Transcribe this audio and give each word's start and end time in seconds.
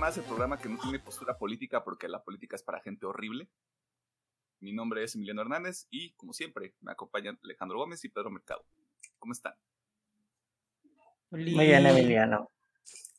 más, 0.00 0.16
el 0.16 0.24
programa 0.24 0.58
que 0.58 0.68
no 0.68 0.78
tiene 0.78 0.98
postura 0.98 1.36
política 1.36 1.84
porque 1.84 2.08
la 2.08 2.22
política 2.24 2.56
es 2.56 2.62
para 2.62 2.80
gente 2.80 3.04
horrible. 3.04 3.50
Mi 4.58 4.72
nombre 4.72 5.04
es 5.04 5.14
Emiliano 5.14 5.42
Hernández 5.42 5.86
y, 5.90 6.12
como 6.12 6.32
siempre, 6.32 6.74
me 6.80 6.92
acompañan 6.92 7.38
Alejandro 7.44 7.78
Gómez 7.78 8.02
y 8.04 8.08
Pedro 8.08 8.30
Mercado. 8.30 8.64
¿Cómo 9.18 9.34
están? 9.34 9.54
Muy 11.30 11.44
bien, 11.44 11.86
Emiliano. 11.86 12.50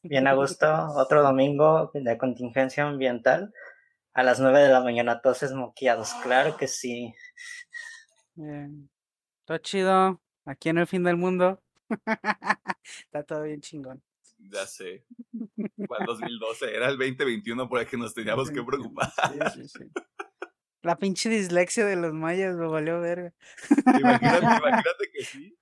Bien 0.02 0.27
a 0.27 0.34
gusto. 0.34 0.67
Otro 0.95 1.22
domingo 1.22 1.91
de 1.94 2.17
contingencia 2.17 2.84
ambiental. 2.84 3.53
A 4.13 4.23
las 4.23 4.39
9 4.39 4.59
de 4.59 4.70
la 4.70 4.81
mañana, 4.81 5.22
todos 5.22 5.44
esmoqueados. 5.44 6.13
Claro 6.23 6.58
que 6.58 6.67
sí. 6.67 7.13
Bien. 8.34 8.89
Todo 9.45 9.59
chido. 9.59 10.20
Aquí 10.45 10.70
en 10.70 10.80
el 10.80 10.88
fin 10.88 11.03
del 11.03 11.17
mundo. 11.17 11.61
Está 13.05 13.23
todo 13.23 13.44
bien 13.44 13.61
chingón. 13.61 14.02
Ya 14.51 14.67
sé. 14.67 15.05
¿Cuál 15.87 16.05
2012? 16.05 16.75
Era 16.75 16.89
el 16.89 16.97
2021 16.97 17.69
por 17.69 17.79
el 17.79 17.87
que 17.87 17.97
nos 17.97 18.13
teníamos 18.13 18.51
que 18.51 18.61
preocupar. 18.63 19.11
Sí, 19.53 19.63
sí, 19.63 19.67
sí. 19.80 19.91
La 20.83 20.97
pinche 20.97 21.30
dislexia 21.30 21.85
de 21.85 21.95
los 21.95 22.13
mayas 22.13 22.55
me 22.55 22.67
valió 22.67 22.99
verga. 22.99 23.33
Imagínate, 23.99 24.45
imagínate 24.45 25.11
que 25.13 25.23
sí. 25.23 25.58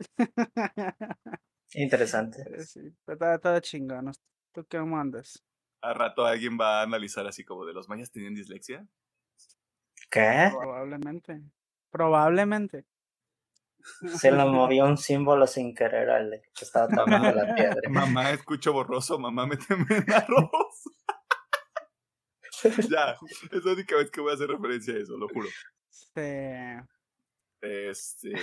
Interesante. 1.74 2.42
Eh, 2.42 2.64
Sí, 2.64 2.80
está 3.06 3.38
todo 3.38 3.58
chingón. 3.60 4.12
¿Tú 4.52 4.64
qué 4.66 4.78
mandas? 4.80 5.42
A 5.82 5.94
rato 5.94 6.24
alguien 6.26 6.58
va 6.60 6.80
a 6.80 6.82
analizar 6.82 7.26
así 7.26 7.44
como 7.44 7.64
de 7.64 7.72
los 7.72 7.88
mayas 7.88 8.10
tenían 8.10 8.34
dislexia. 8.34 8.86
¿Qué? 10.10 10.50
Probablemente. 10.50 11.42
Probablemente. 11.90 12.84
Se 14.20 14.30
lo 14.30 14.46
movió 14.48 14.84
un 14.84 14.96
símbolo 14.96 15.46
sin 15.46 15.74
querer 15.74 16.10
al 16.10 16.42
que 16.54 16.64
estaba 16.64 16.88
tomando 16.88 17.32
la 17.32 17.54
piedra. 17.54 17.80
Mamá, 17.90 18.30
escucho 18.30 18.72
borroso, 18.72 19.18
mamá, 19.18 19.46
méteme 19.46 19.86
en 19.88 20.12
arroz. 20.12 20.84
ya, 22.90 23.16
es 23.52 23.64
la 23.64 23.72
única 23.72 23.96
vez 23.96 24.10
que 24.10 24.20
voy 24.20 24.32
a 24.32 24.34
hacer 24.34 24.48
referencia 24.48 24.94
a 24.94 24.98
eso, 24.98 25.16
lo 25.16 25.28
juro. 25.28 25.48
Este. 25.90 26.82
Este, 27.60 28.34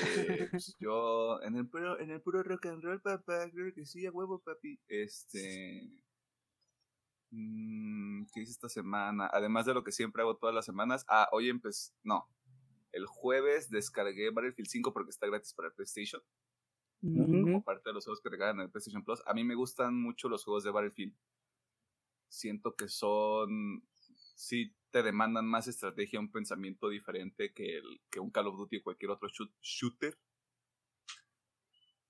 pues, 0.52 0.76
yo 0.78 1.42
en 1.42 1.56
el 1.56 1.70
puro, 1.70 2.00
en 2.00 2.12
el 2.12 2.22
puro 2.22 2.44
rock 2.44 2.66
and 2.66 2.84
roll, 2.84 3.02
papá, 3.02 3.50
creo 3.50 3.74
que 3.74 3.86
sí, 3.86 4.06
a 4.06 4.12
huevo, 4.12 4.40
papi. 4.40 4.78
Este, 4.90 5.90
mm, 7.32 8.26
¿qué 8.34 8.42
hice 8.42 8.52
esta 8.52 8.68
semana? 8.68 9.30
Además 9.32 9.66
de 9.66 9.74
lo 9.74 9.84
que 9.86 9.94
siempre 9.94 10.22
hago 10.22 10.36
todas 10.36 10.54
las 10.54 10.66
semanas. 10.66 11.06
Ah, 11.08 11.30
hoy 11.32 11.50
empecé, 11.50 11.94
no, 12.04 12.28
el 12.96 13.06
jueves 13.08 13.70
descargué 13.70 14.30
Battlefield 14.30 14.70
5 14.70 14.94
porque 14.94 15.10
está 15.10 15.28
gratis 15.28 15.54
para 15.54 15.68
el 15.68 15.74
PlayStation. 15.74 16.22
Como 17.02 17.64
parte 17.64 17.90
de 17.90 17.94
los 17.94 18.06
juegos 18.06 18.22
que 18.22 18.30
regalan 18.30 18.56
en 18.56 18.62
el 18.64 18.72
PlayStation 18.72 19.04
Plus. 19.04 19.22
A 19.28 19.34
mí 19.34 19.44
me 19.44 19.54
gustan 19.54 19.94
mucho 19.94 20.30
los 20.30 20.44
juegos 20.44 20.64
de 20.64 20.72
Battlefield. 20.72 21.14
Siento 22.30 22.76
que 22.76 22.88
son, 22.88 23.84
sí 24.36 24.74
te 24.92 25.04
demandan 25.04 25.46
más 25.46 25.68
estrategia, 25.68 26.22
un 26.22 26.32
pensamiento 26.32 26.88
diferente 26.88 27.54
que, 27.54 27.78
el, 27.78 28.02
que 28.10 28.22
un 28.22 28.32
Call 28.32 28.48
of 28.48 28.58
Duty 28.58 28.78
o 28.78 28.84
cualquier 28.84 29.12
otro 29.12 29.28
shoot, 29.28 29.52
shooter. 29.62 30.18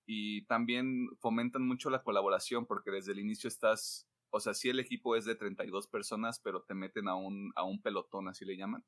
Y 0.05 0.45
también 0.45 1.09
fomentan 1.17 1.63
mucho 1.63 1.89
la 1.89 2.03
colaboración 2.03 2.67
porque 2.67 2.91
desde 2.91 3.11
el 3.11 3.19
inicio 3.19 3.47
estás, 3.47 4.07
o 4.29 4.39
sea, 4.39 4.53
sí 4.53 4.69
el 4.69 4.79
equipo 4.79 5.15
es 5.15 5.25
de 5.25 5.33
32 5.33 5.87
personas, 5.87 6.39
pero 6.39 6.61
te 6.61 6.75
meten 6.75 7.07
a 7.07 7.15
un, 7.15 7.51
a 7.55 7.63
un 7.63 7.81
pelotón, 7.81 8.27
así 8.27 8.45
le 8.45 8.55
llaman. 8.55 8.85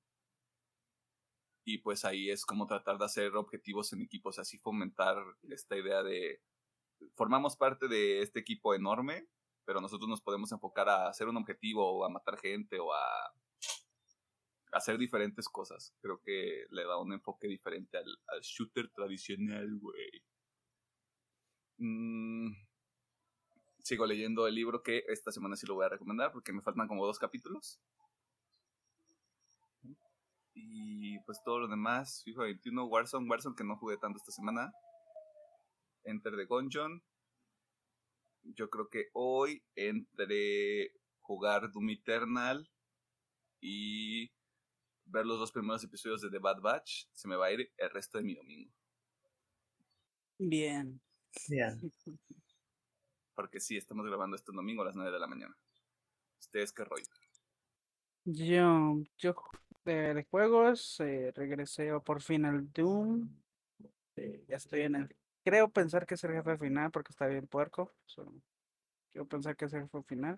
Y 1.69 1.79
pues 1.79 2.05
ahí 2.05 2.29
es 2.29 2.45
como 2.45 2.65
tratar 2.65 2.97
de 2.97 3.03
hacer 3.03 3.35
objetivos 3.35 3.91
en 3.91 4.01
equipos, 4.01 4.39
así 4.39 4.57
fomentar 4.57 5.17
esta 5.49 5.75
idea 5.75 6.01
de 6.01 6.39
formamos 7.13 7.57
parte 7.57 7.89
de 7.89 8.21
este 8.21 8.39
equipo 8.39 8.73
enorme, 8.73 9.27
pero 9.65 9.81
nosotros 9.81 10.07
nos 10.07 10.21
podemos 10.21 10.49
enfocar 10.53 10.87
a 10.87 11.09
hacer 11.09 11.27
un 11.27 11.35
objetivo 11.35 11.85
o 11.85 12.05
a 12.05 12.09
matar 12.09 12.39
gente 12.39 12.79
o 12.79 12.93
a 12.93 13.03
hacer 14.71 14.97
diferentes 14.97 15.49
cosas. 15.49 15.93
Creo 15.99 16.21
que 16.21 16.67
le 16.69 16.85
da 16.85 16.97
un 16.97 17.11
enfoque 17.11 17.49
diferente 17.49 17.97
al, 17.97 18.41
shooter 18.41 18.87
tradicional, 18.87 19.77
güey. 19.77 20.23
Mm, 21.79 22.53
sigo 23.79 24.05
leyendo 24.05 24.47
el 24.47 24.55
libro 24.55 24.83
que 24.83 25.03
esta 25.09 25.33
semana 25.33 25.57
sí 25.57 25.67
lo 25.67 25.75
voy 25.75 25.85
a 25.85 25.89
recomendar 25.89 26.31
porque 26.31 26.53
me 26.53 26.61
faltan 26.61 26.87
como 26.87 27.05
dos 27.05 27.19
capítulos. 27.19 27.81
Y 30.59 31.19
pues 31.19 31.43
todo 31.43 31.59
lo 31.59 31.67
demás, 31.67 32.23
FIFA 32.23 32.43
21, 32.43 32.85
Warzone, 32.85 33.29
Warzone 33.29 33.55
que 33.55 33.63
no 33.63 33.77
jugué 33.77 33.97
tanto 33.97 34.17
esta 34.17 34.31
semana. 34.31 34.73
Enter 36.03 36.35
the 36.35 36.45
Gungeon. 36.45 37.03
Yo 38.41 38.67
creo 38.69 38.89
que 38.89 39.09
hoy 39.13 39.63
entre 39.75 40.93
jugar 41.19 41.71
Doom 41.71 41.91
Eternal 41.91 42.67
y 43.61 44.31
ver 45.05 45.27
los 45.27 45.37
dos 45.37 45.51
primeros 45.51 45.83
episodios 45.83 46.21
de 46.21 46.31
The 46.31 46.39
Bad 46.39 46.61
Batch, 46.61 47.05
se 47.11 47.27
me 47.27 47.35
va 47.35 47.47
a 47.47 47.51
ir 47.51 47.71
el 47.77 47.89
resto 47.91 48.17
de 48.17 48.23
mi 48.23 48.33
domingo. 48.33 48.73
Bien. 50.39 50.99
Bien. 51.47 51.79
Porque 53.35 53.59
sí, 53.59 53.77
estamos 53.77 54.07
grabando 54.07 54.35
este 54.35 54.51
domingo 54.51 54.81
a 54.81 54.85
las 54.85 54.95
9 54.95 55.11
de 55.11 55.19
la 55.19 55.27
mañana. 55.27 55.55
¿Ustedes 56.39 56.71
qué 56.71 56.83
rollo? 56.83 57.05
Yo, 58.25 59.03
yo 59.19 59.35
de, 59.87 60.13
de 60.13 60.23
juegos 60.25 60.99
eh, 60.99 61.31
regresé 61.33 61.91
por 62.01 62.21
fin 62.21 62.45
al 62.45 62.71
Doom. 62.71 63.29
Eh, 64.17 64.43
ya 64.47 64.57
estoy 64.57 64.81
en 64.81 64.95
el. 64.95 65.15
Creo 65.43 65.69
pensar 65.69 66.05
que 66.05 66.15
es 66.15 66.23
el 66.25 66.33
jefe 66.33 66.57
final 66.57 66.91
porque 66.91 67.11
está 67.11 67.25
bien 67.27 67.47
puerco. 67.47 67.93
so, 68.05 68.31
quiero 69.11 69.27
pensar 69.27 69.55
que 69.55 69.65
es 69.65 69.73
el 69.73 69.83
jefe 69.83 70.03
final. 70.03 70.37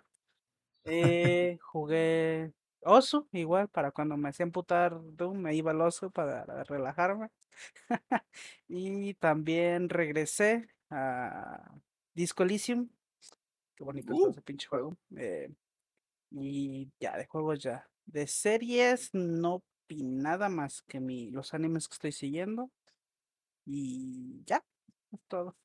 Eh, 0.86 1.58
jugué 1.62 2.54
Oso, 2.82 3.28
igual, 3.34 3.68
para 3.68 3.92
cuando 3.92 4.16
me 4.16 4.30
hacía 4.30 4.46
emputar 4.46 4.98
Doom, 5.16 5.40
me 5.40 5.56
iba 5.56 5.72
al 5.72 5.82
Oso 5.82 6.12
para 6.12 6.64
relajarme. 6.64 7.30
y 8.68 9.16
también 9.16 9.90
regresé 9.90 10.70
a 10.90 11.74
Disco 12.14 12.44
Elysium. 12.44 12.88
Qué 13.76 13.84
bonito 13.84 14.14
está 14.14 14.26
Uh. 14.26 14.30
ese 14.30 14.42
pinche 14.42 14.68
juego. 14.68 14.96
Eh, 15.18 15.52
y 16.32 16.92
ya, 17.00 17.18
de 17.18 17.26
juegos 17.26 17.60
ya. 17.60 17.90
De 18.16 18.28
series 18.28 19.10
no 19.14 19.64
vi 19.88 20.04
nada 20.04 20.50
más 20.50 20.82
que 20.82 21.00
mi, 21.00 21.32
los 21.32 21.54
animes 21.54 21.88
que 21.88 21.94
estoy 21.94 22.12
siguiendo. 22.12 22.72
Y 23.66 24.44
ya, 24.46 24.64
es 25.12 25.22
todo. 25.30 25.58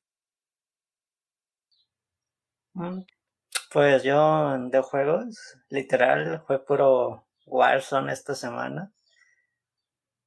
Mm, 2.73 3.01
Pues 3.71 4.03
yo 4.03 4.57
de 4.69 4.81
juegos, 4.81 5.57
literal, 5.69 6.43
fue 6.47 6.65
puro 6.65 7.27
Warzone 7.47 8.13
esta 8.13 8.35
semana. 8.35 8.93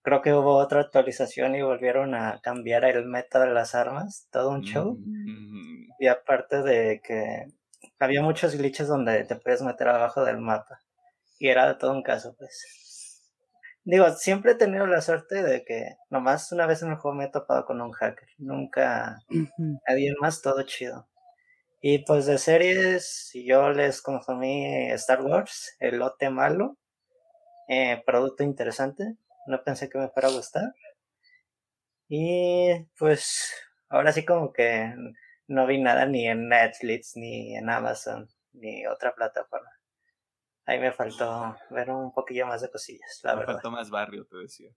Creo 0.03 0.23
que 0.23 0.33
hubo 0.33 0.57
otra 0.57 0.81
actualización 0.81 1.55
y 1.55 1.63
volvieron 1.63 2.17
a 2.17 2.41
cambiar 2.43 2.85
el 2.85 3.05
meta 3.05 3.39
de 3.39 3.53
las 3.53 3.77
armas, 3.77 4.27
todo 4.33 4.51
un 4.51 4.63
show. 4.63 5.01
Mm, 5.07 5.93
Y 5.99 6.09
aparte 6.09 6.63
de 6.63 7.01
que 7.05 7.47
había 8.01 8.23
muchos 8.23 8.57
glitches 8.57 8.89
donde 8.89 9.25
te 9.25 9.37
puedes 9.37 9.63
meter 9.63 9.89
abajo 9.89 10.25
del 10.25 10.39
mapa. 10.39 10.81
Y 11.39 11.49
era 11.49 11.79
todo 11.79 11.93
un 11.93 12.03
caso, 12.03 12.35
pues. 12.39 13.23
Digo, 13.85 14.11
siempre 14.13 14.53
he 14.53 14.55
tenido 14.55 14.87
la 14.87 15.01
suerte 15.01 15.43
de 15.43 15.65
que 15.65 15.97
nomás 16.11 16.53
una 16.53 16.67
vez 16.67 16.83
en 16.83 16.91
el 16.91 16.97
juego 16.97 17.17
me 17.17 17.25
he 17.27 17.31
topado 17.31 17.65
con 17.65 17.81
un 17.81 17.93
hacker. 17.93 18.29
Nunca 18.39 19.19
Alguien 19.87 20.15
más, 20.21 20.43
todo 20.43 20.63
chido. 20.65 21.09
Y 21.83 22.01
pues 22.01 22.27
de 22.27 22.39
series, 22.39 23.31
yo 23.35 23.71
les 23.73 24.03
consumí 24.03 24.91
Star 24.93 25.23
Wars, 25.23 25.77
el 25.81 25.99
lote 25.99 26.31
malo, 26.31 26.79
eh, 27.69 28.03
producto 28.07 28.45
interesante, 28.45 29.17
no 29.47 29.63
pensé 29.65 29.89
que 29.89 29.99
me 29.99 30.09
fuera 30.11 30.29
a 30.29 30.33
gustar. 30.33 30.75
Y 32.11 32.85
pues 32.99 33.53
ahora 33.89 34.13
sí 34.13 34.25
como 34.25 34.53
que 34.53 34.93
no 35.47 35.67
vi 35.67 35.81
nada 35.81 36.05
ni 36.07 36.27
en 36.29 36.49
Netflix, 36.49 37.13
ni 37.17 37.57
en 37.57 37.71
Amazon, 37.71 38.29
ni 38.53 38.87
otra 38.87 39.15
plataforma. 39.15 39.71
Ahí 40.69 40.79
me 40.79 40.93
faltó 40.93 41.57
ver 41.71 41.91
un 41.91 42.13
poquillo 42.13 42.47
más 42.47 42.63
de 42.63 42.71
cosillas, 42.71 43.19
la 43.25 43.35
me 43.35 43.41
verdad. 43.41 43.61
faltó 43.61 43.71
más 43.71 43.89
barrio, 43.89 44.27
te 44.27 44.37
decía. 44.37 44.71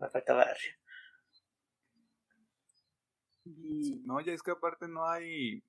Me 0.00 0.08
faltó 0.10 0.34
barrio. 0.34 0.72
Y 3.44 4.00
No, 4.04 4.20
ya 4.20 4.32
es 4.32 4.42
que 4.42 4.50
aparte 4.52 4.88
no 4.88 5.06
hay. 5.08 5.62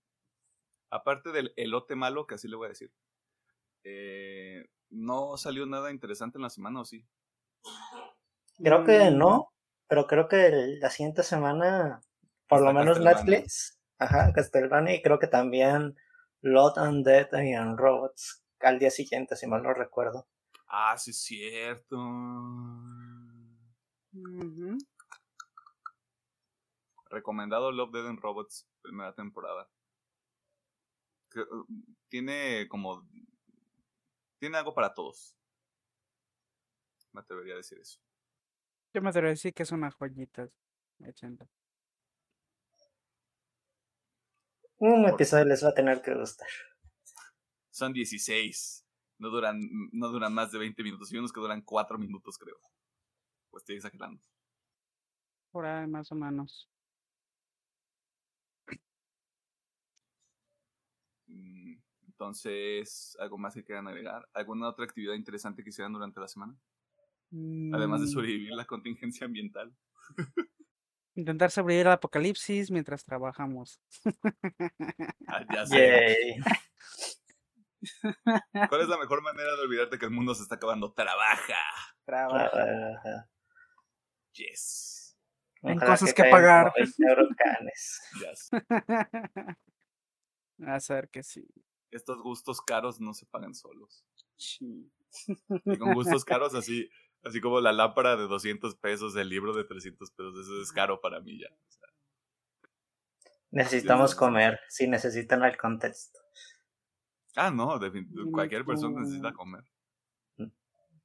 Aparte 0.92 1.32
del 1.32 1.54
elote 1.58 1.96
malo, 1.96 2.28
que 2.28 2.36
así 2.36 2.48
le 2.48 2.56
voy 2.58 2.68
a 2.68 2.70
decir. 2.70 2.92
eh, 3.84 4.66
no 4.92 5.38
salió 5.38 5.66
nada 5.68 5.92
interesante 5.92 6.38
en 6.40 6.44
la 6.44 6.50
semana, 6.52 6.82
¿o 6.82 6.86
sí? 6.86 7.06
Creo 8.64 8.84
que 8.84 9.12
Mm, 9.12 9.12
no, 9.12 9.54
pero 9.88 10.08
creo 10.08 10.28
que 10.28 10.50
la 10.80 10.90
siguiente 10.90 11.24
semana, 11.24 12.02
por 12.48 12.62
lo 12.62 12.74
menos. 12.74 13.00
Netflix, 13.00 13.80
ajá, 13.98 14.32
Castlevania, 14.34 14.96
y 14.96 15.02
creo 15.02 15.20
que 15.20 15.28
también 15.28 15.96
Lot 16.42 16.78
and 16.78 17.06
Dead 17.06 17.28
and 17.34 17.78
Robots 17.80 18.44
al 18.68 18.80
día 18.80 18.92
siguiente, 18.92 19.36
si 19.36 19.48
mal 19.48 19.64
no 19.64 19.74
recuerdo. 19.74 20.28
Ah, 20.68 20.98
sí, 20.98 21.12
es 21.12 21.22
cierto. 21.22 21.98
Recomendado 27.10 27.72
Love, 27.72 27.92
Dead 27.92 28.08
and 28.08 28.20
Robots, 28.20 28.68
primera 28.82 29.14
temporada. 29.14 29.70
tiene 32.08 32.68
como... 32.70 33.08
Tiene 34.40 34.58
algo 34.58 34.74
para 34.74 34.94
todos. 34.94 35.36
Me 37.12 37.22
atrevería 37.22 37.56
a 37.56 37.58
decir 37.58 37.80
eso. 37.80 38.00
Yo 38.94 39.02
me 39.02 39.10
atrevería 39.10 39.32
a 39.32 39.36
decir 39.36 39.54
que 39.54 39.64
es 39.64 39.72
una 39.72 39.92
joyita. 39.92 40.50
80. 41.00 41.48
Un 44.78 45.06
episodio 45.10 45.46
les 45.46 45.64
va 45.64 45.70
a 45.70 45.74
tener 45.74 46.02
que 46.02 46.14
gustar. 46.14 46.48
Son 47.80 47.94
16. 47.94 48.86
No 49.20 49.30
duran, 49.30 49.58
no 49.94 50.10
duran 50.10 50.34
más 50.34 50.52
de 50.52 50.60
20 50.60 50.84
minutos. 50.84 51.14
Y 51.14 51.18
unos 51.18 51.32
que 51.32 51.40
duran 51.40 51.62
4 51.62 51.98
minutos, 51.98 52.38
creo. 52.38 52.58
Pues 53.50 53.62
estoy 53.62 53.78
exagerando. 53.78 54.22
Por 55.52 55.66
ahí, 55.66 55.88
más 55.88 56.12
o 56.12 56.16
menos. 56.16 56.70
Mm, 61.28 61.76
entonces, 62.08 63.16
¿algo 63.22 63.38
más 63.38 63.54
que 63.54 63.64
quieran 63.64 63.88
agregar? 63.88 64.28
¿Alguna 64.34 64.68
otra 64.68 64.84
actividad 64.84 65.14
interesante 65.14 65.64
que 65.64 65.70
hicieran 65.70 65.94
durante 65.94 66.20
la 66.20 66.28
semana? 66.28 66.54
Además 67.72 68.02
de 68.02 68.08
Mm, 68.08 68.10
sobrevivir 68.10 68.52
la 68.52 68.66
contingencia 68.66 69.26
ambiental. 69.26 69.74
Intentar 71.16 71.50
sobrevivir 71.50 71.88
al 71.88 71.94
apocalipsis 71.94 72.72
mientras 72.72 73.06
trabajamos. 73.06 73.80
Ah, 75.28 75.46
ya 75.54 75.66
sé. 75.66 76.42
¿Cuál 78.70 78.82
es 78.82 78.88
la 78.88 78.98
mejor 78.98 79.22
manera 79.22 79.56
de 79.56 79.62
olvidarte 79.62 79.98
que 79.98 80.06
el 80.06 80.12
mundo 80.12 80.36
se 80.36 80.44
está 80.44 80.56
acabando? 80.56 80.94
Trabaja. 80.94 81.56
Trabaja. 82.06 83.30
Yes. 84.34 85.18
En 85.62 85.78
Ojalá 85.78 85.92
cosas 85.92 86.14
que 86.14 86.22
como 86.22 86.32
pagar. 86.32 86.72
20 86.76 87.04
huracanes. 87.04 88.02
Yes. 88.20 88.50
A 90.66 90.80
ser 90.80 91.10
que 91.10 91.24
sí. 91.24 91.48
Estos 91.92 92.22
gustos 92.22 92.62
caros 92.62 93.00
no 93.00 93.14
se 93.14 93.26
pagan 93.26 93.56
solos. 93.56 94.06
Sí. 94.38 94.92
Y 95.66 95.78
con 95.78 95.94
gustos 95.94 96.24
caros 96.26 96.54
así, 96.54 96.90
así 97.24 97.42
como 97.42 97.62
la 97.62 97.72
lámpara 97.72 98.16
de 98.16 98.28
200 98.28 98.76
pesos, 98.76 99.16
el 99.16 99.30
libro 99.30 99.54
de 99.54 99.64
300 99.64 100.12
pesos, 100.12 100.40
eso 100.40 100.62
es 100.62 100.72
caro 100.72 101.02
para 101.02 101.20
mí 101.22 101.40
ya. 101.40 101.48
O 101.48 101.72
sea, 101.72 101.90
Necesitamos 103.52 104.14
comer, 104.14 104.60
si 104.68 104.88
necesitan 104.88 105.44
el 105.44 105.58
contexto. 105.58 106.19
Ah, 107.36 107.52
no, 107.52 107.78
Mm, 107.78 108.32
cualquier 108.32 108.66
persona 108.66 109.00
necesita 109.02 109.34
comer. 109.34 109.64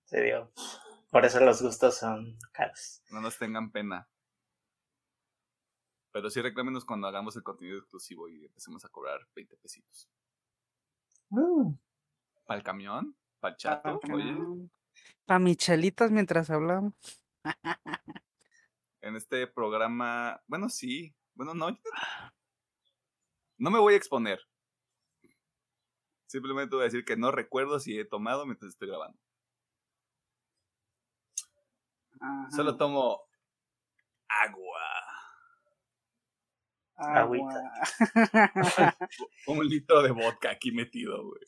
Se 0.05 0.23
dio. 0.23 0.53
Por 1.11 1.25
eso 1.25 1.41
los 1.41 1.63
gustos 1.63 1.97
son 1.97 2.39
caros. 2.53 3.03
No 3.11 3.21
nos 3.21 3.39
tengan 3.39 3.71
pena. 3.71 4.09
Pero 6.13 6.31
sí 6.31 6.41
reclámenos 6.41 6.85
cuando 6.85 7.09
hagamos 7.09 7.35
el 7.37 7.43
contenido 7.43 7.79
exclusivo 7.79 8.29
y 8.29 8.45
empecemos 8.45 8.85
a 8.85 8.89
cobrar 8.89 9.21
20 9.35 9.57
pesitos. 9.57 10.09
Mm, 11.31 11.73
¿Para 12.47 12.59
el 12.59 12.65
camión? 12.65 13.17
¿Para 13.41 13.53
el 13.53 13.57
chato? 13.57 14.01
Oye, 14.13 14.37
Para 15.25 15.39
michelitas 15.39 16.11
mientras 16.11 16.51
hablamos. 16.51 16.95
en 19.01 19.17
este 19.17 19.47
programa, 19.47 20.41
bueno, 20.47 20.69
sí, 20.69 21.15
bueno, 21.35 21.55
no, 21.55 21.77
no 23.59 23.71
me 23.71 23.79
voy 23.79 23.95
a 23.95 23.97
exponer. 23.97 24.41
Simplemente 26.27 26.75
voy 26.75 26.83
a 26.83 26.87
decir 26.87 27.05
que 27.05 27.17
no 27.17 27.31
recuerdo 27.31 27.79
si 27.79 27.99
he 27.99 28.05
tomado 28.05 28.47
mientras 28.47 28.71
estoy 28.71 28.89
grabando. 28.89 29.19
Ajá. 32.21 32.51
Solo 32.51 32.77
tomo 32.77 33.21
agua. 34.29 34.81
Agüita. 36.97 37.73
Un 39.47 39.67
litro 39.67 40.03
de 40.03 40.13
vodka 40.13 40.51
aquí 40.51 40.71
metido, 40.73 41.25
güey. 41.25 41.43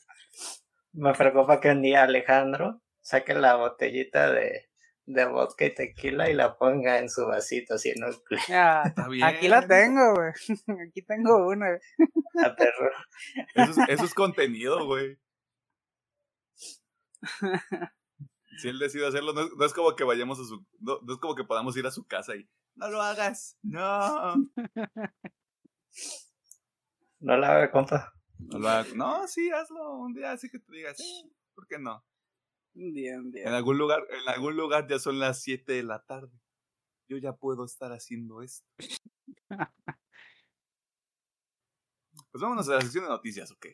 Me 0.93 1.13
preocupa 1.15 1.61
que 1.61 1.71
un 1.71 1.83
día 1.83 2.03
Alejandro 2.03 2.83
saque 3.01 3.35
la 3.35 3.57
botellita 3.57 4.33
de, 4.33 4.69
de 5.07 5.25
vodka 5.25 5.67
y 5.67 5.75
tequila 5.75 6.29
y 6.29 6.35
la 6.35 6.59
ponga 6.59 6.99
en 6.99 7.09
su 7.09 7.25
vasito 7.25 7.75
así 7.75 7.91
en 7.91 8.05
un 8.05 8.15
Ya, 8.49 8.83
Está 8.83 9.09
bien. 9.09 9.25
Aquí 9.25 9.49
la 9.49 9.67
tengo, 9.67 10.15
güey. 10.15 10.33
Aquí 10.89 11.03
tengo 11.03 11.47
una. 11.47 11.79
a 12.45 12.57
perro. 12.57 12.91
Eso 13.55 13.71
es, 13.71 13.89
eso 13.89 14.05
es 14.05 14.15
contenido, 14.15 14.85
güey. 14.87 15.19
Si 18.59 18.69
él 18.69 18.79
decide 18.79 19.07
hacerlo, 19.07 19.33
no 19.33 19.43
es, 19.43 19.51
no 19.57 19.65
es 19.65 19.73
como 19.73 19.95
que 19.95 20.05
vayamos 20.05 20.41
a 20.41 20.45
su. 20.45 20.65
No, 20.81 20.99
no 21.03 21.15
es 21.15 21.21
como 21.21 21.35
que 21.35 21.45
podamos 21.45 21.77
ir 21.77 21.87
a 21.87 21.91
su 21.91 22.07
casa 22.07 22.35
y. 22.35 22.49
No 22.75 22.89
lo 22.91 23.01
hagas. 23.01 23.59
No. 23.63 24.35
No 27.19 27.37
la 27.37 27.53
haga, 27.53 27.71
compa. 27.71 28.13
No 28.39 28.59
lo 28.59 28.69
hagas. 28.69 28.95
No, 28.95 29.27
sí, 29.27 29.51
hazlo. 29.51 29.97
Un 29.97 30.13
día 30.13 30.33
así 30.33 30.51
que 30.51 30.59
te 30.59 30.73
digas, 30.73 30.97
sí, 30.97 31.33
¿por 31.55 31.67
qué 31.67 31.79
no? 31.79 32.05
Bien, 32.79 33.21
En 33.21 33.31
bien. 33.33 33.49
algún 33.49 33.79
lugar, 33.79 34.07
en 34.11 34.29
algún 34.29 34.55
lugar 34.55 34.87
ya 34.87 34.99
son 34.99 35.19
las 35.19 35.41
7 35.41 35.73
de 35.73 35.83
la 35.83 36.05
tarde. 36.05 36.39
Yo 37.09 37.17
ya 37.17 37.33
puedo 37.35 37.65
estar 37.65 37.93
haciendo 37.93 38.43
esto. 38.43 38.67
Pues 42.33 42.43
vámonos 42.43 42.69
a 42.69 42.75
la 42.75 42.81
sección 42.83 43.05
de 43.05 43.11
noticias, 43.11 43.51
¿ok? 43.51 43.67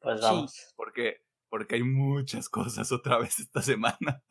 Pues 0.00 0.20
Sí. 0.20 0.26
vamos. 0.26 0.72
Porque, 0.76 1.22
porque 1.48 1.74
hay 1.76 1.82
muchas 1.82 2.48
cosas 2.48 2.90
otra 2.92 3.18
vez 3.18 3.38
esta 3.38 3.60
semana. 3.62 4.22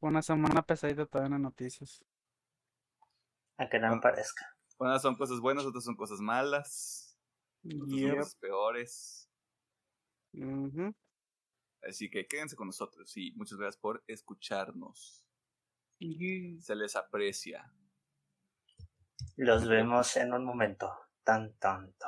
Una 0.00 0.22
semana 0.22 0.62
pesadita 0.62 1.06
todavía 1.06 1.26
en 1.26 1.32
las 1.32 1.40
noticias. 1.52 2.04
A 3.56 3.68
que 3.68 3.78
no 3.78 3.94
me 3.94 4.00
parezca. 4.00 4.46
Unas 4.78 5.00
son 5.02 5.16
cosas 5.16 5.40
buenas, 5.40 5.64
otras 5.64 5.84
son 5.84 5.96
cosas 5.96 6.20
malas, 6.20 7.16
otras 7.64 7.88
son 7.90 8.16
cosas 8.16 8.36
peores. 8.36 9.30
Ujú. 10.34 10.94
Así 11.88 12.10
que 12.10 12.26
quédense 12.26 12.56
con 12.56 12.66
nosotros 12.66 13.16
y 13.16 13.32
muchas 13.32 13.58
gracias 13.58 13.80
por 13.80 14.02
escucharnos. 14.06 15.24
Se 15.98 16.74
les 16.74 16.96
aprecia. 16.96 17.72
Los 19.36 19.66
vemos 19.66 20.16
en 20.16 20.32
un 20.32 20.44
momento. 20.44 20.92
Tan 21.24 21.54
tonto. 21.54 22.06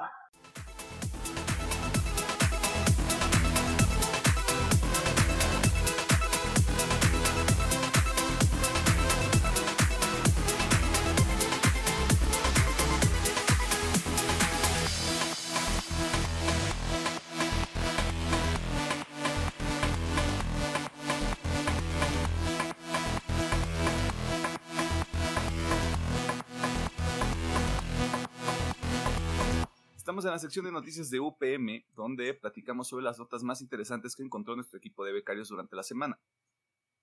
Estamos 30.19 30.31
en 30.31 30.35
la 30.35 30.41
sección 30.41 30.65
de 30.65 30.73
noticias 30.73 31.11
de 31.11 31.21
UPM, 31.21 31.85
donde 31.95 32.35
platicamos 32.35 32.89
sobre 32.89 33.05
las 33.05 33.21
notas 33.21 33.45
más 33.45 33.61
interesantes 33.61 34.17
que 34.17 34.25
encontró 34.25 34.57
nuestro 34.57 34.77
equipo 34.77 35.05
de 35.05 35.13
becarios 35.13 35.49
durante 35.49 35.77
la 35.77 35.85
semana. 35.85 36.21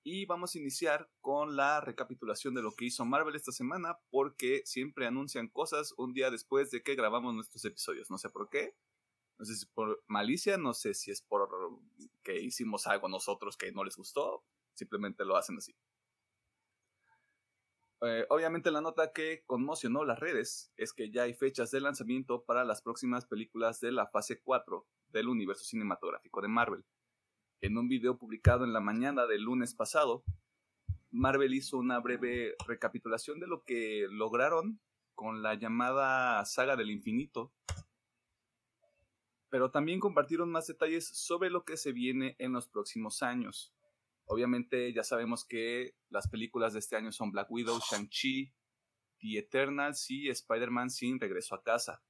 Y 0.04 0.26
vamos 0.26 0.54
a 0.54 0.60
iniciar 0.60 1.10
con 1.22 1.56
la 1.56 1.80
recapitulación 1.80 2.54
de 2.56 2.62
lo 2.62 2.76
que 2.76 2.84
hizo 2.84 3.06
Marvel 3.06 3.38
esta 3.38 3.54
semana, 3.54 4.00
porque 4.10 4.64
siempre 4.66 5.08
anuncian 5.08 5.48
cosas 5.48 5.94
un 5.96 6.12
día 6.12 6.30
después 6.30 6.72
de 6.72 6.84
que 6.84 6.96
grabamos 6.96 7.34
nuestros 7.34 7.64
episodios. 7.64 8.12
No 8.12 8.18
sé 8.18 8.30
por 8.30 8.50
qué. 8.50 8.76
No 9.40 9.46
sé 9.46 9.56
si 9.56 9.66
por 9.68 10.04
malicia, 10.08 10.58
no 10.58 10.74
sé 10.74 10.94
si 10.94 11.10
es 11.10 11.22
por 11.22 11.48
que 12.22 12.42
hicimos 12.42 12.86
algo 12.86 13.08
nosotros 13.08 13.56
que 13.56 13.72
no 13.72 13.86
les 13.86 13.96
gustó. 13.96 14.44
Simplemente 14.74 15.24
lo 15.24 15.38
hacen 15.38 15.56
así. 15.56 15.74
Eh, 18.02 18.26
obviamente 18.30 18.72
la 18.72 18.82
nota 18.82 19.14
que 19.14 19.44
conmocionó 19.46 20.04
las 20.04 20.20
redes 20.20 20.72
es 20.76 20.94
que 20.94 21.12
ya 21.12 21.24
hay 21.24 21.34
fechas 21.34 21.72
de 21.72 21.82
lanzamiento 21.82 22.44
para 22.44 22.66
las 22.66 22.82
próximas 22.82 23.26
películas 23.26 23.80
de 23.80 23.92
la 23.92 24.08
fase 24.08 24.42
4 24.42 24.86
del 25.10 25.30
universo 25.30 25.64
cinematográfico 25.64 26.42
de 26.42 26.48
Marvel. 26.48 26.86
En 27.62 27.78
un 27.78 27.88
video 27.88 28.18
publicado 28.18 28.66
en 28.66 28.74
la 28.74 28.82
mañana 28.82 29.26
del 29.26 29.44
lunes 29.44 29.74
pasado, 29.74 30.24
Marvel 31.10 31.54
hizo 31.54 31.78
una 31.78 32.00
breve 32.00 32.56
recapitulación 32.68 33.40
de 33.40 33.48
lo 33.48 33.64
que 33.64 34.08
lograron 34.10 34.82
con 35.16 35.42
la 35.42 35.56
llamada 35.56 36.44
saga 36.46 36.76
del 36.76 36.92
infinito, 36.92 37.54
pero 39.50 39.72
también 39.72 40.02
compartieron 40.02 40.52
más 40.52 40.68
detalles 40.68 41.08
sobre 41.08 41.50
lo 41.50 41.64
que 41.64 41.78
se 41.78 41.94
viene 41.94 42.36
en 42.40 42.52
los 42.52 42.68
próximos 42.68 43.24
años. 43.24 43.75
Obviamente 44.26 44.92
ya 44.92 45.04
sabemos 45.04 45.46
que 45.46 45.96
las 46.10 46.28
películas 46.28 46.74
de 46.74 46.80
este 46.80 46.96
año 46.96 47.12
son 47.12 47.32
Black 47.32 47.50
Widow, 47.52 47.80
Shang-Chi, 47.80 48.54
The 49.20 49.38
Eternals 49.38 50.10
y 50.10 50.30
Spider-Man 50.30 50.90
sin 50.90 51.20
regreso 51.20 51.56
a 51.56 51.64
casa. 51.64 52.04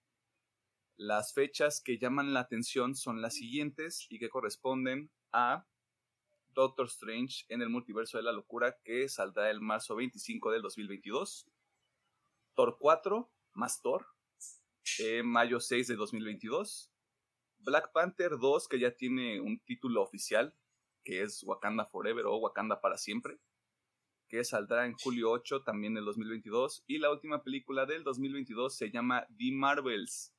Las 0.97 1.33
fechas 1.33 1.81
que 1.81 1.97
llaman 1.97 2.33
la 2.33 2.39
atención 2.39 2.95
son 2.95 3.21
las 3.21 3.35
siguientes 3.35 4.07
y 4.09 4.17
que 4.17 4.29
corresponden 4.29 5.11
a 5.33 5.67
Doctor 6.47 6.87
Strange 6.87 7.45
en 7.49 7.61
el 7.61 7.69
multiverso 7.69 8.17
de 8.17 8.23
la 8.23 8.31
locura 8.31 8.77
que 8.83 9.09
saldrá 9.09 9.49
el 9.51 9.59
marzo 9.59 9.97
25 9.97 10.51
del 10.51 10.61
2022. 10.61 11.49
Thor 12.53 12.77
4 12.79 13.29
más 13.53 13.81
Thor, 13.81 14.05
eh, 14.99 15.21
mayo 15.21 15.59
6 15.59 15.87
de 15.87 15.95
2022. 15.95 16.93
Black 17.59 17.91
Panther 17.91 18.37
2, 18.39 18.67
que 18.69 18.79
ya 18.79 18.95
tiene 18.95 19.41
un 19.41 19.59
título 19.59 20.01
oficial, 20.01 20.55
que 21.05 21.21
es 21.21 21.43
Wakanda 21.43 21.85
Forever 21.85 22.25
o 22.25 22.37
Wakanda 22.37 22.81
para 22.81 22.97
siempre, 22.97 23.39
que 24.27 24.43
saldrá 24.43 24.85
en 24.85 24.93
julio 24.93 25.31
8 25.31 25.63
también 25.63 25.93
del 25.93 26.03
2022. 26.03 26.83
Y 26.87 26.97
la 26.97 27.11
última 27.11 27.43
película 27.43 27.85
del 27.85 28.03
2022 28.03 28.75
se 28.75 28.91
llama 28.91 29.25
The 29.37 29.51
Marvels, 29.53 30.35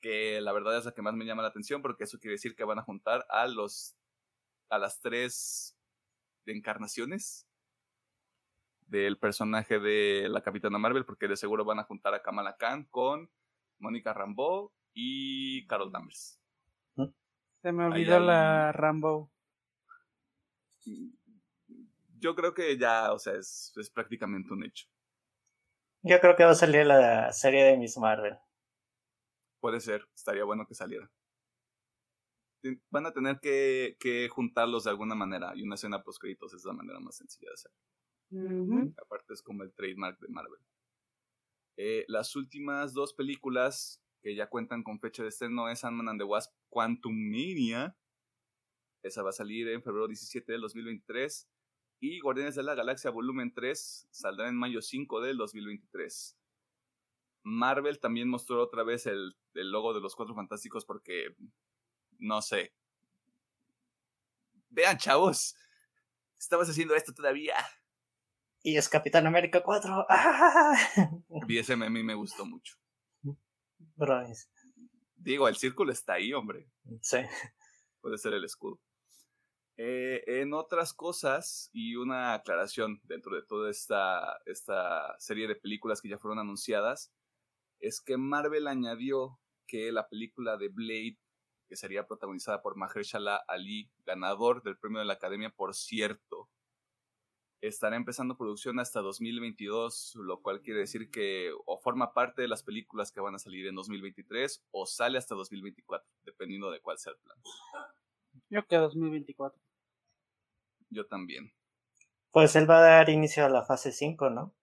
que 0.00 0.40
la 0.40 0.52
verdad 0.52 0.78
es 0.78 0.84
la 0.84 0.92
que 0.92 1.02
más 1.02 1.14
me 1.14 1.24
llama 1.24 1.42
la 1.42 1.48
atención 1.48 1.82
porque 1.82 2.04
eso 2.04 2.20
quiere 2.20 2.34
decir 2.34 2.54
que 2.54 2.64
van 2.64 2.78
a 2.78 2.84
juntar 2.84 3.26
a 3.30 3.48
los 3.48 3.96
a 4.68 4.78
las 4.78 5.00
tres 5.00 5.76
encarnaciones 6.46 7.48
del 8.86 9.18
personaje 9.18 9.78
de 9.78 10.28
la 10.28 10.42
Capitana 10.42 10.78
Marvel, 10.78 11.04
porque 11.04 11.28
de 11.28 11.36
seguro 11.36 11.64
van 11.64 11.78
a 11.78 11.84
juntar 11.84 12.14
a 12.14 12.22
Kamala 12.22 12.56
Khan 12.56 12.84
con 12.90 13.30
Mónica 13.78 14.12
Rambeau 14.12 14.72
y 14.92 15.66
Carol 15.66 15.90
Danvers. 15.90 16.38
Se 17.62 17.72
me 17.72 17.86
olvidó 17.86 18.20
la 18.20 18.72
Rambo. 18.72 19.33
Yo 22.18 22.34
creo 22.34 22.54
que 22.54 22.76
ya, 22.78 23.12
o 23.12 23.18
sea, 23.18 23.34
es, 23.34 23.72
es 23.76 23.90
prácticamente 23.90 24.52
un 24.52 24.64
hecho. 24.64 24.86
Yo 26.02 26.20
creo 26.20 26.36
que 26.36 26.44
va 26.44 26.50
a 26.50 26.54
salir 26.54 26.86
la 26.86 27.32
serie 27.32 27.64
de 27.64 27.76
Miss 27.76 27.96
Marvel. 27.96 28.36
Puede 29.60 29.80
ser, 29.80 30.06
estaría 30.14 30.44
bueno 30.44 30.66
que 30.66 30.74
saliera. 30.74 31.10
Van 32.90 33.06
a 33.06 33.12
tener 33.12 33.40
que, 33.40 33.96
que 34.00 34.28
juntarlos 34.28 34.84
de 34.84 34.90
alguna 34.90 35.14
manera 35.14 35.52
y 35.54 35.62
una 35.62 35.74
escena 35.74 36.02
post 36.02 36.20
créditos 36.20 36.54
es 36.54 36.64
la 36.64 36.72
manera 36.72 36.98
más 37.00 37.16
sencilla 37.16 37.48
de 37.50 37.54
hacerlo. 37.54 38.94
Aparte 39.02 39.34
es 39.34 39.42
como 39.42 39.62
el 39.62 39.72
trademark 39.74 40.18
de 40.18 40.28
Marvel. 40.28 40.60
Eh, 41.76 42.04
las 42.08 42.36
últimas 42.36 42.94
dos 42.94 43.14
películas 43.14 44.02
que 44.22 44.34
ya 44.34 44.48
cuentan 44.48 44.82
con 44.82 45.00
fecha 45.00 45.22
de 45.22 45.28
estreno 45.28 45.68
es 45.68 45.84
Ant-Man 45.84 46.08
and 46.08 46.20
the 46.20 46.24
Wasp 46.24 46.54
Quantum 46.68 47.14
Mania. 47.14 47.96
Esa 49.04 49.22
va 49.22 49.30
a 49.30 49.34
salir 49.34 49.68
en 49.68 49.82
febrero 49.82 50.08
17 50.08 50.50
del 50.50 50.62
2023. 50.62 51.46
Y 52.00 52.20
Guardianes 52.20 52.54
de 52.54 52.62
la 52.62 52.74
Galaxia 52.74 53.10
Volumen 53.10 53.52
3 53.52 54.08
saldrá 54.10 54.48
en 54.48 54.56
mayo 54.56 54.80
5 54.80 55.20
del 55.20 55.36
2023. 55.36 56.38
Marvel 57.42 58.00
también 58.00 58.30
mostró 58.30 58.62
otra 58.62 58.82
vez 58.82 59.06
el, 59.06 59.36
el 59.52 59.70
logo 59.70 59.92
de 59.92 60.00
los 60.00 60.16
Cuatro 60.16 60.34
Fantásticos 60.34 60.86
porque, 60.86 61.36
no 62.18 62.40
sé. 62.40 62.72
Vean, 64.70 64.96
chavos. 64.96 65.54
Estabas 66.38 66.70
haciendo 66.70 66.94
esto 66.94 67.12
todavía. 67.12 67.56
Y 68.62 68.78
es 68.78 68.88
Capitán 68.88 69.26
América 69.26 69.62
4. 69.62 70.06
Vi 71.46 71.58
ese 71.58 71.76
meme 71.76 72.00
y 72.00 72.04
me 72.04 72.14
gustó 72.14 72.46
mucho. 72.46 72.76
Bryce. 73.96 74.48
Digo, 75.14 75.46
el 75.46 75.56
círculo 75.56 75.92
está 75.92 76.14
ahí, 76.14 76.32
hombre. 76.32 76.70
Sí. 77.02 77.18
Puede 78.00 78.16
ser 78.16 78.32
el 78.32 78.44
escudo. 78.44 78.80
Eh, 79.76 80.22
en 80.26 80.54
otras 80.54 80.94
cosas, 80.94 81.68
y 81.72 81.96
una 81.96 82.34
aclaración 82.34 83.00
dentro 83.04 83.34
de 83.34 83.42
toda 83.42 83.70
esta, 83.70 84.38
esta 84.46 85.18
serie 85.18 85.48
de 85.48 85.56
películas 85.56 86.00
que 86.00 86.08
ya 86.08 86.18
fueron 86.18 86.38
anunciadas, 86.38 87.12
es 87.80 88.00
que 88.00 88.16
Marvel 88.16 88.68
añadió 88.68 89.40
que 89.66 89.90
la 89.90 90.08
película 90.08 90.56
de 90.56 90.68
Blade, 90.68 91.18
que 91.68 91.76
sería 91.76 92.06
protagonizada 92.06 92.62
por 92.62 92.76
Mahershala 92.76 93.36
Ali, 93.48 93.90
ganador 94.06 94.62
del 94.62 94.78
premio 94.78 95.00
de 95.00 95.06
la 95.06 95.14
Academia, 95.14 95.50
por 95.50 95.74
cierto, 95.74 96.48
estará 97.60 97.96
empezando 97.96 98.36
producción 98.36 98.78
hasta 98.78 99.00
2022, 99.00 100.16
lo 100.16 100.40
cual 100.40 100.60
quiere 100.60 100.80
decir 100.80 101.10
que 101.10 101.50
o 101.66 101.78
forma 101.78 102.12
parte 102.12 102.42
de 102.42 102.48
las 102.48 102.62
películas 102.62 103.10
que 103.10 103.20
van 103.20 103.34
a 103.34 103.38
salir 103.38 103.66
en 103.66 103.74
2023 103.74 104.64
o 104.70 104.86
sale 104.86 105.18
hasta 105.18 105.34
2024, 105.34 106.08
dependiendo 106.24 106.70
de 106.70 106.80
cuál 106.80 106.98
sea 106.98 107.12
el 107.12 107.18
plan. 107.18 107.38
Yo 108.50 108.66
que 108.66 108.76
2024. 108.76 109.63
Yo 110.94 111.06
también. 111.06 111.52
Pues 112.30 112.56
él 112.56 112.68
va 112.68 112.78
a 112.78 112.82
dar 112.82 113.08
inicio 113.10 113.44
a 113.44 113.48
la 113.48 113.64
fase 113.64 113.92
5, 113.92 114.30
¿no? 114.30 114.54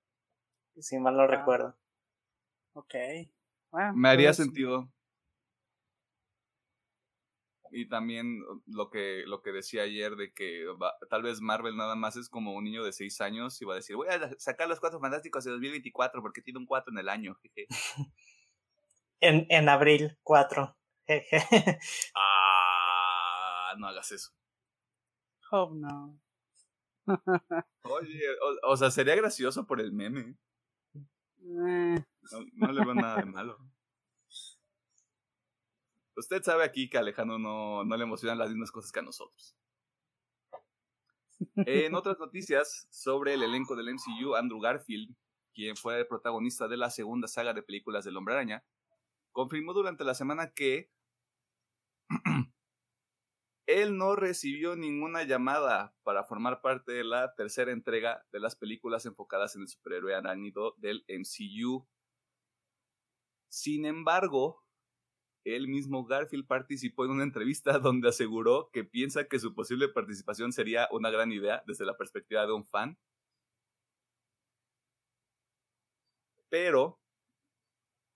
Si 0.79 0.97
mal 0.99 1.15
no 1.15 1.23
Ah. 1.23 1.27
recuerdo. 1.27 1.77
Ok. 2.73 2.95
Bueno, 3.71 3.93
Me 3.95 4.09
haría 4.09 4.29
pues, 4.29 4.37
sentido. 4.37 4.89
Y 7.73 7.87
también 7.87 8.41
lo 8.65 8.89
que, 8.89 9.23
lo 9.25 9.41
que 9.41 9.51
decía 9.53 9.83
ayer 9.83 10.15
de 10.17 10.33
que 10.33 10.65
va- 10.81 10.93
tal 11.09 11.23
vez 11.23 11.39
Marvel 11.39 11.77
nada 11.77 11.95
más 11.95 12.17
es 12.17 12.27
como 12.27 12.53
un 12.53 12.65
niño 12.65 12.83
de 12.83 12.91
6 12.91 13.21
años 13.21 13.61
y 13.61 13.65
va 13.65 13.73
a 13.73 13.75
decir, 13.77 13.95
voy 13.95 14.09
a 14.09 14.29
sacar 14.39 14.67
los 14.67 14.81
cuatro 14.81 14.99
fantásticos 14.99 15.45
de 15.45 15.51
2024 15.51 16.21
porque 16.21 16.41
tiene 16.41 16.59
un 16.59 16.65
4 16.65 16.91
en 16.91 16.99
el 16.99 17.09
año. 17.09 17.35
jeje". 17.41 17.67
En, 19.23 19.45
en 19.49 19.69
abril 19.69 20.17
4. 20.23 20.75
Jeje. 21.05 21.77
ah, 22.15 23.75
no 23.77 23.87
hagas 23.87 24.11
eso. 24.11 24.31
Oh, 25.51 25.73
no. 25.73 26.17
Oye, 27.83 28.21
o, 28.63 28.71
o 28.71 28.77
sea, 28.77 28.89
sería 28.89 29.15
gracioso 29.15 29.65
por 29.67 29.81
el 29.81 29.91
meme. 29.91 30.37
Eh, 31.43 32.05
No, 32.31 32.45
no 32.53 32.71
le 32.71 32.85
veo 32.85 32.93
nada 32.93 33.17
de 33.17 33.25
malo. 33.25 33.57
Usted 36.15 36.43
sabe 36.43 36.63
aquí 36.63 36.89
que 36.89 36.97
a 36.97 37.01
Alejandro 37.01 37.39
no, 37.39 37.83
no 37.83 37.97
le 37.97 38.03
emocionan 38.03 38.37
las 38.37 38.49
mismas 38.49 38.71
cosas 38.71 38.91
que 38.91 38.99
a 38.99 39.03
nosotros. 39.03 39.55
En 41.55 41.95
otras 41.95 42.19
noticias 42.19 42.87
sobre 42.91 43.33
el 43.33 43.43
elenco 43.43 43.75
del 43.75 43.89
MCU, 43.89 44.35
Andrew 44.35 44.59
Garfield, 44.59 45.15
quien 45.53 45.75
fue 45.75 45.99
el 45.99 46.07
protagonista 46.07 46.67
de 46.67 46.77
la 46.77 46.89
segunda 46.91 47.27
saga 47.27 47.53
de 47.53 47.63
películas 47.63 48.05
del 48.05 48.15
Hombre 48.15 48.35
Araña, 48.35 48.63
confirmó 49.31 49.73
durante 49.73 50.03
la 50.03 50.13
semana 50.13 50.51
que 50.51 50.91
él 53.71 53.97
no 53.97 54.15
recibió 54.15 54.75
ninguna 54.75 55.23
llamada 55.23 55.95
para 56.03 56.23
formar 56.23 56.61
parte 56.61 56.91
de 56.91 57.03
la 57.03 57.33
tercera 57.35 57.71
entrega 57.71 58.25
de 58.31 58.39
las 58.39 58.55
películas 58.55 59.05
enfocadas 59.05 59.55
en 59.55 59.63
el 59.63 59.67
superhéroe 59.67 60.15
arácnido 60.15 60.75
del 60.77 61.05
MCU. 61.07 61.87
Sin 63.49 63.85
embargo, 63.85 64.63
el 65.43 65.67
mismo 65.67 66.05
Garfield 66.05 66.47
participó 66.47 67.05
en 67.05 67.11
una 67.11 67.23
entrevista 67.23 67.79
donde 67.79 68.09
aseguró 68.09 68.69
que 68.71 68.83
piensa 68.83 69.27
que 69.27 69.39
su 69.39 69.53
posible 69.53 69.89
participación 69.89 70.51
sería 70.51 70.87
una 70.91 71.09
gran 71.09 71.31
idea 71.31 71.63
desde 71.67 71.85
la 71.85 71.97
perspectiva 71.97 72.45
de 72.45 72.53
un 72.53 72.65
fan. 72.65 72.97
Pero 76.49 76.99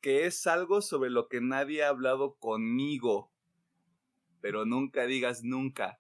que 0.02 0.26
es 0.26 0.46
algo 0.46 0.82
sobre 0.82 1.10
lo 1.10 1.28
que 1.30 1.42
nadie 1.42 1.84
ha 1.84 1.90
hablado 1.90 2.36
conmigo. 2.38 3.35
Pero 4.46 4.64
nunca 4.64 5.08
digas 5.08 5.42
nunca. 5.44 6.00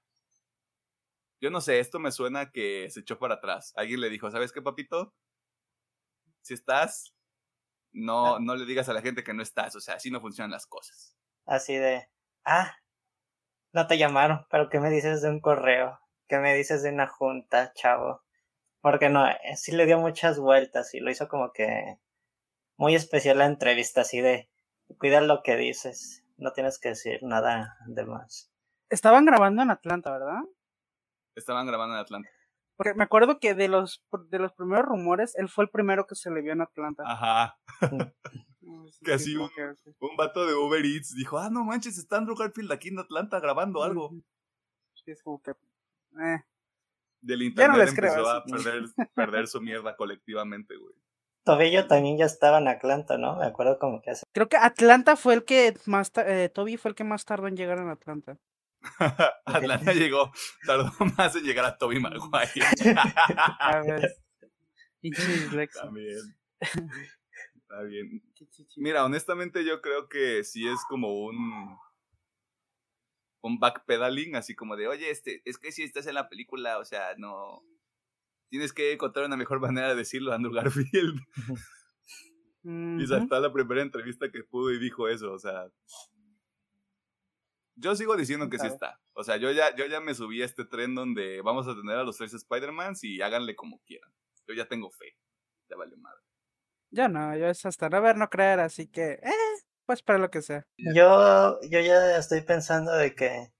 Yo 1.41 1.49
no 1.49 1.61
sé, 1.61 1.79
esto 1.79 1.97
me 1.97 2.11
suena 2.11 2.51
que 2.51 2.87
se 2.91 2.99
echó 2.99 3.17
para 3.17 3.33
atrás. 3.33 3.73
Alguien 3.75 4.01
le 4.01 4.09
dijo, 4.11 4.29
¿sabes 4.29 4.51
qué, 4.51 4.61
papito? 4.61 5.15
Si 6.43 6.53
estás, 6.53 7.15
no, 7.91 8.39
no 8.39 8.55
le 8.55 8.67
digas 8.67 8.87
a 8.87 8.93
la 8.93 9.01
gente 9.01 9.23
que 9.23 9.33
no 9.33 9.41
estás. 9.41 9.75
O 9.75 9.79
sea, 9.79 9.95
así 9.95 10.11
no 10.11 10.21
funcionan 10.21 10.51
las 10.51 10.67
cosas. 10.67 11.17
Así 11.47 11.73
de, 11.73 12.07
ah, 12.43 12.77
no 13.73 13.87
te 13.87 13.97
llamaron, 13.97 14.45
pero 14.51 14.69
¿qué 14.69 14.79
me 14.79 14.91
dices 14.91 15.23
de 15.23 15.29
un 15.29 15.39
correo? 15.39 15.99
¿Qué 16.27 16.37
me 16.37 16.53
dices 16.53 16.83
de 16.83 16.91
una 16.91 17.07
junta, 17.07 17.73
chavo? 17.73 18.21
Porque 18.79 19.09
no, 19.09 19.27
eh, 19.27 19.39
sí 19.55 19.71
le 19.71 19.87
dio 19.87 19.97
muchas 19.97 20.37
vueltas 20.37 20.93
y 20.93 20.99
lo 20.99 21.09
hizo 21.09 21.27
como 21.27 21.51
que 21.51 21.97
muy 22.77 22.93
especial 22.93 23.39
la 23.39 23.47
entrevista, 23.47 24.01
así 24.01 24.21
de, 24.21 24.51
cuida 24.99 25.19
lo 25.19 25.41
que 25.41 25.55
dices, 25.55 26.24
no 26.37 26.51
tienes 26.53 26.79
que 26.79 26.89
decir 26.89 27.19
nada 27.21 27.77
de 27.87 28.05
más. 28.05 28.51
Estaban 28.89 29.25
grabando 29.25 29.61
en 29.61 29.71
Atlanta, 29.71 30.11
¿verdad? 30.11 30.41
Estaban 31.35 31.65
grabando 31.65 31.95
en 31.95 32.01
Atlanta. 32.01 32.29
Porque 32.77 32.93
me 32.93 33.03
acuerdo 33.03 33.39
que 33.39 33.53
de 33.55 33.67
los 33.67 34.05
de 34.29 34.39
los 34.39 34.53
primeros 34.53 34.85
rumores, 34.85 35.35
él 35.37 35.47
fue 35.49 35.63
el 35.63 35.69
primero 35.69 36.05
que 36.07 36.15
se 36.15 36.29
le 36.29 36.41
vio 36.41 36.53
en 36.53 36.61
Atlanta. 36.61 37.03
Ajá. 37.05 37.57
Que 39.01 39.19
sí, 39.19 39.35
así 39.35 39.35
un-. 39.35 39.49
Un 39.99 40.17
vato 40.17 40.45
de 40.45 40.55
Uber 40.55 40.83
Eats 40.83 41.13
dijo, 41.15 41.37
ah, 41.37 41.49
no 41.49 41.63
manches, 41.63 41.97
está 41.97 42.17
Andrew 42.17 42.35
Garfield 42.35 42.71
aquí 42.71 42.89
en 42.89 42.99
Atlanta 42.99 43.39
grabando 43.39 43.83
algo. 43.83 44.11
Sí, 44.93 45.11
es 45.11 45.21
como 45.23 45.41
que. 45.41 45.51
eh. 45.51 46.43
Del 47.21 47.39
Ya 47.39 47.45
internet 47.45 47.77
no 47.77 47.83
les 47.83 47.93
creo 47.95 48.11
empezó 48.11 48.29
a 48.29 48.43
perder, 48.43 48.83
perder 49.15 49.47
su 49.47 49.61
mierda 49.61 49.95
colectivamente, 49.95 50.75
güey. 50.77 50.93
Tobillo 51.45 51.87
también 51.87 52.17
ya 52.17 52.25
estaba 52.25 52.57
en 52.57 52.67
Atlanta, 52.67 53.17
¿no? 53.17 53.37
Me 53.37 53.45
acuerdo 53.45 53.77
como 53.77 54.01
que 54.01 54.11
hace. 54.11 54.23
Creo 54.33 54.49
que 54.49 54.57
Atlanta 54.57 55.15
fue 55.15 55.35
el 55.35 55.45
que 55.45 55.77
más. 55.85 56.11
Eh, 56.17 56.49
Toby 56.53 56.77
fue 56.77 56.89
el 56.89 56.95
que 56.95 57.03
más 57.03 57.23
tardó 57.23 57.47
en 57.47 57.55
llegar 57.55 57.77
en 57.77 57.89
Atlanta. 57.89 58.37
Atlanta 59.45 59.93
llegó, 59.93 60.31
tardó 60.65 60.91
más 61.17 61.35
en 61.35 61.43
llegar 61.43 61.65
a 61.65 61.77
Toby 61.77 61.99
Maguire. 61.99 62.65
A 63.59 63.81
ver. 63.81 64.15
También. 65.73 66.17
Está 66.59 67.81
bien. 67.83 68.23
Mira, 68.77 69.05
honestamente 69.05 69.63
yo 69.63 69.81
creo 69.81 70.09
que 70.09 70.43
sí 70.43 70.67
es 70.67 70.79
como 70.89 71.25
un 71.25 71.77
un 73.41 73.59
backpedaling, 73.59 74.35
así 74.35 74.55
como 74.55 74.75
de, 74.75 74.87
oye, 74.87 75.11
este, 75.11 75.43
es 75.45 75.59
que 75.59 75.71
si 75.71 75.83
estás 75.83 76.07
en 76.07 76.15
la 76.15 76.29
película, 76.29 76.79
o 76.79 76.85
sea, 76.85 77.13
no 77.17 77.61
tienes 78.55 78.73
que 78.73 78.93
encontrar 78.93 79.25
una 79.25 79.35
mejor 79.37 79.59
manera 79.59 79.89
de 79.89 79.95
decirlo 79.95 80.31
a 80.31 80.35
Andrew 80.35 80.53
Garfield. 80.53 81.19
Y 82.97 83.05
Ujú. 83.05 83.07
saltó 83.07 83.35
a 83.35 83.41
la 83.41 83.53
primera 83.53 83.81
entrevista 83.81 84.31
que 84.31 84.43
pudo 84.43 84.71
y 84.71 84.79
dijo 84.79 85.07
eso, 85.07 85.33
o 85.33 85.37
sea, 85.37 85.67
Yo 87.75 87.95
sigo 87.95 88.15
diciendo 88.15 88.49
que 88.49 88.57
sí 88.57 88.67
está. 88.67 89.01
O 89.13 89.23
sea, 89.23 89.35
yo 89.35 89.51
ya, 89.51 89.75
yo 89.75 89.85
ya 89.85 89.99
me 89.99 90.15
subí 90.15 90.41
a 90.41 90.45
este 90.45 90.65
tren 90.65 90.95
donde 90.95 91.41
vamos 91.41 91.67
a 91.67 91.75
tener 91.75 91.97
a 91.97 92.03
los 92.03 92.17
tres 92.17 92.33
Spider-Mans 92.33 93.03
y 93.03 93.21
háganle 93.21 93.55
como 93.55 93.79
quieran. 93.85 94.09
Yo 94.47 94.53
ya 94.53 94.65
tengo 94.67 94.89
fe. 94.91 95.17
Ya 95.69 95.75
vale 95.75 95.95
madre. 95.97 96.21
Yo 96.91 97.09
no, 97.09 97.35
yo 97.37 97.47
es 97.47 97.65
hasta 97.65 97.89
no 97.89 98.01
ver, 98.01 98.15
no 98.15 98.29
creer, 98.29 98.61
así 98.61 98.87
que, 98.87 99.19
eh, 99.21 99.31
pues 99.85 100.01
para 100.01 100.19
lo 100.19 100.29
que 100.29 100.41
sea. 100.41 100.65
Yo, 100.77 101.59
yo 101.63 101.79
ya 101.81 102.17
estoy 102.17 102.41
pensando 102.41 102.93
de 102.93 103.13
que 103.13 103.51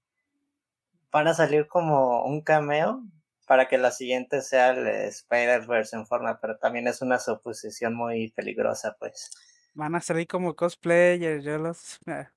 van 1.12 1.28
a 1.28 1.34
salir 1.34 1.66
como 1.66 2.24
un 2.24 2.40
cameo 2.42 3.02
para 3.46 3.68
que 3.68 3.78
la 3.78 3.90
siguiente 3.90 4.42
sea 4.42 4.70
el 4.70 4.86
Spider-Verse 4.86 5.96
en 5.96 6.06
forma, 6.06 6.40
pero 6.40 6.58
también 6.58 6.88
es 6.88 7.00
una 7.00 7.18
suposición 7.18 7.94
muy 7.94 8.30
peligrosa, 8.32 8.96
pues. 8.98 9.30
Van 9.74 9.94
a 9.94 10.00
salir 10.00 10.26
como 10.26 10.54
cosplayers, 10.54 11.44
yo 11.44 11.58
los... 11.58 11.98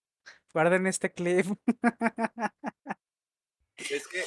Guarden 0.54 0.88
este 0.88 1.12
clip. 1.12 1.46
Es 3.80 4.10
que 4.10 4.22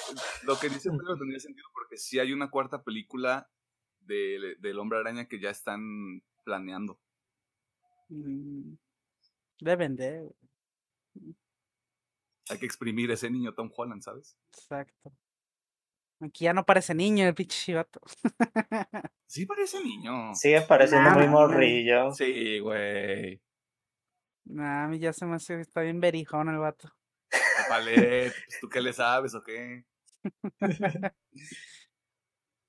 lo 0.44 0.58
que 0.58 0.70
dice 0.70 0.90
Pedro 0.90 1.18
tendría 1.18 1.38
sentido 1.38 1.68
porque 1.74 1.98
sí 1.98 2.18
hay 2.18 2.32
una 2.32 2.50
cuarta 2.50 2.82
película 2.82 3.50
de, 4.00 4.56
del 4.58 4.78
Hombre 4.78 4.98
Araña 4.98 5.28
que 5.28 5.38
ya 5.38 5.50
están 5.50 6.22
planeando. 6.42 6.98
Mm, 8.08 8.76
Deben 9.60 9.94
de. 9.94 10.34
Hay 12.48 12.58
que 12.58 12.66
exprimir 12.66 13.10
ese 13.10 13.30
niño 13.30 13.54
Tom 13.54 13.70
Holland, 13.76 14.02
¿sabes? 14.02 14.36
Exacto. 14.54 15.12
Aquí 16.22 16.44
ya 16.44 16.52
no 16.52 16.64
parece 16.64 16.94
niño 16.94 17.26
el 17.26 17.34
pinche 17.34 17.56
chivato. 17.58 18.00
Sí 19.26 19.46
parece 19.46 19.82
niño. 19.82 20.34
Sigue 20.34 20.60
pareciendo 20.60 21.08
Nah, 21.08 21.16
muy 21.16 21.24
nah. 21.24 21.30
morrillo. 21.32 22.12
Sí, 22.12 22.58
güey. 22.58 23.40
Nah, 24.44 24.84
a 24.84 24.88
mí 24.88 24.98
ya 24.98 25.14
se 25.14 25.24
me 25.24 25.36
hace 25.36 25.54
que 25.56 25.62
está 25.62 25.80
bien 25.80 26.00
berijón 26.00 26.50
el 26.50 26.58
vato. 26.58 26.90
Palet, 27.66 28.30
pues, 28.46 28.60
¿tú 28.60 28.68
qué 28.68 28.82
le 28.82 28.92
sabes 28.92 29.34
o 29.34 29.42
qué? 29.42 29.84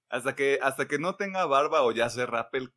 Hasta 0.09 0.35
que, 0.35 0.59
hasta 0.61 0.87
que 0.87 0.99
no 0.99 1.15
tenga 1.15 1.45
barba 1.47 1.81
o 1.81 1.91
ya 1.91 2.07
se 2.07 2.25
rape, 2.27 2.59
el- 2.59 2.71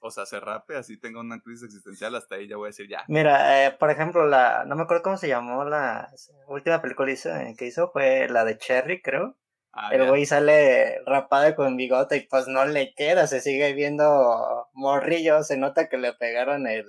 o 0.00 0.10
sea, 0.10 0.26
se 0.26 0.40
rape, 0.40 0.76
así 0.76 0.98
tenga 0.98 1.20
una 1.20 1.40
crisis 1.40 1.66
existencial, 1.66 2.16
hasta 2.16 2.34
ahí 2.34 2.48
ya 2.48 2.56
voy 2.56 2.66
a 2.66 2.70
decir 2.70 2.88
ya. 2.88 3.04
Mira, 3.06 3.66
eh, 3.66 3.70
por 3.70 3.88
ejemplo, 3.90 4.26
la, 4.26 4.64
no 4.66 4.74
me 4.74 4.82
acuerdo 4.82 5.04
cómo 5.04 5.16
se 5.16 5.28
llamó 5.28 5.64
la 5.64 6.10
última 6.48 6.82
película 6.82 7.12
hizo- 7.12 7.30
que 7.56 7.66
hizo, 7.66 7.90
fue 7.92 8.28
la 8.28 8.44
de 8.44 8.58
Cherry, 8.58 9.00
creo. 9.00 9.38
Ah, 9.74 9.88
El 9.92 10.06
güey 10.08 10.26
sale 10.26 11.00
rapado 11.06 11.54
con 11.54 11.76
bigote 11.78 12.16
y 12.18 12.26
pues 12.26 12.46
no 12.46 12.64
le 12.66 12.92
queda, 12.94 13.26
se 13.26 13.40
sigue 13.40 13.72
viendo 13.72 14.68
morrillo, 14.74 15.42
se 15.42 15.56
nota 15.56 15.88
que 15.88 15.96
le 15.96 16.12
pegaron 16.12 16.66
el, 16.66 16.84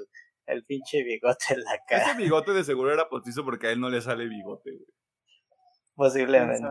el 0.47 0.65
pinche 0.65 1.01
bigote 1.03 1.45
en 1.53 1.63
la 1.63 1.75
Ese 1.75 1.83
cara, 1.87 2.13
bigote 2.15 2.51
de 2.51 2.63
seguro 2.65 2.91
era 2.93 3.07
postizo 3.07 3.45
porque 3.45 3.67
a 3.67 3.71
él 3.71 3.79
no 3.79 3.89
le 3.89 4.01
sale 4.01 4.25
bigote, 4.27 4.71
güey. 4.71 4.85
¿Quién 4.85 5.95
posiblemente. 5.95 6.67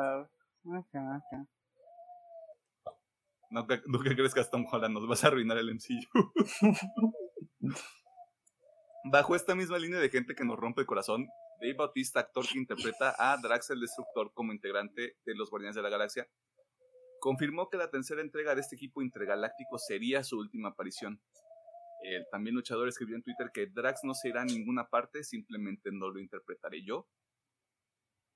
¿No, 3.50 3.66
que- 3.66 3.78
¿Tú 3.78 4.00
qué 4.02 4.14
crees 4.16 4.34
que 4.34 4.40
a 4.40 4.44
Tom 4.44 4.66
Holland 4.70 4.94
nos 4.94 5.06
vas 5.08 5.24
a 5.24 5.28
arruinar 5.28 5.58
el 5.58 5.70
MCU? 5.70 6.32
Bajo 9.04 9.34
esta 9.34 9.54
misma 9.54 9.78
línea 9.78 9.98
de 9.98 10.08
gente 10.10 10.34
que 10.34 10.44
nos 10.44 10.58
rompe 10.58 10.80
el 10.82 10.86
corazón, 10.86 11.26
Dave 11.62 11.74
Bautista, 11.74 12.18
actor 12.18 12.44
que 12.48 12.58
interpreta 12.58 13.14
a 13.16 13.36
Drax 13.36 13.70
el 13.70 13.78
Destructor 13.78 14.32
como 14.34 14.52
integrante 14.52 15.16
de 15.24 15.34
los 15.36 15.48
Guardianes 15.48 15.76
de 15.76 15.82
la 15.82 15.90
Galaxia, 15.90 16.28
confirmó 17.20 17.70
que 17.70 17.76
la 17.76 17.88
tercera 17.88 18.20
entrega 18.20 18.56
de 18.56 18.62
este 18.62 18.74
equipo 18.74 19.00
intergaláctico 19.00 19.78
sería 19.78 20.24
su 20.24 20.38
última 20.38 20.70
aparición. 20.70 21.22
El 22.02 22.26
también 22.32 22.56
luchador 22.56 22.88
escribió 22.88 23.14
en 23.14 23.22
Twitter 23.22 23.52
que 23.54 23.68
Drax 23.68 24.00
no 24.02 24.12
se 24.12 24.30
irá 24.30 24.42
a 24.42 24.44
ninguna 24.44 24.88
parte, 24.88 25.22
simplemente 25.22 25.92
no 25.92 26.10
lo 26.10 26.18
interpretaré 26.18 26.82
yo. 26.82 27.06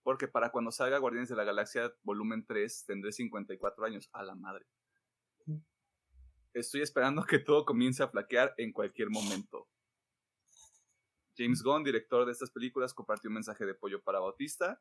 Porque 0.04 0.28
para 0.28 0.50
cuando 0.50 0.70
salga 0.70 0.98
Guardianes 0.98 1.28
de 1.28 1.34
la 1.34 1.42
Galaxia 1.42 1.92
volumen 2.04 2.46
3 2.46 2.84
tendré 2.86 3.10
54 3.10 3.84
años. 3.86 4.08
A 4.12 4.22
la 4.22 4.36
madre. 4.36 4.66
Estoy 6.54 6.82
esperando 6.82 7.24
que 7.24 7.40
todo 7.40 7.64
comience 7.64 8.04
a 8.04 8.08
flaquear 8.08 8.54
en 8.56 8.72
cualquier 8.72 9.10
momento. 9.10 9.66
James 11.36 11.62
Gunn, 11.62 11.84
director 11.84 12.24
de 12.24 12.32
estas 12.32 12.50
películas, 12.50 12.94
compartió 12.94 13.28
un 13.28 13.34
mensaje 13.34 13.64
de 13.64 13.72
apoyo 13.72 14.02
para 14.02 14.20
Bautista. 14.20 14.80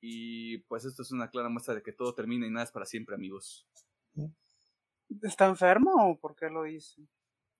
Y 0.00 0.58
pues 0.58 0.84
esto 0.84 1.02
es 1.02 1.12
una 1.12 1.30
clara 1.30 1.48
muestra 1.48 1.74
de 1.74 1.82
que 1.82 1.92
todo 1.92 2.14
termina 2.14 2.46
y 2.46 2.50
nada 2.50 2.64
es 2.64 2.72
para 2.72 2.86
siempre, 2.86 3.14
amigos. 3.14 3.66
¿Está 5.22 5.46
enfermo 5.46 5.92
o 5.96 6.18
por 6.18 6.34
qué 6.36 6.50
lo 6.50 6.64
dice? 6.64 7.02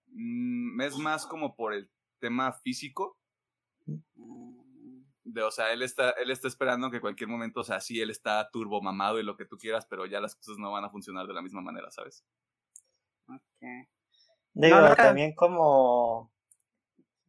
Mm, 0.08 0.80
es 0.80 0.98
más 0.98 1.26
como 1.26 1.56
por 1.56 1.72
el 1.72 1.90
tema 2.18 2.52
físico. 2.52 3.18
De, 5.24 5.42
o 5.42 5.50
sea, 5.50 5.72
él 5.72 5.82
está, 5.82 6.10
él 6.10 6.30
está 6.30 6.48
esperando 6.48 6.90
que 6.90 7.00
cualquier 7.00 7.28
momento, 7.30 7.60
o 7.60 7.64
sea, 7.64 7.80
sí, 7.80 8.00
él 8.00 8.10
está 8.10 8.48
turbo 8.50 8.82
mamado 8.82 9.18
y 9.18 9.22
lo 9.22 9.36
que 9.36 9.46
tú 9.46 9.56
quieras, 9.56 9.86
pero 9.86 10.04
ya 10.04 10.20
las 10.20 10.34
cosas 10.34 10.58
no 10.58 10.70
van 10.70 10.84
a 10.84 10.90
funcionar 10.90 11.26
de 11.26 11.32
la 11.34 11.42
misma 11.42 11.62
manera, 11.62 11.90
¿sabes? 11.90 12.24
ok. 13.26 13.88
Digo, 14.52 14.76
No, 14.76 14.88
no, 14.88 14.94
también 14.94 15.34
como 15.34 16.33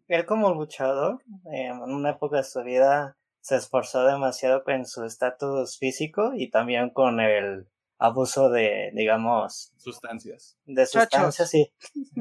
él 0.08 0.26
como 0.26 0.54
luchador, 0.54 1.22
eh, 1.52 1.68
en 1.68 1.82
una 1.82 2.12
época 2.12 2.38
de 2.38 2.44
su 2.44 2.62
vida 2.64 3.18
se 3.42 3.56
esforzó 3.58 4.06
demasiado 4.06 4.64
con 4.64 4.86
su 4.86 5.04
estatus 5.04 5.78
físico 5.78 6.32
y 6.36 6.50
también 6.50 6.90
con 6.90 7.20
el 7.20 7.68
abuso 7.98 8.50
de, 8.50 8.92
digamos, 8.94 9.72
Sustancias. 9.78 10.58
de 10.66 10.86
sustancias 10.86 11.54
y, 11.54 11.74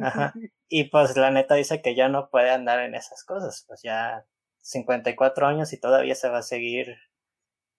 ajá. 0.03 0.33
y 0.69 0.85
pues 0.91 1.17
la 1.17 1.31
neta 1.31 1.55
dice 1.55 1.83
que 1.83 1.95
ya 1.95 2.09
no 2.09 2.29
puede 2.31 2.51
andar 2.51 2.81
en 2.81 2.95
esas 2.95 3.25
cosas, 3.25 3.65
pues 3.67 3.81
ya 3.83 4.27
54 4.61 5.47
años 5.47 5.73
y 5.73 5.81
todavía 5.81 6.15
se 6.15 6.29
va 6.29 6.39
a 6.39 6.43
seguir 6.43 6.97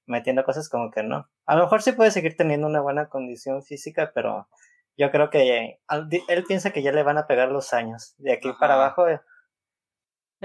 metiendo 0.08 0.44
cosas 0.44 0.70
como 0.70 0.92
que 0.92 1.04
no. 1.04 1.30
A 1.46 1.56
lo 1.56 1.64
mejor 1.64 1.82
sí 1.82 1.92
puede 1.94 2.12
seguir 2.12 2.36
teniendo 2.36 2.68
una 2.68 2.82
buena 2.82 3.10
condición 3.10 3.64
física, 3.64 4.12
pero 4.14 4.48
yo 4.98 5.10
creo 5.12 5.30
que 5.30 5.80
al- 5.88 6.10
di- 6.10 6.24
él 6.28 6.44
piensa 6.44 6.72
que 6.72 6.84
ya 6.84 6.92
le 6.92 7.04
van 7.04 7.18
a 7.18 7.28
pegar 7.28 7.50
los 7.50 7.74
años. 7.74 8.14
De 8.18 8.34
aquí 8.34 8.52
para 8.60 8.76
abajo, 8.76 9.08
eh, 9.08 9.20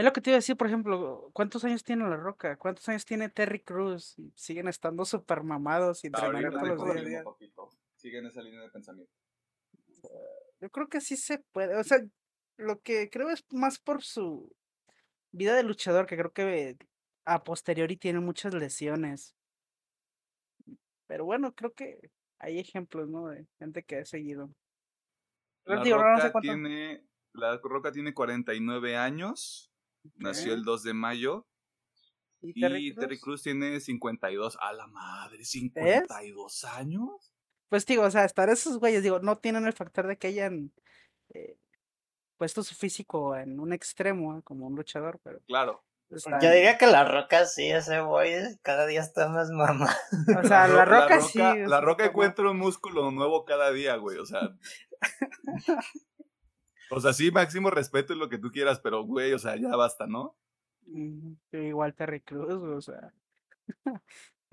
Es 0.00 0.04
lo 0.04 0.14
que 0.14 0.22
te 0.22 0.30
iba 0.30 0.36
a 0.36 0.38
decir, 0.38 0.56
por 0.56 0.66
ejemplo, 0.66 1.28
¿cuántos 1.34 1.62
años 1.62 1.84
tiene 1.84 2.08
La 2.08 2.16
Roca? 2.16 2.56
¿Cuántos 2.56 2.88
años 2.88 3.04
tiene 3.04 3.28
Terry 3.28 3.60
Cruz? 3.60 4.16
Siguen 4.34 4.66
estando 4.66 5.04
súper 5.04 5.42
mamados 5.42 6.02
y 6.04 6.06
entrenando 6.06 6.38
Ahorita 6.58 6.74
todos 6.74 6.86
los 6.86 7.04
días. 7.04 7.04
mismo, 7.06 7.32
papito. 7.32 7.70
Sigue 7.96 8.16
en 8.16 8.24
esa 8.24 8.40
línea 8.40 8.62
de 8.62 8.70
pensamiento. 8.70 9.12
Yo 10.58 10.70
creo 10.70 10.88
que 10.88 11.02
sí 11.02 11.18
se 11.18 11.40
puede. 11.52 11.76
O 11.76 11.84
sea, 11.84 11.98
lo 12.56 12.80
que 12.80 13.10
creo 13.10 13.28
es 13.28 13.44
más 13.50 13.78
por 13.78 14.02
su 14.02 14.50
vida 15.32 15.54
de 15.54 15.64
luchador, 15.64 16.06
que 16.06 16.16
creo 16.16 16.32
que 16.32 16.78
a 17.26 17.44
posteriori 17.44 17.98
tiene 17.98 18.20
muchas 18.20 18.54
lesiones. 18.54 19.36
Pero 21.06 21.26
bueno, 21.26 21.54
creo 21.54 21.74
que 21.74 22.10
hay 22.38 22.58
ejemplos, 22.58 23.06
¿no? 23.10 23.28
De 23.28 23.46
gente 23.58 23.82
que 23.82 23.96
ha 23.98 24.04
seguido. 24.06 24.50
La 25.66 25.82
digo, 25.82 25.98
no, 25.98 26.10
no 26.10 26.20
sé 26.20 26.28
Roca 26.28 26.40
tiene, 26.40 27.04
la 27.34 27.58
Roca 27.58 27.92
tiene 27.92 28.14
49 28.14 28.96
años, 28.96 29.69
nació 30.16 30.52
el 30.54 30.60
Ok. 30.60 30.66
2 30.66 30.82
de 30.84 30.94
mayo 30.94 31.46
¿Y 32.42 32.52
y 32.56 32.60
Terry 32.60 32.94
Terry? 32.94 33.18
Cruz 33.20 33.42
tiene 33.42 33.80
52. 33.80 34.56
A 34.60 34.72
la 34.72 34.86
madre, 34.86 35.44
52 35.44 36.64
años. 36.64 37.32
Pues 37.68 37.84
digo, 37.86 38.02
o 38.04 38.10
sea, 38.10 38.24
estar 38.24 38.48
esos 38.48 38.78
güeyes, 38.78 39.02
digo, 39.02 39.20
no 39.20 39.38
tienen 39.38 39.66
el 39.66 39.72
factor 39.74 40.06
de 40.06 40.16
que 40.16 40.28
hayan 40.28 40.72
eh, 41.34 41.58
puesto 42.38 42.62
su 42.62 42.74
físico 42.74 43.36
en 43.36 43.60
un 43.60 43.72
extremo, 43.74 44.38
¿eh? 44.38 44.42
como 44.42 44.66
un 44.66 44.74
luchador, 44.74 45.20
pero 45.22 45.40
Claro. 45.46 45.84
están- 46.08 46.40
yo 46.40 46.50
diría 46.50 46.78
que 46.78 46.86
la 46.86 47.04
roca 47.04 47.44
sí, 47.46 47.66
ese 47.70 48.00
güey 48.00 48.58
cada 48.62 48.86
día 48.86 49.00
está 49.02 49.28
más 49.28 49.50
mamá. 49.50 49.94
O 50.42 50.48
sea, 50.48 50.66
la 50.66 50.84
Ro- 50.86 51.00
roca 51.02 51.20
sí. 51.20 51.38
La 51.38 51.52
es 51.78 51.80
Roca 51.82 52.06
encuentra 52.06 52.50
un 52.50 52.56
músculo 52.58 53.10
nuevo 53.10 53.44
cada 53.44 53.70
día, 53.70 53.96
güey. 53.96 54.16
O 54.18 54.24
sea. 54.26 54.56
o 56.90 57.00
sea, 57.00 57.12
sí, 57.12 57.30
máximo 57.30 57.70
respeto 57.70 58.12
y 58.12 58.18
lo 58.18 58.28
que 58.28 58.38
tú 58.38 58.50
quieras, 58.50 58.80
pero, 58.80 59.04
güey, 59.04 59.32
o 59.32 59.38
sea, 59.38 59.56
ya 59.56 59.74
basta, 59.76 60.06
¿no? 60.06 60.36
Sí, 60.84 61.56
Igual 61.56 61.94
Terry 61.94 62.20
Cruz, 62.20 62.50
o 62.62 62.80
sea. 62.80 63.12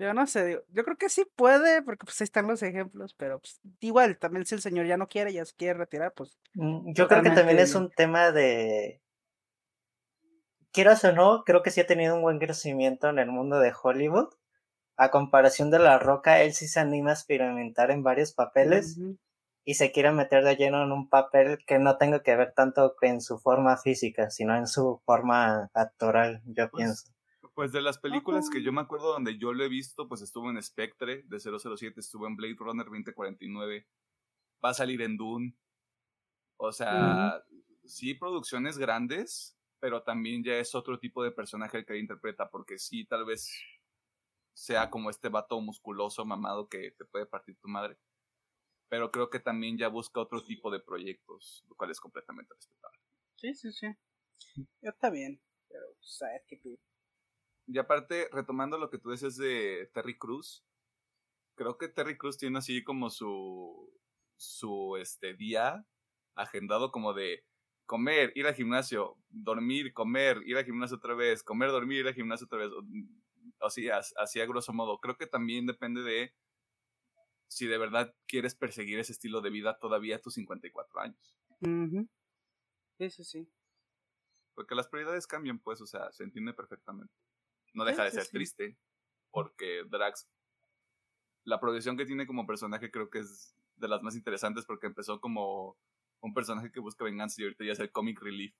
Yo 0.00 0.14
no 0.14 0.28
sé, 0.28 0.62
yo 0.68 0.84
creo 0.84 0.96
que 0.96 1.08
sí 1.08 1.26
puede, 1.34 1.82
porque 1.82 2.04
pues 2.04 2.20
ahí 2.20 2.24
están 2.24 2.46
los 2.46 2.62
ejemplos, 2.62 3.14
pero 3.14 3.40
pues, 3.40 3.60
igual, 3.80 4.16
también 4.16 4.46
si 4.46 4.54
el 4.54 4.60
señor 4.60 4.86
ya 4.86 4.96
no 4.96 5.08
quiere, 5.08 5.32
ya 5.32 5.44
se 5.44 5.56
quiere 5.56 5.74
retirar, 5.74 6.12
pues 6.14 6.38
Mm, 6.54 6.92
Yo 6.92 7.06
creo 7.08 7.22
que 7.22 7.30
también 7.30 7.58
es 7.58 7.74
un 7.74 7.90
tema 7.90 8.32
de. 8.32 9.00
Quieras 10.72 11.04
o 11.04 11.12
no, 11.12 11.44
creo 11.44 11.62
que 11.62 11.70
sí 11.70 11.80
ha 11.80 11.86
tenido 11.86 12.16
un 12.16 12.22
buen 12.22 12.38
crecimiento 12.38 13.08
en 13.08 13.18
el 13.18 13.30
mundo 13.30 13.60
de 13.60 13.72
Hollywood. 13.80 14.28
A 14.96 15.10
comparación 15.10 15.70
de 15.70 15.78
La 15.78 15.98
Roca, 15.98 16.42
él 16.42 16.52
sí 16.52 16.66
se 16.66 16.80
anima 16.80 17.10
a 17.10 17.14
experimentar 17.14 17.92
en 17.92 18.02
varios 18.02 18.32
papeles 18.32 18.98
y 19.68 19.74
se 19.74 19.92
quiere 19.92 20.12
meter 20.12 20.44
de 20.44 20.56
lleno 20.56 20.82
en 20.82 20.92
un 20.92 21.10
papel 21.10 21.58
que 21.66 21.78
no 21.78 21.98
tenga 21.98 22.22
que 22.22 22.34
ver 22.34 22.54
tanto 22.54 22.94
en 23.02 23.20
su 23.20 23.38
forma 23.38 23.76
física, 23.76 24.30
sino 24.30 24.56
en 24.56 24.66
su 24.66 25.02
forma 25.04 25.68
actoral, 25.74 26.40
yo 26.46 26.70
Pues, 26.70 26.84
pienso. 26.84 27.12
Pues 27.54 27.72
de 27.72 27.82
las 27.82 27.98
películas 27.98 28.48
que 28.48 28.62
yo 28.62 28.72
me 28.72 28.80
acuerdo 28.80 29.12
donde 29.12 29.36
yo 29.36 29.52
lo 29.52 29.62
he 29.62 29.68
visto, 29.68 30.08
pues 30.08 30.22
estuvo 30.22 30.48
en 30.48 30.62
Spectre 30.62 31.22
de 31.26 31.38
007, 31.38 32.00
estuvo 32.00 32.26
en 32.26 32.36
Blade 32.36 32.56
Runner 32.58 32.86
2049, 32.86 33.86
va 34.64 34.70
a 34.70 34.74
salir 34.74 35.02
en 35.02 35.18
Dune. 35.18 35.54
O 36.56 36.72
sea, 36.72 37.44
sí, 37.84 38.14
producciones 38.14 38.78
grandes, 38.78 39.54
pero 39.80 40.02
también 40.02 40.42
ya 40.42 40.54
es 40.54 40.74
otro 40.74 40.98
tipo 40.98 41.22
de 41.22 41.30
personaje 41.30 41.76
el 41.76 41.84
que 41.84 41.98
interpreta, 41.98 42.48
porque 42.48 42.78
sí, 42.78 43.04
tal 43.04 43.26
vez 43.26 43.52
sea 44.54 44.88
como 44.88 45.10
este 45.10 45.28
vato 45.28 45.60
musculoso, 45.60 46.24
mamado, 46.24 46.70
que 46.70 46.92
te 46.92 47.04
puede 47.04 47.26
partir 47.26 47.58
tu 47.60 47.68
madre. 47.68 47.98
Pero 48.88 49.10
creo 49.10 49.28
que 49.28 49.40
también 49.40 49.76
ya 49.76 49.88
busca 49.88 50.20
otro 50.20 50.42
tipo 50.42 50.70
de 50.70 50.80
proyectos, 50.80 51.64
lo 51.68 51.76
cual 51.76 51.90
es 51.90 52.00
completamente 52.00 52.54
respetable. 52.54 52.98
Sí, 53.36 53.54
sí, 53.54 53.72
sí. 53.72 53.86
Está 54.80 55.10
bien, 55.10 55.40
pero 55.68 55.84
sabes 56.00 56.42
pues, 56.48 56.62
que 56.62 56.78
Y 57.66 57.78
aparte, 57.78 58.28
retomando 58.32 58.78
lo 58.78 58.90
que 58.90 58.98
tú 58.98 59.10
decías 59.10 59.36
de 59.36 59.90
Terry 59.92 60.16
Cruz, 60.16 60.64
creo 61.54 61.76
que 61.76 61.88
Terry 61.88 62.16
Cruz 62.16 62.38
tiene 62.38 62.58
así 62.58 62.82
como 62.82 63.10
su, 63.10 63.92
su 64.36 64.96
este, 64.96 65.34
día 65.34 65.84
agendado 66.34 66.90
como 66.92 67.12
de 67.12 67.44
comer, 67.84 68.32
ir 68.36 68.46
al 68.46 68.54
gimnasio, 68.54 69.16
dormir, 69.28 69.92
comer, 69.92 70.40
ir 70.46 70.56
al 70.56 70.64
gimnasio 70.64 70.96
otra 70.98 71.14
vez, 71.14 71.42
comer, 71.42 71.70
dormir, 71.70 72.00
ir 72.00 72.06
al 72.06 72.14
gimnasio 72.14 72.46
otra 72.46 72.58
vez. 72.58 72.70
Así, 73.60 73.88
así 73.90 74.40
a 74.40 74.46
grosso 74.46 74.72
modo. 74.72 74.98
Creo 74.98 75.16
que 75.16 75.26
también 75.26 75.66
depende 75.66 76.02
de 76.02 76.32
si 77.48 77.66
de 77.66 77.78
verdad 77.78 78.14
quieres 78.26 78.54
perseguir 78.54 78.98
ese 78.98 79.12
estilo 79.12 79.40
de 79.40 79.50
vida 79.50 79.78
todavía 79.78 80.16
a 80.16 80.20
tus 80.20 80.34
54 80.34 81.00
años. 81.00 81.36
Sí, 82.98 83.10
sí, 83.10 83.24
sí. 83.24 83.52
Porque 84.54 84.74
las 84.74 84.88
prioridades 84.88 85.26
cambian, 85.26 85.58
pues, 85.58 85.80
o 85.80 85.86
sea, 85.86 86.12
se 86.12 86.24
entiende 86.24 86.52
perfectamente. 86.52 87.12
No 87.74 87.84
deja 87.84 88.04
de 88.04 88.10
ser 88.10 88.26
triste, 88.28 88.76
porque 89.30 89.84
Drax, 89.88 90.28
la 91.44 91.60
progresión 91.60 91.96
que 91.96 92.06
tiene 92.06 92.26
como 92.26 92.46
personaje 92.46 92.90
creo 92.90 93.08
que 93.08 93.20
es 93.20 93.54
de 93.76 93.88
las 93.88 94.02
más 94.02 94.16
interesantes 94.16 94.64
porque 94.64 94.86
empezó 94.86 95.20
como 95.20 95.78
un 96.20 96.34
personaje 96.34 96.72
que 96.72 96.80
busca 96.80 97.04
venganza 97.04 97.40
y 97.40 97.44
ahorita 97.44 97.64
ya 97.64 97.72
es 97.72 97.80
el 97.80 97.92
comic 97.92 98.20
relief. 98.20 98.54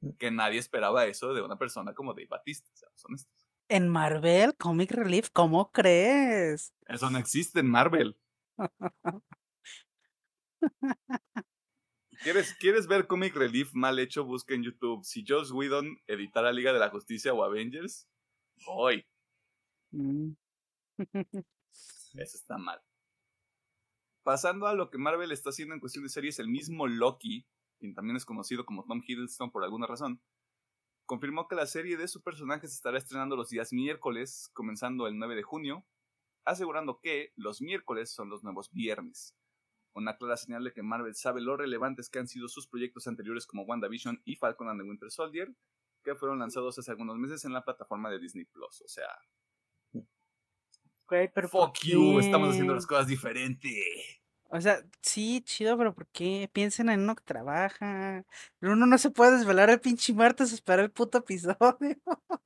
Mm. 0.00 0.10
Que 0.18 0.30
nadie 0.30 0.58
esperaba 0.58 1.06
eso 1.06 1.32
de 1.32 1.42
una 1.42 1.56
persona 1.56 1.94
como 1.94 2.12
Dave 2.12 2.28
Batista, 2.28 2.70
seamos 2.74 3.04
honestos. 3.04 3.43
En 3.68 3.88
Marvel, 3.88 4.54
Comic 4.56 4.90
Relief, 4.90 5.30
¿cómo 5.32 5.72
crees? 5.72 6.74
Eso 6.86 7.08
no 7.10 7.18
existe 7.18 7.60
en 7.60 7.70
Marvel. 7.70 8.18
¿Quieres, 12.22 12.54
¿Quieres 12.54 12.86
ver 12.86 13.06
Comic 13.06 13.34
Relief 13.34 13.72
mal 13.74 13.98
hecho? 13.98 14.24
Busca 14.24 14.54
en 14.54 14.62
YouTube. 14.62 15.04
Si 15.04 15.24
Joss 15.26 15.50
Whedon 15.50 15.96
editara 16.06 16.52
Liga 16.52 16.72
de 16.72 16.78
la 16.78 16.90
Justicia 16.90 17.32
o 17.32 17.42
Avengers, 17.42 18.06
hoy. 18.66 19.06
Mm. 19.90 20.32
Eso 21.72 22.36
está 22.36 22.58
mal. 22.58 22.80
Pasando 24.22 24.66
a 24.66 24.74
lo 24.74 24.90
que 24.90 24.98
Marvel 24.98 25.32
está 25.32 25.50
haciendo 25.50 25.74
en 25.74 25.80
cuestión 25.80 26.04
de 26.04 26.10
series, 26.10 26.38
el 26.38 26.48
mismo 26.48 26.86
Loki, 26.86 27.46
quien 27.78 27.94
también 27.94 28.16
es 28.16 28.24
conocido 28.24 28.64
como 28.64 28.84
Tom 28.84 29.02
Hiddleston 29.06 29.50
por 29.50 29.64
alguna 29.64 29.86
razón, 29.86 30.20
confirmó 31.06 31.48
que 31.48 31.54
la 31.54 31.66
serie 31.66 31.96
de 31.96 32.08
su 32.08 32.22
personaje 32.22 32.66
se 32.68 32.74
estará 32.74 32.98
estrenando 32.98 33.36
los 33.36 33.50
días 33.50 33.72
miércoles, 33.72 34.50
comenzando 34.52 35.06
el 35.06 35.18
9 35.18 35.36
de 35.36 35.42
junio, 35.42 35.86
asegurando 36.44 37.00
que 37.00 37.32
los 37.36 37.60
miércoles 37.60 38.12
son 38.12 38.28
los 38.28 38.42
nuevos 38.42 38.70
viernes. 38.72 39.36
Una 39.94 40.16
clara 40.16 40.36
señal 40.36 40.64
de 40.64 40.72
que 40.72 40.82
Marvel 40.82 41.14
sabe 41.14 41.40
lo 41.40 41.56
relevantes 41.56 42.10
que 42.10 42.18
han 42.18 42.28
sido 42.28 42.48
sus 42.48 42.66
proyectos 42.66 43.06
anteriores 43.06 43.46
como 43.46 43.62
WandaVision 43.62 44.22
y 44.24 44.36
Falcon 44.36 44.68
and 44.68 44.80
the 44.80 44.88
Winter 44.88 45.10
Soldier, 45.10 45.54
que 46.02 46.14
fueron 46.14 46.38
lanzados 46.38 46.78
hace 46.78 46.90
algunos 46.90 47.16
meses 47.16 47.44
en 47.44 47.52
la 47.52 47.64
plataforma 47.64 48.10
de 48.10 48.18
Disney 48.18 48.44
Plus. 48.44 48.82
O 48.82 48.88
sea, 48.88 49.08
pero 51.06 51.48
Fuck 51.48 51.78
you, 51.84 52.18
estamos 52.18 52.50
haciendo 52.50 52.74
las 52.74 52.86
cosas 52.86 53.06
diferentes. 53.06 54.23
O 54.54 54.60
sea, 54.60 54.78
sí, 55.02 55.42
chido, 55.44 55.76
pero 55.76 55.92
¿por 55.92 56.06
qué? 56.06 56.48
Piensen 56.52 56.88
en 56.88 57.00
uno 57.00 57.16
que 57.16 57.24
trabaja. 57.24 58.24
Uno 58.60 58.86
no 58.86 58.98
se 58.98 59.10
puede 59.10 59.32
desvelar 59.38 59.68
el 59.68 59.80
pinche 59.80 60.14
martes 60.14 60.52
esperar 60.52 60.78
el 60.84 60.92
puto 60.92 61.18
episodio. 61.18 61.56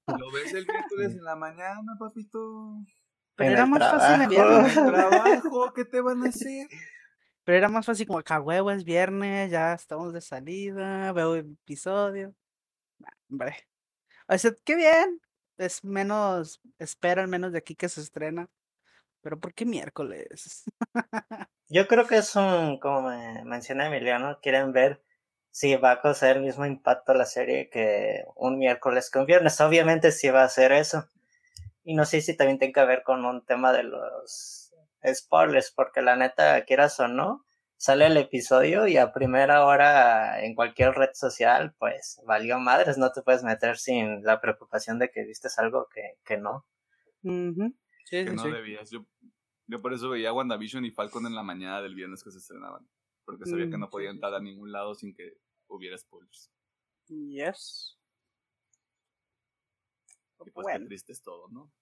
Lo 0.07 0.33
ves 0.33 0.55
el 0.55 0.66
miércoles 0.66 1.12
en 1.18 1.23
la 1.23 1.37
mañana, 1.37 1.97
papito. 1.99 2.79
Pero 3.35 3.51
era 3.51 3.66
más 3.66 3.81
fácil 3.81 4.23
el 4.23 4.29
viernes. 4.29 4.73
trabajo, 4.73 5.73
¿qué 5.75 5.85
te 5.85 6.01
van 6.01 6.25
a 6.25 6.29
hacer? 6.31 6.66
Pero 7.44 7.59
era 7.59 7.68
más 7.68 7.85
fácil 7.85 8.07
como 8.07 8.21
acá 8.21 8.40
huevo 8.40 8.71
es 8.71 8.85
viernes, 8.85 9.51
ya 9.51 9.75
estamos 9.75 10.14
de 10.14 10.23
salida, 10.23 11.12
veo 11.12 11.35
el 11.35 11.59
episodio. 11.62 12.35
hombre. 13.29 13.55
O 14.29 14.38
sea, 14.38 14.53
qué 14.64 14.77
bien 14.77 15.21
es 15.59 15.85
menos, 15.85 16.62
esperan 16.79 17.29
menos 17.29 17.53
de 17.53 17.59
aquí 17.59 17.75
que 17.75 17.90
se 17.90 18.01
estrena. 18.01 18.49
Pero 19.28 19.40
¿por 19.40 19.52
qué 19.52 19.66
miércoles? 19.66 20.64
Yo 21.68 21.86
creo 21.86 22.06
que 22.06 22.16
es 22.16 22.34
un, 22.34 22.78
como 22.78 23.10
me 23.10 23.44
menciona 23.44 23.86
Emiliano, 23.86 24.38
quieren 24.40 24.72
ver 24.72 25.02
si 25.50 25.76
va 25.76 25.90
a 25.90 26.00
causar 26.00 26.38
el 26.38 26.44
mismo 26.44 26.64
impacto 26.64 27.12
la 27.12 27.26
serie 27.26 27.68
que 27.68 28.24
un 28.36 28.56
miércoles 28.56 29.10
que 29.10 29.18
un 29.18 29.26
viernes. 29.26 29.60
Obviamente 29.60 30.12
sí 30.12 30.30
va 30.30 30.40
a 30.40 30.46
hacer 30.46 30.72
eso. 30.72 31.10
Y 31.84 31.94
no 31.94 32.06
sé 32.06 32.22
si 32.22 32.38
también 32.38 32.58
tiene 32.58 32.72
que 32.72 32.82
ver 32.86 33.02
con 33.02 33.26
un 33.26 33.44
tema 33.44 33.74
de 33.74 33.82
los 33.82 34.72
spoilers, 35.04 35.72
porque 35.72 36.00
la 36.00 36.16
neta, 36.16 36.64
quieras 36.64 36.98
o 36.98 37.06
no, 37.06 37.44
sale 37.76 38.06
el 38.06 38.16
episodio 38.16 38.86
y 38.86 38.96
a 38.96 39.12
primera 39.12 39.66
hora 39.66 40.42
en 40.42 40.54
cualquier 40.54 40.92
red 40.94 41.10
social, 41.12 41.74
pues 41.78 42.18
valió 42.24 42.58
madres, 42.60 42.96
no 42.96 43.12
te 43.12 43.20
puedes 43.20 43.44
meter 43.44 43.76
sin 43.76 44.22
la 44.24 44.40
preocupación 44.40 44.98
de 44.98 45.10
que 45.10 45.24
vistes 45.24 45.58
algo 45.58 45.86
que, 45.92 46.14
que 46.24 46.38
no. 46.38 46.64
Que 48.09 48.25
no 48.25 48.44
debías. 48.44 48.90
Yo, 48.90 49.07
yo 49.66 49.81
por 49.81 49.92
eso 49.92 50.09
veía 50.11 50.33
WandaVision 50.33 50.85
y 50.85 50.90
Falcon 50.90 51.27
en 51.27 51.35
la 51.35 51.42
mañana 51.42 51.83
del 51.83 51.94
viernes 51.94 52.23
que 52.23 52.31
se 52.31 52.38
estrenaban, 52.38 52.88
porque 53.25 53.47
sabía 53.47 53.68
que 53.68 53.77
mm, 53.77 53.81
no 53.81 53.90
podían 53.90 54.14
entrar 54.14 54.35
a 54.35 54.40
ningún 54.40 54.73
lado 54.73 54.94
sin 54.94 55.14
que 55.14 55.38
hubiera 55.68 55.97
spoilers. 55.97 56.51
Yes. 57.09 57.99
Y 60.47 60.51
pues 60.51 60.66
qué 60.66 60.85
triste 60.85 61.12
es 61.12 61.23
todo, 61.23 61.49
¿no? 61.49 61.73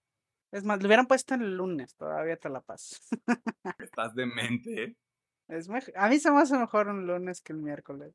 Es 0.52 0.64
más, 0.64 0.80
lo 0.80 0.86
hubieran 0.86 1.06
puesto 1.06 1.34
el 1.34 1.56
lunes, 1.56 1.94
todavía 1.96 2.36
te 2.36 2.48
la 2.48 2.60
paso. 2.60 2.96
Estás 3.78 4.14
demente, 4.14 4.84
¿eh? 4.84 4.96
Es 5.48 5.68
A 5.94 6.08
mí 6.08 6.18
se 6.18 6.30
me 6.30 6.40
hace 6.40 6.58
mejor 6.58 6.88
un 6.88 7.06
lunes 7.06 7.40
que 7.40 7.52
el 7.52 7.60
miércoles. 7.60 8.14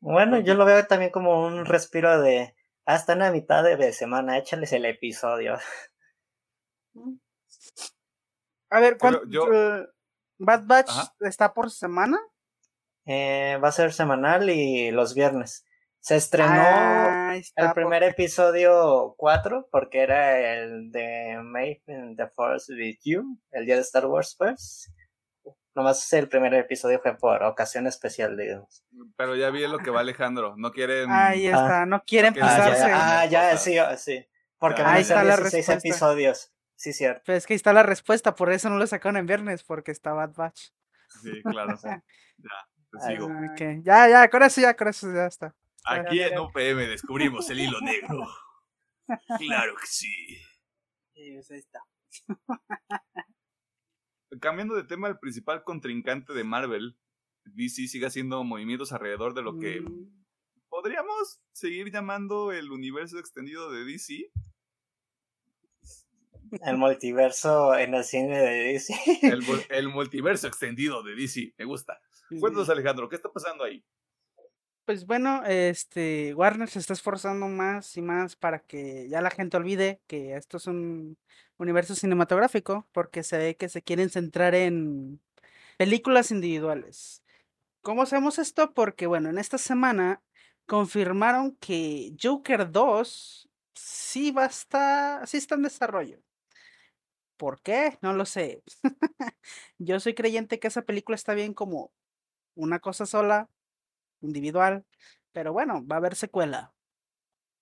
Bueno, 0.00 0.40
yo 0.40 0.54
lo 0.54 0.64
veo 0.64 0.86
también 0.86 1.10
como 1.10 1.46
un 1.46 1.66
respiro 1.66 2.20
de 2.20 2.54
hasta 2.86 3.14
en 3.14 3.18
la 3.18 3.32
mitad 3.32 3.64
de 3.64 3.92
semana, 3.92 4.38
échales 4.38 4.72
el 4.72 4.84
episodio. 4.84 5.58
A 8.70 8.80
ver, 8.80 8.98
¿cuánto? 8.98 9.22
¿Bad 10.38 10.66
Batch 10.66 10.92
está 11.20 11.54
por 11.54 11.70
semana? 11.70 12.18
Eh, 13.06 13.58
va 13.62 13.68
a 13.68 13.72
ser 13.72 13.92
semanal 13.92 14.50
y 14.50 14.90
los 14.90 15.14
viernes. 15.14 15.64
Se 16.00 16.16
estrenó 16.16 16.52
ah, 16.54 17.34
el 17.34 17.72
primer 17.72 18.02
episodio 18.02 19.14
4 19.16 19.68
porque 19.72 20.02
era 20.02 20.54
el 20.54 20.92
de 20.92 21.38
Made 21.42 21.82
in 21.88 22.16
the 22.16 22.28
Force 22.28 22.72
with 22.72 22.98
You, 23.04 23.40
el 23.50 23.66
día 23.66 23.76
de 23.76 23.80
Star 23.80 24.06
Wars 24.06 24.36
pues. 24.38 24.92
Nomás 25.74 26.10
el 26.12 26.28
primer 26.28 26.54
episodio 26.54 27.00
fue 27.00 27.16
por 27.18 27.42
ocasión 27.42 27.86
especial, 27.86 28.36
digamos. 28.36 28.84
Pero 29.16 29.36
ya 29.36 29.50
vi 29.50 29.66
lo 29.66 29.78
que 29.78 29.90
va 29.90 30.00
Alejandro. 30.00 30.54
No 30.56 30.72
quieren. 30.72 31.10
Ahí 31.10 31.46
está, 31.46 31.84
no 31.84 32.02
quieren 32.02 32.32
pasarse. 32.34 32.84
Ah, 32.86 33.26
ya, 33.26 33.50
ah, 33.50 33.56
sí, 33.56 33.76
sí. 33.98 34.26
Porque 34.58 34.82
van 34.82 34.96
a 34.96 35.04
ser 35.04 35.22
16 35.22 35.68
episodios. 35.68 36.55
Sí, 36.76 36.92
cierto. 36.92 37.22
Pero 37.26 37.38
es 37.38 37.46
que 37.46 37.54
ahí 37.54 37.56
está 37.56 37.72
la 37.72 37.82
respuesta, 37.82 38.34
por 38.34 38.52
eso 38.52 38.70
no 38.70 38.78
lo 38.78 38.86
sacaron 38.86 39.16
en 39.16 39.26
viernes, 39.26 39.64
porque 39.64 39.90
está 39.90 40.12
Bad 40.12 40.34
Batch. 40.34 40.70
Sí, 41.22 41.42
claro. 41.42 41.76
ya, 41.82 42.02
te 42.92 43.00
sigo. 43.06 43.28
Ya, 43.82 44.08
ya, 44.08 44.28
con 44.28 44.42
eso 44.42 44.60
ya, 44.60 44.76
con 44.76 44.88
eso 44.88 45.12
ya 45.12 45.26
está. 45.26 45.54
Aquí 45.84 46.20
en 46.20 46.38
UPM 46.38 46.88
descubrimos 46.88 47.48
el 47.50 47.60
hilo 47.60 47.80
negro. 47.80 48.26
claro 49.38 49.74
que 49.76 49.86
sí. 49.86 50.38
Sí, 51.14 51.32
pues 51.32 51.50
ahí 51.50 51.58
está 51.58 51.80
cambiando 54.40 54.74
de 54.74 54.84
tema, 54.84 55.08
el 55.08 55.18
principal 55.18 55.64
contrincante 55.64 56.32
de 56.32 56.44
Marvel, 56.44 56.98
DC 57.44 57.86
sigue 57.88 58.06
haciendo 58.06 58.42
movimientos 58.44 58.92
alrededor 58.92 59.34
de 59.34 59.42
lo 59.42 59.58
que 59.58 59.80
mm. 59.80 60.24
podríamos 60.68 61.40
seguir 61.52 61.92
llamando 61.92 62.52
el 62.52 62.70
universo 62.70 63.18
extendido 63.18 63.70
de 63.70 63.84
DC. 63.84 64.30
El 66.64 66.76
multiverso 66.76 67.74
en 67.76 67.94
el 67.94 68.04
cine 68.04 68.38
de 68.38 68.72
DC. 68.72 68.94
El, 69.70 69.88
multiverso 69.88 70.46
extendido 70.46 71.02
de 71.02 71.14
DC, 71.14 71.54
me 71.58 71.64
gusta. 71.64 72.00
Cuéntanos, 72.40 72.68
Alejandro, 72.68 73.08
¿qué 73.08 73.16
está 73.16 73.30
pasando 73.32 73.64
ahí? 73.64 73.84
Pues 74.84 75.06
bueno, 75.06 75.42
este 75.44 76.32
Warner 76.34 76.68
se 76.68 76.78
está 76.78 76.92
esforzando 76.92 77.48
más 77.48 77.96
y 77.96 78.02
más 78.02 78.36
para 78.36 78.60
que 78.60 79.08
ya 79.08 79.20
la 79.20 79.30
gente 79.30 79.56
olvide 79.56 80.00
que 80.06 80.36
esto 80.36 80.58
es 80.58 80.66
un 80.68 81.18
universo 81.56 81.94
cinematográfico 81.94 82.86
porque 82.92 83.24
se 83.24 83.38
ve 83.38 83.56
que 83.56 83.68
se 83.68 83.82
quieren 83.82 84.10
centrar 84.10 84.54
en 84.54 85.20
películas 85.76 86.30
individuales. 86.30 87.24
¿Cómo 87.82 88.02
hacemos 88.02 88.38
esto? 88.38 88.74
Porque 88.74 89.06
bueno, 89.06 89.28
en 89.28 89.38
esta 89.38 89.58
semana 89.58 90.22
confirmaron 90.66 91.56
que 91.56 92.12
Joker 92.20 92.70
2 92.70 93.48
sí 93.74 94.30
va 94.30 94.44
a 94.44 94.46
estar, 94.46 95.26
sí 95.26 95.36
está 95.36 95.54
en 95.56 95.62
desarrollo. 95.62 96.20
¿Por 97.36 97.60
qué? 97.60 97.98
No 98.02 98.12
lo 98.12 98.24
sé. 98.24 98.62
Yo 99.78 100.00
soy 100.00 100.14
creyente 100.14 100.58
que 100.58 100.68
esa 100.68 100.82
película 100.82 101.14
está 101.14 101.34
bien 101.34 101.54
como 101.54 101.92
una 102.54 102.78
cosa 102.80 103.06
sola, 103.06 103.50
individual, 104.20 104.86
pero 105.32 105.52
bueno, 105.52 105.86
va 105.86 105.96
a 105.96 105.98
haber 105.98 106.14
secuela. 106.16 106.74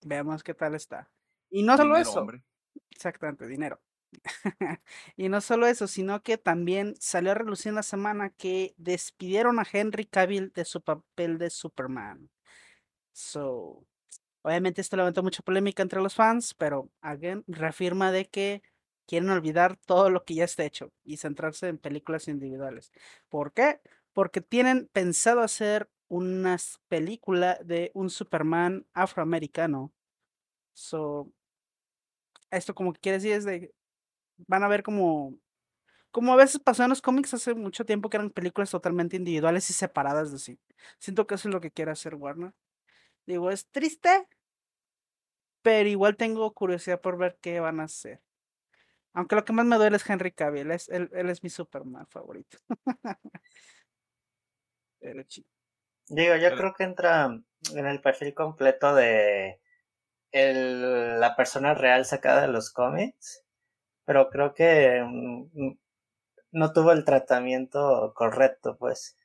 Veamos 0.02 0.42
qué 0.42 0.54
tal 0.54 0.74
está. 0.74 1.10
Y 1.50 1.62
no 1.62 1.76
solo 1.76 1.94
Dinero, 1.94 2.10
eso. 2.10 2.20
hombre. 2.20 2.44
Exactamente, 2.90 3.46
dinero. 3.46 3.80
y 5.16 5.28
no 5.28 5.40
solo 5.40 5.66
eso, 5.66 5.86
sino 5.88 6.22
que 6.22 6.38
también 6.38 6.94
salió 7.00 7.32
a 7.32 7.34
relucir 7.34 7.70
en 7.70 7.76
la 7.76 7.82
semana 7.82 8.30
que 8.30 8.74
despidieron 8.76 9.58
a 9.58 9.66
Henry 9.70 10.06
Cavill 10.06 10.52
de 10.52 10.64
su 10.64 10.80
papel 10.82 11.38
de 11.38 11.50
Superman. 11.50 12.30
So, 13.12 13.86
obviamente 14.42 14.80
esto 14.80 14.96
levantó 14.96 15.22
mucha 15.22 15.42
polémica 15.42 15.82
entre 15.82 16.00
los 16.02 16.14
fans, 16.14 16.54
pero 16.54 16.90
again 17.00 17.44
reafirma 17.46 18.12
de 18.12 18.26
que 18.26 18.62
quieren 19.06 19.30
olvidar 19.30 19.76
todo 19.86 20.10
lo 20.10 20.24
que 20.24 20.34
ya 20.34 20.44
está 20.44 20.64
hecho 20.64 20.92
y 21.04 21.18
centrarse 21.18 21.68
en 21.68 21.78
películas 21.78 22.28
individuales. 22.28 22.92
¿Por 23.28 23.52
qué? 23.52 23.80
Porque 24.12 24.40
tienen 24.40 24.88
pensado 24.92 25.40
hacer 25.40 25.88
una 26.08 26.56
película 26.88 27.58
de 27.64 27.90
un 27.94 28.10
Superman 28.10 28.86
afroamericano. 28.94 29.92
So, 30.74 31.30
esto 32.50 32.74
como 32.74 32.92
que 32.92 33.00
quiere 33.00 33.18
decir 33.18 33.32
es 33.32 33.44
de 33.44 33.74
van 34.48 34.64
a 34.64 34.68
ver 34.68 34.82
como 34.82 35.34
como 36.12 36.32
a 36.32 36.36
veces 36.36 36.60
pasó 36.60 36.84
en 36.84 36.90
los 36.90 37.02
cómics 37.02 37.34
hace 37.34 37.54
mucho 37.54 37.86
tiempo 37.86 38.10
que 38.10 38.18
eran 38.18 38.30
películas 38.30 38.70
totalmente 38.70 39.16
individuales 39.16 39.70
y 39.70 39.74
separadas 39.74 40.32
de. 40.32 40.58
Siento 40.98 41.26
que 41.26 41.36
eso 41.36 41.48
es 41.48 41.54
lo 41.54 41.60
que 41.60 41.70
quiere 41.72 41.92
hacer 41.92 42.16
Warner. 42.16 42.54
Digo, 43.26 43.50
es 43.50 43.68
triste, 43.70 44.28
pero 45.62 45.88
igual 45.88 46.16
tengo 46.16 46.52
curiosidad 46.54 47.00
por 47.00 47.16
ver 47.18 47.38
qué 47.40 47.58
van 47.60 47.80
a 47.80 47.84
hacer. 47.84 48.20
Aunque 49.14 49.36
lo 49.36 49.44
que 49.44 49.52
más 49.52 49.64
me 49.64 49.76
duele 49.76 49.96
es 49.96 50.08
Henry 50.08 50.32
Cavill, 50.32 50.72
es, 50.72 50.88
él, 50.88 51.08
él 51.12 51.30
es 51.30 51.42
mi 51.42 51.48
Superman 51.48 52.06
favorito. 52.08 52.58
Digo, 56.08 56.34
yo 56.36 56.48
Pero- 56.48 56.56
creo 56.56 56.74
que 56.74 56.84
entra 56.84 57.26
en 57.72 57.86
el 57.86 58.00
perfil 58.00 58.34
completo 58.34 58.94
de 58.94 59.60
el, 60.32 61.20
la 61.20 61.36
persona 61.36 61.74
real 61.74 62.04
sacada 62.04 62.42
de 62.42 62.48
los 62.48 62.72
cómics, 62.72 63.44
pero 64.04 64.30
creo 64.30 64.52
que 64.52 65.02
mm, 65.06 65.78
no 66.52 66.72
tuvo 66.72 66.92
el 66.92 67.04
tratamiento 67.04 68.12
correcto, 68.14 68.76
pues. 68.78 69.16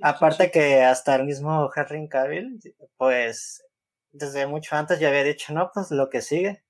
Aparte 0.00 0.52
que 0.52 0.82
hasta 0.84 1.16
el 1.16 1.24
mismo 1.24 1.70
Henry 1.74 2.08
Cavill, 2.08 2.60
pues, 2.96 3.64
desde 4.12 4.46
mucho 4.46 4.76
antes 4.76 5.00
ya 5.00 5.08
había 5.08 5.24
dicho, 5.24 5.52
no, 5.52 5.70
pues 5.74 5.90
lo 5.90 6.08
que 6.08 6.22
sigue. 6.22 6.62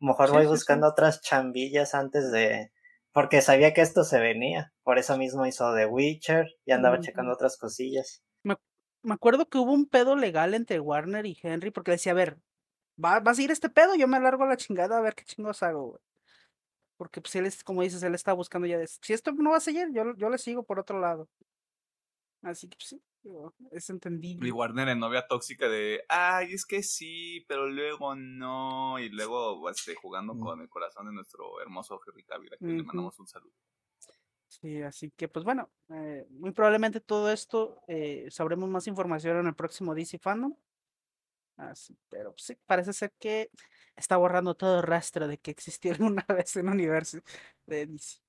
Mejor 0.00 0.30
Sí, 0.30 0.32
voy 0.32 0.46
sí, 0.46 0.58
sí. 0.60 0.64
buscando 0.64 0.88
otras 0.88 1.20
chambillas 1.22 1.94
antes 1.94 2.32
de... 2.32 2.72
Porque 3.12 3.42
sabía 3.42 3.74
que 3.74 3.82
esto 3.82 4.04
se 4.04 4.18
venía. 4.20 4.72
Por 4.82 4.98
eso 4.98 5.16
mismo 5.18 5.46
hizo 5.46 5.74
The 5.74 5.86
Witcher 5.86 6.46
y 6.64 6.72
andaba 6.72 6.98
Ujú. 6.98 7.00
checando 7.00 7.32
otras 7.32 7.56
cosillas. 7.56 8.22
Me 9.02 9.14
acuerdo 9.14 9.48
que 9.48 9.58
hubo 9.58 9.72
un 9.72 9.86
pedo 9.86 10.14
legal 10.16 10.54
entre 10.54 10.80
Warner 10.80 11.24
y 11.26 11.38
Henry 11.42 11.70
porque 11.70 11.90
le 11.90 11.94
decía, 11.96 12.12
a 12.12 12.14
ver, 12.14 12.38
¿va, 13.02 13.20
va 13.20 13.32
a 13.32 13.34
seguir 13.34 13.50
este 13.50 13.70
pedo? 13.70 13.94
Yo 13.96 14.08
me 14.08 14.18
alargo 14.18 14.44
a 14.44 14.48
la 14.48 14.56
chingada 14.56 14.98
a 14.98 15.02
ver 15.02 15.14
qué 15.14 15.24
chingos 15.24 15.62
hago, 15.62 15.88
güey. 15.90 16.02
Porque 16.96 17.20
pues 17.20 17.34
él 17.36 17.46
es, 17.46 17.64
como 17.64 17.82
dices, 17.82 18.02
él 18.02 18.14
está 18.14 18.32
buscando 18.34 18.66
ya 18.66 18.78
de, 18.78 18.86
si 18.86 19.12
esto 19.14 19.32
no 19.32 19.50
va 19.50 19.56
a 19.58 19.60
seguir, 19.60 19.88
yo, 19.92 20.14
yo 20.16 20.30
le 20.30 20.38
sigo 20.38 20.64
por 20.64 20.78
otro 20.80 21.00
lado. 21.00 21.28
Así 22.42 22.68
que 22.68 22.76
pues, 22.76 22.88
sí, 22.88 23.02
es 23.70 23.90
Y 24.40 24.50
entendible. 24.50 24.50
Warner 24.50 24.88
en 24.88 24.98
novia 24.98 25.26
tóxica 25.28 25.68
de, 25.68 26.04
ay, 26.08 26.54
es 26.54 26.66
que 26.66 26.82
sí, 26.82 27.44
pero 27.46 27.68
luego 27.68 28.14
no. 28.16 28.98
Y 28.98 29.08
luego 29.10 29.68
este, 29.70 29.94
jugando 29.94 30.34
Mm. 30.34 30.38
con 30.38 30.60
el 30.60 30.68
corazón 30.68 31.06
de 31.06 31.12
nuestro 31.12 31.60
hermoso 31.60 32.00
Henry 32.06 32.24
Cavill, 32.24 32.54
a 32.54 32.56
quien 32.58 32.76
le 32.76 32.82
Ujú. 32.82 32.82
mandamos 32.82 33.18
un 33.20 33.28
saludo. 33.28 33.54
Sí, 34.48 34.82
así 34.82 35.10
que 35.12 35.28
pues 35.28 35.44
bueno, 35.44 35.70
eh, 35.90 36.26
muy 36.30 36.50
probablemente 36.52 37.00
todo 37.00 37.30
esto 37.30 37.82
eh, 37.86 38.26
sabremos 38.30 38.68
más 38.68 38.86
información 38.88 39.38
en 39.38 39.46
el 39.46 39.54
próximo 39.54 39.94
DC 39.94 40.18
Fandom. 40.18 40.56
Así, 41.56 41.98
pero 42.08 42.32
pues, 42.32 42.44
sí, 42.44 42.56
parece 42.66 42.92
ser 42.92 43.12
que 43.18 43.50
está 43.96 44.16
borrando 44.16 44.54
todo 44.56 44.80
rastro 44.82 45.28
de 45.28 45.38
que 45.38 45.50
existió 45.50 45.92
alguna 46.00 46.24
vez 46.28 46.56
un 46.56 46.68
universo 46.68 47.18
de 47.66 47.86
DC. 47.86 48.20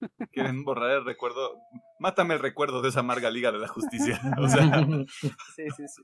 Quieren 0.32 0.64
borrar 0.64 0.90
el 0.90 1.04
recuerdo. 1.04 1.58
Mátame 1.98 2.34
el 2.34 2.40
recuerdo 2.40 2.82
de 2.82 2.88
esa 2.90 3.00
amarga 3.00 3.30
Liga 3.30 3.52
de 3.52 3.58
la 3.58 3.68
Justicia. 3.68 4.20
O 4.38 4.48
sea, 4.48 4.86
Sí, 5.54 5.68
sí, 5.76 5.88
sí. 5.88 6.02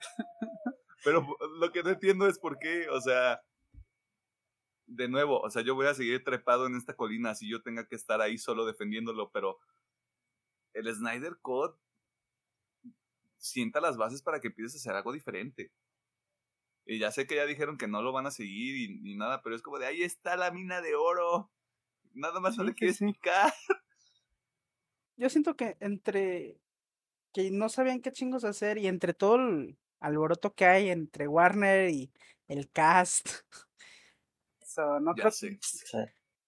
pero 1.04 1.26
lo 1.58 1.72
que 1.72 1.82
no 1.82 1.90
entiendo 1.90 2.26
es 2.26 2.38
por 2.38 2.58
qué, 2.58 2.88
o 2.88 3.00
sea, 3.00 3.42
de 4.86 5.08
nuevo, 5.08 5.40
o 5.40 5.50
sea, 5.50 5.62
yo 5.62 5.74
voy 5.74 5.86
a 5.86 5.94
seguir 5.94 6.22
trepado 6.24 6.66
en 6.66 6.76
esta 6.76 6.94
colina 6.94 7.34
si 7.34 7.48
yo 7.50 7.62
tenga 7.62 7.86
que 7.86 7.96
estar 7.96 8.20
ahí 8.20 8.38
solo 8.38 8.66
defendiéndolo, 8.66 9.30
pero 9.30 9.58
el 10.72 10.92
Snyder 10.94 11.38
Code 11.40 11.76
sienta 13.38 13.80
las 13.80 13.96
bases 13.96 14.22
para 14.22 14.40
que 14.40 14.48
empieces 14.48 14.74
a 14.74 14.78
hacer 14.78 14.96
algo 14.96 15.12
diferente. 15.12 15.70
Y 16.86 16.98
ya 16.98 17.10
sé 17.10 17.26
que 17.26 17.36
ya 17.36 17.46
dijeron 17.46 17.78
que 17.78 17.88
no 17.88 18.02
lo 18.02 18.12
van 18.12 18.26
a 18.26 18.30
seguir 18.30 18.90
y, 18.90 19.16
nada, 19.16 19.42
pero 19.42 19.56
es 19.56 19.62
como 19.62 19.78
de 19.78 19.86
ahí 19.86 20.02
está 20.02 20.36
la 20.36 20.50
mina 20.50 20.80
de 20.80 20.94
oro. 20.94 21.50
Nada 22.14 22.40
más 22.40 22.56
no 22.56 22.64
Sí, 22.76 22.86
le 22.86 22.92
sí. 22.92 23.06
picar. 23.06 23.52
Yo 25.16 25.28
siento 25.30 25.56
que 25.56 25.76
entre 25.80 26.58
que 27.32 27.50
no 27.50 27.68
sabían 27.68 28.00
qué 28.00 28.12
chingos 28.12 28.44
hacer 28.44 28.78
y 28.78 28.86
entre 28.86 29.14
todo 29.14 29.36
el 29.36 29.78
alboroto 30.00 30.54
que 30.54 30.66
hay 30.66 30.90
entre 30.90 31.28
Warner 31.28 31.90
y 31.90 32.12
el 32.48 32.70
cast. 32.70 33.28
So, 34.66 34.98
no 34.98 35.14
Ya 35.16 35.22
creo 35.22 35.30
sé. 35.30 35.58
Sí. 35.60 35.98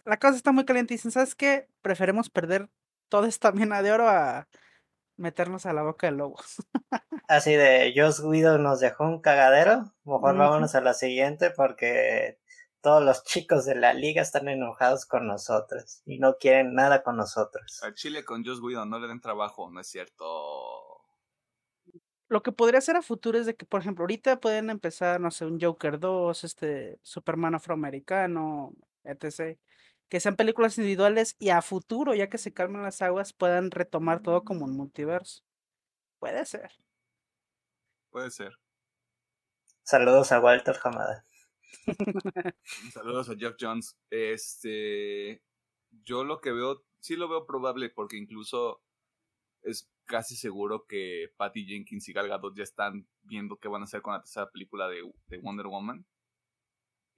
la 0.05 0.17
cosa 0.19 0.37
está 0.37 0.51
muy 0.51 0.65
caliente 0.65 0.95
y 0.95 0.97
dicen, 0.97 1.13
¿sabes 1.13 1.37
qué? 1.37 1.69
Preferemos 1.81 2.29
perder 2.29 2.69
toda 3.09 3.29
esta 3.29 3.53
mina 3.53 3.83
de 3.83 3.93
oro 3.93 4.09
a 4.09 4.49
meternos 5.17 5.65
a 5.67 5.73
la 5.73 5.83
boca 5.85 6.09
del 6.09 6.17
lobo. 6.17 6.37
Así 7.29 7.55
de 7.55 7.93
Joss 7.97 8.23
Guido 8.23 8.59
nos 8.59 8.81
dejó 8.81 9.05
un 9.05 9.21
cagadero. 9.21 9.95
Mejor 10.05 10.37
vámonos 10.37 10.75
a 10.75 10.81
la 10.81 10.95
siguiente 10.95 11.51
porque 11.51 12.39
todos 12.87 13.03
los 13.03 13.25
chicos 13.25 13.65
de 13.65 13.75
la 13.75 13.93
liga 13.93 14.23
están 14.23 14.47
enojados 14.47 15.07
con 15.07 15.27
nosotros 15.27 16.03
y 16.07 16.21
no 16.21 16.37
quieren 16.39 16.73
nada 16.73 17.03
con 17.03 17.17
nosotros. 17.17 17.83
Al 17.83 17.95
Chile 17.95 18.25
con 18.25 18.45
Joss 18.45 18.61
Whedon 18.61 18.89
no 18.89 19.01
le 19.01 19.09
den 19.09 19.21
trabajo, 19.21 19.69
no 19.73 19.81
es 19.81 19.89
cierto. 19.89 20.25
Lo 22.29 22.45
que 22.45 22.53
podría 22.53 22.81
ser 22.81 22.95
a 22.95 23.03
futuro 23.03 23.41
es 23.41 23.47
de 23.47 23.57
que, 23.57 23.67
por 23.67 23.81
ejemplo, 23.81 24.05
ahorita 24.05 24.39
pueden 24.39 24.71
empezar, 24.71 25.21
no 25.21 25.33
sé, 25.33 25.47
un 25.47 25.61
Joker 25.61 25.99
2, 25.99 26.45
este 26.45 27.01
Superman 27.03 27.57
afroamericano, 27.57 28.73
etc. 29.03 29.59
Que 30.09 30.21
sean 30.21 30.37
películas 30.37 30.79
individuales 30.79 31.35
y 31.41 31.49
a 31.49 31.63
futuro, 31.63 32.15
ya 32.15 32.29
que 32.29 32.39
se 32.39 32.53
calmen 32.53 32.85
las 32.85 33.03
aguas, 33.03 33.33
puedan 33.33 33.73
retomar 33.73 34.23
todo 34.23 34.45
como 34.45 34.65
un 34.65 34.77
multiverso. 34.77 35.43
Puede 36.21 36.45
ser. 36.45 36.71
Puede 38.11 38.31
ser. 38.31 38.53
Saludos 39.83 40.31
a 40.31 40.39
Walter 40.39 40.77
Hamada. 40.85 41.25
Saludos 42.93 43.31
a 43.31 43.37
Jeff 43.37 43.57
Jones. 43.59 43.97
Este, 44.11 45.43
yo 46.05 46.25
lo 46.25 46.41
que 46.41 46.53
veo, 46.53 46.85
sí 47.01 47.17
lo 47.17 47.29
veo 47.29 47.47
probable 47.47 47.91
porque 47.91 48.17
incluso 48.17 48.83
es 49.63 49.91
casi 50.05 50.37
seguro 50.37 50.87
que 50.87 51.33
Patty 51.37 51.67
Jenkins 51.67 52.09
y 52.09 52.13
Gal 52.13 52.29
Gadot 52.29 52.57
ya 52.57 52.63
están 52.63 53.09
viendo 53.23 53.59
qué 53.59 53.69
van 53.69 53.83
a 53.83 53.85
hacer 53.85 54.03
con 54.03 54.15
la 54.15 54.21
tercera 54.21 54.51
película 54.51 54.89
de, 54.89 55.03
de 55.27 55.39
Wonder 55.39 55.67
Woman. 55.67 56.07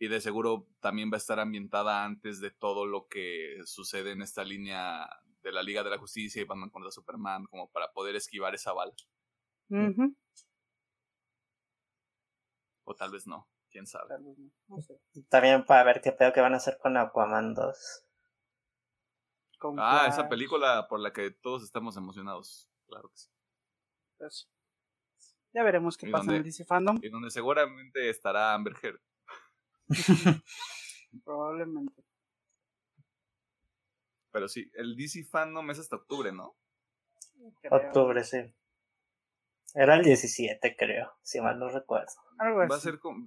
Y 0.00 0.08
de 0.08 0.20
seguro 0.20 0.68
también 0.80 1.11
va 1.11 1.16
a 1.16 1.18
estar 1.18 1.40
ambientada 1.40 2.04
antes 2.04 2.40
de 2.40 2.50
todo 2.52 2.87
lo 2.87 3.08
que 3.08 3.56
sucede 3.64 4.12
en 4.12 4.22
esta 4.22 4.44
línea 4.44 5.08
de 5.42 5.52
la 5.52 5.62
Liga 5.62 5.82
de 5.82 5.90
la 5.90 5.98
Justicia 5.98 6.40
y 6.40 6.44
Batman 6.44 6.70
contra 6.70 6.90
Superman, 6.90 7.46
como 7.46 7.70
para 7.70 7.92
poder 7.92 8.14
esquivar 8.14 8.54
esa 8.54 8.72
bala. 8.72 8.94
Ujú. 9.70 10.16
O 12.84 12.94
tal 12.94 13.11
vez 13.11 13.26
no, 13.26 13.48
quién 13.78 13.86
sabe. 13.86 14.16
No, 14.66 14.80
sé. 14.80 15.00
También 15.28 15.64
para 15.64 15.84
ver 15.84 16.00
qué 16.00 16.10
pedo 16.10 16.32
que 16.32 16.40
van 16.40 16.54
a 16.54 16.56
hacer 16.56 16.78
con 16.78 16.96
Aquaman 16.96 17.54
2. 17.54 18.04
Con 19.60 19.76
Ah, 19.78 20.06
esa 20.08 20.28
película 20.28 20.88
por 20.88 20.98
la 21.00 21.12
que 21.12 21.30
todos 21.30 21.62
estamos 21.62 21.96
emocionados. 21.96 22.68
Claro 22.88 23.08
que 23.10 23.16
sí. 23.16 23.30
pues, 24.18 24.50
Ya 25.52 25.62
veremos 25.62 25.96
qué 25.96 26.08
¿Y 26.08 26.12
pasa 26.12 26.30
en 26.30 26.36
el? 26.38 26.42
DC 26.42 26.64
Fandom. 26.64 26.98
Y 27.02 27.08
donde 27.08 27.30
seguramente 27.30 28.10
estará 28.10 28.52
Amber 28.54 28.74
Heard. 28.82 29.00
Probablemente. 31.24 32.04
Pero 34.32 34.48
sí, 34.48 34.70
el 34.74 34.96
DC 34.96 35.24
Fandom 35.24 35.70
es 35.70 35.78
hasta 35.78 35.96
octubre, 35.96 36.32
¿no? 36.32 36.56
creo. 37.62 37.76
Octubre, 37.76 38.24
sí. 38.24 38.38
Era 39.74 39.94
el 39.96 40.02
17, 40.02 40.76
creo, 40.76 41.12
si 41.22 41.40
mal 41.40 41.58
no 41.58 41.68
recuerdo. 41.68 42.10
Algo 42.38 42.58
Va 42.66 42.76
a 42.76 42.80
ser 42.80 42.98
con, 42.98 43.24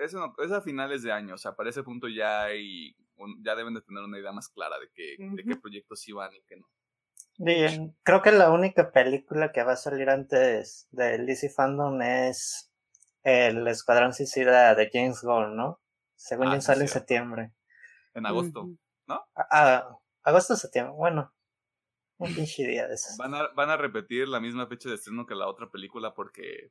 es, 0.00 0.14
en- 0.14 0.32
es 0.38 0.52
a 0.52 0.60
finales 0.62 1.02
de 1.02 1.12
año, 1.12 1.34
o 1.34 1.38
sea, 1.38 1.54
para 1.54 1.70
ese 1.70 1.82
punto 1.82 2.08
ya 2.08 2.44
hay 2.44 2.94
un- 3.16 3.42
ya 3.44 3.54
deben 3.54 3.74
de 3.74 3.82
tener 3.82 4.02
una 4.02 4.18
idea 4.18 4.32
más 4.32 4.48
clara 4.48 4.78
de, 4.78 4.88
qué 4.94 5.16
de 5.18 5.44
qué 5.44 5.56
proyectos 5.56 6.00
sí 6.00 6.12
van 6.12 6.34
y 6.34 6.42
qué 6.42 6.56
no. 6.56 6.66
Bien, 7.38 7.96
creo 8.02 8.20
que 8.20 8.32
la 8.32 8.50
única 8.50 8.92
película 8.92 9.50
que 9.52 9.62
va 9.62 9.72
a 9.72 9.76
salir 9.76 10.10
antes 10.10 10.88
del 10.90 11.24
DC 11.26 11.48
Fandom 11.50 12.00
es 12.02 12.70
el 13.22 13.66
Escuadrón 13.68 14.12
Suicida 14.12 14.74
de 14.74 14.90
James 14.92 15.22
Gunn, 15.22 15.56
¿no? 15.56 15.80
Según 16.16 16.48
Ah, 16.48 16.54
yo 16.54 16.60
sí, 16.60 16.66
sale 16.66 16.82
en 16.82 16.88
septiembre. 16.88 17.52
En 18.14 18.26
agosto. 18.26 18.62
Ujú. 18.62 18.78
Ah, 19.08 19.26
ah, 19.50 19.98
agosto 20.22 20.54
septiembre, 20.56 20.94
bueno. 20.96 21.32
Un 22.18 22.34
pinche 22.34 22.66
día 22.66 22.86
de 22.86 22.94
esos. 22.94 23.16
Van 23.16 23.34
a, 23.34 23.48
van 23.48 23.70
a 23.70 23.78
repetir 23.78 24.28
la 24.28 24.40
misma 24.40 24.66
fecha 24.66 24.90
de 24.90 24.96
estreno 24.96 25.24
que 25.24 25.34
la 25.34 25.48
otra 25.48 25.70
película 25.70 26.12
porque... 26.14 26.70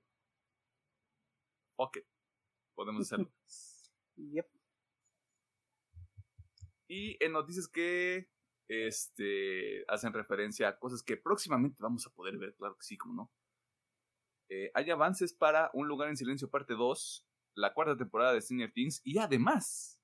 Ok. 1.77 1.97
Podemos 2.79 3.01
hacerlo. 3.01 3.29
Yep. 4.15 4.47
Y 6.89 7.23
en 7.23 7.31
noticias 7.31 7.69
que 7.69 8.29
este, 8.69 9.85
hacen 9.87 10.11
referencia 10.11 10.67
a 10.67 10.77
cosas 10.77 11.01
que 11.03 11.15
próximamente 11.15 11.81
vamos 11.81 12.05
a 12.05 12.09
poder 12.09 12.37
ver, 12.37 12.53
claro 12.55 12.75
que 12.75 12.83
sí, 12.83 12.97
como 12.97 13.13
no. 13.13 13.31
Eh, 14.49 14.71
hay 14.73 14.89
avances 14.91 15.33
para 15.33 15.71
Un 15.73 15.87
lugar 15.87 16.09
en 16.09 16.17
silencio 16.17 16.49
parte 16.49 16.73
2, 16.73 17.27
la 17.55 17.73
cuarta 17.73 17.95
temporada 17.95 18.33
de 18.33 18.41
Stranger 18.41 18.73
Things 18.73 19.01
y 19.05 19.19
además 19.19 20.01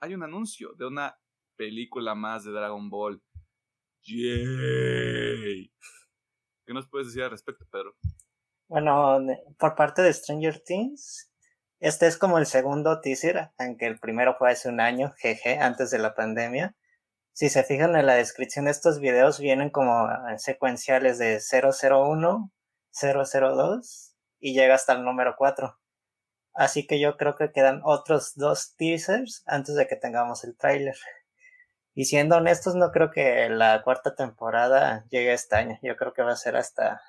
hay 0.00 0.14
un 0.14 0.22
anuncio 0.22 0.74
de 0.74 0.86
una 0.86 1.18
película 1.56 2.14
más 2.14 2.44
de 2.44 2.52
Dragon 2.52 2.90
Ball. 2.90 3.22
¡Yay! 4.02 5.72
¿Qué 6.66 6.74
nos 6.74 6.86
puedes 6.88 7.08
decir 7.08 7.22
al 7.22 7.30
respecto, 7.30 7.66
Pedro? 7.70 7.96
Bueno, 8.68 9.18
por 9.58 9.74
parte 9.74 10.02
de 10.02 10.12
Stranger 10.12 10.62
Things, 10.62 11.31
este 11.82 12.06
es 12.06 12.16
como 12.16 12.38
el 12.38 12.46
segundo 12.46 13.00
teaser, 13.00 13.50
aunque 13.58 13.86
el 13.86 13.98
primero 13.98 14.36
fue 14.38 14.52
hace 14.52 14.68
un 14.68 14.78
año, 14.78 15.12
jeje, 15.18 15.58
antes 15.58 15.90
de 15.90 15.98
la 15.98 16.14
pandemia. 16.14 16.76
Si 17.32 17.48
se 17.48 17.64
fijan 17.64 17.96
en 17.96 18.06
la 18.06 18.14
descripción 18.14 18.66
de 18.66 18.70
estos 18.70 19.00
videos, 19.00 19.40
vienen 19.40 19.68
como 19.68 20.08
secuenciales 20.36 21.18
de 21.18 21.40
001, 21.40 22.52
002 22.92 24.14
y 24.38 24.54
llega 24.54 24.76
hasta 24.76 24.92
el 24.92 25.04
número 25.04 25.34
4. 25.36 25.76
Así 26.54 26.86
que 26.86 27.00
yo 27.00 27.16
creo 27.16 27.34
que 27.34 27.50
quedan 27.50 27.80
otros 27.82 28.34
dos 28.36 28.76
teasers 28.76 29.42
antes 29.46 29.74
de 29.74 29.88
que 29.88 29.96
tengamos 29.96 30.44
el 30.44 30.56
tráiler. 30.56 30.96
Y 31.94 32.04
siendo 32.04 32.36
honestos, 32.36 32.76
no 32.76 32.92
creo 32.92 33.10
que 33.10 33.48
la 33.48 33.82
cuarta 33.82 34.14
temporada 34.14 35.04
llegue 35.10 35.32
este 35.32 35.56
año. 35.56 35.80
Yo 35.82 35.96
creo 35.96 36.12
que 36.12 36.22
va 36.22 36.30
a 36.30 36.36
ser 36.36 36.54
hasta 36.54 37.02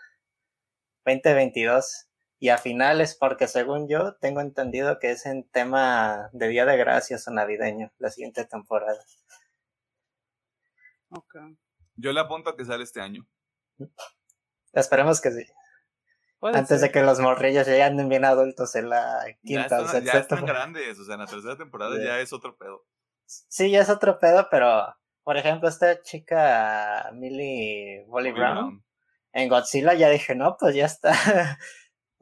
2022 1.06 2.08
y 2.44 2.50
a 2.50 2.58
finales, 2.58 3.16
porque 3.18 3.48
según 3.48 3.88
yo 3.88 4.16
tengo 4.16 4.42
entendido 4.42 5.00
que 5.00 5.12
es 5.12 5.26
en 5.26 5.50
tema 5.50 6.30
de 6.34 6.50
Día 6.50 6.66
de 6.66 6.76
Gracias 6.76 7.26
o 7.26 7.32
navideño, 7.32 7.94
la 8.00 8.10
siguiente 8.10 8.44
temporada. 8.44 9.00
Ok. 11.08 11.36
Yo 11.96 12.12
le 12.12 12.20
apunto 12.20 12.50
a 12.50 12.58
que 12.58 12.66
sale 12.66 12.84
este 12.84 13.00
año. 13.00 13.26
Esperemos 14.74 15.22
que 15.22 15.32
sí. 15.32 15.46
Puede 16.40 16.58
Antes 16.58 16.82
de 16.82 16.92
que 16.92 17.02
los 17.02 17.22
morrillos 17.22 17.66
ya 17.66 17.86
anden 17.86 18.10
bien 18.10 18.26
adultos 18.26 18.76
en 18.76 18.90
la 18.90 19.24
Ya 19.26 19.38
quinta 19.42 19.80
o 19.80 19.86
están, 19.86 20.04
ya 20.04 20.12
sexta 20.12 20.36
están 20.36 20.46
grandes, 20.46 21.00
o 21.00 21.06
sea, 21.06 21.14
en 21.14 21.22
la 21.22 21.28
tercera 21.28 21.56
temporada 21.56 21.96
ya 22.04 22.20
es 22.20 22.34
otro 22.34 22.58
pedo. 22.58 22.86
Sí, 23.26 23.72
ya 23.72 23.80
es 23.80 23.90
otro 23.90 24.20
pedo, 24.20 24.50
pero 24.52 24.94
por 25.24 25.38
ejemplo, 25.38 25.70
esta 25.70 26.02
chica 26.02 27.10
Millie 27.14 28.04
Bobby 28.06 28.32
Bobby 28.32 28.32
Brown, 28.34 28.56
Brown. 28.56 28.86
en 29.32 29.48
Godzilla 29.48 29.94
ya 29.94 30.10
dije, 30.10 30.36
no, 30.36 30.58
pues 30.60 30.76
ya 30.76 30.88
está 30.88 31.14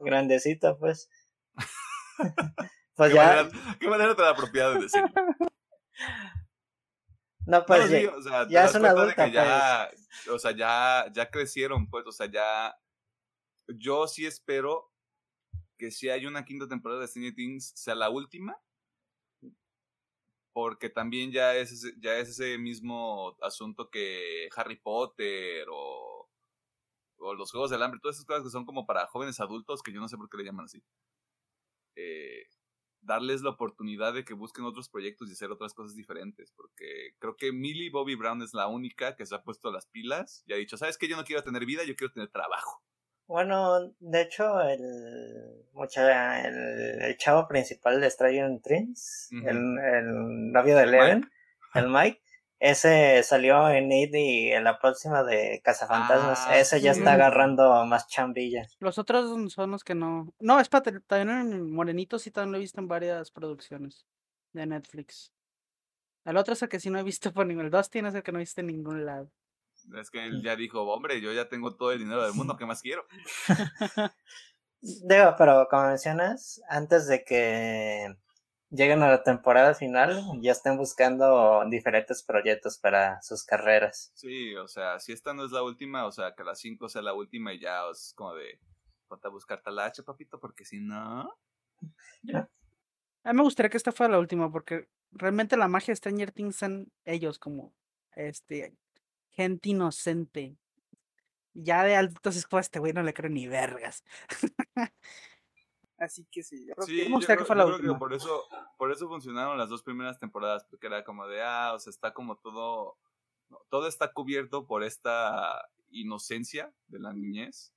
grandecita, 0.02 0.76
pues. 0.78 1.10
pues 2.94 3.10
¿Qué, 3.10 3.16
ya, 3.16 3.26
manera, 3.26 3.48
qué 3.80 3.88
manera 3.88 4.14
tan 4.16 4.26
apropiada 4.26 4.74
de 4.74 4.82
decirlo. 4.82 5.08
no, 7.46 7.64
pues 7.66 7.90
No, 7.90 7.96
sí, 7.98 8.06
o 8.06 8.22
sea, 8.22 8.48
ya 8.48 8.64
es 8.64 8.74
una 8.74 8.90
adulta, 8.90 9.24
que 9.26 9.32
ya, 9.32 9.90
o 10.30 10.38
sea, 10.38 10.52
ya, 10.52 11.06
ya 11.12 11.30
crecieron, 11.30 11.88
pues, 11.88 12.06
o 12.06 12.12
sea, 12.12 12.26
ya. 12.30 12.74
Yo 13.68 14.06
sí 14.08 14.26
espero 14.26 14.92
que 15.78 15.90
si 15.90 16.10
hay 16.10 16.26
una 16.26 16.44
quinta 16.44 16.68
temporada 16.68 17.00
de 17.00 17.08
Stranger 17.08 17.34
Things 17.34 17.72
sea 17.74 17.94
la 17.94 18.10
última. 18.10 18.56
Porque 20.54 20.90
también 20.90 21.32
ya 21.32 21.54
es, 21.56 21.72
ese- 21.72 21.94
ya 21.98 22.18
es 22.18 22.28
ese 22.28 22.58
mismo 22.58 23.34
asunto 23.40 23.88
que 23.88 24.50
Harry 24.54 24.76
Potter 24.76 25.66
o, 25.72 26.11
o 27.22 27.34
los 27.34 27.50
Juegos 27.50 27.70
del 27.70 27.82
Hambre, 27.82 28.00
todas 28.02 28.16
esas 28.16 28.26
cosas 28.26 28.42
que 28.42 28.50
son 28.50 28.64
como 28.64 28.86
para 28.86 29.06
jóvenes 29.06 29.40
adultos, 29.40 29.82
que 29.82 29.92
yo 29.92 30.00
no 30.00 30.08
sé 30.08 30.16
por 30.16 30.28
qué 30.28 30.38
le 30.38 30.44
llaman 30.44 30.66
así. 30.66 30.82
Eh, 31.96 32.46
darles 33.00 33.42
la 33.42 33.50
oportunidad 33.50 34.14
de 34.14 34.24
que 34.24 34.34
busquen 34.34 34.64
otros 34.64 34.88
proyectos 34.88 35.28
y 35.28 35.32
hacer 35.32 35.50
otras 35.50 35.74
cosas 35.74 35.96
diferentes, 35.96 36.52
porque 36.52 37.14
creo 37.18 37.36
que 37.36 37.52
Millie 37.52 37.90
Bobby 37.90 38.14
Brown 38.14 38.42
es 38.42 38.54
la 38.54 38.68
única 38.68 39.16
que 39.16 39.26
se 39.26 39.34
ha 39.34 39.42
puesto 39.42 39.70
las 39.70 39.86
pilas 39.86 40.44
y 40.46 40.52
ha 40.52 40.56
dicho, 40.56 40.76
¿sabes 40.76 40.98
qué? 40.98 41.08
Yo 41.08 41.16
no 41.16 41.24
quiero 41.24 41.42
tener 41.42 41.66
vida, 41.66 41.82
yo 41.84 41.96
quiero 41.96 42.12
tener 42.12 42.30
trabajo. 42.30 42.82
Bueno, 43.26 43.94
de 43.98 44.22
hecho, 44.22 44.60
el, 44.60 44.80
mucha, 45.72 46.42
el, 46.46 47.02
el 47.02 47.16
chavo 47.16 47.48
principal 47.48 48.00
de 48.00 48.10
Stranger 48.10 48.60
Things, 48.62 49.30
el, 49.32 49.56
el 49.78 50.52
novio 50.52 50.76
de 50.76 50.82
El 50.82 50.88
Eleven, 50.88 51.30
el 51.74 51.88
Mike, 51.88 52.20
ese 52.62 53.24
salió 53.24 53.68
en 53.70 53.90
It 53.90 54.14
y 54.14 54.52
en 54.52 54.62
la 54.62 54.78
próxima 54.78 55.24
de 55.24 55.60
Cazafantasmas. 55.64 56.46
Ah, 56.46 56.60
ese 56.60 56.80
ya 56.80 56.92
está 56.92 57.14
agarrando 57.14 57.84
más 57.86 58.06
chambilla. 58.06 58.68
Los 58.78 58.98
otros 58.98 59.52
son 59.52 59.72
los 59.72 59.82
que 59.82 59.96
no. 59.96 60.32
No, 60.38 60.60
espérate, 60.60 61.00
también 61.00 61.52
en 61.52 61.72
Morenito 61.72 62.20
sí 62.20 62.30
también 62.30 62.52
lo 62.52 62.58
he 62.58 62.60
visto 62.60 62.80
en 62.80 62.86
varias 62.86 63.32
producciones 63.32 64.06
de 64.52 64.66
Netflix. 64.66 65.32
El 66.24 66.36
otro 66.36 66.54
es 66.54 66.62
el 66.62 66.68
que 66.68 66.78
sí 66.78 66.88
no 66.88 67.00
he 67.00 67.02
visto 67.02 67.32
por 67.32 67.46
ningún. 67.46 67.64
El 67.64 67.72
Dustin 67.72 68.06
es 68.06 68.14
el 68.14 68.22
que 68.22 68.30
no 68.30 68.38
he 68.38 68.42
visto 68.42 68.60
en 68.60 68.68
ningún 68.68 69.04
lado. 69.04 69.28
Es 69.98 70.12
que 70.12 70.24
él 70.24 70.40
ya 70.44 70.54
dijo, 70.54 70.82
hombre, 70.82 71.20
yo 71.20 71.32
ya 71.32 71.48
tengo 71.48 71.74
todo 71.74 71.90
el 71.90 71.98
dinero 71.98 72.22
del 72.22 72.34
mundo, 72.34 72.56
¿qué 72.56 72.64
más 72.64 72.80
quiero? 72.80 73.04
Digo, 74.80 75.34
pero 75.36 75.66
como 75.68 75.88
mencionas, 75.88 76.62
antes 76.68 77.08
de 77.08 77.24
que 77.24 78.16
lleguen 78.72 79.02
a 79.02 79.08
la 79.08 79.22
temporada 79.22 79.74
final, 79.74 80.24
ya 80.40 80.52
estén 80.52 80.76
buscando 80.76 81.62
diferentes 81.68 82.22
proyectos 82.22 82.78
para 82.78 83.20
sus 83.22 83.44
carreras. 83.44 84.10
Sí, 84.14 84.54
o 84.56 84.66
sea, 84.66 84.98
si 84.98 85.12
esta 85.12 85.34
no 85.34 85.44
es 85.44 85.52
la 85.52 85.62
última, 85.62 86.06
o 86.06 86.12
sea, 86.12 86.34
que 86.34 86.42
la 86.42 86.54
5 86.54 86.88
sea 86.88 87.02
la 87.02 87.14
última 87.14 87.52
y 87.52 87.60
ya 87.60 87.82
es 87.90 88.14
como 88.16 88.34
de, 88.34 88.58
ponte 89.08 89.28
a 89.28 89.30
buscar 89.30 89.62
talache, 89.62 90.02
papito, 90.02 90.40
porque 90.40 90.64
si 90.64 90.80
no... 90.80 91.30
A 93.24 93.32
mí 93.32 93.36
me 93.36 93.42
gustaría 93.42 93.70
que 93.70 93.76
esta 93.76 93.92
fuera 93.92 94.12
la 94.12 94.18
última 94.18 94.50
porque 94.50 94.88
realmente 95.12 95.56
la 95.56 95.68
magia 95.68 95.92
de 95.92 95.96
Stranger 95.96 96.32
Things 96.32 96.56
son 96.56 96.90
ellos 97.04 97.38
como 97.38 97.74
este 98.12 98.74
gente 99.30 99.70
inocente. 99.70 100.56
Ya 101.54 101.84
de 101.84 101.96
adultos 101.96 102.36
es 102.36 102.46
como 102.46 102.60
este 102.60 102.78
güey 102.78 102.92
no 102.92 103.02
le 103.02 103.12
creo 103.12 103.30
ni 103.30 103.46
vergas. 103.46 104.04
Así 106.02 106.26
que 106.30 106.42
sí, 106.42 106.66
yo 106.66 106.74
creo 106.74 106.86
Sí, 106.86 106.96
que 106.96 107.04
me 107.04 107.10
yo 107.10 107.16
gustaría 107.16 107.36
creo, 107.36 107.46
que 107.46 107.46
fuera 107.46 107.62
yo 107.62 107.66
la 107.66 107.66
creo 107.66 107.80
que 107.80 107.90
última. 107.90 107.98
por 107.98 108.12
eso, 108.12 108.44
por 108.76 108.90
eso 108.92 109.08
funcionaron 109.08 109.56
las 109.58 109.68
dos 109.68 109.82
primeras 109.82 110.18
temporadas, 110.18 110.64
porque 110.64 110.88
era 110.88 111.04
como 111.04 111.26
de, 111.28 111.42
ah, 111.42 111.72
o 111.74 111.78
sea, 111.78 111.90
está 111.90 112.12
como 112.12 112.36
todo, 112.38 112.98
no, 113.50 113.58
todo 113.70 113.86
está 113.86 114.12
cubierto 114.12 114.66
por 114.66 114.82
esta 114.84 115.68
inocencia 115.90 116.74
de 116.88 116.98
la 116.98 117.12
niñez. 117.12 117.74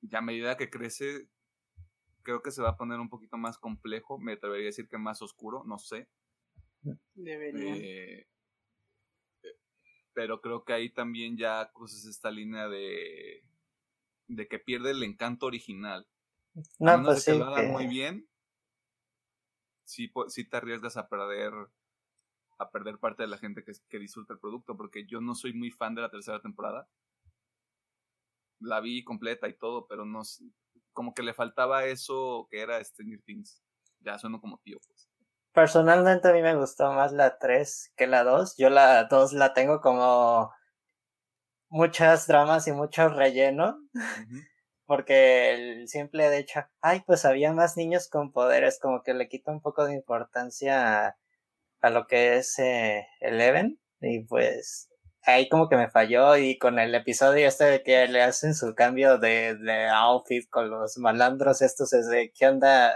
Y 0.00 0.14
a 0.16 0.20
medida 0.20 0.56
que 0.56 0.70
crece, 0.70 1.28
creo 2.22 2.42
que 2.42 2.50
se 2.52 2.62
va 2.62 2.70
a 2.70 2.76
poner 2.76 3.00
un 3.00 3.08
poquito 3.10 3.36
más 3.36 3.58
complejo, 3.58 4.18
me 4.18 4.34
atrevería 4.34 4.66
a 4.66 4.72
decir 4.72 4.88
que 4.88 4.98
más 4.98 5.22
oscuro, 5.22 5.64
no 5.66 5.78
sé. 5.78 6.08
Debería. 7.14 7.76
Eh, 7.76 8.26
eh, 9.42 9.56
pero 10.14 10.40
creo 10.40 10.64
que 10.64 10.72
ahí 10.72 10.90
también 10.90 11.36
ya 11.36 11.70
cruzas 11.72 12.04
esta 12.06 12.30
línea 12.30 12.68
de, 12.68 13.44
de 14.28 14.48
que 14.48 14.58
pierde 14.58 14.92
el 14.92 15.02
encanto 15.02 15.46
original. 15.46 16.06
A 16.84 16.84
No, 16.84 16.92
menos 16.92 17.06
pues 17.06 17.18
de 17.18 17.24
que 17.24 17.32
sí. 17.32 17.38
lo 17.38 17.44
hagan 17.46 17.66
que- 17.66 17.72
muy 17.72 17.86
bien, 17.86 18.28
sí, 19.84 20.10
sí 20.28 20.44
te 20.48 20.56
arriesgas 20.56 20.96
a 20.96 21.08
perder 21.08 21.52
a 22.58 22.70
perder 22.70 22.98
parte 22.98 23.22
de 23.22 23.28
la 23.28 23.38
gente 23.38 23.64
que, 23.64 23.72
que 23.88 23.98
disfruta 23.98 24.34
el 24.34 24.40
producto, 24.40 24.76
porque 24.76 25.06
yo 25.06 25.20
no 25.20 25.34
soy 25.34 25.52
muy 25.54 25.70
fan 25.70 25.94
de 25.94 26.02
la 26.02 26.10
tercera 26.10 26.40
temporada. 26.42 26.88
La 28.60 28.80
vi 28.80 29.02
completa 29.04 29.48
y 29.48 29.54
todo, 29.54 29.86
pero 29.88 30.04
no 30.04 30.22
como 30.92 31.14
que 31.14 31.22
le 31.22 31.34
faltaba 31.34 31.84
eso 31.86 32.48
que 32.50 32.60
era 32.60 32.82
Stranger 32.82 33.22
Things. 33.22 33.62
Ya 34.00 34.18
sueno 34.18 34.40
como 34.40 34.58
tío, 34.58 34.78
pues. 34.86 35.08
Personalmente 35.52 36.28
a 36.28 36.32
mí 36.32 36.40
me 36.40 36.54
gustó 36.56 36.90
más 36.92 37.12
la 37.12 37.38
3 37.38 37.92
que 37.96 38.06
la 38.06 38.24
2. 38.24 38.56
Yo 38.56 38.70
la 38.70 39.04
2 39.04 39.32
la 39.34 39.52
tengo 39.52 39.80
como 39.80 40.50
muchas 41.70 42.26
dramas 42.26 42.66
y 42.68 42.72
mucho 42.72 43.08
relleno. 43.08 43.78
Porque 44.88 45.52
el 45.52 45.86
simple 45.86 46.30
de 46.30 46.38
hecho, 46.38 46.60
ay, 46.80 47.02
pues 47.06 47.26
había 47.26 47.52
más 47.52 47.76
niños 47.76 48.08
con 48.08 48.32
poderes, 48.32 48.80
como 48.80 49.02
que 49.02 49.12
le 49.12 49.28
quita 49.28 49.52
un 49.52 49.60
poco 49.60 49.84
de 49.84 49.92
importancia 49.92 51.08
a, 51.08 51.18
a 51.82 51.90
lo 51.90 52.06
que 52.06 52.38
es 52.38 52.58
eh, 52.58 53.06
Eleven. 53.20 53.78
Y 54.00 54.20
pues 54.20 54.88
ahí 55.24 55.50
como 55.50 55.68
que 55.68 55.76
me 55.76 55.90
falló. 55.90 56.38
Y 56.38 56.56
con 56.56 56.78
el 56.78 56.94
episodio 56.94 57.46
este 57.46 57.64
de 57.64 57.82
que 57.82 58.08
le 58.08 58.22
hacen 58.22 58.54
su 58.54 58.74
cambio 58.74 59.18
de, 59.18 59.56
de 59.56 59.88
outfit 59.88 60.48
con 60.48 60.70
los 60.70 60.96
malandros 60.96 61.60
estos, 61.60 61.92
es 61.92 62.08
de, 62.08 62.32
¿qué 62.32 62.48
onda? 62.48 62.94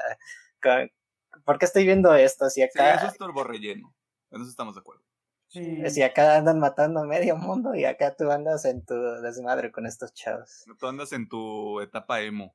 ¿Por 1.45 1.59
qué 1.59 1.67
estoy 1.67 1.85
viendo 1.85 2.15
esto? 2.15 2.49
Si 2.49 2.63
Sí, 2.63 2.63
acá, 2.63 2.95
eso 2.95 3.09
es 3.09 3.19
turbo 3.19 3.45
relleno. 3.45 3.95
En 4.31 4.41
eso 4.41 4.49
estamos 4.49 4.77
de 4.77 4.81
acuerdo. 4.81 5.05
Sí. 5.53 5.91
si 5.91 6.03
acá 6.03 6.37
andan 6.37 6.59
matando 6.59 7.01
a 7.01 7.05
medio 7.05 7.37
mundo 7.37 7.75
y 7.75 7.85
acá 7.85 8.17
tú 8.17 8.31
andas 8.31 8.65
en 8.65 8.87
tu 8.87 8.95
desmadre 9.21 9.71
con 9.71 9.85
estos 9.85 10.15
chavos. 10.15 10.65
Tú 10.79 10.87
andas 10.87 11.13
en 11.13 11.29
tu 11.29 11.79
etapa 11.83 12.23
emo. 12.23 12.55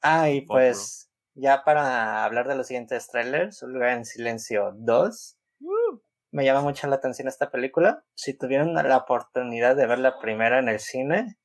Ah, 0.00 0.30
y 0.30 0.42
pues 0.42 1.10
ya 1.34 1.64
para 1.64 2.24
hablar 2.24 2.46
de 2.46 2.54
los 2.54 2.68
siguientes 2.68 3.08
trailers, 3.08 3.60
Un 3.64 3.72
lugar 3.72 3.90
en 3.90 4.04
silencio 4.04 4.72
2. 4.76 5.36
Me 6.30 6.44
llama 6.44 6.60
mucho 6.62 6.86
la 6.86 6.96
atención 6.96 7.26
esta 7.26 7.50
película. 7.50 8.04
Si 8.14 8.34
tuvieron 8.34 8.74
la 8.74 8.96
oportunidad 8.96 9.74
de 9.74 9.86
ver 9.86 9.98
la 9.98 10.20
primera 10.20 10.60
en 10.60 10.68
el 10.68 10.78
cine, 10.78 11.38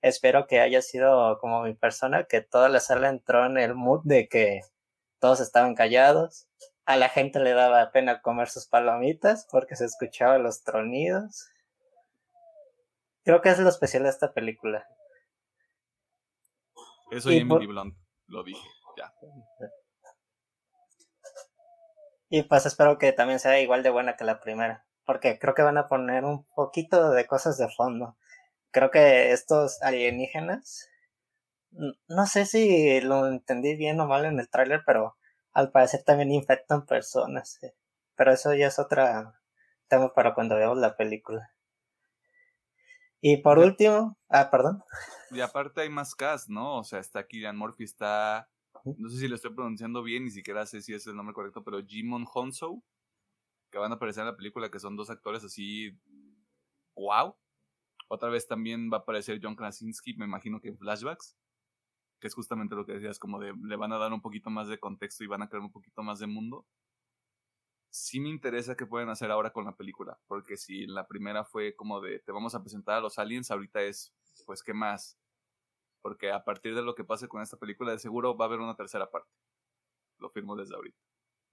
espero 0.00 0.46
que 0.46 0.60
haya 0.60 0.80
sido 0.80 1.38
como 1.38 1.62
mi 1.62 1.74
persona, 1.74 2.24
que 2.24 2.40
toda 2.40 2.70
la 2.70 2.80
sala 2.80 3.10
entró 3.10 3.44
en 3.44 3.58
el 3.58 3.74
mood 3.74 4.00
de 4.04 4.26
que 4.26 4.62
todos 5.18 5.40
estaban 5.40 5.74
callados, 5.74 6.48
a 6.86 6.96
la 6.96 7.08
gente 7.08 7.40
le 7.40 7.52
daba 7.52 7.90
pena 7.92 8.20
comer 8.20 8.48
sus 8.48 8.66
palomitas 8.66 9.46
porque 9.50 9.76
se 9.76 9.86
escuchaban 9.86 10.42
los 10.42 10.62
tronidos. 10.64 11.48
Creo 13.24 13.40
que 13.40 13.48
es 13.48 13.58
lo 13.58 13.68
especial 13.68 14.02
de 14.02 14.10
esta 14.10 14.32
película. 14.32 14.86
Eso 17.10 17.30
y 17.30 17.38
Emily 17.38 17.66
Blunt, 17.66 17.96
lo 18.26 18.42
dije, 18.42 18.68
ya. 18.96 19.14
Y 22.28 22.42
pues 22.42 22.66
espero 22.66 22.98
que 22.98 23.12
también 23.12 23.38
sea 23.38 23.60
igual 23.60 23.82
de 23.82 23.90
buena 23.90 24.16
que 24.16 24.24
la 24.24 24.40
primera, 24.40 24.84
porque 25.06 25.38
creo 25.38 25.54
que 25.54 25.62
van 25.62 25.78
a 25.78 25.86
poner 25.86 26.24
un 26.24 26.44
poquito 26.54 27.10
de 27.10 27.26
cosas 27.26 27.56
de 27.58 27.68
fondo. 27.68 28.16
Creo 28.72 28.90
que 28.90 29.30
estos 29.30 29.80
alienígenas, 29.82 30.90
no 32.08 32.26
sé 32.26 32.44
si 32.44 33.00
lo 33.00 33.28
entendí 33.28 33.76
bien 33.76 34.00
o 34.00 34.06
mal 34.06 34.24
en 34.24 34.40
el 34.40 34.50
tráiler, 34.50 34.82
pero 34.84 35.16
al 35.54 35.70
parecer 35.70 36.02
también 36.02 36.32
infectan 36.32 36.84
personas. 36.84 37.62
Eh. 37.62 37.74
Pero 38.16 38.32
eso 38.32 38.54
ya 38.54 38.66
es 38.66 38.78
otro 38.78 39.04
tema 39.88 40.12
para 40.12 40.34
cuando 40.34 40.56
veamos 40.56 40.78
la 40.78 40.96
película. 40.96 41.50
Y 43.20 43.38
por 43.38 43.58
último, 43.58 44.18
ah, 44.28 44.50
perdón. 44.50 44.82
Y 45.30 45.40
aparte 45.40 45.80
hay 45.80 45.88
más 45.88 46.14
cast, 46.14 46.50
¿no? 46.50 46.78
O 46.78 46.84
sea, 46.84 46.98
está 46.98 47.26
Killian 47.26 47.56
Murphy, 47.56 47.84
está, 47.84 48.50
no 48.84 49.08
sé 49.08 49.16
si 49.16 49.28
lo 49.28 49.36
estoy 49.36 49.54
pronunciando 49.54 50.02
bien, 50.02 50.24
ni 50.24 50.30
siquiera 50.30 50.66
sé 50.66 50.82
si 50.82 50.92
es 50.92 51.06
el 51.06 51.16
nombre 51.16 51.32
correcto, 51.32 51.64
pero 51.64 51.82
Jimon 51.82 52.26
Honso, 52.32 52.82
que 53.70 53.78
van 53.78 53.92
a 53.92 53.94
aparecer 53.94 54.20
en 54.22 54.26
la 54.26 54.36
película, 54.36 54.70
que 54.70 54.78
son 54.78 54.94
dos 54.94 55.08
actores 55.08 55.42
así, 55.42 55.98
wow. 56.94 57.34
Otra 58.08 58.28
vez 58.28 58.46
también 58.46 58.90
va 58.92 58.98
a 58.98 59.00
aparecer 59.00 59.40
John 59.42 59.56
Krasinski, 59.56 60.14
me 60.14 60.26
imagino 60.26 60.60
que 60.60 60.68
en 60.68 60.76
flashbacks 60.76 61.34
que 62.24 62.28
es 62.28 62.34
justamente 62.34 62.74
lo 62.74 62.86
que 62.86 62.94
decías, 62.94 63.18
como 63.18 63.38
de 63.38 63.52
le 63.52 63.76
van 63.76 63.92
a 63.92 63.98
dar 63.98 64.10
un 64.10 64.22
poquito 64.22 64.48
más 64.48 64.66
de 64.66 64.80
contexto 64.80 65.22
y 65.22 65.26
van 65.26 65.42
a 65.42 65.48
crear 65.50 65.62
un 65.62 65.70
poquito 65.70 66.02
más 66.02 66.20
de 66.20 66.26
mundo. 66.26 66.66
Sí 67.90 68.18
me 68.18 68.30
interesa 68.30 68.76
qué 68.76 68.86
pueden 68.86 69.10
hacer 69.10 69.30
ahora 69.30 69.52
con 69.52 69.66
la 69.66 69.76
película, 69.76 70.18
porque 70.26 70.56
si 70.56 70.86
la 70.86 71.06
primera 71.06 71.44
fue 71.44 71.76
como 71.76 72.00
de 72.00 72.20
te 72.20 72.32
vamos 72.32 72.54
a 72.54 72.62
presentar 72.62 72.94
a 72.94 73.00
los 73.02 73.18
aliens, 73.18 73.50
ahorita 73.50 73.82
es, 73.82 74.14
pues, 74.46 74.62
¿qué 74.62 74.72
más? 74.72 75.18
Porque 76.00 76.32
a 76.32 76.42
partir 76.44 76.74
de 76.74 76.80
lo 76.80 76.94
que 76.94 77.04
pase 77.04 77.28
con 77.28 77.42
esta 77.42 77.58
película, 77.58 77.92
de 77.92 77.98
seguro 77.98 78.38
va 78.38 78.46
a 78.46 78.48
haber 78.48 78.60
una 78.60 78.74
tercera 78.74 79.10
parte. 79.10 79.30
Lo 80.16 80.30
firmo 80.30 80.56
desde 80.56 80.76
ahorita. 80.76 80.98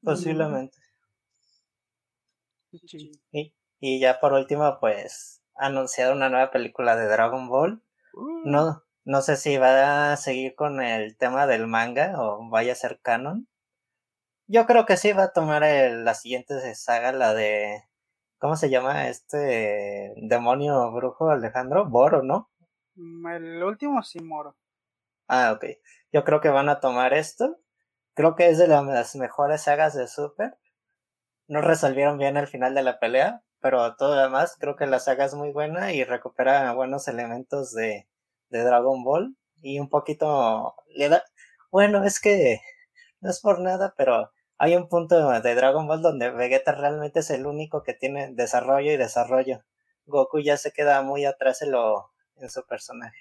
Posiblemente. 0.02 0.78
Y, 2.72 3.54
y 3.82 4.00
ya 4.00 4.22
por 4.22 4.32
último, 4.32 4.78
pues, 4.80 5.44
anunciado 5.56 6.14
una 6.14 6.30
nueva 6.30 6.50
película 6.50 6.96
de 6.96 7.08
Dragon 7.08 7.50
Ball. 7.50 7.84
Uh. 8.14 8.50
No, 8.50 8.86
no 9.04 9.22
sé 9.22 9.36
si 9.36 9.58
va 9.58 10.14
a 10.14 10.18
seguir 10.18 10.56
con 10.56 10.82
el 10.82 11.18
tema 11.18 11.48
del 11.48 11.68
manga 11.68 12.14
o 12.18 12.48
vaya 12.50 12.74
a 12.74 12.76
ser 12.76 13.00
canon. 13.02 13.48
Yo 14.48 14.66
creo 14.66 14.86
que 14.86 14.98
sí 14.98 15.14
va 15.14 15.24
a 15.24 15.34
tomar 15.34 15.64
la 15.64 16.14
siguiente 16.14 16.76
saga, 16.76 17.12
la 17.12 17.34
de. 17.34 17.84
¿Cómo 18.38 18.56
se 18.56 18.70
llama 18.70 19.08
este 19.08 20.14
demonio 20.18 20.92
brujo 20.92 21.30
Alejandro? 21.30 21.86
Boro, 21.90 22.24
¿no? 22.24 22.50
Mm, 22.96 23.28
el 23.28 23.64
último 23.64 24.04
sí, 24.04 24.20
Moro. 24.20 24.58
Ah, 25.28 25.54
ok. 25.54 25.66
Yo 26.12 26.24
creo 26.24 26.42
que 26.42 26.50
van 26.50 26.70
a 26.70 26.80
tomar 26.80 27.14
esto. 27.14 27.58
Creo 28.16 28.36
que 28.36 28.50
es 28.50 28.58
de 28.58 28.68
las 28.68 29.16
mejores 29.16 29.62
sagas 29.64 29.96
de 29.96 30.08
Super. 30.08 30.58
No 31.48 31.62
resolvieron 31.62 32.18
bien 32.18 32.38
el 32.38 32.48
final 32.48 32.76
de 32.76 32.84
la 32.84 33.00
pelea, 33.00 33.44
pero 33.60 33.96
todo 33.96 34.16
lo 34.16 34.22
demás 34.22 34.58
creo 34.60 34.76
que 34.76 34.88
la 34.88 35.00
saga 35.00 35.26
es 35.26 35.34
muy 35.36 35.52
buena 35.52 35.94
y 35.94 36.04
recupera 36.04 36.74
buenos 36.74 37.08
elementos 37.08 37.74
de, 37.74 38.08
de 38.52 38.64
Dragon 38.64 39.04
Ball 39.04 39.36
y 39.62 39.80
un 39.80 39.90
poquito 39.90 40.76
le 40.96 41.10
da 41.10 41.24
bueno 41.72 42.04
es 42.04 42.20
que 42.20 42.62
no 43.22 43.30
es 43.30 43.40
por 43.40 43.60
nada 43.60 43.94
pero 43.98 44.32
hay 44.58 44.76
un 44.76 44.88
punto 44.88 45.16
de 45.42 45.56
Dragon 45.56 45.88
Ball 45.88 46.04
donde 46.04 46.30
Vegeta 46.30 46.72
realmente 46.74 47.22
es 47.22 47.32
el 47.32 47.48
único 47.48 47.82
que 47.82 47.96
tiene 47.96 48.32
desarrollo 48.32 48.92
y 48.92 48.98
desarrollo. 48.98 49.64
Goku 50.06 50.40
ya 50.40 50.56
se 50.56 50.72
queda 50.72 51.02
muy 51.02 51.26
atrás 51.26 51.64
en 51.64 51.72
lo 51.72 52.12
en 52.36 52.48
su 52.48 52.64
personaje. 52.68 53.18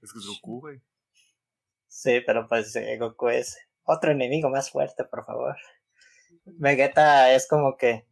Es 0.00 0.10
que 0.12 0.18
es 0.18 0.26
Goku 0.26 0.60
güey. 0.60 0.80
Sí 1.88 2.22
pero 2.24 2.48
pues 2.48 2.74
eh, 2.74 2.96
Goku 2.96 3.28
es 3.28 3.58
otro 3.82 4.12
enemigo 4.12 4.48
más 4.48 4.70
fuerte 4.70 5.04
por 5.04 5.26
favor. 5.26 5.56
Vegeta 6.44 7.34
es 7.34 7.46
como 7.46 7.76
que 7.76 8.06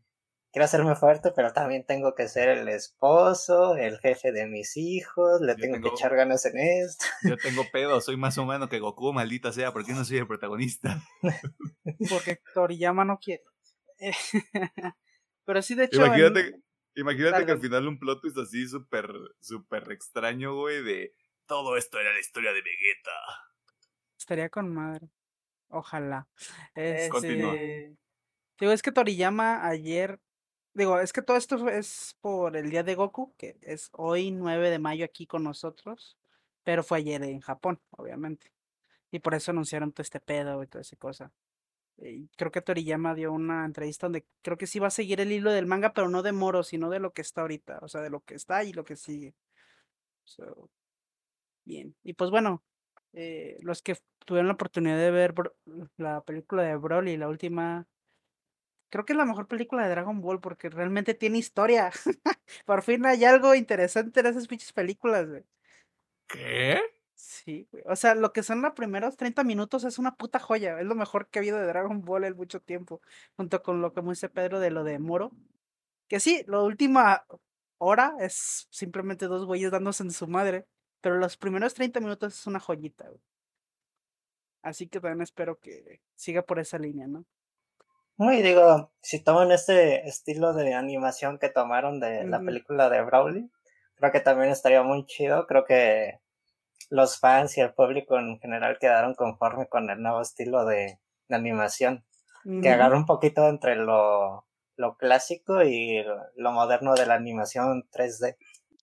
quiero 0.53 0.65
hacerme 0.65 0.97
fuerte, 0.97 1.33
pero 1.35 1.53
también 1.53 1.85
tengo 1.85 2.15
que 2.15 2.29
ser 2.29 2.49
el 2.49 2.69
esposo, 2.69 3.77
el 3.77 3.99
jefe 3.99 4.33
de 4.33 4.47
mis 4.47 4.77
hijos, 4.77 5.41
le 5.41 5.55
tengo, 5.55 5.81
que 5.81 5.89
echar 5.89 6.15
ganas 6.15 6.45
en 6.47 6.59
esto. 6.59 7.05
Yo 7.23 7.37
tengo 7.37 7.65
pedo, 7.73 8.01
soy 8.01 8.17
más 8.17 8.37
humano 8.39 8.69
que 8.69 8.81
Goku, 8.81 9.13
maldita 9.13 9.53
sea, 9.53 9.73
¿por 9.73 9.85
qué 9.85 9.93
no 9.93 10.05
soy 10.05 10.19
el 10.19 10.27
protagonista? 10.27 11.03
Porque 12.09 12.41
Toriyama 12.55 13.05
no 13.05 13.19
quiere. 13.19 13.45
pero 15.45 15.63
sí, 15.63 15.75
de 15.75 15.85
hecho. 15.85 16.05
Imagínate, 16.05 16.55
imagínate 16.95 17.47
que 17.47 17.53
al 17.53 17.61
final 17.61 17.87
un 17.87 17.99
plot 17.99 18.21
twist 18.23 18.39
así 18.39 18.67
súper, 18.67 19.11
súper 19.41 19.91
extraño, 19.93 20.55
güey, 20.55 20.83
de 20.83 21.13
todo 21.47 21.77
esto 21.77 21.99
era 21.99 22.13
la 22.13 22.21
historia 22.21 22.53
de 22.53 22.63
Vegeta. 22.63 23.11
Estaría 24.19 24.49
con 24.49 24.73
madre. 24.73 25.09
Ojalá. 25.69 26.29
Este... 26.75 27.97
Digo, 28.59 28.73
es 28.73 28.83
que 28.83 28.93
Toriyama 28.93 29.67
ayer 29.67 30.21
Digo, 30.73 31.01
es 31.01 31.13
que 31.13 31.23
todo 31.23 31.37
esto 31.37 31.69
es 31.69 32.17
por 32.21 32.57
el 32.57 32.71
día 32.71 32.83
de 32.85 32.95
Goku, 32.95 33.35
que 33.37 33.59
es 33.63 33.91
hoy 33.93 34.31
9 34.31 34.71
de 34.71 34.79
mayo 34.79 35.05
aquí 35.05 35.27
con 35.27 35.43
nosotros, 35.43 36.17
pero 36.63 36.85
fue 36.85 36.99
ayer 36.99 37.23
en 37.25 37.41
Japón, 37.41 37.81
obviamente. 37.91 38.53
Y 39.11 39.19
por 39.19 39.35
eso 39.35 39.51
anunciaron 39.51 39.93
todo 39.93 40.03
este 40.03 40.21
pedo 40.21 40.63
y 40.63 40.69
toda 40.69 40.83
esa 40.83 40.97
cosa. 40.97 41.33
Creo 42.37 42.51
que 42.51 42.63
Toriyama 42.63 43.15
dio 43.15 43.33
una 43.33 43.65
entrevista 43.67 44.07
donde 44.07 44.25
creo 44.43 44.57
que 44.57 44.67
sí 44.67 44.79
va 44.79 44.87
a 44.87 44.91
seguir 44.91 45.21
el 45.21 45.33
hilo 45.33 45.51
del 45.51 45.67
manga, 45.67 45.93
pero 45.93 46.09
no 46.09 46.23
de 46.23 46.33
Moro, 46.33 46.63
sino 46.63 46.89
de 46.89 47.01
lo 47.01 47.13
que 47.13 47.23
está 47.23 47.43
ahorita, 47.43 47.81
o 47.83 47.89
sea, 47.89 48.01
de 48.01 48.11
lo 48.11 48.21
que 48.21 48.35
está 48.35 48.65
y 48.65 48.73
lo 48.73 48.85
que 48.85 48.97
sigue. 48.97 49.35
bien. 51.65 51.95
Y 52.03 52.15
pues 52.15 52.31
bueno, 52.31 52.63
eh, 53.13 53.59
los 53.63 53.83
que 53.83 53.97
tuvieron 54.25 54.49
la 54.49 54.55
oportunidad 54.55 54.97
de 54.97 55.11
ver 55.11 55.35
la 55.97 56.23
película 56.23 56.63
de 56.63 56.77
Broly, 56.77 57.17
la 57.17 57.29
última 57.29 57.87
creo 58.91 59.05
que 59.05 59.13
es 59.13 59.17
la 59.17 59.25
mejor 59.25 59.49
película 59.49 59.85
de 59.85 59.91
Dragon 59.91 60.21
Ball 60.21 60.41
porque 60.41 60.69
realmente 60.69 61.15
tiene 61.15 61.39
historia. 61.39 61.91
Por 62.67 62.83
fin 62.83 63.07
hay 63.07 63.25
algo 63.25 63.55
interesante 63.55 64.21
en 64.21 64.27
esas 64.27 64.49
pinches 64.49 64.73
películas, 64.73 65.29
güey. 65.29 65.45
¿Qué? 66.27 66.81
Sí, 67.15 67.69
güey. 67.73 67.83
O 67.87 67.97
sea, 67.97 68.15
lo 68.15 68.33
que 68.33 68.43
son 68.43 68.63
los 68.63 68.73
primeros 68.75 69.17
30 69.17 69.45
minutos 69.45 69.85
es 69.85 69.99
una 69.99 70.17
puta 70.17 70.39
joya. 70.39 70.81
Es 70.81 70.87
lo 70.87 70.95
mejor 70.95 71.29
que 71.29 71.39
ha 71.39 71.43
habido 71.43 71.59
de 71.59 71.67
Dragon 71.67 72.03
Ball 72.03 72.25
en 72.25 72.37
mucho 72.37 72.61
tiempo. 72.61 73.01
Junto 73.37 73.63
con 73.63 73.81
lo 73.83 73.93
que 73.93 74.03
me 74.03 74.11
dice 74.11 74.29
Pedro 74.29 74.61
de 74.61 74.71
lo 74.71 74.85
de 74.85 74.99
Moro. 74.99 75.33
Que 76.09 76.21
sí, 76.21 76.45
la 76.49 76.61
última 76.61 77.25
hora 77.79 78.15
es 78.21 78.69
simplemente 78.71 79.27
dos 79.27 79.47
güeyes 79.47 79.71
dándose 79.71 80.03
en 80.03 80.13
su 80.13 80.29
madre. 80.29 80.67
Pero 81.01 81.17
los 81.19 81.37
primeros 81.37 81.75
30 81.75 82.01
minutos 82.01 82.35
es 82.35 82.47
una 82.47 82.61
joyita, 82.61 83.09
güey. 83.09 83.21
Así 84.63 84.89
que 84.89 85.01
también 85.01 85.23
espero 85.23 85.59
que 85.59 86.01
siga 86.17 86.43
por 86.43 86.59
esa 86.59 86.79
línea, 86.79 87.07
¿no? 87.07 87.25
Muy 88.21 88.43
digo, 88.43 88.93
si 89.01 89.25
toman 89.25 89.51
este 89.51 90.07
estilo 90.07 90.53
de 90.53 90.75
animación 90.75 91.39
que 91.39 91.49
tomaron 91.49 92.01
de 92.01 92.27
la 92.27 92.41
película 92.41 92.91
de 92.91 93.01
Brawley, 93.01 93.51
creo 93.95 94.13
que 94.13 94.21
también 94.21 94.51
estaría 94.51 94.83
muy 94.83 95.07
chido. 95.07 95.47
Creo 95.47 95.65
que 95.65 96.21
los 96.91 97.19
fans 97.19 97.57
y 97.57 97.63
el 97.63 97.73
público 97.73 98.19
en 98.19 98.39
general 98.39 98.77
quedaron 98.79 99.15
conforme 99.15 99.69
con 99.69 99.89
el 99.89 100.03
nuevo 100.03 100.21
estilo 100.21 100.67
de, 100.67 100.99
animación. 101.31 102.05
Que 102.61 102.69
agarra 102.69 102.99
un 102.99 103.07
poquito 103.07 103.49
entre 103.49 103.75
lo, 103.75 104.47
lo 104.77 104.99
clásico 104.99 105.63
y 105.63 106.05
lo 106.37 106.53
moderno 106.53 106.93
de 106.93 107.07
la 107.07 107.15
animación 107.15 107.89
3D. 107.91 108.37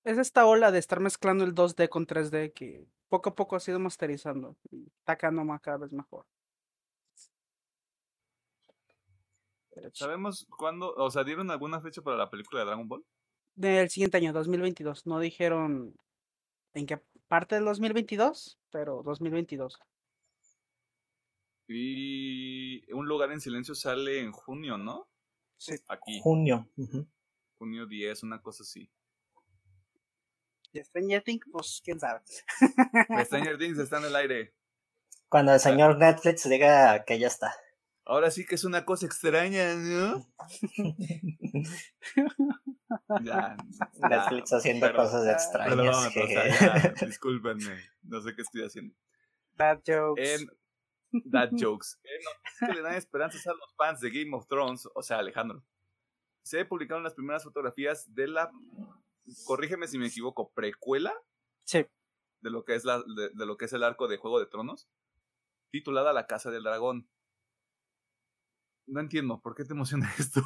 Es 0.04 0.18
esta 0.18 0.48
ola 0.48 0.72
de 0.72 0.80
estar 0.80 1.00
mezclando 1.00 1.44
el 1.44 1.54
2D 1.54 1.90
con 1.90 2.08
3D 2.08 2.54
que 2.54 2.88
poco 3.08 3.30
a 3.30 3.36
poco 3.36 3.56
ha 3.56 3.60
sido 3.60 3.78
masterizando 3.78 4.58
y 4.72 4.88
está 4.88 5.16
cada 5.16 5.78
vez 5.78 5.94
mejor. 5.94 6.26
¿Sabemos 9.94 10.48
cuándo? 10.50 10.94
O 10.96 11.12
sea, 11.12 11.24
¿dieron 11.24 11.52
alguna 11.52 11.82
fecha 11.82 12.02
para 12.02 12.18
la 12.18 12.30
película 12.30 12.60
de 12.60 12.66
Dragon 12.66 12.88
Ball? 12.88 13.06
Del 13.56 13.90
siguiente 13.90 14.18
año, 14.18 14.34
2022. 14.34 15.06
No 15.08 15.20
dijeron 15.20 15.96
en 16.74 16.86
qué 16.86 17.02
parte 17.28 17.56
del 17.56 17.66
2022, 17.66 18.60
pero 18.70 19.02
2022. 19.04 19.80
Y 21.68 22.92
un 22.94 23.08
lugar 23.08 23.32
en 23.32 23.42
silencio 23.42 23.76
sale 23.76 24.20
en 24.20 24.32
junio, 24.32 24.78
¿no? 24.78 25.10
Sí. 25.58 25.76
Aquí. 25.88 26.20
Junio. 26.22 26.70
Junio 27.58 27.86
10, 27.86 28.24
una 28.24 28.42
cosa 28.42 28.64
así. 28.64 28.90
¿Y 30.72 30.84
Stranger 30.84 31.24
Things? 31.24 31.46
Pues 31.52 31.82
quién 31.84 32.00
sabe. 32.00 32.22
Stranger 33.26 33.58
Things 33.58 33.80
está 33.80 33.98
en 33.98 34.06
el 34.06 34.16
aire. 34.16 34.54
Cuando 35.30 35.54
el 35.54 35.60
señor 35.60 35.98
Netflix 35.98 36.48
diga 36.48 37.04
que 37.04 37.20
ya 37.20 37.28
está. 37.28 37.54
Ahora 38.10 38.32
sí 38.32 38.46
que 38.46 38.56
es 38.56 38.64
una 38.64 38.86
cosa 38.86 39.06
extraña, 39.06 39.76
¿no? 39.76 40.26
ya, 43.22 43.58
Netflix 44.10 44.54
haciendo 44.54 44.94
cosas 44.94 45.28
extrañas. 45.28 46.14
discúlpenme, 47.02 47.78
no 48.04 48.22
sé 48.22 48.34
qué 48.34 48.44
estoy 48.44 48.64
haciendo. 48.64 48.96
Bad 49.56 49.82
jokes. 49.86 50.48
Dad 51.12 51.50
jokes. 51.60 52.00
Eh, 52.04 52.10
no, 52.24 52.30
es 52.46 52.60
que 52.60 52.74
le 52.78 52.82
dan 52.82 52.96
esperanzas 52.96 53.46
a 53.46 53.52
los 53.54 53.76
fans 53.76 54.00
de 54.00 54.10
Game 54.10 54.34
of 54.34 54.48
Thrones, 54.48 54.88
o 54.96 55.04
sea, 55.04 55.20
Alejandro. 55.20 55.62
Se 56.44 56.64
publicaron 56.64 57.04
las 57.04 57.14
primeras 57.14 57.44
fotografías 57.44 58.14
de 58.14 58.28
la, 58.28 58.50
corrígeme 59.46 59.86
si 59.90 59.98
me 59.98 60.08
equivoco, 60.08 60.54
precuela 60.54 61.14
Sí. 61.66 61.86
de 62.40 62.50
lo 62.50 62.64
que 62.64 62.76
es 62.76 62.86
la, 62.86 63.00
de, 63.00 63.32
de 63.34 63.46
lo 63.46 63.58
que 63.58 63.66
es 63.66 63.74
el 63.74 63.84
arco 63.84 64.08
de 64.08 64.16
Juego 64.16 64.40
de 64.40 64.46
Tronos, 64.46 64.88
titulada 65.72 66.14
La 66.14 66.26
Casa 66.26 66.52
del 66.52 66.64
Dragón. 66.64 67.10
No 68.88 69.02
entiendo, 69.02 69.40
¿por 69.42 69.56
qué 69.56 69.66
te 69.66 69.74
emociona 69.74 70.12
esto? 70.18 70.42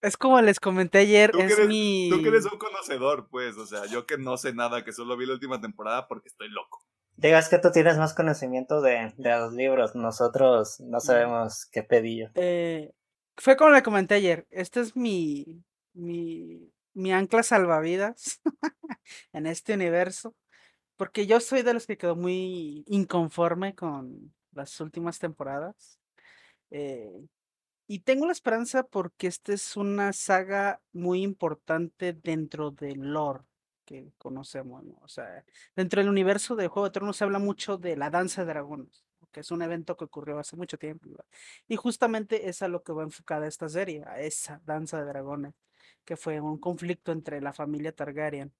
Es 0.00 0.16
como 0.16 0.40
les 0.40 0.60
comenté 0.60 0.98
ayer, 0.98 1.32
Tú 1.32 1.38
que, 1.38 1.44
es 1.44 1.52
eres, 1.52 1.68
mi... 1.68 2.08
tú 2.10 2.22
que 2.22 2.28
eres 2.28 2.44
un 2.44 2.58
conocedor, 2.58 3.28
pues, 3.30 3.56
o 3.56 3.66
sea, 3.66 3.86
yo 3.86 4.06
que 4.06 4.16
no 4.16 4.36
sé 4.36 4.52
nada, 4.52 4.84
que 4.84 4.92
solo 4.92 5.16
vi 5.16 5.26
la 5.26 5.32
última 5.34 5.60
temporada 5.60 6.06
porque 6.06 6.28
estoy 6.28 6.50
loco. 6.50 6.84
Digas 7.16 7.48
que 7.48 7.58
tú 7.58 7.72
tienes 7.72 7.98
más 7.98 8.14
conocimiento 8.14 8.80
de, 8.80 9.12
de 9.16 9.30
los 9.30 9.52
libros. 9.52 9.96
Nosotros 9.96 10.78
no 10.78 11.00
sabemos 11.00 11.66
qué 11.66 11.82
pedillo. 11.82 12.30
Eh, 12.36 12.92
fue 13.36 13.56
como 13.56 13.70
le 13.70 13.82
comenté 13.82 14.14
ayer, 14.14 14.46
este 14.50 14.80
es 14.80 14.94
mi, 14.94 15.64
mi, 15.94 16.72
mi 16.94 17.12
ancla 17.12 17.42
salvavidas 17.42 18.40
en 19.32 19.46
este 19.46 19.74
universo, 19.74 20.36
porque 20.96 21.26
yo 21.26 21.40
soy 21.40 21.62
de 21.62 21.74
los 21.74 21.86
que 21.86 21.98
quedó 21.98 22.14
muy 22.14 22.84
inconforme 22.86 23.74
con 23.74 24.32
las 24.58 24.80
últimas 24.80 25.18
temporadas. 25.18 26.00
eh, 26.70 27.28
y 27.88 28.00
tengo 28.00 28.26
la 28.26 28.32
esperanza 28.32 28.84
porque 28.84 29.26
esta 29.28 29.54
es 29.54 29.76
una 29.76 30.12
saga 30.12 30.82
muy 30.92 31.22
importante 31.22 32.12
dentro 32.12 32.70
del 32.70 33.12
lore 33.14 33.44
que 33.86 34.12
conocemos, 34.18 34.84
¿no? 34.84 34.98
O 35.02 35.08
sea, 35.08 35.44
dentro 35.74 36.00
del 36.02 36.10
universo 36.10 36.54
de 36.56 36.68
Juego 36.68 36.88
de 36.88 36.92
Tronos 36.92 37.16
se 37.16 37.24
habla 37.24 37.38
mucho 37.38 37.78
de 37.78 37.96
la 37.96 38.10
danza 38.10 38.42
de 38.44 38.48
dragones, 38.52 39.06
que 39.32 39.40
es 39.40 39.50
un 39.50 39.62
evento 39.62 39.96
que 39.96 40.04
ocurrió 40.04 40.38
hace 40.38 40.56
mucho 40.56 40.78
tiempo. 40.78 41.08
Y 41.66 41.76
justamente 41.76 42.48
es 42.50 42.60
a 42.62 42.68
lo 42.68 42.82
que 42.82 42.92
va 42.92 43.04
enfocada 43.04 43.46
esta 43.46 43.68
serie, 43.70 44.04
a 44.06 44.20
esa 44.20 44.60
danza 44.66 44.98
de 45.00 45.06
dragones, 45.06 45.54
que 46.04 46.16
fue 46.18 46.40
un 46.40 46.58
conflicto 46.58 47.12
entre 47.12 47.40
la 47.40 47.54
familia 47.54 47.92
Targaryen. 47.96 48.52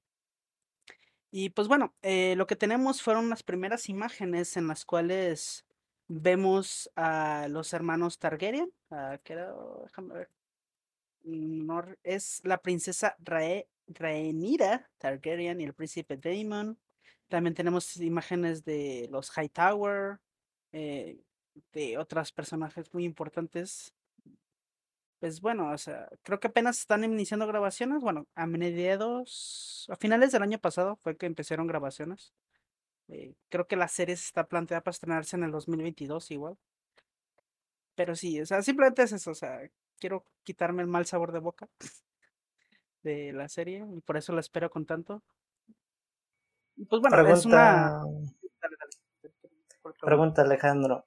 Y 1.30 1.50
pues 1.50 1.68
bueno, 1.68 1.94
eh, 2.02 2.34
lo 2.36 2.46
que 2.46 2.56
tenemos 2.56 3.02
fueron 3.02 3.28
las 3.28 3.42
primeras 3.42 3.88
imágenes 3.90 4.56
en 4.56 4.66
las 4.68 4.84
cuales 4.86 5.66
vemos 6.08 6.90
a 6.96 7.46
los 7.48 7.72
hermanos 7.72 8.18
Targaryen, 8.18 8.72
ah, 8.90 9.18
que 9.22 9.34
era, 9.34 9.54
oh, 9.54 9.82
déjame 9.84 10.14
ver, 10.14 10.30
es 12.02 12.40
la 12.44 12.58
princesa 12.58 13.16
Rae, 13.18 13.68
Targaryen 14.98 15.60
y 15.60 15.64
el 15.64 15.74
príncipe 15.74 16.16
Daemon. 16.16 16.78
También 17.28 17.54
tenemos 17.54 17.96
imágenes 17.98 18.64
de 18.64 19.08
los 19.10 19.30
Hightower, 19.36 20.18
eh, 20.72 21.20
de 21.72 21.98
otros 21.98 22.32
personajes 22.32 22.92
muy 22.94 23.04
importantes. 23.04 23.94
Pues 25.20 25.40
bueno, 25.40 25.72
o 25.72 25.78
sea, 25.78 26.08
creo 26.22 26.38
que 26.38 26.46
apenas 26.46 26.78
están 26.78 27.04
iniciando 27.04 27.46
grabaciones. 27.46 28.02
Bueno, 28.02 28.26
a 28.34 28.46
mediados, 28.46 29.86
a 29.90 29.96
finales 29.96 30.32
del 30.32 30.42
año 30.42 30.58
pasado 30.58 30.96
fue 30.96 31.16
que 31.16 31.26
empezaron 31.26 31.66
grabaciones. 31.66 32.32
Eh, 33.08 33.34
creo 33.48 33.66
que 33.66 33.76
la 33.76 33.88
serie 33.88 34.14
está 34.14 34.46
planteada 34.46 34.82
para 34.82 34.92
estrenarse 34.92 35.36
en 35.36 35.44
el 35.44 35.50
2022 35.50 36.30
igual. 36.30 36.56
Pero 37.94 38.14
sí, 38.14 38.40
o 38.40 38.46
sea, 38.46 38.62
simplemente 38.62 39.02
es 39.02 39.12
eso, 39.12 39.30
o 39.32 39.34
sea, 39.34 39.60
quiero 39.98 40.24
quitarme 40.44 40.82
el 40.82 40.88
mal 40.88 41.06
sabor 41.06 41.32
de 41.32 41.40
boca 41.40 41.68
de 43.02 43.32
la 43.32 43.48
serie 43.48 43.84
y 43.94 44.00
por 44.00 44.16
eso 44.16 44.32
la 44.32 44.40
espero 44.40 44.70
con 44.70 44.86
tanto. 44.86 45.22
Y 46.76 46.84
pues 46.84 47.02
bueno, 47.02 47.16
es 47.28 47.44
una... 47.44 48.02
Pregunta, 48.60 48.86
pregunta 50.00 50.42
Alejandro. 50.42 51.06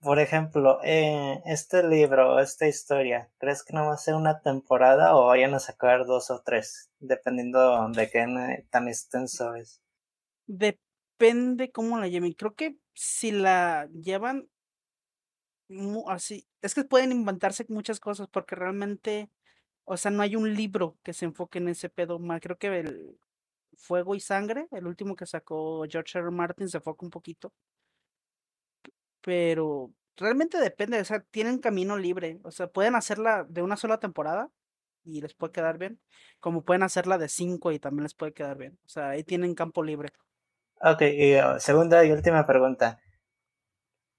Por 0.00 0.18
ejemplo, 0.18 0.80
eh, 0.82 1.42
este 1.44 1.82
libro, 1.86 2.40
esta 2.40 2.66
historia, 2.66 3.30
¿crees 3.38 3.62
que 3.62 3.74
no 3.74 3.86
va 3.86 3.92
a 3.94 3.98
ser 3.98 4.14
una 4.14 4.40
temporada 4.40 5.14
o 5.14 5.26
vayan 5.26 5.52
a 5.52 5.58
sacar 5.58 6.06
dos 6.06 6.30
o 6.30 6.40
tres? 6.42 6.90
Dependiendo 6.98 7.86
de 7.90 8.10
qué 8.10 8.26
ne- 8.26 8.66
tan 8.70 8.88
extenso 8.88 9.54
es. 9.54 9.82
Depende 11.20 11.70
cómo 11.70 11.98
la 11.98 12.08
lleven. 12.08 12.32
Creo 12.32 12.54
que 12.54 12.78
si 12.94 13.30
la 13.30 13.86
llevan 13.92 14.48
así, 16.08 16.46
es 16.62 16.74
que 16.74 16.84
pueden 16.84 17.12
inventarse 17.12 17.64
muchas 17.68 18.00
cosas 18.00 18.28
porque 18.28 18.56
realmente, 18.56 19.30
o 19.84 19.96
sea, 19.96 20.10
no 20.10 20.22
hay 20.22 20.36
un 20.36 20.54
libro 20.54 20.98
que 21.02 21.12
se 21.14 21.26
enfoque 21.26 21.58
en 21.58 21.68
ese 21.68 21.90
pedo 21.90 22.18
más. 22.18 22.40
Creo 22.40 22.58
que 22.58 22.68
el 22.80 23.18
Fuego 23.76 24.14
y 24.14 24.20
Sangre, 24.20 24.68
el 24.72 24.86
último 24.86 25.16
que 25.16 25.26
sacó 25.26 25.84
George. 25.90 26.18
R. 26.18 26.30
Martin, 26.30 26.68
se 26.68 26.78
enfoca 26.78 27.04
un 27.06 27.10
poquito, 27.10 27.52
pero 29.20 29.92
realmente 30.16 30.58
depende, 30.58 31.00
o 31.00 31.04
sea, 31.04 31.20
tienen 31.20 31.58
camino 31.58 31.96
libre, 31.98 32.40
o 32.44 32.50
sea, 32.50 32.68
pueden 32.68 32.94
hacerla 32.94 33.44
de 33.48 33.62
una 33.62 33.76
sola 33.76 33.98
temporada 34.00 34.50
y 35.04 35.20
les 35.22 35.34
puede 35.34 35.52
quedar 35.52 35.78
bien, 35.78 36.00
como 36.40 36.64
pueden 36.64 36.82
hacerla 36.82 37.18
de 37.18 37.28
cinco 37.28 37.72
y 37.72 37.78
también 37.80 38.04
les 38.04 38.14
puede 38.14 38.32
quedar 38.32 38.58
bien, 38.58 38.78
o 38.84 38.88
sea, 38.88 39.10
ahí 39.10 39.24
tienen 39.24 39.54
campo 39.54 39.82
libre. 39.82 40.10
Ok, 40.82 41.02
y 41.02 41.36
uh, 41.36 41.58
segunda 41.60 42.04
y 42.04 42.12
última 42.12 42.46
pregunta. 42.46 43.00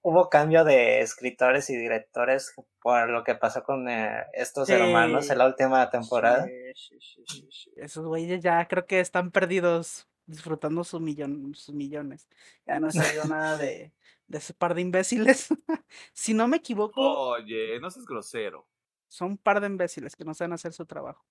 ¿Hubo 0.04 0.30
cambio 0.30 0.64
de 0.64 1.02
escritores 1.02 1.70
y 1.70 1.76
directores 1.78 2.54
por 2.82 3.10
lo 3.10 3.24
que 3.24 3.36
pasó 3.36 3.64
con 3.64 3.88
eh, 3.88 4.26
estos 4.34 4.70
hermanos 4.70 5.30
en 5.30 5.38
la 5.38 5.46
última 5.46 5.90
temporada? 5.92 6.46
Sí, 6.46 6.74
sí, 6.76 6.98
sí, 7.00 7.24
sí, 7.26 7.48
sí. 7.52 7.72
Esos 7.78 8.06
güeyes 8.06 8.42
ya 8.42 8.68
creo 8.68 8.86
que 8.88 9.00
están 9.00 9.32
perdidos 9.32 10.08
disfrutando 10.26 10.84
su 10.84 11.00
millón, 11.00 11.54
sus 11.54 11.76
millones. 11.76 12.28
Ya 12.66 12.80
no 12.80 12.88
ha 12.88 12.92
salido 12.92 13.26
nada 13.28 13.58
de, 13.58 13.92
de 14.28 14.38
ese 14.38 14.54
par 14.56 14.74
de 14.74 14.82
imbéciles. 14.82 15.50
si 16.14 16.34
no 16.34 16.48
me 16.48 16.58
equivoco, 16.58 17.02
Oye, 17.02 17.80
no 17.80 17.92
seas 17.92 18.06
grosero. 18.06 18.68
son 19.08 19.32
un 19.32 19.38
par 19.38 19.62
de 19.62 19.68
imbéciles 19.68 20.16
que 20.16 20.26
no 20.26 20.34
saben 20.34 20.54
hacer 20.54 20.74
su 20.74 20.86
trabajo. 20.86 21.24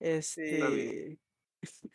Este, 0.00 1.18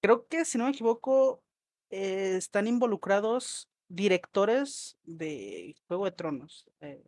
creo 0.00 0.26
que 0.28 0.44
si 0.44 0.58
no 0.58 0.64
me 0.64 0.70
equivoco, 0.70 1.42
eh, 1.90 2.36
están 2.36 2.66
involucrados 2.66 3.68
directores 3.88 4.98
de 5.04 5.74
Juego 5.86 6.04
de 6.04 6.12
Tronos, 6.12 6.68
eh, 6.80 7.04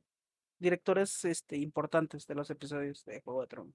directores 0.59 1.25
este, 1.25 1.57
importantes 1.59 2.27
de 2.27 2.35
los 2.35 2.51
episodios 2.51 3.05
de 3.05 3.21
Juego 3.21 3.43
de 3.43 3.47
Tronos. 3.49 3.75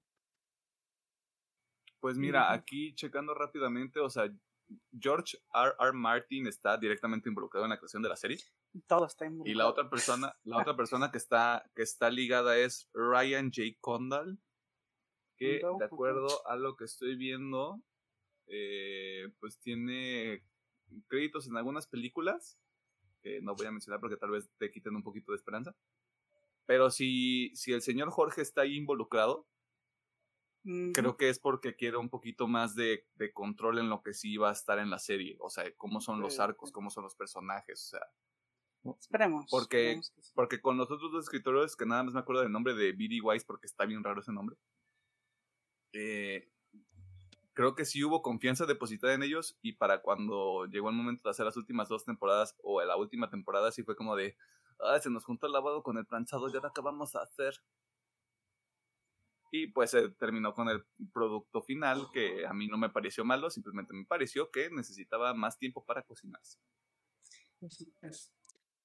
Pues 2.00 2.16
mira, 2.16 2.52
aquí 2.52 2.94
checando 2.94 3.34
rápidamente, 3.34 4.00
o 4.00 4.10
sea, 4.10 4.28
George 4.98 5.38
R. 5.54 5.74
R. 5.78 5.92
Martin 5.92 6.46
está 6.46 6.76
directamente 6.76 7.28
involucrado 7.28 7.64
en 7.66 7.70
la 7.70 7.78
creación 7.78 8.02
de 8.02 8.08
la 8.08 8.16
serie. 8.16 8.38
Todo 8.86 9.06
está 9.06 9.24
Y 9.24 9.28
la 9.28 9.32
involucrado. 9.32 9.70
otra 9.70 9.90
persona, 9.90 10.36
la 10.44 10.58
otra 10.58 10.76
persona 10.76 11.10
que 11.10 11.18
está, 11.18 11.68
que 11.74 11.82
está 11.82 12.10
ligada 12.10 12.58
es 12.58 12.88
Ryan 12.92 13.50
J. 13.54 13.76
Condal, 13.80 14.38
que 15.36 15.60
de 15.78 15.84
acuerdo 15.84 16.46
a 16.46 16.56
lo 16.56 16.76
que 16.76 16.84
estoy 16.84 17.16
viendo, 17.16 17.80
eh, 18.48 19.28
pues 19.40 19.58
tiene 19.60 20.44
créditos 21.08 21.46
en 21.46 21.56
algunas 21.56 21.86
películas, 21.86 22.58
que 23.22 23.40
no 23.40 23.54
voy 23.54 23.66
a 23.66 23.72
mencionar 23.72 24.00
porque 24.00 24.16
tal 24.16 24.30
vez 24.30 24.48
te 24.58 24.70
quiten 24.70 24.94
un 24.96 25.02
poquito 25.02 25.32
de 25.32 25.36
esperanza. 25.36 25.74
Pero 26.66 26.90
si, 26.90 27.50
si 27.54 27.72
el 27.72 27.82
señor 27.82 28.10
Jorge 28.10 28.42
está 28.42 28.62
ahí 28.62 28.76
involucrado, 28.76 29.46
Ujú. 30.64 30.92
creo 30.94 31.16
que 31.16 31.28
es 31.28 31.38
porque 31.38 31.76
quiere 31.76 31.96
un 31.96 32.10
poquito 32.10 32.48
más 32.48 32.74
de, 32.74 33.06
de 33.14 33.32
control 33.32 33.78
en 33.78 33.88
lo 33.88 34.02
que 34.02 34.12
sí 34.14 34.36
va 34.36 34.48
a 34.50 34.52
estar 34.52 34.78
en 34.80 34.90
la 34.90 34.98
serie. 34.98 35.36
O 35.40 35.48
sea, 35.48 35.64
cómo 35.76 36.00
son 36.00 36.20
los 36.20 36.40
arcos, 36.40 36.72
cómo 36.72 36.90
son 36.90 37.04
los 37.04 37.14
personajes. 37.14 37.84
O 37.84 37.88
sea, 37.90 38.92
Esperemos. 38.98 39.46
porque- 39.50 39.92
esperemos 39.92 40.12
sí. 40.20 40.32
porque 40.34 40.60
con 40.60 40.76
los 40.76 40.90
otros 40.90 41.12
dos 41.12 41.24
escritores, 41.24 41.76
que 41.76 41.86
nada 41.86 42.02
más 42.02 42.14
me 42.14 42.20
acuerdo 42.20 42.42
del 42.42 42.50
nombre 42.52 42.74
de 42.74 42.92
B.D. 42.92 43.20
Weiss, 43.22 43.44
porque 43.44 43.66
está 43.66 43.84
bien 43.86 44.02
raro 44.02 44.20
ese 44.20 44.32
nombre. 44.32 44.56
eh, 45.92 46.48
creo 47.56 47.74
que 47.74 47.86
sí 47.86 48.04
hubo 48.04 48.22
confianza 48.22 48.66
depositada 48.66 49.14
en 49.14 49.22
ellos. 49.22 49.58
Y 49.62 49.72
para 49.72 50.02
cuando 50.02 50.66
llegó 50.66 50.90
el 50.90 50.94
momento 50.94 51.22
de 51.24 51.30
hacer 51.30 51.46
las 51.46 51.56
últimas 51.56 51.88
dos 51.88 52.04
temporadas, 52.04 52.54
o 52.62 52.80
la 52.84 52.96
última 52.96 53.30
temporada, 53.30 53.72
sí 53.72 53.82
fue 53.82 53.96
como 53.96 54.14
de. 54.14 54.36
Ah, 54.78 55.00
se 55.00 55.10
nos 55.10 55.24
juntó 55.24 55.46
el 55.46 55.54
lavado 55.54 55.82
con 55.82 55.96
el 55.96 56.06
planchado, 56.06 56.48
¿y 56.48 56.54
ahora 56.54 56.70
qué 56.74 56.82
vamos 56.82 57.16
a 57.16 57.22
hacer? 57.22 57.54
Y 59.50 59.68
pues 59.68 59.90
se 59.90 60.10
terminó 60.10 60.52
con 60.52 60.68
el 60.68 60.84
producto 61.14 61.62
final, 61.62 62.08
que 62.12 62.46
a 62.46 62.52
mí 62.52 62.66
no 62.66 62.76
me 62.76 62.90
pareció 62.90 63.24
malo, 63.24 63.48
simplemente 63.48 63.94
me 63.94 64.04
pareció 64.04 64.50
que 64.50 64.68
necesitaba 64.70 65.32
más 65.32 65.56
tiempo 65.58 65.82
para 65.82 66.02
cocinarse. 66.02 66.58
Así 67.62 67.90
es. 68.02 68.30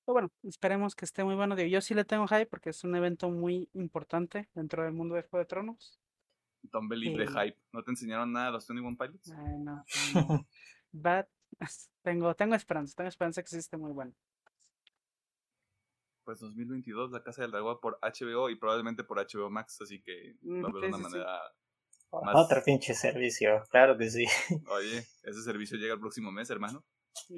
Pero 0.05 0.13
bueno, 0.13 0.31
esperemos 0.43 0.95
que 0.95 1.03
esté 1.03 1.25
muy 1.25 1.35
bueno. 1.35 1.57
Yo 1.59 1.81
sí 1.81 1.93
le 1.93 2.05
tengo 2.05 2.25
hype 2.27 2.45
porque 2.45 2.69
es 2.69 2.83
un 2.85 2.95
evento 2.95 3.29
muy 3.29 3.69
importante 3.73 4.47
dentro 4.53 4.83
del 4.83 4.93
mundo 4.93 5.15
de 5.15 5.23
Juego 5.23 5.39
de 5.39 5.45
Tronos. 5.45 6.00
Libre 6.95 7.27
Sí. 7.27 7.33
hype. 7.33 7.57
¿No 7.71 7.83
te 7.83 7.91
enseñaron 7.91 8.31
nada 8.31 8.51
los 8.51 8.67
21 8.67 8.97
Pilots? 8.97 9.31
Ay, 9.31 9.57
no, 9.59 9.83
no. 10.13 10.47
But 10.91 11.27
tengo, 12.03 12.35
tengo 12.35 12.55
esperanza, 12.55 12.93
tengo 12.95 13.07
esperanza 13.09 13.43
que 13.43 13.55
esté 13.57 13.77
muy 13.77 13.91
bueno. 13.91 14.13
Pues 16.23 16.39
2022, 16.39 17.11
La 17.11 17.23
Casa 17.23 17.41
del 17.41 17.51
Dragón 17.51 17.79
por 17.81 17.97
HBO 18.01 18.49
y 18.49 18.55
probablemente 18.55 19.03
por 19.03 19.17
HBO 19.17 19.49
Max, 19.49 19.81
así 19.81 20.01
que 20.01 20.35
a 20.63 20.67
haber 20.67 20.83
Sí, 20.83 20.87
una 20.87 20.97
manera... 20.97 21.39
Más- 22.23 22.35
Otro 22.35 22.61
pinche 22.63 22.93
servicio, 22.93 23.63
claro 23.71 23.97
que 23.97 24.09
sí. 24.09 24.25
Oye, 24.69 24.97
ese 25.23 25.41
servicio 25.43 25.77
llega 25.77 25.93
el 25.95 25.99
próximo 25.99 26.31
mes, 26.31 26.49
hermano. 26.49 26.83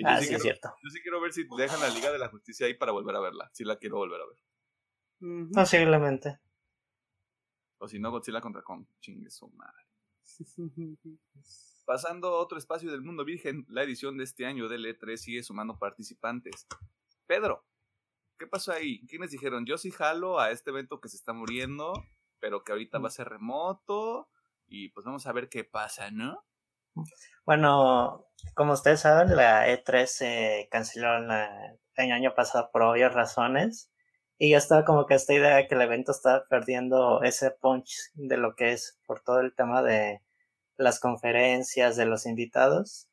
Ah, 0.03 0.17
sí 0.19 0.25
sí, 0.27 0.33
es 0.33 0.41
quiero- 0.41 0.43
cierto. 0.43 0.69
Yo 0.83 0.89
sí 0.89 1.01
quiero 1.01 1.21
ver 1.21 1.31
si 1.31 1.45
dejan 1.57 1.79
la 1.79 1.89
Liga 1.89 2.11
de 2.11 2.17
la 2.19 2.27
Justicia 2.29 2.65
ahí 2.67 2.73
para 2.73 2.91
volver 2.91 3.15
a 3.15 3.19
verla. 3.21 3.49
Si 3.53 3.63
la 3.63 3.77
quiero 3.77 3.97
volver 3.97 4.19
a 4.21 4.25
ver. 4.25 5.49
Posiblemente. 5.53 6.39
O 7.83 7.87
si 7.89 7.99
no, 7.99 8.11
Godzilla 8.11 8.39
contra 8.39 8.61
Kong. 8.61 8.85
Chingue 9.01 9.29
su 9.29 9.49
madre. 9.49 9.83
Pasando 11.85 12.29
a 12.29 12.39
otro 12.39 12.57
espacio 12.57 12.89
del 12.89 13.01
mundo 13.01 13.25
virgen, 13.25 13.65
la 13.67 13.83
edición 13.83 14.17
de 14.17 14.23
este 14.23 14.45
año 14.45 14.69
del 14.69 14.85
E3 14.85 15.17
sigue 15.17 15.43
sumando 15.43 15.77
participantes. 15.77 16.65
Pedro, 17.27 17.65
¿qué 18.39 18.47
pasó 18.47 18.71
ahí? 18.71 19.05
¿Quiénes 19.07 19.31
dijeron? 19.31 19.65
Yo 19.65 19.77
sí 19.77 19.91
jalo 19.91 20.39
a 20.39 20.51
este 20.51 20.69
evento 20.69 21.01
que 21.01 21.09
se 21.09 21.17
está 21.17 21.33
muriendo, 21.33 21.91
pero 22.39 22.63
que 22.63 22.71
ahorita 22.71 22.99
va 22.99 23.09
a 23.09 23.11
ser 23.11 23.27
remoto. 23.27 24.29
Y 24.65 24.89
pues 24.89 25.05
vamos 25.05 25.27
a 25.27 25.33
ver 25.33 25.49
qué 25.49 25.65
pasa, 25.65 26.09
¿no? 26.09 26.41
Bueno, 27.45 28.25
como 28.55 28.71
ustedes 28.73 29.01
saben, 29.01 29.35
la 29.35 29.67
E3 29.67 30.05
se 30.07 30.67
canceló 30.71 31.19
la- 31.19 31.75
el 31.95 32.11
año 32.13 32.33
pasado 32.33 32.69
por 32.71 32.83
obvias 32.83 33.13
razones. 33.13 33.91
Y 34.37 34.51
ya 34.51 34.57
estaba 34.57 34.83
como 34.83 35.05
que 35.05 35.13
esta 35.15 35.33
idea 35.33 35.55
de 35.55 35.67
que 35.67 35.75
el 35.75 35.81
evento 35.81 36.11
estaba 36.11 36.45
perdiendo 36.49 37.21
ese 37.23 37.51
punch 37.51 38.11
de 38.15 38.37
lo 38.37 38.55
que 38.55 38.73
es 38.73 38.99
por 39.05 39.21
todo 39.21 39.39
el 39.39 39.53
tema 39.55 39.81
de 39.83 40.21
las 40.77 40.99
conferencias, 40.99 41.95
de 41.95 42.05
los 42.05 42.25
invitados. 42.25 43.07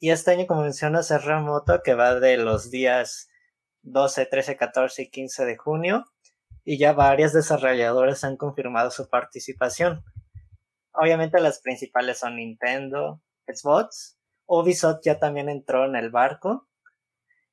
Y 0.00 0.10
este 0.10 0.32
año, 0.32 0.46
como 0.46 0.62
mencionas, 0.62 1.10
es 1.10 1.24
remoto 1.24 1.82
que 1.82 1.94
va 1.94 2.18
de 2.18 2.36
los 2.36 2.70
días 2.70 3.28
12, 3.82 4.26
13, 4.26 4.56
14 4.56 5.02
y 5.02 5.10
15 5.10 5.44
de 5.44 5.56
junio. 5.56 6.04
Y 6.64 6.78
ya 6.78 6.92
varias 6.92 7.32
desarrolladoras 7.32 8.24
han 8.24 8.36
confirmado 8.36 8.90
su 8.90 9.08
participación. 9.08 10.04
Obviamente 10.92 11.40
las 11.40 11.60
principales 11.60 12.18
son 12.18 12.36
Nintendo, 12.36 13.20
Xbox, 13.46 14.18
Ubisoft 14.46 15.00
ya 15.04 15.18
también 15.18 15.48
entró 15.48 15.84
en 15.84 15.94
el 15.94 16.10
barco, 16.10 16.68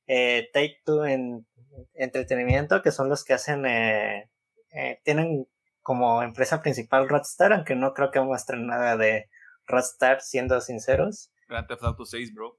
eh, 0.08 0.50
Take 0.52 0.80
Two 0.84 1.04
en 1.06 1.46
entretenimiento, 1.94 2.82
que 2.82 2.92
son 2.92 3.08
los 3.08 3.24
que 3.24 3.34
hacen, 3.34 3.66
eh, 3.66 4.30
eh, 4.72 5.00
tienen 5.04 5.46
como 5.82 6.22
empresa 6.22 6.60
principal 6.60 7.08
Rockstar, 7.08 7.52
aunque 7.52 7.74
no 7.74 7.94
creo 7.94 8.10
que 8.10 8.20
muestren 8.20 8.66
nada 8.66 8.96
de 8.96 9.28
Rockstar, 9.66 10.20
siendo 10.20 10.60
sinceros. 10.60 11.30
Grand 11.48 11.66
Theft 11.66 11.82
Auto 11.82 12.04
6, 12.04 12.34
bro. 12.34 12.56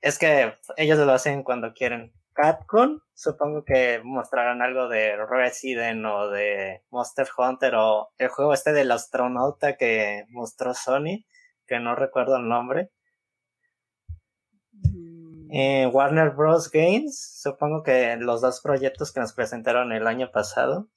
Es 0.00 0.18
que 0.18 0.54
ellos 0.76 0.98
lo 0.98 1.12
hacen 1.12 1.42
cuando 1.42 1.72
quieren. 1.72 2.12
Capcom, 2.32 3.00
supongo 3.12 3.64
que 3.64 4.00
mostrarán 4.04 4.62
algo 4.62 4.88
de 4.88 5.16
Resident 5.26 6.04
o 6.06 6.30
de 6.30 6.82
Monster 6.90 7.26
Hunter 7.36 7.74
o 7.74 8.10
el 8.16 8.28
juego 8.28 8.54
este 8.54 8.72
del 8.72 8.92
astronauta 8.92 9.76
que 9.76 10.24
mostró 10.30 10.72
Sony, 10.72 11.24
que 11.66 11.80
no 11.80 11.96
recuerdo 11.96 12.36
el 12.36 12.48
nombre. 12.48 12.90
Eh, 15.52 15.86
Warner 15.86 16.30
Bros. 16.30 16.70
Games, 16.70 17.40
supongo 17.42 17.82
que 17.82 18.16
los 18.16 18.40
dos 18.40 18.60
proyectos 18.60 19.12
que 19.12 19.20
nos 19.20 19.32
presentaron 19.32 19.92
el 19.92 20.06
año 20.06 20.30
pasado, 20.30 20.88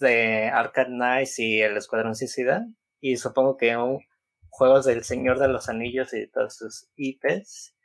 de 0.00 0.48
Arcade 0.48 0.88
Knights 0.88 1.38
y 1.38 1.60
el 1.60 1.76
Escuadrón 1.76 2.16
Suicida, 2.16 2.66
y 3.00 3.16
supongo 3.18 3.56
que 3.56 3.76
un, 3.76 4.00
juegos 4.48 4.84
del 4.84 5.04
Señor 5.04 5.38
de 5.38 5.46
los 5.46 5.68
Anillos 5.68 6.12
y 6.12 6.26
todos 6.26 6.56
sus 6.56 6.88
IPs. 6.96 7.76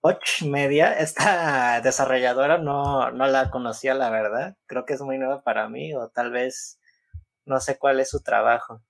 Koch 0.00 0.42
Media, 0.42 0.92
esta 0.98 1.80
desarrolladora 1.80 2.58
no, 2.58 3.10
no 3.10 3.26
la 3.26 3.50
conocía, 3.50 3.94
la 3.94 4.10
verdad. 4.10 4.56
Creo 4.66 4.84
que 4.84 4.94
es 4.94 5.00
muy 5.00 5.18
nueva 5.18 5.42
para 5.42 5.68
mí, 5.68 5.94
o 5.94 6.08
tal 6.10 6.30
vez 6.30 6.78
no 7.46 7.58
sé 7.60 7.78
cuál 7.78 8.00
es 8.00 8.10
su 8.10 8.22
trabajo. 8.22 8.82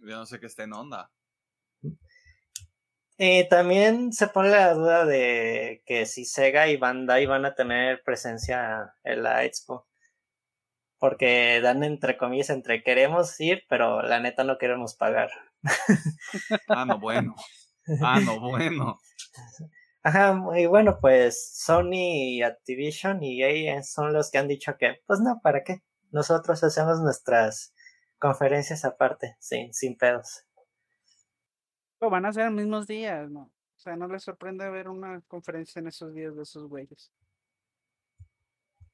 Yo 0.00 0.16
no 0.16 0.26
sé 0.26 0.38
qué 0.38 0.46
está 0.46 0.62
en 0.62 0.74
onda. 0.74 1.10
Y 3.20 3.48
también 3.48 4.12
se 4.12 4.28
pone 4.28 4.50
la 4.50 4.72
duda 4.74 5.04
de 5.04 5.82
que 5.86 6.06
si 6.06 6.24
Sega 6.24 6.68
y 6.68 6.76
Bandai 6.76 7.26
van 7.26 7.44
a 7.44 7.56
tener 7.56 8.00
presencia 8.04 8.94
en 9.02 9.24
la 9.24 9.44
Expo. 9.44 9.88
Porque 10.98 11.60
dan 11.60 11.82
entre 11.82 12.16
comillas 12.16 12.50
entre 12.50 12.84
queremos 12.84 13.38
ir, 13.40 13.64
pero 13.68 14.02
la 14.02 14.20
neta 14.20 14.44
no 14.44 14.56
queremos 14.56 14.94
pagar. 14.94 15.30
Ah, 16.68 16.84
no, 16.84 17.00
bueno. 17.00 17.34
Ah, 18.02 18.20
no, 18.20 18.38
bueno. 18.38 19.00
Ajá, 20.02 20.38
y 20.56 20.66
bueno, 20.66 20.98
pues 21.00 21.52
Sony 21.56 22.36
y 22.36 22.42
Activision 22.42 23.22
y 23.22 23.42
EA 23.42 23.82
son 23.82 24.12
los 24.12 24.30
que 24.30 24.38
han 24.38 24.46
dicho 24.46 24.76
que, 24.78 25.02
pues 25.06 25.20
no, 25.20 25.40
¿para 25.42 25.64
qué? 25.64 25.82
Nosotros 26.12 26.62
hacemos 26.62 27.00
nuestras 27.00 27.74
conferencias 28.18 28.84
aparte, 28.84 29.36
sin, 29.40 29.74
sin 29.74 29.96
pedos. 29.96 30.47
Lo 32.00 32.10
van 32.10 32.24
a 32.24 32.28
hacer 32.28 32.46
en 32.46 32.54
mismos 32.54 32.86
días, 32.86 33.30
¿no? 33.30 33.40
O 33.40 33.80
sea, 33.80 33.96
no 33.96 34.08
les 34.08 34.22
sorprende 34.22 34.68
ver 34.70 34.88
una 34.88 35.20
conferencia 35.22 35.80
en 35.80 35.88
esos 35.88 36.12
días 36.14 36.34
de 36.36 36.42
esos 36.42 36.68
güeyes. 36.68 37.12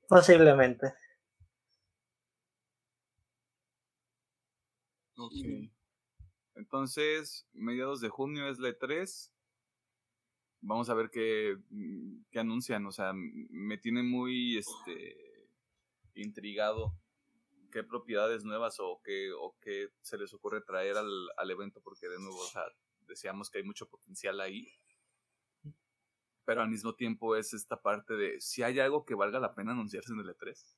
Posiblemente. 0.09 0.93
Ok. 5.17 5.33
Entonces, 6.55 7.47
mediados 7.53 8.01
de 8.01 8.09
junio 8.09 8.49
es 8.49 8.59
la 8.59 8.69
E3. 8.71 9.31
Vamos 10.61 10.89
a 10.89 10.95
ver 10.95 11.11
qué, 11.11 11.59
mm, 11.71 12.25
qué 12.31 12.41
anuncian. 12.41 12.87
O 12.87 12.93
sea, 12.93 13.13
me 13.15 13.79
tiene 13.79 14.03
muy 14.03 14.59
este 14.59 15.49
intrigado 16.15 16.95
qué 17.75 17.83
propiedades 17.83 18.45
nuevas 18.45 18.77
o 18.79 19.01
qué, 19.03 19.33
o 19.33 19.57
qué 19.61 19.89
se 20.01 20.17
les 20.17 20.33
ocurre 20.33 20.61
traer 20.61 20.97
al, 20.97 21.11
al 21.37 21.51
evento, 21.51 21.81
porque 21.83 22.09
de 22.09 22.19
nuevo, 22.19 22.39
o 22.39 22.47
sea, 22.47 22.63
decíamos 23.07 23.51
que 23.51 23.59
hay 23.59 23.65
mucho 23.65 23.89
potencial 23.89 24.41
ahí. 24.41 24.69
Pero 26.45 26.61
al 26.63 26.69
mismo 26.69 26.95
tiempo 26.95 27.37
es 27.37 27.55
esta 27.55 27.81
parte 27.81 28.15
de 28.15 28.41
si 28.41 28.63
hay 28.63 28.79
algo 28.79 29.05
que 29.05 29.15
valga 29.15 29.41
la 29.41 29.55
pena 29.55 29.73
anunciarse 29.73 30.13
en 30.13 30.21
el 30.21 30.29
E 30.29 30.33
E3. 30.35 30.77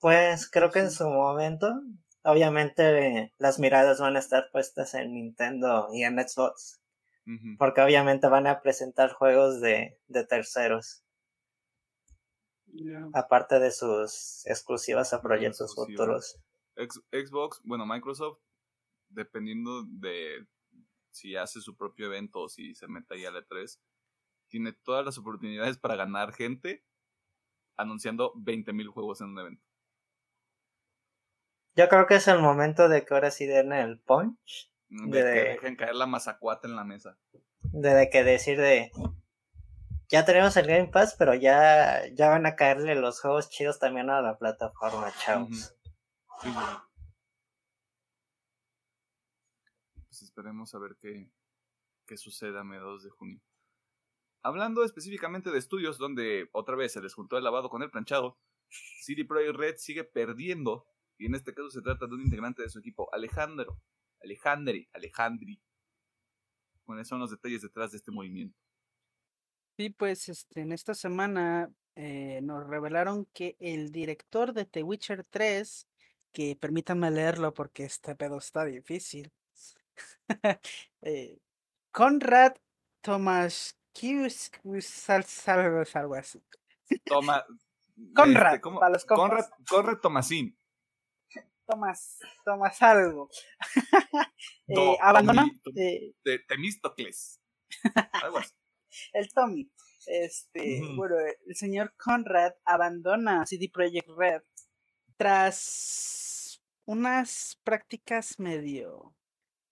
Pues 0.00 0.48
creo 0.50 0.70
que 0.70 0.78
en 0.80 0.90
su 0.90 1.08
momento, 1.08 1.80
obviamente 2.22 3.32
las 3.38 3.58
miradas 3.58 3.98
van 4.00 4.16
a 4.16 4.20
estar 4.20 4.50
puestas 4.52 4.94
en 4.94 5.12
Nintendo 5.14 5.88
y 5.92 6.04
en 6.04 6.16
Xbox, 6.18 6.80
porque 7.58 7.80
obviamente 7.80 8.28
van 8.28 8.46
a 8.46 8.60
presentar 8.60 9.12
juegos 9.12 9.60
de, 9.60 9.98
de 10.06 10.24
terceros, 10.24 11.02
aparte 13.12 13.58
de 13.58 13.72
sus 13.72 14.46
exclusivas 14.46 15.12
a 15.12 15.20
proyectos 15.20 15.70
exclusivas. 15.72 15.96
futuros. 15.98 16.38
Ex- 16.76 17.02
Xbox, 17.10 17.60
bueno, 17.64 17.84
Microsoft, 17.84 18.38
dependiendo 19.08 19.84
de 19.84 20.46
si 21.10 21.36
hace 21.36 21.60
su 21.60 21.76
propio 21.76 22.06
evento 22.06 22.40
o 22.40 22.48
si 22.48 22.74
se 22.74 22.88
mete 22.88 23.14
ahí 23.14 23.24
a 23.24 23.30
la 23.30 23.40
E3, 23.40 23.80
tiene 24.48 24.72
todas 24.72 25.04
las 25.04 25.18
oportunidades 25.18 25.78
para 25.78 25.96
ganar 25.96 26.32
gente 26.32 26.84
anunciando 27.76 28.32
20.000 28.36 28.88
juegos 28.88 29.20
en 29.20 29.28
un 29.28 29.38
evento. 29.38 29.64
Yo 31.76 31.88
creo 31.88 32.06
que 32.06 32.16
es 32.16 32.26
el 32.28 32.40
momento 32.40 32.88
de 32.88 33.04
que 33.04 33.14
ahora 33.14 33.30
sí 33.30 33.46
den 33.46 33.72
el 33.72 34.00
punch, 34.00 34.72
De 34.88 35.22
De- 35.22 35.32
que 35.32 35.48
dejen 35.50 35.76
caer 35.76 35.94
la 35.94 36.06
mazacuata 36.06 36.66
en 36.66 36.74
la 36.76 36.84
mesa. 36.84 37.18
de, 37.60 37.94
de 37.94 38.10
que 38.10 38.24
decir 38.24 38.58
de 38.58 38.90
ya 40.10 40.24
tenemos 40.24 40.56
el 40.56 40.66
Game 40.66 40.88
Pass, 40.88 41.14
pero 41.18 41.34
ya, 41.34 42.02
ya 42.14 42.30
van 42.30 42.46
a 42.46 42.56
caerle 42.56 42.94
los 42.94 43.20
juegos 43.20 43.50
chidos 43.50 43.78
también 43.78 44.08
a 44.08 44.22
la 44.22 44.38
plataforma, 44.38 45.12
chavos. 45.18 45.74
Sí, 46.40 46.48
sí. 46.48 46.48
Pues 50.18 50.30
esperemos 50.30 50.74
a 50.74 50.80
ver 50.80 50.96
qué, 51.00 51.30
qué 52.04 52.16
sucede 52.16 52.58
a 52.58 52.64
mediados 52.64 53.04
de 53.04 53.10
junio. 53.10 53.40
Hablando 54.42 54.82
específicamente 54.82 55.52
de 55.52 55.58
estudios 55.58 55.96
donde 55.96 56.48
otra 56.50 56.74
vez 56.74 56.92
se 56.92 57.00
les 57.00 57.14
juntó 57.14 57.38
el 57.38 57.44
lavado 57.44 57.70
con 57.70 57.84
el 57.84 57.90
planchado, 57.92 58.36
CD 59.00 59.24
Projekt 59.24 59.56
Red 59.56 59.76
sigue 59.76 60.02
perdiendo 60.02 60.88
y 61.18 61.26
en 61.26 61.36
este 61.36 61.54
caso 61.54 61.70
se 61.70 61.82
trata 61.82 62.08
de 62.08 62.14
un 62.16 62.22
integrante 62.22 62.62
de 62.62 62.68
su 62.68 62.80
equipo, 62.80 63.08
Alejandro, 63.14 63.80
Alejandri, 64.20 64.88
Alejandri. 64.92 65.62
¿Cuáles 66.84 67.06
son 67.06 67.20
los 67.20 67.30
detalles 67.30 67.62
detrás 67.62 67.92
de 67.92 67.98
este 67.98 68.10
movimiento? 68.10 68.58
Sí, 69.76 69.90
pues 69.90 70.28
este, 70.28 70.62
en 70.62 70.72
esta 70.72 70.94
semana 70.94 71.72
eh, 71.94 72.40
nos 72.42 72.66
revelaron 72.66 73.26
que 73.26 73.56
el 73.60 73.92
director 73.92 74.52
de 74.52 74.64
The 74.64 74.82
Witcher 74.82 75.22
3, 75.30 75.86
que 76.32 76.56
permítanme 76.56 77.08
leerlo 77.12 77.54
porque 77.54 77.84
este 77.84 78.16
pedo 78.16 78.38
está 78.38 78.64
difícil, 78.64 79.32
eh, 81.02 81.38
Conrad 81.90 82.56
Tomaszkiewicz, 83.02 84.50
algo, 85.48 85.82
algo 85.94 86.14
así. 86.14 86.42
Toma. 87.04 87.44
Conrad, 88.14 88.54
este, 88.54 88.70
para 88.70 88.90
los. 88.90 89.04
Conrad, 89.04 89.44
Conrad 89.68 89.98
Tomasín. 89.98 90.56
Tomás, 91.66 92.18
Tomás 92.44 92.82
algo. 92.82 93.28
Eh, 94.70 94.98
abandona 95.00 95.50
eh, 95.76 96.12
de 96.22 96.38
Temístocles. 96.40 97.40
Algo 98.22 98.36
así. 98.36 98.52
el 99.14 99.32
Tommy. 99.32 99.70
Este, 100.06 100.82
bueno, 100.94 101.16
el 101.46 101.56
señor 101.56 101.94
Conrad 101.96 102.52
abandona 102.66 103.46
CD 103.46 103.70
Projekt 103.72 104.10
Red 104.10 104.42
tras 105.16 106.62
unas 106.84 107.58
prácticas 107.64 108.38
medio 108.38 109.14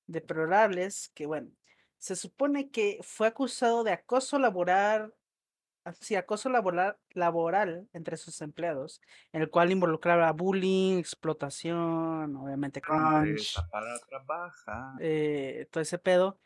deplorables 0.07 1.11
que, 1.15 1.27
bueno, 1.27 1.51
se 1.99 2.17
supone 2.17 2.71
que 2.71 2.99
fue 3.03 3.27
acusado 3.27 3.85
de 3.85 3.93
acoso 3.93 4.39
laboral, 4.39 5.15
sí, 6.01 6.17
acoso 6.17 6.49
laboral, 6.49 6.99
laboral 7.11 7.89
entre 7.93 8.17
sus 8.17 8.41
empleados, 8.43 9.01
en 9.33 9.43
el 9.43 9.51
cual 9.51 9.71
involucraba 9.71 10.33
bullying, 10.33 10.99
explotación, 10.99 12.37
obviamente 12.37 12.81
crunch, 12.81 13.57
para 13.71 13.99
trabajar. 14.01 14.95
eh, 15.01 15.67
todo 15.71 15.83
ese 15.83 15.99
pedo, 15.99 16.39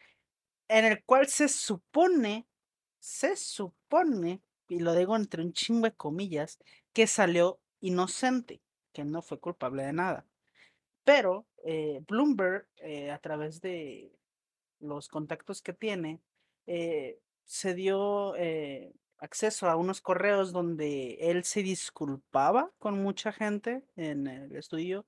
en 0.69 0.85
el 0.85 1.03
cual 1.05 1.27
se 1.27 1.49
supone, 1.49 2.47
se 2.99 3.37
supone, 3.37 4.43
y 4.69 4.81
lo 4.81 4.95
digo 4.95 5.17
entre 5.17 5.43
un 5.43 5.53
chingo 5.53 5.87
de 5.87 5.95
comillas, 5.95 6.59
que 6.93 7.07
salió 7.07 7.61
inocente, 7.81 8.63
que 8.93 9.05
no 9.05 9.23
fue 9.23 9.41
culpable 9.41 9.83
de 9.83 9.93
nada. 9.93 10.27
Pero 11.05 11.47
eh, 11.65 12.03
Bloomberg, 12.07 12.67
eh, 12.77 13.11
a 13.11 13.19
través 13.19 13.61
de 13.61 14.13
los 14.79 15.09
contactos 15.09 15.63
que 15.63 15.73
tiene, 15.73 16.21
eh, 16.67 17.19
se 17.45 17.75
dio 17.75 18.35
acceso 19.19 19.69
a 19.69 19.77
unos 19.77 20.01
correos 20.01 20.53
donde 20.53 21.19
él 21.21 21.45
se 21.45 21.63
disculpaba 21.63 22.71
con 22.79 23.03
mucha 23.03 23.33
gente 23.33 23.85
en 23.97 24.27
el 24.27 24.57
estudio 24.57 25.05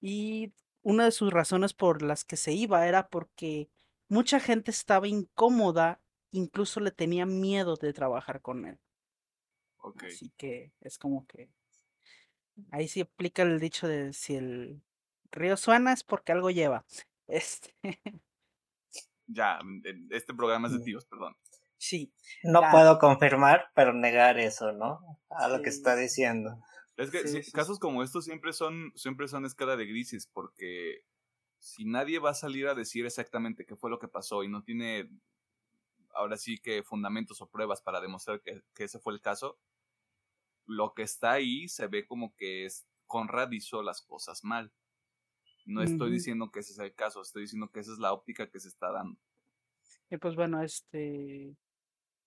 y 0.00 0.52
una 0.82 1.04
de 1.04 1.12
sus 1.12 1.32
razones 1.32 1.72
por 1.72 2.02
las 2.02 2.24
que 2.24 2.36
se 2.36 2.52
iba 2.52 2.88
era 2.88 3.08
porque 3.08 3.68
mucha 4.08 4.40
gente 4.40 4.70
estaba 4.70 5.06
incómoda, 5.06 6.00
incluso 6.32 6.80
le 6.80 6.90
tenía 6.90 7.26
miedo 7.26 7.76
de 7.76 7.92
trabajar 7.92 8.40
con 8.40 8.66
él. 8.66 8.78
Así 10.06 10.32
que 10.36 10.72
es 10.80 10.98
como 10.98 11.26
que 11.26 11.48
ahí 12.70 12.88
sí 12.88 13.02
aplica 13.02 13.42
el 13.42 13.60
dicho 13.60 13.86
de 13.86 14.12
si 14.12 14.36
el 14.36 14.82
río 15.34 15.56
suena 15.56 15.92
es 15.92 16.04
porque 16.04 16.32
algo 16.32 16.50
lleva. 16.50 16.84
Este, 17.26 17.74
Ya, 19.26 19.58
eh, 19.84 19.94
este 20.10 20.34
programa 20.34 20.68
es 20.68 20.72
de 20.74 20.80
Mm. 20.80 20.84
tíos, 20.84 21.06
perdón. 21.06 21.34
sí, 21.78 22.12
No 22.42 22.68
puedo 22.70 22.98
confirmar, 22.98 23.66
pero 23.74 23.92
negar 23.92 24.38
eso, 24.38 24.72
¿no? 24.72 25.00
A 25.30 25.48
lo 25.48 25.62
que 25.62 25.70
está 25.70 25.96
diciendo. 25.96 26.58
Es 26.96 27.10
que 27.10 27.26
Sí, 27.28 27.28
sí, 27.28 27.42
sí, 27.42 27.50
sí. 27.50 27.52
casos 27.52 27.78
como 27.78 28.02
estos 28.02 28.24
siempre 28.24 28.52
son, 28.52 28.92
siempre 28.94 29.26
son 29.28 29.44
escala 29.44 29.76
de 29.76 29.86
grises, 29.86 30.26
porque 30.32 31.04
si 31.58 31.84
nadie 31.84 32.18
va 32.20 32.30
a 32.30 32.34
salir 32.34 32.68
a 32.68 32.74
decir 32.74 33.06
exactamente 33.06 33.66
qué 33.66 33.76
fue 33.76 33.90
lo 33.90 33.98
que 33.98 34.08
pasó 34.08 34.44
y 34.44 34.48
no 34.48 34.62
tiene 34.62 35.10
ahora 36.14 36.36
sí 36.38 36.56
que 36.58 36.82
fundamentos 36.82 37.40
o 37.42 37.50
pruebas 37.50 37.82
para 37.82 38.00
demostrar 38.00 38.40
que, 38.40 38.62
que 38.74 38.84
ese 38.84 38.98
fue 38.98 39.12
el 39.12 39.20
caso, 39.20 39.58
lo 40.66 40.94
que 40.94 41.02
está 41.02 41.32
ahí 41.32 41.68
se 41.68 41.86
ve 41.86 42.06
como 42.06 42.34
que 42.36 42.64
es 42.66 42.86
Conrad 43.06 43.50
hizo 43.52 43.82
las 43.82 44.02
cosas 44.02 44.44
mal. 44.44 44.72
No 45.64 45.82
estoy 45.82 46.10
diciendo 46.10 46.50
que 46.50 46.60
ese 46.60 46.74
sea 46.74 46.84
el 46.84 46.94
caso, 46.94 47.22
estoy 47.22 47.42
diciendo 47.42 47.70
que 47.70 47.80
esa 47.80 47.92
es 47.92 47.98
la 47.98 48.12
óptica 48.12 48.50
que 48.50 48.60
se 48.60 48.68
está 48.68 48.90
dando. 48.92 49.18
Y 50.10 50.18
pues 50.18 50.36
bueno, 50.36 50.62
este, 50.62 51.56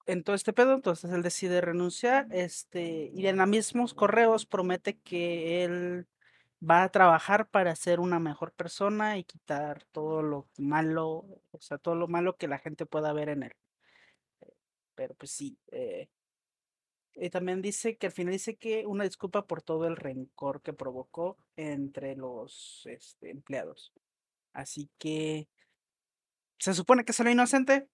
en 0.06 0.24
todo 0.24 0.36
este 0.36 0.54
pedo, 0.54 0.74
entonces 0.74 1.12
él 1.12 1.22
decide 1.22 1.62
renunciar, 1.62 2.28
este, 2.32 3.12
y 3.14 3.28
en 3.28 3.38
los 3.38 3.48
mismos 3.48 3.94
correos 3.94 4.46
promete 4.46 4.98
que 5.00 5.64
él 5.64 6.08
va 6.68 6.84
a 6.84 6.90
trabajar 6.90 7.50
para 7.50 7.76
ser 7.76 8.00
una 8.00 8.20
mejor 8.20 8.52
persona 8.54 9.18
y 9.18 9.24
quitar 9.24 9.84
todo 9.92 10.24
lo 10.24 10.48
malo, 10.58 11.26
o 11.52 11.60
sea, 11.60 11.78
todo 11.78 11.96
lo 11.96 12.08
malo 12.08 12.38
que 12.38 12.48
la 12.48 12.58
gente 12.58 12.86
pueda 12.86 13.14
ver 13.14 13.30
en 13.30 13.44
él. 13.44 13.52
Pero 14.96 15.14
pues 15.14 15.32
sí, 15.32 15.60
eh, 15.72 16.10
y 17.20 17.30
también 17.30 17.62
dice 17.62 17.98
que 17.98 18.08
al 18.08 18.14
final 18.14 18.34
dice 18.34 18.58
que 18.58 18.86
una 18.86 19.04
disculpa 19.04 19.48
por 19.48 19.62
todo 19.62 19.88
el 19.88 19.96
rencor 19.96 20.62
que 20.62 20.74
provocó 20.74 21.38
entre 21.56 22.16
los 22.16 22.84
este, 22.86 23.32
empleados. 23.32 23.94
Así 24.54 24.90
que 24.98 25.48
se 26.60 26.74
supone 26.74 27.06
que 27.06 27.14
salió 27.14 27.32
inocente, 27.32 27.90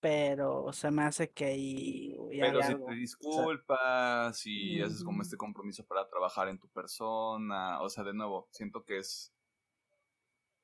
pero 0.00 0.72
se 0.72 0.90
me 0.90 1.02
hace 1.02 1.30
que 1.30 1.46
ahí 1.46 2.16
hay 2.32 2.40
Pero 2.40 2.62
si 2.62 2.72
algo. 2.72 2.86
te 2.86 2.94
disculpas 2.94 4.46
y 4.46 4.80
haces 4.80 5.02
como 5.02 5.22
este 5.22 5.36
compromiso 5.36 5.84
para 5.86 6.08
trabajar 6.08 6.48
en 6.48 6.58
tu 6.58 6.68
persona, 6.68 7.80
o 7.80 7.88
sea, 7.88 8.04
de 8.04 8.14
nuevo, 8.14 8.48
siento 8.52 8.84
que 8.84 8.98
es 8.98 9.32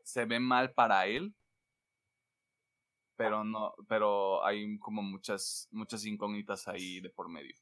se 0.02 0.26
ve 0.26 0.38
mal 0.38 0.72
para 0.74 1.06
él, 1.06 1.34
pero 3.16 3.44
no, 3.44 3.74
pero 3.88 4.44
hay 4.44 4.78
como 4.78 5.02
muchas 5.02 5.68
muchas 5.70 6.04
incógnitas 6.04 6.68
ahí 6.68 7.00
de 7.00 7.10
por 7.10 7.28
medio. 7.28 7.54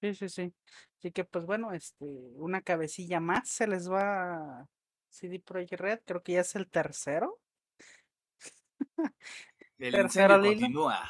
Sí, 0.00 0.14
sí, 0.14 0.28
sí. 0.28 0.54
Así 0.98 1.12
que 1.12 1.24
pues 1.24 1.44
bueno, 1.44 1.72
este, 1.72 2.04
una 2.36 2.62
cabecilla 2.62 3.20
más 3.20 3.48
se 3.48 3.66
les 3.66 3.90
va 3.90 4.60
a 4.62 4.68
CD 5.10 5.40
Projekt 5.40 5.80
Red, 5.80 6.00
creo 6.06 6.22
que 6.22 6.32
ya 6.32 6.40
es 6.40 6.54
el 6.56 6.68
tercero. 6.70 7.38
El 9.78 9.92
Tercero 9.92 10.40
continúa. 10.40 11.02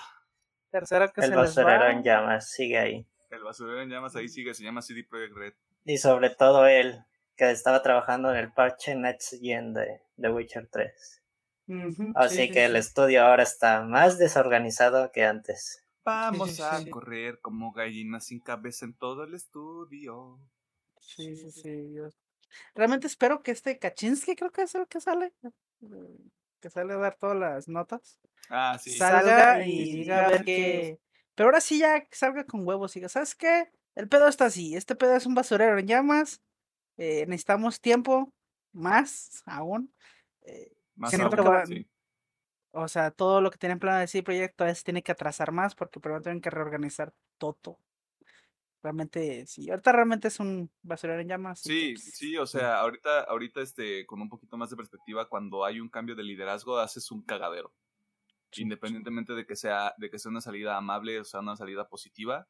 Tercero 0.71 1.09
que 1.13 1.21
El 1.21 1.29
se 1.29 1.37
les 1.37 1.41
basurero 1.43 1.85
va. 1.85 1.93
en 1.93 2.03
llamas 2.03 2.51
sigue 2.51 2.79
ahí. 2.79 3.07
El 3.31 3.43
basurero 3.43 3.81
en 3.83 3.89
llamas 3.91 4.17
ahí 4.17 4.29
sigue, 4.29 4.55
se 4.55 4.65
llama 4.65 4.83
CD 4.83 5.05
Projekt 5.05 5.37
Red. 5.37 5.55
Y 5.85 5.99
sobre 5.99 6.31
todo 6.31 6.67
él, 6.67 7.05
que 7.37 7.51
estaba 7.51 7.83
trabajando 7.83 8.31
en 8.31 8.37
el 8.37 8.53
parche 8.53 8.95
Next 8.95 9.35
Gen 9.41 9.73
de 9.73 10.03
The 10.21 10.31
Witcher 10.31 10.69
3. 10.71 11.23
Ujú, 11.69 12.13
Así 12.15 12.37
sí, 12.37 12.47
sí, 12.47 12.53
que 12.53 12.65
el 12.65 12.77
estudio 12.77 13.25
ahora 13.25 13.43
está 13.45 13.83
más 13.83 14.19
desorganizado 14.19 15.11
que 15.13 15.25
antes. 15.25 15.85
Vamos 16.05 16.49
sí, 16.51 16.63
a 16.63 16.85
sí. 16.85 16.91
correr 16.91 17.41
como 17.41 17.73
gallinas 17.73 18.27
sin 18.27 18.41
cabeza 18.41 18.85
en 18.85 18.95
todo 18.95 19.25
el 19.25 19.35
estudio. 19.35 20.39
Sí, 21.01 21.37
sí, 21.37 21.51
sí. 21.51 21.93
yo 21.95 22.09
Realmente 22.75 23.07
espero 23.07 23.43
que 23.43 23.53
este 23.53 23.79
Kaczynski, 23.79 24.37
creo 24.37 24.51
que 24.53 24.63
es 24.63 24.75
el 24.75 24.87
que 24.89 25.01
sale, 25.01 25.33
que 26.61 26.71
sale 26.71 26.95
a 26.95 26.97
dar 26.99 27.17
todas 27.17 27.37
las 27.39 27.69
notas, 27.69 28.19
Ah, 28.49 28.77
sí. 28.79 28.91
salga 28.93 29.65
y 29.67 29.83
y 29.83 29.97
diga 29.97 30.27
a 30.27 30.31
ver 30.31 30.45
qué. 30.45 30.99
Pero 31.35 31.49
ahora 31.49 31.61
sí 31.61 31.79
ya 31.79 32.07
salga 32.13 32.45
con 32.45 32.67
huevos 32.67 32.95
y 32.97 33.01
diga, 33.01 33.09
¿sabes 33.09 33.35
qué? 33.35 33.71
El 33.95 34.09
pedo 34.09 34.29
está 34.29 34.47
así, 34.47 34.77
este 34.77 34.95
pedo 34.97 35.17
es 35.17 35.27
un 35.27 35.35
basurero 35.35 35.79
en 35.79 35.87
llamas, 35.87 36.43
eh, 36.99 37.27
necesitamos 37.27 37.81
tiempo, 37.81 38.33
más 38.73 39.43
aún. 39.47 39.95
eh, 40.43 40.73
Más 40.97 41.15
aún, 41.21 41.31
va- 41.45 41.67
sí. 41.67 41.87
O 42.73 42.89
sea, 42.89 43.11
todo 43.11 43.41
lo 43.41 43.51
que 43.51 43.59
tienen 43.59 43.79
planeado 43.79 44.01
de 44.01 44.05
ese 44.07 44.23
proyecto 44.23 44.67
se 44.75 44.85
tiene 44.85 45.03
que 45.03 45.13
atrasar 45.13 45.53
más 45.53 45.75
porque 45.75 46.01
primero 46.01 46.23
tienen 46.23 46.41
que 46.41 46.51
reorganizar 46.51 47.13
todo. 47.39 47.79
Realmente, 48.83 49.47
sí, 49.47 49.69
ahorita 49.71 49.93
realmente 49.93 50.29
es 50.29 50.41
un 50.41 50.71
basurero 50.83 51.21
en 51.21 51.29
llamas. 51.29 51.61
así 51.61 51.75
que, 51.75 51.87
Sí, 51.87 51.93
pues, 51.93 52.15
sí, 52.15 52.37
o 52.39 52.47
sea, 52.47 52.81
ahorita, 52.81 53.21
ahorita 53.25 53.61
este, 53.61 54.07
con 54.07 54.21
un 54.23 54.29
poquito 54.29 54.57
más 54.57 54.71
de 54.71 54.77
perspectiva, 54.77 55.29
cuando 55.29 55.65
hay 55.65 55.79
un 55.81 55.91
cambio 55.91 56.15
de 56.17 56.23
liderazgo, 56.25 56.79
haces 56.79 57.11
un 57.11 57.23
cagadero. 57.23 57.75
sí, 58.51 58.63
Independientemente 58.63 59.35
de 59.35 59.47
que 59.47 59.57
sea, 59.57 59.95
de 59.99 60.11
que 60.11 60.19
sea 60.19 60.31
una 60.31 60.41
salida 60.41 60.77
amable 60.77 61.21
o 61.21 61.25
sea 61.25 61.41
una 61.41 61.57
salida 61.57 61.89
positiva, 61.89 62.49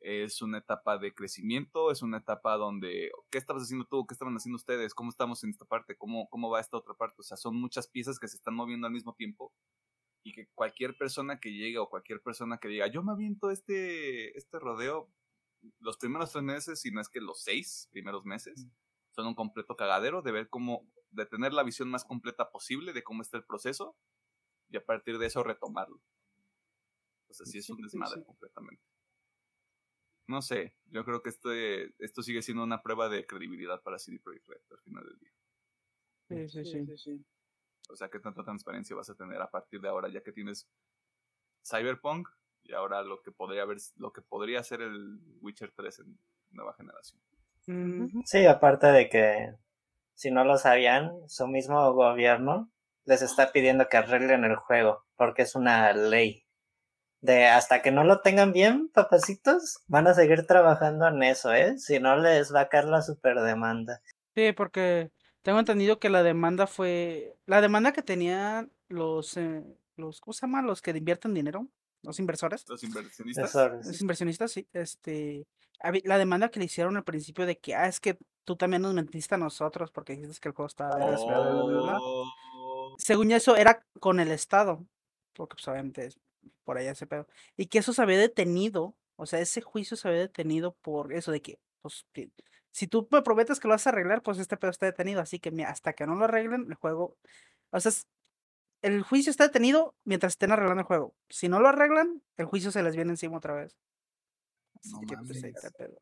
es 0.00 0.40
una 0.40 0.58
etapa 0.58 0.98
de 0.98 1.14
crecimiento, 1.14 1.90
es 1.90 2.02
una 2.02 2.18
etapa 2.18 2.56
donde, 2.56 3.10
¿qué 3.30 3.38
estabas 3.38 3.64
haciendo 3.64 3.86
tú? 3.86 4.06
¿Qué 4.06 4.14
estaban 4.14 4.34
haciendo 4.34 4.56
ustedes? 4.56 4.94
¿Cómo 4.94 5.10
estamos 5.10 5.44
en 5.44 5.50
esta 5.50 5.66
parte? 5.66 5.96
¿Cómo, 5.96 6.28
cómo 6.30 6.48
va 6.50 6.60
esta 6.60 6.78
otra 6.78 6.94
parte? 6.94 7.16
O 7.18 7.22
sea, 7.22 7.36
son 7.36 7.60
muchas 7.60 7.86
piezas 7.86 8.18
que 8.18 8.28
se 8.28 8.36
están 8.36 8.54
moviendo 8.54 8.86
al 8.86 8.92
mismo 8.92 9.14
tiempo 9.14 9.52
y 10.22 10.32
que 10.32 10.48
cualquier 10.54 10.96
persona 10.96 11.38
que 11.38 11.52
llegue 11.52 11.78
o 11.78 11.88
cualquier 11.88 12.22
persona 12.22 12.58
que 12.58 12.68
diga, 12.68 12.86
yo 12.86 13.02
me 13.02 13.12
aviento 13.12 13.50
este, 13.50 14.36
este 14.36 14.58
rodeo, 14.58 15.10
los 15.78 15.98
primeros 15.98 16.32
tres 16.32 16.44
meses, 16.44 16.80
si 16.80 16.90
no 16.90 17.00
es 17.00 17.08
que 17.08 17.20
los 17.20 17.42
seis 17.42 17.88
primeros 17.90 18.24
meses, 18.24 18.66
son 19.12 19.26
un 19.26 19.34
completo 19.34 19.76
cagadero 19.76 20.22
de 20.22 20.32
ver 20.32 20.48
cómo, 20.48 20.86
de 21.10 21.26
tener 21.26 21.52
la 21.52 21.62
visión 21.62 21.90
más 21.90 22.04
completa 22.04 22.50
posible 22.50 22.92
de 22.92 23.02
cómo 23.02 23.22
está 23.22 23.36
el 23.36 23.44
proceso 23.44 23.96
y 24.70 24.76
a 24.76 24.84
partir 24.84 25.18
de 25.18 25.26
eso 25.26 25.42
retomarlo. 25.42 26.00
O 27.28 27.34
sea, 27.34 27.46
sí 27.46 27.58
es 27.58 27.70
un 27.70 27.80
desmadre 27.80 28.24
completamente. 28.24 28.82
No 30.30 30.42
sé, 30.42 30.76
yo 30.86 31.04
creo 31.04 31.22
que 31.22 31.30
este, 31.30 31.92
esto 31.98 32.22
sigue 32.22 32.40
siendo 32.40 32.62
una 32.62 32.82
prueba 32.82 33.08
de 33.08 33.26
credibilidad 33.26 33.82
para 33.82 33.98
CD 33.98 34.20
Projekt 34.20 34.46
Red 34.46 34.60
al 34.70 34.78
final 34.78 35.04
del 35.04 35.18
día. 35.18 36.48
Sí, 36.48 36.64
sí, 36.64 36.96
sí. 36.96 37.24
O 37.88 37.96
sea, 37.96 38.08
¿qué 38.08 38.20
tanta 38.20 38.44
transparencia 38.44 38.94
vas 38.94 39.10
a 39.10 39.16
tener 39.16 39.42
a 39.42 39.50
partir 39.50 39.80
de 39.80 39.88
ahora 39.88 40.08
ya 40.08 40.22
que 40.22 40.30
tienes 40.30 40.70
Cyberpunk 41.68 42.28
y 42.62 42.74
ahora 42.74 43.02
lo 43.02 43.20
que 43.22 43.32
podría 43.32 43.62
haber, 43.62 43.78
lo 43.96 44.12
que 44.12 44.22
podría 44.22 44.62
ser 44.62 44.82
el 44.82 45.18
Witcher 45.40 45.72
3 45.74 45.98
en 45.98 46.16
nueva 46.52 46.74
generación? 46.74 47.20
Sí, 48.24 48.46
aparte 48.46 48.86
de 48.86 49.08
que, 49.08 49.52
si 50.14 50.30
no 50.30 50.44
lo 50.44 50.58
sabían, 50.58 51.10
su 51.28 51.48
mismo 51.48 51.92
gobierno 51.92 52.70
les 53.04 53.22
está 53.22 53.50
pidiendo 53.50 53.88
que 53.88 53.96
arreglen 53.96 54.44
el 54.44 54.54
juego, 54.54 55.04
porque 55.16 55.42
es 55.42 55.56
una 55.56 55.92
ley. 55.92 56.46
De 57.20 57.46
hasta 57.46 57.82
que 57.82 57.90
no 57.90 58.04
lo 58.04 58.20
tengan 58.20 58.52
bien, 58.52 58.88
papacitos, 58.88 59.80
van 59.86 60.06
a 60.06 60.14
seguir 60.14 60.46
trabajando 60.46 61.06
en 61.06 61.22
eso, 61.22 61.52
¿eh? 61.52 61.78
Si 61.78 62.00
no, 62.00 62.16
les 62.16 62.54
va 62.54 62.62
a 62.62 62.68
caer 62.68 62.86
la 62.86 63.02
superdemanda. 63.02 64.00
Sí, 64.34 64.52
porque 64.52 65.10
tengo 65.42 65.58
entendido 65.58 65.98
que 65.98 66.08
la 66.08 66.22
demanda 66.22 66.66
fue, 66.66 67.36
la 67.46 67.60
demanda 67.60 67.92
que 67.92 68.02
tenían 68.02 68.72
los, 68.88 69.36
eh, 69.36 69.62
los, 69.96 70.20
¿cómo 70.20 70.32
se 70.32 70.42
llama? 70.42 70.62
Los 70.62 70.80
que 70.80 70.92
invierten 70.92 71.34
dinero, 71.34 71.68
los 72.02 72.18
inversores, 72.18 72.64
Los 72.68 72.82
inversionistas. 72.84 73.54
Los 73.84 74.00
inversionistas, 74.00 74.52
sí, 74.52 74.66
este, 74.72 75.46
la 76.04 76.18
demanda 76.18 76.50
que 76.50 76.58
le 76.58 76.66
hicieron 76.66 76.96
al 76.96 77.04
principio 77.04 77.46
de 77.46 77.58
que, 77.58 77.74
ah, 77.74 77.86
es 77.86 78.00
que 78.00 78.18
tú 78.44 78.56
también 78.56 78.82
nos 78.82 78.94
mentiste 78.94 79.34
a 79.34 79.38
nosotros 79.38 79.90
porque 79.90 80.14
dijiste 80.14 80.40
que 80.40 80.48
el 80.48 80.54
juego 80.54 80.68
estaba 80.68 80.96
vergas, 80.96 81.24
bla, 81.26 81.40
bla, 81.40 81.52
bla, 81.52 81.62
bla, 81.64 81.82
bla". 81.82 81.98
Oh, 82.00 82.96
según 82.98 83.30
eso, 83.32 83.56
era 83.56 83.84
con 83.98 84.20
el 84.20 84.30
Estado, 84.30 84.84
porque 85.34 85.54
pues 85.54 85.68
obviamente 85.68 86.06
es 86.06 86.18
por 86.70 86.78
allá 86.78 86.92
ese 86.92 87.08
pedo, 87.08 87.26
y 87.56 87.66
que 87.66 87.78
eso 87.80 87.92
se 87.92 88.00
había 88.00 88.16
detenido, 88.16 88.94
o 89.16 89.26
sea, 89.26 89.40
ese 89.40 89.60
juicio 89.60 89.96
se 89.96 90.06
había 90.06 90.20
detenido 90.20 90.76
por 90.82 91.12
eso 91.12 91.32
de 91.32 91.42
que, 91.42 91.58
pues, 91.82 92.06
que 92.12 92.30
si 92.70 92.86
tú 92.86 93.08
me 93.10 93.22
prometes 93.22 93.58
que 93.58 93.66
lo 93.66 93.74
vas 93.74 93.84
a 93.88 93.90
arreglar, 93.90 94.22
pues 94.22 94.38
este 94.38 94.56
pedo 94.56 94.70
está 94.70 94.86
detenido, 94.86 95.20
así 95.20 95.40
que 95.40 95.50
mira, 95.50 95.70
hasta 95.70 95.94
que 95.94 96.06
no 96.06 96.14
lo 96.14 96.26
arreglen, 96.26 96.66
el 96.68 96.74
juego, 96.76 97.16
o 97.72 97.80
sea, 97.80 97.88
es- 97.90 98.06
el 98.82 99.02
juicio 99.02 99.32
está 99.32 99.48
detenido 99.48 99.96
mientras 100.04 100.34
estén 100.34 100.52
arreglando 100.52 100.82
el 100.82 100.86
juego. 100.86 101.12
Si 101.28 101.48
no 101.48 101.58
lo 101.58 101.66
arreglan, 101.68 102.22
el 102.36 102.46
juicio 102.46 102.70
se 102.70 102.84
les 102.84 102.94
viene 102.94 103.10
encima 103.10 103.38
otra 103.38 103.54
vez. 103.54 103.76
Así 104.78 104.92
No 104.92 105.00
que, 105.00 105.16
pues, 105.16 105.30
ahí 105.42 105.50
mames. 105.50 105.56
está 105.56 105.66
el 105.66 105.74
pedo. 105.74 106.00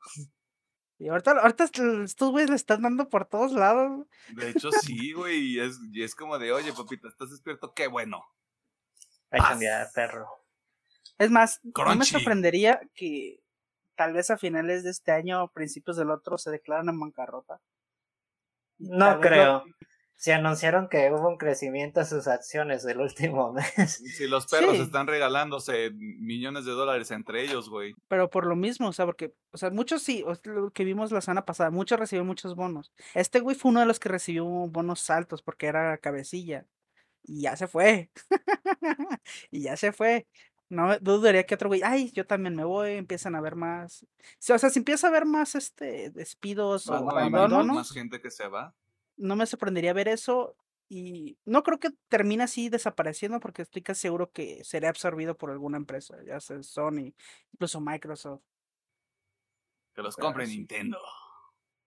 Y 0.98 1.08
ahorita, 1.08 1.30
ahorita 1.30 1.64
est- 1.64 1.78
estos 2.04 2.30
güeyes 2.30 2.50
le 2.50 2.56
están 2.56 2.82
dando 2.82 3.08
por 3.08 3.24
todos 3.24 3.52
lados. 3.52 4.06
De 4.34 4.50
hecho, 4.50 4.70
sí, 4.70 5.12
güey. 5.14 5.38
Y 5.54 5.60
es, 5.60 5.78
y 5.92 6.02
es 6.02 6.14
como 6.14 6.38
de, 6.38 6.52
oye, 6.52 6.72
papita, 6.74 7.08
¿estás 7.08 7.30
despierto? 7.30 7.72
Qué 7.72 7.86
bueno. 7.86 8.22
Hay 9.30 9.40
Paz. 9.40 9.48
cambiar, 9.50 9.88
perro. 9.94 10.26
Es 11.18 11.30
más, 11.30 11.60
no 11.62 11.94
me 11.96 12.04
sorprendería 12.04 12.80
que 12.94 13.40
tal 13.96 14.12
vez 14.12 14.30
a 14.30 14.36
finales 14.38 14.84
de 14.84 14.90
este 14.90 15.12
año 15.12 15.42
o 15.42 15.48
principios 15.52 15.96
del 15.96 16.10
otro 16.10 16.38
se 16.38 16.50
declaran 16.50 16.88
en 16.88 17.00
bancarrota. 17.00 17.60
No 18.78 18.98
tal 19.06 19.18
vez 19.18 19.22
lo- 19.24 19.28
creo. 19.28 19.64
Se 20.20 20.32
anunciaron 20.32 20.88
que 20.88 21.12
hubo 21.12 21.28
un 21.28 21.36
crecimiento 21.36 22.00
a 22.00 22.04
sus 22.04 22.26
acciones 22.26 22.82
del 22.82 22.98
último 23.00 23.52
mes. 23.52 24.02
Si 24.16 24.26
los 24.26 24.46
perros 24.48 24.74
Sí. 24.76 24.82
están 24.82 25.06
regalándose 25.06 25.90
millones 25.92 26.64
de 26.64 26.72
dólares 26.72 27.12
entre 27.12 27.42
ellos, 27.44 27.70
güey. 27.70 27.94
Pero 28.08 28.28
por 28.28 28.44
lo 28.44 28.56
mismo, 28.56 28.88
o 28.88 28.92
sea, 28.92 29.06
porque, 29.06 29.32
o 29.52 29.58
sea, 29.58 29.70
muchos 29.70 30.02
sí, 30.02 30.24
lo 30.42 30.72
que 30.72 30.82
vimos 30.84 31.12
la 31.12 31.20
semana 31.20 31.44
pasada, 31.44 31.70
muchos 31.70 32.00
recibieron 32.00 32.26
muchos 32.26 32.56
bonos. 32.56 32.92
Este 33.14 33.38
güey 33.38 33.54
fue 33.54 33.70
uno 33.70 33.78
de 33.78 33.86
los 33.86 34.00
que 34.00 34.08
recibió 34.08 34.44
bonos 34.44 35.08
altos 35.08 35.40
porque 35.42 35.66
era 35.66 35.96
cabecilla. 35.98 36.66
Y 37.22 37.42
ya 37.42 37.54
se 37.56 37.68
fue. 37.68 38.10
y 39.52 39.62
ya 39.62 39.76
se 39.76 39.92
fue. 39.92 40.26
No 40.70 40.98
dudaría 40.98 41.46
que 41.46 41.54
otro 41.54 41.68
güey, 41.68 41.82
ay, 41.82 42.10
yo 42.12 42.26
también 42.26 42.54
me 42.54 42.64
voy, 42.64 42.92
empiezan 42.92 43.34
a 43.34 43.40
ver 43.40 43.56
más. 43.56 44.04
O 44.04 44.58
sea, 44.58 44.70
si 44.70 44.78
empieza 44.78 45.06
a 45.06 45.10
haber 45.10 45.24
más 45.24 45.54
este 45.54 46.10
despidos 46.10 46.88
Más 46.88 47.00
o 47.00 47.10
abandonos, 47.10 47.66
más 47.66 47.92
gente 47.92 48.20
que 48.20 48.30
se 48.30 48.48
va. 48.48 48.74
no 49.16 49.34
me 49.36 49.46
sorprendería 49.46 49.92
ver 49.92 50.08
eso. 50.08 50.56
Y 50.90 51.36
no 51.44 51.62
creo 51.62 51.78
que 51.78 51.90
termine 52.08 52.44
así 52.44 52.70
desapareciendo 52.70 53.40
porque 53.40 53.62
estoy 53.62 53.82
casi 53.82 54.02
seguro 54.02 54.30
que 54.30 54.64
será 54.64 54.88
absorbido 54.88 55.36
por 55.36 55.50
alguna 55.50 55.76
empresa, 55.76 56.16
ya 56.24 56.40
sea 56.40 56.62
Sony, 56.62 57.12
incluso 57.52 57.80
Microsoft. 57.80 58.42
Que 59.94 60.02
los 60.02 60.16
compre 60.16 60.46
sí. 60.46 60.56
Nintendo. 60.56 60.98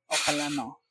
Ojalá 0.05 0.49
no. 0.49 0.82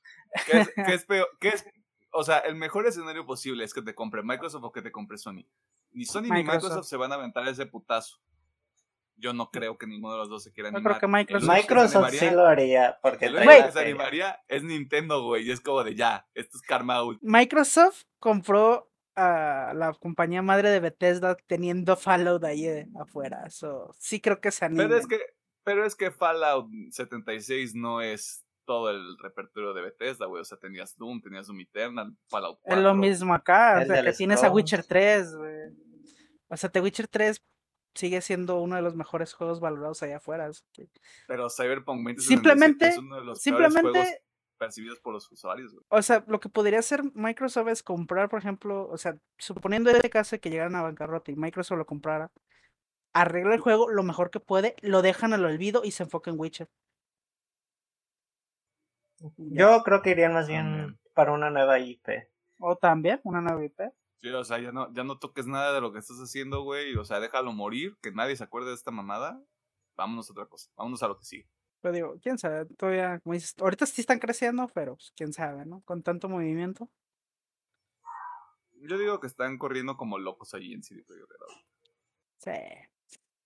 ¿Qué 0.47 0.61
es, 0.61 0.71
qué 0.87 0.95
es 0.95 1.05
peor? 1.05 1.29
¿Qué 1.39 1.49
es? 1.51 1.65
O 2.13 2.25
sea, 2.25 2.39
el 2.39 2.57
mejor 2.57 2.87
escenario 2.87 3.25
posible 3.27 3.63
es 3.63 3.73
que 3.73 3.83
te 3.83 3.95
compre 3.95 4.23
Microsoft 4.23 4.65
o 4.65 4.73
que 4.73 4.83
te 4.83 4.91
compre 4.91 5.19
Sony. 5.19 5.45
Ni 5.93 6.05
Sony 6.05 6.23
ni 6.23 6.31
Microsoft. 6.45 6.87
Se 6.87 6.97
van 6.97 7.13
a 7.13 7.17
aventar 7.17 7.47
ese 7.49 7.67
putazo. 7.67 8.19
Yo 9.17 9.35
no 9.35 9.51
creo 9.51 9.77
que 9.77 9.87
ninguno 9.87 10.15
de 10.15 10.19
los 10.21 10.29
dos 10.31 10.43
se 10.43 10.53
quiera 10.53 10.71
Yo 10.71 10.77
animar. 10.79 10.99
creo 10.99 11.01
que 11.01 11.17
Microsoft- 11.17 11.95
animaría- 11.95 12.21
sí 12.21 12.31
lo 12.35 12.47
haría 12.47 12.99
porque 13.03 13.27
El 13.27 13.37
único 13.37 13.53
que 13.67 13.73
se 13.73 13.81
animaría 13.81 14.41
es 14.49 14.63
Nintendo, 14.63 15.23
güey. 15.25 15.47
Y 15.47 15.51
es 15.51 15.61
como 15.61 15.85
de 15.85 15.95
ya, 15.95 16.27
esto 16.35 16.57
es 16.57 16.63
karma 16.63 17.03
ult. 17.03 17.19
Microsoft 17.23 18.05
compró 18.19 18.91
a 19.17 19.73
la 19.75 19.93
compañía 19.93 20.41
madre 20.41 20.71
de 20.71 20.81
Bethesda 20.81 21.37
teniendo 21.47 21.97
Fallout 21.97 22.43
ahí 22.45 22.67
eh, 22.67 22.89
afuera. 22.99 23.51
So, 23.51 23.95
sí 23.99 24.21
creo 24.21 24.41
que 24.41 24.51
se 24.53 24.65
animen. 24.65 24.89
Pero 24.89 24.99
es 25.01 25.07
que, 25.07 25.21
pero 25.65 25.85
es 25.85 25.95
que 25.95 26.11
Fallout 26.11 26.71
76 26.91 27.75
no 27.75 28.01
es 28.01 28.47
todo 28.71 28.89
el 28.91 29.19
repertorio 29.19 29.75
de 29.75 29.83
Bethesda, 29.83 30.27
güey. 30.27 30.43
O 30.43 30.45
sea, 30.45 30.57
tenías 30.57 30.97
Doom, 30.97 31.21
tenías 31.21 31.49
Doom 31.49 31.59
Eternal, 31.63 32.17
Fallout 32.29 32.61
4. 32.63 32.79
Es 32.79 32.85
lo 32.85 32.95
mismo 32.95 33.35
acá. 33.35 33.79
O 33.79 33.81
El 33.81 33.87
sea, 33.89 34.05
que 34.05 34.13
tienes 34.13 34.45
a. 34.45 34.51
Witcher 34.53 34.85
3, 34.85 35.35
güey. 35.35 35.59
O 36.49 36.57
sea, 36.57 36.71
The 36.71 36.81
Witcher 36.81 37.09
3 37.09 37.43
sigue 37.97 38.21
siendo 38.21 38.61
uno 38.61 38.77
de 38.77 38.83
los 38.83 38.95
mejores 38.95 39.33
juegos 39.35 39.59
valorados 39.59 40.05
allá 40.05 40.19
afuera. 40.19 40.47
así 40.47 40.63
que- 40.73 40.89
Pero 41.27 41.51
Cyberpunk 41.51 41.99
2077 42.07 42.29
Simplemente- 42.29 42.89
es 42.91 42.99
uno 42.99 43.17
de 43.17 43.25
los 43.25 43.43
peores 43.43 43.73
juegos 43.73 43.75
Simplemente, 43.75 44.23
percibidos 44.57 45.01
por 45.01 45.15
los 45.15 45.33
usuarios, 45.33 45.73
güey. 45.73 45.85
o 45.89 46.01
sea, 46.03 46.23
lo 46.29 46.39
que 46.39 46.49
podría 46.49 46.79
hacer 46.79 47.03
Microsoft 47.15 47.67
es 47.71 47.83
comprar, 47.83 48.29
por 48.29 48.39
ejemplo, 48.39 48.89
o 48.89 48.97
sea, 48.99 49.19
suponiendo 49.39 49.91
en 49.91 49.97
este 49.97 50.11
caso 50.11 50.39
que 50.39 50.51
llegaran 50.51 50.77
a 50.77 50.83
bancarrota 50.83 51.33
y 51.33 51.35
Microsoft 51.35 51.79
lo 51.79 51.87
comprara, 51.87 52.31
arregla 53.13 53.55
el 53.55 53.61
juego 53.61 53.91
lo 53.91 54.05
mejor 54.05 54.31
que 54.31 54.39
puede, 54.39 54.77
lo 54.83 55.03
dejan 55.03 55.33
al 55.33 55.45
olvido 55.45 55.83
y 55.85 55.91
se 55.91 56.05
enfoca 56.05 56.31
en 56.31 56.39
Witcher. 56.39 56.69
Yo 59.37 59.83
creo 59.83 60.03
que 60.03 60.11
irían 60.11 60.33
más 60.33 60.49
bien 60.49 60.65
También. 60.65 61.01
para 61.15 61.33
una 61.33 61.51
nueva 61.51 61.79
IP. 61.79 62.09
O 62.59 62.77
también 62.77 63.21
una 63.25 63.41
nueva 63.41 63.65
IP. 63.65 63.81
Sí, 64.23 64.29
o 64.29 64.45
sea, 64.45 64.59
ya 64.59 64.71
no, 64.73 64.93
ya 64.93 65.05
no 65.05 65.19
toques 65.19 65.47
nada 65.47 65.73
de 65.73 65.81
lo 65.81 65.93
que 65.93 65.99
estás 65.99 66.19
haciendo, 66.19 66.63
güey. 66.63 66.95
O 66.97 67.05
sea, 67.05 67.21
déjalo 67.21 67.53
morir, 67.53 67.97
que 68.03 68.13
nadie 68.13 68.37
se 68.37 68.45
acuerde 68.45 68.69
de 68.69 68.75
esta 68.75 68.91
mamada. 68.91 69.43
Vámonos 69.97 70.29
a 70.29 70.33
otra 70.33 70.47
cosa. 70.47 70.71
Vámonos 70.77 71.03
a 71.03 71.09
lo 71.09 71.19
que 71.19 71.25
sigue. 71.25 71.49
Pero 71.81 71.95
digo, 71.95 72.17
quién 72.23 72.37
sabe, 72.37 72.67
todavía, 72.77 73.21
como 73.21 73.33
dices, 73.33 73.55
ahorita 73.59 73.87
sí 73.87 74.03
están 74.03 74.19
creciendo, 74.19 74.69
pero 74.75 74.97
pues, 74.97 75.13
quién 75.17 75.33
sabe, 75.33 75.65
¿no? 75.65 75.81
Con 75.83 76.03
tanto 76.03 76.29
movimiento. 76.29 76.91
Yo 78.83 78.99
digo 78.99 79.21
que 79.21 79.27
están 79.27 79.59
corriendo 79.59 79.97
como 79.97 80.19
locos 80.19 80.55
allí 80.55 80.73
en 80.73 80.83
Red. 80.83 81.05
Sí. 82.39 82.51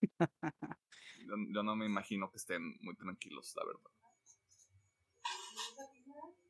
Yo, 1.26 1.36
yo 1.54 1.62
no 1.62 1.74
me 1.74 1.86
imagino 1.86 2.30
que 2.30 2.36
estén 2.36 2.76
muy 2.82 2.94
tranquilos, 2.96 3.54
la 3.56 3.64
verdad. 3.64 4.03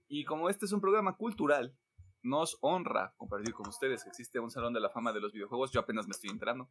Y 0.09 0.25
como 0.25 0.49
este 0.51 0.67
es 0.67 0.73
un 0.73 0.81
programa 0.81 1.17
cultural, 1.17 1.77
nos 2.23 2.57
honra 2.61 3.15
compartir 3.17 3.55
con 3.55 3.69
ustedes 3.69 4.03
que 4.03 4.09
existe 4.09 4.41
un 4.41 4.51
salón 4.51 4.73
de 4.73 4.81
la 4.81 4.91
fama 4.91 5.13
de 5.13 5.21
los 5.21 5.33
videojuegos. 5.33 5.71
Yo 5.73 5.81
apenas 5.81 6.07
me 6.07 6.13
estoy 6.13 6.31
enterando. 6.31 6.71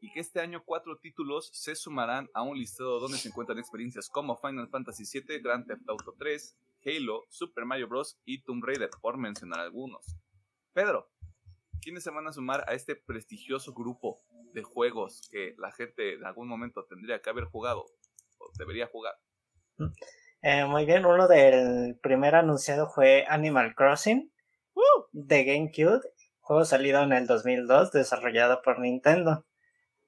Y 0.00 0.12
que 0.12 0.20
este 0.20 0.40
año 0.40 0.62
cuatro 0.64 0.98
títulos 0.98 1.50
se 1.54 1.74
sumarán 1.74 2.28
a 2.34 2.42
un 2.42 2.58
listado 2.58 3.00
donde 3.00 3.16
se 3.16 3.28
encuentran 3.28 3.58
experiencias 3.58 4.10
como 4.10 4.36
Final 4.36 4.68
Fantasy 4.68 5.04
VII, 5.10 5.40
Grand 5.40 5.66
Theft 5.66 5.88
Auto 5.88 6.14
3, 6.18 6.58
Halo, 6.84 7.24
Super 7.30 7.64
Mario 7.64 7.88
Bros. 7.88 8.20
y 8.26 8.42
Tomb 8.42 8.62
Raider, 8.62 8.90
por 9.00 9.16
mencionar 9.16 9.60
algunos. 9.60 10.04
Pedro, 10.74 11.10
¿quiénes 11.80 12.04
se 12.04 12.10
van 12.10 12.26
a 12.26 12.32
sumar 12.32 12.68
a 12.68 12.74
este 12.74 12.96
prestigioso 12.96 13.72
grupo 13.72 14.20
de 14.52 14.62
juegos 14.62 15.22
que 15.30 15.54
la 15.56 15.72
gente 15.72 16.14
en 16.14 16.24
algún 16.24 16.48
momento 16.48 16.84
tendría 16.84 17.22
que 17.22 17.30
haber 17.30 17.44
jugado 17.44 17.86
o 18.38 18.50
debería 18.58 18.88
jugar? 18.88 19.14
Eh, 20.46 20.66
muy 20.66 20.84
bien, 20.84 21.06
uno 21.06 21.26
del 21.26 21.98
primer 22.02 22.34
anunciado 22.34 22.86
fue 22.86 23.24
Animal 23.26 23.74
Crossing 23.74 24.30
de 25.12 25.44
GameCube, 25.44 26.02
juego 26.40 26.66
salido 26.66 27.02
en 27.02 27.14
el 27.14 27.26
2002, 27.26 27.92
desarrollado 27.92 28.60
por 28.60 28.78
Nintendo. 28.78 29.46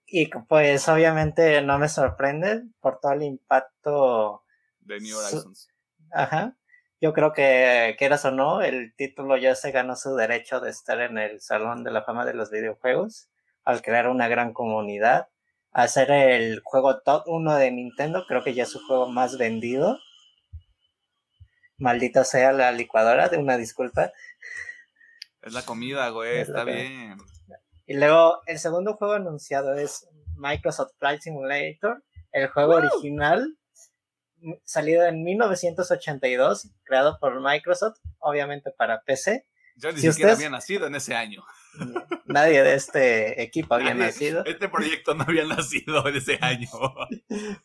Y 0.05 0.27
pues 0.27 0.87
obviamente 0.91 1.63
no 1.63 1.79
me 1.79 1.89
sorprende 1.89 2.65
por 2.81 3.01
todo 3.01 3.13
el 3.13 3.23
impacto. 3.23 4.45
De 4.81 5.01
New 5.01 5.17
Horizons. 5.17 5.69
Ajá. 6.13 6.55
Yo 7.01 7.15
creo 7.15 7.33
que, 7.33 7.97
quieras 7.99 8.27
o 8.27 8.31
no, 8.31 8.61
el 8.61 8.95
título 8.95 9.39
ya 9.39 9.55
se 9.55 9.71
ganó 9.71 9.97
su 9.97 10.17
derecho 10.17 10.61
de 10.61 10.69
estar 10.69 11.01
en 11.01 11.17
el 11.17 11.41
Salón 11.41 11.83
de 11.83 11.93
la 11.93 12.05
Fama 12.05 12.27
de 12.27 12.35
los 12.35 12.51
Videojuegos 12.51 13.31
al 13.65 13.81
crear 13.81 14.11
una 14.11 14.29
gran 14.29 14.53
comunidad. 14.53 15.29
Hacer 15.73 16.11
el 16.11 16.61
juego 16.63 17.01
top 17.01 17.23
1 17.25 17.55
de 17.57 17.71
Nintendo, 17.71 18.27
creo 18.29 18.45
que 18.45 18.53
ya 18.53 18.65
es 18.65 18.71
su 18.71 18.87
juego 18.87 19.09
más 19.09 19.39
vendido. 19.39 19.99
Maldita 21.79 22.25
sea 22.25 22.53
la 22.53 22.73
licuadora, 22.73 23.29
de 23.29 23.39
una 23.39 23.57
disculpa. 23.57 24.13
Es 25.43 25.53
la 25.53 25.63
comida, 25.63 26.09
güey, 26.09 26.39
Es 26.41 26.49
está 26.49 26.65
bien. 26.65 27.17
Y 27.87 27.95
luego 27.95 28.41
el 28.47 28.59
segundo 28.59 28.95
juego 28.95 29.15
anunciado 29.15 29.75
es 29.75 30.09
Microsoft 30.37 30.93
Flight 30.99 31.21
Simulator, 31.23 32.03
el 32.33 32.49
juego 32.49 32.75
original 32.77 33.57
salido 34.65 35.07
en 35.07 35.23
1982, 35.23 36.69
creado 36.85 37.19
por 37.21 37.41
Microsoft, 37.41 37.99
obviamente 38.19 38.71
para 38.77 39.03
PC. 39.03 39.47
Yo 39.77 39.93
ni 39.93 40.01
Si 40.01 40.09
siquiera 40.11 40.33
ustedes- 40.33 40.37
había 40.39 40.51
nacido 40.51 40.87
en 40.87 40.95
ese 40.95 41.15
año. 41.15 41.45
Nadie 42.27 42.63
de 42.63 42.75
este 42.75 43.43
equipo 43.43 43.75
había 43.75 43.95
Nadie- 43.95 44.07
nacido. 44.07 44.45
Este 44.47 44.69
proyecto 44.69 45.15
no 45.15 45.25
había 45.25 45.45
nacido 45.45 46.07
en 46.09 46.17
ese 46.17 46.39
año. 46.41 46.69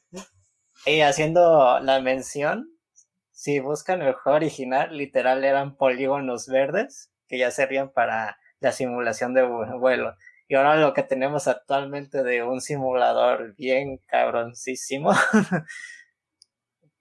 Y 0.85 1.01
haciendo 1.01 1.79
la 1.79 2.01
mención, 2.01 2.67
si 3.41 3.59
buscan 3.59 4.03
el 4.03 4.13
juego 4.13 4.35
original, 4.35 4.95
literal 4.95 5.43
eran 5.43 5.75
polígonos 5.75 6.47
verdes 6.47 7.11
que 7.27 7.39
ya 7.39 7.49
servían 7.49 7.89
para 7.91 8.37
la 8.59 8.71
simulación 8.71 9.33
de 9.33 9.43
vu- 9.43 9.79
vuelo. 9.79 10.15
Y 10.47 10.53
ahora 10.55 10.75
lo 10.75 10.93
que 10.93 11.01
tenemos 11.01 11.47
actualmente 11.47 12.23
de 12.23 12.43
un 12.43 12.61
simulador 12.61 13.55
bien 13.55 13.97
cabroncísimo. 14.05 15.11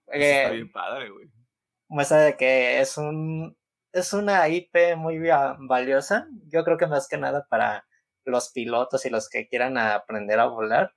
Eso 0.07 0.25
está 0.31 0.49
eh, 0.49 0.55
bien 0.55 0.71
padre, 0.71 1.09
güey. 1.11 1.27
muestra 1.87 2.17
de 2.21 2.35
que 2.37 2.79
es 2.81 2.97
un 2.97 3.55
es 3.93 4.13
una 4.13 4.47
IP 4.49 4.95
muy 4.97 5.19
va- 5.19 5.57
valiosa. 5.59 6.27
Yo 6.47 6.63
creo 6.63 6.77
que 6.77 6.87
más 6.87 7.07
que 7.07 7.17
nada 7.19 7.45
para 7.49 7.85
los 8.25 8.51
pilotos 8.51 9.05
y 9.05 9.09
los 9.11 9.29
que 9.29 9.47
quieran 9.47 9.77
aprender 9.77 10.39
a 10.39 10.45
volar. 10.47 10.93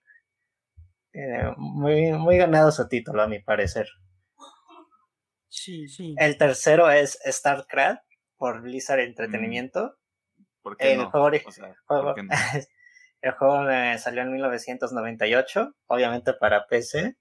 Eh, 1.13 1.53
muy, 1.59 2.13
muy 2.13 2.39
ganado 2.39 2.73
su 2.73 2.89
título, 2.89 3.23
a 3.23 3.29
mi 3.29 3.41
parecer. 3.41 3.87
Sí, 5.55 5.87
sí. 5.87 6.15
El 6.19 6.37
tercero 6.37 6.91
es 6.91 7.17
StarCraft 7.25 8.03
por 8.37 8.61
Blizzard 8.63 8.99
Entretenimiento. 8.99 9.97
¿Por 10.63 10.77
qué 10.77 10.93
El 10.95 10.99
no? 10.99 11.11
juego, 11.13 11.27
O 11.47 11.51
sea, 11.53 11.75
juego- 11.87 12.03
¿por 12.03 12.15
qué 12.17 12.23
no? 12.25 12.29
el 13.21 13.33
juego 13.33 13.71
eh, 13.71 13.97
salió 13.99 14.23
en 14.23 14.33
1998, 14.33 15.73
obviamente 15.87 16.35
para 16.35 16.67
PC. 16.67 17.17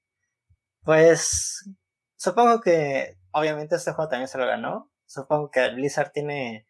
Pues 0.81 1.69
supongo 2.15 2.59
que, 2.59 3.17
obviamente 3.31 3.75
este 3.75 3.91
juego 3.93 4.09
también 4.09 4.27
se 4.27 4.39
lo 4.39 4.47
ganó. 4.47 4.91
Supongo 5.05 5.51
que 5.51 5.69
Blizzard 5.69 6.11
tiene 6.11 6.65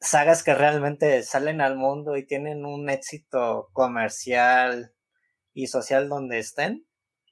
sagas 0.00 0.42
que 0.42 0.54
realmente 0.54 1.22
salen 1.22 1.60
al 1.60 1.76
mundo 1.76 2.16
y 2.16 2.26
tienen 2.26 2.64
un 2.66 2.90
éxito 2.90 3.68
comercial 3.72 4.92
y 5.54 5.68
social 5.68 6.08
donde 6.08 6.38
estén, 6.40 6.84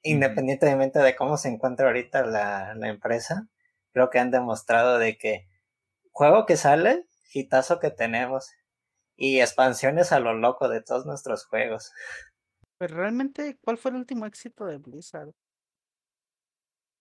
independientemente 0.05 0.99
de 0.99 1.15
cómo 1.15 1.35
se 1.37 1.49
encuentra 1.49 1.87
ahorita 1.87 2.25
la, 2.25 2.73
la 2.75 2.87
empresa. 2.89 3.47
Creo 3.93 4.09
que 4.09 4.19
han 4.19 4.31
demostrado 4.31 4.97
de 4.97 5.17
que 5.17 5.47
juego 6.11 6.45
que 6.45 6.57
sale, 6.57 7.07
hitazo 7.33 7.79
que 7.79 7.91
tenemos 7.91 8.51
y 9.17 9.39
expansiones 9.41 10.11
a 10.11 10.19
lo 10.19 10.33
loco 10.33 10.69
de 10.69 10.81
todos 10.81 11.05
nuestros 11.05 11.45
juegos. 11.45 11.91
Pero 12.77 12.95
realmente, 12.95 13.57
¿cuál 13.61 13.77
fue 13.77 13.91
el 13.91 13.97
último 13.97 14.25
éxito 14.25 14.65
de 14.65 14.77
Blizzard? 14.77 15.31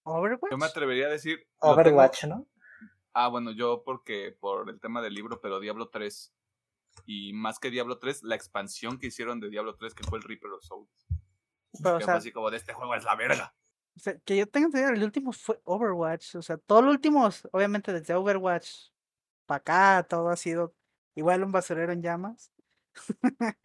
¿Overwatch? 0.04 0.50
Yo 0.50 0.58
me 0.58 0.66
atrevería 0.66 1.06
a 1.06 1.10
decir. 1.10 1.38
tengo- 1.60 1.74
Overwatch, 1.74 2.24
¿no? 2.24 2.46
Ah, 3.14 3.28
bueno, 3.28 3.52
yo 3.52 3.82
porque 3.84 4.36
por 4.40 4.68
el 4.68 4.80
tema 4.80 5.00
del 5.00 5.14
libro, 5.14 5.40
pero 5.40 5.60
Diablo 5.60 5.88
3. 5.88 6.32
Y 7.06 7.32
más 7.32 7.58
que 7.58 7.70
Diablo 7.70 7.98
3, 7.98 8.22
la 8.22 8.34
expansión 8.34 8.98
que 8.98 9.06
hicieron 9.08 9.40
de 9.40 9.50
Diablo 9.50 9.76
3, 9.76 9.94
que 9.94 10.04
fue 10.04 10.18
el 10.18 10.24
Reaper 10.24 10.50
of 10.52 10.62
Souls. 10.64 11.06
Pero, 11.82 11.96
o 11.96 11.98
que 11.98 12.04
sea, 12.04 12.14
fue 12.14 12.18
así 12.18 12.32
como 12.32 12.50
de 12.50 12.56
este 12.56 12.72
juego 12.72 12.94
es 12.94 13.04
la 13.04 13.16
verga. 13.16 13.54
o 13.96 14.00
sea, 14.00 14.18
que 14.18 14.36
yo 14.36 14.46
tenga 14.48 14.66
entendido, 14.66 14.92
el 14.92 15.02
último 15.02 15.32
fue 15.32 15.60
Overwatch. 15.64 16.36
O 16.36 16.42
sea, 16.42 16.56
todo 16.58 16.82
lo 16.82 16.90
último, 16.90 17.28
obviamente 17.52 17.92
desde 17.92 18.14
Overwatch 18.14 18.90
para 19.46 19.58
acá, 19.58 20.06
todo 20.08 20.28
ha 20.28 20.36
sido 20.36 20.74
igual 21.14 21.44
un 21.44 21.52
basurero 21.52 21.92
en 21.92 22.02
llamas. 22.02 22.52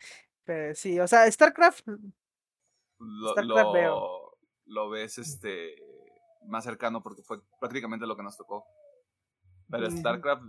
Pero 0.44 0.76
sí, 0.76 1.00
o 1.00 1.08
sea, 1.08 1.32
StarCraft, 1.32 1.88
Lo, 2.98 3.32
StarCraft 3.32 3.74
veo. 3.74 3.96
lo, 3.96 4.38
lo 4.66 4.90
ves 4.90 5.18
este 5.20 5.76
más 6.48 6.64
cercano 6.64 7.04
porque 7.04 7.22
fue 7.22 7.42
prácticamente 7.60 8.08
lo 8.08 8.16
que 8.16 8.24
nos 8.24 8.38
tocó. 8.38 8.66
Pero 9.70 9.88
Ujú. 9.88 9.98
StarCraft, 9.98 10.44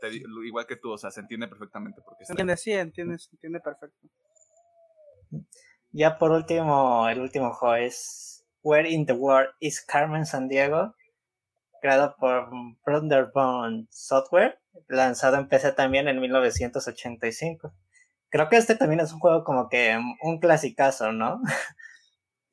te 0.00 0.14
igual 0.44 0.66
que 0.66 0.76
tú, 0.76 0.90
o 0.90 0.98
sea, 0.98 1.10
se 1.10 1.20
entiende 1.20 1.48
perfectamente 1.48 2.02
porque 2.02 2.24
entiende, 2.28 2.56
sí, 2.56 2.72
entiende, 2.72 3.18
se 3.18 3.30
entiende 3.32 3.60
perfecto. 3.60 4.08
Ya 5.92 6.18
por 6.18 6.30
último, 6.30 7.08
el 7.08 7.20
último 7.20 7.52
juego 7.52 7.74
es 7.76 8.44
Where 8.62 8.88
in 8.90 9.06
the 9.06 9.12
World 9.12 9.50
is 9.60 9.80
Carmen 9.84 10.24
San 10.24 10.48
Diego, 10.48 10.94
creado 11.80 12.14
por 12.18 12.48
Brotherborn 12.84 13.88
Software, 13.90 14.58
lanzado 14.88 15.36
en 15.36 15.48
PC 15.48 15.72
también 15.72 16.08
en 16.08 16.20
1985. 16.20 17.74
Creo 18.30 18.48
que 18.48 18.56
este 18.56 18.74
también 18.76 19.00
es 19.00 19.12
un 19.12 19.20
juego 19.20 19.44
como 19.44 19.68
que 19.68 19.98
un 20.22 20.38
clasicazo, 20.38 21.12
¿no? 21.12 21.42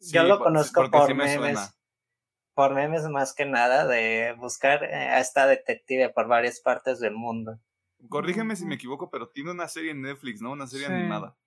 Yo 0.01 0.23
lo 0.23 0.39
conozco 0.39 0.89
por 0.89 1.07
sí 1.07 1.13
me 1.13 1.25
memes. 1.25 1.39
suena. 1.39 1.73
Por 2.53 2.73
memes 2.73 3.03
más 3.07 3.33
que 3.33 3.45
nada 3.45 3.85
de 3.87 4.35
buscar 4.37 4.83
eh, 4.83 4.93
a 4.93 5.19
esta 5.19 5.47
detective 5.47 6.09
por 6.09 6.27
varias 6.27 6.59
partes 6.59 6.99
del 6.99 7.13
mundo. 7.13 7.57
Corrígeme 8.09 8.55
si 8.57 8.65
me 8.65 8.75
equivoco, 8.75 9.09
pero 9.09 9.29
tiene 9.29 9.51
una 9.51 9.67
serie 9.69 9.91
en 9.91 10.01
Netflix, 10.01 10.41
¿no? 10.41 10.51
Una 10.51 10.67
serie 10.67 10.87
Sí. 10.87 10.93
animada. 10.93 11.37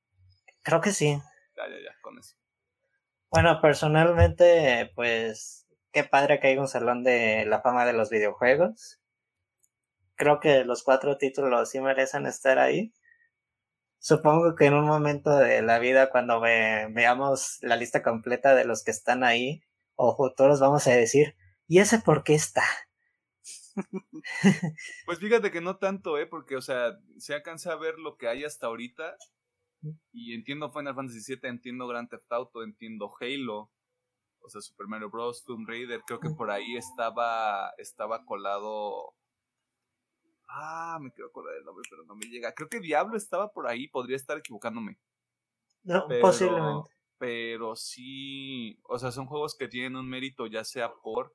Creo 0.63 0.81
que 0.81 0.93
sí. 0.93 1.21
Ya, 1.57 1.69
ya, 1.69 1.79
ya, 1.81 1.93
con 2.03 2.19
eso. 2.19 2.37
Bueno, 3.33 3.61
personalmente, 3.61 4.93
pues 4.95 5.67
qué 5.93 6.05
padre 6.05 6.39
que 6.39 6.47
haya 6.49 6.61
un 6.61 6.69
salón 6.69 7.03
de 7.03 7.45
la 7.47 7.61
fama 7.61 7.85
de 7.85 7.93
los 7.95 8.11
videojuegos. 8.11 9.01
Creo 10.17 10.41
que 10.41 10.65
los 10.65 10.85
cuatro 10.85 11.19
títulos 11.19 11.69
sí 11.69 11.79
merecen 11.79 12.25
estar 12.25 12.59
ahí. 12.59 12.95
Supongo 14.01 14.55
que 14.55 14.67
en 14.67 14.75
un 14.75 14.85
momento 14.85 15.35
de 15.39 15.63
la 15.63 15.79
vida, 15.79 16.11
cuando 16.11 16.41
ve- 16.43 16.89
veamos 16.91 17.57
la 17.63 17.77
lista 17.77 18.03
completa 18.03 18.55
de 18.55 18.67
los 18.67 18.85
que 18.85 18.91
están 18.91 19.25
ahí, 19.25 19.63
o 19.97 20.15
futuros, 20.15 20.61
vamos 20.61 20.87
a 20.89 20.91
decir, 20.93 21.37
¿y 21.67 21.79
ese 21.79 21.99
por 22.01 22.23
qué 22.23 22.35
está? 22.35 22.63
Pues 25.05 25.19
fíjate 25.21 25.51
que 25.51 25.61
no 25.61 25.79
tanto, 25.79 26.19
¿eh? 26.19 26.27
Porque, 26.27 26.57
o 26.57 26.61
sea, 26.63 26.99
se 27.19 27.35
alcanza 27.35 27.73
a 27.73 27.77
ver 27.77 27.99
lo 27.99 28.17
que 28.17 28.29
hay 28.29 28.45
hasta 28.45 28.67
ahorita. 28.67 29.17
Y 30.13 30.35
entiendo 30.35 30.71
Final 30.71 30.95
Fantasy 30.95 31.35
VII, 31.35 31.49
entiendo 31.49 31.87
Grand 31.87 32.09
Theft 32.09 32.31
Auto, 32.33 32.63
entiendo 32.63 33.13
Halo. 33.21 33.71
O 34.41 34.49
sea, 34.49 34.61
Super 34.61 34.87
Mario 34.87 35.11
Bros., 35.11 35.45
Tomb 35.45 35.69
Raider. 35.69 36.03
Creo 36.07 36.21
que 36.21 36.31
por 36.31 36.51
ahí 36.51 36.77
estaba, 36.77 37.71
estaba 37.79 38.25
colado... 38.25 39.15
Ah, 40.49 40.99
me 41.01 41.11
quiero 41.13 41.29
acordar 41.29 41.55
del 41.55 41.65
nombre, 41.65 41.87
pero 41.89 42.05
no 42.05 42.15
me 42.15 42.27
llega. 42.27 42.53
Creo 42.53 42.69
que 42.69 42.81
Diablo 42.81 43.17
estaba 43.17 43.53
por 43.53 43.67
ahí, 43.67 43.89
podría 43.89 44.17
estar 44.17 44.37
equivocándome. 44.37 44.99
No, 45.85 46.07
Pero, 46.09 46.21
posiblemente. 46.21 46.91
pero 47.19 47.75
sí, 47.75 48.79
o 48.85 48.99
sea, 48.99 49.11
son 49.11 49.27
juegos 49.27 49.57
que 49.57 49.67
tienen 49.69 49.97
un 49.97 50.09
mérito 50.09 50.47
ya 50.47 50.63
sea 50.63 50.93
por 50.93 51.35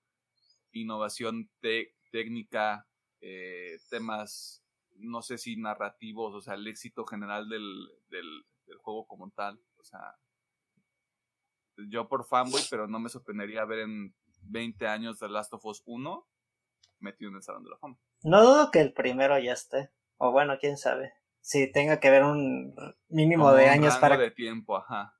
innovación 0.71 1.49
técnica, 2.11 2.87
eh, 3.21 3.77
temas, 3.89 4.63
no 4.97 5.21
sé 5.21 5.37
si 5.37 5.57
narrativos, 5.57 6.33
o 6.33 6.41
sea, 6.41 6.55
el 6.55 6.67
éxito 6.67 7.05
general 7.05 7.49
del, 7.49 7.89
del, 8.09 8.45
del 8.65 8.77
juego 8.77 9.07
como 9.07 9.29
tal. 9.31 9.59
O 9.77 9.83
sea, 9.83 10.17
yo 11.89 12.07
por 12.07 12.25
fanboy, 12.25 12.61
pero 12.69 12.87
no 12.87 12.99
me 12.99 13.09
sorprendería 13.09 13.65
ver 13.65 13.79
en 13.79 14.15
20 14.41 14.87
años 14.87 15.19
The 15.19 15.29
Last 15.29 15.53
of 15.53 15.65
Us 15.65 15.83
1 15.85 16.27
metido 16.99 17.29
en 17.29 17.35
el 17.37 17.43
Salón 17.43 17.63
de 17.63 17.69
la 17.69 17.77
Fama. 17.77 17.97
No 18.23 18.43
dudo 18.43 18.71
que 18.71 18.81
el 18.81 18.93
primero 18.93 19.37
ya 19.39 19.53
esté. 19.53 19.91
O 20.17 20.31
bueno, 20.31 20.57
quién 20.59 20.77
sabe. 20.77 21.13
Si 21.41 21.71
tenga 21.71 21.99
que 21.99 22.09
ver 22.09 22.23
un 22.23 22.73
mínimo 23.07 23.45
Como 23.45 23.55
de 23.55 23.65
un 23.65 23.69
años 23.69 23.93
rango 23.93 24.01
para 24.01 24.17
de 24.17 24.31
tiempo, 24.31 24.77
ajá. 24.77 25.13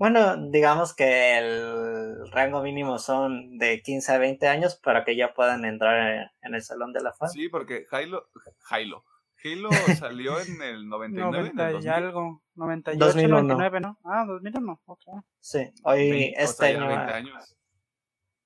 Bueno, 0.00 0.48
digamos 0.48 0.94
que 0.94 1.36
el 1.36 2.32
rango 2.32 2.62
mínimo 2.62 2.98
son 2.98 3.58
de 3.58 3.82
15 3.82 4.12
a 4.12 4.16
20 4.18 4.48
años 4.48 4.76
para 4.76 5.04
que 5.04 5.14
ya 5.14 5.34
puedan 5.34 5.66
entrar 5.66 6.32
en 6.40 6.54
el 6.54 6.62
Salón 6.62 6.94
de 6.94 7.02
la 7.02 7.12
Fama. 7.12 7.28
Sí, 7.28 7.50
porque 7.50 7.84
Halo, 7.90 8.26
Halo, 8.70 9.04
Halo 9.44 9.68
salió 9.98 10.40
en 10.40 10.62
el 10.62 10.88
99, 10.88 11.04
en 11.04 11.46
el 11.46 11.54
90 11.54 11.70
y 11.70 11.72
2000. 11.74 11.90
algo, 11.90 12.42
98, 12.54 13.04
2001. 13.04 13.42
99, 13.42 13.80
¿no? 13.80 13.98
Ah, 14.02 14.24
2001, 14.26 14.80
ok. 14.86 15.02
Sí, 15.38 15.70
hoy 15.82 16.34
o 16.34 16.40
este, 16.44 16.46
sea, 16.46 16.72
ya 16.72 16.78
año, 16.78 16.88
20 16.88 17.12
años. 17.12 17.56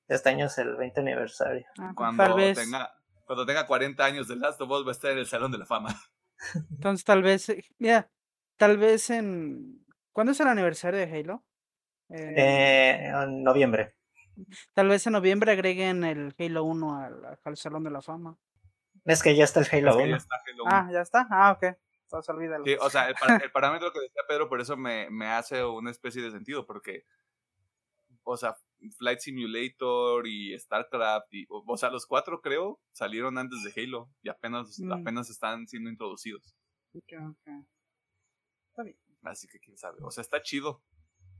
este 0.08 0.28
año 0.30 0.46
es 0.46 0.58
el 0.58 0.74
20 0.74 1.00
aniversario. 1.02 1.66
Ah, 1.78 1.82
pues 1.84 1.94
Cuando 1.94 2.24
tal 2.24 2.34
vez, 2.34 2.58
tenga, 2.58 2.92
cuando 3.26 3.46
tenga 3.46 3.64
40 3.64 4.04
años 4.04 4.26
de 4.26 4.34
Last 4.34 4.60
of 4.60 4.70
Us 4.72 4.84
va 4.84 4.88
a 4.88 4.90
estar 4.90 5.12
en 5.12 5.18
el 5.18 5.26
Salón 5.26 5.52
de 5.52 5.58
la 5.58 5.66
Fama. 5.66 5.94
entonces 6.72 7.04
tal 7.04 7.22
vez, 7.22 7.48
eh, 7.48 7.64
mira, 7.78 8.10
tal 8.56 8.76
vez 8.76 9.08
en... 9.10 9.83
¿Cuándo 10.14 10.30
es 10.32 10.38
el 10.40 10.46
aniversario 10.46 11.00
de 11.00 11.12
Halo? 11.12 11.44
Eh, 12.08 12.34
Eh, 12.36 13.08
en 13.12 13.42
noviembre. 13.42 13.96
Tal 14.72 14.88
vez 14.88 15.04
en 15.06 15.12
noviembre 15.12 15.50
agreguen 15.52 16.04
el 16.04 16.34
Halo 16.38 16.62
1 16.64 16.98
al, 17.02 17.38
al 17.42 17.56
Salón 17.56 17.82
de 17.82 17.90
la 17.90 18.00
Fama. 18.00 18.38
Es 19.04 19.22
que 19.24 19.34
ya 19.34 19.42
está 19.44 19.60
el 19.60 19.66
Halo 19.70 19.90
Es 19.90 19.96
que 19.96 20.02
ya 20.02 20.06
1. 20.08 20.16
está 20.16 20.36
Halo 20.36 20.64
Ah, 20.66 20.88
ya 20.92 21.00
está. 21.00 21.26
Ah, 21.30 21.50
ok. 21.52 21.76
Entonces 22.04 22.28
olvídalo. 22.34 22.64
Sí, 22.64 22.76
o 22.80 22.88
sea, 22.90 23.08
el, 23.08 23.14
parámetro 23.52 23.92
que 23.92 24.00
decía 24.00 24.22
Pedro, 24.28 24.48
por 24.48 24.60
eso 24.60 24.76
me, 24.76 25.10
me 25.10 25.26
hace 25.26 25.64
una 25.64 25.90
especie 25.90 26.22
de 26.22 26.30
sentido, 26.30 26.64
porque, 26.64 27.04
o 28.22 28.36
sea, 28.36 28.54
Flight 28.98 29.18
Simulator 29.18 30.28
y 30.28 30.56
StarCraft, 30.56 31.26
y, 31.34 31.44
o, 31.48 31.64
o 31.66 31.76
sea, 31.76 31.90
los 31.90 32.06
cuatro 32.06 32.40
creo 32.40 32.80
salieron 32.92 33.36
antes 33.36 33.58
de 33.64 33.82
Halo 33.82 34.10
y 34.22 34.28
apenas, 34.28 34.78
Mm. 34.78 34.92
apenas 34.92 35.28
están 35.28 35.66
siendo 35.66 35.90
introducidos. 35.90 36.54
Ok, 36.94 37.12
ok. 37.30 37.48
Está 38.70 38.82
bien. 38.84 38.96
Así 39.24 39.48
que 39.48 39.58
quién 39.60 39.76
sabe. 39.78 39.98
O 40.02 40.10
sea, 40.10 40.22
está 40.22 40.42
chido. 40.42 40.82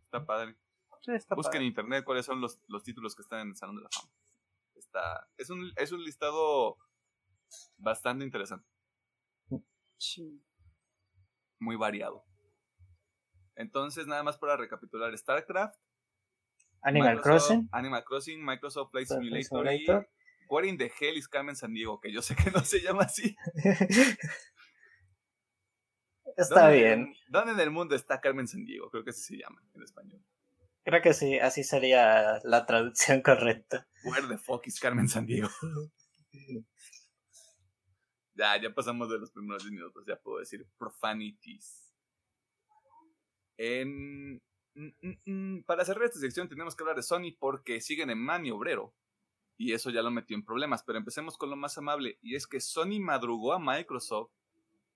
Está 0.04 0.24
padre. 0.26 0.56
Sí, 1.02 1.12
está 1.12 1.34
Busquen 1.34 1.60
en 1.62 1.68
internet 1.68 2.04
cuáles 2.04 2.24
son 2.26 2.40
los, 2.40 2.58
los 2.68 2.82
títulos 2.82 3.14
que 3.14 3.22
están 3.22 3.40
en 3.40 3.48
el 3.48 3.56
Salón 3.56 3.76
de 3.76 3.82
la 3.82 3.88
Fama. 3.90 4.10
Está, 4.74 5.28
es, 5.36 5.50
un, 5.50 5.70
es 5.76 5.92
un 5.92 6.02
listado 6.02 6.78
bastante 7.76 8.24
interesante, 8.24 8.66
Sí. 9.98 10.42
muy 11.60 11.76
variado. 11.76 12.24
Entonces, 13.54 14.06
nada 14.06 14.22
más 14.22 14.36
para 14.38 14.56
recapitular, 14.56 15.16
StarCraft, 15.16 15.76
Animal 16.82 17.16
Microsoft- 17.18 17.22
Crossing. 17.22 17.68
Animal 17.72 18.04
Crossing, 18.04 18.44
Microsoft 18.44 18.90
Flight 18.90 19.08
Simulator, 19.08 19.44
Simulator. 19.44 20.08
y 20.10 20.46
What 20.48 20.64
in 20.64 20.76
the 20.76 20.92
Hell 20.98 21.16
is 21.16 21.28
Carmen 21.28 21.54
San 21.56 21.72
Diego, 21.72 22.00
que 22.00 22.12
yo 22.12 22.20
sé 22.22 22.34
que 22.34 22.50
no 22.50 22.60
se 22.64 22.80
llama 22.80 23.02
así. 23.04 23.36
está 26.36 26.62
¿Dónde- 26.62 26.76
bien. 26.76 27.14
¿Dónde 27.28 27.52
en 27.52 27.60
el 27.60 27.70
mundo 27.70 27.94
está 27.94 28.20
Carmen 28.20 28.46
San 28.48 28.64
Diego? 28.64 28.90
Creo 28.90 29.04
que 29.04 29.10
así 29.10 29.22
se 29.22 29.36
llama 29.36 29.62
en 29.74 29.82
español. 29.82 30.22
Creo 30.84 31.00
que 31.00 31.14
sí, 31.14 31.38
así 31.38 31.64
sería 31.64 32.40
la 32.44 32.66
traducción 32.66 33.22
correcta. 33.22 33.86
Where 34.04 34.26
the 34.28 34.36
fuck 34.38 34.66
is 34.66 34.78
Carmen 34.80 35.08
San 35.08 35.26
Diego? 35.26 35.48
Ya, 38.36 38.60
ya 38.60 38.74
pasamos 38.74 39.08
de 39.08 39.18
los 39.18 39.30
primeros 39.30 39.62
10 39.62 39.72
minutos, 39.72 40.04
ya 40.08 40.16
puedo 40.16 40.40
decir 40.40 40.66
profanities. 40.76 41.94
En, 43.56 44.34
mm, 44.74 44.88
mm, 45.00 45.14
mm, 45.26 45.62
para 45.62 45.84
cerrar 45.84 46.04
esta 46.06 46.18
sección 46.18 46.48
tenemos 46.48 46.74
que 46.74 46.82
hablar 46.82 46.96
de 46.96 47.04
Sony 47.04 47.36
porque 47.38 47.80
siguen 47.80 48.10
en 48.10 48.18
maniobrero. 48.18 48.92
y 49.56 49.72
eso 49.72 49.90
ya 49.90 50.02
lo 50.02 50.10
metió 50.10 50.36
en 50.36 50.44
problemas. 50.44 50.82
Pero 50.82 50.98
empecemos 50.98 51.38
con 51.38 51.48
lo 51.48 51.54
más 51.54 51.78
amable, 51.78 52.18
y 52.22 52.34
es 52.34 52.48
que 52.48 52.58
Sony 52.58 52.98
madrugó 53.00 53.52
a 53.52 53.60
Microsoft 53.60 54.32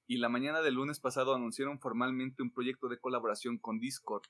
y 0.09 0.16
la 0.16 0.30
mañana 0.30 0.62
del 0.62 0.74
lunes 0.74 0.98
pasado 0.98 1.34
anunciaron 1.34 1.78
formalmente 1.78 2.42
un 2.42 2.50
proyecto 2.50 2.88
de 2.88 2.98
colaboración 2.98 3.59
con 3.59 3.78
Discord, 3.78 4.22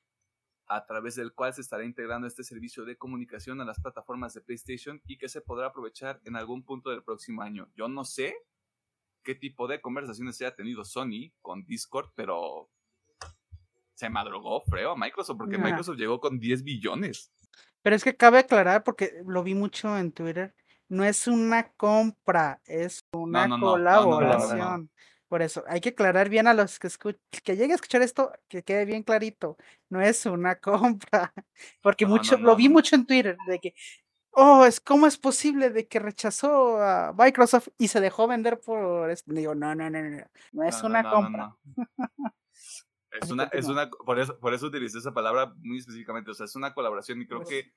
a 0.67 0.85
través 0.85 1.15
del 1.15 1.33
cual 1.33 1.55
se 1.55 1.61
estará 1.61 1.85
integrando 1.85 2.27
este 2.27 2.43
servicio 2.43 2.85
de 2.85 2.99
comunicación 2.99 3.61
a 3.61 3.65
las 3.65 3.81
plataformas 3.81 4.35
de 4.35 4.41
PlayStation 4.41 5.01
y 5.07 5.19
que 5.19 5.29
se 5.29 5.41
podrá 5.41 5.69
aprovechar 5.69 6.21
en 6.25 6.35
algún 6.35 6.65
punto 6.65 6.91
del 6.91 7.05
próximo 7.05 7.43
año. 7.43 7.71
Yo 7.77 7.89
no 7.89 8.05
sé 8.05 8.35
qué 9.23 9.37
tipo 9.37 9.69
de 9.69 9.81
conversaciones 9.81 10.37
se 10.37 10.47
ha 10.47 10.57
tenido 10.57 10.85
Sony 10.85 11.33
con 11.41 11.65
Discord, 11.65 12.11
pero 12.17 12.69
se 13.95 14.11
madrugó 14.11 14.61
feo 14.63 14.91
a 14.91 14.97
Microsoft 14.97 15.39
porque 15.39 15.59
Microsoft 15.59 15.97
llegó 15.97 16.21
con 16.21 16.41
10 16.41 16.65
billones. 16.65 17.33
Pero 17.83 17.95
es 17.95 18.03
que 18.03 18.17
cabe 18.17 18.41
aclarar, 18.41 18.83
porque 18.83 19.23
lo 19.25 19.45
vi 19.45 19.55
mucho 19.55 19.97
en 19.97 20.11
Twitter, 20.11 20.55
no 20.89 21.05
es 21.05 21.29
una 21.29 21.71
compra, 21.75 22.61
es 22.65 23.05
una 23.13 23.49
colaboración. 23.49 24.91
Por 25.29 25.43
eso, 25.43 25.63
hay 25.69 25.81
que 25.81 25.91
aclarar 25.91 26.31
bien 26.31 26.47
a 26.47 26.55
los 26.55 26.79
que 26.79 26.89
que 27.45 27.57
llegue 27.57 27.73
a 27.73 27.77
escuchar 27.77 28.01
esto, 28.01 28.33
que 28.49 28.63
quede 28.63 28.87
bien 28.87 29.03
clarito, 29.03 29.59
no 29.91 30.01
es 30.01 30.25
una 30.25 30.59
compra, 30.61 31.35
porque 31.83 32.07
mucho, 32.07 32.39
lo 32.39 32.57
vi 32.57 32.69
mucho 32.69 32.97
en 32.97 33.07
Twitter, 33.07 33.37
de 33.47 33.59
que, 33.59 33.75
oh, 34.31 34.65
es 34.65 34.81
cómo 34.81 35.07
es 35.07 35.19
posible 35.19 35.71
de 35.71 35.87
que 35.87 35.99
rechazó 35.99 36.83
a 36.83 37.13
Microsoft 37.13 37.69
y 37.77 37.89
se 37.89 38.01
dejó 38.01 38.27
vender 38.27 38.59
por, 38.59 39.15
digo, 39.27 39.55
no, 39.55 39.75
no, 39.75 39.91
no, 39.91 40.03
no, 40.03 40.25
no 40.53 40.65
es 40.65 40.83
una 40.83 41.09
compra. 41.11 41.55
Es 43.21 43.31
una, 43.31 43.45
es 43.45 43.67
una, 43.67 43.91
por 43.91 44.19
eso, 44.19 44.39
por 44.39 44.55
eso 44.55 44.67
utilicé 44.67 44.99
esa 44.99 45.13
palabra 45.13 45.55
muy 45.59 45.79
específicamente, 45.79 46.31
o 46.31 46.35
sea, 46.35 46.45
es 46.45 46.57
una 46.57 46.73
colaboración 46.73 47.21
y 47.21 47.27
creo 47.27 47.41
pues 47.41 47.51
que 47.51 47.73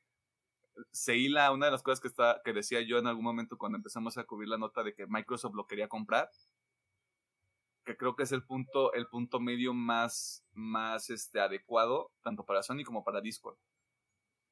se 0.92 1.16
hila 1.16 1.52
una 1.52 1.68
de 1.68 1.72
las 1.72 1.84
cosas 1.84 2.00
que, 2.00 2.08
está, 2.08 2.42
que 2.44 2.54
decía 2.54 2.82
yo 2.82 2.98
en 2.98 3.08
algún 3.08 3.24
momento 3.24 3.58
cuando 3.58 3.78
empezamos 3.78 4.18
a 4.18 4.24
cubrir 4.24 4.50
la 4.50 4.58
nota 4.58 4.84
de 4.84 4.94
que 4.94 5.08
Microsoft 5.08 5.56
lo 5.56 5.68
quería 5.68 5.88
comprar, 5.88 6.30
que 7.86 7.98
creo 7.98 8.16
que 8.16 8.24
es 8.24 8.32
el 8.32 8.44
punto, 8.44 8.94
el 8.94 9.08
punto 9.08 9.40
medio 9.40 9.74
más, 9.74 10.46
más 10.54 11.10
este, 11.10 11.40
adecuado, 11.40 12.12
tanto 12.24 12.46
para 12.46 12.64
Sony 12.64 12.84
como 12.86 13.04
para 13.04 13.22
Discord. 13.22 13.58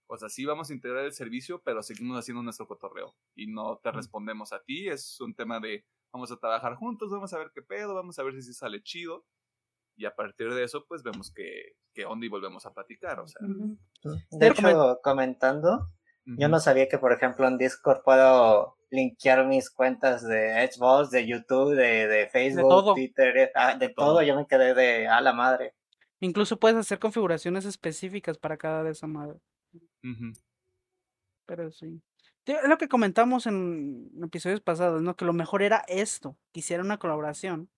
O 0.08 0.18
sea, 0.18 0.30
sí 0.30 0.46
vamos 0.46 0.70
a 0.70 0.74
integrar 0.74 1.06
el 1.06 1.14
servicio, 1.14 1.62
pero 1.62 1.84
seguimos 1.84 2.18
haciendo 2.18 2.42
nuestro 2.42 2.68
cotorreo. 2.68 3.16
Y 3.36 3.46
no 3.48 3.78
te 3.78 3.92
respondemos 3.92 4.52
a 4.54 4.64
ti, 4.64 4.88
es 4.88 5.22
un 5.22 5.36
tema 5.36 5.60
de 5.60 5.86
vamos 6.12 6.32
a 6.32 6.38
trabajar 6.38 6.76
juntos, 6.76 7.12
vamos 7.12 7.32
a 7.34 7.38
ver 7.38 7.52
qué 7.54 7.62
pedo, 7.62 7.94
vamos 7.94 8.18
a 8.18 8.24
ver 8.24 8.42
si 8.42 8.54
sale 8.54 8.82
chido. 8.82 9.26
Y 9.96 10.06
a 10.06 10.16
partir 10.16 10.52
de 10.54 10.64
eso, 10.64 10.86
pues 10.88 11.04
vemos 11.04 11.32
que, 11.32 11.76
que 11.94 12.06
onda 12.06 12.26
y 12.26 12.30
volvemos 12.30 12.66
a 12.66 12.74
platicar. 12.74 13.20
O 13.20 13.28
sea. 13.28 13.42
De 14.32 14.48
hecho, 14.48 15.00
comentando, 15.04 15.92
yo 16.26 16.48
no 16.48 16.60
sabía 16.60 16.88
que, 16.88 16.98
por 16.98 17.12
ejemplo, 17.12 17.48
en 17.48 17.58
Discord 17.58 18.02
puedo 18.04 18.79
linkear 18.90 19.46
mis 19.46 19.70
cuentas 19.70 20.28
de 20.28 20.70
Xbox, 20.72 21.12
de 21.12 21.26
YouTube, 21.26 21.76
de, 21.76 22.28
Facebook, 22.32 22.94
Twitter, 22.96 23.38
eh, 23.38 23.52
ah, 23.56 23.76
de, 23.76 23.90
todo. 23.90 24.22
Yo 24.22 24.36
me 24.36 24.48
quedé 24.48 24.74
de 24.74 25.08
a 25.08 25.22
la 25.22 25.34
madre. 25.34 25.74
Incluso 26.20 26.60
puedes 26.60 26.78
hacer 26.78 27.00
configuraciones 27.00 27.66
específicas 27.66 28.38
para 28.38 28.58
cada 28.58 28.84
de 28.84 28.92
esa 28.92 29.08
madre. 29.08 29.40
Pero 31.46 31.72
sí. 31.72 32.02
Es 32.46 32.68
lo 32.68 32.78
que 32.78 32.88
comentamos 32.88 33.46
en 33.46 34.10
episodios 34.24 34.62
pasados, 34.62 35.02
¿no? 35.02 35.16
Que 35.16 35.26
lo 35.26 35.34
mejor 35.34 35.62
era 35.62 35.84
esto, 35.88 36.36
que 36.52 36.62
hiciera 36.62 36.84
una 36.84 36.98
colaboración, 36.98 37.70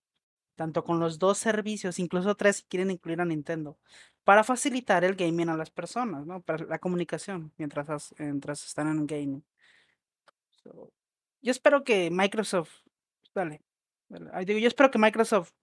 tanto 0.55 0.83
con 0.83 0.99
los 0.99 1.19
dos 1.19 1.37
servicios, 1.37 1.99
incluso 1.99 2.35
tres 2.35 2.57
si 2.57 2.63
quieren 2.63 2.89
incluir 2.89 3.19
a 3.19 3.25
Nintendo, 3.25 3.77
para 4.23 4.43
facilitar 4.43 5.03
el 5.03 5.15
gaming 5.15 5.49
a 5.49 5.57
las 5.57 5.69
personas, 5.71 6.25
¿no? 6.25 6.41
Para 6.41 6.65
la 6.65 6.79
comunicación 6.79 7.51
mientras, 7.57 8.15
mientras 8.17 8.65
están 8.65 8.87
en 8.87 9.07
gaming. 9.07 9.43
Yo 11.41 11.51
espero 11.51 11.83
que 11.83 12.09
Microsoft, 12.11 12.71
dale, 13.33 13.61
Digo, 14.45 14.59
yo 14.59 14.67
espero 14.67 14.91
que 14.91 14.99
Microsoft 14.99 15.53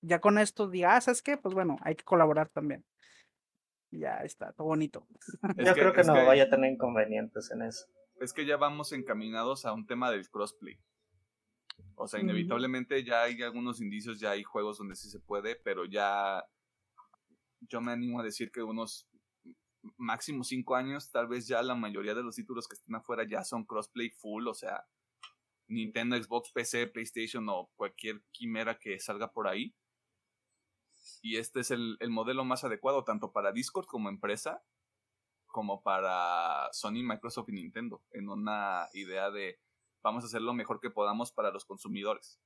ya 0.00 0.20
con 0.20 0.38
esto 0.38 0.68
diga, 0.68 0.96
ah, 0.96 1.00
¿sabes 1.00 1.22
qué? 1.22 1.36
Pues 1.36 1.54
bueno, 1.54 1.76
hay 1.82 1.94
que 1.94 2.04
colaborar 2.04 2.48
también. 2.48 2.84
Ya 3.92 4.18
está, 4.24 4.52
todo 4.52 4.66
bonito. 4.66 5.06
yo 5.56 5.74
creo 5.74 5.92
que 5.92 6.02
no 6.02 6.14
vaya 6.26 6.44
a 6.44 6.50
tener 6.50 6.72
inconvenientes 6.72 7.50
en 7.52 7.62
eso. 7.62 7.86
Es 8.20 8.32
que 8.32 8.44
ya 8.44 8.56
vamos 8.56 8.92
encaminados 8.92 9.64
a 9.64 9.72
un 9.72 9.86
tema 9.86 10.10
del 10.10 10.28
crossplay. 10.28 10.78
O 11.94 12.08
sea, 12.08 12.20
inevitablemente 12.20 13.04
ya 13.04 13.22
hay 13.22 13.40
algunos 13.42 13.80
indicios, 13.80 14.18
ya 14.18 14.30
hay 14.30 14.42
juegos 14.42 14.78
donde 14.78 14.96
sí 14.96 15.08
se 15.08 15.20
puede, 15.20 15.56
pero 15.56 15.84
ya 15.84 16.44
yo 17.60 17.80
me 17.80 17.92
animo 17.92 18.18
a 18.18 18.24
decir 18.24 18.50
que 18.50 18.62
unos 18.62 19.08
máximo 19.96 20.42
cinco 20.42 20.74
años, 20.74 21.10
tal 21.10 21.28
vez 21.28 21.46
ya 21.46 21.62
la 21.62 21.74
mayoría 21.74 22.14
de 22.14 22.22
los 22.22 22.34
títulos 22.34 22.66
que 22.66 22.74
estén 22.74 22.94
afuera 22.94 23.24
ya 23.28 23.44
son 23.44 23.64
crossplay 23.64 24.10
full, 24.10 24.46
o 24.48 24.54
sea, 24.54 24.84
Nintendo, 25.68 26.20
Xbox, 26.20 26.50
PC, 26.52 26.88
PlayStation 26.88 27.48
o 27.48 27.70
cualquier 27.76 28.22
quimera 28.30 28.78
que 28.78 28.98
salga 28.98 29.32
por 29.32 29.48
ahí. 29.48 29.74
Y 31.22 31.36
este 31.36 31.60
es 31.60 31.70
el, 31.70 31.96
el 32.00 32.10
modelo 32.10 32.44
más 32.44 32.64
adecuado 32.64 33.04
tanto 33.04 33.32
para 33.32 33.52
Discord 33.52 33.86
como 33.86 34.08
empresa, 34.08 34.62
como 35.46 35.82
para 35.82 36.68
Sony, 36.72 37.02
Microsoft 37.02 37.48
y 37.50 37.52
Nintendo, 37.52 38.02
en 38.10 38.28
una 38.28 38.88
idea 38.94 39.30
de 39.30 39.60
vamos 40.02 40.24
a 40.24 40.26
hacer 40.26 40.42
lo 40.42 40.54
mejor 40.54 40.80
que 40.80 40.90
podamos 40.90 41.32
para 41.32 41.50
los 41.50 41.64
consumidores. 41.64 42.40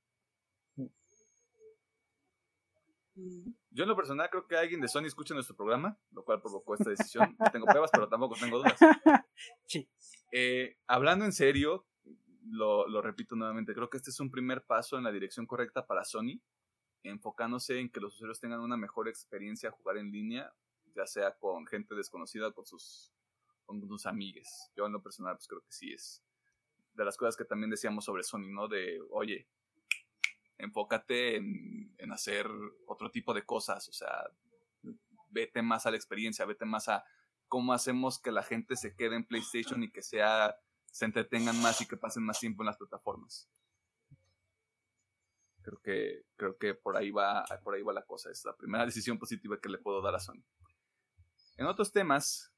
Yo 3.71 3.83
en 3.83 3.89
lo 3.89 3.95
personal 3.95 4.29
creo 4.29 4.45
que 4.45 4.55
alguien 4.55 4.79
de 4.79 4.87
Sony 4.87 5.05
escucha 5.05 5.33
nuestro 5.33 5.55
programa, 5.55 5.97
lo 6.11 6.23
cual 6.23 6.39
provocó 6.39 6.75
esta 6.75 6.91
decisión. 6.91 7.35
No 7.39 7.45
tengo 7.51 7.65
pruebas, 7.65 7.89
pero 7.91 8.07
tampoco 8.07 8.35
tengo 8.39 8.57
dudas. 8.57 8.77
Sí. 9.67 9.87
Eh, 10.31 10.77
hablando 10.87 11.23
en 11.23 11.31
serio, 11.31 11.86
lo, 12.49 13.01
repito 13.01 13.35
nuevamente, 13.35 13.73
creo 13.73 13.89
que 13.89 13.97
este 13.97 14.09
es 14.09 14.19
un 14.19 14.31
primer 14.31 14.63
paso 14.63 14.97
en 14.97 15.03
la 15.03 15.11
dirección 15.11 15.45
correcta 15.45 15.85
para 15.85 16.03
Sony, 16.03 16.41
enfocándose 17.03 17.79
en 17.79 17.89
que 17.89 17.99
los 17.99 18.15
usuarios 18.15 18.39
tengan 18.39 18.59
una 18.59 18.77
mejor 18.77 19.07
experiencia 19.07 19.69
a 19.69 19.71
jugar 19.71 19.97
en 19.97 20.11
línea, 20.11 20.53
ya 20.95 21.05
sea 21.05 21.35
con 21.37 21.65
gente 21.67 21.95
desconocida 21.95 22.47
o 22.47 22.53
con 22.53 22.65
sus, 22.65 23.13
con 23.65 23.85
sus 23.87 24.05
amigues. 24.05 24.71
Yo 24.75 24.85
en 24.85 24.93
lo 24.93 25.01
personal 25.01 25.35
pues 25.35 25.47
creo 25.47 25.61
que 25.61 25.71
sí 25.71 25.93
es 25.93 26.23
de 26.97 27.05
las 27.05 27.15
cosas 27.15 27.37
que 27.37 27.45
también 27.45 27.69
decíamos 27.69 28.03
sobre 28.03 28.23
Sony, 28.23 28.49
¿no? 28.49 28.67
De, 28.67 28.99
oye, 29.11 29.47
enfócate 30.57 31.35
en, 31.35 32.11
hacer 32.11 32.47
otro 32.87 33.11
tipo 33.11 33.33
de 33.33 33.45
cosas, 33.45 33.87
o 33.89 33.93
sea, 33.93 34.31
vete 35.29 35.61
más 35.61 35.85
a 35.85 35.91
la 35.91 35.97
experiencia, 35.97 36.45
vete 36.45 36.65
más 36.65 36.89
a 36.89 37.03
cómo 37.47 37.73
hacemos 37.73 38.19
que 38.19 38.31
la 38.31 38.41
gente 38.41 38.75
se 38.75 38.95
quede 38.95 39.15
en 39.15 39.25
PlayStation 39.25 39.83
y 39.83 39.91
que 39.91 40.01
sea, 40.01 40.55
se 40.91 41.05
entretengan 41.05 41.61
más 41.61 41.81
y 41.81 41.87
que 41.87 41.97
pasen 41.97 42.23
más 42.23 42.39
tiempo 42.39 42.63
en 42.63 42.67
las 42.67 42.77
plataformas. 42.77 43.49
Creo 45.61 45.79
que, 45.81 46.23
creo 46.37 46.57
que 46.57 46.73
por 46.73 46.95
ahí 46.95 47.11
va, 47.11 47.43
por 47.63 47.75
ahí 47.75 47.81
va 47.81 47.93
la 47.93 48.05
cosa. 48.05 48.31
Es 48.31 48.43
la 48.45 48.55
primera 48.55 48.85
decisión 48.85 49.19
positiva 49.19 49.59
que 49.59 49.69
le 49.69 49.77
puedo 49.77 50.01
dar 50.01 50.15
a 50.15 50.19
Sony. 50.19 50.43
En 51.57 51.65
otros 51.65 51.91
temas, 51.91 52.53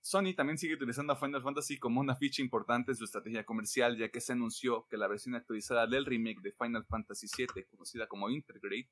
Sony 0.00 0.34
también 0.34 0.58
sigue 0.58 0.74
utilizando 0.74 1.12
a 1.12 1.16
Final 1.16 1.42
Fantasy 1.42 1.78
como 1.78 2.00
una 2.00 2.16
ficha 2.16 2.42
importante 2.42 2.92
en 2.92 2.96
su 2.96 3.04
estrategia 3.04 3.44
comercial, 3.44 3.96
ya 3.96 4.08
que 4.08 4.20
se 4.20 4.32
anunció 4.32 4.86
que 4.88 4.96
la 4.96 5.06
versión 5.06 5.34
actualizada 5.34 5.86
del 5.86 6.06
remake 6.06 6.40
de 6.40 6.52
Final 6.52 6.84
Fantasy 6.86 7.28
VII, 7.36 7.64
conocida 7.66 8.08
como 8.08 8.28
Intergrade, 8.28 8.88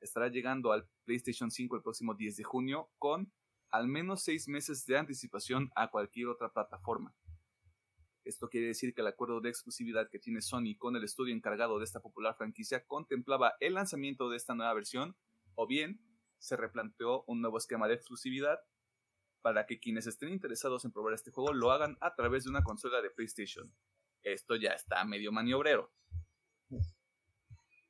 estará 0.00 0.28
llegando 0.28 0.72
al 0.72 0.88
PlayStation 1.04 1.50
5 1.50 1.76
el 1.76 1.82
próximo 1.82 2.14
10 2.14 2.36
de 2.36 2.44
junio 2.44 2.90
con 2.98 3.32
al 3.70 3.88
menos 3.88 4.22
6 4.22 4.48
meses 4.48 4.86
de 4.86 4.98
anticipación 4.98 5.70
a 5.74 5.90
cualquier 5.90 6.28
otra 6.28 6.52
plataforma. 6.52 7.12
Esto 8.26 8.48
quiere 8.48 8.66
decir 8.66 8.92
que 8.92 9.02
el 9.02 9.06
acuerdo 9.06 9.40
de 9.40 9.50
exclusividad 9.50 10.10
que 10.10 10.18
tiene 10.18 10.42
Sony 10.42 10.76
con 10.76 10.96
el 10.96 11.04
estudio 11.04 11.32
encargado 11.32 11.78
de 11.78 11.84
esta 11.84 12.00
popular 12.00 12.34
franquicia 12.36 12.84
contemplaba 12.84 13.54
el 13.60 13.74
lanzamiento 13.74 14.28
de 14.28 14.36
esta 14.36 14.56
nueva 14.56 14.74
versión, 14.74 15.16
o 15.54 15.68
bien 15.68 16.00
se 16.38 16.56
replanteó 16.56 17.22
un 17.28 17.40
nuevo 17.40 17.56
esquema 17.56 17.86
de 17.86 17.94
exclusividad 17.94 18.58
para 19.42 19.64
que 19.66 19.78
quienes 19.78 20.08
estén 20.08 20.30
interesados 20.30 20.84
en 20.84 20.90
probar 20.90 21.14
este 21.14 21.30
juego 21.30 21.52
lo 21.52 21.70
hagan 21.70 21.96
a 22.00 22.16
través 22.16 22.42
de 22.42 22.50
una 22.50 22.64
consola 22.64 23.00
de 23.00 23.10
PlayStation. 23.10 23.72
Esto 24.24 24.56
ya 24.56 24.70
está 24.70 25.04
medio 25.04 25.30
maniobrero. 25.30 25.92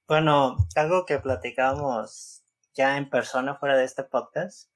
Bueno, 0.07 0.59
algo 0.75 1.07
que 1.07 1.19
platicamos 1.19 2.45
ya 2.75 2.99
en 2.99 3.09
persona 3.09 3.57
fuera 3.57 3.79
de 3.79 3.85
este 3.85 4.05
podcast 4.05 4.71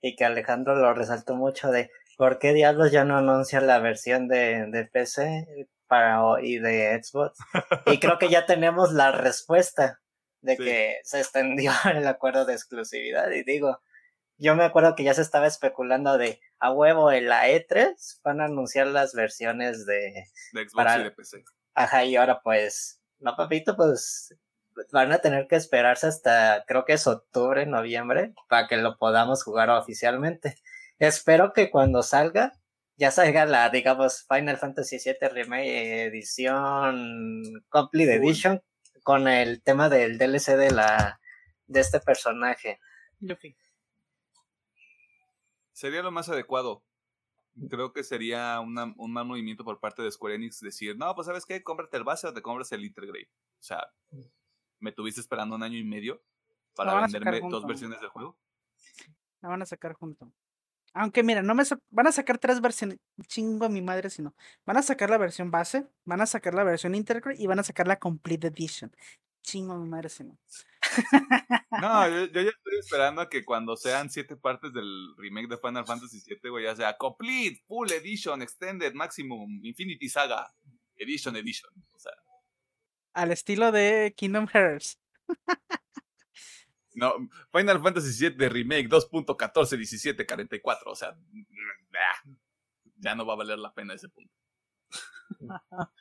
y 0.00 0.14
que 0.14 0.24
Alejandro 0.24 0.76
lo 0.76 0.94
resaltó 0.94 1.34
mucho 1.34 1.72
de 1.72 1.90
por 2.20 2.38
qué 2.38 2.52
diablos 2.52 2.92
ya 2.92 3.02
no 3.02 3.16
anuncia 3.16 3.62
la 3.62 3.78
versión 3.78 4.28
de, 4.28 4.90
PC 4.92 5.66
para, 5.86 6.20
y 6.42 6.58
de 6.58 7.02
Xbox. 7.02 7.38
Y 7.86 7.98
creo 7.98 8.18
que 8.18 8.28
ya 8.28 8.44
tenemos 8.44 8.92
la 8.92 9.10
respuesta 9.10 10.02
de 10.42 10.58
que 10.58 10.98
se 11.02 11.20
extendió 11.20 11.72
el 11.94 12.06
acuerdo 12.06 12.44
de 12.44 12.52
exclusividad. 12.52 13.30
Y 13.30 13.42
digo, 13.42 13.80
yo 14.36 14.54
me 14.54 14.64
acuerdo 14.64 14.94
que 14.94 15.02
ya 15.02 15.14
se 15.14 15.22
estaba 15.22 15.46
especulando 15.46 16.18
de 16.18 16.42
a 16.58 16.70
huevo 16.70 17.10
en 17.10 17.26
la 17.26 17.48
E3 17.48 18.20
van 18.22 18.42
a 18.42 18.44
anunciar 18.44 18.88
las 18.88 19.14
versiones 19.14 19.86
de, 19.86 20.26
de 20.52 20.68
Xbox 20.68 20.96
y 20.98 21.02
de 21.04 21.10
PC. 21.12 21.44
Ajá, 21.72 22.04
y 22.04 22.16
ahora 22.16 22.42
pues, 22.42 23.00
no 23.18 23.34
papito, 23.34 23.76
pues 23.76 24.36
van 24.92 25.10
a 25.12 25.20
tener 25.20 25.48
que 25.48 25.56
esperarse 25.56 26.08
hasta 26.08 26.64
creo 26.66 26.84
que 26.84 26.92
es 26.92 27.06
octubre, 27.06 27.64
noviembre, 27.64 28.34
para 28.46 28.68
que 28.68 28.76
lo 28.76 28.98
podamos 28.98 29.42
jugar 29.42 29.70
oficialmente. 29.70 30.56
Espero 31.00 31.52
que 31.52 31.70
cuando 31.70 32.02
salga 32.02 32.52
ya 32.96 33.10
salga 33.10 33.46
la, 33.46 33.70
digamos, 33.70 34.26
Final 34.28 34.58
Fantasy 34.58 34.98
VII 35.02 35.28
Remake 35.30 36.04
edición 36.04 37.42
Complete 37.70 38.16
Edition 38.16 38.62
con 39.02 39.26
el 39.26 39.62
tema 39.62 39.88
del 39.88 40.18
DLC 40.18 40.56
de 40.58 40.70
la 40.70 41.18
de 41.66 41.80
este 41.80 42.00
personaje. 42.00 42.78
Luffy. 43.20 43.56
Sería 45.72 46.02
lo 46.02 46.10
más 46.10 46.28
adecuado. 46.28 46.84
Creo 47.70 47.92
que 47.94 48.04
sería 48.04 48.60
una- 48.60 48.92
un 48.98 49.12
mal 49.12 49.24
movimiento 49.24 49.64
por 49.64 49.80
parte 49.80 50.02
de 50.02 50.10
Square 50.12 50.34
Enix 50.34 50.60
decir, 50.60 50.96
no, 50.98 51.14
pues 51.14 51.26
sabes 51.26 51.46
qué, 51.46 51.62
cómprate 51.62 51.96
el 51.96 52.04
base 52.04 52.26
o 52.26 52.34
te 52.34 52.42
compras 52.42 52.70
el 52.72 52.84
Intergrade. 52.84 53.30
O 53.58 53.62
sea, 53.62 53.90
me 54.78 54.92
tuviste 54.92 55.20
esperando 55.22 55.56
un 55.56 55.62
año 55.62 55.78
y 55.78 55.84
medio 55.84 56.22
para 56.74 56.90
venderme 57.12 57.30
dos 57.50 57.62
versiones 57.66 58.00
del 58.00 58.10
juego. 58.10 58.38
La 59.40 59.48
van 59.48 59.62
a 59.62 59.66
sacar 59.66 59.94
junto. 59.94 60.30
Aunque 60.92 61.22
mira, 61.22 61.42
no 61.42 61.54
me 61.54 61.62
van 61.90 62.06
a 62.06 62.12
sacar 62.12 62.38
tres 62.38 62.60
versiones. 62.60 62.98
Chingo 63.26 63.66
a 63.66 63.68
mi 63.68 63.80
madre 63.80 64.10
si 64.10 64.22
no. 64.22 64.34
Van 64.66 64.76
a 64.76 64.82
sacar 64.82 65.08
la 65.10 65.18
versión 65.18 65.50
base, 65.50 65.86
van 66.04 66.20
a 66.20 66.26
sacar 66.26 66.54
la 66.54 66.64
versión 66.64 66.94
Intergrade 66.94 67.40
y 67.40 67.46
van 67.46 67.60
a 67.60 67.62
sacar 67.62 67.86
la 67.86 67.98
Complete 67.98 68.48
Edition. 68.48 68.94
Chingo 69.42 69.74
a 69.74 69.78
mi 69.78 69.88
madre 69.88 70.08
si 70.08 70.24
no. 70.24 70.38
No, 71.80 72.08
yo, 72.08 72.26
yo 72.26 72.42
ya 72.42 72.50
estoy 72.50 72.78
esperando 72.80 73.20
a 73.20 73.28
que 73.28 73.44
cuando 73.44 73.76
sean 73.76 74.10
siete 74.10 74.36
partes 74.36 74.72
del 74.72 75.14
remake 75.16 75.48
de 75.48 75.58
Final 75.58 75.86
Fantasy 75.86 76.20
VII, 76.26 76.50
güey, 76.50 76.64
ya 76.64 76.74
sea 76.74 76.96
Complete, 76.96 77.62
Full 77.68 77.90
Edition, 77.92 78.42
Extended, 78.42 78.92
Maximum, 78.92 79.64
Infinity 79.64 80.08
Saga, 80.08 80.52
Edition, 80.96 81.36
Edition. 81.36 81.70
O 81.94 81.98
sea, 81.98 82.12
Al 83.14 83.30
estilo 83.30 83.70
de 83.70 84.12
Kingdom 84.16 84.48
Hearts. 84.48 84.98
no, 86.94 87.14
Final 87.52 87.80
Fantasy 87.82 88.28
VII 88.30 88.48
Remake 88.48 88.88
2.14, 88.88 89.76
17, 89.76 90.26
44. 90.26 90.90
O 90.90 90.94
sea, 90.94 91.16
ya 92.96 93.14
no 93.14 93.24
va 93.26 93.34
a 93.34 93.36
valer 93.36 93.58
la 93.58 93.72
pena 93.72 93.94
ese 93.94 94.08
punto. 94.08 94.32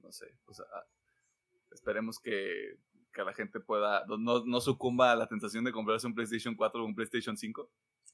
No 0.00 0.12
sé, 0.12 0.26
o 0.46 0.54
sea, 0.54 0.66
esperemos 1.72 2.20
que, 2.20 2.76
que 3.12 3.24
la 3.24 3.32
gente 3.32 3.58
pueda, 3.58 4.04
no- 4.06 4.18
no, 4.18 4.44
no 4.44 4.60
sucumba 4.60 5.10
a 5.10 5.16
la 5.16 5.26
tentación 5.26 5.64
de 5.64 5.72
comprarse 5.72 6.06
un 6.06 6.14
PlayStation 6.14 6.54
4 6.54 6.80
o 6.80 6.86
un 6.86 6.94
PlayStation 6.94 7.36
5. 7.36 7.68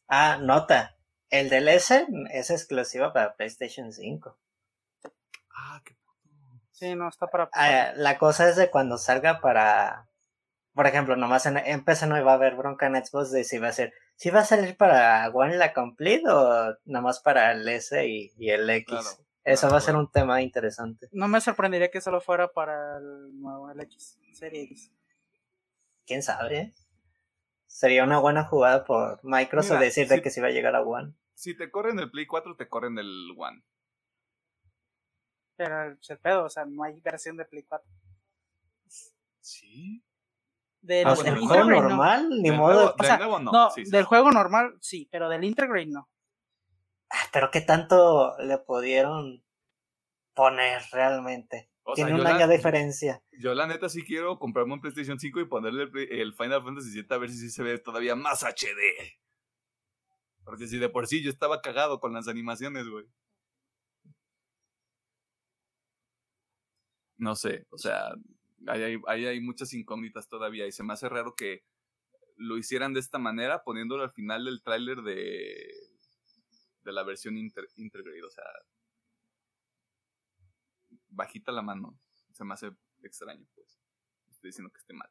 Ah, 0.08 0.38
nota. 0.40 0.96
El 1.28 1.48
DLC 1.50 2.06
es 2.30 2.50
exclusivo 2.50 3.12
para 3.12 3.34
PlayStation 3.36 3.92
5. 3.92 4.38
Ah, 5.54 5.82
qué 5.84 5.94
puto. 5.94 6.60
Sí, 6.70 6.94
no, 6.94 7.08
está 7.08 7.26
para. 7.26 7.50
Ah, 7.52 7.92
la 7.96 8.16
cosa 8.18 8.48
es 8.48 8.56
de 8.56 8.70
cuando 8.70 8.96
salga 8.96 9.40
para. 9.40 10.08
Por 10.74 10.86
ejemplo, 10.86 11.16
nomás 11.16 11.44
en, 11.46 11.58
en 11.58 11.84
PC 11.84 12.06
no 12.06 12.22
va 12.24 12.32
a 12.32 12.36
haber 12.36 12.56
bronca 12.56 12.86
en 12.86 13.04
Xbox 13.04 13.30
de 13.30 13.44
si 13.44 13.58
va 13.58 13.68
a 13.68 13.72
ser. 13.72 13.92
Si 14.16 14.30
va 14.30 14.40
a 14.40 14.44
salir 14.44 14.76
para 14.76 15.28
One 15.28 15.56
la 15.56 15.74
Complete 15.74 16.28
o 16.28 16.76
nomás 16.84 17.20
para 17.20 17.52
el 17.52 17.68
S 17.68 18.06
y, 18.06 18.32
y 18.38 18.50
el 18.50 18.68
X. 18.70 18.86
Claro, 18.86 19.08
Eso 19.44 19.60
claro, 19.60 19.72
va 19.72 19.78
a 19.78 19.82
ser 19.82 19.96
un 19.96 20.10
tema 20.10 20.40
interesante. 20.40 21.08
No 21.12 21.28
me 21.28 21.40
sorprendería 21.40 21.90
que 21.90 22.00
solo 22.00 22.20
fuera 22.20 22.48
para 22.48 22.96
el 22.96 23.38
nuevo 23.38 23.70
el 23.70 23.80
X, 23.80 24.18
Serie 24.32 24.62
X. 24.62 24.90
¿Quién 26.06 26.22
sabe? 26.22 26.72
Sería 27.66 28.04
una 28.04 28.18
buena 28.18 28.44
jugada 28.44 28.84
por 28.84 29.20
Microsoft 29.22 29.72
Mira, 29.72 29.84
decir 29.84 30.08
de 30.08 30.22
que 30.22 30.30
si 30.30 30.40
va 30.40 30.48
a 30.48 30.52
llegar 30.52 30.74
a 30.74 30.82
One. 30.82 31.14
Si 31.34 31.56
te 31.56 31.70
corren 31.70 31.98
el 31.98 32.10
Play 32.10 32.26
4, 32.26 32.56
te 32.56 32.68
corren 32.68 32.98
el 32.98 33.34
One. 33.36 33.62
Pero 35.56 35.92
es 35.92 36.10
el 36.10 36.18
pedo, 36.18 36.44
o 36.44 36.50
sea, 36.50 36.64
no 36.64 36.82
hay 36.84 36.98
versión 37.00 37.36
de 37.36 37.44
Play 37.44 37.62
4. 37.64 37.88
Sí. 39.40 40.02
Del, 40.82 41.06
Ah, 41.06 41.14
del 41.14 41.26
el 41.28 41.32
el 41.34 41.38
juego 41.38 41.54
Intergrade 41.62 41.82
no. 41.82 41.88
normal, 41.88 42.28
ni 42.28 42.48
Del 42.50 42.58
modo. 42.58 42.74
nuevo- 42.74 42.90
O 42.90 42.96
del 42.96 43.06
sea, 43.06 43.16
nuevo 43.18 43.38
no. 43.38 43.52
No, 43.52 43.70
sí, 43.70 43.84
sí, 43.86 43.90
del 43.90 44.02
sí. 44.02 44.06
juego 44.08 44.30
normal 44.32 44.76
sí, 44.80 45.08
pero 45.10 45.28
del 45.28 45.44
Intergrade 45.44 45.86
no. 45.86 46.08
Ah, 47.10 47.28
Pero 47.32 47.50
qué 47.50 47.60
tanto 47.60 48.36
le 48.38 48.58
pudieron 48.58 49.44
poner 50.34 50.82
realmente. 50.92 51.70
O 51.84 51.94
sea, 51.94 52.04
Tiene 52.06 52.18
un 52.20 52.24
yo 52.26 52.28
año 52.32 52.38
la- 52.40 52.46
de 52.48 52.56
diferencia. 52.56 53.22
Yo 53.32 53.54
la 53.54 53.66
neta 53.66 53.88
sí 53.88 54.02
quiero 54.04 54.38
comprarme 54.38 54.74
un 54.74 54.80
PlayStation 54.80 55.18
5 55.20 55.40
y 55.40 55.44
ponerle 55.46 55.84
el, 55.84 55.96
el 56.20 56.32
Final 56.34 56.62
Fantasy 56.64 56.90
VII 56.92 57.06
a 57.10 57.18
ver 57.18 57.30
si 57.30 57.36
sí 57.38 57.50
se 57.50 57.62
ve 57.62 57.78
todavía 57.78 58.14
más 58.16 58.42
HD. 58.44 59.18
Porque 60.44 60.66
si 60.66 60.78
de 60.78 60.88
por 60.88 61.06
sí 61.06 61.22
yo 61.22 61.30
estaba 61.30 61.60
cagado 61.60 62.00
con 62.00 62.12
las 62.12 62.26
animaciones, 62.28 62.88
güey. 62.88 63.06
No 67.18 67.36
sé, 67.36 67.66
o 67.70 67.78
sea, 67.78 68.12
ahí 68.66 69.26
hay, 69.26 69.40
muchas 69.40 69.72
incógnitas 69.74 70.28
todavía 70.28 70.66
y 70.66 70.72
se 70.72 70.82
me 70.82 70.92
hace 70.92 71.08
raro 71.08 71.34
que 71.34 71.64
lo 72.36 72.58
hicieran 72.58 72.92
de 72.92 73.00
esta 73.00 73.18
manera 73.18 73.62
poniéndolo 73.62 74.02
al 74.02 74.12
final 74.12 74.44
del 74.44 74.62
tráiler 74.62 75.02
de, 75.02 75.72
de 76.84 76.92
la 76.92 77.02
versión 77.04 77.36
inter, 77.36 77.66
o 77.66 78.30
sea, 78.30 78.44
bajita 81.08 81.52
la 81.52 81.62
mano, 81.62 81.98
se 82.32 82.44
me 82.44 82.54
hace 82.54 82.70
extraño, 83.02 83.46
pues. 83.54 83.80
Estoy 84.30 84.48
diciendo 84.48 84.72
que 84.72 84.78
esté 84.78 84.92
mal. 84.92 85.10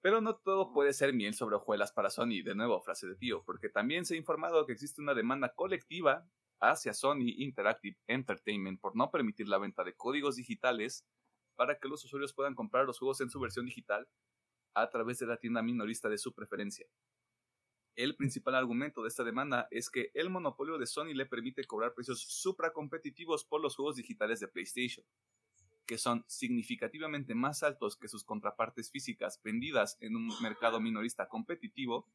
Pero 0.00 0.20
no 0.20 0.36
todo 0.36 0.72
puede 0.72 0.92
ser 0.92 1.14
miel 1.14 1.34
sobre 1.34 1.56
hojuelas 1.56 1.92
para 1.92 2.10
Sony, 2.10 2.42
de 2.44 2.54
nuevo, 2.54 2.82
frase 2.82 3.06
de 3.06 3.16
tío, 3.16 3.42
porque 3.44 3.70
también 3.70 4.04
se 4.04 4.14
ha 4.14 4.18
informado 4.18 4.66
que 4.66 4.72
existe 4.72 5.00
una 5.00 5.14
demanda 5.14 5.54
colectiva 5.54 6.28
hacia 6.60 6.92
Sony 6.92 7.32
Interactive 7.38 7.96
Entertainment 8.06 8.80
por 8.80 8.96
no 8.96 9.10
permitir 9.10 9.48
la 9.48 9.58
venta 9.58 9.82
de 9.82 9.94
códigos 9.94 10.36
digitales 10.36 11.06
para 11.56 11.78
que 11.78 11.88
los 11.88 12.04
usuarios 12.04 12.32
puedan 12.32 12.54
comprar 12.54 12.86
los 12.86 12.98
juegos 12.98 13.20
en 13.20 13.30
su 13.30 13.40
versión 13.40 13.66
digital 13.66 14.08
a 14.74 14.90
través 14.90 15.18
de 15.18 15.26
la 15.26 15.36
tienda 15.36 15.62
minorista 15.62 16.08
de 16.08 16.18
su 16.18 16.32
preferencia. 16.32 16.86
El 17.96 18.16
principal 18.16 18.56
argumento 18.56 19.02
de 19.02 19.08
esta 19.08 19.22
demanda 19.22 19.68
es 19.70 19.88
que 19.88 20.10
el 20.14 20.28
monopolio 20.28 20.78
de 20.78 20.86
Sony 20.86 21.14
le 21.14 21.26
permite 21.26 21.64
cobrar 21.64 21.94
precios 21.94 22.20
supracompetitivos 22.20 23.44
por 23.44 23.60
los 23.60 23.76
juegos 23.76 23.94
digitales 23.94 24.40
de 24.40 24.48
PlayStation, 24.48 25.06
que 25.86 25.96
son 25.96 26.24
significativamente 26.26 27.36
más 27.36 27.62
altos 27.62 27.96
que 27.96 28.08
sus 28.08 28.24
contrapartes 28.24 28.90
físicas 28.90 29.40
vendidas 29.44 29.96
en 30.00 30.16
un 30.16 30.28
mercado 30.42 30.80
minorista 30.80 31.28
competitivo 31.28 32.08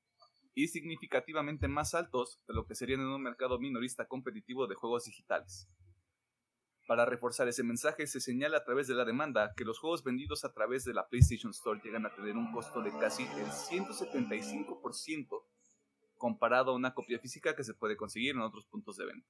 y 0.53 0.67
significativamente 0.67 1.69
más 1.69 1.93
altos 1.93 2.43
de 2.45 2.55
lo 2.55 2.65
que 2.65 2.75
serían 2.75 2.99
en 2.99 3.07
un 3.07 3.21
mercado 3.21 3.57
minorista 3.59 4.05
competitivo 4.05 4.67
de 4.67 4.75
juegos 4.75 5.05
digitales. 5.05 5.69
Para 6.89 7.05
reforzar 7.05 7.47
ese 7.47 7.61
mensaje, 7.61 8.07
se 8.07 8.19
señala 8.19 8.57
a 8.57 8.63
través 8.63 8.87
de 8.87 8.95
la 8.95 9.05
demanda 9.05 9.53
que 9.55 9.63
los 9.63 9.77
juegos 9.77 10.03
vendidos 10.03 10.43
a 10.43 10.53
través 10.53 10.85
de 10.85 10.95
la 10.95 11.07
PlayStation 11.07 11.51
Store 11.51 11.79
llegan 11.83 12.07
a 12.07 12.15
tener 12.15 12.35
un 12.35 12.51
costo 12.51 12.81
de 12.81 12.89
casi 12.97 13.25
el 13.25 13.45
175% 13.45 15.45
comparado 16.17 16.71
a 16.71 16.73
una 16.73 16.95
copia 16.95 17.19
física 17.19 17.55
que 17.55 17.63
se 17.63 17.75
puede 17.75 17.95
conseguir 17.95 18.31
en 18.31 18.41
otros 18.41 18.65
puntos 18.65 18.97
de 18.97 19.05
venta. 19.05 19.29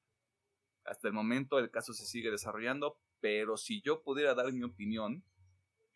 Hasta 0.85 1.09
el 1.09 1.13
momento 1.13 1.59
el 1.59 1.69
caso 1.69 1.93
se 1.93 2.05
sigue 2.05 2.31
desarrollando, 2.31 2.97
pero 3.19 3.57
si 3.57 3.81
yo 3.81 4.03
pudiera 4.03 4.33
dar 4.35 4.53
mi 4.53 4.63
opinión, 4.63 5.25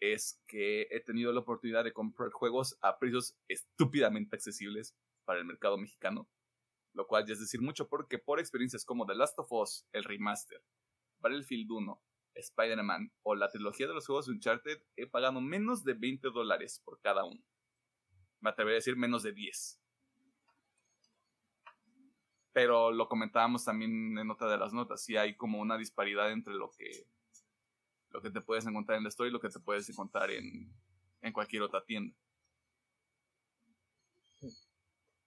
es 0.02 0.44
que 0.48 0.90
he 0.92 1.00
tenido 1.00 1.32
la 1.32 1.40
oportunidad 1.40 1.86
de 1.86 1.94
comprar 1.94 2.30
juegos 2.32 2.78
a 2.82 3.00
precios 3.00 3.38
estúpidamente 3.48 4.36
accesibles 4.36 4.98
para 5.24 5.40
el 5.40 5.46
mercado 5.46 5.78
mexicano, 5.78 6.28
lo 6.92 7.08
cual 7.08 7.26
ya 7.26 7.32
es 7.32 7.40
decir 7.40 7.62
mucho 7.62 7.88
porque 7.88 8.20
por 8.20 8.42
experiencias 8.42 8.84
como 8.84 9.06
The 9.06 9.16
Last 9.16 9.40
of 9.40 9.50
Us, 9.50 9.88
el 9.94 10.04
remaster, 10.04 10.62
Battlefield 11.24 11.72
1, 11.72 12.04
Spider-Man 12.36 13.12
o 13.24 13.34
la 13.34 13.50
trilogía 13.50 13.88
de 13.88 13.94
los 13.94 14.06
juegos 14.06 14.28
de 14.28 14.34
Uncharted, 14.34 14.84
he 14.96 15.08
pagado 15.08 15.42
menos 15.42 15.84
de 15.84 15.94
20 15.94 16.30
dólares 16.30 16.82
por 16.84 17.00
cada 17.00 17.24
uno. 17.24 17.42
Me 18.42 18.50
atrevería 18.50 18.76
a 18.76 18.82
decir 18.82 18.98
menos 18.98 19.24
de 19.24 19.32
10. 19.32 19.80
Pero 22.52 22.92
lo 22.92 23.08
comentábamos 23.08 23.66
también 23.66 24.18
en 24.18 24.30
otra 24.30 24.48
de 24.50 24.58
las 24.58 24.74
notas, 24.74 25.04
si 25.04 25.18
hay 25.18 25.36
como 25.36 25.60
una 25.60 25.78
disparidad 25.78 26.32
entre 26.32 26.54
lo 26.54 26.70
que 26.72 27.08
lo 28.12 28.22
que 28.22 28.30
te 28.30 28.42
puedes 28.42 28.68
encontrar 28.68 29.00
en 29.00 29.04
la 29.04 29.10
store 29.10 29.30
y 29.30 29.34
lo 29.34 29.40
que 29.40 29.50
te 29.50 29.60
puedes 29.60 29.90
encontrar 29.90 30.30
en, 30.30 30.72
en 31.22 31.34
cualquier 31.34 31.64
otra 31.64 31.84
tienda. 31.84 32.16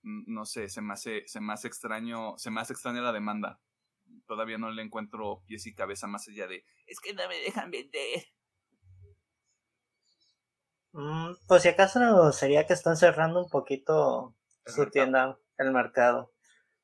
No 0.02 0.44
sé, 0.44 0.68
se 0.68 0.81
me 0.81 0.93
hace, 0.93 1.27
se 1.27 1.40
me 1.40 1.52
hace 1.52 1.66
extraño, 1.66 2.39
se 2.39 2.48
me 2.52 2.60
hace 2.60 2.74
extraña 2.74 3.01
la 3.01 3.12
demanda. 3.12 3.60
Todavía 4.27 4.59
no 4.59 4.70
le 4.70 4.82
encuentro 4.82 5.43
pies 5.47 5.66
y 5.66 5.74
cabeza 5.74 6.07
más 6.07 6.28
allá 6.28 6.47
de 6.47 6.65
es 6.86 7.01
que 7.01 7.15
no 7.15 7.28
me 7.28 7.39
dejan 7.39 7.70
vender. 7.70 8.24
Mm, 10.93 11.35
pues 11.47 11.62
si 11.62 11.69
acaso 11.69 12.32
sería 12.32 12.66
que 12.66 12.73
están 12.73 12.97
cerrando 12.97 13.43
un 13.44 13.51
poquito 13.51 14.35
El 14.65 14.73
su 14.73 14.81
mercado. 14.81 14.93
tienda, 14.93 15.39
el 15.59 15.73
mercado. 15.73 16.32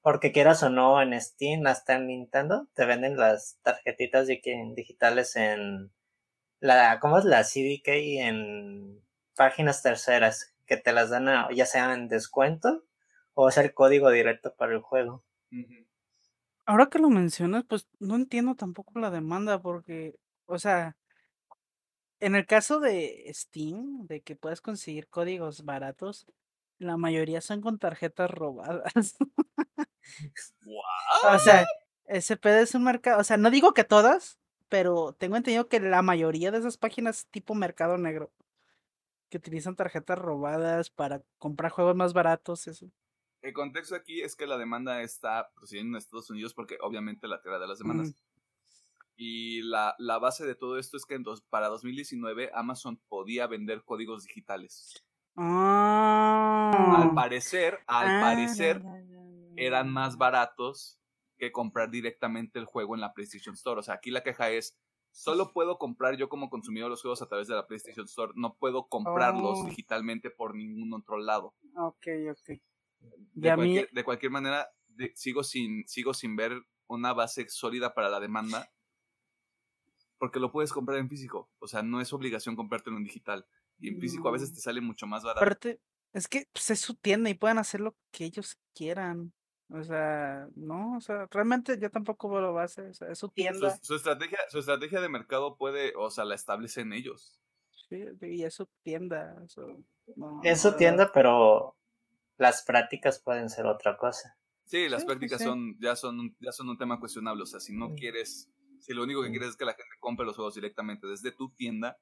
Porque 0.03 0.33
quieras 0.33 0.63
o 0.65 0.71
no, 0.71 1.01
en 1.03 1.19
Steam, 1.21 1.67
hasta 1.67 1.95
en 1.97 2.09
Nintendo, 2.09 2.69
te 2.75 2.85
venden 2.87 3.17
las 3.17 3.59
tarjetitas 3.63 4.27
digitales 4.29 5.37
en 5.37 5.93
la, 6.61 7.01
¿cómo 7.01 7.19
es 7.19 7.25
la 7.27 7.45
CDK? 7.45 7.89
En 8.29 9.03
páginas 9.37 9.83
terceras, 9.83 10.55
que 10.67 10.77
te 10.79 10.93
las 10.93 11.11
dan 11.11 11.29
a- 11.29 11.49
ya 11.55 11.67
sea 11.67 11.95
en 11.95 12.09
descuento 12.09 12.85
o 13.35 13.49
es 13.51 13.59
el 13.59 13.75
código 13.75 14.11
directo 14.11 14.55
para 14.57 14.73
el 14.75 14.81
juego. 14.83 15.25
Ujú. 15.53 15.82
Ahora 16.67 16.87
que 16.87 16.99
lo 16.99 17.11
mencionas, 17.11 17.65
pues 17.69 17.89
no 17.99 18.15
entiendo 18.15 18.55
tampoco 18.55 18.99
la 19.01 19.11
demanda 19.11 19.61
porque, 19.61 20.15
o 20.47 20.59
sea, 20.59 20.97
en 22.21 22.35
el 22.37 22.47
caso 22.47 22.79
de 22.81 23.31
Steam, 23.35 24.07
de 24.07 24.21
que 24.23 24.37
puedes 24.37 24.61
conseguir 24.61 25.09
códigos 25.09 25.65
baratos, 25.65 26.27
la 26.79 26.97
mayoría 26.97 27.41
son 27.41 27.61
con 27.61 27.79
tarjetas 27.79 28.31
robadas. 28.31 29.17
O 31.35 31.39
sea, 31.39 31.65
ese 32.07 32.37
pedo 32.37 32.59
es 32.61 32.75
un 32.75 32.85
mercado, 32.85 33.21
o 33.21 33.25
sea, 33.25 33.37
no 33.37 33.51
digo 33.51 33.75
que 33.75 33.85
todas, 33.85 34.39
pero 34.69 35.13
tengo 35.19 35.37
entendido 35.37 35.69
que 35.69 35.81
la 35.81 36.03
mayoría 36.03 36.51
de 36.51 36.59
esas 36.59 36.77
páginas 36.79 37.27
tipo 37.31 37.55
mercado 37.55 37.99
negro 37.99 38.33
que 39.31 39.39
utilizan 39.39 39.77
tarjetas 39.77 40.19
robadas 40.19 40.91
para 40.91 41.23
comprar 41.39 41.73
juegos 41.73 41.97
más 41.97 42.13
baratos, 42.13 42.67
eso. 42.69 42.91
El 43.43 43.53
contexto 43.53 43.95
aquí 43.97 44.23
es 44.23 44.37
que 44.37 44.47
la 44.47 44.57
demanda 44.57 45.03
está 45.03 45.51
procediendo 45.55 45.97
en 45.97 45.99
Estados 45.99 46.31
Unidos 46.31 46.55
porque 46.55 46.79
obviamente 46.81 47.27
la 47.29 47.41
tierra 47.43 47.59
de 47.59 47.67
las 47.67 47.79
demandas. 47.81 48.15
Y 49.17 49.63
la, 49.63 49.95
la, 49.99 50.19
base 50.19 50.47
de 50.47 50.55
todo 50.55 50.79
esto 50.79 50.97
es 50.97 51.05
que 51.05 51.15
en 51.17 51.23
dos, 51.23 51.43
para 51.43 51.69
2019 51.69 52.51
Amazon 52.55 53.01
podía 53.09 53.47
vender 53.47 53.83
códigos 53.85 54.25
digitales. 54.25 55.05
Al 55.37 55.45
Ah, 55.45 57.13
parecer, 57.15 57.81
al 57.87 58.09
ah, 58.09 58.21
parecer, 58.23 58.83
eran 59.57 59.91
más 59.91 60.17
baratos 60.17 60.99
que 61.37 61.53
comprar 61.53 61.91
directamente 61.91 62.59
el 62.59 62.65
juego 62.65 62.95
en 62.95 63.01
la 63.01 63.13
PlayStation 63.13 63.55
Store. 63.55 63.81
O 63.81 63.83
sea, 63.83 63.95
aquí 63.95 64.11
la 64.11 64.23
queja 64.23 64.51
es, 64.51 64.79
solo 65.11 65.53
puedo 65.53 65.79
comprar 65.79 66.17
yo 66.17 66.29
como 66.29 66.49
consumidor 66.49 66.91
los 66.91 67.03
juegos 67.03 67.23
a 67.23 67.27
través 67.29 67.49
de 67.49 67.55
la 67.55 67.67
PlayStation 67.67 68.07
Store. 68.07 68.33
No 68.37 68.55
puedo 68.57 68.89
comprarlos 68.89 69.61
Oh. 69.61 69.65
digitalmente 69.67 70.31
por 70.31 70.55
ningún 70.55 70.95
otro 70.95 71.19
lado. 71.19 71.55
Ok, 71.77 72.07
ok. 72.31 72.61
De, 73.35 73.51
a 73.51 73.57
mí- 73.57 73.63
cualquier, 73.75 73.91
de 73.91 74.05
cualquier 74.05 74.33
manera, 74.33 74.71
de- 74.89 75.13
sigo, 75.17 75.43
sin, 75.43 75.87
sigo 75.89 76.13
sin 76.15 76.37
ver 76.37 76.61
una 76.87 77.13
base 77.13 77.49
sólida 77.49 77.95
para 77.95 78.11
la 78.11 78.21
demanda. 78.21 78.71
Porque 80.19 80.39
lo 80.39 80.53
puedes 80.53 80.73
comprar 80.73 80.99
en 80.99 81.09
físico. 81.09 81.51
O 81.59 81.67
sea, 81.67 81.83
no 81.83 82.01
es 82.01 82.13
obligación 82.13 82.55
comprártelo 82.57 82.97
en 82.97 83.05
digital. 83.05 83.47
Y 83.79 83.89
en 83.89 83.99
físico 84.01 84.29
a 84.29 84.33
veces 84.33 84.51
No. 84.51 84.55
te 84.55 84.61
sale 84.61 84.81
mucho 84.81 85.07
más 85.07 85.25
barato. 85.25 85.41
Aparte, 85.45 85.81
es 86.13 86.29
que 86.29 86.47
pues, 86.53 86.71
es 86.71 86.81
su 86.81 86.95
tienda 86.95 87.29
y 87.31 87.35
pueden 87.35 87.59
hacer 87.59 87.81
lo 87.81 87.97
que 88.13 88.25
ellos 88.25 88.57
quieran. 88.75 89.33
O 89.71 89.83
sea, 89.83 90.47
no, 90.55 90.99
o 90.99 91.01
sea, 91.01 91.27
realmente 91.31 91.79
yo 91.81 91.91
tampoco 91.91 92.29
veo 92.29 92.43
la 92.43 92.51
base, 92.51 92.83
o 92.83 92.93
sea, 92.95 93.09
es 93.09 93.19
su 93.19 93.29
Su, 93.29 93.33
tienda. 93.33 93.79
su 93.83 93.95
estrategia, 93.95 94.39
su 94.51 94.59
estrategia 94.59 95.01
de 95.01 95.09
mercado 95.09 95.57
puede, 95.57 95.95
o 95.97 96.11
sea, 96.11 96.27
la 96.27 96.35
establecen 96.35 96.93
ellos. 96.93 97.41
Sí, 97.89 98.05
y 98.21 98.43
es 98.45 98.53
su 98.55 98.67
tienda. 98.83 99.43
so, 99.49 99.67
no, 100.15 100.41
Es 100.45 100.61
su 100.61 100.77
tienda, 100.77 101.11
pero 101.13 101.75
las 102.43 102.63
prácticas 102.63 103.21
pueden 103.21 103.49
ser 103.49 103.67
otra 103.67 103.97
cosa. 103.97 104.37
Sí, 104.65 104.89
las 104.89 105.03
Sí, 105.03 105.07
prácticas 105.07 105.39
sí. 105.39 105.45
son, 105.45 105.79
ya 105.81 105.95
son, 105.97 106.19
un- 106.21 106.37
ya 106.41 106.51
son 106.53 106.69
un 106.69 106.77
tema 106.77 106.99
cuestionable. 106.99 107.43
O 107.45 107.47
sea, 107.47 107.61
si 107.61 107.73
no 107.73 107.91
Mm. 107.91 107.95
quieres, 107.95 108.51
si 108.81 108.93
lo 108.93 109.05
único 109.05 109.23
que 109.23 109.29
Mm. 109.29 109.33
quieres 109.33 109.49
es 109.51 109.57
que 109.57 109.65
la 109.65 109.75
gente 109.75 109.97
compre 110.01 110.27
los 110.27 110.35
juegos 110.37 110.55
directamente 110.57 111.07
desde 111.07 111.31
tu 111.33 111.51
tienda, 111.55 111.99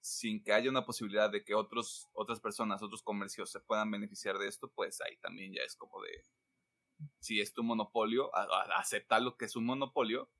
sin 0.00 0.42
que 0.44 0.52
haya 0.52 0.70
una 0.70 0.86
posibilidad 0.86 1.28
de 1.30 1.42
que 1.44 1.54
otros, 1.54 2.08
otras 2.12 2.38
personas, 2.40 2.80
otros 2.80 3.02
comercios 3.02 3.50
se 3.50 3.58
puedan 3.60 3.90
beneficiar 3.90 4.38
de 4.38 4.46
esto, 4.46 4.70
pues 4.70 5.00
ahí 5.00 5.16
también 5.16 5.52
ya 5.52 5.62
es 5.62 5.74
como 5.74 6.00
de, 6.00 6.10
si 7.18 7.40
es 7.40 7.52
tu 7.52 7.64
monopolio, 7.64 8.34
a- 8.36 8.42
a- 8.44 8.78
aceptar 8.78 9.20
lo 9.22 9.36
que 9.36 9.46
es 9.46 9.56
un 9.56 9.64
monopolio, 9.64 10.30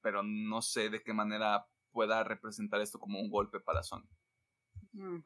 pero 0.00 0.22
no 0.22 0.62
sé 0.62 0.90
de 0.90 1.02
qué 1.02 1.12
manera 1.12 1.66
pueda 1.90 2.22
representar 2.22 2.80
esto 2.80 3.00
como 3.00 3.18
un 3.20 3.30
golpe 3.30 3.58
para 3.58 3.82
Sony. 3.82 4.06
Mm. 4.92 5.18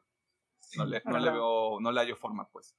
No 0.77 0.85
le, 0.85 1.01
no 1.05 1.19
le 1.19 1.31
veo, 1.31 1.79
no 1.79 1.91
le 1.91 1.99
hallo 2.01 2.15
forma, 2.15 2.49
pues. 2.49 2.75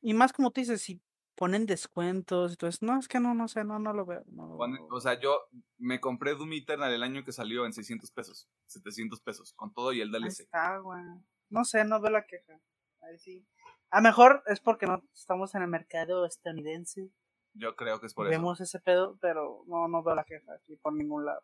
Y 0.00 0.14
más 0.14 0.32
como 0.32 0.50
tú 0.50 0.60
dices, 0.60 0.82
si 0.82 1.02
ponen 1.34 1.66
descuentos, 1.66 2.52
entonces, 2.52 2.82
no, 2.82 2.98
es 2.98 3.08
que 3.08 3.20
no, 3.20 3.34
no 3.34 3.48
sé, 3.48 3.64
no, 3.64 3.78
no 3.78 3.92
lo 3.92 4.06
veo. 4.06 4.22
no 4.28 4.46
lo 4.46 4.58
veo. 4.58 4.86
O 4.90 5.00
sea, 5.00 5.18
yo 5.18 5.36
me 5.78 6.00
compré 6.00 6.34
Doom 6.34 6.52
Eternal 6.52 6.92
el 6.92 7.02
año 7.02 7.24
que 7.24 7.32
salió 7.32 7.66
en 7.66 7.72
600 7.72 8.10
pesos, 8.12 8.48
700 8.66 9.20
pesos, 9.20 9.52
con 9.54 9.72
todo 9.72 9.92
y 9.92 10.00
el 10.00 10.14
Ahí 10.14 10.20
DLC. 10.22 10.40
está, 10.40 10.78
güey. 10.78 11.02
No 11.50 11.64
sé, 11.64 11.84
no 11.84 12.00
veo 12.00 12.10
la 12.10 12.24
queja. 12.26 12.60
Ahí 13.02 13.18
sí. 13.18 13.46
A 13.90 13.98
lo 13.98 14.02
mejor 14.02 14.42
es 14.46 14.60
porque 14.60 14.86
no 14.86 15.02
estamos 15.12 15.54
en 15.54 15.62
el 15.62 15.68
mercado 15.68 16.26
estadounidense. 16.26 17.10
Yo 17.52 17.76
creo 17.76 18.00
que 18.00 18.06
es 18.06 18.14
por 18.14 18.28
Vemos 18.28 18.60
ese 18.60 18.80
pedo, 18.80 19.16
pero 19.20 19.64
no, 19.66 19.86
no 19.88 20.02
veo 20.02 20.14
la 20.14 20.24
queja 20.24 20.54
aquí 20.54 20.76
por 20.76 20.92
ningún 20.92 21.24
lado. 21.26 21.42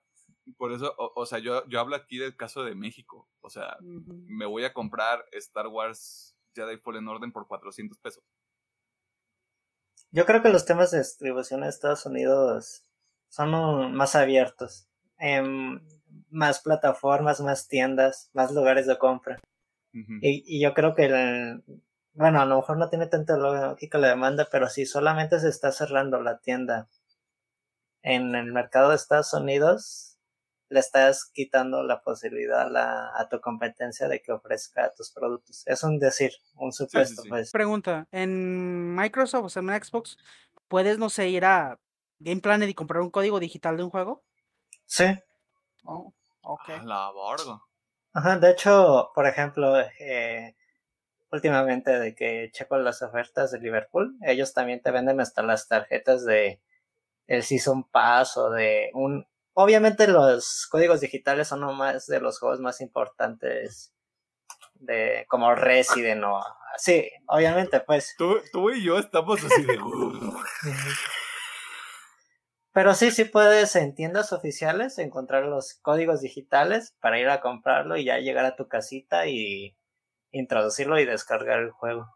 Por 0.57 0.73
eso, 0.73 0.95
o, 0.99 1.13
o 1.17 1.27
sea, 1.27 1.39
yo, 1.39 1.67
yo 1.69 1.81
hablo 1.81 1.97
aquí 1.97 2.19
del 2.19 2.37
caso 2.37 2.65
de 2.65 2.75
México. 2.75 3.29
O 3.41 3.51
sea, 3.51 3.77
me 3.81 4.47
voy 4.47 4.65
a 4.65 4.73
comprar 4.73 5.25
Star 5.33 5.69
Wars 5.69 6.37
Jedi 6.55 6.79
Fallen 6.79 7.09
Order 7.09 7.33
por 7.33 7.47
400 7.47 7.99
pesos. 7.99 8.23
Yo 10.13 10.27
creo 10.27 10.43
que 10.43 10.49
los 10.49 10.65
temas 10.65 10.91
de 10.91 10.99
distribución 10.99 11.63
en 11.63 11.69
Estados 11.69 12.07
Unidos 12.07 12.85
son 13.29 13.95
más 13.95 14.15
abiertos. 14.17 14.89
Em, 15.19 15.81
más 16.31 16.61
plataformas, 16.61 17.41
más 17.41 17.69
tiendas, 17.69 18.31
más 18.33 18.53
lugares 18.53 18.87
de 18.87 18.99
compra. 18.99 19.39
Y, 20.21 20.43
y 20.47 20.63
yo 20.63 20.75
creo 20.75 20.95
que, 20.95 21.07
el- 21.07 21.65
bueno, 22.15 22.41
a 22.41 22.47
lo 22.47 22.57
mejor 22.57 22.79
no 22.79 22.89
tiene 22.91 23.07
tanta 23.07 23.37
lógica 23.37 23.99
la 23.99 24.09
demanda, 24.09 24.49
pero 24.51 24.69
si 24.69 24.87
solamente 24.87 25.39
se 25.41 25.49
está 25.49 25.73
cerrando 25.73 26.21
la 26.23 26.39
tienda 26.41 26.89
en 28.03 28.35
el 28.35 28.53
mercado 28.53 28.91
de 28.91 28.97
Estados 28.97 29.33
Unidos, 29.33 30.10
le 30.71 30.81
estás 30.81 31.27
quitando 31.35 31.83
la 31.83 32.01
posibilidad 32.01 32.63
a, 32.63 32.71
la- 32.71 33.11
a 33.15 33.29
tu 33.29 33.41
competencia 33.41 34.09
de 34.09 34.23
que 34.23 34.33
ofrezca 34.33 34.91
tus 34.97 35.11
productos. 35.11 35.67
Es 35.67 35.83
un 35.83 35.99
decir, 35.99 36.33
un 36.55 36.73
supuesto, 36.73 37.23
sí. 37.23 37.29
pues. 37.29 37.51
Pregunta, 37.51 38.07
en 38.13 38.95
Microsoft, 38.95 39.45
o 39.45 39.49
sea, 39.51 39.61
en 39.63 39.83
Xbox, 39.85 40.17
¿puedes, 40.69 40.99
no 40.99 41.11
sé, 41.11 41.29
ir 41.29 41.45
a 41.45 41.79
Game 42.21 42.41
Planet 42.41 42.69
y 42.71 42.75
comprar 42.75 43.03
un 43.03 43.11
código 43.11 43.41
digital 43.41 43.77
de 43.77 43.83
un 43.83 43.91
juego? 43.91 44.23
Sí. 44.87 45.05
Oh, 45.85 46.15
ok. 46.43 46.69
La 46.85 47.11
borga. 47.11 47.61
Ajá, 48.13 48.39
de 48.39 48.51
hecho, 48.51 49.11
por 49.15 49.27
ejemplo, 49.27 49.79
eh, 49.99 50.57
últimamente 51.33 51.99
de 51.99 52.15
que 52.15 52.51
checo 52.53 52.77
las 52.79 53.03
ofertas 53.03 53.51
de 53.51 53.61
Liverpool, 53.61 54.17
ellos 54.23 54.53
también 54.53 54.83
te 54.83 54.91
venden 54.91 55.21
hasta 55.21 55.43
las 55.43 55.69
tarjetas 55.69 56.25
de 56.25 56.61
el 57.27 57.43
Season 57.43 57.85
Pass 57.85 58.37
o 58.37 58.51
de 58.51 58.91
un... 58.95 59.27
Obviamente 59.55 60.07
los 60.07 60.67
códigos 60.71 61.01
digitales 61.01 61.49
son 61.49 61.61
nomás 61.61 62.07
de 62.07 62.21
los 62.21 62.39
juegos 62.39 62.61
más 62.61 62.81
importantes 62.81 63.93
de 64.75 65.27
como 65.29 65.55
Resident 65.55 66.25
o 66.25 66.43
sí, 66.77 67.11
obviamente 67.27 67.81
pues. 67.81 68.15
Tú, 68.17 68.41
tú 68.53 68.71
y 68.71 68.85
yo 68.85 68.99
estamos 68.99 69.45
así 69.45 69.63
de... 69.63 69.79
Pero 72.73 72.95
sí, 72.95 73.11
sí 73.11 73.25
puedes 73.25 73.75
en 73.75 73.95
tiendas 73.97 74.33
oficiales 74.33 74.99
encontrar 74.99 75.45
los 75.47 75.75
códigos 75.83 76.21
digitales 76.21 76.95
para 77.01 77.19
ir 77.19 77.29
a 77.29 77.41
comprarlo 77.41 77.97
y 77.97 78.05
ya 78.05 78.19
llegar 78.19 78.45
a 78.45 78.55
tu 78.55 78.69
casita 78.69 79.27
y 79.27 79.77
introducirlo 80.31 80.99
y 81.01 81.05
descargar 81.05 81.59
el 81.59 81.73
juego. 81.73 82.07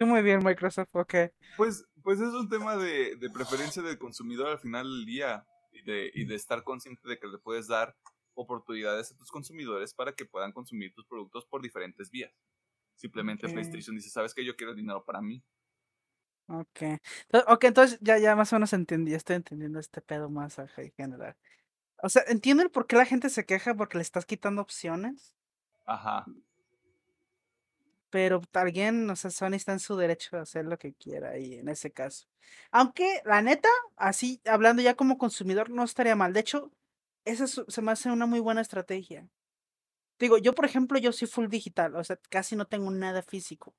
Muy 0.00 0.22
bien, 0.22 0.42
Microsoft, 0.42 0.94
ok. 0.94 1.14
Pues, 1.56 1.84
pues 2.02 2.20
es 2.20 2.32
un 2.34 2.48
tema 2.48 2.76
de, 2.76 3.16
de 3.16 3.30
preferencia 3.30 3.82
del 3.82 3.98
consumidor 3.98 4.48
al 4.48 4.58
final 4.58 4.84
del 4.84 5.04
día 5.06 5.46
y 5.72 5.82
de, 5.82 6.10
y 6.14 6.24
de 6.24 6.34
estar 6.34 6.64
consciente 6.64 7.08
de 7.08 7.18
que 7.18 7.26
le 7.28 7.38
puedes 7.38 7.66
dar 7.68 7.96
oportunidades 8.34 9.12
a 9.12 9.16
tus 9.16 9.30
consumidores 9.30 9.94
para 9.94 10.14
que 10.14 10.24
puedan 10.26 10.52
consumir 10.52 10.92
tus 10.94 11.06
productos 11.06 11.46
por 11.46 11.62
diferentes 11.62 12.10
vías. 12.10 12.32
Simplemente 12.96 13.48
Ok. 13.48 13.50
PlayStation 13.50 13.96
dice, 13.96 14.10
¿sabes 14.10 14.34
qué? 14.34 14.44
Yo 14.44 14.56
quiero 14.56 14.74
dinero 14.74 15.04
para 15.04 15.20
mí. 15.22 15.44
Ok. 16.48 16.82
Entonces, 16.82 17.44
ok, 17.48 17.64
entonces 17.64 17.98
ya, 18.00 18.18
ya 18.18 18.34
más 18.34 18.52
o 18.52 18.56
menos 18.56 18.72
entendí, 18.72 19.14
estoy 19.14 19.36
entendiendo 19.36 19.78
este 19.78 20.00
pedo 20.02 20.28
más 20.30 20.58
en 20.58 20.68
general. 20.96 21.36
O 22.02 22.08
sea, 22.10 22.22
entiendo 22.28 22.62
el 22.64 22.70
por 22.70 22.86
qué 22.86 22.96
la 22.96 23.06
gente 23.06 23.30
se 23.30 23.46
queja 23.46 23.74
porque 23.76 23.98
le 23.98 24.02
estás 24.02 24.26
quitando 24.26 24.62
opciones, 24.62 25.36
Ajá. 25.86 26.24
Pero 28.10 28.40
alguien, 28.54 29.08
o 29.10 29.16
sea, 29.16 29.30
Sony 29.30 29.54
está 29.54 29.72
en 29.72 29.80
su 29.80 29.96
derecho 29.96 30.36
de 30.36 30.42
hacer 30.42 30.64
lo 30.66 30.78
que 30.78 30.94
quiera 30.94 31.30
ahí 31.30 31.54
en 31.54 31.68
ese 31.68 31.92
caso. 31.92 32.26
Aunque, 32.70 33.22
la 33.24 33.42
neta, 33.42 33.68
así, 33.96 34.40
hablando 34.46 34.82
ya 34.82 34.94
como 34.96 35.18
consumidor, 35.18 35.70
no 35.70 35.84
estaría 35.84 36.16
mal. 36.16 36.32
De 36.32 36.40
hecho, 36.40 36.70
esa 37.24 37.44
es- 37.44 37.62
se 37.68 37.82
me 37.82 37.92
hace 37.92 38.10
una 38.10 38.26
muy 38.26 38.40
buena 38.40 38.60
estrategia. 38.62 39.28
Digo, 40.18 40.38
yo, 40.38 40.54
por 40.54 40.66
ejemplo, 40.66 40.98
yo 40.98 41.12
soy 41.12 41.28
full 41.28 41.48
digital, 41.48 41.96
o 41.96 42.04
sea, 42.04 42.18
casi 42.30 42.56
no 42.56 42.66
tengo 42.66 42.90
nada 42.90 43.22
físico. 43.22 43.74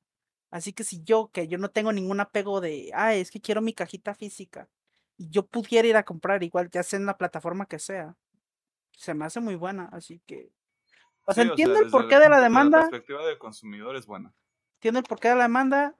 Así 0.51 0.73
que 0.73 0.83
si 0.85 1.03
yo, 1.03 1.29
que 1.33 1.47
yo 1.47 1.57
no 1.59 1.69
tengo 1.71 1.93
ningún 1.93 2.19
apego 2.21 2.61
de, 2.61 2.91
ah, 2.95 3.15
es 3.15 3.31
que 3.31 3.41
quiero 3.41 3.61
mi 3.61 3.73
cajita 3.73 4.15
física, 4.15 4.69
y 5.17 5.29
yo 5.29 5.45
pudiera 5.47 5.87
ir 5.87 5.97
a 5.97 6.03
comprar 6.05 6.43
igual, 6.43 6.69
ya 6.71 6.83
sea 6.83 6.99
en 6.99 7.05
la 7.07 7.17
plataforma 7.17 7.67
que 7.67 7.79
sea, 7.79 8.17
se 8.93 9.13
me 9.15 9.25
hace 9.25 9.39
muy 9.41 9.55
buena, 9.55 9.89
así 9.93 10.21
que... 10.27 10.51
O 11.26 11.34
sea, 11.34 11.43
Sí, 11.43 11.49
entiendo 11.52 11.80
el 11.80 11.89
porqué 11.89 12.19
de 12.19 12.30
la 12.30 12.39
demanda, 12.39 12.80
La 12.80 12.89
perspectiva 12.89 13.26
del 13.26 13.38
consumidor 13.38 13.95
es 13.95 14.06
buena. 14.06 14.34
entiendo 14.76 14.99
el 14.99 15.06
porqué 15.06 15.30
de 15.30 15.35
la 15.35 15.43
demanda, 15.43 15.95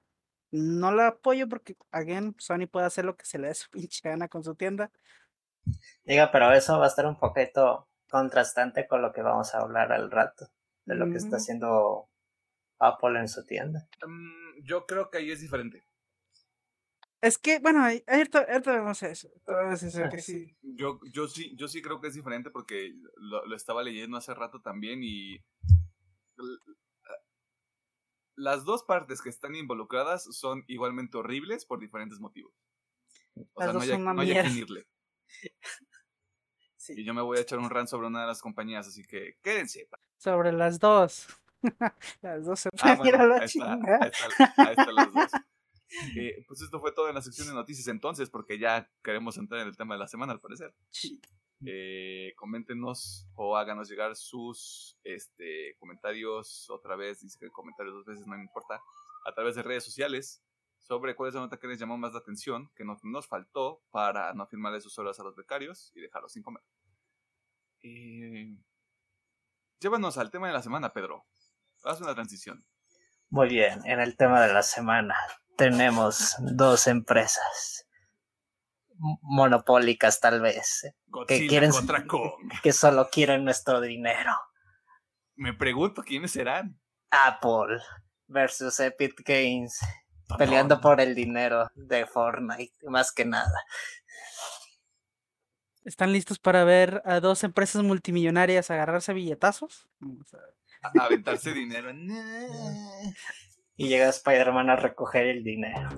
no 0.52 0.92
la 0.92 1.08
apoyo 1.08 1.48
porque, 1.48 1.78
again, 1.92 2.36
Sony 2.40 2.68
puede 2.70 2.86
hacer 2.86 3.06
lo 3.06 3.16
que 3.16 3.26
se 3.26 3.40
le 3.40 3.48
dé 3.48 3.54
su 3.54 3.70
pinche 3.72 4.02
gana 4.10 4.28
con 4.28 4.44
su 4.44 4.56
tienda. 4.56 4.92
Diga, 6.04 6.32
pero 6.32 6.52
eso 6.52 6.80
va 6.80 6.86
a 6.86 6.88
estar 6.88 7.06
un 7.06 7.18
poquito 7.20 7.88
contrastante 8.10 8.88
con 8.88 9.02
lo 9.02 9.14
que 9.14 9.22
vamos 9.22 9.54
a 9.54 9.60
hablar 9.60 9.92
al 9.94 10.12
rato, 10.12 10.48
de 10.86 10.96
lo 10.96 11.10
que 11.10 11.18
está 11.18 11.38
haciendo 11.38 12.10
Apple 12.80 13.20
en 13.20 13.28
su 13.30 13.46
tienda. 13.46 13.88
Mm, 14.06 14.64
yo 14.64 14.86
creo 14.86 15.10
que 15.10 15.20
ahí 15.20 15.32
es 15.32 15.40
diferente. 15.40 15.86
Es 17.22 17.38
que, 17.38 17.60
bueno, 17.60 17.84
ahorita, 18.08 18.46
vemos 18.66 19.04
eso. 19.04 19.30
eso, 19.72 20.10
que 20.10 20.20
sí. 20.22 20.58
Yo, 20.64 21.00
yo 21.12 21.28
sí, 21.28 21.56
yo 21.56 21.68
sí 21.68 21.82
creo 21.82 22.02
que 22.02 22.08
es 22.08 22.16
diferente 22.16 22.50
porque 22.50 22.94
lo, 23.16 23.46
lo 23.46 23.56
estaba 23.56 23.84
leyendo 23.84 24.18
hace 24.18 24.34
rato 24.34 24.60
también 24.62 25.02
y 25.04 25.38
las 28.36 28.64
dos 28.66 28.84
partes 28.84 29.22
que 29.22 29.30
están 29.30 29.56
involucradas 29.56 30.24
son 30.36 30.64
igualmente 30.68 31.18
horribles 31.18 31.66
por 31.66 31.80
diferentes 31.80 32.20
motivos. 32.20 32.54
O 33.54 33.62
Las 33.62 33.66
sea, 33.66 33.68
no 33.68 33.74
dos 33.74 33.84
hay, 33.84 33.90
son 33.90 34.04
no 34.04 34.22
hay 34.22 34.32
a 34.32 34.34
mierda. 34.34 34.50
quién 34.50 34.58
irle. 34.64 34.88
Sí. 36.78 36.94
Y 36.98 37.04
yo 37.06 37.14
me 37.14 37.22
voy 37.22 37.38
a 37.38 37.42
echar 37.42 37.60
un 37.60 37.70
rant 37.70 37.88
sobre 37.88 38.08
una 38.08 38.22
de 38.22 38.28
las 38.28 38.42
compañías, 38.42 38.88
así 38.88 39.04
que 39.04 39.38
quédense. 39.44 39.88
Sobre 40.18 40.52
las 40.52 40.80
dos. 40.80 41.28
las 42.24 42.44
dos 42.46 42.60
se 42.62 42.70
Ah, 42.82 42.98
pueden 42.98 43.06
ir 43.06 43.16
a 43.16 43.18
bueno, 43.20 43.36
la 43.36 43.42
ahí 43.42 43.46
está, 43.46 43.52
chingada. 43.76 44.00
ahí 44.02 44.10
está- 44.10 44.54
ahí 44.58 44.70
están 44.76 44.96
las 44.96 45.14
dos. 45.14 45.32
Eh, 46.16 46.46
pues 46.48 46.62
esto 46.62 46.80
fue 46.80 46.92
todo 46.92 47.10
en 47.10 47.16
la 47.16 47.22
sección 47.22 47.48
de 47.48 47.54
noticias 47.54 47.88
entonces, 47.88 48.30
porque 48.30 48.58
ya 48.58 48.90
queremos 49.04 49.38
entrar 49.38 49.62
en 49.62 49.68
el 49.68 49.78
tema 49.78 49.96
de 49.96 50.00
la 50.00 50.08
semana 50.08 50.34
al 50.34 50.40
parecer. 50.40 50.74
Eh, 51.66 52.34
coméntenos 52.38 53.28
o 53.36 53.56
háganos 53.56 53.90
llegar 53.90 54.16
sus 54.16 54.98
este, 55.04 55.76
comentarios 55.78 56.70
otra 56.70 56.96
vez, 56.96 57.22
dice 57.22 57.38
que 57.40 57.52
comentarios 57.52 57.94
dos 57.94 58.06
veces, 58.06 58.26
no 58.26 58.36
me 58.36 58.44
importa, 58.44 58.82
a 59.26 59.34
través 59.34 59.56
de 59.56 59.64
redes 59.64 59.84
sociales 59.84 60.44
sobre 60.80 61.16
cuál 61.16 61.30
es 61.30 61.36
la 61.36 61.42
nota 61.42 61.58
que 61.58 61.68
les 61.68 61.80
llamó 61.80 61.98
más 61.98 62.14
la 62.14 62.20
atención, 62.20 62.72
que 62.76 62.84
nos, 62.84 63.04
nos 63.04 63.28
faltó 63.28 63.84
para 63.92 64.34
no 64.34 64.48
firmarle 64.48 64.82
sus 64.82 64.98
horas 64.98 65.20
a 65.20 65.24
los 65.24 65.36
becarios 65.36 65.92
y 65.94 66.02
dejarlos 66.02 66.34
sin 66.34 66.42
comer. 66.42 66.64
Eh, 67.84 68.58
llévanos 69.80 70.18
al 70.18 70.32
tema 70.32 70.48
de 70.48 70.54
la 70.54 70.64
semana, 70.64 70.94
Pedro. 70.94 71.26
Haz 71.84 72.02
una 72.02 72.16
transición. 72.16 72.66
Muy 73.30 73.48
bien, 73.48 73.80
en 73.86 74.00
el 74.00 74.18
tema 74.18 74.42
de 74.42 74.54
la 74.54 74.64
semana 74.64 75.16
tenemos 75.70 76.36
dos 76.40 76.88
empresas 76.88 77.86
monopólicas 79.22 80.20
tal 80.20 80.42
vez, 80.42 80.88
Godzilla 81.08 81.48
quieren- 81.50 81.72
contra 81.72 82.06
Kong. 82.08 82.52
que 82.64 82.74
solo 82.74 83.10
quieren 83.12 83.44
nuestro 83.46 83.80
dinero. 83.82 84.32
Me 85.36 85.54
pregunto 85.54 86.02
quiénes 86.04 86.32
serán. 86.32 86.80
Apple 87.12 87.80
versus 88.28 88.80
Epic 88.80 89.22
Games, 89.26 89.80
peleando 90.38 90.80
por 90.82 91.00
el 91.02 91.14
dinero 91.14 91.70
de 91.76 92.06
Fortnite, 92.06 92.74
más 92.90 93.12
que 93.12 93.26
nada. 93.26 93.64
¿Están 95.84 96.12
listos 96.14 96.38
para 96.40 96.64
ver 96.64 97.02
a 97.06 97.20
dos 97.20 97.44
empresas 97.44 97.84
multimillonarias 97.84 98.70
agarrarse 98.72 99.14
billetazos? 99.14 99.90
Vamos 100.00 100.32
a 100.34 100.38
ver. 100.38 100.56
A- 101.02 101.06
aventarse 101.06 101.54
dinero. 101.54 101.92
Y 103.78 103.88
llega 103.88 104.10
Spider-Man 104.10 104.70
a 104.70 104.76
recoger 104.76 105.28
el 105.28 105.44
dinero. 105.44 105.90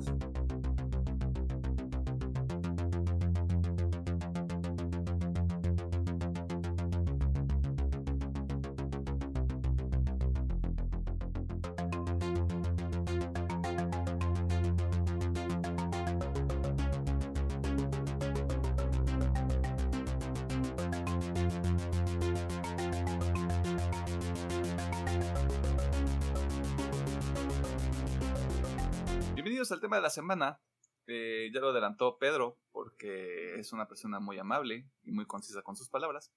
De 29.95 30.01
la 30.01 30.09
semana. 30.09 30.59
Eh, 31.07 31.51
ya 31.53 31.59
lo 31.59 31.69
adelantó 31.69 32.17
Pedro, 32.17 32.57
porque 32.71 33.55
es 33.55 33.73
una 33.73 33.87
persona 33.87 34.19
muy 34.19 34.39
amable 34.39 34.87
y 35.03 35.11
muy 35.11 35.25
concisa 35.25 35.61
con 35.61 35.75
sus 35.75 35.89
palabras. 35.89 36.31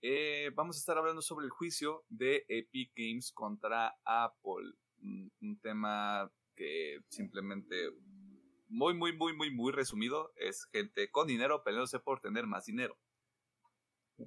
Eh, 0.00 0.50
vamos 0.54 0.76
a 0.76 0.80
estar 0.80 0.98
hablando 0.98 1.22
sobre 1.22 1.44
el 1.44 1.50
juicio 1.50 2.04
de 2.08 2.44
Epic 2.48 2.92
Games 2.96 3.30
contra 3.32 3.98
Apple. 4.04 4.74
Un, 5.02 5.32
un 5.40 5.60
tema 5.60 6.32
que 6.54 7.00
simplemente, 7.08 7.90
muy, 8.68 8.94
muy, 8.94 9.16
muy, 9.16 9.34
muy, 9.34 9.50
muy 9.50 9.72
resumido, 9.72 10.32
es 10.36 10.64
gente 10.72 11.10
con 11.10 11.26
dinero 11.26 11.62
peleándose 11.62 12.00
por 12.00 12.20
tener 12.20 12.46
más 12.46 12.66
dinero. 12.66 12.98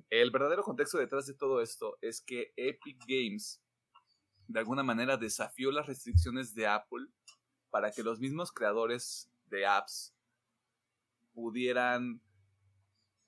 El 0.10 0.32
verdadero 0.32 0.64
contexto 0.64 0.98
detrás 0.98 1.26
de 1.26 1.34
todo 1.34 1.62
esto 1.62 1.98
es 2.02 2.22
que 2.22 2.54
Epic 2.56 3.00
Games 3.08 3.62
de 4.48 4.60
alguna 4.60 4.84
manera 4.84 5.18
desafió 5.18 5.72
las 5.72 5.88
restricciones 5.88 6.54
de 6.54 6.68
Apple 6.68 7.08
para 7.76 7.92
que 7.92 8.04
los 8.04 8.22
mismos 8.22 8.54
creadores 8.54 9.30
de 9.48 9.66
apps 9.66 10.16
pudieran 11.34 12.22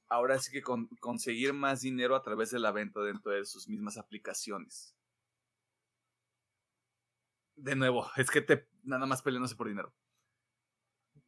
ahora 0.07 0.39
sí 0.39 0.53
que 0.53 0.61
con- 0.61 0.87
conseguir 1.01 1.51
más 1.51 1.81
dinero 1.81 2.15
a 2.15 2.21
través 2.21 2.51
de 2.51 2.59
la 2.59 2.71
venta 2.71 3.01
dentro 3.01 3.33
de 3.33 3.43
sus 3.43 3.67
mismas 3.67 3.97
aplicaciones. 3.97 4.95
De 7.57 7.75
nuevo, 7.75 8.07
es 8.15 8.31
que 8.31 8.39
te 8.39 8.69
nada 8.83 9.05
más 9.05 9.21
peleándose 9.21 9.57
por 9.57 9.67
dinero. 9.67 9.93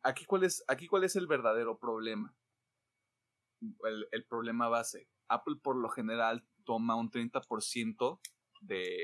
Aquí 0.01 0.23
cuál 0.23 0.45
es, 0.45 0.63
aquí 0.69 0.87
cuál 0.87 1.03
es 1.03 1.17
el 1.17 1.27
verdadero 1.27 1.77
problema. 1.77 2.33
El 4.13 4.25
problema 4.29 4.69
base. 4.69 5.09
Apple 5.27 5.57
por 5.61 5.75
lo 5.75 5.89
general 5.89 6.47
toma 6.63 6.95
un 6.95 7.11
30% 7.11 8.21
de 8.59 8.97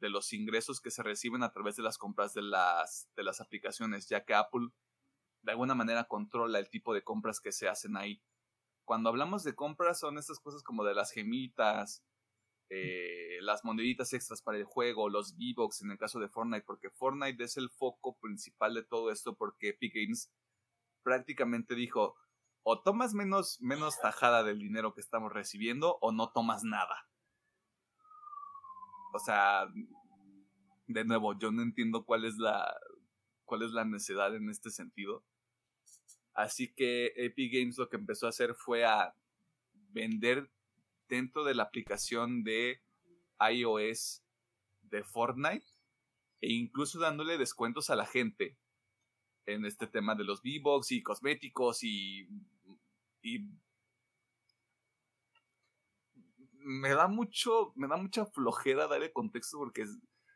los 0.00 0.32
ingresos 0.32 0.80
que 0.80 0.90
se 0.90 1.02
reciben 1.02 1.42
a 1.42 1.52
través 1.52 1.76
de 1.76 1.82
las 1.82 1.98
compras 1.98 2.34
de 2.34 2.42
las, 2.42 3.08
de 3.14 3.22
las 3.22 3.40
aplicaciones, 3.40 4.08
ya 4.08 4.24
que 4.24 4.34
Apple 4.34 4.68
de 5.42 5.52
alguna 5.52 5.74
manera 5.74 6.04
controla 6.04 6.58
el 6.58 6.70
tipo 6.70 6.94
de 6.94 7.02
compras 7.02 7.40
que 7.40 7.52
se 7.52 7.68
hacen 7.68 7.96
ahí. 7.96 8.22
Cuando 8.84 9.08
hablamos 9.08 9.44
de 9.44 9.54
compras 9.54 10.00
son 10.00 10.18
estas 10.18 10.40
cosas 10.40 10.62
como 10.62 10.84
de 10.84 10.94
las 10.94 11.12
gemitas, 11.12 12.04
eh, 12.70 13.38
las 13.42 13.64
moneditas 13.64 14.12
extras 14.12 14.40
para 14.40 14.58
el 14.58 14.64
juego, 14.64 15.08
los 15.08 15.32
V-Bucks 15.32 15.82
en 15.82 15.90
el 15.90 15.98
caso 15.98 16.18
de 16.20 16.28
Fortnite, 16.28 16.64
porque 16.64 16.90
Fortnite 16.90 17.44
es 17.44 17.56
el 17.56 17.70
foco 17.70 18.16
principal 18.18 18.74
de 18.74 18.84
todo 18.84 19.10
esto 19.10 19.36
porque 19.36 19.70
Epic 19.70 19.92
Games 19.94 20.32
prácticamente 21.02 21.74
dijo, 21.74 22.14
o 22.64 22.80
tomas 22.80 23.12
menos, 23.14 23.60
menos 23.60 24.00
tajada 24.00 24.44
del 24.44 24.58
dinero 24.58 24.94
que 24.94 25.00
estamos 25.00 25.32
recibiendo 25.32 25.98
o 26.00 26.12
no 26.12 26.30
tomas 26.30 26.64
nada. 26.64 27.08
O 29.12 29.18
sea, 29.18 29.66
de 30.86 31.04
nuevo, 31.04 31.38
yo 31.38 31.50
no 31.52 31.62
entiendo 31.62 32.04
cuál 32.04 32.24
es 32.24 32.36
la 32.38 32.74
cuál 33.44 33.62
es 33.62 33.72
la 33.72 33.84
necesidad 33.84 34.34
en 34.34 34.48
este 34.48 34.70
sentido. 34.70 35.24
Así 36.34 36.72
que 36.72 37.12
Epic 37.16 37.52
Games 37.52 37.76
lo 37.76 37.88
que 37.88 37.96
empezó 37.96 38.26
a 38.26 38.30
hacer 38.30 38.54
fue 38.54 38.84
a 38.84 39.14
vender 39.90 40.50
dentro 41.08 41.44
de 41.44 41.54
la 41.54 41.64
aplicación 41.64 42.42
de 42.42 42.80
iOS 43.38 44.22
de 44.82 45.04
Fortnite 45.04 45.66
e 46.40 46.52
incluso 46.52 46.98
dándole 46.98 47.36
descuentos 47.36 47.90
a 47.90 47.96
la 47.96 48.06
gente 48.06 48.56
en 49.44 49.66
este 49.66 49.86
tema 49.86 50.14
de 50.14 50.24
los 50.24 50.40
V-Bucks 50.40 50.92
y 50.92 51.02
cosméticos 51.02 51.82
y, 51.82 52.28
y 53.22 53.40
me 56.64 56.90
da 56.90 57.08
mucho, 57.08 57.72
me 57.76 57.88
da 57.88 57.96
mucha 57.96 58.26
flojera 58.26 58.86
darle 58.86 59.12
contexto 59.12 59.58
porque 59.58 59.86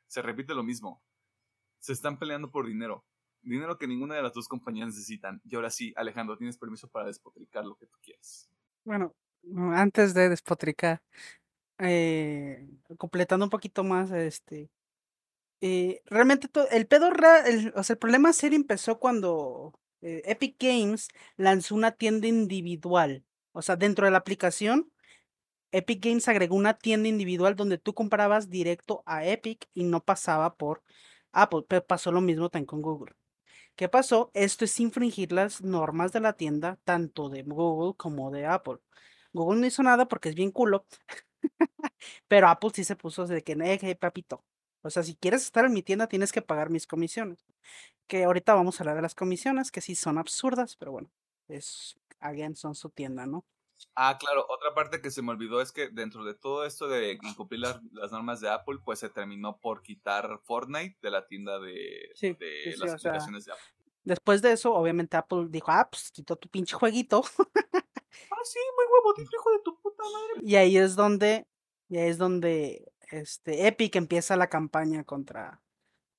se 0.06 0.22
repite 0.22 0.54
lo 0.54 0.62
mismo. 0.62 1.02
Se 1.78 1.92
están 1.92 2.18
peleando 2.18 2.50
por 2.50 2.66
dinero. 2.66 3.04
Dinero 3.42 3.78
que 3.78 3.86
ninguna 3.86 4.16
de 4.16 4.22
las 4.22 4.32
dos 4.32 4.48
compañías 4.48 4.88
necesitan. 4.88 5.40
Y 5.44 5.54
ahora 5.54 5.70
sí, 5.70 5.92
Alejandro, 5.96 6.36
tienes 6.36 6.58
permiso 6.58 6.88
para 6.88 7.06
despotricar 7.06 7.64
lo 7.64 7.76
que 7.76 7.86
tú 7.86 7.98
quieras. 8.02 8.48
Bueno, 8.84 9.14
antes 9.74 10.14
de 10.14 10.28
despotricar, 10.28 11.02
eh, 11.78 12.68
completando 12.98 13.46
un 13.46 13.50
poquito 13.50 13.84
más, 13.84 14.10
este, 14.10 14.70
eh, 15.60 16.02
realmente 16.06 16.48
el 16.70 16.86
pedo, 16.86 17.10
el, 17.46 17.72
o 17.74 17.82
sea, 17.82 17.94
el 17.94 17.98
problema 17.98 18.32
serio 18.32 18.56
empezó 18.56 18.98
cuando 18.98 19.78
eh, 20.02 20.22
Epic 20.24 20.56
Games 20.58 21.08
lanzó 21.36 21.74
una 21.74 21.92
tienda 21.92 22.28
individual, 22.28 23.24
o 23.52 23.62
sea, 23.62 23.76
dentro 23.76 24.04
de 24.04 24.12
la 24.12 24.18
aplicación, 24.18 24.90
Epic 25.76 26.04
Games 26.04 26.28
agregó 26.28 26.56
una 26.56 26.74
tienda 26.78 27.08
individual 27.08 27.56
donde 27.56 27.78
tú 27.78 27.94
comprabas 27.94 28.50
directo 28.50 29.02
a 29.06 29.24
Epic 29.26 29.68
y 29.74 29.84
no 29.84 30.04
pasaba 30.04 30.56
por 30.56 30.82
Apple, 31.32 31.64
pero 31.68 31.86
pasó 31.86 32.12
lo 32.12 32.20
mismo 32.20 32.48
también 32.50 32.66
con 32.66 32.82
Google. 32.82 33.14
¿Qué 33.76 33.88
pasó? 33.88 34.30
Esto 34.34 34.64
es 34.66 34.80
infringir 34.80 35.32
las 35.32 35.62
normas 35.62 36.12
de 36.12 36.20
la 36.20 36.34
tienda, 36.34 36.78
tanto 36.84 37.28
de 37.30 37.42
Google 37.44 37.94
como 37.96 38.30
de 38.30 38.46
Apple. 38.46 38.78
Google 39.32 39.60
no 39.60 39.66
hizo 39.66 39.82
nada 39.82 40.08
porque 40.08 40.30
es 40.30 40.34
bien 40.34 40.50
culo, 40.52 40.86
pero 42.28 42.48
Apple 42.48 42.70
sí 42.74 42.84
se 42.84 42.96
puso 42.96 43.26
de 43.26 43.42
que, 43.42 43.52
"Eh, 43.52 43.96
papito, 43.96 44.44
o 44.82 44.90
sea, 44.90 45.02
si 45.02 45.16
quieres 45.16 45.42
estar 45.42 45.64
en 45.64 45.72
mi 45.72 45.82
tienda 45.82 46.06
tienes 46.08 46.32
que 46.32 46.42
pagar 46.42 46.70
mis 46.70 46.86
comisiones. 46.86 47.38
Que 48.08 48.24
ahorita 48.24 48.54
vamos 48.54 48.80
a 48.80 48.84
hablar 48.84 48.96
de 48.96 49.02
las 49.02 49.14
comisiones, 49.14 49.70
que 49.72 49.80
sí 49.82 49.94
son 49.96 50.18
absurdas, 50.18 50.76
pero 50.76 50.92
bueno, 50.92 51.10
es, 51.48 51.96
again, 52.20 52.56
son 52.56 52.74
su 52.74 52.90
tienda, 52.90 53.26
¿no? 53.26 53.44
Ah, 53.94 54.16
claro, 54.18 54.46
otra 54.48 54.74
parte 54.74 55.00
que 55.00 55.10
se 55.10 55.22
me 55.22 55.30
olvidó 55.30 55.60
es 55.60 55.72
que 55.72 55.88
dentro 55.88 56.24
de 56.24 56.34
todo 56.34 56.64
esto 56.64 56.88
de 56.88 57.18
incumplir 57.22 57.60
las, 57.60 57.82
las 57.92 58.12
normas 58.12 58.40
de 58.40 58.50
Apple, 58.50 58.78
pues 58.84 58.98
se 58.98 59.08
terminó 59.08 59.58
por 59.58 59.82
quitar 59.82 60.38
Fortnite 60.44 60.98
de 61.00 61.10
la 61.10 61.26
tienda 61.26 61.58
de, 61.58 62.10
Sí, 62.14 62.32
de 62.34 62.62
sí, 62.64 62.72
sí, 62.72 62.78
las 62.78 63.00
sea, 63.00 63.10
aplicaciones 63.10 63.44
de 63.46 63.52
Apple. 63.52 63.64
Después 64.04 64.40
de 64.42 64.52
eso, 64.52 64.72
obviamente 64.74 65.16
Apple 65.16 65.46
dijo, 65.48 65.70
ah, 65.70 65.88
pues 65.90 66.10
quitó 66.12 66.36
tu 66.36 66.48
pinche 66.48 66.74
jueguito. 66.76 67.22
Ah, 68.30 68.40
sí, 68.44 68.58
muy 68.74 68.86
huevotito, 68.86 69.30
hijo 69.36 69.50
de 69.50 69.58
tu 69.62 69.78
puta 69.78 70.02
madre. 70.02 70.40
Y 70.42 70.56
ahí 70.56 70.78
es 70.78 70.96
donde, 70.96 71.46
y 71.88 71.98
ahí 71.98 72.08
es 72.08 72.16
donde 72.16 72.90
este, 73.10 73.66
Epic 73.66 73.94
empieza 73.96 74.36
la 74.36 74.48
campaña 74.48 75.04
contra, 75.04 75.62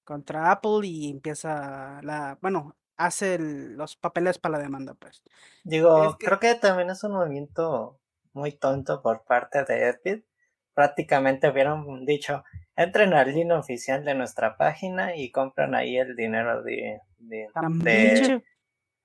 contra 0.03 0.51
Apple 0.51 0.85
y 0.85 1.09
empieza 1.09 1.99
la, 2.03 2.37
bueno, 2.39 2.77
hace 2.97 3.37
los 3.39 3.95
papeles 3.95 4.37
para 4.37 4.57
la 4.57 4.63
demanda, 4.63 4.93
pues. 4.95 5.23
Digo, 5.63 6.17
creo 6.19 6.39
que 6.39 6.55
también 6.55 6.89
es 6.89 7.03
un 7.03 7.13
movimiento 7.13 7.99
muy 8.33 8.51
tonto 8.51 9.01
por 9.01 9.23
parte 9.23 9.63
de 9.63 9.89
Epic. 9.89 10.25
Prácticamente 10.73 11.49
hubieran 11.49 12.05
dicho, 12.05 12.43
entren 12.75 13.13
al 13.13 13.33
link 13.33 13.51
oficial 13.51 14.05
de 14.05 14.13
nuestra 14.13 14.57
página 14.57 15.15
y 15.15 15.31
compran 15.31 15.73
ahí 15.73 15.97
el 15.97 16.15
dinero 16.15 16.61
de... 16.61 17.01
de, 17.17 17.47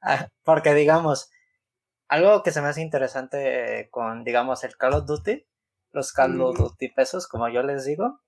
ah, 0.02 0.28
porque 0.42 0.74
digamos, 0.74 1.30
algo 2.08 2.42
que 2.42 2.50
se 2.50 2.60
me 2.60 2.68
hace 2.68 2.82
interesante 2.82 3.88
con, 3.90 4.22
digamos, 4.22 4.64
el 4.64 4.76
Call 4.76 4.92
of 4.92 5.06
Duty, 5.06 5.46
los 5.92 6.12
Call 6.12 6.40
of 6.42 6.58
Duty 6.58 6.88
pesos, 6.88 7.26
como 7.26 7.48
yo 7.48 7.62
les 7.62 7.86
digo, 7.86 8.20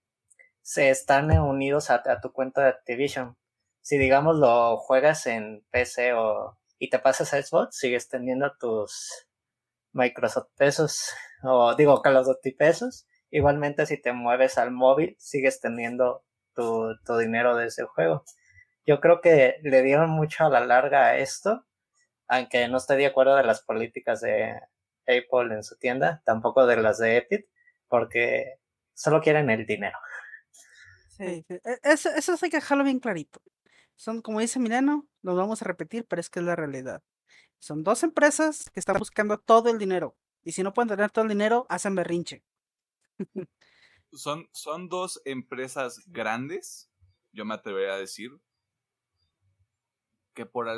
se 0.63 0.89
están 0.89 1.31
unidos 1.39 1.91
a, 1.91 2.03
tu 2.23 2.33
cuenta 2.33 2.63
de 2.63 2.69
Activision. 2.69 3.37
Si, 3.85 3.99
digamos, 3.99 4.37
lo 4.37 4.79
juegas 4.79 5.27
en 5.27 5.63
PC 5.71 6.15
o, 6.15 6.59
y 6.79 6.91
te 6.91 6.99
pasas 6.99 7.35
a 7.35 7.43
Xbox, 7.43 7.77
sigues 7.77 8.09
teniendo 8.09 8.57
tus 8.59 9.29
Microsoft 9.93 10.49
pesos, 10.57 11.11
o 11.43 11.75
digo, 11.77 12.01
Call 12.03 12.17
of 12.17 12.27
Duty 12.27 12.53
pesos. 12.53 13.07
Igualmente, 13.31 13.87
si 13.87 14.01
te 14.01 14.13
mueves 14.13 14.59
al 14.59 14.71
móvil, 14.71 15.17
sigues 15.19 15.61
teniendo 15.61 16.25
tu, 16.55 16.97
tu 17.05 17.19
dinero 17.19 17.57
de 17.57 17.67
ese 17.67 17.85
juego. 17.85 18.25
Yo 18.87 19.01
creo 19.01 19.21
que 19.21 19.57
le 19.63 19.83
dieron 19.83 20.11
mucho 20.11 20.45
a 20.45 20.51
la 20.51 20.65
larga 20.65 21.17
esto 21.19 21.67
aunque 22.29 22.69
no 22.69 22.79
estoy 22.79 22.99
de 22.99 23.07
acuerdo 23.07 23.37
de 23.37 23.45
las 23.45 23.63
políticas 23.63 24.21
de 24.21 24.61
Apple 25.03 25.55
en 25.55 25.63
su 25.63 25.77
tienda, 25.77 26.23
tampoco 26.25 26.67
de 26.67 26.77
las 26.77 26.99
de 26.99 27.17
Epic, 27.19 27.47
porque 27.89 28.59
solo 28.95 29.21
quieren 29.21 29.51
el 29.51 29.67
dinero. 29.67 29.99
Sí, 31.09 31.45
e, 31.49 31.61
Eso, 31.83 32.11
eso 32.11 32.37
hay 32.41 32.51
que 32.51 32.57
dejarlo 32.57 32.85
bien 32.85 33.01
clarito. 33.01 33.41
Son, 33.97 34.23
como 34.23 34.41
dice 34.41 34.59
Mileno, 34.59 35.07
lo 35.23 35.35
vamos 35.35 35.63
a 35.63 35.65
repetir, 35.65 36.07
pero 36.07 36.21
es 36.21 36.31
que 36.31 36.41
es 36.41 36.47
la 36.47 36.57
realidad. 36.57 37.03
Son 37.59 37.83
dos 37.83 38.03
empresas 38.03 38.71
que 38.71 38.81
están 38.81 38.99
buscando 38.99 39.39
todo 39.39 39.71
el 39.71 39.79
dinero. 39.79 40.17
Y 40.43 40.53
si 40.53 40.63
no 40.63 40.75
pueden 40.75 40.89
tener 40.89 41.11
todo 41.11 41.25
el 41.25 41.31
dinero, 41.31 41.67
hacen 41.69 41.95
berrinche. 41.95 42.45
Son, 44.13 44.49
son 44.53 44.89
dos 44.89 45.21
empresas 45.25 46.01
grandes, 46.07 46.89
yo 47.33 47.45
me 47.45 47.55
atrevería 47.55 47.95
a 47.95 47.99
decir, 47.99 48.31
que 50.35 50.47
por, 50.47 50.69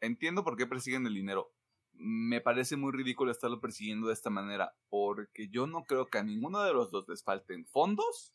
entiendo 0.00 0.44
por 0.44 0.56
qué 0.56 0.66
persiguen 0.66 1.06
el 1.06 1.14
dinero. 1.14 1.52
Me 1.92 2.40
parece 2.40 2.76
muy 2.76 2.92
ridículo 2.92 3.30
estarlo 3.30 3.60
persiguiendo 3.60 4.06
de 4.06 4.14
esta 4.14 4.30
manera, 4.30 4.74
porque 4.88 5.48
yo 5.48 5.66
no 5.66 5.84
creo 5.84 6.06
que 6.06 6.18
a 6.18 6.22
ninguno 6.22 6.62
de 6.62 6.72
los 6.72 6.90
dos 6.90 7.06
les 7.08 7.24
falten 7.24 7.66
fondos. 7.66 8.32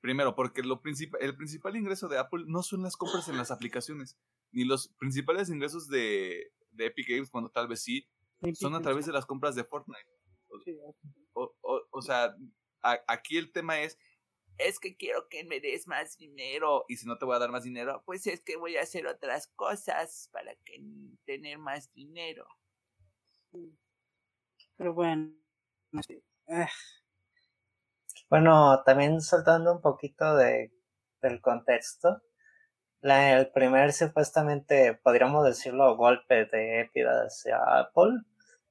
Primero, 0.00 0.34
porque 0.34 0.62
lo 0.62 0.80
el 1.20 1.36
principal 1.36 1.76
ingreso 1.76 2.08
de 2.08 2.18
Apple 2.18 2.44
no 2.46 2.62
son 2.62 2.82
las 2.82 2.96
compras 2.96 3.28
en 3.28 3.36
las 3.36 3.50
aplicaciones, 3.50 4.16
ni 4.50 4.64
los 4.64 4.88
principales 4.98 5.50
ingresos 5.50 5.88
de, 5.88 6.52
Epic 6.78 7.08
Games, 7.08 7.30
cuando 7.30 7.50
tal 7.50 7.68
vez 7.68 7.82
sí, 7.82 8.08
son 8.54 8.74
a 8.74 8.80
través 8.80 9.04
de 9.04 9.12
las 9.12 9.26
compras 9.26 9.54
de 9.54 9.64
Fortnite. 9.64 10.08
O, 11.32 12.02
sea, 12.02 12.34
aquí 12.82 13.36
el 13.36 13.52
tema 13.52 13.80
es, 13.82 13.98
es 14.56 14.80
que 14.80 14.96
quiero 14.96 15.28
que 15.28 15.44
me 15.44 15.60
des 15.60 15.86
más 15.86 16.16
dinero. 16.16 16.86
Y 16.88 16.96
si 16.96 17.06
no 17.06 17.18
te 17.18 17.26
voy 17.26 17.36
a 17.36 17.40
dar 17.40 17.50
más 17.50 17.64
dinero, 17.64 18.02
pues 18.06 18.26
es 18.26 18.40
que 18.40 18.56
voy 18.56 18.76
a 18.76 18.82
hacer 18.82 19.06
otras 19.06 19.48
cosas 19.48 20.30
para 20.32 20.54
que 20.64 20.82
tener 21.26 21.58
más 21.58 21.92
dinero. 21.92 22.46
Pero 24.76 24.94
bueno, 24.94 25.30
ah. 26.48 26.68
Bueno, 28.30 28.82
también 28.84 29.20
soltando 29.20 29.72
un 29.72 29.80
poquito 29.80 30.36
de, 30.36 30.72
del 31.20 31.40
contexto. 31.40 32.22
La, 33.00 33.36
el 33.36 33.50
primer 33.50 33.92
supuestamente, 33.92 34.94
podríamos 35.02 35.44
decirlo, 35.44 35.96
golpe 35.96 36.46
de 36.46 36.80
Epic 36.80 37.06
hacia 37.06 37.58
Apple. 37.58 38.20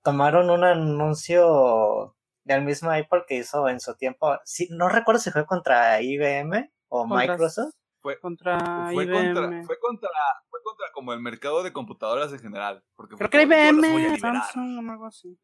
Tomaron 0.01 0.49
un 0.49 0.63
anuncio 0.63 2.15
del 2.45 2.63
mismo 2.63 2.89
Apple 2.89 3.25
que 3.27 3.35
hizo 3.35 3.67
en 3.67 3.81
su 3.81 3.95
tiempo. 3.97 4.37
Sí, 4.45 4.69
no 4.71 4.87
recuerdo 4.87 5.19
si 5.19 5.29
fue 5.29 5.45
contra 5.45 6.01
IBM 6.01 6.71
o 6.87 7.05
Microsoft. 7.05 7.73
Fue 8.01 8.17
contra 8.17 8.91
fue 8.93 9.03
IBM. 9.03 9.33
Contra, 9.33 9.63
fue 9.65 9.77
contra, 9.79 10.09
fue 10.49 10.61
contra 10.63 10.85
como 10.93 11.11
el 11.11 11.19
mercado 11.19 11.63
de 11.63 11.73
computadoras 11.73 12.31
en 12.31 12.39
general. 12.39 12.81
Porque 12.95 13.17
Creo 13.17 13.29
que 13.29 13.41
IBM, 13.41 14.17
Samsung 14.19 14.87
o 14.87 14.91
algo 14.91 15.05
así. 15.07 15.37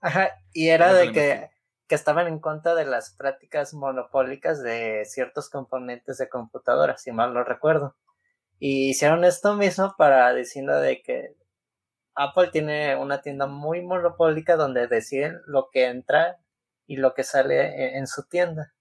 Ajá, 0.00 0.30
y 0.52 0.68
era 0.68 0.92
de 0.94 1.10
que, 1.10 1.50
que 1.90 1.96
estaban 1.96 2.28
en 2.28 2.38
contra 2.38 2.76
de 2.76 2.84
las 2.84 3.10
prácticas 3.10 3.74
monopólicas 3.74 4.62
de 4.62 5.04
ciertos 5.06 5.50
componentes 5.50 6.18
de 6.18 6.28
computadoras, 6.28 7.02
si 7.02 7.10
mal 7.10 7.34
no 7.34 7.42
recuerdo. 7.42 7.96
Y 8.60 8.90
hicieron 8.90 9.24
esto 9.24 9.56
mismo 9.56 9.96
para 9.98 10.32
diciendo 10.32 10.78
de 10.78 11.02
que 11.02 11.34
Apple 12.14 12.50
tiene 12.52 12.94
una 12.94 13.22
tienda 13.22 13.48
muy 13.48 13.82
monopólica 13.82 14.54
donde 14.54 14.86
deciden 14.86 15.40
lo 15.48 15.68
que 15.72 15.86
entra 15.86 16.38
y 16.86 16.94
lo 16.94 17.12
que 17.12 17.24
sale 17.24 17.56
e-, 17.60 17.98
en, 17.98 18.06
su 18.06 18.28
tienda. 18.28 18.72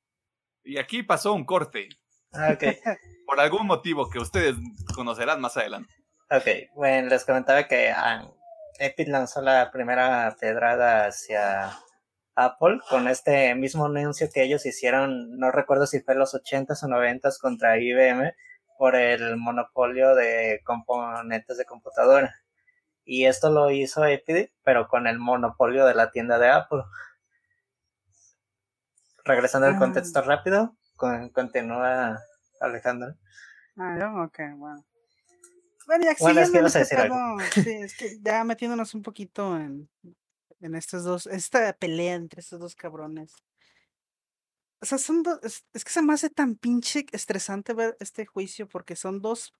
Y 0.63 0.77
aquí 0.77 1.01
pasó 1.01 1.33
un 1.33 1.45
corte. 1.45 1.89
Ah, 2.31 2.55
Por 3.25 3.39
algún 3.39 3.65
motivo 3.65 4.07
que 4.07 4.19
ustedes 4.19 4.53
conocerán 4.93 5.41
más 5.41 5.57
adelante. 5.57 5.91
Ok, 6.29 6.75
bueno, 6.75 7.09
les 7.09 7.25
comentaba 7.25 7.63
que 7.63 7.89
ah, 7.89 8.29
Epic 8.77 9.07
lanzó 9.07 9.41
la 9.41 9.71
primera 9.71 10.35
pedrada 10.39 11.07
hacia 11.07 11.71
Apple 12.45 12.79
con 12.89 13.07
este 13.07 13.53
mismo 13.55 13.85
anuncio 13.85 14.29
que 14.33 14.43
ellos 14.43 14.65
hicieron, 14.65 15.37
no 15.37 15.51
recuerdo 15.51 15.87
si 15.87 15.99
fue 15.99 16.13
en 16.13 16.19
los 16.19 16.33
80s 16.33 16.83
o 16.83 16.87
90s 16.87 17.39
contra 17.39 17.77
IBM 17.77 18.33
por 18.77 18.95
el 18.95 19.35
monopolio 19.35 20.15
de 20.15 20.61
componentes 20.63 21.57
de 21.57 21.65
computadora. 21.65 22.33
Y 23.03 23.25
esto 23.25 23.49
lo 23.49 23.71
hizo 23.71 24.05
Epic, 24.05 24.53
pero 24.63 24.87
con 24.87 25.07
el 25.07 25.19
monopolio 25.19 25.85
de 25.85 25.95
la 25.95 26.11
tienda 26.11 26.39
de 26.39 26.49
Apple. 26.49 26.83
Regresando 29.25 29.67
al 29.67 29.75
ah. 29.75 29.79
contexto 29.79 30.21
rápido, 30.21 30.77
continúa 31.33 32.19
Alejandro. 32.61 33.15
Ah, 33.75 33.97
yo, 33.99 34.23
ok, 34.23 34.39
bueno. 34.55 34.85
Bueno, 35.87 36.05
ya 36.05 36.15
bueno, 36.19 36.41
es 36.41 36.51
que 36.51 36.61
vas 36.61 36.75
a 36.75 36.79
decir 36.79 36.99
algo. 36.99 37.17
Sí, 37.51 37.71
es 37.71 37.97
que 37.97 38.19
ya 38.21 38.43
metiéndonos 38.43 38.93
un 38.93 39.01
poquito 39.01 39.57
en, 39.57 39.89
en 40.61 40.75
estos 40.75 41.03
dos, 41.03 41.27
esta 41.27 41.73
pelea 41.73 42.15
entre 42.15 42.41
estos 42.41 42.59
dos 42.59 42.75
cabrones. 42.75 43.33
O 44.81 44.85
sea, 44.85 44.97
son 44.97 45.23
dos, 45.23 45.39
es, 45.43 45.65
es, 45.73 45.83
que 45.83 45.91
se 45.91 46.01
me 46.01 46.13
hace 46.13 46.29
tan 46.29 46.55
pinche 46.55 47.05
estresante 47.11 47.73
ver 47.73 47.97
este 47.99 48.25
juicio 48.25 48.67
porque 48.67 48.95
son 48.95 49.21
dos, 49.21 49.53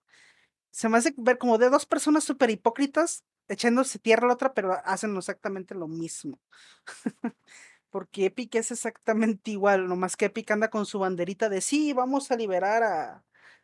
se 0.71 0.89
me 0.89 0.97
hace 0.97 1.13
ver 1.17 1.37
como 1.37 1.57
de 1.57 1.69
dos 1.69 1.85
personas 1.85 2.23
súper 2.23 2.49
hipócritas 2.51 3.23
echándose 3.49 3.99
tierra 3.99 4.25
a 4.25 4.27
la 4.29 4.33
otra, 4.35 4.53
pero 4.53 4.73
hacen 4.85 5.17
exactamente 5.17 5.75
lo 5.75 5.87
mismo. 5.87 6.39
Porque 7.89 8.25
Epic 8.25 8.55
es 8.55 8.71
exactamente 8.71 9.51
igual, 9.51 9.87
nomás 9.87 10.15
que 10.15 10.25
Epic 10.25 10.51
anda 10.51 10.69
con 10.69 10.85
su 10.85 10.99
banderita 10.99 11.49
de 11.49 11.61
sí, 11.61 11.93
vamos 11.93 12.31
a 12.31 12.37
liberar 12.37 12.83
a, 12.83 13.23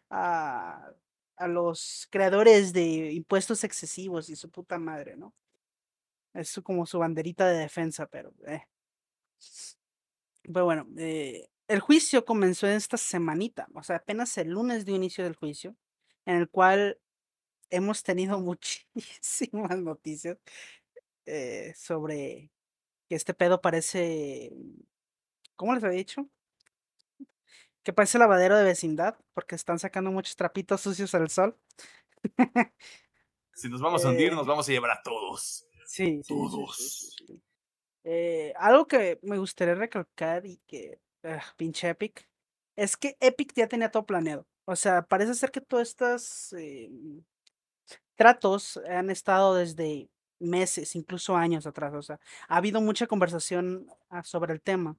a, 0.10 0.92
a 1.38 1.48
los 1.48 2.08
creadores 2.12 2.74
de 2.74 3.14
impuestos 3.14 3.64
excesivos 3.64 4.30
y 4.30 4.36
su 4.36 4.50
puta 4.50 4.80
madre, 4.80 5.16
¿no? 5.16 5.34
Es 6.36 6.60
como 6.64 6.86
su 6.86 7.00
banderita 7.00 7.48
de 7.48 7.60
defensa, 7.60 8.08
pero... 8.08 8.34
Eh. 8.48 8.62
Pero 10.44 10.66
bueno, 10.66 10.88
eh, 10.98 11.50
el 11.68 11.80
juicio 11.80 12.26
comenzó 12.26 12.68
en 12.68 12.74
esta 12.74 12.98
semanita, 12.98 13.68
o 13.74 13.82
sea, 13.82 13.98
apenas 13.98 14.38
el 14.38 14.50
lunes 14.50 14.86
de 14.86 14.92
inicio 14.92 15.24
del 15.24 15.36
juicio, 15.36 15.76
en 16.26 16.36
el 16.36 16.50
cual 16.50 17.00
hemos 17.70 18.04
tenido 18.04 18.40
muchísimas 18.42 19.78
noticias 19.80 20.38
eh, 21.26 21.74
sobre 21.76 22.52
que 23.08 23.16
este 23.16 23.34
pedo 23.34 23.62
parece, 23.62 24.52
¿cómo 25.56 25.74
les 25.74 25.84
había 25.84 25.98
dicho? 25.98 26.28
Que 27.84 27.94
parece 27.94 28.18
lavadero 28.18 28.58
de 28.58 28.64
vecindad, 28.64 29.16
porque 29.34 29.56
están 29.56 29.78
sacando 29.80 30.12
muchos 30.12 30.36
trapitos 30.36 30.82
sucios 30.82 31.14
al 31.14 31.30
sol. 31.30 31.56
si 33.54 33.70
nos 33.70 33.82
vamos 33.82 34.04
a 34.06 34.10
hundir, 34.10 34.34
nos 34.34 34.48
eh 34.48 34.50
vamos 34.50 34.68
a 34.68 34.72
llevar 34.72 34.92
a 34.92 35.04
todos. 35.04 35.68
Sí, 35.86 36.22
sí. 36.24 36.34
Todos. 36.34 37.16
Eh, 38.04 38.54
algo 38.58 38.88
que 38.88 39.20
me 39.24 39.38
gustaría 39.38 39.76
recalcar 39.76 40.46
y 40.46 40.58
que, 40.68 41.00
ah, 41.24 41.42
pinche 41.58 41.90
Epic, 41.90 42.28
es 42.76 42.98
que 42.98 43.18
Epic 43.20 43.54
ya 43.56 43.68
tenía 43.68 43.92
todo 43.92 44.06
planeado. 44.06 44.48
O 44.66 44.76
sea, 44.76 45.04
parece 45.04 45.34
ser 45.36 45.52
que 45.52 45.62
todas 45.62 45.90
estas 45.90 46.54
em, 46.54 47.24
tratos 48.16 48.78
han 48.90 49.10
estado 49.12 49.56
desde 49.56 50.10
meses, 50.40 50.96
incluso 50.96 51.36
años 51.38 51.68
atrás. 51.68 51.94
O 51.96 52.02
sea, 52.04 52.20
ha 52.48 52.58
habido 52.58 52.82
mucha 52.82 53.08
conversación 53.08 53.88
ah, 54.10 54.24
sobre 54.24 54.54
el 54.54 54.62
tema. 54.62 54.98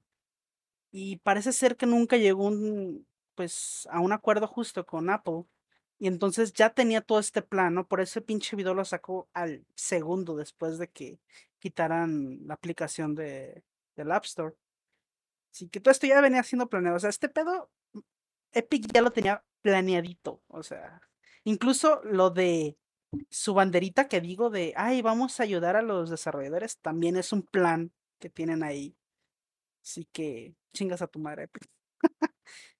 Y 0.91 1.17
parece 1.17 1.53
ser 1.53 1.77
que 1.77 1.85
nunca 1.85 2.17
llegó 2.17 2.45
un, 2.47 3.07
pues, 3.35 3.87
a 3.91 3.99
un 4.01 4.13
acuerdo 4.13 4.47
justo 4.47 4.85
con 4.85 5.09
Apple. 5.09 5.43
Y 5.99 6.07
entonces 6.07 6.53
ya 6.53 6.69
tenía 6.71 7.01
todo 7.01 7.19
este 7.19 7.41
plan, 7.41 7.73
¿no? 7.73 7.87
Por 7.87 8.01
ese 8.01 8.21
pinche 8.21 8.55
video 8.55 8.73
lo 8.73 8.85
sacó 8.85 9.29
al 9.33 9.65
segundo 9.75 10.35
después 10.35 10.77
de 10.77 10.89
que 10.89 11.19
quitaran 11.59 12.39
la 12.45 12.53
aplicación 12.53 13.15
de, 13.15 13.63
del 13.95 14.11
App 14.11 14.25
Store. 14.25 14.55
Así 15.51 15.69
que 15.69 15.79
todo 15.79 15.91
esto 15.91 16.05
ya 16.07 16.21
venía 16.21 16.43
siendo 16.43 16.69
planeado. 16.69 16.97
O 16.97 16.99
sea, 16.99 17.09
este 17.09 17.29
pedo, 17.29 17.71
Epic 18.51 18.91
ya 18.93 19.01
lo 19.01 19.11
tenía 19.11 19.43
planeadito, 19.61 20.41
o 20.47 20.63
sea, 20.63 21.01
incluso 21.43 22.01
lo 22.03 22.29
de 22.29 22.77
su 23.29 23.53
banderita 23.53 24.07
que 24.07 24.21
digo 24.21 24.49
de, 24.49 24.73
ay, 24.77 25.01
vamos 25.01 25.39
a 25.39 25.43
ayudar 25.43 25.75
a 25.75 25.81
los 25.81 26.09
desarrolladores, 26.09 26.77
también 26.79 27.17
es 27.17 27.33
un 27.33 27.43
plan 27.43 27.91
que 28.19 28.29
tienen 28.29 28.63
ahí. 28.63 28.95
Así 29.83 30.05
que 30.11 30.55
chingas 30.73 31.01
a 31.01 31.07
tu 31.07 31.19
madre, 31.19 31.43
Epic. 31.45 31.67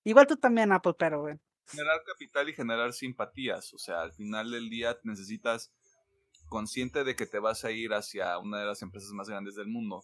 Igual 0.03 0.27
tú 0.27 0.38
también, 0.38 0.72
Apple, 0.72 0.94
pero 0.98 1.22
bueno. 1.22 1.39
Generar 1.69 2.03
capital 2.03 2.49
y 2.49 2.53
generar 2.53 2.94
simpatías, 2.94 3.73
o 3.73 3.77
sea, 3.77 4.02
al 4.02 4.14
final 4.14 4.52
del 4.52 4.69
día 4.69 4.98
necesitas 5.03 5.73
consciente 6.48 7.03
de 7.03 7.15
que 7.15 7.26
te 7.26 7.39
vas 7.39 7.65
a 7.65 7.72
ir 7.72 7.94
hacia 7.94 8.38
una 8.39 8.60
de 8.60 8.65
las 8.65 8.81
empresas 8.81 9.11
más 9.11 9.27
grandes 9.27 9.56
del 9.56 9.68
mundo, 9.68 10.03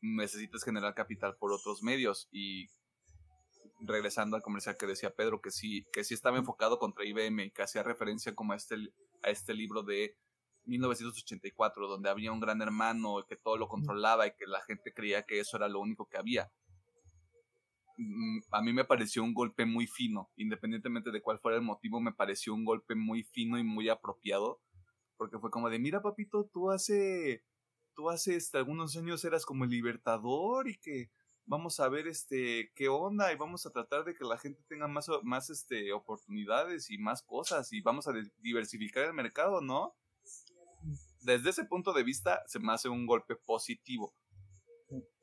necesitas 0.00 0.64
generar 0.64 0.94
capital 0.94 1.36
por 1.36 1.52
otros 1.52 1.82
medios 1.82 2.28
y 2.30 2.68
regresando 3.80 4.36
al 4.36 4.42
comercial 4.42 4.76
que 4.76 4.86
decía 4.86 5.14
Pedro 5.14 5.40
que 5.40 5.50
sí 5.50 5.86
que 5.92 6.04
sí 6.04 6.14
estaba 6.14 6.38
enfocado 6.38 6.78
contra 6.78 7.04
IBM 7.04 7.46
y 7.46 7.50
que 7.50 7.62
hacía 7.62 7.82
referencia 7.82 8.34
como 8.34 8.52
a 8.52 8.56
este 8.56 8.76
a 9.22 9.30
este 9.30 9.54
libro 9.54 9.82
de 9.82 10.16
1984 10.66 11.88
donde 11.88 12.08
había 12.08 12.30
un 12.30 12.38
gran 12.38 12.62
hermano 12.62 13.24
que 13.28 13.36
todo 13.36 13.56
lo 13.56 13.66
controlaba 13.66 14.26
y 14.28 14.36
que 14.36 14.46
la 14.46 14.60
gente 14.60 14.92
creía 14.92 15.24
que 15.24 15.40
eso 15.40 15.56
era 15.56 15.68
lo 15.68 15.80
único 15.80 16.08
que 16.08 16.18
había 16.18 16.52
a 18.50 18.62
mí 18.62 18.72
me 18.72 18.84
pareció 18.84 19.22
un 19.22 19.34
golpe 19.34 19.66
muy 19.66 19.86
fino 19.86 20.30
independientemente 20.36 21.10
de 21.10 21.22
cuál 21.22 21.38
fuera 21.38 21.56
el 21.56 21.62
motivo 21.62 22.00
me 22.00 22.12
pareció 22.12 22.54
un 22.54 22.64
golpe 22.64 22.94
muy 22.94 23.22
fino 23.22 23.58
y 23.58 23.64
muy 23.64 23.88
apropiado 23.88 24.60
porque 25.22 25.38
fue 25.38 25.52
como 25.52 25.70
de, 25.70 25.78
mira 25.78 26.02
papito, 26.02 26.50
tú 26.52 26.72
hace, 26.72 27.44
tú 27.94 28.10
hace 28.10 28.34
este, 28.34 28.58
algunos 28.58 28.96
años 28.96 29.24
eras 29.24 29.46
como 29.46 29.62
el 29.62 29.70
libertador 29.70 30.68
y 30.68 30.78
que 30.78 31.12
vamos 31.44 31.78
a 31.78 31.88
ver 31.88 32.08
este 32.08 32.72
qué 32.74 32.88
onda 32.88 33.32
y 33.32 33.36
vamos 33.36 33.64
a 33.64 33.70
tratar 33.70 34.02
de 34.02 34.14
que 34.14 34.24
la 34.24 34.36
gente 34.36 34.64
tenga 34.66 34.88
más, 34.88 35.08
más 35.22 35.48
este, 35.48 35.92
oportunidades 35.92 36.90
y 36.90 36.98
más 36.98 37.22
cosas 37.22 37.72
y 37.72 37.80
vamos 37.80 38.08
a 38.08 38.14
diversificar 38.38 39.04
el 39.04 39.14
mercado, 39.14 39.60
¿no? 39.60 39.94
Desde 41.20 41.50
ese 41.50 41.66
punto 41.66 41.92
de 41.92 42.02
vista 42.02 42.42
se 42.48 42.58
me 42.58 42.72
hace 42.72 42.88
un 42.88 43.06
golpe 43.06 43.36
positivo. 43.36 44.12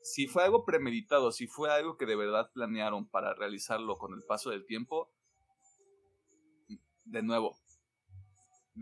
Si 0.02 0.26
fue 0.26 0.44
algo 0.44 0.64
premeditado, 0.64 1.30
si 1.32 1.46
fue 1.46 1.70
algo 1.70 1.96
que 1.96 2.06
de 2.06 2.16
verdad 2.16 2.50
planearon 2.52 3.08
para 3.08 3.34
realizarlo 3.34 3.96
con 3.96 4.14
el 4.14 4.22
paso 4.26 4.50
del 4.50 4.64
tiempo, 4.64 5.10
de 7.04 7.22
nuevo, 7.22 7.58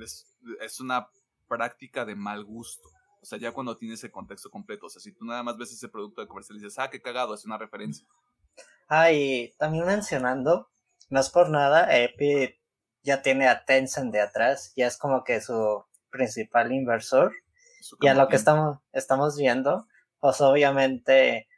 es, 0.00 0.80
una 0.80 1.08
práctica 1.48 2.04
de 2.04 2.14
mal 2.14 2.44
gusto. 2.44 2.88
O 3.20 3.26
sea, 3.26 3.38
ya 3.38 3.52
cuando 3.52 3.76
tienes 3.76 4.02
el 4.04 4.12
contexto 4.12 4.50
completo. 4.50 4.86
O 4.86 4.88
sea, 4.88 5.00
si 5.00 5.12
tú 5.12 5.24
nada 5.24 5.42
más 5.42 5.56
ves 5.56 5.72
ese 5.72 5.88
producto 5.88 6.20
de 6.20 6.28
comercial 6.28 6.58
y 6.58 6.62
dices, 6.62 6.78
ah, 6.78 6.88
qué 6.90 7.00
cagado, 7.00 7.34
es 7.34 7.44
una 7.44 7.58
referencia. 7.58 8.06
Ah, 8.88 9.10
y 9.10 9.52
también 9.58 9.86
mencionando, 9.86 10.70
no 11.10 11.20
es 11.20 11.30
por 11.30 11.50
nada, 11.50 11.96
Epic 11.96 12.58
ya 13.02 13.22
tiene 13.22 13.48
a 13.48 13.64
Tencent 13.64 14.12
de 14.12 14.20
atrás, 14.20 14.72
ya 14.76 14.86
es 14.86 14.96
como 14.98 15.24
que 15.24 15.40
su 15.40 15.84
principal 16.10 16.72
inversor. 16.72 17.32
Y 18.00 18.08
a 18.08 18.14
lo 18.14 18.28
que 18.28 18.36
estamos, 18.36 18.78
estamos 18.92 19.36
viendo, 19.36 19.86
pues 20.20 20.40
obviamente 20.40 21.48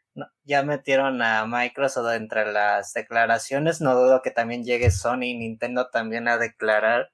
ya 0.44 0.62
metieron 0.62 1.22
a 1.22 1.46
Microsoft 1.46 2.12
entre 2.14 2.52
las 2.52 2.92
declaraciones, 2.92 3.80
no 3.80 3.94
dudo 3.94 4.22
que 4.22 4.30
también 4.30 4.64
llegue 4.64 4.90
Sony 4.90 5.24
y 5.24 5.38
Nintendo 5.38 5.88
también 5.88 6.28
a 6.28 6.38
declarar 6.38 7.12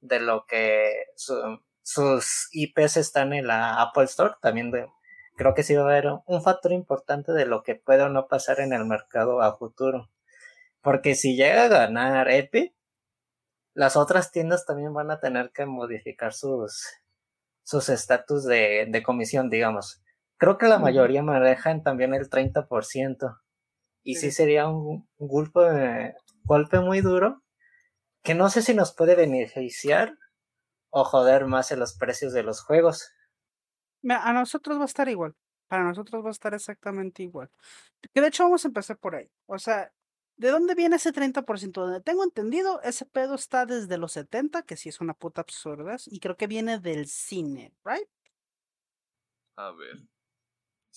de 0.00 0.20
lo 0.20 0.46
que 0.46 0.92
sus 1.82 2.48
IPs 2.52 2.96
están 2.96 3.32
en 3.32 3.46
la 3.46 3.82
Apple 3.82 4.04
Store, 4.04 4.34
también 4.40 4.72
creo 5.36 5.54
que 5.54 5.62
sí 5.62 5.74
va 5.74 5.82
a 5.82 5.84
haber 5.86 6.08
un 6.26 6.42
factor 6.42 6.72
importante 6.72 7.32
de 7.32 7.46
lo 7.46 7.62
que 7.62 7.74
puede 7.74 8.02
o 8.02 8.08
no 8.08 8.28
pasar 8.28 8.60
en 8.60 8.72
el 8.72 8.84
mercado 8.84 9.42
a 9.42 9.56
futuro. 9.56 10.10
Porque 10.82 11.14
si 11.14 11.36
llega 11.36 11.64
a 11.64 11.68
ganar 11.68 12.30
Epic, 12.30 12.74
las 13.74 13.96
otras 13.96 14.32
tiendas 14.32 14.66
también 14.66 14.92
van 14.94 15.10
a 15.10 15.20
tener 15.20 15.50
que 15.52 15.66
modificar 15.66 16.32
sus 16.32 16.84
sus 17.68 17.90
estatus 17.90 18.44
de, 18.44 18.86
de, 18.88 19.02
comisión, 19.02 19.50
digamos. 19.50 20.00
Creo 20.38 20.56
que 20.56 20.68
la 20.68 20.78
mayoría 20.78 21.22
manejan 21.22 21.82
también 21.82 22.14
el 22.14 22.30
30%. 22.30 23.40
Y 24.04 24.14
sí, 24.14 24.30
sería 24.30 24.68
un, 24.68 25.08
golpe, 25.18 26.14
golpe 26.44 26.80
muy 26.80 27.00
duro 27.00 27.42
que 28.22 28.34
no 28.34 28.48
sé 28.48 28.62
si 28.62 28.72
nos 28.72 28.94
puede 28.94 29.16
beneficiar 29.16 30.16
o 30.90 31.04
joder 31.04 31.46
más 31.46 31.72
en 31.72 31.80
los 31.80 31.96
precios 31.96 32.32
de 32.32 32.44
los 32.44 32.62
juegos. 32.62 33.12
A 34.08 34.32
nosotros 34.32 34.78
va 34.78 34.82
a 34.82 34.86
estar 34.86 35.08
igual. 35.08 35.34
Para 35.66 35.84
nosotros 35.84 36.24
va 36.24 36.28
a 36.28 36.32
estar 36.32 36.54
exactamente 36.54 37.22
igual. 37.22 37.50
Que 38.14 38.20
de 38.20 38.28
hecho 38.28 38.44
vamos 38.44 38.64
a 38.64 38.68
empezar 38.68 38.96
por 38.96 39.16
ahí. 39.16 39.28
O 39.46 39.58
sea, 39.58 39.92
¿de 40.36 40.50
dónde 40.50 40.74
viene 40.74 40.96
ese 40.96 41.12
30%? 41.12 41.72
Donde 41.72 42.00
tengo 42.00 42.24
entendido, 42.24 42.80
ese 42.82 43.04
pedo 43.04 43.34
está 43.34 43.66
desde 43.66 43.98
los 43.98 44.12
70, 44.12 44.62
que 44.62 44.76
sí 44.76 44.88
es 44.88 45.00
una 45.00 45.14
puta 45.14 45.42
absurda, 45.42 45.96
y 46.06 46.20
creo 46.20 46.36
que 46.36 46.46
viene 46.46 46.78
del 46.78 47.06
cine, 47.06 47.74
¿right? 47.84 48.08
A 49.56 49.72
ver. 49.72 50.08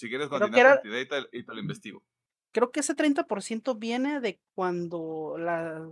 Si 0.02 0.10
quieres 0.10 0.30
continuar 0.30 0.82
con 0.82 0.92
y 1.32 1.44
te 1.44 1.54
lo 1.54 1.60
investigo. 1.60 2.04
Creo 2.52 2.72
que 2.72 2.80
ese 2.80 2.96
30% 2.96 3.78
viene 3.78 4.20
de 4.20 4.40
cuando 4.56 5.36
la, 5.38 5.88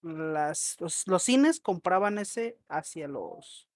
las, 0.00 0.76
los, 0.78 1.22
cines 1.24 1.58
compraban 1.58 2.18
ese 2.18 2.56
hacia 2.68 3.08
los 3.08 3.68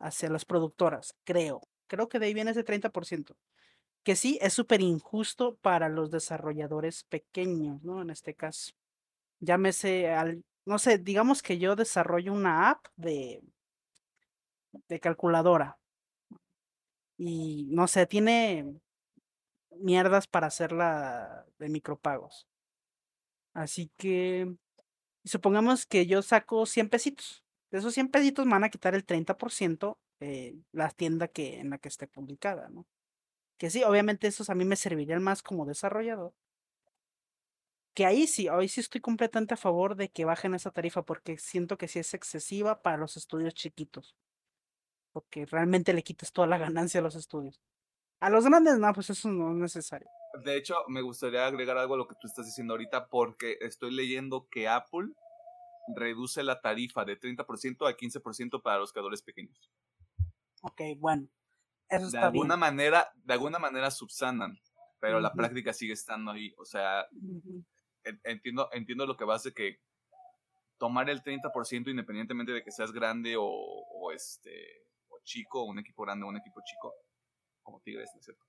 hacia 0.00 0.28
las 0.28 0.44
productoras, 0.44 1.14
creo. 1.22 1.60
Creo 1.86 2.08
que 2.08 2.18
de 2.18 2.26
ahí 2.26 2.34
viene 2.34 2.50
ese 2.50 2.64
30%. 2.64 3.36
Que 4.02 4.16
sí, 4.16 4.40
es 4.42 4.54
súper 4.54 4.80
injusto 4.80 5.54
para 5.62 5.88
los 5.88 6.10
desarrolladores 6.10 7.04
pequeños, 7.04 7.84
¿no? 7.84 8.02
En 8.02 8.10
este 8.10 8.34
caso. 8.34 8.72
Llámese 9.38 10.10
al, 10.10 10.42
no 10.64 10.80
sé, 10.80 10.98
digamos 10.98 11.42
que 11.42 11.58
yo 11.58 11.76
desarrollo 11.76 12.32
una 12.32 12.70
app 12.70 12.86
de, 12.96 13.40
de 14.88 14.98
calculadora. 14.98 15.78
Y 17.16 17.68
no 17.70 17.86
sé, 17.86 18.06
tiene 18.06 18.80
mierdas 19.80 20.26
para 20.26 20.46
hacerla 20.48 21.46
de 21.58 21.68
micropagos. 21.68 22.46
Así 23.54 23.90
que 23.96 24.54
supongamos 25.24 25.86
que 25.86 26.06
yo 26.06 26.22
saco 26.22 26.66
100 26.66 26.88
pesitos. 26.90 27.44
De 27.70 27.78
esos 27.78 27.94
100 27.94 28.08
pesitos 28.10 28.46
me 28.46 28.52
van 28.52 28.64
a 28.64 28.70
quitar 28.70 28.94
el 28.94 29.04
30% 29.06 29.98
eh, 30.20 30.56
la 30.72 30.90
tienda 30.90 31.28
que, 31.28 31.60
en 31.60 31.70
la 31.70 31.78
que 31.78 31.88
esté 31.88 32.06
publicada. 32.06 32.70
Que 33.58 33.70
sí, 33.70 33.82
obviamente 33.84 34.26
esos 34.26 34.50
a 34.50 34.54
mí 34.54 34.64
me 34.64 34.76
servirían 34.76 35.22
más 35.22 35.42
como 35.42 35.66
desarrollador. 35.66 36.34
Que 37.94 38.04
ahí 38.04 38.26
sí, 38.26 38.48
hoy 38.48 38.68
sí 38.68 38.80
estoy 38.80 39.00
completamente 39.00 39.54
a 39.54 39.56
favor 39.56 39.96
de 39.96 40.10
que 40.10 40.26
bajen 40.26 40.54
esa 40.54 40.70
tarifa 40.70 41.02
porque 41.02 41.38
siento 41.38 41.78
que 41.78 41.88
sí 41.88 41.98
es 41.98 42.12
excesiva 42.14 42.82
para 42.82 42.98
los 42.98 43.16
estudios 43.16 43.54
chiquitos. 43.54 44.14
Porque 45.12 45.46
realmente 45.46 45.94
le 45.94 46.02
quitas 46.02 46.32
toda 46.32 46.46
la 46.46 46.58
ganancia 46.58 47.00
a 47.00 47.02
los 47.02 47.14
estudios. 47.14 47.60
A 48.20 48.30
los 48.30 48.44
grandes 48.44 48.78
no, 48.78 48.92
pues 48.92 49.10
eso 49.10 49.28
no 49.28 49.52
es 49.52 49.56
necesario. 49.56 50.08
De 50.44 50.56
hecho, 50.56 50.74
me 50.88 51.02
gustaría 51.02 51.46
agregar 51.46 51.78
algo 51.78 51.94
a 51.94 51.98
lo 51.98 52.08
que 52.08 52.14
tú 52.20 52.26
estás 52.26 52.46
diciendo 52.46 52.74
ahorita 52.74 53.08
porque 53.08 53.58
estoy 53.60 53.94
leyendo 53.94 54.48
que 54.50 54.68
Apple 54.68 55.08
reduce 55.94 56.42
la 56.42 56.60
tarifa 56.60 57.04
de 57.04 57.18
30% 57.18 57.88
a 57.88 57.96
15% 57.96 58.62
para 58.62 58.78
los 58.78 58.92
creadores 58.92 59.22
pequeños. 59.22 59.70
Ok, 60.62 60.80
bueno. 60.98 61.28
Eso 61.88 62.10
de 62.10 62.18
alguna 62.18 62.56
manera, 62.56 63.12
de 63.14 63.34
alguna 63.34 63.58
manera 63.58 63.90
subsanan, 63.90 64.58
pero 64.98 65.20
la 65.20 65.32
práctica 65.32 65.72
sigue 65.72 65.92
estando 65.92 66.32
ahí. 66.32 66.52
O 66.58 66.64
sea, 66.64 67.06
entiendo, 68.24 68.68
entiendo 68.72 69.06
lo 69.06 69.16
que 69.16 69.24
va 69.24 69.34
a 69.34 69.36
hacer 69.36 69.54
que 69.54 69.80
tomar 70.78 71.08
el 71.08 71.22
30% 71.22 71.90
independientemente 71.90 72.52
de 72.52 72.62
que 72.64 72.72
seas 72.72 72.92
grande 72.92 73.36
o, 73.36 73.44
o 73.44 74.12
este 74.12 74.84
o 75.08 75.20
chico, 75.22 75.62
un 75.62 75.78
equipo 75.78 76.02
grande 76.02 76.24
o 76.24 76.28
un 76.28 76.36
equipo 76.36 76.60
chico, 76.64 76.92
como 77.66 77.80
Tigres, 77.80 78.10
¿no 78.14 78.20
es 78.20 78.24
cierto? 78.24 78.44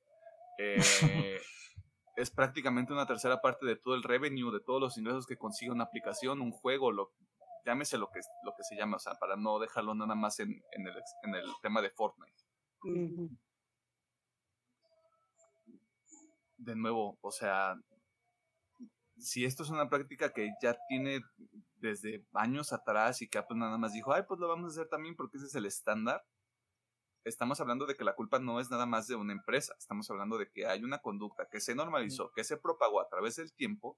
Eh, 0.60 0.78
es 2.16 2.32
prácticamente 2.32 2.94
una 2.94 3.06
tercera 3.06 3.42
parte 3.42 3.66
de 3.66 3.76
todo 3.76 3.96
el 3.96 4.04
revenue, 4.04 4.52
de 4.52 4.62
todos 4.62 4.80
los 4.80 4.98
ingresos 4.98 5.28
que 5.28 5.38
consigue 5.38 5.72
una 5.72 5.84
aplicación, 5.84 6.40
un 6.40 6.52
juego, 6.52 6.92
lo, 6.92 7.12
llámese 7.66 7.98
lo 7.98 8.10
que, 8.10 8.22
lo 8.44 8.54
que 8.56 8.64
se 8.64 8.78
llame, 8.78 8.96
o 8.96 9.00
sea, 9.00 9.16
para 9.16 9.36
no 9.36 9.60
dejarlo 9.60 9.94
nada 9.94 10.16
más 10.16 10.40
en, 10.40 10.64
en, 10.72 10.88
el, 10.88 10.96
en 11.24 11.36
el 11.36 11.50
tema 11.62 11.82
de 11.82 11.90
Fortnite. 11.90 12.44
De 16.58 16.76
nuevo, 16.76 17.18
o 17.22 17.32
sea, 17.32 17.76
si 19.18 19.46
esto 19.46 19.64
es 19.64 19.70
una 19.70 19.90
práctica 19.90 20.32
que 20.32 20.52
ya 20.62 20.78
tiene 20.88 21.22
desde 21.80 22.24
años 22.34 22.72
atrás 22.72 23.22
y 23.22 23.28
que 23.28 23.38
Apple 23.38 23.58
nada 23.58 23.78
más 23.78 23.94
dijo, 23.94 24.14
ay, 24.14 24.24
pues 24.28 24.40
lo 24.40 24.48
vamos 24.48 24.66
a 24.66 24.74
hacer 24.74 24.90
también 24.90 25.16
porque 25.16 25.38
ese 25.38 25.48
es 25.48 25.56
el 25.56 25.66
estándar, 25.66 26.24
estamos 27.28 27.60
hablando 27.62 27.86
de 27.86 27.96
que 27.96 28.04
la 28.04 28.16
culpa 28.16 28.40
no 28.40 28.60
es 28.60 28.70
nada 28.72 28.86
más 28.86 29.08
de 29.08 29.16
una 29.16 29.34
empresa, 29.34 29.76
estamos 29.78 30.10
hablando 30.10 30.38
de 30.38 30.50
que 30.50 30.66
hay 30.66 30.84
una 30.84 31.00
conducta 31.00 31.48
que 31.52 31.60
se 31.60 31.76
normalizó, 31.76 32.32
que 32.32 32.44
se 32.44 32.58
propagó 32.58 33.02
a 33.02 33.08
través 33.10 33.36
del 33.36 33.54
tiempo 33.54 33.98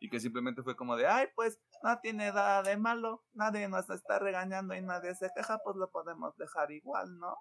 y 0.00 0.08
que 0.08 0.18
simplemente 0.18 0.62
fue 0.62 0.76
como 0.76 0.96
de, 0.96 1.06
ay, 1.06 1.26
pues 1.34 1.60
no 1.82 1.98
tiene 2.00 2.32
nada 2.32 2.62
de 2.62 2.76
malo, 2.76 3.22
nadie 3.32 3.68
nos 3.68 3.88
está 3.90 4.18
regañando 4.18 4.74
y 4.74 4.80
nadie 4.80 5.14
se 5.14 5.30
queja, 5.36 5.58
pues 5.62 5.76
lo 5.76 5.90
podemos 5.90 6.34
dejar 6.36 6.70
igual, 6.72 7.18
¿no? 7.18 7.36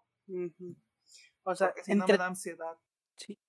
O 1.44 1.56
sea, 1.56 1.74
entre... 1.88 2.22
ansiedad. 2.22 2.78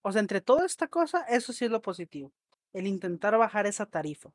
O 0.03 0.13
sea, 0.13 0.21
entre 0.21 0.41
toda 0.41 0.65
esta 0.65 0.89
cosa, 0.89 1.23
eso 1.25 1.53
sí 1.53 1.65
es 1.65 1.71
lo 1.71 1.83
positivo, 1.83 2.33
el 2.73 2.87
intentar 2.87 3.37
bajar 3.37 3.67
esa 3.67 3.87
tarifa. 3.87 4.31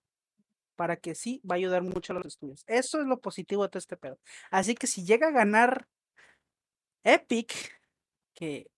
para 0.75 0.97
que 0.97 1.15
sí 1.15 1.41
va 1.49 1.55
a 1.55 1.57
ayudar 1.57 1.83
mucho 1.83 2.13
a 2.13 2.17
los 2.17 2.25
estudios. 2.25 2.63
Eso 2.67 2.99
es 2.99 3.07
lo 3.07 3.19
positivo 3.19 3.63
de 3.63 3.69
todo 3.69 3.79
este 3.79 3.97
pedo. 3.97 4.19
Así 4.51 4.75
que 4.75 4.87
si 4.87 5.05
llega 5.05 5.27
a 5.27 5.31
ganar 5.31 5.87
Epic, 7.05 7.53
que 8.33 8.69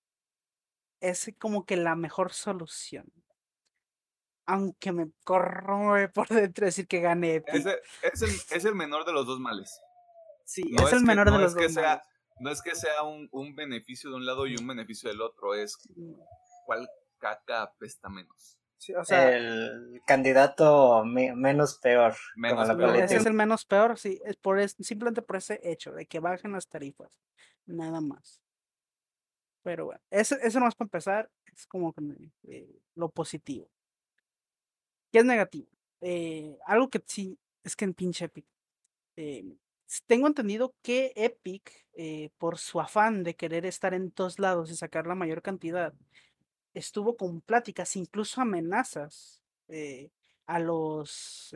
es 1.01 1.31
como 1.39 1.65
que 1.65 1.77
la 1.77 1.95
mejor 1.95 2.33
solución. 2.33 3.11
Aunque 4.45 4.91
me 4.91 5.09
corroe 5.23 6.09
por 6.13 6.27
dentro 6.27 6.65
decir 6.65 6.87
que 6.87 6.99
gane 7.01 7.35
Epic. 7.35 7.55
Es 7.55 7.65
el, 7.65 7.79
es 8.03 8.21
el, 8.21 8.57
es 8.57 8.65
el 8.65 8.75
menor 8.75 9.05
de 9.05 9.13
los 9.13 9.25
dos 9.25 9.39
males. 9.39 9.79
Sí, 10.45 10.61
No 10.71 10.87
es 10.87 10.93
el 10.93 10.99
que- 10.99 11.05
menor 11.05 11.25
de 11.25 11.31
no 11.31 11.39
los 11.39 11.51
es 11.53 11.57
que 11.57 11.63
dos. 11.63 11.73
sea- 11.73 11.87
males. 11.97 12.03
No 12.39 12.51
es 12.51 12.61
que 12.61 12.75
sea 12.75 13.01
un, 13.01 13.27
un 13.31 13.55
beneficio 13.55 14.11
de 14.11 14.15
un 14.17 14.25
lado 14.27 14.45
y 14.45 14.55
un 14.55 14.67
beneficio 14.67 15.09
del 15.09 15.21
otro, 15.21 15.55
es 15.55 15.75
cuál 16.67 16.87
caca 17.17 17.63
apesta 17.63 18.09
menos. 18.09 18.59
Sí, 18.77 18.93
o 18.93 19.03
sea, 19.03 19.35
el 19.35 20.01
candidato 20.05 21.03
me- 21.03 21.33
menos 21.35 21.79
peor. 21.79 22.15
Menos 22.35 22.67
como 22.69 22.73
la 22.83 22.93
peor. 22.93 22.95
ese 22.97 23.15
es 23.15 23.25
el 23.25 23.33
menos 23.33 23.65
peor, 23.65 23.97
sí, 23.97 24.21
es 24.23 24.35
por 24.37 24.59
es, 24.59 24.75
simplemente 24.79 25.23
por 25.23 25.37
ese 25.37 25.59
hecho 25.63 25.93
de 25.93 26.05
que 26.05 26.19
bajen 26.19 26.51
las 26.51 26.67
tarifas, 26.67 27.09
nada 27.67 28.01
más. 28.01 28.41
Pero 29.63 29.85
bueno, 29.85 30.01
eso, 30.09 30.35
eso 30.35 30.59
nomás 30.59 30.75
para 30.75 30.87
empezar, 30.87 31.29
es 31.53 31.67
como 31.67 31.93
eh, 32.43 32.79
lo 32.95 33.09
positivo. 33.09 33.69
¿Qué 35.11 35.19
es 35.19 35.25
negativo? 35.25 35.67
Eh, 36.01 36.57
algo 36.65 36.89
que 36.89 37.03
sí, 37.05 37.37
es 37.63 37.75
que 37.75 37.85
en 37.85 37.93
pinche 37.93 38.25
Epic. 38.25 38.45
eh, 39.17 39.57
tengo 40.05 40.27
entendido 40.27 40.75
que 40.81 41.13
Epic, 41.15 41.85
por 42.37 42.57
su 42.57 42.81
afán 42.81 43.23
de 43.23 43.35
querer 43.35 43.65
estar 43.65 43.93
en 43.93 44.11
todos 44.11 44.37
lados 44.37 44.69
y 44.69 44.75
sacar 44.75 45.07
la 45.07 45.15
mayor 45.15 45.41
cantidad, 45.41 45.93
estuvo 46.73 47.15
con 47.15 47.39
pláticas, 47.41 47.95
incluso 47.95 48.41
amenazas 48.41 49.41
a 50.45 50.59
los 50.59 51.55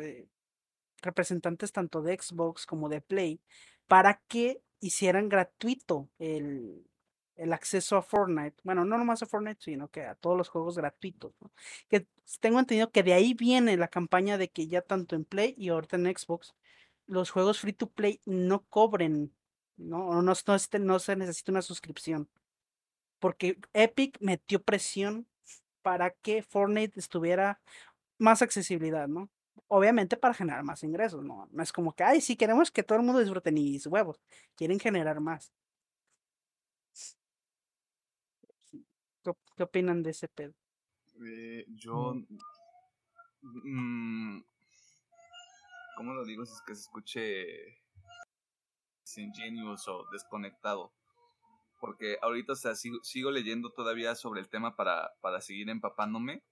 representantes 1.02 1.74
tanto 1.74 2.02
de 2.02 2.18
Xbox 2.18 2.66
como 2.66 2.88
de 2.88 3.02
Play 3.02 3.42
para 3.88 4.22
que 4.30 4.62
hicieran 4.82 5.30
gratuito 5.30 6.10
el, 6.20 6.86
el 7.36 7.54
acceso 7.54 7.98
a 7.98 8.02
Fortnite. 8.04 8.58
Bueno, 8.64 8.86
no 8.86 8.98
nomás 8.98 9.24
a 9.24 9.28
Fortnite, 9.28 9.62
sino 9.62 9.90
que 9.90 10.04
a 10.04 10.16
todos 10.16 10.38
los 10.38 10.50
juegos 10.50 10.78
gratuitos. 10.78 11.34
¿no? 11.42 11.52
Que 11.90 12.08
tengo 12.42 12.60
entendido 12.60 12.92
que 12.92 13.04
de 13.04 13.14
ahí 13.14 13.34
viene 13.34 13.78
la 13.78 13.88
campaña 13.90 14.38
de 14.38 14.50
que 14.50 14.68
ya 14.68 14.82
tanto 14.82 15.16
en 15.16 15.26
Play 15.26 15.56
y 15.58 15.70
ahorita 15.70 15.98
en 15.98 16.06
Xbox, 16.18 16.56
los 17.08 17.32
juegos 17.32 17.60
free 17.60 17.74
to 17.74 17.90
play 17.90 18.22
no 18.26 18.66
cobren, 18.70 19.34
¿no? 19.78 20.08
O 20.10 20.16
no, 20.16 20.22
no, 20.24 20.36
se- 20.36 20.80
no 20.80 21.00
se 21.00 21.16
necesita 21.16 21.52
una 21.52 21.62
suscripción. 21.62 22.30
Porque 23.20 23.58
Epic 23.74 24.18
metió 24.22 24.62
presión 24.64 25.28
para 25.82 26.12
que 26.12 26.44
Fortnite 26.44 27.00
estuviera 27.00 27.62
más 28.20 28.42
accesibilidad, 28.42 29.08
¿no? 29.08 29.30
Obviamente 29.74 30.18
para 30.18 30.34
generar 30.34 30.66
más 30.66 30.84
ingresos, 30.84 31.24
¿no? 31.24 31.48
No 31.50 31.64
es 31.64 31.72
como 31.72 31.94
que, 31.94 32.04
ay, 32.04 32.20
sí, 32.20 32.36
queremos 32.36 32.72
que 32.72 32.84
todo 32.84 32.98
el 32.98 33.06
mundo 33.06 33.22
disfrute 33.22 33.54
ni 33.54 33.80
sus 33.80 33.90
huevos. 33.90 34.20
Quieren 34.54 34.82
generar 34.82 35.22
más. 35.22 35.54
¿Qué, 39.24 39.32
qué 39.56 39.64
opinan 39.64 40.04
de 40.04 40.10
ese 40.10 40.28
pedo? 40.28 40.54
Eh, 41.26 41.66
yo. 41.70 42.16
mm, 43.42 44.42
¿Cómo 45.96 46.16
lo 46.16 46.26
digo? 46.26 46.46
Si 46.46 46.52
es 46.54 46.62
que 46.68 46.76
se 46.76 46.82
escuche 46.82 47.82
ingenious 49.16 49.88
o 49.88 50.04
desconectado. 50.12 50.92
Porque 51.80 52.18
ahorita, 52.22 52.52
o 52.52 52.56
sea, 52.58 52.76
sigo, 52.76 53.02
sigo 53.04 53.32
leyendo 53.32 53.72
todavía 53.72 54.16
sobre 54.16 54.42
el 54.42 54.50
tema 54.50 54.76
para, 54.76 55.14
para 55.22 55.40
seguir 55.40 55.70
empapándome. 55.70 56.44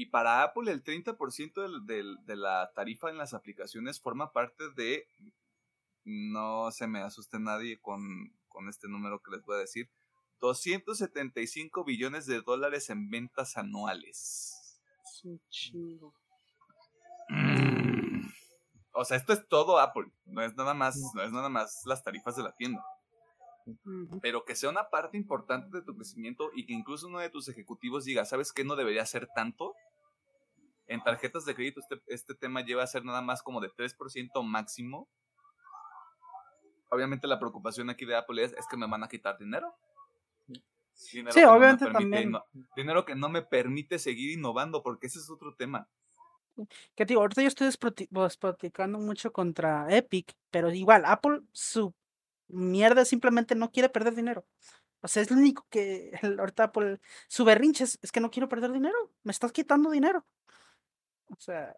Y 0.00 0.06
para 0.06 0.44
Apple, 0.44 0.70
el 0.70 0.84
30% 0.84 1.60
del, 1.60 1.84
del- 1.84 2.24
de 2.24 2.36
la 2.36 2.70
tarifa 2.72 3.10
en 3.10 3.16
las 3.16 3.34
aplicaciones 3.34 4.00
forma 4.00 4.30
parte 4.32 4.70
de. 4.76 5.08
No 6.04 6.70
se 6.70 6.86
me 6.86 7.00
asuste 7.00 7.40
nadie 7.40 7.80
con, 7.80 8.32
con 8.46 8.68
este 8.68 8.86
número 8.88 9.20
que 9.20 9.32
les 9.32 9.44
voy 9.44 9.56
a 9.56 9.58
decir. 9.58 9.90
275 10.40 11.82
billones 11.84 12.26
de 12.26 12.42
dólares 12.42 12.90
en 12.90 13.10
ventas 13.10 13.56
anuales. 13.56 14.80
Es 15.02 15.24
un 15.24 15.40
chingo. 15.50 16.14
O 18.92 19.04
sea, 19.04 19.16
esto 19.16 19.32
es 19.32 19.48
todo 19.48 19.80
Apple. 19.80 20.06
No 20.26 20.42
es 20.42 20.54
nada 20.54 20.74
más, 20.74 20.96
no 21.14 21.22
es 21.22 21.32
nada 21.32 21.48
más 21.48 21.82
las 21.86 22.04
tarifas 22.04 22.36
de 22.36 22.44
la 22.44 22.52
tienda. 22.54 22.84
Pero 24.22 24.44
que 24.44 24.54
sea 24.56 24.70
una 24.70 24.88
parte 24.90 25.16
importante 25.16 25.76
de 25.78 25.82
tu 25.84 25.94
crecimiento 25.94 26.50
y 26.54 26.66
que 26.66 26.72
incluso 26.72 27.06
uno 27.06 27.18
de 27.18 27.30
tus 27.30 27.48
ejecutivos 27.48 28.04
diga, 28.04 28.24
¿sabes 28.24 28.52
qué? 28.52 28.64
No 28.64 28.76
debería 28.76 29.04
ser 29.06 29.28
tanto. 29.34 29.74
En 30.86 31.02
tarjetas 31.02 31.44
de 31.44 31.54
crédito 31.54 31.80
este, 31.80 32.00
este 32.06 32.34
tema 32.34 32.62
lleva 32.62 32.82
a 32.82 32.86
ser 32.86 33.04
nada 33.04 33.20
más 33.20 33.42
como 33.42 33.60
de 33.60 33.68
3% 33.70 34.42
máximo. 34.42 35.08
Obviamente 36.90 37.26
la 37.26 37.38
preocupación 37.38 37.90
aquí 37.90 38.06
de 38.06 38.16
Apple 38.16 38.42
es, 38.42 38.52
es 38.54 38.66
que 38.66 38.76
me 38.76 38.86
van 38.86 39.04
a 39.04 39.08
quitar 39.08 39.36
dinero. 39.38 39.74
Dinero 41.12 41.32
Sí, 41.32 41.40
no 41.42 41.52
obviamente 41.52 41.84
permite 41.84 42.22
también. 42.22 42.32
dinero 42.74 43.04
que 43.04 43.14
no 43.14 43.28
me 43.28 43.42
permite 43.42 43.98
seguir 43.98 44.36
innovando, 44.36 44.82
porque 44.82 45.06
ese 45.06 45.18
es 45.18 45.30
otro 45.30 45.54
tema. 45.54 45.88
Que 46.96 47.04
digo, 47.04 47.20
ahorita 47.20 47.42
yo 47.42 47.48
estoy 47.48 47.68
desproti- 47.68 48.08
pues, 48.10 48.38
mucho 48.98 49.32
contra 49.32 49.86
Epic, 49.94 50.34
pero 50.50 50.72
igual, 50.72 51.04
Apple, 51.04 51.42
su 51.52 51.94
mierda 52.48 53.04
simplemente 53.04 53.54
no 53.54 53.70
quiere 53.70 53.88
perder 53.88 54.14
dinero. 54.14 54.44
O 55.00 55.08
sea, 55.08 55.22
es 55.22 55.30
lo 55.30 55.36
único 55.36 55.66
que 55.70 56.10
el- 56.22 56.38
ahorita 56.40 56.64
Apple, 56.64 57.00
su 57.28 57.44
berrinche 57.44 57.84
es, 57.84 57.98
es 58.02 58.12
que 58.12 58.20
no 58.20 58.30
quiero 58.30 58.48
perder 58.48 58.72
dinero, 58.72 58.96
me 59.22 59.32
estás 59.32 59.52
quitando 59.52 59.90
dinero. 59.90 60.24
O 61.30 61.36
sea, 61.38 61.76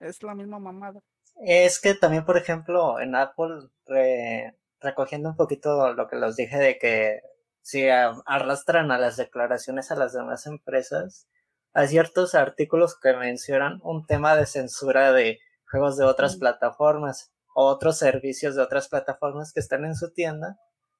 es 0.00 0.22
la 0.22 0.34
misma 0.34 0.58
mamada. 0.58 1.00
Es 1.44 1.80
que 1.80 1.94
también, 1.94 2.24
por 2.24 2.36
ejemplo, 2.36 3.00
en 3.00 3.14
Apple, 3.14 3.68
re- 3.86 4.54
recogiendo 4.80 5.30
un 5.30 5.36
poquito 5.36 5.92
lo 5.94 6.08
que 6.08 6.16
los 6.16 6.36
dije 6.36 6.58
de 6.58 6.78
que 6.78 7.20
si 7.62 7.88
a- 7.88 8.12
arrastran 8.26 8.90
a 8.90 8.98
las 8.98 9.16
declaraciones 9.16 9.90
a 9.90 9.96
las 9.96 10.12
demás 10.12 10.46
empresas, 10.46 11.26
hay 11.72 11.88
ciertos 11.88 12.34
artículos 12.34 12.98
que 13.00 13.14
mencionan 13.14 13.80
un 13.82 14.04
tema 14.06 14.36
de 14.36 14.44
censura 14.46 15.12
de 15.12 15.40
juegos 15.70 15.96
de 15.96 16.04
otras 16.04 16.36
Mm. 16.36 16.40
plataformas 16.40 17.32
otros 17.54 17.98
servicios 17.98 18.54
de 18.54 18.62
otras 18.62 18.88
plataformas 18.88 19.52
que 19.52 19.60
están 19.60 19.84
en 19.84 19.94
su 19.94 20.12
tienda, 20.12 20.58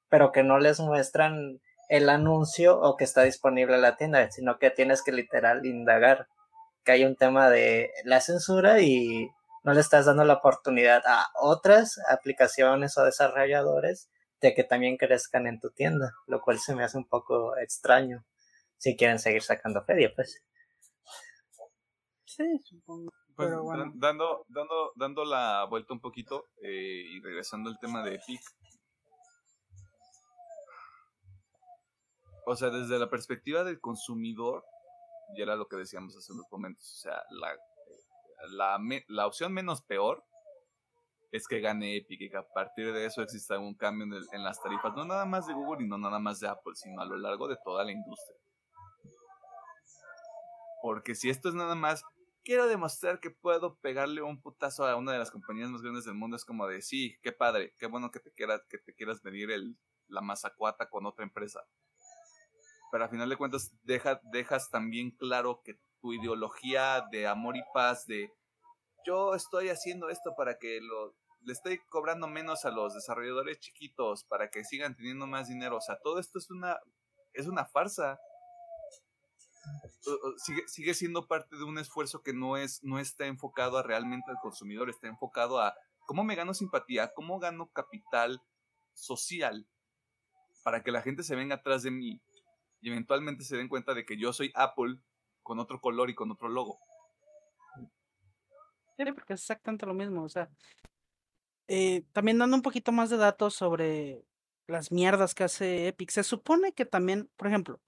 pero 0.09 0.31
que 0.31 0.43
no 0.43 0.59
les 0.59 0.79
muestran 0.79 1.59
el 1.89 2.09
anuncio 2.09 2.79
o 2.79 2.97
que 2.97 3.03
está 3.03 3.23
disponible 3.23 3.75
en 3.75 3.81
la 3.81 3.97
tienda, 3.97 4.29
sino 4.31 4.57
que 4.59 4.69
tienes 4.71 5.03
que 5.03 5.11
literal 5.11 5.65
indagar 5.65 6.27
que 6.83 6.91
hay 6.91 7.05
un 7.05 7.15
tema 7.15 7.49
de 7.49 7.91
la 8.03 8.21
censura 8.21 8.81
y 8.81 9.29
no 9.63 9.73
le 9.73 9.79
estás 9.79 10.05
dando 10.05 10.25
la 10.25 10.35
oportunidad 10.35 11.01
a 11.05 11.27
otras 11.39 11.99
aplicaciones 12.09 12.97
o 12.97 13.05
desarrolladores 13.05 14.09
de 14.41 14.53
que 14.53 14.63
también 14.63 14.97
crezcan 14.97 15.47
en 15.47 15.59
tu 15.59 15.71
tienda, 15.71 16.13
lo 16.27 16.41
cual 16.41 16.59
se 16.59 16.75
me 16.75 16.83
hace 16.83 16.97
un 16.97 17.07
poco 17.07 17.57
extraño 17.57 18.25
si 18.77 18.97
quieren 18.97 19.19
seguir 19.19 19.41
sacando 19.41 19.83
feria, 19.85 20.11
pues. 20.13 20.43
Sí, 22.25 22.59
supongo. 22.65 23.11
Pues, 23.35 23.47
Pero 23.49 23.55
dan- 23.57 23.63
bueno. 23.65 23.91
dando, 23.95 24.45
dando, 24.47 24.91
dando 24.95 25.25
la 25.25 25.65
vuelta 25.69 25.93
un 25.93 25.99
poquito 25.99 26.49
eh, 26.61 27.03
y 27.09 27.19
regresando 27.21 27.69
al 27.69 27.79
tema 27.79 28.03
de 28.03 28.15
Epic. 28.15 28.41
O 32.45 32.55
sea, 32.55 32.69
desde 32.69 32.99
la 32.99 33.09
perspectiva 33.09 33.63
del 33.63 33.79
consumidor, 33.79 34.65
y 35.35 35.41
era 35.41 35.55
lo 35.55 35.67
que 35.67 35.77
decíamos 35.77 36.15
hace 36.15 36.33
unos 36.33 36.45
momentos, 36.51 36.83
o 36.91 36.95
sea, 36.97 37.23
la, 37.31 37.57
la, 38.51 38.77
me- 38.79 39.05
la 39.07 39.25
opción 39.25 39.53
menos 39.53 39.81
peor 39.81 40.23
es 41.31 41.47
que 41.47 41.61
gane 41.61 41.95
Epic 41.97 42.21
y 42.21 42.29
que 42.29 42.37
a 42.37 42.47
partir 42.53 42.93
de 42.93 43.05
eso 43.05 43.21
exista 43.23 43.57
un 43.57 43.73
cambio 43.75 44.05
en, 44.05 44.13
el- 44.13 44.27
en 44.33 44.43
las 44.43 44.61
tarifas, 44.61 44.93
no 44.93 45.05
nada 45.05 45.25
más 45.25 45.47
de 45.47 45.53
Google 45.53 45.83
y 45.83 45.87
no 45.87 45.97
nada 45.97 46.19
más 46.19 46.39
de 46.39 46.49
Apple, 46.49 46.73
sino 46.75 47.01
a 47.01 47.05
lo 47.05 47.17
largo 47.17 47.47
de 47.47 47.57
toda 47.63 47.83
la 47.85 47.91
industria. 47.93 48.37
Porque 50.81 51.15
si 51.15 51.29
esto 51.29 51.47
es 51.47 51.55
nada 51.55 51.75
más, 51.75 52.03
quiero 52.43 52.67
demostrar 52.67 53.19
que 53.19 53.31
puedo 53.31 53.77
pegarle 53.79 54.21
un 54.21 54.41
putazo 54.41 54.85
a 54.85 54.95
una 54.95 55.13
de 55.13 55.19
las 55.19 55.31
compañías 55.31 55.69
más 55.69 55.81
grandes 55.81 56.05
del 56.05 56.15
mundo, 56.15 56.35
es 56.35 56.45
como 56.45 56.67
de, 56.67 56.81
sí, 56.81 57.17
qué 57.21 57.31
padre, 57.31 57.73
qué 57.79 57.87
bueno 57.87 58.11
que 58.11 58.19
te 58.19 58.31
quieras, 58.31 58.61
que 58.69 58.77
te 58.77 58.93
quieras 58.93 59.23
medir 59.23 59.51
el, 59.51 59.77
la 60.07 60.21
mazacuata 60.21 60.89
con 60.89 61.05
otra 61.05 61.23
empresa. 61.23 61.65
Pero 62.91 63.05
a 63.05 63.09
final 63.09 63.29
de 63.29 63.37
cuentas 63.37 63.71
deja, 63.83 64.21
dejas 64.31 64.69
también 64.69 65.11
claro 65.11 65.61
que 65.63 65.79
tu 65.99 66.13
ideología 66.13 67.03
de 67.11 67.27
amor 67.27 67.57
y 67.57 67.63
paz, 67.73 68.05
de 68.05 68.31
yo 69.05 69.33
estoy 69.35 69.69
haciendo 69.69 70.09
esto 70.09 70.35
para 70.35 70.57
que 70.57 70.79
lo, 70.81 71.15
le 71.45 71.53
estoy 71.53 71.79
cobrando 71.89 72.27
menos 72.27 72.65
a 72.65 72.71
los 72.71 72.93
desarrolladores 72.93 73.59
chiquitos, 73.59 74.23
para 74.25 74.49
que 74.49 74.63
sigan 74.63 74.95
teniendo 74.95 75.27
más 75.27 75.47
dinero. 75.47 75.77
O 75.77 75.81
sea, 75.81 75.97
todo 76.03 76.19
esto 76.19 76.37
es 76.37 76.49
una, 76.49 76.79
es 77.33 77.47
una 77.47 77.65
farsa. 77.65 78.19
Sigue, 80.37 80.67
sigue 80.67 80.93
siendo 80.93 81.27
parte 81.27 81.55
de 81.55 81.63
un 81.63 81.77
esfuerzo 81.77 82.21
que 82.21 82.33
no, 82.33 82.57
es, 82.57 82.83
no 82.83 82.99
está 82.99 83.25
enfocado 83.27 83.77
a 83.77 83.83
realmente 83.83 84.29
al 84.29 84.37
consumidor, 84.41 84.89
está 84.89 85.07
enfocado 85.07 85.59
a 85.59 85.73
cómo 86.05 86.23
me 86.23 86.35
gano 86.35 86.53
simpatía, 86.53 87.13
cómo 87.13 87.39
gano 87.39 87.69
capital 87.71 88.41
social 88.93 89.67
para 90.63 90.83
que 90.83 90.91
la 90.91 91.01
gente 91.01 91.23
se 91.23 91.35
venga 91.35 91.55
atrás 91.55 91.83
de 91.83 91.91
mí 91.91 92.21
y 92.81 92.89
eventualmente 92.89 93.43
se 93.43 93.57
den 93.57 93.69
cuenta 93.69 93.93
de 93.93 94.05
que 94.05 94.17
yo 94.17 94.33
soy 94.33 94.51
Apple 94.55 94.99
con 95.41 95.59
otro 95.59 95.79
color 95.79 96.09
y 96.09 96.15
con 96.15 96.31
otro 96.31 96.49
logo. 96.49 96.79
Sí, 98.97 99.03
porque 99.13 99.33
es 99.33 99.41
exactamente 99.41 99.85
lo 99.85 99.93
mismo. 99.93 100.23
O 100.23 100.29
sea, 100.29 100.49
eh, 101.67 102.03
también 102.11 102.37
dando 102.37 102.55
un 102.55 102.61
poquito 102.61 102.91
más 102.91 103.09
de 103.09 103.17
datos 103.17 103.55
sobre 103.55 104.25
las 104.67 104.91
mierdas 104.91 105.33
que 105.33 105.43
hace 105.43 105.87
Epic. 105.87 106.11
Se 106.11 106.23
supone 106.23 106.73
que 106.73 106.85
también, 106.85 107.29
por 107.37 107.47
ejemplo, 107.47 107.81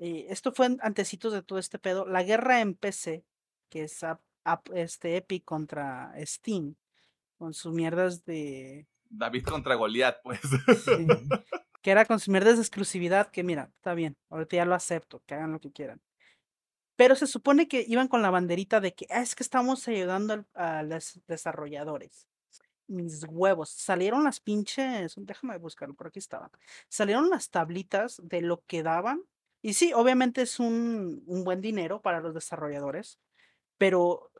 eh, 0.00 0.26
esto 0.30 0.52
fue 0.52 0.76
antecitos 0.80 1.32
de 1.32 1.42
todo 1.42 1.58
este 1.58 1.78
pedo. 1.78 2.06
La 2.06 2.22
guerra 2.22 2.60
en 2.60 2.74
PC, 2.74 3.24
que 3.68 3.84
es 3.84 4.02
ap- 4.02 4.20
este 4.74 5.16
Epic 5.16 5.44
contra 5.44 6.12
Steam, 6.24 6.76
con 7.38 7.52
sus 7.54 7.72
mierdas 7.72 8.24
de. 8.24 8.86
David 9.08 9.44
contra 9.44 9.74
Goliat, 9.76 10.16
pues. 10.22 10.40
sí, 10.40 11.06
que 11.82 11.90
era 11.90 12.04
con 12.04 12.18
sus 12.18 12.28
mierdas 12.28 12.56
de 12.56 12.62
exclusividad, 12.62 13.30
que 13.30 13.42
mira, 13.44 13.70
está 13.76 13.94
bien, 13.94 14.16
ahorita 14.30 14.56
ya 14.56 14.64
lo 14.64 14.74
acepto, 14.74 15.22
que 15.26 15.34
hagan 15.34 15.52
lo 15.52 15.60
que 15.60 15.70
quieran. 15.72 16.00
Pero 16.96 17.14
se 17.14 17.26
supone 17.26 17.68
que 17.68 17.84
iban 17.86 18.08
con 18.08 18.22
la 18.22 18.30
banderita 18.30 18.80
de 18.80 18.94
que 18.94 19.06
"Ah, 19.10 19.20
es 19.20 19.34
que 19.34 19.42
estamos 19.42 19.86
ayudando 19.86 20.46
a 20.54 20.82
los 20.82 21.20
desarrolladores. 21.26 22.26
Mis 22.88 23.24
huevos, 23.28 23.68
salieron 23.70 24.24
las 24.24 24.40
pinches, 24.40 25.14
déjame 25.16 25.58
buscarlo, 25.58 25.94
por 25.94 26.06
aquí 26.06 26.18
estaban. 26.20 26.50
Salieron 26.88 27.28
las 27.28 27.50
tablitas 27.50 28.20
de 28.22 28.40
lo 28.42 28.62
que 28.66 28.82
daban. 28.82 29.22
Y 29.66 29.74
sí, 29.74 29.92
obviamente 29.92 30.42
es 30.42 30.60
un, 30.60 31.24
un 31.26 31.42
buen 31.42 31.60
dinero 31.60 32.00
para 32.00 32.20
los 32.20 32.32
desarrolladores, 32.32 33.18
pero, 33.76 34.30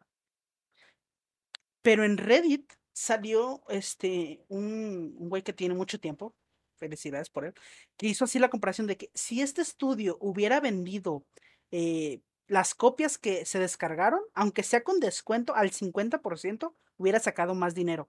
pero 1.83 2.05
en 2.05 2.17
Reddit 2.17 2.73
salió 2.93 3.65
este 3.69 4.45
un, 4.47 5.17
un 5.19 5.29
güey 5.29 5.43
que 5.43 5.53
tiene 5.53 5.75
mucho 5.75 5.99
tiempo, 5.99 6.33
felicidades 6.77 7.29
por 7.29 7.45
él, 7.45 7.55
que 7.97 8.07
hizo 8.07 8.25
así 8.25 8.39
la 8.39 8.51
comparación 8.51 8.87
de 8.87 8.97
que 8.97 9.11
si 9.15 9.43
este 9.43 9.63
estudio 9.63 10.17
hubiera 10.21 10.61
vendido 10.61 11.27
eh, 11.73 12.21
las 12.47 12.77
copias 12.77 13.19
que 13.19 13.47
se 13.47 13.59
descargaron, 13.59 14.21
aunque 14.33 14.63
sea 14.63 14.85
con 14.85 15.01
descuento 15.01 15.57
al 15.57 15.73
50%, 15.73 16.73
hubiera 16.99 17.19
sacado 17.19 17.57
más 17.57 17.75
dinero 17.75 18.09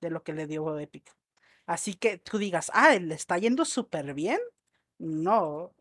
de 0.00 0.10
lo 0.10 0.24
que 0.24 0.32
le 0.32 0.48
dio 0.48 0.76
Epic. 0.76 1.14
Así 1.66 1.94
que 1.94 2.18
tú 2.18 2.36
digas, 2.36 2.72
ah, 2.74 2.96
le 2.96 3.14
está 3.14 3.38
yendo 3.38 3.64
súper 3.64 4.12
bien. 4.12 4.40
No, 4.98 5.72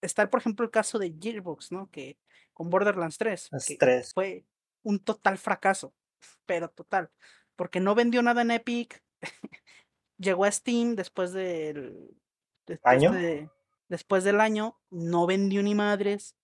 está 0.00 0.28
por 0.30 0.40
ejemplo 0.40 0.64
el 0.64 0.70
caso 0.70 0.98
de 0.98 1.14
Gearbox, 1.20 1.72
¿no? 1.72 1.90
Que 1.90 2.18
con 2.52 2.70
Borderlands 2.70 3.18
3, 3.18 3.48
Las 3.50 3.66
que 3.66 3.76
tres. 3.76 4.12
fue 4.14 4.44
un 4.82 4.98
total 4.98 5.38
fracaso, 5.38 5.94
pero 6.46 6.68
total, 6.70 7.10
porque 7.56 7.80
no 7.80 7.94
vendió 7.94 8.22
nada 8.22 8.42
en 8.42 8.50
Epic, 8.50 9.02
llegó 10.18 10.44
a 10.44 10.50
Steam 10.52 10.94
después 10.96 11.32
del 11.32 12.16
después, 12.66 12.94
¿Año? 12.94 13.12
de- 13.12 13.50
después 13.88 14.24
del 14.24 14.40
año, 14.40 14.78
no 14.90 15.26
vendió 15.26 15.62
ni 15.62 15.74
madres, 15.74 16.36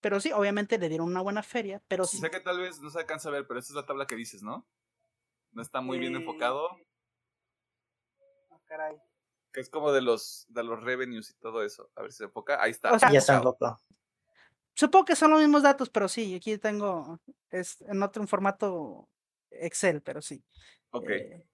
pero 0.00 0.20
sí, 0.20 0.30
obviamente 0.32 0.78
le 0.78 0.88
dieron 0.88 1.08
una 1.08 1.20
buena 1.22 1.42
feria, 1.42 1.82
pero 1.88 2.04
sí, 2.04 2.18
sé 2.18 2.30
que 2.30 2.40
tal 2.40 2.60
vez 2.60 2.80
no 2.80 2.88
se 2.90 3.00
alcanza 3.00 3.28
a 3.28 3.32
ver, 3.32 3.46
pero 3.46 3.58
esta 3.58 3.72
es 3.72 3.76
la 3.76 3.86
tabla 3.86 4.06
que 4.06 4.14
dices, 4.16 4.42
¿no? 4.42 4.66
No 5.52 5.62
está 5.62 5.80
muy 5.80 5.98
bien 5.98 6.14
Eh, 6.14 6.18
enfocado. 6.18 6.68
ah, 8.50 8.60
caray. 8.66 8.96
Que 9.52 9.60
es 9.60 9.70
como 9.70 9.92
de 9.92 10.02
los, 10.02 10.46
de 10.48 10.62
los 10.62 10.82
revenues 10.82 11.30
y 11.30 11.34
todo 11.34 11.62
eso. 11.62 11.90
A 11.94 12.02
ver 12.02 12.12
si 12.12 12.18
se 12.18 12.24
enfoca. 12.24 12.62
Ahí 12.62 12.70
está. 12.70 12.92
O 12.92 12.98
sea, 12.98 13.10
Ya 13.10 13.18
está 13.18 13.36
enfocado. 13.36 13.80
Supongo 14.74 15.06
que 15.06 15.16
son 15.16 15.32
los 15.32 15.40
mismos 15.40 15.64
datos, 15.64 15.90
pero 15.90 16.06
sí, 16.06 16.36
aquí 16.36 16.56
tengo, 16.56 17.18
es 17.50 17.80
en 17.80 18.00
otro 18.00 18.22
en 18.22 18.28
formato 18.28 19.08
Excel, 19.50 20.02
pero 20.02 20.22
sí. 20.22 20.44
Ok. 20.90 21.10
Eh, 21.10 21.48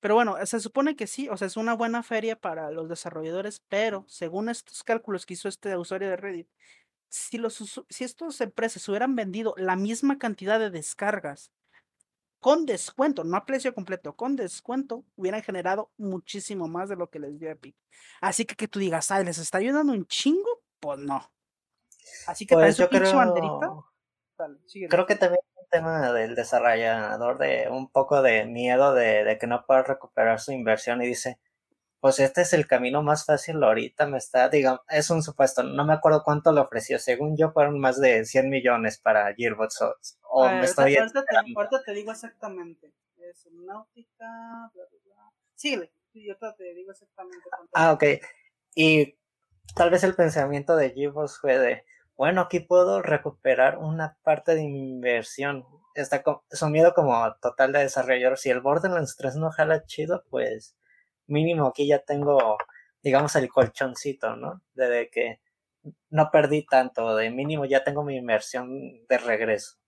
pero 0.00 0.14
bueno, 0.14 0.34
se 0.44 0.58
supone 0.60 0.96
que 0.96 1.06
sí, 1.06 1.28
o 1.28 1.36
sea, 1.36 1.46
es 1.46 1.56
una 1.56 1.74
buena 1.74 2.02
feria 2.02 2.34
para 2.34 2.70
los 2.70 2.88
desarrolladores, 2.88 3.62
pero 3.68 4.06
según 4.08 4.48
estos 4.48 4.82
cálculos 4.82 5.26
que 5.26 5.34
hizo 5.34 5.48
este 5.48 5.76
usuario 5.76 6.08
de 6.08 6.16
Reddit, 6.16 6.48
si, 7.10 7.38
los, 7.38 7.84
si 7.88 8.04
estas 8.04 8.40
empresas 8.40 8.88
hubieran 8.88 9.14
vendido 9.14 9.54
la 9.56 9.76
misma 9.76 10.18
cantidad 10.18 10.58
de 10.58 10.70
descargas 10.70 11.52
con 12.40 12.66
descuento, 12.66 13.22
no 13.24 13.36
a 13.36 13.44
precio 13.44 13.74
completo, 13.74 14.16
con 14.16 14.34
descuento, 14.36 15.04
hubieran 15.16 15.42
generado 15.42 15.90
muchísimo 15.98 16.68
más 16.68 16.88
de 16.88 16.96
lo 16.96 17.08
que 17.10 17.18
les 17.18 17.38
dio 17.38 17.50
Epic. 17.50 17.76
Así 18.20 18.44
que 18.44 18.54
que 18.56 18.68
tú 18.68 18.78
digas, 18.78 19.10
ay, 19.10 19.24
¿les 19.24 19.38
está 19.38 19.58
ayudando 19.58 19.92
un 19.92 20.06
chingo? 20.06 20.62
Pues 20.80 20.98
no. 20.98 21.30
Así 22.26 22.46
que 22.46 22.54
Pues 22.54 22.76
yo 22.78 22.88
pinche 22.88 23.14
banderita. 23.14 23.58
creo, 23.58 23.86
Dale, 24.38 24.58
creo 24.88 25.06
que 25.06 25.16
también 25.16 25.40
es 25.44 25.62
un 25.62 25.68
tema 25.68 26.12
del 26.12 26.34
desarrollador 26.34 27.38
de 27.38 27.68
un 27.70 27.90
poco 27.90 28.22
de 28.22 28.46
miedo 28.46 28.94
de, 28.94 29.24
de 29.24 29.38
que 29.38 29.46
no 29.46 29.64
pueda 29.66 29.82
recuperar 29.82 30.40
su 30.40 30.52
inversión 30.52 31.02
y 31.02 31.06
dice, 31.06 31.38
pues 32.00 32.18
este 32.18 32.42
es 32.42 32.52
el 32.52 32.66
camino 32.66 33.02
más 33.02 33.24
fácil 33.26 33.62
ahorita, 33.62 34.06
me 34.06 34.18
está, 34.18 34.48
digamos, 34.48 34.80
es 34.88 35.10
un 35.10 35.22
supuesto, 35.22 35.62
no 35.62 35.84
me 35.84 35.92
acuerdo 35.92 36.22
cuánto 36.24 36.52
le 36.52 36.60
ofreció, 36.60 36.98
según 36.98 37.36
yo 37.36 37.50
fueron 37.52 37.78
más 37.78 38.00
de 38.00 38.24
100 38.24 38.48
millones 38.48 38.98
para 38.98 39.34
Gearbox 39.34 39.82
o, 39.82 39.94
o 40.22 40.44
A 40.44 40.50
ver, 40.52 40.60
me 40.60 40.64
estoy 40.66 40.96
ahorita, 40.96 41.24
te, 41.24 41.36
ahorita 41.56 41.82
te 41.84 41.92
digo 41.92 42.12
exactamente. 42.12 42.92
Es 43.18 43.46
náutica, 43.52 44.26
bla, 44.74 44.84
bla, 44.90 44.98
bla. 45.04 45.14
Síguele. 45.54 45.92
Sí, 46.12 46.26
yo 46.26 46.36
te 46.36 46.74
digo 46.74 46.90
exactamente 46.90 47.44
cuánto. 47.48 47.68
Ah, 47.74 47.92
ok. 47.92 48.04
Y 48.74 49.16
tal 49.74 49.90
vez 49.90 50.02
el 50.04 50.14
pensamiento 50.14 50.76
de 50.76 50.90
Gearbox 50.90 51.38
fue 51.40 51.58
de, 51.58 51.84
bueno, 52.16 52.42
aquí 52.42 52.60
puedo 52.60 53.02
recuperar 53.02 53.78
una 53.78 54.16
parte 54.22 54.54
de 54.54 54.62
mi 54.62 54.90
inversión. 54.90 55.64
Está 55.94 56.22
co- 56.22 56.44
su 56.50 56.68
miedo 56.68 56.94
como 56.94 57.34
total 57.40 57.72
de 57.72 57.80
desarrollador. 57.80 58.38
Si 58.38 58.50
el 58.50 58.60
Borderlands 58.60 59.16
3 59.16 59.36
no 59.36 59.50
jala 59.50 59.84
chido, 59.86 60.24
pues 60.30 60.76
mínimo 61.30 61.68
aquí 61.68 61.86
ya 61.86 62.00
tengo, 62.00 62.58
digamos, 63.02 63.34
el 63.36 63.48
colchoncito, 63.48 64.36
¿no? 64.36 64.62
De, 64.74 64.88
de 64.88 65.10
que 65.10 65.40
no 66.10 66.30
perdí 66.30 66.66
tanto, 66.66 67.16
de 67.16 67.30
mínimo 67.30 67.64
ya 67.64 67.84
tengo 67.84 68.04
mi 68.04 68.16
inversión 68.16 69.06
de 69.08 69.18
regreso. 69.18 69.78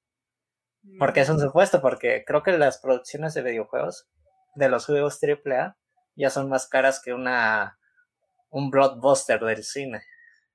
Porque 0.99 1.21
es 1.21 1.29
un 1.29 1.39
supuesto, 1.39 1.81
porque 1.81 2.25
creo 2.27 2.43
que 2.43 2.59
las 2.59 2.79
producciones 2.79 3.35
de 3.35 3.43
videojuegos, 3.43 4.09
de 4.57 4.69
los 4.69 4.87
juegos 4.87 5.21
AAA, 5.23 5.77
ya 6.17 6.31
son 6.31 6.49
más 6.49 6.69
caras 6.69 7.01
que 7.03 7.15
una 7.15 7.79
un 8.51 8.71
blockbuster 8.71 9.41
del 9.41 9.63
cine. 9.63 10.03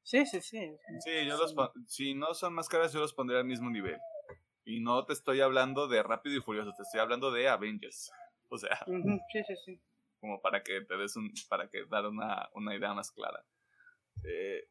Sí, 0.03 0.25
sí, 0.25 0.41
sí. 0.41 0.77
Sí, 0.99 1.25
yo 1.25 1.37
los 1.37 1.55
si 1.87 2.13
no 2.13 2.33
son 2.33 2.53
más 2.53 2.69
caras, 2.69 2.93
yo 2.93 2.99
los 2.99 3.13
pondré 3.13 3.37
al 3.37 3.45
mismo 3.45 3.69
nivel. 3.69 3.99
Y 4.63 4.81
no 4.81 5.05
te 5.05 5.13
estoy 5.13 5.41
hablando 5.41 5.87
de 5.87 6.03
Rápido 6.03 6.37
y 6.37 6.41
Furioso, 6.41 6.73
te 6.75 6.83
estoy 6.83 6.99
hablando 6.99 7.31
de 7.31 7.47
Avengers. 7.47 8.11
O 8.49 8.57
sea, 8.57 8.79
Sí, 8.85 9.43
sí, 9.47 9.55
sí. 9.65 9.81
Como 10.19 10.41
para 10.41 10.63
que 10.63 10.81
te 10.81 10.97
des 10.97 11.15
un, 11.15 11.31
para 11.49 11.69
que 11.69 11.85
dar 11.85 12.05
una, 12.07 12.49
una 12.53 12.75
idea 12.75 12.93
más 12.93 13.11
clara. 13.11 13.45
Eh, 14.23 14.67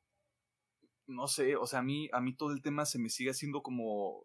no 1.07 1.29
sé, 1.29 1.57
o 1.57 1.67
sea, 1.67 1.81
a 1.81 1.83
mí, 1.83 2.09
a 2.13 2.21
mí 2.21 2.35
todo 2.35 2.53
el 2.53 2.63
tema 2.63 2.85
se 2.85 2.99
me 2.99 3.09
sigue 3.09 3.31
haciendo 3.31 3.63
como, 3.63 4.25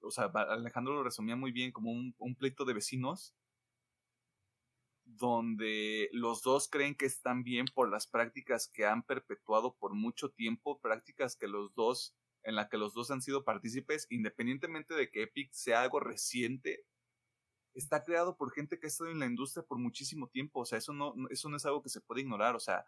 o 0.00 0.10
sea, 0.10 0.24
Alejandro 0.24 0.94
lo 0.94 1.02
resumía 1.02 1.36
muy 1.36 1.52
bien, 1.52 1.72
como 1.72 1.90
un, 1.90 2.14
un 2.18 2.34
pleito 2.36 2.64
de 2.64 2.74
vecinos, 2.74 3.34
donde 5.04 6.10
los 6.12 6.42
dos 6.42 6.68
creen 6.68 6.94
que 6.94 7.06
están 7.06 7.42
bien 7.42 7.66
por 7.74 7.90
las 7.90 8.06
prácticas 8.06 8.68
que 8.68 8.84
han 8.84 9.02
perpetuado 9.02 9.74
por 9.76 9.94
mucho 9.94 10.30
tiempo, 10.30 10.80
prácticas 10.80 11.34
que 11.34 11.48
los 11.48 11.74
dos, 11.74 12.14
en 12.42 12.54
la 12.54 12.68
que 12.68 12.76
los 12.76 12.92
dos 12.92 13.10
han 13.10 13.22
sido 13.22 13.44
partícipes, 13.44 14.06
independientemente 14.10 14.94
de 14.94 15.10
que 15.10 15.22
Epic 15.22 15.50
sea 15.52 15.82
algo 15.82 15.98
reciente, 15.98 16.84
está 17.78 18.04
creado 18.04 18.36
por 18.36 18.52
gente 18.52 18.78
que 18.78 18.86
ha 18.86 18.88
estado 18.88 19.10
en 19.10 19.18
la 19.18 19.26
industria 19.26 19.64
por 19.64 19.78
muchísimo 19.78 20.28
tiempo. 20.28 20.60
O 20.60 20.64
sea, 20.64 20.78
eso 20.78 20.92
no, 20.92 21.14
eso 21.30 21.48
no 21.48 21.56
es 21.56 21.66
algo 21.66 21.82
que 21.82 21.88
se 21.88 22.00
puede 22.00 22.22
ignorar. 22.22 22.56
O 22.56 22.60
sea, 22.60 22.86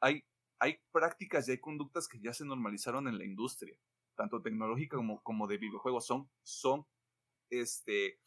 hay, 0.00 0.24
hay 0.58 0.78
prácticas 0.92 1.48
y 1.48 1.52
hay 1.52 1.60
conductas 1.60 2.08
que 2.08 2.20
ya 2.20 2.32
se 2.32 2.44
normalizaron 2.44 3.08
en 3.08 3.18
la 3.18 3.24
industria, 3.24 3.78
tanto 4.16 4.42
tecnológica 4.42 4.96
como, 4.96 5.22
como 5.22 5.46
de 5.46 5.58
videojuegos. 5.58 6.06
Son, 6.06 6.30
son 6.42 6.86
este, 7.50 8.18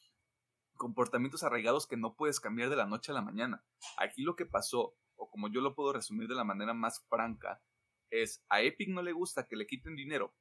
comportamientos 0.78 1.44
arraigados 1.44 1.88
que 1.88 1.98
no 1.98 2.16
puedes 2.16 2.40
cambiar 2.40 2.70
de 2.70 2.76
la 2.76 2.86
noche 2.86 3.12
a 3.12 3.16
la 3.16 3.22
mañana. 3.22 3.66
Aquí 3.98 4.22
lo 4.22 4.36
que 4.36 4.46
pasó, 4.46 4.96
o 5.16 5.30
como 5.30 5.50
yo 5.50 5.62
lo 5.62 5.76
puedo 5.76 5.94
resumir 5.94 6.28
de 6.28 6.36
la 6.36 6.44
manera 6.44 6.74
más 6.74 7.06
franca, 7.10 7.62
es 8.10 8.46
a 8.50 8.62
Epic 8.62 8.90
no 8.90 9.02
le 9.02 9.12
gusta 9.12 9.48
que 9.48 9.56
le 9.56 9.68
quiten 9.68 9.96
dinero. 9.96 10.34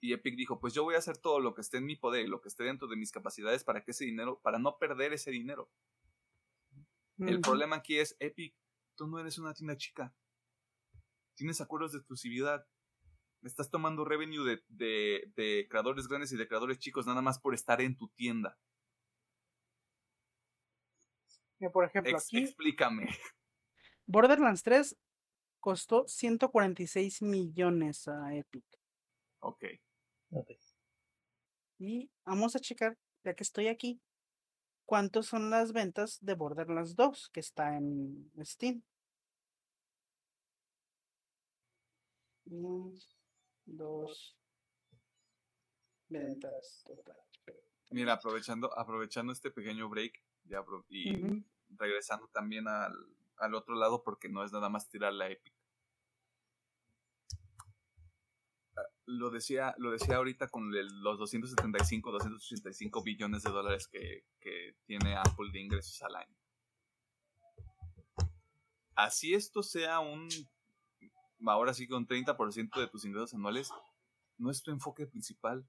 Y 0.00 0.12
Epic 0.14 0.34
dijo, 0.34 0.58
pues 0.60 0.72
yo 0.72 0.82
voy 0.82 0.94
a 0.94 0.98
hacer 0.98 1.18
todo 1.18 1.40
lo 1.40 1.54
que 1.54 1.60
esté 1.60 1.76
en 1.76 1.84
mi 1.84 1.94
poder 1.96 2.24
y 2.24 2.28
lo 2.28 2.40
que 2.40 2.48
esté 2.48 2.64
dentro 2.64 2.88
de 2.88 2.96
mis 2.96 3.12
capacidades 3.12 3.64
para 3.64 3.84
que 3.84 3.90
ese 3.90 4.04
dinero, 4.06 4.40
para 4.40 4.58
no 4.58 4.78
perder 4.78 5.12
ese 5.12 5.30
dinero. 5.30 5.70
El 7.18 7.40
problema 7.42 7.76
aquí 7.76 7.98
es, 7.98 8.16
Epic, 8.18 8.54
tú 8.94 9.06
no 9.06 9.18
eres 9.18 9.36
una 9.36 9.52
tienda 9.52 9.76
chica. 9.76 10.14
Tienes 11.34 11.60
acuerdos 11.60 11.92
de 11.92 11.98
exclusividad. 11.98 12.66
Estás 13.42 13.70
tomando 13.70 14.06
revenue 14.06 14.42
de, 14.44 14.62
de, 14.68 15.30
de 15.36 15.66
creadores 15.68 16.08
grandes 16.08 16.32
y 16.32 16.36
de 16.38 16.48
creadores 16.48 16.78
chicos 16.78 17.06
nada 17.06 17.20
más 17.20 17.38
por 17.38 17.52
estar 17.52 17.80
en 17.82 17.96
tu 17.96 18.08
tienda. 18.08 18.58
Por 21.72 21.84
ejemplo, 21.84 22.12
Ex- 22.12 22.24
aquí 22.26 22.38
explícame. 22.38 23.06
Borderlands 24.06 24.62
3 24.62 24.96
costó 25.60 26.08
146 26.08 27.20
millones 27.22 28.08
a 28.08 28.34
Epic. 28.34 28.64
Ok. 29.40 29.64
Y 31.78 32.10
vamos 32.24 32.54
a 32.56 32.60
checar, 32.60 32.96
ya 33.24 33.34
que 33.34 33.42
estoy 33.42 33.68
aquí, 33.68 34.00
cuántos 34.84 35.26
son 35.26 35.50
las 35.50 35.72
ventas 35.72 36.18
de 36.20 36.34
Borderlands 36.34 36.94
2 36.96 37.30
que 37.32 37.40
está 37.40 37.76
en 37.76 38.30
Steam. 38.42 38.82
Uno, 42.46 42.92
dos, 43.64 44.36
ventas 46.08 46.82
total. 46.84 47.16
Mira, 47.90 48.14
aprovechando, 48.14 48.76
aprovechando 48.76 49.32
este 49.32 49.50
pequeño 49.50 49.88
break 49.88 50.22
y 50.88 51.44
regresando 51.70 52.28
también 52.28 52.66
al, 52.66 52.92
al, 53.36 53.54
otro 53.54 53.74
lado 53.76 54.02
porque 54.02 54.28
no 54.28 54.44
es 54.44 54.52
nada 54.52 54.68
más 54.68 54.88
tirar 54.88 55.12
la 55.12 55.30
Epic. 55.30 55.54
Ah, 58.76 58.90
lo 59.10 59.30
decía, 59.30 59.74
lo 59.78 59.90
decía 59.90 60.16
ahorita 60.16 60.48
con 60.48 60.70
los 60.70 61.18
275, 61.18 62.12
285 62.12 63.02
billones 63.02 63.42
de 63.42 63.50
dólares 63.50 63.88
que, 63.88 64.24
que 64.40 64.74
tiene 64.86 65.16
Apple 65.16 65.50
de 65.52 65.60
ingresos 65.60 66.00
al 66.02 66.16
año. 66.16 66.36
Así 68.94 69.34
esto 69.34 69.62
sea 69.62 70.00
un, 70.00 70.28
ahora 71.46 71.74
sí 71.74 71.86
que 71.86 71.94
un 71.94 72.06
30% 72.06 72.80
de 72.80 72.88
tus 72.88 73.04
ingresos 73.04 73.34
anuales, 73.34 73.70
no 74.38 74.50
es 74.50 74.62
tu 74.62 74.70
enfoque 74.70 75.06
principal 75.06 75.66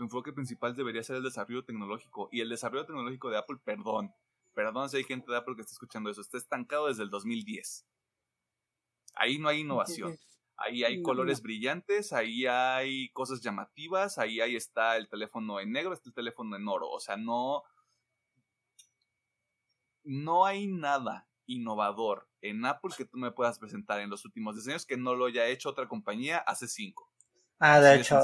tu 0.00 0.04
enfoque 0.04 0.32
principal 0.32 0.74
debería 0.74 1.02
ser 1.02 1.16
el 1.16 1.22
desarrollo 1.22 1.62
tecnológico. 1.62 2.30
Y 2.32 2.40
el 2.40 2.48
desarrollo 2.48 2.86
tecnológico 2.86 3.28
de 3.28 3.36
Apple, 3.36 3.58
perdón, 3.62 4.14
perdón 4.54 4.88
si 4.88 4.96
hay 4.96 5.04
gente 5.04 5.30
de 5.30 5.36
Apple 5.36 5.54
que 5.54 5.60
está 5.60 5.74
escuchando 5.74 6.08
eso, 6.08 6.22
está 6.22 6.38
estancado 6.38 6.86
desde 6.86 7.02
el 7.02 7.10
2010. 7.10 7.86
Ahí 9.14 9.38
no 9.38 9.50
hay 9.50 9.60
innovación. 9.60 10.18
Ahí 10.60 10.84
hay 10.84 11.02
colores 11.02 11.40
brillantes, 11.42 12.12
ahí 12.12 12.46
hay 12.46 13.08
cosas 13.10 13.40
llamativas, 13.40 14.18
ahí, 14.18 14.40
ahí 14.40 14.56
está 14.56 14.96
el 14.98 15.08
teléfono 15.08 15.58
en 15.58 15.72
negro, 15.72 15.94
está 15.94 16.10
el 16.10 16.14
teléfono 16.14 16.54
en 16.54 16.68
oro. 16.68 16.88
O 16.90 17.00
sea, 17.00 17.16
no. 17.16 17.62
No 20.04 20.44
hay 20.44 20.66
nada 20.66 21.26
innovador 21.46 22.28
en 22.42 22.64
Apple 22.64 22.90
que 22.96 23.04
tú 23.04 23.16
me 23.16 23.32
puedas 23.32 23.58
presentar 23.58 24.00
en 24.00 24.10
los 24.10 24.24
últimos 24.24 24.54
diseños 24.54 24.86
que 24.86 24.96
no 24.96 25.14
lo 25.14 25.26
haya 25.26 25.46
hecho 25.46 25.70
otra 25.70 25.88
compañía 25.88 26.38
hace 26.38 26.68
cinco. 26.68 27.10
Ah, 27.58 27.80
de 27.80 27.96
hecho, 27.96 28.20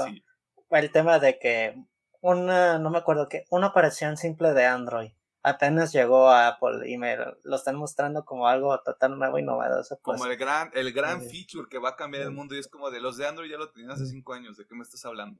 el 0.69 0.91
tema 0.91 1.19
de 1.19 1.39
que 1.39 1.75
una, 2.21 2.79
no 2.79 2.89
me 2.89 2.99
acuerdo 2.99 3.29
qué, 3.29 3.45
una 3.49 3.67
operación 3.67 4.17
simple 4.17 4.53
de 4.53 4.65
Android 4.65 5.11
apenas 5.47 5.93
llegó 5.93 6.29
a 6.29 6.47
Apple 6.47 6.89
y 6.89 6.97
me 6.97 7.15
lo 7.43 7.55
están 7.55 7.75
mostrando 7.75 8.25
como 8.25 8.47
algo 8.47 8.77
total 8.81 9.17
nuevo 9.17 9.39
y 9.39 9.43
novedoso. 9.43 9.97
como 10.01 10.17
pues. 10.17 10.31
el 10.31 10.37
gran, 10.37 10.69
el 10.73 10.91
gran 10.91 11.21
feature 11.21 11.69
que 11.69 11.77
va 11.77 11.89
a 11.89 11.95
cambiar 11.95 12.23
el 12.23 12.31
mundo 12.31 12.55
y 12.55 12.59
es 12.59 12.67
como 12.67 12.91
de 12.91 12.99
los 12.99 13.17
de 13.17 13.27
Android 13.27 13.49
ya 13.49 13.57
lo 13.57 13.71
tenían 13.71 13.91
hace 13.91 14.05
cinco 14.05 14.33
años, 14.33 14.57
¿de 14.57 14.65
qué 14.65 14.75
me 14.75 14.83
estás 14.83 15.05
hablando? 15.05 15.39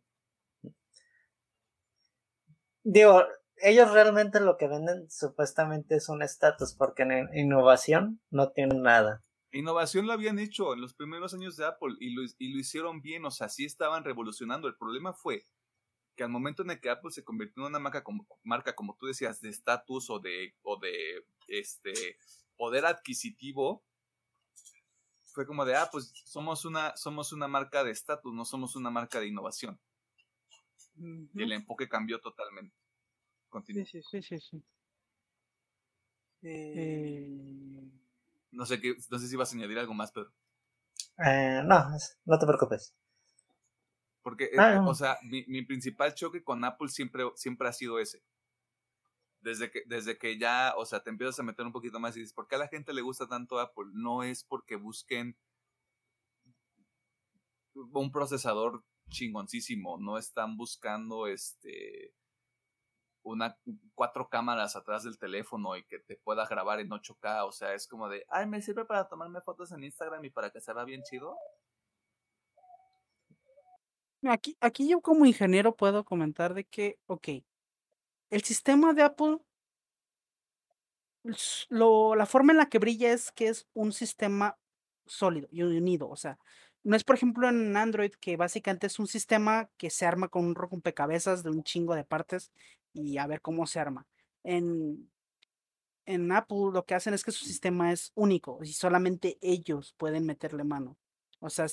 Digo, 2.83 3.23
ellos 3.57 3.91
realmente 3.91 4.39
lo 4.39 4.55
que 4.55 4.67
venden 4.67 5.09
supuestamente 5.09 5.95
es 5.95 6.07
un 6.07 6.21
estatus 6.21 6.73
porque 6.73 7.03
en 7.03 7.29
innovación 7.33 8.21
no 8.29 8.51
tienen 8.51 8.81
nada. 8.81 9.23
Innovación 9.51 10.07
lo 10.07 10.13
habían 10.13 10.39
hecho 10.39 10.73
en 10.73 10.81
los 10.81 10.93
primeros 10.93 11.33
años 11.33 11.57
de 11.57 11.65
Apple 11.65 11.95
y 11.99 12.13
lo, 12.13 12.21
y 12.37 12.53
lo 12.53 12.59
hicieron 12.59 13.01
bien, 13.01 13.25
o 13.25 13.31
sea, 13.31 13.49
sí 13.49 13.65
estaban 13.65 14.03
revolucionando. 14.05 14.67
El 14.67 14.75
problema 14.75 15.13
fue 15.13 15.43
que 16.17 16.23
al 16.23 16.29
momento 16.29 16.63
en 16.63 16.71
el 16.71 16.81
que 16.81 16.89
Apple 16.89 17.11
se 17.11 17.23
convirtió 17.23 17.63
en 17.63 17.69
una 17.69 17.79
marca 17.79 18.03
como, 18.03 18.27
marca, 18.43 18.75
como 18.75 18.97
tú 18.97 19.05
decías, 19.05 19.39
de 19.39 19.49
estatus 19.49 20.09
o 20.09 20.19
de, 20.19 20.55
o 20.63 20.77
de 20.77 21.23
este, 21.47 22.17
poder 22.57 22.85
adquisitivo, 22.85 23.85
fue 25.33 25.45
como 25.45 25.63
de, 25.63 25.75
ah, 25.75 25.87
pues 25.91 26.11
somos 26.25 26.65
una, 26.65 26.97
somos 26.97 27.31
una 27.31 27.47
marca 27.47 27.83
de 27.83 27.91
estatus, 27.91 28.33
no 28.33 28.43
somos 28.43 28.75
una 28.75 28.89
marca 28.89 29.19
de 29.19 29.27
innovación. 29.27 29.79
Y 30.97 31.43
el 31.43 31.51
enfoque 31.51 31.87
cambió 31.87 32.19
totalmente. 32.19 32.75
Continúa. 33.49 33.85
Sí, 33.85 34.01
sí, 34.01 34.21
sí, 34.23 34.39
sí. 34.39 34.63
Eh... 36.41 37.91
No 38.51 38.65
sé, 38.65 38.81
qué, 38.81 38.95
no 39.11 39.19
sé 39.19 39.27
si 39.27 39.35
vas 39.35 39.53
a 39.53 39.55
añadir 39.55 39.77
algo 39.77 39.93
más, 39.93 40.11
Pedro. 40.11 40.33
Eh, 41.23 41.61
no, 41.63 41.85
no 42.25 42.39
te 42.39 42.47
preocupes. 42.47 42.95
Porque, 44.27 44.49
eh, 44.51 44.59
ah, 44.59 44.83
o 44.85 44.93
sea, 44.93 45.17
mi, 45.23 45.45
mi, 45.47 45.61
principal 45.61 46.13
choque 46.13 46.43
con 46.43 46.61
Apple 46.65 46.89
siempre, 46.89 47.23
siempre 47.35 47.69
ha 47.69 47.71
sido 47.71 47.97
ese. 47.97 48.21
Desde 49.39 49.71
que, 49.71 49.83
desde 49.85 50.17
que 50.17 50.37
ya, 50.37 50.73
o 50.75 50.85
sea, 50.85 51.01
te 51.01 51.09
empiezas 51.09 51.39
a 51.39 51.43
meter 51.43 51.65
un 51.65 51.71
poquito 51.71 51.97
más 51.97 52.17
y 52.17 52.19
dices, 52.19 52.33
¿por 52.33 52.45
qué 52.45 52.55
a 52.55 52.57
la 52.57 52.67
gente 52.67 52.93
le 52.93 53.01
gusta 53.01 53.29
tanto 53.29 53.57
Apple? 53.57 53.85
No 53.93 54.23
es 54.23 54.43
porque 54.43 54.75
busquen 54.75 55.37
un 57.73 58.11
procesador 58.11 58.83
chingoncísimo, 59.07 59.97
no 59.97 60.17
están 60.17 60.57
buscando 60.57 61.27
este 61.27 62.13
una, 63.23 63.57
cuatro 63.95 64.27
cámaras 64.27 64.75
atrás 64.75 65.03
del 65.03 65.17
teléfono 65.17 65.77
y 65.77 65.85
que 65.85 65.99
te 65.99 66.17
pueda 66.17 66.45
grabar 66.45 66.81
en 66.81 66.89
8K. 66.89 67.47
O 67.47 67.53
sea, 67.53 67.73
es 67.73 67.87
como 67.87 68.09
de, 68.09 68.25
ay, 68.27 68.45
me 68.45 68.61
sirve 68.61 68.83
para 68.83 69.07
tomarme 69.07 69.39
fotos 69.39 69.71
en 69.71 69.85
Instagram 69.85 70.25
y 70.25 70.31
para 70.31 70.49
que 70.49 70.59
se 70.59 70.73
vea 70.73 70.83
bien 70.83 71.03
chido. 71.03 71.37
Aquí, 74.23 74.57
aquí 74.61 74.89
yo 74.89 75.01
como 75.01 75.25
ingeniero 75.25 75.75
puedo 75.75 76.03
comentar 76.03 76.53
de 76.53 76.65
que, 76.65 76.97
ok, 77.05 77.29
el 78.29 78.43
sistema 78.43 78.93
de 78.93 79.03
Apple, 79.03 79.37
lo, 81.69 82.15
la 82.15 82.25
forma 82.25 82.53
en 82.53 82.57
la 82.57 82.69
que 82.69 82.79
brilla 82.79 83.11
es 83.11 83.31
que 83.31 83.47
es 83.47 83.67
un 83.73 83.91
sistema 83.93 84.57
sólido 85.05 85.47
y 85.51 85.61
unido. 85.63 86.09
O 86.09 86.15
sea, 86.15 86.37
no 86.83 86.95
es, 86.95 87.03
por 87.03 87.15
ejemplo, 87.15 87.49
en 87.49 87.75
Android, 87.75 88.11
que 88.19 88.37
básicamente 88.37 88.87
es 88.87 88.99
un 88.99 89.07
sistema 89.07 89.69
que 89.77 89.89
se 89.89 90.05
arma 90.05 90.29
con 90.29 90.45
un 90.45 90.55
rompecabezas 90.55 91.43
de 91.43 91.49
un 91.49 91.63
chingo 91.63 91.95
de 91.95 92.03
partes 92.05 92.51
y 92.93 93.17
a 93.17 93.27
ver 93.27 93.41
cómo 93.41 93.67
se 93.67 93.79
arma. 93.79 94.07
En, 94.43 95.09
en 96.05 96.31
Apple 96.31 96.71
lo 96.73 96.85
que 96.85 96.95
hacen 96.95 97.13
es 97.13 97.23
que 97.23 97.31
su 97.31 97.45
sistema 97.45 97.91
es 97.91 98.11
único 98.15 98.59
y 98.63 98.73
solamente 98.73 99.37
ellos 99.41 99.93
pueden 99.97 100.25
meterle 100.25 100.63
mano. 100.63 100.97
O 101.39 101.49
sea, 101.49 101.67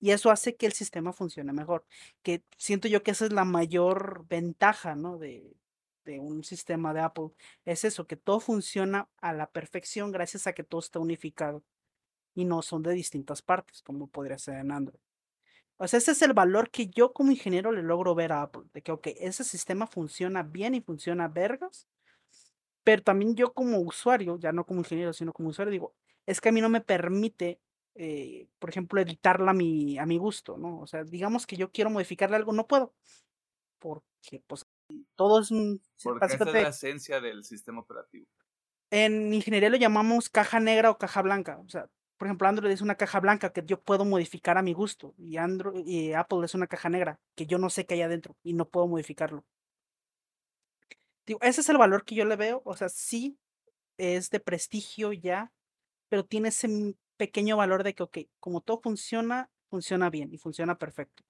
y 0.00 0.10
eso 0.10 0.30
hace 0.30 0.56
que 0.56 0.66
el 0.66 0.72
sistema 0.72 1.12
funcione 1.12 1.52
mejor. 1.52 1.84
Que 2.22 2.42
siento 2.56 2.88
yo 2.88 3.02
que 3.02 3.10
esa 3.12 3.26
es 3.26 3.32
la 3.32 3.44
mayor 3.44 4.26
ventaja, 4.28 4.94
¿no? 4.94 5.18
De, 5.18 5.56
de 6.04 6.20
un 6.20 6.44
sistema 6.44 6.94
de 6.94 7.00
Apple. 7.00 7.30
Es 7.64 7.84
eso, 7.84 8.06
que 8.06 8.16
todo 8.16 8.40
funciona 8.40 9.08
a 9.20 9.32
la 9.32 9.50
perfección 9.50 10.12
gracias 10.12 10.46
a 10.46 10.52
que 10.52 10.64
todo 10.64 10.80
está 10.80 10.98
unificado 10.98 11.62
y 12.34 12.44
no 12.44 12.62
son 12.62 12.82
de 12.82 12.92
distintas 12.92 13.42
partes, 13.42 13.82
como 13.82 14.08
podría 14.08 14.38
ser 14.38 14.56
en 14.56 14.72
Android. 14.72 15.00
O 15.76 15.86
sea, 15.86 15.98
ese 15.98 16.12
es 16.12 16.22
el 16.22 16.32
valor 16.32 16.70
que 16.70 16.88
yo 16.88 17.12
como 17.12 17.30
ingeniero 17.30 17.70
le 17.70 17.82
logro 17.82 18.14
ver 18.14 18.32
a 18.32 18.42
Apple, 18.42 18.62
de 18.72 18.82
que, 18.82 18.90
ok, 18.90 19.08
ese 19.18 19.44
sistema 19.44 19.86
funciona 19.86 20.42
bien 20.42 20.74
y 20.74 20.80
funciona 20.80 21.28
vergas, 21.28 21.88
pero 22.82 23.02
también 23.02 23.36
yo 23.36 23.52
como 23.52 23.78
usuario, 23.78 24.38
ya 24.38 24.50
no 24.50 24.64
como 24.66 24.80
ingeniero, 24.80 25.12
sino 25.12 25.32
como 25.32 25.50
usuario, 25.50 25.70
digo, 25.70 25.94
es 26.26 26.40
que 26.40 26.48
a 26.48 26.52
mí 26.52 26.60
no 26.60 26.68
me 26.68 26.80
permite, 26.80 27.60
eh, 28.00 28.46
por 28.60 28.70
ejemplo, 28.70 29.00
editarla 29.00 29.50
a 29.50 29.54
mi, 29.54 29.98
a 29.98 30.06
mi 30.06 30.18
gusto, 30.18 30.56
¿no? 30.56 30.80
O 30.80 30.86
sea, 30.86 31.02
digamos 31.02 31.46
que 31.46 31.56
yo 31.56 31.72
quiero 31.72 31.90
modificarle 31.90 32.36
algo, 32.36 32.52
no 32.52 32.68
puedo, 32.68 32.94
porque 33.80 34.40
pues 34.46 34.66
todo 35.16 35.40
es 35.40 35.50
un... 35.50 35.82
Porque 36.02 36.26
esa 36.26 36.44
es 36.44 36.52
la 36.52 36.68
esencia 36.68 37.20
del 37.20 37.44
sistema 37.44 37.80
operativo. 37.80 38.26
En 38.90 39.34
ingeniería 39.34 39.68
lo 39.68 39.76
llamamos 39.76 40.30
caja 40.30 40.60
negra 40.60 40.90
o 40.90 40.98
caja 40.98 41.22
blanca, 41.22 41.58
o 41.58 41.68
sea, 41.68 41.90
por 42.16 42.26
ejemplo, 42.26 42.48
Android 42.48 42.72
es 42.72 42.80
una 42.80 42.96
caja 42.96 43.20
blanca 43.20 43.52
que 43.52 43.62
yo 43.64 43.80
puedo 43.80 44.04
modificar 44.04 44.58
a 44.58 44.62
mi 44.62 44.72
gusto 44.72 45.14
y, 45.18 45.36
Android, 45.36 45.84
y 45.84 46.12
Apple 46.12 46.44
es 46.44 46.54
una 46.54 46.66
caja 46.66 46.88
negra 46.88 47.20
que 47.36 47.46
yo 47.46 47.58
no 47.58 47.68
sé 47.68 47.84
qué 47.84 47.94
hay 47.94 48.02
adentro 48.02 48.36
y 48.42 48.54
no 48.54 48.68
puedo 48.68 48.86
modificarlo. 48.86 49.44
Digo, 51.26 51.40
ese 51.42 51.60
es 51.60 51.68
el 51.68 51.78
valor 51.78 52.04
que 52.04 52.14
yo 52.14 52.24
le 52.24 52.36
veo, 52.36 52.62
o 52.64 52.76
sea, 52.76 52.88
sí 52.88 53.38
es 53.98 54.30
de 54.30 54.40
prestigio 54.40 55.12
ya, 55.12 55.52
pero 56.08 56.24
tiene 56.24 56.48
ese 56.48 56.68
pequeño 57.18 57.58
valor 57.58 57.82
de 57.82 57.94
que, 57.94 58.04
ok, 58.04 58.18
como 58.40 58.62
todo 58.62 58.80
funciona, 58.80 59.50
funciona 59.68 60.08
bien 60.08 60.32
y 60.32 60.38
funciona 60.38 60.78
perfecto. 60.78 61.22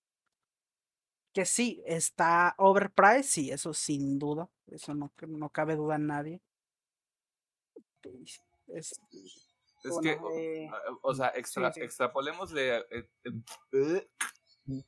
Que 1.32 1.44
sí, 1.44 1.82
está 1.84 2.54
overpriced, 2.58 3.24
sí, 3.24 3.50
eso 3.50 3.74
sin 3.74 4.18
duda, 4.18 4.48
eso 4.68 4.94
no, 4.94 5.12
no 5.26 5.50
cabe 5.50 5.74
duda 5.74 5.96
en 5.96 6.06
nadie. 6.06 6.40
Es, 8.68 9.00
es 9.84 9.98
que, 10.02 10.70
o, 11.02 11.14
sea, 11.14 11.32
extra, 11.34 11.68
extrapolémosle. 11.74 12.78
Eh, 12.78 13.08
eh, 13.72 14.08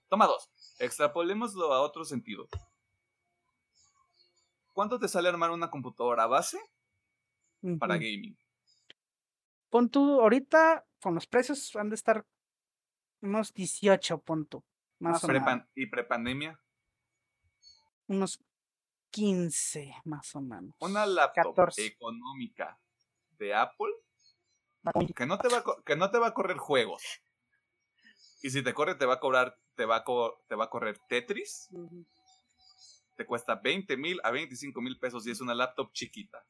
toma 0.09 0.27
dos. 0.27 0.51
Extrapolémoslo 0.79 1.73
a 1.73 1.81
otro 1.81 2.05
sentido. 2.05 2.49
¿Cuánto 4.73 4.99
te 4.99 5.09
sale 5.09 5.29
armar 5.29 5.51
una 5.51 5.71
computadora 5.71 6.27
base 6.27 6.59
para 7.79 7.97
gaming? 7.97 8.37
Pon 9.69 9.89
tú, 9.89 10.21
ahorita 10.21 10.85
con 11.01 11.15
los 11.15 11.27
precios 11.27 11.75
han 11.77 11.89
de 11.89 11.95
estar 11.95 12.27
unos 13.23 13.53
18, 13.53 14.19
puntos 14.23 14.63
Más 14.99 15.23
ah, 15.25 15.69
¿Y 15.75 15.87
prepandemia? 15.87 16.61
Unos 18.07 18.41
15, 19.11 19.95
más 20.05 20.35
o 20.35 20.41
menos. 20.41 20.75
Una 20.81 21.07
laptop 21.07 21.71
económica 21.77 22.79
de 23.39 23.55
Apple 23.55 23.93
que 25.15 25.27
no 25.27 25.39
te 25.39 25.49
va 25.49 25.59
a, 25.59 25.65
que 25.85 25.97
no 25.97 26.11
te 26.11 26.19
va 26.19 26.29
a 26.29 26.35
correr 26.35 26.57
juegos. 26.57 27.03
Y 28.43 28.51
si 28.51 28.63
te 28.63 28.73
corre, 28.73 28.95
te 28.95 29.05
va 29.05 29.15
a 29.15 29.21
cobrar, 29.21 29.59
te 29.75 29.85
va 29.85 29.97
a, 29.97 30.05
te 30.49 30.55
va 30.55 30.65
a 30.65 30.71
correr 30.71 30.99
Tetris. 31.09 31.69
Te 33.17 33.27
cuesta 33.27 33.57
20 33.57 33.97
mil 33.99 34.19
a 34.25 34.31
25 34.31 34.81
mil 34.81 34.99
pesos 34.99 35.27
y 35.27 35.31
es 35.31 35.41
una 35.41 35.55
laptop 35.55 35.93
chiquita. 35.93 36.43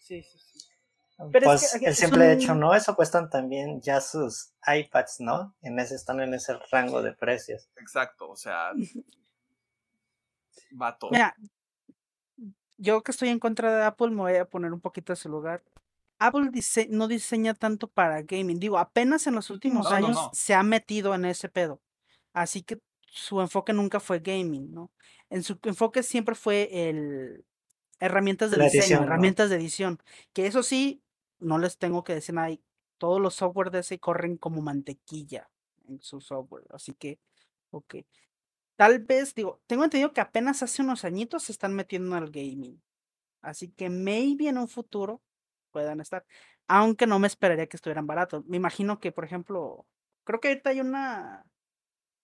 Sí, 0.00 0.22
sí, 0.22 0.38
sí. 0.38 0.73
Pues 1.16 1.74
el 1.80 1.94
simple 1.94 2.32
hecho, 2.32 2.54
¿no? 2.54 2.74
Eso 2.74 2.96
cuestan 2.96 3.30
también 3.30 3.80
ya 3.80 4.00
sus 4.00 4.52
iPads, 4.66 5.20
¿no? 5.20 5.54
En 5.62 5.78
ese, 5.78 5.94
están 5.94 6.20
en 6.20 6.34
ese 6.34 6.54
rango 6.70 7.02
de 7.02 7.12
precios. 7.12 7.68
Exacto, 7.76 8.28
o 8.28 8.36
sea, 8.36 8.72
va 10.80 10.98
todo. 10.98 11.10
Mira, 11.10 11.34
yo 12.78 13.02
que 13.02 13.12
estoy 13.12 13.28
en 13.28 13.38
contra 13.38 13.76
de 13.76 13.84
Apple, 13.84 14.10
me 14.10 14.22
voy 14.22 14.36
a 14.36 14.44
poner 14.44 14.72
un 14.72 14.80
poquito 14.80 15.12
a 15.12 15.16
su 15.16 15.28
lugar. 15.28 15.62
Apple 16.18 16.50
no 16.90 17.08
diseña 17.08 17.54
tanto 17.54 17.88
para 17.88 18.22
gaming. 18.22 18.58
Digo, 18.58 18.78
apenas 18.78 19.26
en 19.26 19.34
los 19.34 19.50
últimos 19.50 19.90
años 19.92 20.30
se 20.32 20.54
ha 20.54 20.62
metido 20.62 21.14
en 21.14 21.24
ese 21.24 21.48
pedo. 21.48 21.80
Así 22.32 22.62
que 22.62 22.80
su 23.06 23.40
enfoque 23.40 23.72
nunca 23.72 24.00
fue 24.00 24.20
gaming, 24.20 24.72
¿no? 24.72 24.90
En 25.30 25.42
su 25.42 25.58
enfoque 25.64 26.02
siempre 26.02 26.34
fue 26.34 26.88
el 26.88 27.44
herramientas 28.00 28.50
de 28.50 28.62
diseño, 28.62 29.02
herramientas 29.02 29.50
de 29.50 29.56
edición. 29.56 30.00
Que 30.32 30.46
eso 30.46 30.62
sí, 30.62 31.02
no 31.44 31.58
les 31.58 31.78
tengo 31.78 32.04
que 32.04 32.14
decir 32.14 32.34
nada. 32.34 32.54
Todos 32.98 33.20
los 33.20 33.34
software 33.34 33.70
de 33.70 33.80
ese 33.80 33.98
corren 33.98 34.36
como 34.36 34.62
mantequilla 34.62 35.50
en 35.88 36.00
su 36.00 36.20
software. 36.20 36.64
Así 36.70 36.94
que, 36.94 37.18
ok. 37.70 37.96
Tal 38.76 39.00
vez, 39.00 39.34
digo, 39.34 39.60
tengo 39.66 39.84
entendido 39.84 40.12
que 40.12 40.20
apenas 40.20 40.62
hace 40.62 40.82
unos 40.82 41.04
añitos 41.04 41.44
se 41.44 41.52
están 41.52 41.74
metiendo 41.74 42.16
al 42.16 42.30
gaming. 42.30 42.82
Así 43.42 43.68
que 43.70 43.90
maybe 43.90 44.48
en 44.48 44.58
un 44.58 44.68
futuro 44.68 45.22
puedan 45.70 46.00
estar. 46.00 46.24
Aunque 46.66 47.06
no 47.06 47.18
me 47.18 47.26
esperaría 47.26 47.66
que 47.66 47.76
estuvieran 47.76 48.06
baratos. 48.06 48.44
Me 48.46 48.56
imagino 48.56 48.98
que, 49.00 49.12
por 49.12 49.24
ejemplo, 49.24 49.86
creo 50.24 50.40
que 50.40 50.48
ahorita 50.48 50.70
hay 50.70 50.80
una. 50.80 51.46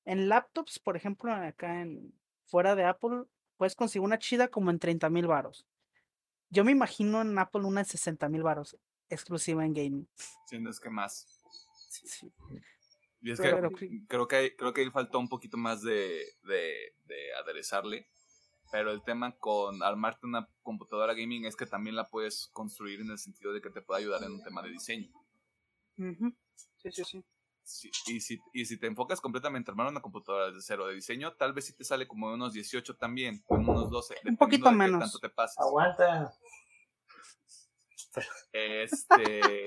En 0.07 0.29
laptops, 0.29 0.79
por 0.79 0.97
ejemplo, 0.97 1.33
acá 1.33 1.83
en 1.83 2.15
fuera 2.47 2.75
de 2.75 2.85
Apple, 2.85 3.25
puedes 3.59 3.77
conseguir 3.77 4.05
una 4.05 4.19
chida 4.19 4.49
como 4.49 4.71
en 4.71 4.79
30 4.79 5.11
mil 5.11 5.27
varos. 5.27 5.67
Yo 6.49 6.65
me 6.65 6.73
imagino 6.73 7.21
en 7.21 7.39
Apple 7.39 7.63
una 7.65 7.83
de 7.83 7.85
60 7.91 8.29
mil 8.29 8.43
varos, 8.43 8.77
exclusiva 9.11 9.65
en 9.65 9.74
gaming. 9.74 10.09
Siendo 10.47 10.70
es 10.70 10.81
que 10.81 10.91
más. 10.91 11.27
Sí. 11.89 12.32
Y 13.23 13.32
es 13.32 13.41
que 13.41 13.51
creo 14.09 14.27
que 14.27 14.57
creo 14.57 14.73
que 14.73 14.81
ahí 14.81 14.91
faltó 14.91 15.19
un 15.19 15.28
poquito 15.28 15.59
más 15.59 15.82
de, 15.82 16.24
de, 16.43 16.95
de 17.05 17.35
aderezarle 17.35 18.09
pero 18.70 18.93
el 18.93 19.03
tema 19.03 19.37
con 19.37 19.82
armarte 19.82 20.27
una 20.27 20.49
computadora 20.62 21.15
gaming 21.15 21.45
es 21.45 21.57
que 21.57 21.66
también 21.66 21.97
la 21.97 22.09
puedes 22.09 22.49
construir 22.53 23.01
en 23.01 23.11
el 23.11 23.19
sentido 23.19 23.53
de 23.53 23.61
que 23.61 23.70
te 23.70 23.82
puede 23.82 24.03
ayudar 24.03 24.23
en 24.23 24.32
un 24.32 24.43
tema 24.43 24.62
de 24.62 24.70
diseño. 24.70 25.11
Sí, 25.97 26.93
sí, 26.93 27.05
sí. 27.05 27.24
y, 28.07 28.20
si, 28.20 28.41
y 28.53 28.65
si 28.65 28.78
te 28.78 28.87
enfocas 28.87 29.20
completamente 29.20 29.70
a 29.70 29.73
armar 29.73 29.89
una 29.89 30.01
computadora 30.01 30.47
desde 30.47 30.62
cero 30.62 30.87
de 30.87 30.95
diseño, 30.95 31.35
tal 31.35 31.53
vez 31.53 31.66
sí 31.66 31.73
te 31.74 31.85
sale 31.85 32.07
como 32.07 32.32
unos 32.32 32.53
18 32.53 32.97
también, 32.97 33.43
o 33.49 33.57
unos 33.57 33.91
12. 33.91 34.16
Un 34.24 34.37
poquito 34.37 34.70
menos. 34.70 35.01
Tanto 35.01 35.19
te 35.19 35.28
pases. 35.28 35.59
Aguanta. 35.59 36.32
Este. 38.53 39.65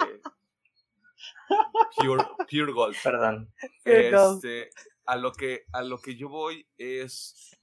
Pure, 1.97 2.23
pure 2.49 2.71
Gold. 2.71 2.95
Perdón. 3.03 3.53
Este, 3.83 4.69
a 5.05 5.15
lo 5.15 5.31
que 5.31 5.65
a 5.71 5.81
lo 5.81 5.99
que 5.99 6.15
yo 6.15 6.29
voy 6.29 6.67
es 6.77 7.57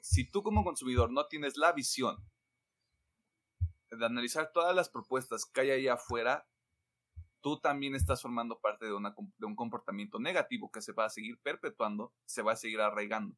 si 0.00 0.28
tú 0.28 0.42
como 0.42 0.64
consumidor 0.64 1.12
no 1.12 1.26
tienes 1.26 1.56
la 1.56 1.72
visión 1.72 2.16
de 3.90 4.06
analizar 4.06 4.50
todas 4.52 4.74
las 4.74 4.88
propuestas 4.88 5.44
que 5.44 5.60
hay 5.60 5.70
ahí 5.70 5.88
afuera, 5.88 6.48
tú 7.40 7.60
también 7.60 7.94
estás 7.94 8.22
formando 8.22 8.60
parte 8.60 8.86
de, 8.86 8.92
de, 8.92 9.46
un 9.46 9.56
comportamiento 9.56 10.18
negativo 10.18 10.70
que 10.70 10.82
se 10.82 10.92
va 10.92 11.06
a 11.06 11.10
seguir 11.10 11.40
perpetuando, 11.40 12.12
se 12.24 12.42
va 12.42 12.52
a 12.52 12.56
seguir 12.56 12.80
arraigando. 12.80 13.36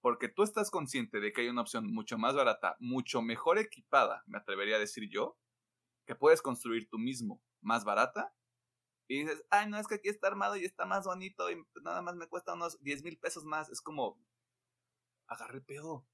Porque 0.00 0.28
tú 0.28 0.42
estás 0.42 0.70
consciente 0.70 1.20
de 1.20 1.32
que 1.32 1.42
hay 1.42 1.48
una 1.48 1.60
opción 1.60 1.92
mucho 1.92 2.18
más 2.18 2.34
barata, 2.34 2.76
mucho 2.80 3.22
mejor 3.22 3.58
equipada, 3.58 4.22
me 4.26 4.38
atrevería 4.38 4.76
a 4.76 4.80
decir 4.80 5.08
yo, 5.10 5.36
que 6.06 6.14
puedes 6.14 6.42
construir 6.42 6.88
tú 6.88 6.98
mismo, 6.98 7.42
más 7.60 7.84
barata, 7.84 8.34
y 9.10 9.22
dices, 9.22 9.44
ay, 9.50 9.68
no, 9.68 9.76
es 9.76 9.88
que 9.88 9.96
aquí 9.96 10.08
está 10.08 10.28
armado 10.28 10.56
y 10.56 10.64
está 10.64 10.86
más 10.86 11.04
bonito 11.04 11.50
y 11.50 11.56
nada 11.82 12.00
más 12.00 12.14
me 12.14 12.28
cuesta 12.28 12.54
unos 12.54 12.80
10 12.80 13.02
mil 13.02 13.18
pesos 13.18 13.44
más. 13.44 13.68
Es 13.68 13.80
como, 13.80 14.16
agarré 15.26 15.60
pedo. 15.60 16.06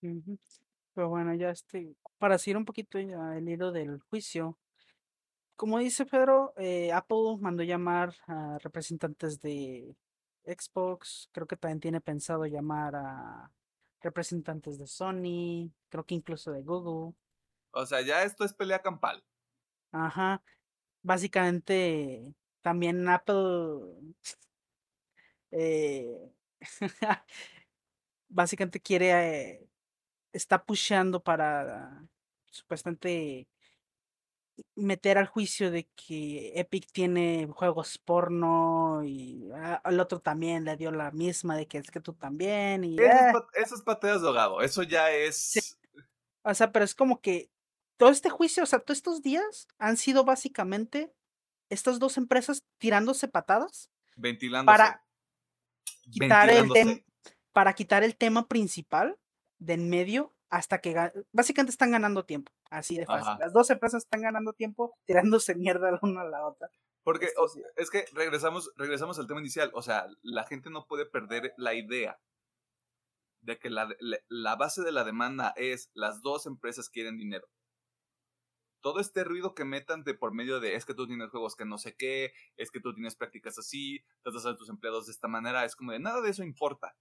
Pero 0.00 1.08
bueno, 1.08 1.34
ya 1.34 1.48
este, 1.48 1.96
para 2.18 2.36
seguir 2.36 2.58
un 2.58 2.66
poquito 2.66 3.00
ya 3.00 3.38
el 3.38 3.48
hilo 3.48 3.72
del 3.72 4.00
juicio, 4.00 4.58
como 5.56 5.78
dice 5.78 6.04
Pedro, 6.04 6.52
eh, 6.58 6.92
Apple 6.92 7.38
mandó 7.40 7.62
llamar 7.62 8.14
a 8.26 8.58
representantes 8.58 9.40
de 9.40 9.96
Xbox, 10.44 11.28
creo 11.32 11.46
que 11.46 11.56
también 11.56 11.80
tiene 11.80 12.00
pensado 12.00 12.46
llamar 12.46 12.94
a 12.96 13.50
representantes 14.00 14.78
de 14.78 14.86
Sony, 14.86 15.70
creo 15.88 16.04
que 16.04 16.14
incluso 16.14 16.52
de 16.52 16.62
Google. 16.62 17.14
O 17.72 17.86
sea, 17.86 18.00
ya 18.02 18.22
esto 18.24 18.44
es 18.44 18.52
pelea 18.52 18.82
campal. 18.82 19.24
Ajá. 19.92 20.42
Básicamente, 21.02 22.34
también 22.60 23.08
Apple 23.08 23.34
eh, 25.52 26.32
básicamente 28.28 28.80
quiere, 28.80 29.50
eh, 29.50 29.68
está 30.32 30.64
pusheando 30.64 31.22
para 31.22 32.04
supuestamente 32.50 33.48
meter 34.74 35.18
al 35.18 35.26
juicio 35.26 35.70
de 35.70 35.88
que 35.94 36.52
Epic 36.58 36.90
tiene 36.92 37.48
juegos 37.50 37.98
porno 37.98 39.02
y 39.04 39.50
al 39.82 39.98
otro 40.00 40.20
también 40.20 40.64
le 40.64 40.76
dio 40.76 40.90
la 40.92 41.10
misma 41.10 41.56
de 41.56 41.66
que 41.66 41.78
es 41.78 41.90
que 41.90 42.00
tú 42.00 42.12
también 42.12 42.84
y 42.84 42.96
eso, 42.98 43.48
es, 43.54 43.72
eh. 43.72 43.82
pateas 43.84 44.22
de 44.22 44.28
ahogado, 44.28 44.60
eso 44.60 44.82
ya 44.82 45.10
es 45.10 45.78
o 46.44 46.54
sea, 46.54 46.72
pero 46.72 46.84
es 46.84 46.94
como 46.94 47.20
que 47.20 47.50
todo 47.96 48.10
este 48.10 48.30
juicio, 48.30 48.62
o 48.62 48.66
sea, 48.66 48.80
todos 48.80 48.98
estos 48.98 49.22
días 49.22 49.68
han 49.78 49.96
sido 49.96 50.24
básicamente 50.24 51.12
estas 51.70 51.98
dos 51.98 52.16
empresas 52.18 52.64
tirándose 52.78 53.28
patadas 53.28 53.90
ventilándose. 54.16 54.66
para 54.66 55.04
quitar 56.10 56.50
el 56.50 56.70
tema, 56.72 57.00
para 57.52 57.72
quitar 57.74 58.04
el 58.04 58.16
tema 58.16 58.48
principal 58.48 59.18
de 59.58 59.74
en 59.74 59.88
medio 59.88 60.34
hasta 60.52 60.82
que 60.82 60.94
básicamente 61.32 61.70
están 61.70 61.92
ganando 61.92 62.26
tiempo, 62.26 62.52
así 62.70 62.98
de 62.98 63.06
fácil. 63.06 63.38
Las 63.40 63.54
dos 63.54 63.70
empresas 63.70 64.04
están 64.04 64.20
ganando 64.20 64.52
tiempo 64.52 64.94
tirándose 65.06 65.54
mierda 65.56 65.90
la 65.90 65.98
una 66.02 66.20
a 66.20 66.28
la 66.28 66.46
otra. 66.46 66.68
Porque 67.02 67.30
es 67.76 67.90
que 67.90 68.04
regresamos, 68.12 68.70
regresamos 68.76 69.18
al 69.18 69.26
tema 69.26 69.40
inicial, 69.40 69.70
o 69.72 69.80
sea, 69.80 70.06
la 70.20 70.44
gente 70.44 70.68
no 70.68 70.86
puede 70.86 71.06
perder 71.06 71.54
la 71.56 71.72
idea 71.74 72.20
de 73.40 73.58
que 73.58 73.70
la, 73.70 73.88
la 74.28 74.56
base 74.56 74.82
de 74.82 74.92
la 74.92 75.04
demanda 75.04 75.54
es 75.56 75.90
las 75.94 76.20
dos 76.20 76.44
empresas 76.44 76.90
quieren 76.90 77.16
dinero 77.16 77.48
todo 78.82 79.00
este 79.00 79.24
ruido 79.24 79.54
que 79.54 79.64
metan 79.64 80.02
de 80.02 80.12
por 80.12 80.34
medio 80.34 80.60
de 80.60 80.74
es 80.74 80.84
que 80.84 80.92
tú 80.92 81.06
tienes 81.06 81.30
juegos 81.30 81.54
que 81.56 81.64
no 81.64 81.78
sé 81.78 81.94
qué, 81.96 82.32
es 82.56 82.70
que 82.70 82.80
tú 82.80 82.92
tienes 82.92 83.14
prácticas 83.14 83.56
así, 83.56 84.04
tratas 84.22 84.44
a 84.44 84.56
tus 84.56 84.68
empleados 84.68 85.06
de 85.06 85.12
esta 85.12 85.28
manera, 85.28 85.64
es 85.64 85.76
como 85.76 85.92
de 85.92 86.00
nada 86.00 86.20
de 86.20 86.30
eso 86.30 86.42
importa. 86.42 86.96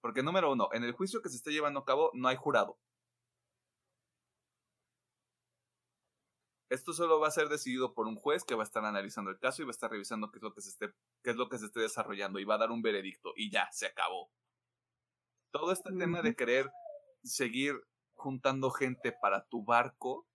Porque 0.00 0.22
número 0.22 0.52
uno, 0.52 0.68
en 0.72 0.84
el 0.84 0.92
juicio 0.92 1.22
que 1.22 1.28
se 1.28 1.36
está 1.36 1.50
llevando 1.50 1.80
a 1.80 1.84
cabo 1.84 2.10
no 2.14 2.28
hay 2.28 2.36
jurado. 2.36 2.78
Esto 6.68 6.92
solo 6.92 7.20
va 7.20 7.28
a 7.28 7.30
ser 7.30 7.48
decidido 7.48 7.94
por 7.94 8.08
un 8.08 8.16
juez 8.16 8.42
que 8.44 8.56
va 8.56 8.62
a 8.62 8.66
estar 8.66 8.84
analizando 8.84 9.30
el 9.30 9.38
caso 9.38 9.62
y 9.62 9.64
va 9.64 9.70
a 9.70 9.72
estar 9.72 9.90
revisando 9.90 10.32
qué 10.32 10.38
es 10.38 10.42
lo 10.42 10.52
que 10.52 10.60
se 10.60 10.70
esté, 10.70 10.92
qué 11.22 11.30
es 11.30 11.36
lo 11.36 11.48
que 11.48 11.58
se 11.58 11.66
esté 11.66 11.80
desarrollando 11.80 12.40
y 12.40 12.44
va 12.44 12.56
a 12.56 12.58
dar 12.58 12.72
un 12.72 12.82
veredicto 12.82 13.32
y 13.36 13.50
ya, 13.50 13.70
se 13.70 13.86
acabó. 13.86 14.30
Todo 15.52 15.72
este 15.72 15.92
tema 15.92 16.22
de 16.22 16.34
querer 16.34 16.70
seguir 17.22 17.80
juntando 18.14 18.70
gente 18.70 19.12
para 19.12 19.46
tu 19.46 19.64
barco 19.64 20.26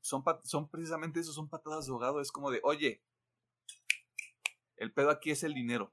son, 0.00 0.24
son 0.44 0.68
precisamente 0.68 1.20
eso, 1.20 1.32
son 1.32 1.48
patadas 1.48 1.86
de 1.86 1.92
ahogado. 1.92 2.20
Es 2.20 2.32
como 2.32 2.50
de, 2.50 2.60
oye, 2.64 3.02
el 4.76 4.92
pedo 4.92 5.10
aquí 5.10 5.30
es 5.30 5.42
el 5.42 5.54
dinero. 5.54 5.92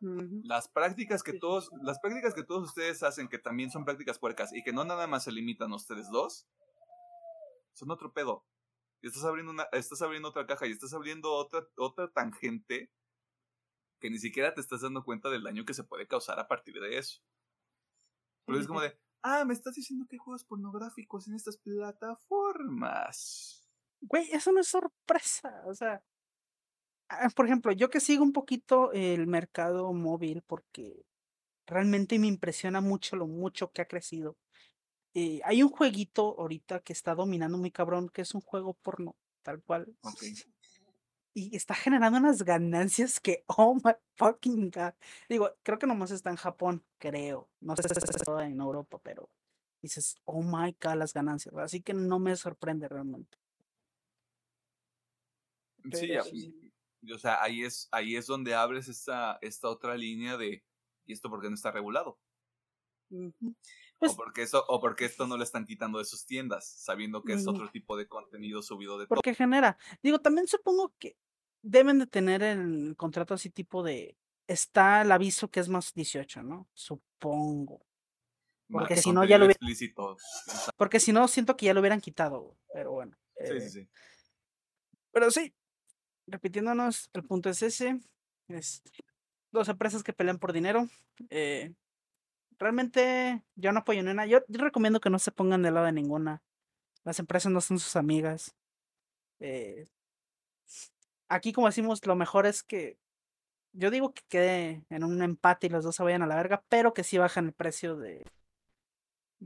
Las 0.00 0.68
prácticas 0.68 1.22
que 1.22 1.34
todos, 1.34 1.70
las 1.82 1.98
prácticas 2.00 2.34
que 2.34 2.44
todos 2.44 2.68
ustedes 2.68 3.02
hacen, 3.02 3.28
que 3.28 3.38
también 3.38 3.70
son 3.70 3.84
prácticas 3.84 4.18
puercas 4.18 4.52
y 4.52 4.62
que 4.62 4.72
no 4.72 4.84
nada 4.84 5.06
más 5.06 5.24
se 5.24 5.32
limitan 5.32 5.72
a 5.72 5.76
ustedes 5.76 6.10
dos, 6.10 6.46
son 7.74 7.90
otro 7.90 8.12
pedo. 8.12 8.46
Y 9.02 9.08
estás 9.08 9.24
abriendo 9.24 9.52
una, 9.52 9.64
estás 9.72 10.00
abriendo 10.02 10.28
otra 10.28 10.46
caja 10.46 10.66
y 10.66 10.72
estás 10.72 10.94
abriendo 10.94 11.32
otra, 11.32 11.66
otra 11.76 12.10
tangente 12.10 12.90
que 14.00 14.10
ni 14.10 14.18
siquiera 14.18 14.54
te 14.54 14.60
estás 14.60 14.82
dando 14.82 15.04
cuenta 15.04 15.30
del 15.30 15.42
daño 15.42 15.64
que 15.64 15.74
se 15.74 15.84
puede 15.84 16.06
causar 16.06 16.38
a 16.38 16.48
partir 16.48 16.80
de 16.80 16.98
eso. 16.98 17.22
Pero 18.46 18.58
es 18.58 18.66
como 18.66 18.80
de, 18.80 18.98
ah, 19.22 19.44
me 19.44 19.54
estás 19.54 19.74
diciendo 19.74 20.06
que 20.08 20.16
hay 20.16 20.20
juegos 20.20 20.44
pornográficos 20.44 21.28
en 21.28 21.34
estas 21.34 21.56
plataformas. 21.56 23.66
Güey, 24.02 24.30
eso 24.32 24.52
no 24.52 24.60
es 24.60 24.68
sorpresa, 24.68 25.62
o 25.66 25.74
sea, 25.74 26.04
por 27.34 27.46
ejemplo, 27.46 27.72
yo 27.72 27.90
que 27.90 28.00
sigo 28.00 28.22
un 28.22 28.32
poquito 28.32 28.92
el 28.92 29.26
mercado 29.26 29.92
móvil 29.92 30.42
porque 30.46 31.04
realmente 31.66 32.18
me 32.18 32.26
impresiona 32.26 32.80
mucho 32.80 33.16
lo 33.16 33.26
mucho 33.26 33.70
que 33.72 33.82
ha 33.82 33.88
crecido. 33.88 34.36
Eh, 35.14 35.40
hay 35.44 35.62
un 35.62 35.68
jueguito 35.68 36.36
ahorita 36.38 36.80
que 36.80 36.92
está 36.92 37.14
dominando 37.14 37.56
muy 37.56 37.70
cabrón, 37.70 38.08
que 38.08 38.22
es 38.22 38.34
un 38.34 38.40
juego 38.40 38.74
porno, 38.74 39.14
tal 39.42 39.62
cual. 39.62 39.94
Okay 40.02 40.34
y 41.34 41.54
está 41.56 41.74
generando 41.74 42.18
unas 42.18 42.44
ganancias 42.44 43.18
que, 43.18 43.44
oh 43.58 43.74
my 43.74 43.92
fucking 44.14 44.70
god. 44.70 44.94
Digo, 45.28 45.50
creo 45.62 45.78
que 45.78 45.86
nomás 45.86 46.12
está 46.12 46.30
en 46.30 46.36
Japón, 46.36 46.84
creo. 46.98 47.50
No 47.60 47.76
sé 47.76 47.82
si 47.82 47.92
está 47.92 48.46
en 48.46 48.60
Europa, 48.60 48.98
pero 49.02 49.28
dices, 49.82 50.16
oh 50.24 50.42
my 50.42 50.76
god, 50.80 50.94
las 50.94 51.12
ganancias. 51.12 51.54
Así 51.56 51.82
que 51.82 51.92
no 51.92 52.18
me 52.20 52.36
sorprende 52.36 52.88
realmente. 52.88 53.36
sí, 55.92 56.63
o 57.12 57.18
sea, 57.18 57.42
ahí 57.42 57.62
es, 57.64 57.88
ahí 57.92 58.16
es 58.16 58.26
donde 58.26 58.54
abres 58.54 58.88
esta, 58.88 59.38
esta 59.42 59.68
otra 59.68 59.96
línea 59.96 60.36
de, 60.36 60.64
¿y 61.06 61.12
esto 61.12 61.28
por 61.30 61.40
qué 61.40 61.48
no 61.48 61.54
está 61.54 61.70
regulado? 61.70 62.18
Pues 63.98 64.12
o, 64.12 64.16
porque 64.16 64.42
esto, 64.42 64.64
o 64.68 64.80
porque 64.80 65.04
esto 65.04 65.26
no 65.26 65.36
le 65.36 65.44
están 65.44 65.66
quitando 65.66 65.98
de 65.98 66.04
sus 66.04 66.26
tiendas, 66.26 66.66
sabiendo 66.66 67.22
que 67.22 67.34
es 67.34 67.46
otro 67.46 67.70
tipo 67.70 67.96
de 67.96 68.08
contenido 68.08 68.62
subido 68.62 68.98
de 68.98 69.06
todo. 69.06 69.14
porque 69.16 69.34
genera. 69.34 69.78
Digo, 70.02 70.20
también 70.20 70.46
supongo 70.46 70.92
que 70.98 71.16
deben 71.62 71.98
de 71.98 72.06
tener 72.06 72.42
el 72.42 72.94
contrato 72.96 73.34
así 73.34 73.50
tipo 73.50 73.82
de. 73.82 74.16
Está 74.46 75.02
el 75.02 75.12
aviso 75.12 75.48
que 75.48 75.60
es 75.60 75.68
más 75.68 75.94
18, 75.94 76.42
¿no? 76.42 76.68
Supongo. 76.74 77.86
Porque 78.68 78.96
si 78.96 79.12
no, 79.12 79.24
ya 79.24 79.38
lo 79.38 79.46
hubiera- 79.46 79.56
explícito. 79.58 80.16
Porque 80.76 81.00
si 81.00 81.12
no, 81.12 81.28
siento 81.28 81.56
que 81.56 81.66
ya 81.66 81.74
lo 81.74 81.80
hubieran 81.80 82.00
quitado. 82.00 82.56
Pero 82.72 82.92
bueno. 82.92 83.16
Sí, 83.38 83.52
eh, 83.52 83.60
sí, 83.60 83.70
sí. 83.70 83.88
Pero 85.12 85.30
sí, 85.30 85.54
repitiéndonos, 86.26 87.10
el 87.12 87.24
punto 87.24 87.50
es 87.50 87.62
ese. 87.62 88.00
Es 88.48 88.82
dos 89.52 89.68
empresas 89.68 90.02
que 90.02 90.12
pelean 90.12 90.38
por 90.38 90.52
dinero. 90.52 90.88
eh, 91.30 91.72
realmente 92.58 93.42
yo 93.56 93.72
no 93.72 93.80
apoyo 93.80 94.02
ninguna. 94.02 94.26
Yo, 94.26 94.40
recomiendo 94.48 95.00
que 95.00 95.10
no 95.10 95.18
se 95.18 95.32
pongan 95.32 95.62
del 95.62 95.74
lado 95.74 95.86
de 95.86 95.92
ninguna. 95.92 96.42
Las 97.04 97.18
empresas 97.18 97.52
no 97.52 97.60
son 97.60 97.78
sus 97.78 97.96
amigas. 97.96 98.54
eh, 99.40 99.88
aquí, 101.28 101.52
como 101.52 101.66
decimos, 101.66 102.04
lo 102.06 102.16
mejor 102.16 102.46
es 102.46 102.62
que 102.62 102.98
yo 103.72 103.90
digo 103.90 104.14
que 104.14 104.22
quede 104.28 104.84
en 104.90 105.04
un 105.04 105.22
empate 105.22 105.66
y 105.66 105.70
los 105.70 105.84
dos 105.84 105.96
se 105.96 106.02
vayan 106.02 106.22
a 106.22 106.26
la 106.26 106.36
verga, 106.36 106.64
pero 106.68 106.94
que 106.94 107.04
sí 107.04 107.18
bajan 107.18 107.46
el 107.46 107.52
precio 107.52 107.96
de, 107.96 108.24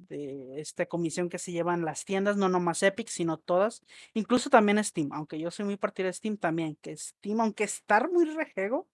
de 0.09 0.61
esta 0.61 0.87
comisión 0.87 1.29
que 1.29 1.39
se 1.39 1.53
llevan 1.53 1.85
las 1.85 2.05
tiendas, 2.05 2.37
no 2.37 2.49
nomás 2.49 2.83
Epic, 2.83 3.09
sino 3.09 3.39
todas, 3.39 3.83
incluso 4.15 4.51
también 4.51 4.83
Steam, 4.83 5.12
aunque 5.12 5.39
yo 5.39 5.51
soy 5.51 5.65
muy 5.65 5.77
partidario 5.77 6.11
de 6.11 6.15
Steam 6.15 6.37
también, 6.37 6.77
que 6.77 6.97
Steam, 6.97 7.41
aunque 7.41 7.65
estar 7.65 8.11
muy 8.11 8.25
rejego, 8.27 8.89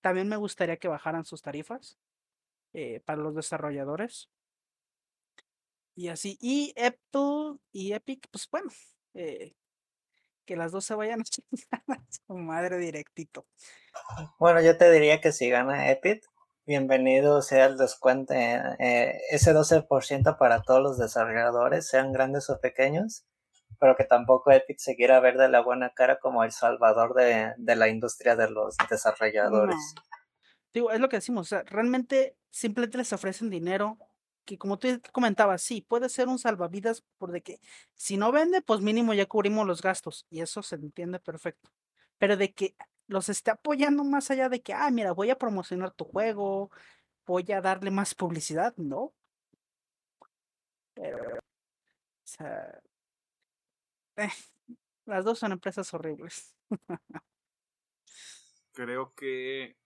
también 0.00 0.28
me 0.28 0.36
gustaría 0.36 0.76
que 0.76 0.88
bajaran 0.88 1.24
sus 1.24 1.42
tarifas 1.42 1.98
eh, 2.72 3.00
para 3.04 3.20
los 3.20 3.34
desarrolladores. 3.34 4.30
Y 5.94 6.08
así, 6.08 6.38
y 6.40 6.74
Apple 6.80 7.58
y 7.72 7.92
Epic, 7.92 8.28
pues 8.30 8.48
bueno, 8.50 8.70
eh, 9.14 9.54
que 10.44 10.56
las 10.56 10.72
dos 10.72 10.84
se 10.84 10.94
vayan 10.94 11.20
a 11.20 11.24
chingar 11.24 11.82
su 12.08 12.34
madre 12.34 12.78
directito. 12.78 13.46
Bueno, 14.38 14.62
yo 14.62 14.76
te 14.78 14.90
diría 14.90 15.20
que 15.20 15.32
si 15.32 15.50
gana 15.50 15.90
Epic, 15.90 16.24
bienvenido 16.68 17.40
sea 17.40 17.64
el 17.64 17.78
descuento, 17.78 18.34
eh, 18.34 19.22
ese 19.30 19.54
12% 19.54 20.36
para 20.36 20.60
todos 20.60 20.82
los 20.82 20.98
desarrolladores, 20.98 21.88
sean 21.88 22.12
grandes 22.12 22.50
o 22.50 22.60
pequeños, 22.60 23.24
pero 23.80 23.96
que 23.96 24.04
tampoco 24.04 24.50
Epic 24.50 24.78
se 24.78 24.94
quiera 24.94 25.18
ver 25.18 25.38
de 25.38 25.48
la 25.48 25.62
buena 25.62 25.94
cara 25.94 26.18
como 26.18 26.44
el 26.44 26.52
salvador 26.52 27.14
de, 27.14 27.54
de 27.56 27.74
la 27.74 27.88
industria 27.88 28.36
de 28.36 28.50
los 28.50 28.76
desarrolladores. 28.90 29.94
Digo, 30.74 30.90
es 30.90 31.00
lo 31.00 31.08
que 31.08 31.16
decimos, 31.16 31.46
o 31.46 31.48
sea, 31.48 31.62
realmente 31.64 32.36
simplemente 32.50 32.98
les 32.98 33.14
ofrecen 33.14 33.48
dinero 33.48 33.96
que 34.44 34.58
como 34.58 34.78
tú 34.78 34.88
comentabas, 35.10 35.62
sí, 35.62 35.80
puede 35.80 36.10
ser 36.10 36.28
un 36.28 36.38
salvavidas 36.38 37.02
por 37.16 37.32
de 37.32 37.42
que 37.42 37.60
si 37.94 38.18
no 38.18 38.30
vende, 38.30 38.60
pues 38.60 38.82
mínimo 38.82 39.14
ya 39.14 39.24
cubrimos 39.24 39.66
los 39.66 39.80
gastos 39.80 40.26
y 40.28 40.42
eso 40.42 40.62
se 40.62 40.76
entiende 40.76 41.18
perfecto. 41.18 41.70
Pero 42.18 42.36
de 42.36 42.52
que 42.52 42.74
los 43.08 43.28
esté 43.28 43.50
apoyando 43.50 44.04
más 44.04 44.30
allá 44.30 44.48
de 44.48 44.62
que, 44.62 44.72
ah, 44.72 44.90
mira, 44.90 45.12
voy 45.12 45.30
a 45.30 45.38
promocionar 45.38 45.92
tu 45.92 46.04
juego, 46.04 46.70
voy 47.26 47.50
a 47.52 47.60
darle 47.60 47.90
más 47.90 48.14
publicidad, 48.14 48.76
¿no? 48.76 49.14
Pero, 50.94 51.38
o 51.38 51.40
sea, 52.24 52.80
eh, 54.16 54.28
las 55.06 55.24
dos 55.24 55.38
son 55.38 55.52
empresas 55.52 55.92
horribles. 55.94 56.54
Creo 58.72 59.14
que 59.14 59.76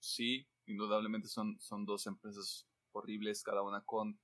sí, 0.00 0.48
indudablemente 0.66 1.28
son, 1.28 1.58
son 1.60 1.86
dos 1.86 2.06
empresas 2.06 2.66
horribles, 2.92 3.42
cada 3.42 3.62
una 3.62 3.82
con 3.84 4.18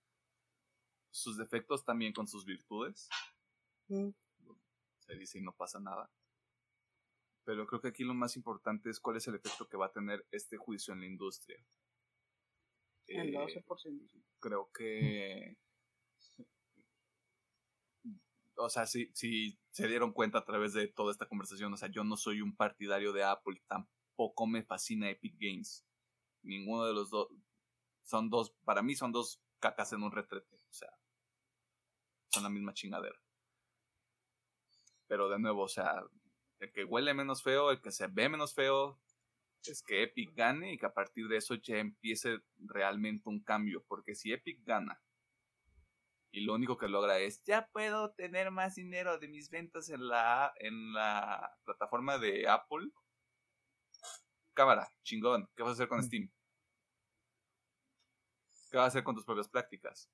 sus 1.10 1.38
defectos, 1.38 1.84
también 1.84 2.12
con 2.12 2.26
sus 2.26 2.44
virtudes. 2.44 3.08
Se 3.86 5.14
dice 5.14 5.38
y 5.38 5.42
no 5.42 5.54
pasa 5.54 5.78
nada. 5.78 6.10
Pero 7.44 7.66
creo 7.66 7.80
que 7.80 7.88
aquí 7.88 8.04
lo 8.04 8.14
más 8.14 8.36
importante 8.36 8.90
es 8.90 9.00
cuál 9.00 9.16
es 9.16 9.28
el 9.28 9.34
efecto 9.34 9.68
que 9.68 9.76
va 9.76 9.86
a 9.86 9.92
tener 9.92 10.26
este 10.30 10.56
juicio 10.56 10.94
en 10.94 11.00
la 11.00 11.06
industria. 11.06 11.58
El 13.06 13.34
Eh, 13.34 13.38
12%. 13.38 14.10
creo 14.40 14.70
que 14.72 15.56
o 18.56 18.68
sea, 18.68 18.86
si, 18.86 19.10
si 19.14 19.58
se 19.70 19.88
dieron 19.88 20.12
cuenta 20.12 20.38
a 20.38 20.44
través 20.44 20.72
de 20.72 20.88
toda 20.88 21.12
esta 21.12 21.26
conversación, 21.26 21.72
o 21.72 21.76
sea, 21.76 21.90
yo 21.90 22.04
no 22.04 22.16
soy 22.16 22.40
un 22.40 22.54
partidario 22.56 23.12
de 23.12 23.24
Apple, 23.24 23.60
tampoco 23.66 24.46
me 24.46 24.62
fascina 24.62 25.10
Epic 25.10 25.36
Games. 25.38 25.84
Ninguno 26.42 26.84
de 26.84 26.92
los 26.92 27.10
dos, 27.10 27.28
son 28.02 28.30
dos, 28.30 28.54
para 28.64 28.82
mí 28.82 28.94
son 28.94 29.12
dos 29.12 29.40
cacas 29.58 29.92
en 29.92 30.02
un 30.02 30.12
retrete, 30.12 30.54
o 30.54 30.72
sea, 30.72 30.90
son 32.30 32.42
la 32.42 32.50
misma 32.50 32.74
chingadera. 32.74 33.18
Pero 35.06 35.28
de 35.28 35.38
nuevo, 35.38 35.62
o 35.62 35.68
sea, 35.68 36.04
el 36.64 36.72
que 36.72 36.84
huele 36.84 37.14
menos 37.14 37.42
feo, 37.42 37.70
el 37.70 37.80
que 37.80 37.92
se 37.92 38.06
ve 38.08 38.28
menos 38.28 38.54
feo, 38.54 39.00
es 39.64 39.82
que 39.82 40.02
Epic 40.02 40.34
gane 40.34 40.72
y 40.72 40.78
que 40.78 40.86
a 40.86 40.92
partir 40.92 41.28
de 41.28 41.38
eso 41.38 41.54
ya 41.54 41.78
empiece 41.78 42.40
realmente 42.58 43.28
un 43.28 43.42
cambio, 43.42 43.84
porque 43.88 44.14
si 44.14 44.32
Epic 44.32 44.62
gana 44.64 45.00
y 46.34 46.40
lo 46.40 46.54
único 46.54 46.76
que 46.76 46.88
logra 46.88 47.20
es 47.20 47.40
ya 47.44 47.68
puedo 47.68 48.10
tener 48.10 48.50
más 48.50 48.74
dinero 48.74 49.18
de 49.18 49.28
mis 49.28 49.50
ventas 49.50 49.88
en 49.88 50.08
la 50.08 50.52
en 50.56 50.92
la 50.92 51.56
plataforma 51.64 52.18
de 52.18 52.48
Apple. 52.48 52.90
Cámara, 54.52 54.88
chingón. 55.04 55.48
¿Qué 55.54 55.62
vas 55.62 55.70
a 55.70 55.74
hacer 55.74 55.88
con 55.88 56.02
Steam? 56.02 56.28
¿Qué 58.68 58.76
vas 58.76 58.86
a 58.86 58.88
hacer 58.88 59.04
con 59.04 59.14
tus 59.14 59.24
propias 59.24 59.48
prácticas? 59.48 60.10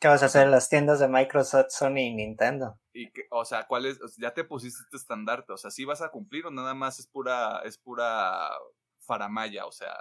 ¿Qué 0.00 0.08
vas 0.08 0.22
a 0.22 0.26
hacer 0.26 0.44
en 0.44 0.50
las 0.50 0.68
tiendas 0.68 1.00
de 1.00 1.08
Microsoft, 1.08 1.70
Sony 1.70 1.98
y 1.98 2.14
Nintendo? 2.14 2.78
Y 2.92 3.10
que, 3.12 3.22
o 3.30 3.44
sea, 3.44 3.66
¿cuál 3.66 3.86
es? 3.86 4.00
O 4.00 4.08
sea, 4.08 4.28
ya 4.30 4.34
te 4.34 4.44
pusiste 4.44 4.82
este 4.82 4.96
estandarte, 4.96 5.52
o 5.52 5.56
sea, 5.56 5.70
si 5.70 5.84
vas 5.84 6.02
a 6.02 6.10
cumplir 6.10 6.46
o 6.46 6.50
nada 6.50 6.74
más 6.74 6.98
es 6.98 7.06
pura 7.06 7.60
es 7.64 7.78
pura 7.78 8.50
faramaya, 8.98 9.66
o 9.66 9.72
sea, 9.72 9.94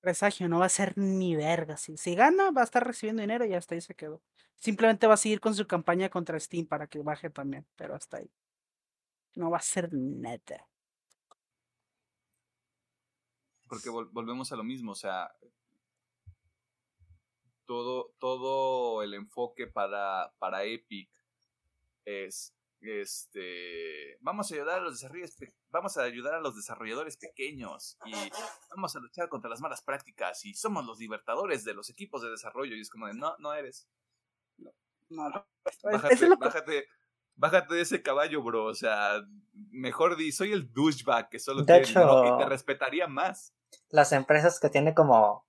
presagio, 0.00 0.48
no 0.48 0.60
va 0.60 0.66
a 0.66 0.68
ser 0.68 0.96
ni 0.96 1.36
verga. 1.36 1.76
Si, 1.76 1.96
si 1.96 2.14
gana, 2.14 2.50
va 2.50 2.62
a 2.62 2.64
estar 2.64 2.86
recibiendo 2.86 3.22
dinero 3.22 3.44
y 3.44 3.54
hasta 3.54 3.74
ahí 3.74 3.80
se 3.80 3.94
quedó. 3.94 4.22
Simplemente 4.56 5.06
va 5.06 5.14
a 5.14 5.16
seguir 5.16 5.40
con 5.40 5.54
su 5.54 5.66
campaña 5.66 6.08
contra 6.08 6.38
Steam 6.38 6.66
para 6.66 6.86
que 6.86 7.00
baje 7.00 7.30
también, 7.30 7.66
pero 7.76 7.94
hasta 7.94 8.18
ahí. 8.18 8.30
No 9.34 9.50
va 9.50 9.58
a 9.58 9.62
ser 9.62 9.90
nada. 9.92 10.66
porque 13.68 13.90
vol 13.90 14.08
volvemos 14.12 14.52
a 14.52 14.56
lo 14.56 14.64
mismo, 14.64 14.92
o 14.92 14.94
sea, 14.94 15.30
todo, 17.66 18.14
todo 18.18 19.02
el 19.02 19.14
enfoque 19.14 19.66
para, 19.66 20.32
para 20.38 20.64
Epic 20.64 21.10
es 22.04 22.56
este 22.80 24.18
vamos 24.20 24.50
a 24.50 24.54
ayudar 24.54 24.78
a 24.78 24.82
los 24.82 24.94
desarrolladores 24.94 25.36
vamos 25.70 25.96
a 25.96 26.02
ayudar 26.02 26.34
a 26.34 26.40
los 26.40 26.54
desarrolladores 26.54 27.16
pequeños 27.16 27.98
y 28.04 28.12
vamos 28.70 28.94
a 28.94 29.00
luchar 29.00 29.28
contra 29.28 29.50
las 29.50 29.60
malas 29.60 29.82
prácticas 29.82 30.44
y 30.44 30.54
somos 30.54 30.84
los 30.84 30.98
libertadores 30.98 31.64
de 31.64 31.74
los 31.74 31.90
equipos 31.90 32.22
de 32.22 32.30
desarrollo. 32.30 32.76
Y 32.76 32.80
es 32.80 32.90
como 32.90 33.06
de 33.06 33.14
no 33.14 33.34
no 33.38 33.54
eres 33.54 33.88
no, 35.08 35.28
no. 35.28 35.46
Bájate, 35.84 36.14
es 36.14 36.20
lo 36.22 36.36
que... 36.36 36.44
bájate, 36.44 36.86
bájate 37.34 37.74
de 37.74 37.80
ese 37.80 38.02
caballo 38.02 38.42
bro. 38.42 38.64
O 38.66 38.74
sea 38.74 39.22
mejor 39.70 40.16
di 40.16 40.32
soy 40.32 40.52
el 40.52 40.72
douchebag 40.72 41.28
que 41.28 41.38
solo 41.38 41.60
de 41.60 41.66
quiere 41.66 41.82
hecho, 41.82 42.00
dinero 42.00 42.34
y 42.34 42.38
te 42.38 42.48
respetaría 42.48 43.06
más. 43.06 43.54
las 43.88 44.12
empresas 44.12 44.60
que 44.60 44.68
tienen 44.68 44.94
como 44.94 45.45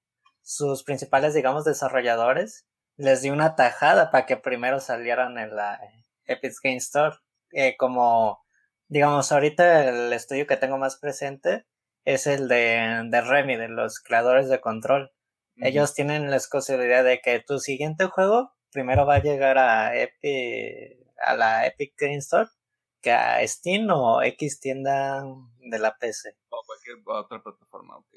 sus 0.47 0.83
principales 0.83 1.33
digamos 1.33 1.65
desarrolladores 1.65 2.65
les 2.95 3.21
di 3.21 3.29
una 3.29 3.55
tajada 3.55 4.11
para 4.11 4.25
que 4.25 4.37
primero 4.37 4.79
salieran 4.79 5.37
en 5.37 5.53
la 5.53 5.77
Epic 6.23 6.53
Game 6.63 6.77
Store. 6.77 7.17
Eh, 7.51 7.75
como, 7.77 8.45
digamos, 8.87 9.31
ahorita 9.31 9.89
el 9.89 10.13
estudio 10.13 10.47
que 10.47 10.55
tengo 10.55 10.77
más 10.77 10.97
presente 10.97 11.65
es 12.05 12.27
el 12.27 12.47
de, 12.47 13.03
de 13.09 13.21
Remy, 13.21 13.57
de 13.57 13.67
los 13.67 13.99
creadores 13.99 14.47
de 14.47 14.61
Control. 14.61 15.03
Uh 15.03 15.59
-huh. 15.61 15.67
Ellos 15.67 15.93
tienen 15.93 16.29
la 16.29 16.37
exclusividad 16.37 17.03
de 17.03 17.19
que 17.19 17.41
tu 17.41 17.59
siguiente 17.59 18.05
juego 18.05 18.53
primero 18.71 19.05
va 19.05 19.15
a 19.15 19.21
llegar 19.21 19.57
a, 19.57 19.95
Epic, 19.95 20.97
a 21.21 21.35
la 21.35 21.67
Epic 21.67 21.93
Game 21.99 22.17
Store 22.17 22.49
que 23.01 23.11
a 23.11 23.45
Steam 23.45 23.89
o 23.89 24.21
X 24.21 24.59
tienda 24.61 25.23
de 25.59 25.79
la 25.79 25.97
PC. 25.97 26.35
O 26.49 26.61
cualquier 26.65 26.97
otra 27.05 27.43
plataforma, 27.43 27.97
ok. 27.97 28.07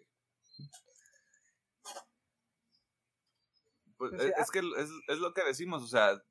Pues 4.01 4.15
es, 4.15 4.33
es 4.39 4.51
que 4.51 4.61
es, 4.61 4.91
es 5.09 5.19
lo 5.19 5.35
que 5.35 5.45
decimos, 5.45 5.83
o 5.83 5.87
sea, 5.87 6.25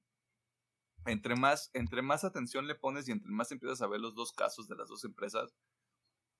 entre 1.05 1.35
más, 1.35 1.69
entre 1.73 2.01
más 2.01 2.23
atención 2.23 2.65
le 2.65 2.73
pones 2.73 3.07
y 3.07 3.11
entre 3.11 3.29
más 3.29 3.51
empiezas 3.51 3.83
a 3.83 3.87
ver 3.87 3.99
los 3.99 4.15
dos 4.15 4.31
casos 4.31 4.67
de 4.67 4.75
las 4.75 4.89
dos 4.89 5.03
empresas, 5.03 5.55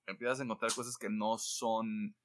empiezas 0.08 0.40
a 0.40 0.42
encontrar 0.42 0.74
cosas 0.74 0.98
que 0.98 1.08
no 1.08 1.38
son 1.38 2.16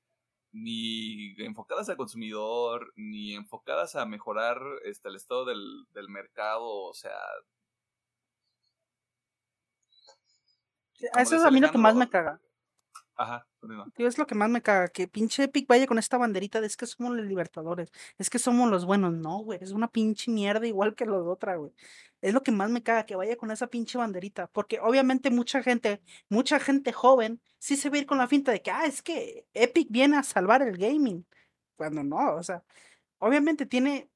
ni 0.51 1.35
enfocadas 1.37 1.87
al 1.87 1.97
consumidor, 1.97 2.91
ni 2.95 3.35
enfocadas 3.35 3.95
a 3.95 4.07
mejorar 4.07 4.59
este, 4.85 5.09
el 5.09 5.17
estado 5.17 5.45
del, 5.45 5.85
del 5.93 6.09
mercado, 6.09 6.65
o 6.65 6.93
sea... 6.95 7.19
Eso 11.19 11.35
es 11.35 11.43
a 11.43 11.51
mí 11.51 11.59
lo 11.59 11.69
que 11.69 11.77
más 11.77 11.93
me 11.93 12.09
caga. 12.09 12.41
Ajá, 13.13 13.47
es 13.97 14.17
lo 14.17 14.27
que 14.27 14.35
más 14.35 14.49
me 14.49 14.61
caga, 14.61 14.87
que 14.87 15.07
pinche 15.07 15.43
Epic 15.43 15.67
vaya 15.67 15.87
con 15.87 15.97
esta 15.97 16.17
banderita 16.17 16.61
de 16.61 16.67
es 16.67 16.77
que 16.77 16.85
somos 16.85 17.15
los 17.15 17.25
libertadores, 17.25 17.91
es 18.17 18.29
que 18.29 18.39
somos 18.39 18.69
los 18.69 18.85
buenos. 18.85 19.13
No, 19.13 19.39
güey, 19.39 19.59
es 19.61 19.71
una 19.71 19.87
pinche 19.89 20.31
mierda 20.31 20.67
igual 20.67 20.95
que 20.95 21.05
los 21.05 21.23
de 21.23 21.29
otra, 21.31 21.55
güey. 21.55 21.71
Es 22.21 22.33
lo 22.33 22.43
que 22.43 22.51
más 22.51 22.69
me 22.69 22.83
caga, 22.83 23.05
que 23.05 23.15
vaya 23.15 23.35
con 23.37 23.51
esa 23.51 23.67
pinche 23.67 23.97
banderita, 23.97 24.47
porque 24.47 24.79
obviamente 24.79 25.29
mucha 25.29 25.61
gente, 25.63 26.01
mucha 26.29 26.59
gente 26.59 26.91
joven, 26.93 27.41
sí 27.59 27.77
se 27.77 27.89
va 27.89 27.97
a 27.97 27.99
ir 27.99 28.05
con 28.05 28.17
la 28.17 28.27
finta 28.27 28.51
de 28.51 28.61
que, 28.61 28.71
ah, 28.71 28.85
es 28.85 29.01
que 29.01 29.45
Epic 29.53 29.87
viene 29.91 30.17
a 30.17 30.23
salvar 30.23 30.61
el 30.61 30.77
gaming. 30.77 31.25
Cuando 31.75 32.03
no, 32.03 32.35
o 32.35 32.43
sea, 32.43 32.63
obviamente 33.19 33.65
tiene, 33.65 34.09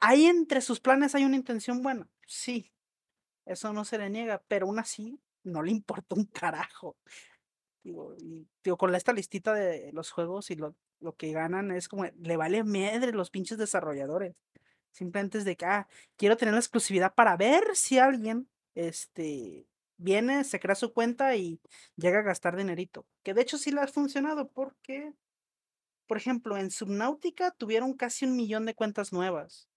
ahí 0.00 0.26
entre 0.26 0.60
sus 0.60 0.80
planes 0.80 1.14
hay 1.14 1.24
una 1.24 1.36
intención 1.36 1.82
buena, 1.82 2.08
sí, 2.26 2.72
eso 3.44 3.72
no 3.72 3.84
se 3.84 3.98
le 3.98 4.10
niega, 4.10 4.42
pero 4.48 4.66
aún 4.66 4.78
así 4.78 5.20
no 5.44 5.62
le 5.62 5.72
importa 5.72 6.14
un 6.14 6.24
carajo. 6.26 6.96
Y 7.82 8.46
digo, 8.62 8.76
con 8.76 8.94
esta 8.94 9.12
listita 9.12 9.54
de 9.54 9.90
los 9.92 10.10
juegos 10.10 10.50
y 10.50 10.56
lo, 10.56 10.74
lo 11.00 11.14
que 11.14 11.32
ganan 11.32 11.70
es 11.70 11.88
como, 11.88 12.04
le 12.04 12.36
vale 12.36 12.62
madre 12.64 13.12
los 13.12 13.30
pinches 13.30 13.58
desarrolladores. 13.58 14.34
Simplemente 14.92 15.38
es 15.38 15.44
de 15.44 15.56
que, 15.56 15.64
ah, 15.66 15.88
quiero 16.16 16.36
tener 16.36 16.54
la 16.54 16.60
exclusividad 16.60 17.14
para 17.14 17.36
ver 17.36 17.64
si 17.74 17.98
alguien, 17.98 18.48
este, 18.74 19.66
viene, 19.96 20.44
se 20.44 20.60
crea 20.60 20.74
su 20.74 20.92
cuenta 20.92 21.36
y 21.36 21.60
llega 21.96 22.20
a 22.20 22.22
gastar 22.22 22.56
dinerito. 22.56 23.06
Que 23.22 23.34
de 23.34 23.42
hecho 23.42 23.58
sí 23.58 23.70
le 23.70 23.80
ha 23.80 23.86
funcionado 23.86 24.48
porque, 24.48 25.12
por 26.06 26.16
ejemplo, 26.16 26.56
en 26.56 26.70
Subnautica 26.70 27.52
tuvieron 27.52 27.94
casi 27.94 28.24
un 28.24 28.36
millón 28.36 28.66
de 28.66 28.74
cuentas 28.74 29.12
nuevas. 29.12 29.68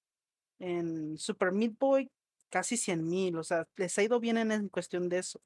En 0.59 1.17
Super 1.17 1.51
Meat 1.51 1.77
Boy 1.77 2.09
casi 2.49 2.77
100 2.77 3.07
mil, 3.07 3.37
o 3.37 3.43
sea, 3.43 3.67
les 3.77 3.97
ha 3.97 4.03
ido 4.03 4.19
bien 4.19 4.37
en, 4.37 4.51
en 4.51 4.69
cuestión 4.69 5.09
de 5.09 5.19
eso. 5.19 5.41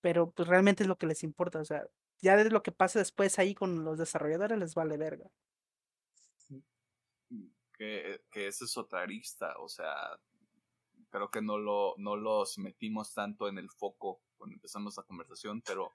Pero 0.00 0.30
pues 0.30 0.48
realmente 0.48 0.84
es 0.84 0.88
lo 0.88 0.96
que 0.96 1.06
les 1.06 1.24
importa, 1.24 1.60
o 1.60 1.64
sea, 1.64 1.86
ya 2.20 2.36
de 2.36 2.50
lo 2.50 2.62
que 2.62 2.72
pase 2.72 2.98
después 2.98 3.38
ahí 3.38 3.54
con 3.54 3.84
los 3.84 3.98
desarrolladores 3.98 4.58
les 4.58 4.74
vale 4.74 4.96
verga. 4.96 5.30
Que, 7.76 8.20
esa 8.32 8.64
es 8.64 8.76
otra 8.76 9.02
arista, 9.02 9.56
o 9.58 9.68
sea, 9.68 10.18
creo 11.10 11.30
que 11.30 11.40
no, 11.40 11.58
lo, 11.58 11.94
no 11.96 12.16
los 12.16 12.58
metimos 12.58 13.14
tanto 13.14 13.46
en 13.46 13.56
el 13.56 13.70
foco 13.70 14.20
cuando 14.36 14.54
empezamos 14.54 14.96
la 14.96 15.04
conversación, 15.04 15.62
pero 15.62 15.92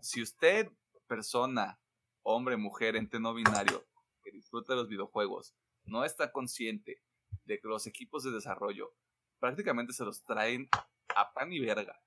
si 0.00 0.22
usted, 0.22 0.70
persona, 1.06 1.78
hombre, 2.22 2.56
mujer, 2.56 2.96
ente 2.96 3.20
no 3.20 3.34
binario, 3.34 3.84
que 4.22 4.30
disfruta 4.30 4.72
de 4.72 4.80
los 4.80 4.88
videojuegos, 4.88 5.54
no 5.84 6.04
está 6.04 6.32
consciente 6.32 7.02
de 7.44 7.60
que 7.60 7.68
los 7.68 7.86
equipos 7.86 8.24
de 8.24 8.30
desarrollo 8.30 8.94
prácticamente 9.38 9.92
se 9.92 10.04
los 10.04 10.24
traen 10.24 10.68
a 11.16 11.32
pan 11.32 11.52
y 11.52 11.60
verga. 11.60 12.00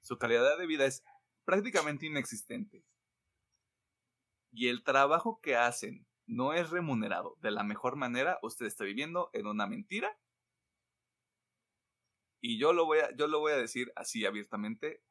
Su 0.00 0.18
calidad 0.18 0.58
de 0.58 0.66
vida 0.66 0.86
es 0.86 1.04
prácticamente 1.44 2.06
inexistente. 2.06 2.84
Y 4.50 4.68
el 4.68 4.82
trabajo 4.82 5.40
que 5.40 5.56
hacen 5.56 6.06
no 6.26 6.52
es 6.52 6.70
remunerado 6.70 7.36
de 7.40 7.50
la 7.50 7.62
mejor 7.62 7.96
manera, 7.96 8.38
usted 8.42 8.66
está 8.66 8.84
viviendo 8.84 9.30
en 9.32 9.46
una 9.46 9.66
mentira. 9.66 10.18
Y 12.40 12.58
yo 12.58 12.72
lo 12.72 12.84
voy 12.86 12.98
a, 12.98 13.14
yo 13.16 13.26
lo 13.26 13.40
voy 13.40 13.52
a 13.52 13.56
decir 13.56 13.92
así 13.96 14.24
abiertamente. 14.24 15.02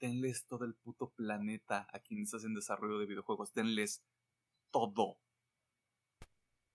Denles 0.00 0.46
todo 0.46 0.64
el 0.64 0.74
puto 0.74 1.10
planeta 1.10 1.88
a 1.92 1.98
quienes 2.00 2.32
hacen 2.34 2.54
desarrollo 2.54 2.98
de 2.98 3.06
videojuegos. 3.06 3.52
Denles 3.52 4.02
todo. 4.70 5.18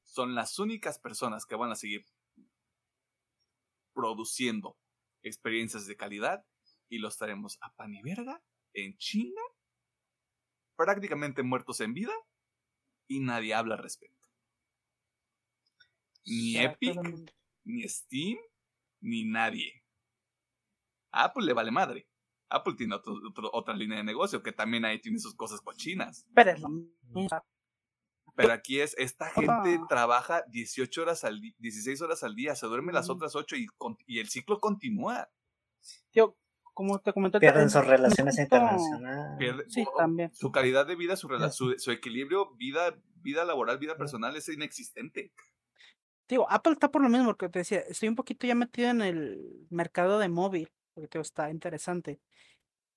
Son 0.03 0.35
las 0.35 0.59
únicas 0.59 0.99
personas 0.99 1.45
que 1.45 1.55
van 1.55 1.71
a 1.71 1.75
seguir 1.75 2.05
produciendo 3.99 4.77
experiencias 5.23 5.85
de 5.87 5.97
calidad 5.97 6.45
y 6.89 6.99
los 6.99 7.17
traemos 7.17 7.57
a 7.61 7.73
pan 7.75 7.93
y 7.93 8.01
verga 8.01 8.41
en 8.73 8.97
China, 8.97 9.41
prácticamente 10.77 11.43
muertos 11.43 11.81
en 11.81 11.93
vida 11.93 12.13
y 13.09 13.19
nadie 13.19 13.53
habla 13.53 13.75
al 13.75 13.83
respecto. 13.83 14.27
Ni 16.25 16.53
Epic, 16.73 16.95
ni 17.65 17.83
Steam, 17.89 18.37
ni 19.01 19.25
nadie. 19.25 19.83
A 21.11 21.25
Apple 21.25 21.45
le 21.45 21.53
vale 21.53 21.71
madre. 21.71 22.07
Apple 22.49 22.75
tiene 22.77 22.95
otro, 22.95 23.13
otro- 23.27 23.49
otra 23.53 23.75
línea 23.75 23.97
de 23.97 24.03
negocio 24.03 24.41
que 24.41 24.51
también 24.51 24.85
ahí 24.85 24.99
tiene 25.01 25.19
sus 25.19 25.35
cosas 25.35 25.61
cochinas. 25.61 26.25
Pero 26.33 26.51
es 26.51 26.59
lo 26.61 26.69
mismo. 26.69 27.27
Pero 28.35 28.53
aquí 28.53 28.79
es, 28.79 28.95
esta 28.97 29.29
gente 29.29 29.51
Ah. 29.81 29.85
trabaja 29.87 30.43
18 30.49 31.01
horas 31.01 31.23
al 31.23 31.39
día, 31.41 31.53
16 31.59 32.01
horas 32.01 32.23
al 32.23 32.35
día, 32.35 32.55
se 32.55 32.67
duerme 32.67 32.93
las 32.93 33.09
otras 33.09 33.35
8 33.35 33.55
y, 33.55 33.67
y 34.05 34.19
el 34.19 34.29
ciclo 34.29 34.59
continúa. 34.59 35.29
Tío, 36.11 36.37
como 36.73 36.99
te 36.99 37.11
comenté, 37.13 37.39
Pierden 37.39 37.63
en- 37.63 37.69
sus 37.69 37.85
relaciones 37.85 38.37
No. 38.37 38.43
internacionales. 38.43 39.37
Pierde- 39.39 39.65
Sí, 39.69 39.83
o- 39.85 39.97
también. 39.97 40.33
Su 40.33 40.51
calidad 40.51 40.85
de 40.87 40.95
vida, 40.95 41.15
su, 41.15 41.27
su, 41.51 41.75
su 41.77 41.91
equilibrio, 41.91 42.51
vida, 42.55 42.95
vida 43.15 43.43
laboral, 43.45 43.77
vida 43.79 43.97
personal 43.97 44.35
es 44.35 44.47
inexistente. 44.49 45.33
Digo, 46.27 46.45
Apple 46.49 46.73
está 46.73 46.89
por 46.91 47.01
lo 47.01 47.09
mismo, 47.09 47.25
porque 47.25 47.49
te 47.49 47.59
decía, 47.59 47.79
estoy 47.79 48.07
un 48.09 48.15
poquito 48.15 48.45
ya 48.45 48.55
metido 48.55 48.89
en 48.89 49.01
el 49.01 49.65
mercado 49.69 50.19
de 50.19 50.29
móvil, 50.29 50.71
porque 50.93 51.07
tío, 51.07 51.21
está 51.21 51.49
interesante. 51.49 52.21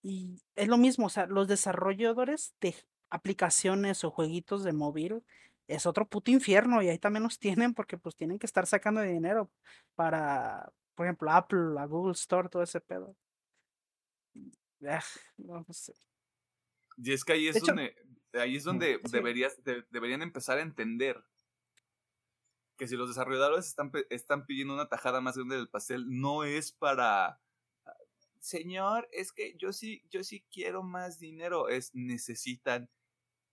Y 0.03 0.43
es 0.55 0.69
lo 0.69 0.77
mismo, 0.79 1.07
o 1.07 1.09
sea, 1.09 1.27
los 1.27 1.49
desarrolladores 1.49 2.55
de 2.61 2.75
aplicaciones 3.13 4.05
o 4.05 4.11
jueguitos 4.11 4.65
de 4.65 4.73
móvil 4.73 5.23
es 5.69 5.87
otro 5.87 6.09
puto 6.09 6.31
infierno 6.31 6.83
y 6.83 6.89
ahí 6.89 6.99
también 6.99 7.23
los 7.23 7.39
tienen 7.39 7.75
porque 7.75 7.99
pues 7.99 8.17
tienen 8.17 8.39
que 8.39 8.47
estar 8.47 8.67
sacando 8.67 9.01
dinero 9.03 9.51
para, 9.95 10.73
por 10.95 11.07
ejemplo, 11.07 11.31
Apple, 11.31 11.75
la 11.75 11.85
Google 11.87 12.13
Store, 12.13 12.49
todo 12.49 12.63
ese 12.63 12.81
pedo. 12.81 13.17
Ah, 14.85 15.03
no 15.37 15.65
sé. 15.71 15.95
Y 16.97 17.13
es 17.13 17.25
que 17.25 17.35
ahí 17.35 17.49
es 17.49 17.57
hecho- 17.57 17.67
donde, 17.67 17.95
ahí 18.35 18.57
es 18.57 18.65
donde 18.65 19.01
Sí. 19.05 19.13
deberías, 19.13 19.63
de- 19.63 19.85
deberían 19.91 20.23
empezar 20.23 20.59
a 20.59 20.63
entender 20.63 21.23
que 22.77 22.89
si 22.89 22.97
los 22.97 23.09
desarrolladores 23.09 23.67
están, 23.67 23.93
están 24.11 24.47
pidiendo 24.47 24.75
una 24.75 24.89
tajada 24.89 25.21
más 25.21 25.37
grande 25.37 25.57
del 25.57 25.69
pastel, 25.69 26.05
no 26.09 26.45
es 26.45 26.73
para 26.73 27.41
señor, 28.41 29.09
es 29.13 29.31
que 29.33 29.55
yo 29.57 29.73
sí, 29.73 30.03
yo 30.11 30.25
sí 30.25 30.45
quiero 30.51 30.83
más 30.83 31.21
dinero. 31.21 31.69
Es 31.69 31.95
necesitan 31.95 32.91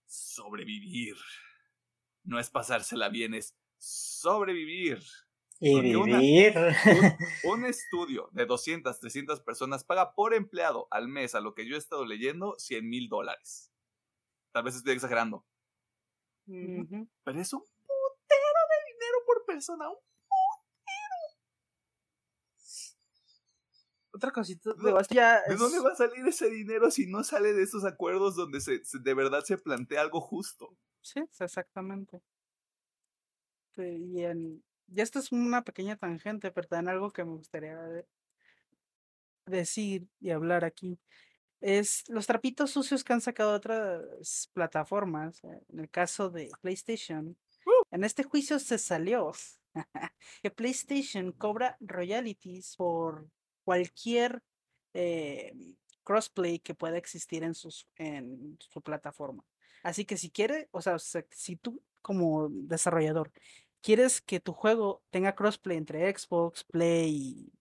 sobrevivir. 0.09 1.15
No 2.23 2.39
es 2.39 2.49
pasársela 2.49 3.09
bien, 3.09 3.33
es 3.33 3.55
sobrevivir. 3.77 5.01
Y 5.61 5.73
Porque 5.73 5.97
una- 5.97 6.19
vivir. 6.19 6.53
Un 7.43 7.65
estudio 7.65 8.29
de 8.31 8.45
200, 8.45 8.99
300 8.99 9.41
personas 9.41 9.83
paga 9.83 10.13
por 10.15 10.33
empleado 10.33 10.87
al 10.89 11.07
mes, 11.09 11.35
a 11.35 11.41
lo 11.41 11.53
que 11.53 11.67
yo 11.67 11.75
he 11.75 11.77
estado 11.79 12.05
leyendo, 12.05 12.55
100 12.57 12.87
mil 12.89 13.09
dólares. 13.09 13.71
Tal 14.51 14.63
vez 14.63 14.75
estoy 14.75 14.93
exagerando. 14.93 15.45
Pero 16.45 17.39
es 17.39 17.53
un 17.53 17.59
putero 17.61 18.59
de 18.69 18.93
dinero 18.93 19.17
por 19.25 19.45
persona. 19.45 19.89
un- 19.89 19.97
Otra 24.19 24.31
cosita, 24.31 24.71
¿De- 24.73 25.05
ya 25.15 25.41
¿De 25.47 25.53
es- 25.53 25.59
dónde 25.59 25.79
va 25.79 25.91
a 25.91 25.95
salir 25.95 26.25
ese 26.27 26.49
dinero 26.49 26.91
si 26.91 27.07
no 27.07 27.23
sale 27.23 27.53
de 27.53 27.63
esos 27.63 27.85
acuerdos 27.85 28.35
donde 28.35 28.59
se, 28.59 28.83
se- 28.83 28.99
de 28.99 29.13
verdad 29.13 29.43
se 29.45 29.57
plantea 29.57 30.01
algo 30.01 30.19
justo? 30.19 30.77
Sí, 31.01 31.21
exactamente. 31.39 32.21
Y, 33.77 34.23
en, 34.23 34.61
y 34.87 34.99
esto 34.99 35.19
es 35.19 35.31
una 35.31 35.63
pequeña 35.63 35.95
tangente, 35.95 36.51
pero 36.51 36.67
también 36.67 36.89
algo 36.89 37.11
que 37.11 37.23
me 37.23 37.31
gustaría 37.31 37.77
de- 37.77 38.05
decir 39.45 40.07
y 40.19 40.31
hablar 40.31 40.65
aquí. 40.65 40.99
Es 41.61 42.03
los 42.09 42.27
trapitos 42.27 42.71
sucios 42.71 43.03
que 43.03 43.13
han 43.13 43.21
sacado 43.21 43.53
otras 43.53 44.49
plataformas. 44.53 45.43
eh, 45.43 45.61
En 45.69 45.79
el 45.79 45.89
caso 45.89 46.29
de 46.29 46.51
PlayStation, 46.61 47.37
en 47.91 48.03
este 48.03 48.23
juicio 48.23 48.59
se 48.59 48.77
salió 48.77 49.31
que 50.43 50.51
PlayStation 50.51 51.31
cobra 51.31 51.77
royalties 51.79 52.75
por 52.75 53.29
cualquier 53.69 54.41
eh, 54.95 55.53
crossplay 56.03 56.57
que 56.57 56.73
pueda 56.73 56.97
existir 56.97 57.43
en, 57.43 57.53
sus, 57.53 57.87
en 57.97 58.57
su 58.59 58.81
plataforma. 58.81 59.45
Así 59.83 60.05
que 60.05 60.17
si 60.17 60.31
quiere, 60.31 60.69
o 60.71 60.81
sea, 60.81 60.97
se- 60.97 61.27
si 61.29 61.55
tú 61.55 61.83
como 62.01 62.49
desarrollador 62.49 63.31
quieres 63.79 64.21
que 64.21 64.39
tu 64.39 64.53
juego 64.53 65.03
tenga 65.11 65.35
crossplay 65.35 65.77
entre 65.77 66.11
Xbox, 66.11 66.63
Play 66.63 67.51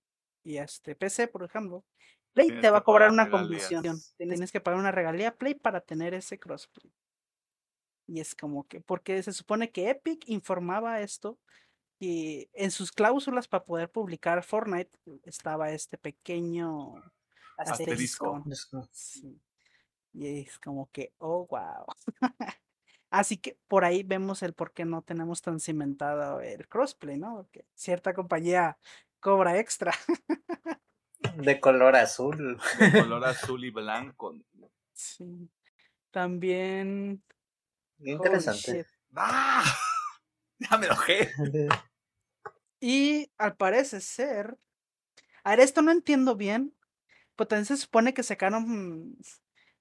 y, 0.42 0.50
y, 0.50 0.56
este 0.56 0.94
PC, 0.96 1.28
por 1.28 1.44
ejemplo, 1.44 1.84
Play 2.32 2.46
Tienes 2.46 2.62
te 2.62 2.70
va 2.70 2.78
a 2.78 2.84
cobrar 2.84 3.10
una 3.10 3.28
comisión. 3.28 3.84
Tienes 4.16 4.50
que 4.50 4.60
pagar 4.62 4.80
una 4.80 4.90
regalía 4.90 5.28
a 5.28 5.36
Play 5.36 5.56
para 5.56 5.82
tener 5.82 6.14
ese 6.14 6.38
crossplay. 6.38 6.90
Y 8.06 8.20
es 8.20 8.34
como 8.34 8.66
que, 8.66 8.80
porque 8.80 9.22
se 9.22 9.34
supone 9.34 9.70
que 9.70 9.90
Epic 9.90 10.24
informaba 10.26 11.02
esto 11.02 11.38
y 11.98 12.48
en 12.52 12.70
sus 12.70 12.92
cláusulas 12.92 13.48
para 13.48 13.64
poder 13.64 13.90
publicar 13.90 14.44
Fortnite 14.44 14.96
estaba 15.24 15.70
este 15.70 15.98
pequeño 15.98 16.94
Asterisco. 17.56 18.36
asterisco. 18.36 18.88
Sí. 18.92 19.40
Y 20.12 20.40
es 20.40 20.58
como 20.58 20.90
que, 20.90 21.12
oh, 21.18 21.46
wow. 21.46 21.86
Así 23.10 23.38
que 23.38 23.58
por 23.68 23.84
ahí 23.84 24.02
vemos 24.02 24.42
el 24.42 24.52
por 24.52 24.72
qué 24.72 24.84
no 24.84 25.02
tenemos 25.02 25.42
tan 25.42 25.60
cimentado 25.60 26.40
el 26.40 26.68
crossplay, 26.68 27.16
¿no? 27.16 27.36
Porque 27.36 27.64
cierta 27.74 28.14
compañía 28.14 28.78
cobra 29.20 29.58
extra. 29.58 29.92
De 31.36 31.58
color 31.60 31.96
azul. 31.96 32.60
De 32.78 32.92
color 32.92 33.24
azul 33.26 33.64
y 33.64 33.70
blanco. 33.70 34.34
Sí. 34.92 35.50
También. 36.10 37.22
Interesante. 37.98 38.86
¡Ah! 39.14 39.64
Ya 40.58 40.76
me 40.76 40.86
enojé. 40.86 41.30
Y 42.80 43.30
al 43.38 43.56
parecer 43.56 44.00
ser. 44.00 44.58
A 45.44 45.50
ver, 45.50 45.60
esto 45.60 45.82
no 45.82 45.90
entiendo 45.90 46.36
bien. 46.36 46.74
Pero 47.36 47.48
también 47.48 47.66
se 47.66 47.76
supone 47.76 48.14
que 48.14 48.22
sacaron 48.22 49.16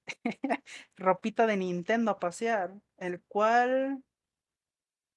ropita 0.95 1.47
de 1.47 1.57
Nintendo 1.57 2.11
a 2.11 2.19
pasear. 2.19 2.73
El 2.97 3.21
cual. 3.23 4.03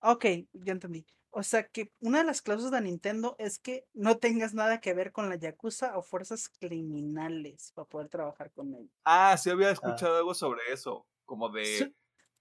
Ok, 0.01 0.25
ya 0.53 0.73
entendí. 0.73 1.07
O 1.33 1.43
sea 1.45 1.69
que 1.69 1.93
una 2.01 2.19
de 2.19 2.25
las 2.25 2.43
cláusulas 2.43 2.73
de 2.73 2.81
Nintendo 2.81 3.37
es 3.39 3.59
que 3.61 3.87
no 3.93 4.19
tengas 4.19 4.53
nada 4.53 4.81
que 4.81 4.95
ver 4.95 5.13
con 5.13 5.29
la 5.29 5.37
Yakuza 5.37 5.97
o 5.97 6.03
fuerzas 6.03 6.49
criminales 6.49 7.71
para 7.75 7.89
poder 7.89 8.09
trabajar 8.09 8.51
con 8.51 8.75
ellos. 8.75 8.91
Ah, 9.05 9.37
sí 9.37 9.49
había 9.49 9.71
escuchado 9.71 10.17
algo 10.17 10.35
sobre 10.35 10.61
eso. 10.73 11.07
Como 11.25 11.49
de. 11.51 11.95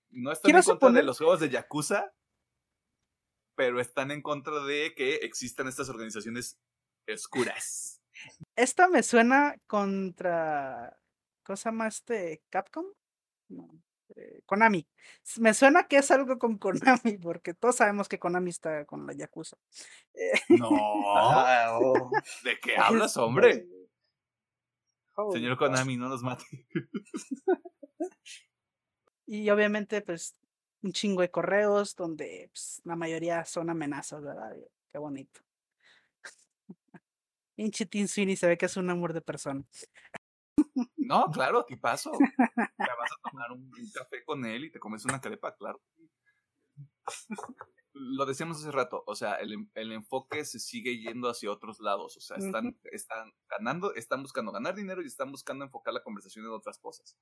No 0.10 0.32
están 0.32 0.56
en 0.56 0.64
contra 0.64 0.92
de 0.92 1.04
los 1.04 1.20
juegos 1.20 1.40
de 1.40 1.50
Yakuza, 1.50 2.12
pero 3.60 3.82
están 3.82 4.10
en 4.12 4.22
contra 4.22 4.64
de 4.64 4.94
que 4.96 5.16
existan 5.16 5.68
estas 5.68 5.90
organizaciones 5.90 6.58
oscuras. 7.14 8.02
Esta 8.56 8.88
me 8.88 9.04
suena 9.04 9.58
contra. 9.68 10.98
¿Cosa 11.44 11.70
más 11.74 11.96
este? 11.96 12.42
¿Capcom? 12.50 12.86
No. 13.50 13.68
Eh, 14.16 14.44
Konami. 14.46 14.88
Me 15.40 15.54
suena 15.54 15.90
que 15.90 15.98
es 15.98 16.10
algo 16.10 16.40
con 16.40 16.58
Konami, 16.58 17.18
porque 17.22 17.54
todos 17.54 17.76
sabemos 17.76 18.08
que 18.08 18.18
Konami 18.18 18.50
está 18.50 18.86
con 18.86 19.06
la 19.06 19.12
Yakuza. 19.12 19.58
No. 20.48 20.70
Ah, 21.18 21.78
oh. 21.82 22.12
¿De 22.46 22.58
qué 22.62 22.78
hablas, 22.78 23.18
hombre? 23.18 23.68
Señor 25.34 25.58
Konami, 25.58 25.98
no 25.98 26.08
nos 26.08 26.24
mate. 26.24 26.46
y 29.28 29.50
obviamente, 29.50 30.02
pues, 30.02 30.38
un 30.82 30.94
chingo 30.94 31.22
de 31.22 31.32
correos 31.32 31.96
donde 31.96 32.50
pues, 32.52 32.82
la 32.86 32.96
mayoría 32.96 33.44
son 33.46 33.70
amenazas, 33.70 34.24
¿verdad? 34.24 34.56
Qué 34.90 34.98
bonito. 34.98 35.42
Pinche 37.56 37.86
Tim 37.86 38.08
Sweeney 38.08 38.36
se 38.36 38.48
ve 38.48 38.58
que 38.58 38.66
es 38.66 38.78
un 38.78 38.90
amor 38.90 39.14
de 39.14 39.22
persona. 39.22 39.64
No, 40.98 41.26
claro, 41.32 41.66
¿qué 41.68 41.78
pasó? 41.78 42.12
Te 42.12 42.26
vas 42.78 43.12
a 43.12 43.30
tomar 43.30 43.52
un, 43.52 43.72
café 43.94 44.24
con 44.24 44.46
él 44.46 44.66
y 44.66 44.72
te 44.72 44.80
comes 44.80 45.06
una 45.06 45.20
crepa, 45.20 45.56
claro. 45.56 45.82
Lo 47.94 48.26
decíamos 48.26 48.60
hace 48.60 48.72
rato, 48.72 49.04
o 49.08 49.16
sea, 49.16 49.36
el, 49.36 49.92
enfoque 49.92 50.46
se 50.46 50.60
sigue 50.60 51.00
yendo 51.00 51.28
hacia 51.28 51.52
otros 51.52 51.80
lados, 51.80 52.16
o 52.16 52.22
sea, 52.22 52.38
están, 52.38 52.80
están 52.84 53.34
ganando, 53.50 53.94
están 53.96 54.22
buscando 54.22 54.52
ganar 54.52 54.76
dinero 54.76 55.02
y 55.02 55.08
están 55.08 55.32
buscando 55.32 55.66
enfocar 55.66 55.94
la 55.94 56.04
conversación 56.04 56.46
en 56.46 56.52
otras 56.52 56.78
cosas 56.78 57.18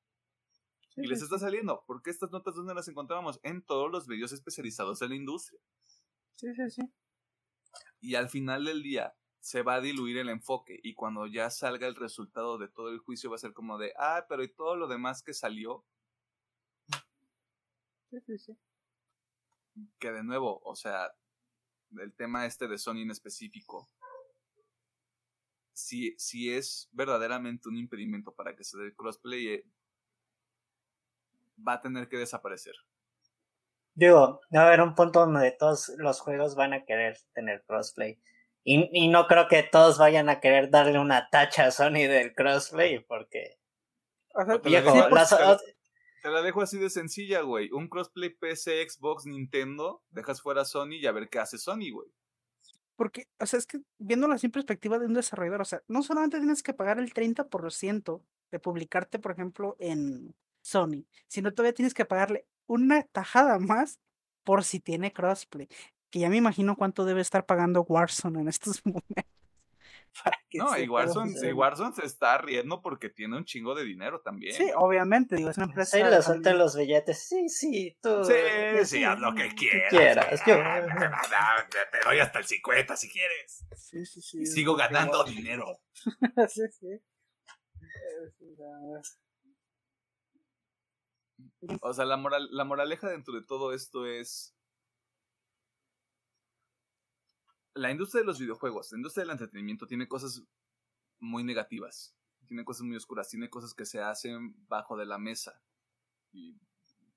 y 0.97 1.07
les 1.07 1.21
está 1.21 1.37
saliendo, 1.37 1.83
porque 1.85 2.09
estas 2.09 2.31
notas 2.31 2.55
donde 2.55 2.73
las 2.73 2.87
encontramos 2.87 3.39
en 3.43 3.61
todos 3.61 3.91
los 3.91 4.07
medios 4.07 4.31
especializados 4.31 5.01
en 5.01 5.09
la 5.09 5.15
industria. 5.15 5.59
Sí, 6.35 6.53
sí, 6.55 6.69
sí. 6.69 6.81
Y 7.99 8.15
al 8.15 8.29
final 8.29 8.65
del 8.65 8.81
día 8.81 9.15
se 9.39 9.61
va 9.61 9.75
a 9.75 9.81
diluir 9.81 10.17
el 10.17 10.29
enfoque 10.29 10.79
y 10.81 10.93
cuando 10.93 11.27
ya 11.27 11.49
salga 11.49 11.87
el 11.87 11.95
resultado 11.95 12.57
de 12.57 12.67
todo 12.67 12.89
el 12.89 12.99
juicio 12.99 13.29
va 13.29 13.35
a 13.35 13.39
ser 13.39 13.53
como 13.53 13.77
de, 13.77 13.93
ah, 13.97 14.25
pero 14.27 14.43
y 14.43 14.49
todo 14.49 14.75
lo 14.75 14.87
demás 14.87 15.21
que 15.21 15.33
salió. 15.33 15.85
Sí, 18.09 18.19
sí, 18.25 18.37
sí. 18.39 18.57
Que 19.99 20.11
de 20.11 20.23
nuevo, 20.23 20.59
o 20.63 20.75
sea, 20.75 21.13
el 21.91 22.13
tema 22.15 22.45
este 22.45 22.67
de 22.67 22.77
Sony 22.77 23.01
en 23.01 23.11
específico, 23.11 23.89
si, 25.73 26.15
si 26.17 26.51
es 26.51 26.89
verdaderamente 26.91 27.69
un 27.69 27.77
impedimento 27.77 28.33
para 28.33 28.55
que 28.55 28.63
se 28.63 28.77
dé 28.79 28.95
crossplay, 28.95 29.47
eh, 29.47 29.71
va 31.65 31.73
a 31.73 31.81
tener 31.81 32.07
que 32.07 32.17
desaparecer. 32.17 32.73
Digo, 33.97 34.41
va 34.55 34.61
a 34.61 34.67
haber 34.67 34.81
un 34.81 34.93
punto 34.93 35.21
donde 35.21 35.51
todos 35.51 35.91
los 35.97 36.19
juegos 36.19 36.55
van 36.55 36.73
a 36.73 36.85
querer 36.85 37.17
tener 37.34 37.63
crossplay. 37.65 38.19
Y, 38.63 38.89
y 38.91 39.07
no 39.07 39.27
creo 39.27 39.47
que 39.47 39.63
todos 39.63 39.97
vayan 39.97 40.29
a 40.29 40.39
querer 40.39 40.69
darle 40.69 40.99
una 40.99 41.29
tacha 41.29 41.65
a 41.65 41.71
Sony 41.71 42.07
del 42.07 42.35
crossplay, 42.35 42.99
porque. 42.99 43.57
te, 44.61 44.69
la 46.29 46.41
dejo, 46.41 46.61
así 46.61 46.77
de 46.77 46.89
sencilla, 46.89 47.41
güey. 47.41 47.71
Un 47.71 47.88
crossplay 47.88 48.29
PC, 48.29 48.88
Xbox, 48.88 49.25
Nintendo, 49.25 50.03
dejas 50.11 50.41
fuera 50.41 50.65
Sony 50.65 50.97
y 50.99 51.07
a 51.07 51.11
ver 51.11 51.29
qué 51.29 51.39
hace 51.39 51.57
Sony, 51.57 51.91
güey. 51.91 52.11
Porque, 52.97 53.27
o 53.39 53.45
sea, 53.45 53.57
es 53.57 53.65
que 53.65 53.79
viendo 53.97 54.27
la 54.27 54.38
simple 54.38 54.61
perspectiva 54.61 54.99
de 54.99 55.05
un 55.05 55.13
desarrollador, 55.13 55.61
o 55.61 55.65
sea, 55.65 55.81
no 55.88 56.03
solamente 56.03 56.38
tienes 56.38 56.61
que 56.61 56.73
pagar 56.73 56.99
el 56.99 57.13
30% 57.13 58.21
de 58.51 58.59
publicarte, 58.59 59.17
por 59.17 59.31
ejemplo, 59.31 59.75
en 59.79 60.35
Sony, 60.68 61.06
sino 61.27 61.53
todavía 61.53 61.73
tienes 61.73 61.94
que 61.94 62.03
pagarle 62.03 62.45
una 62.65 63.03
tajada 63.03 63.57
más 63.57 64.02
por 64.44 64.65
si 64.65 64.81
tiene 64.81 65.14
crossplay. 65.14 65.69
Que 66.10 66.19
ya 66.19 66.30
me 66.30 66.38
imagino 66.38 66.76
cuánto 66.76 67.06
debe 67.06 67.22
estar 67.22 67.45
pagando 67.45 67.84
Warzone 67.84 68.41
en 68.41 68.49
estos 68.49 68.81
momentos. 68.85 69.26
no, 70.53 70.77
y 70.77 70.88
Warzone, 70.89 71.94
se 71.94 72.06
está 72.06 72.38
riendo 72.39 72.81
porque 72.81 73.10
tiene 73.10 73.38
un 73.38 73.45
chingo 73.45 73.76
de 73.76 73.85
dinero 73.85 74.19
también. 74.19 74.56
Sí, 74.56 74.69
obviamente, 74.76 75.38
digo, 75.38 75.49
es 75.49 75.57
una 75.57 75.68
empresa. 75.68 75.98
Sí, 75.98 76.03
le 76.03 76.22
sueltan 76.22 76.57
los 76.57 76.76
billetes. 76.76 77.18
Sí, 77.27 77.48
sí, 77.48 77.98
tú. 78.02 78.26
Sí, 78.26 78.34
sí, 78.85 79.03
haz 79.06 79.19
lo 79.19 79.34
que 79.35 79.49
quieras. 79.49 80.44
Te 80.44 81.99
doy 82.06 82.19
hasta 82.19 82.39
el 82.39 82.45
50 82.45 82.98
si 82.98 83.10
quieres. 83.10 83.65
Sí, 83.76 84.06
sí, 84.06 84.22
sí. 84.22 84.45
Sigo 84.45 84.76
ganando 84.76 85.23
dinero. 85.23 85.80
sí, 86.49 86.64
sí. 86.72 87.02
O 91.81 91.93
sea, 91.93 92.05
la, 92.05 92.17
moral, 92.17 92.47
la 92.51 92.63
moraleja 92.63 93.09
dentro 93.09 93.34
de 93.34 93.41
todo 93.41 93.73
esto 93.73 94.05
es... 94.05 94.53
La 97.73 97.91
industria 97.91 98.21
de 98.21 98.27
los 98.27 98.39
videojuegos, 98.39 98.91
la 98.91 98.97
industria 98.97 99.23
del 99.23 99.31
entretenimiento 99.31 99.85
tiene 99.85 100.07
cosas 100.07 100.43
muy 101.19 101.43
negativas, 101.43 102.15
tiene 102.47 102.65
cosas 102.65 102.84
muy 102.84 102.95
oscuras, 102.95 103.29
tiene 103.29 103.51
cosas 103.51 103.75
que 103.75 103.85
se 103.85 104.01
hacen 104.01 104.55
bajo 104.67 104.97
de 104.97 105.05
la 105.05 105.19
mesa 105.19 105.61
y 106.31 106.59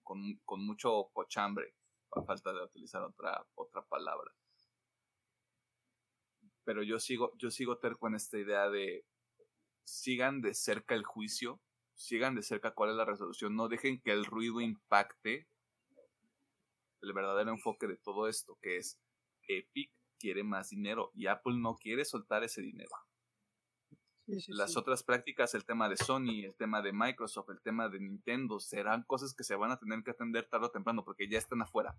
con, 0.02 0.38
con 0.44 0.66
mucho 0.66 1.08
cochambre, 1.14 1.74
a 2.12 2.22
falta 2.22 2.52
de 2.52 2.62
utilizar 2.62 3.02
otra, 3.02 3.46
otra 3.54 3.82
palabra. 3.86 4.30
Pero 6.64 6.82
yo 6.82 6.98
sigo, 6.98 7.32
yo 7.38 7.50
sigo 7.50 7.78
terco 7.78 8.08
en 8.08 8.16
esta 8.16 8.36
idea 8.36 8.68
de 8.68 9.06
sigan 9.84 10.42
de 10.42 10.52
cerca 10.52 10.94
el 10.94 11.04
juicio 11.04 11.58
sigan 12.00 12.34
de 12.34 12.42
cerca 12.42 12.72
cuál 12.72 12.90
es 12.90 12.96
la 12.96 13.04
resolución, 13.04 13.54
no 13.54 13.68
dejen 13.68 14.00
que 14.00 14.12
el 14.12 14.24
ruido 14.24 14.62
impacte 14.62 15.46
el 17.02 17.12
verdadero 17.12 17.50
enfoque 17.50 17.86
de 17.86 17.98
todo 17.98 18.26
esto, 18.26 18.58
que 18.62 18.78
es 18.78 18.98
Epic 19.46 19.92
quiere 20.18 20.42
más 20.42 20.70
dinero 20.70 21.10
y 21.14 21.26
Apple 21.26 21.56
no 21.56 21.76
quiere 21.76 22.04
soltar 22.04 22.42
ese 22.42 22.62
dinero. 22.62 22.90
Las 24.48 24.76
otras 24.76 25.02
prácticas, 25.02 25.54
el 25.54 25.64
tema 25.64 25.88
de 25.88 25.96
Sony, 25.96 26.44
el 26.44 26.54
tema 26.54 26.80
de 26.82 26.92
Microsoft, 26.92 27.50
el 27.50 27.60
tema 27.60 27.88
de 27.88 27.98
Nintendo, 27.98 28.60
serán 28.60 29.02
cosas 29.02 29.34
que 29.34 29.44
se 29.44 29.56
van 29.56 29.72
a 29.72 29.78
tener 29.78 30.02
que 30.02 30.12
atender 30.12 30.46
tarde 30.46 30.66
o 30.66 30.70
temprano 30.70 31.04
porque 31.04 31.28
ya 31.28 31.36
están 31.36 31.60
afuera. 31.62 31.98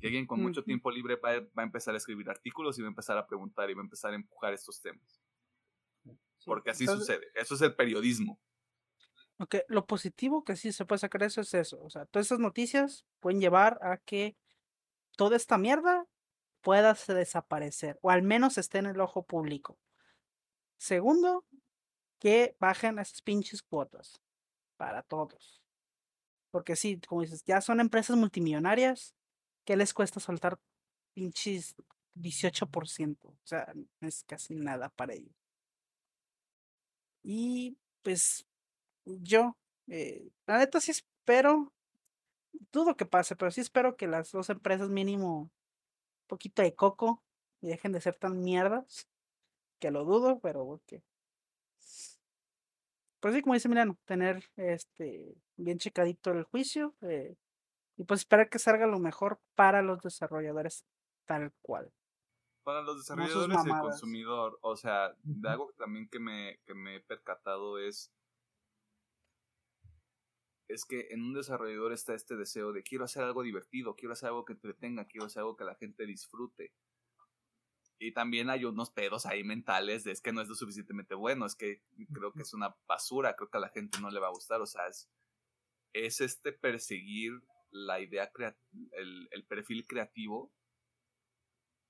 Y 0.00 0.06
alguien 0.06 0.26
con 0.26 0.40
mucho 0.40 0.62
tiempo 0.62 0.90
libre 0.90 1.16
va, 1.16 1.40
va, 1.40 1.62
a 1.62 1.66
empezar 1.66 1.94
a 1.94 1.96
escribir 1.96 2.28
artículos 2.28 2.78
y 2.78 2.82
va 2.82 2.88
a 2.88 2.90
empezar 2.90 3.16
a 3.16 3.26
preguntar 3.26 3.68
y 3.70 3.74
va 3.74 3.80
a 3.80 3.84
empezar 3.84 4.12
a 4.12 4.16
empujar 4.16 4.52
estos 4.52 4.80
temas. 4.80 5.20
Porque 6.44 6.70
así 6.70 6.86
sucede. 6.86 7.26
Eso 7.34 7.54
es 7.54 7.62
el 7.62 7.74
periodismo. 7.74 8.38
Ok, 9.40 9.56
lo 9.68 9.86
positivo 9.86 10.42
que 10.44 10.56
sí 10.56 10.72
se 10.72 10.84
puede 10.84 10.98
sacar 10.98 11.22
eso 11.22 11.40
es 11.40 11.54
eso. 11.54 11.80
O 11.82 11.90
sea, 11.90 12.06
todas 12.06 12.26
esas 12.26 12.40
noticias 12.40 13.06
pueden 13.20 13.40
llevar 13.40 13.78
a 13.82 13.98
que 13.98 14.36
toda 15.16 15.36
esta 15.36 15.58
mierda 15.58 16.06
pueda 16.60 16.94
desaparecer, 16.94 17.98
o 18.02 18.10
al 18.10 18.22
menos 18.22 18.58
esté 18.58 18.78
en 18.78 18.86
el 18.86 19.00
ojo 19.00 19.22
público. 19.22 19.78
Segundo, 20.76 21.44
que 22.18 22.56
bajen 22.58 22.98
esas 22.98 23.22
pinches 23.22 23.62
cuotas 23.62 24.20
para 24.76 25.02
todos. 25.02 25.62
Porque 26.50 26.76
sí, 26.76 27.00
como 27.06 27.22
dices, 27.22 27.44
ya 27.44 27.60
son 27.60 27.80
empresas 27.80 28.16
multimillonarias, 28.16 29.14
¿qué 29.64 29.76
les 29.76 29.94
cuesta 29.94 30.18
soltar 30.18 30.58
pinches 31.14 31.76
18%? 32.14 33.28
O 33.28 33.36
sea, 33.44 33.72
es 34.00 34.24
casi 34.24 34.54
nada 34.54 34.88
para 34.88 35.14
ellos. 35.14 35.36
Y 37.22 37.76
pues 38.02 38.47
yo, 39.22 39.56
eh, 39.88 40.30
la 40.46 40.58
neta 40.58 40.80
sí 40.80 40.90
espero, 40.90 41.72
dudo 42.72 42.96
que 42.96 43.06
pase, 43.06 43.36
pero 43.36 43.50
sí 43.50 43.60
espero 43.60 43.96
que 43.96 44.06
las 44.06 44.32
dos 44.32 44.50
empresas 44.50 44.88
mínimo 44.88 45.40
un 45.42 45.50
poquito 46.26 46.62
de 46.62 46.74
coco 46.74 47.22
y 47.60 47.68
dejen 47.68 47.92
de 47.92 48.00
ser 48.00 48.16
tan 48.16 48.42
mierdas, 48.42 49.08
que 49.80 49.90
lo 49.90 50.04
dudo, 50.04 50.40
pero 50.40 50.64
porque 50.64 51.02
pues 53.20 53.34
sí, 53.34 53.42
como 53.42 53.54
dice 53.54 53.68
Milano, 53.68 53.98
tener 54.04 54.44
este 54.56 55.36
bien 55.56 55.78
checadito 55.78 56.30
el 56.30 56.44
juicio 56.44 56.94
eh, 57.00 57.36
y 57.96 58.04
pues 58.04 58.20
esperar 58.20 58.48
que 58.48 58.60
salga 58.60 58.86
lo 58.86 59.00
mejor 59.00 59.40
para 59.56 59.82
los 59.82 60.00
desarrolladores 60.02 60.84
tal 61.26 61.52
cual. 61.60 61.92
Para 62.62 62.82
los 62.82 62.98
desarrolladores 62.98 63.58
y 63.64 63.70
el 63.70 63.80
consumidor, 63.80 64.58
o 64.62 64.76
sea, 64.76 65.14
de 65.22 65.48
algo 65.48 65.72
también 65.76 66.08
que 66.08 66.20
me, 66.20 66.60
que 66.64 66.74
me 66.74 66.96
he 66.96 67.00
percatado 67.00 67.78
es 67.78 68.12
es 70.68 70.84
que 70.84 71.08
en 71.10 71.22
un 71.22 71.34
desarrollador 71.34 71.92
está 71.92 72.14
este 72.14 72.36
deseo 72.36 72.72
de 72.72 72.82
quiero 72.82 73.04
hacer 73.04 73.22
algo 73.22 73.42
divertido, 73.42 73.96
quiero 73.96 74.12
hacer 74.12 74.28
algo 74.28 74.44
que 74.44 74.52
entretenga, 74.52 75.06
quiero 75.06 75.26
hacer 75.26 75.40
algo 75.40 75.56
que 75.56 75.64
la 75.64 75.74
gente 75.74 76.06
disfrute. 76.06 76.72
Y 77.98 78.12
también 78.12 78.48
hay 78.48 78.64
unos 78.64 78.90
pedos 78.90 79.26
ahí 79.26 79.42
mentales 79.42 80.04
de 80.04 80.12
es 80.12 80.20
que 80.20 80.32
no 80.32 80.40
es 80.40 80.48
lo 80.48 80.54
suficientemente 80.54 81.14
bueno, 81.14 81.46
es 81.46 81.56
que 81.56 81.82
creo 82.12 82.32
que 82.32 82.42
es 82.42 82.54
una 82.54 82.76
basura, 82.86 83.34
creo 83.34 83.50
que 83.50 83.58
a 83.58 83.62
la 83.62 83.70
gente 83.70 84.00
no 84.00 84.10
le 84.10 84.20
va 84.20 84.28
a 84.28 84.32
gustar, 84.32 84.60
o 84.60 84.66
sea, 84.66 84.86
es, 84.86 85.10
es 85.92 86.20
este 86.20 86.52
perseguir 86.52 87.32
la 87.70 88.00
idea, 88.00 88.30
el, 88.92 89.28
el 89.32 89.46
perfil 89.46 89.86
creativo 89.86 90.52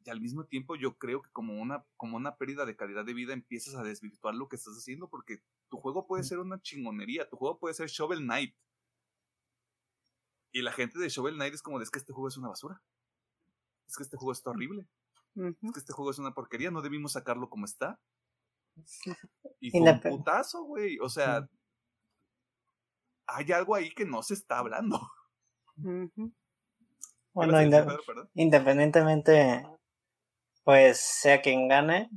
y 0.05 0.11
al 0.11 0.21
mismo 0.21 0.45
tiempo 0.47 0.77
yo 0.77 0.97
creo 0.97 1.23
que 1.23 1.31
como 1.31 1.61
una, 1.61 1.85
como 1.97 2.17
una 2.17 2.37
pérdida 2.37 2.65
de 2.65 2.77
calidad 2.77 3.05
de 3.05 3.15
vida 3.15 3.33
empiezas 3.33 3.75
a 3.75 3.83
desvirtuar 3.83 4.35
lo 4.35 4.49
que 4.49 4.57
estás 4.57 4.75
haciendo 4.75 5.09
porque 5.09 5.43
tu 5.69 5.79
juego 5.79 6.07
puede 6.07 6.25
ser 6.25 6.39
una 6.39 6.61
chingonería, 6.61 7.29
tu 7.29 7.37
juego 7.37 7.59
puede 7.59 7.75
ser 7.75 7.89
Shovel 7.89 8.21
Knight. 8.21 8.55
Y 10.53 10.63
la 10.63 10.73
gente 10.73 10.99
de 10.99 11.09
Shovel 11.09 11.35
Knight 11.35 11.55
es 11.55 11.63
como, 11.63 11.79
de, 11.79 11.85
es 11.85 11.91
que 11.91 11.99
este 11.99 12.13
juego 12.13 12.29
es 12.29 12.37
una 12.37 12.49
basura. 12.49 12.81
Es 13.87 13.97
que 13.97 14.03
este 14.03 14.17
juego 14.17 14.33
está 14.33 14.51
horrible. 14.51 14.87
Es 15.37 15.73
que 15.73 15.81
este 15.81 15.93
juego 15.93 16.11
es 16.11 16.19
una 16.19 16.33
porquería, 16.35 16.71
no 16.71 16.83
debimos 16.83 17.13
sacarlo 17.13 17.49
como 17.49 17.65
está. 17.65 17.99
Y 19.61 19.71
fue 19.71 19.81
un 19.81 20.01
putazo, 20.01 20.63
güey. 20.65 20.99
O 21.01 21.09
sea, 21.09 21.49
hay 23.27 23.53
algo 23.53 23.75
ahí 23.75 23.91
que 23.95 24.05
no 24.05 24.23
se 24.23 24.35
está 24.35 24.59
hablando. 24.59 25.01
Bueno, 25.77 26.11
¿Qué 26.15 26.27
ibas 27.35 27.55
a 27.55 27.59
decir, 27.61 27.67
inde- 27.67 28.03
Pedro? 28.07 28.31
Independientemente, 28.35 29.67
pues 30.65 30.99
sea 31.01 31.41
quien 31.41 31.69
gane, 31.69 32.11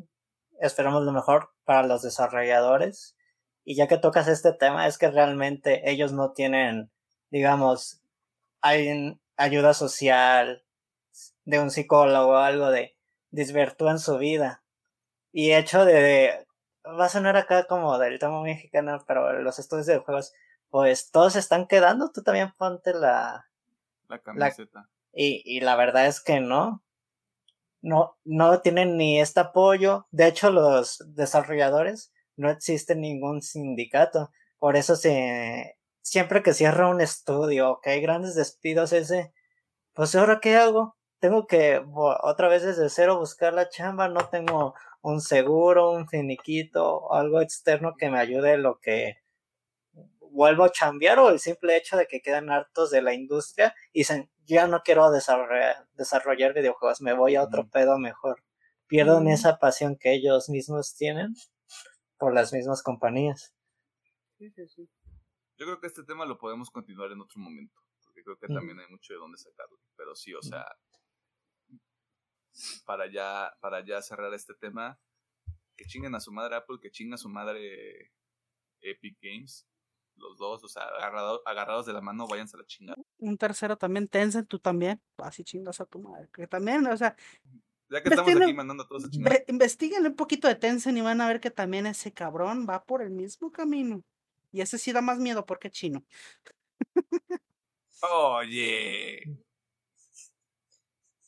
esperamos 0.60 1.04
lo 1.04 1.12
mejor 1.12 1.52
para 1.64 1.86
los 1.88 2.02
desarrolladores. 2.02 3.16
Y 3.64 3.76
ya 3.76 3.88
que 3.88 3.98
tocas 4.00 4.28
este 4.28 4.54
tema, 4.54 4.88
es 4.88 4.98
que 4.98 5.12
realmente 5.12 5.90
ellos 5.92 6.12
no 6.12 6.32
tienen, 6.32 6.92
digamos, 7.30 8.01
hay 8.62 9.20
ayuda 9.38 9.74
social 9.74 10.64
de 11.46 11.60
un 11.60 11.72
psicólogo 11.72 12.34
o 12.34 12.38
algo 12.38 12.70
de 12.70 12.96
desvirtúan 13.32 14.00
su 14.00 14.18
vida. 14.18 14.64
Y 15.32 15.54
hecho 15.54 15.86
de, 15.86 16.46
va 16.86 17.06
a 17.06 17.10
sonar 17.10 17.38
acá 17.38 17.66
como 17.66 17.98
del 17.98 18.20
tema 18.20 18.42
mexicano, 18.42 19.04
pero 19.08 19.42
los 19.42 19.60
estudios 19.60 19.88
de 19.88 20.00
juegos, 20.00 20.34
pues 20.70 21.12
todos 21.12 21.36
están 21.36 21.68
quedando, 21.68 22.12
tú 22.12 22.22
también 22.24 22.54
ponte 22.58 22.94
la, 22.94 23.50
La 24.08 24.20
camiseta. 24.20 24.90
y, 25.14 25.42
y 25.46 25.62
la 25.62 25.76
verdad 25.76 26.08
es 26.08 26.22
que 26.22 26.40
no. 26.40 26.84
No, 27.84 28.16
no 28.24 28.62
tienen 28.62 28.96
ni 28.96 29.20
este 29.20 29.40
apoyo. 29.40 30.06
De 30.12 30.28
hecho, 30.28 30.52
los 30.52 31.04
desarrolladores 31.16 32.14
no 32.36 32.52
existe 32.52 32.96
ningún 32.96 33.42
sindicato. 33.42 34.30
Por 34.60 34.76
eso 34.76 34.96
se, 34.96 35.80
siempre 36.02 36.44
que 36.44 36.54
cierra 36.54 36.90
un 36.90 37.02
estudio, 37.02 37.80
que 37.84 37.92
hay 37.92 38.02
grandes 38.02 38.36
despidos, 38.36 38.94
ese, 38.94 39.34
pues 39.94 40.16
ahora 40.16 40.40
qué 40.42 40.58
hago? 40.58 40.98
Tengo 41.20 41.48
que 41.48 41.84
otra 41.94 42.48
vez 42.50 42.64
desde 42.64 42.90
cero 42.90 43.20
buscar 43.20 43.54
la 43.54 43.70
chamba, 43.70 44.10
no 44.10 44.30
tengo 44.30 44.74
un 45.02 45.22
seguro, 45.22 45.92
un 45.92 46.08
finiquito, 46.08 47.14
algo 47.14 47.42
externo 47.42 47.96
que 47.98 48.10
me 48.10 48.20
ayude 48.20 48.58
lo 48.58 48.80
que 48.80 49.18
vuelvo 50.32 50.64
a 50.64 50.72
chambear 50.72 51.20
o 51.20 51.30
el 51.30 51.40
simple 51.40 51.76
hecho 51.76 51.98
de 51.98 52.08
que 52.08 52.22
quedan 52.22 52.50
hartos 52.50 52.90
de 52.90 53.02
la 53.02 53.14
industria 53.14 53.76
y 53.92 54.00
dicen, 54.00 54.32
ya 54.46 54.68
no 54.68 54.82
quiero 54.82 55.12
desarrollar, 55.12 55.88
desarrollar 55.94 56.54
videojuegos, 56.54 57.02
me 57.02 57.14
voy 57.14 57.36
a 57.36 57.44
otro 57.44 57.70
pedo 57.70 57.98
mejor. 58.00 58.44
Pierden 58.88 59.28
esa 59.28 59.58
pasión 59.58 59.98
que 59.98 60.14
ellos 60.14 60.50
mismos 60.50 60.96
tienen 60.96 61.34
por 62.18 62.34
las 62.34 62.54
mismas 62.54 62.84
compañías. 62.84 63.54
Sí, 64.38 64.50
sí, 64.52 64.68
sí. 64.68 64.90
Yo 65.62 65.68
creo 65.68 65.80
que 65.80 65.86
este 65.86 66.04
tema 66.04 66.26
lo 66.26 66.40
podemos 66.40 66.72
continuar 66.72 67.12
en 67.12 67.22
otro 67.22 67.40
momento, 67.40 67.80
porque 68.04 68.24
creo 68.24 68.36
que 68.36 68.48
Ujú. 68.48 68.56
también 68.56 68.80
hay 68.80 68.88
mucho 68.90 69.14
de 69.14 69.20
dónde 69.20 69.38
sacarlo. 69.38 69.78
Pero 69.96 70.16
sí, 70.16 70.34
o 70.34 70.42
sea, 70.42 70.66
para 72.84 73.06
ya, 73.12 73.56
para 73.62 73.86
ya 73.86 74.02
cerrar 74.02 74.34
este 74.34 74.56
tema, 74.56 75.00
que 75.78 75.86
chinguen 75.86 76.16
a 76.16 76.20
su 76.20 76.32
madre 76.32 76.56
Apple, 76.56 76.78
que 76.82 76.90
chinguen 76.90 77.14
a 77.14 77.18
su 77.18 77.30
madre 77.30 78.12
Epic 78.82 79.20
Games, 79.22 79.68
los 80.16 80.40
dos, 80.40 80.64
o 80.64 80.68
sea, 80.68 80.82
agarrado- 80.82 81.44
agarrados 81.46 81.86
de 81.86 81.94
la 81.94 82.02
mano, 82.02 82.26
váyanse 82.28 82.58
a 82.58 82.62
la 82.62 82.66
chingada. 82.66 83.00
Un 83.20 83.38
tercero 83.38 83.78
también, 83.78 84.08
Tencent, 84.08 84.48
tú 84.50 84.58
también. 84.58 85.00
Así 85.18 85.44
chingas 85.44 85.80
a 85.80 85.86
tu 85.86 86.00
madre. 86.00 86.28
Que 86.34 86.48
también, 86.48 86.88
o 86.88 86.98
sea, 86.98 87.16
Ya 87.88 88.02
que 88.02 88.10
estamos 88.10 88.36
aquí 88.36 88.54
mandando 88.56 88.82
a 88.84 88.88
todos 88.88 89.06
a 89.06 89.10
chingar. 89.12 89.32
ve- 89.32 89.46
investiguen 89.48 90.08
un 90.08 90.16
poquito 90.16 90.48
de 90.48 90.56
Tencent 90.56 90.98
y 90.98 91.02
van 91.02 91.22
a 91.22 91.28
ver 91.28 91.40
que 91.40 91.52
también 91.52 91.86
ese 91.86 92.12
cabrón 92.12 92.66
va 92.68 92.84
por 92.84 93.04
el 93.04 93.12
mismo 93.12 93.52
camino. 93.52 94.04
Y 94.52 94.62
ese 94.62 94.78
sí 94.78 94.92
da 94.92 95.02
más 95.02 95.20
miedo 95.20 95.46
porque 95.46 95.70
es 95.70 95.74
chino. 95.74 96.04
Oye. 98.02 99.24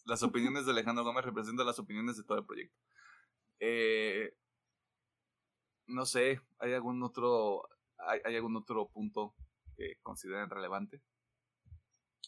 Las 0.06 0.24
opiniones 0.24 0.66
de 0.66 0.72
Alejandro 0.72 1.04
Gómez 1.04 1.24
representan 1.24 1.66
las 1.66 1.80
opiniones 1.80 2.18
de 2.18 2.24
todo 2.24 2.38
el 2.38 2.46
proyecto. 2.46 2.78
Eh, 3.60 4.36
no 5.88 6.06
sé, 6.06 6.42
¿hay 6.60 6.74
algún 6.74 7.02
otro 7.04 7.70
hay, 7.98 8.20
hay 8.26 8.36
algún 8.36 8.58
otro 8.58 8.90
punto 8.90 9.34
que 9.78 9.98
consideren 10.02 10.50
relevante? 10.50 11.02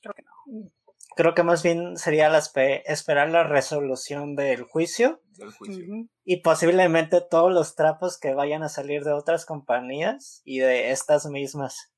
Creo 0.02 0.14
que 0.14 0.24
no. 0.24 0.72
Creo 1.16 1.34
que 1.34 1.44
más 1.44 1.64
bien 1.64 1.98
sería 1.98 2.30
la 2.30 2.40
espe- 2.40 2.84
esperar 2.86 3.30
la 3.30 3.44
resolución 3.44 4.36
del 4.36 4.64
juicio 4.64 5.22
del 5.38 5.52
juicio? 5.52 5.86
Y 6.24 6.42
posiblemente 6.42 7.22
todos 7.22 7.54
los 7.54 7.76
trapos 7.76 8.18
que 8.20 8.34
vayan 8.34 8.64
a 8.64 8.70
salir 8.70 9.04
de 9.04 9.14
otras 9.14 9.46
compañías 9.46 10.42
y 10.44 10.60
de 10.60 10.92
estas 10.92 11.26
mismas. 11.28 11.92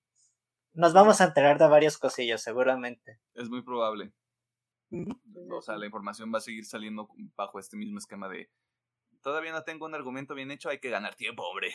Nos 0.74 0.94
vamos 0.94 1.22
a 1.22 1.26
enterar 1.26 1.58
de 1.58 1.68
varias 1.68 1.98
cosillas, 1.98 2.44
seguramente. 2.44 3.20
Es 3.34 3.50
muy 3.50 3.64
probable. 3.64 4.14
O 5.50 5.62
sea, 5.62 5.78
la 5.78 5.86
información 5.86 6.32
va 6.34 6.38
a 6.38 6.42
seguir 6.42 6.66
saliendo 6.66 7.10
bajo 7.36 7.60
este 7.60 7.78
mismo 7.78 7.98
esquema 7.98 8.30
de 8.30 8.50
todavía 9.22 9.52
no 9.52 9.64
tengo 9.64 9.86
un 9.86 9.96
argumento 9.96 10.36
bien 10.36 10.52
hecho, 10.52 10.70
hay 10.70 10.80
que 10.80 10.90
ganar 10.90 11.16
tiempo, 11.16 11.44
hombre. 11.44 11.74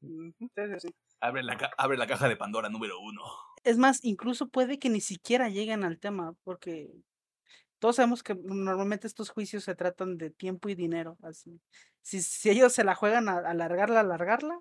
Ujú. 0.00 0.32
Sí, 0.38 0.48
sí, 0.54 0.80
sí. 0.80 0.94
Abre 1.20 1.42
la, 1.42 1.70
abre 1.76 1.96
la 1.98 2.06
caja 2.06 2.28
de 2.28 2.36
Pandora 2.36 2.68
número 2.68 2.98
uno. 3.00 3.22
Es 3.64 3.78
más, 3.78 4.04
incluso 4.04 4.48
puede 4.48 4.78
que 4.78 4.90
ni 4.90 5.00
siquiera 5.00 5.48
lleguen 5.48 5.84
al 5.84 5.98
tema, 5.98 6.34
porque 6.44 6.92
todos 7.78 7.96
sabemos 7.96 8.22
que 8.22 8.34
normalmente 8.34 9.06
estos 9.06 9.30
juicios 9.30 9.64
se 9.64 9.74
tratan 9.74 10.18
de 10.18 10.30
tiempo 10.30 10.68
y 10.68 10.74
dinero. 10.74 11.16
Así. 11.22 11.60
Si, 12.02 12.22
si 12.22 12.50
ellos 12.50 12.72
se 12.74 12.84
la 12.84 12.94
juegan 12.94 13.28
a 13.28 13.38
alargarla, 13.38 14.00
alargarla, 14.00 14.60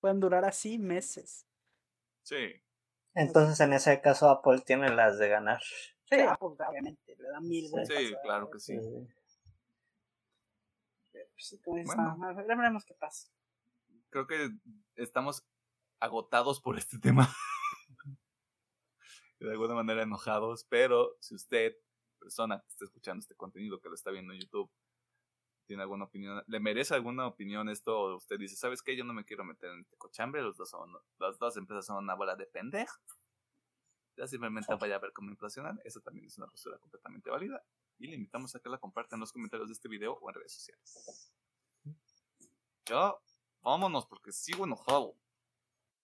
pueden 0.00 0.20
durar 0.20 0.44
así 0.44 0.78
meses. 0.78 1.46
Sí. 2.22 2.62
Entonces, 3.14 3.60
en 3.60 3.72
ese 3.74 4.00
caso, 4.00 4.30
Apple 4.30 4.62
tiene 4.64 4.88
las 4.90 5.18
de 5.18 5.28
ganar. 5.28 5.60
Sí, 5.62 6.16
pues, 6.38 6.58
obviamente, 6.60 7.16
le 7.16 7.28
da 7.28 7.40
mil 7.40 7.70
vueltas. 7.70 7.96
Sí, 7.96 8.14
claro 8.22 8.50
que 8.50 8.58
sí. 8.58 8.76
pues, 11.12 11.28
sí, 11.36 11.58
como 11.60 11.76
dices, 11.76 11.94
Bueno. 11.94 12.16
ya 12.48 12.54
veremos 12.56 12.84
qué 12.84 12.94
pasa. 12.94 13.28
creo 14.10 14.26
que 14.26 14.50
estamos 14.96 15.46
agotados 16.00 16.60
por 16.60 16.78
este 16.78 16.98
tema. 16.98 17.28
De 19.46 19.52
alguna 19.52 19.74
manera 19.74 20.02
enojados, 20.02 20.64
pero 20.64 21.16
si 21.20 21.34
usted, 21.34 21.74
persona 22.18 22.60
que 22.60 22.68
está 22.68 22.84
escuchando 22.84 23.20
este 23.20 23.34
contenido, 23.34 23.80
que 23.80 23.88
lo 23.88 23.94
está 23.94 24.10
viendo 24.10 24.32
en 24.32 24.40
YouTube, 24.40 24.70
tiene 25.66 25.82
alguna 25.82 26.04
opinión, 26.04 26.42
le 26.46 26.60
merece 26.60 26.94
alguna 26.94 27.26
opinión 27.26 27.68
esto, 27.68 27.98
o 27.98 28.16
usted 28.16 28.38
dice, 28.38 28.56
¿sabes 28.56 28.82
qué? 28.82 28.96
Yo 28.96 29.04
no 29.04 29.14
me 29.14 29.24
quiero 29.24 29.44
meter 29.44 29.70
en 29.70 29.80
este 29.80 29.96
cochambre, 29.96 30.42
los 30.42 30.56
dos 30.56 30.68
son, 30.68 30.92
las 31.18 31.38
dos 31.38 31.56
empresas 31.56 31.86
son 31.86 32.02
una 32.02 32.14
bola 32.14 32.36
de 32.36 32.46
pendejos. 32.46 33.00
Ya 34.16 34.26
simplemente 34.26 34.74
vaya 34.74 34.96
a 34.96 34.98
ver 34.98 35.12
cómo 35.12 35.30
inflacionan, 35.30 35.80
eso 35.84 36.00
también 36.00 36.26
es 36.26 36.36
una 36.36 36.48
postura 36.48 36.76
completamente 36.78 37.30
válida, 37.30 37.62
y 37.98 38.08
le 38.08 38.16
invitamos 38.16 38.54
a 38.56 38.60
que 38.60 38.68
la 38.68 38.78
comparta 38.78 39.16
en 39.16 39.20
los 39.20 39.32
comentarios 39.32 39.68
de 39.68 39.74
este 39.74 39.88
video 39.88 40.14
o 40.14 40.28
en 40.28 40.34
redes 40.34 40.52
sociales. 40.52 41.32
Ya, 42.86 43.14
vámonos, 43.62 44.06
porque 44.06 44.32
sigo 44.32 44.64
enojado. 44.64 45.16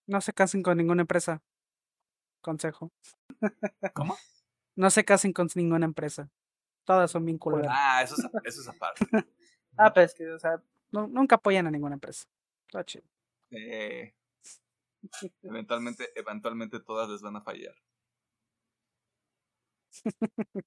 No 0.06 0.20
se 0.20 0.32
casen 0.32 0.62
con 0.62 0.76
ninguna 0.78 1.02
empresa. 1.02 1.42
Consejo. 2.40 2.92
¿Cómo? 3.92 4.16
No 4.76 4.90
se 4.90 5.04
casen 5.04 5.32
con 5.32 5.48
ninguna 5.54 5.84
empresa. 5.86 6.30
Todas 6.84 7.10
son 7.10 7.24
bien 7.24 7.38
culeras. 7.38 7.72
Ah, 7.74 8.02
eso 8.02 8.14
es, 8.14 8.24
eso 8.44 8.60
es 8.62 8.68
aparte. 8.68 9.06
Ah, 9.78 9.92
pero 9.92 10.06
es 10.06 10.14
que, 10.14 10.26
o 10.30 10.38
sea, 10.38 10.62
no- 10.90 11.06
nunca 11.06 11.36
apoyan 11.36 11.66
a 11.66 11.70
ninguna 11.70 11.96
empresa. 11.96 12.26
Está 12.66 12.82
chido. 12.82 13.04
Eh, 13.50 14.14
eventualmente, 15.42 16.10
eventualmente 16.18 16.80
todas 16.80 17.10
les 17.10 17.20
van 17.20 17.36
a 17.36 17.42
fallar. 17.42 17.74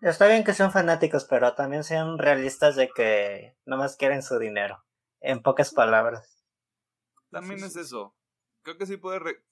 Está 0.00 0.26
bien 0.28 0.44
que 0.44 0.54
sean 0.54 0.72
fanáticos, 0.72 1.24
pero 1.26 1.54
también 1.54 1.84
sean 1.84 2.18
realistas 2.18 2.74
de 2.74 2.88
que 2.88 3.56
nomás 3.66 3.96
quieren 3.96 4.22
su 4.22 4.38
dinero. 4.38 4.82
En 5.20 5.42
pocas 5.42 5.72
palabras. 5.72 6.44
También 7.30 7.60
Sí, 7.60 7.66
es 7.66 7.72
sí. 7.74 7.80
eso. 7.80 8.16
Creo 8.62 8.78
que 8.78 8.86
sí 8.86 8.96
puede, 8.96 9.18
re- 9.18 9.44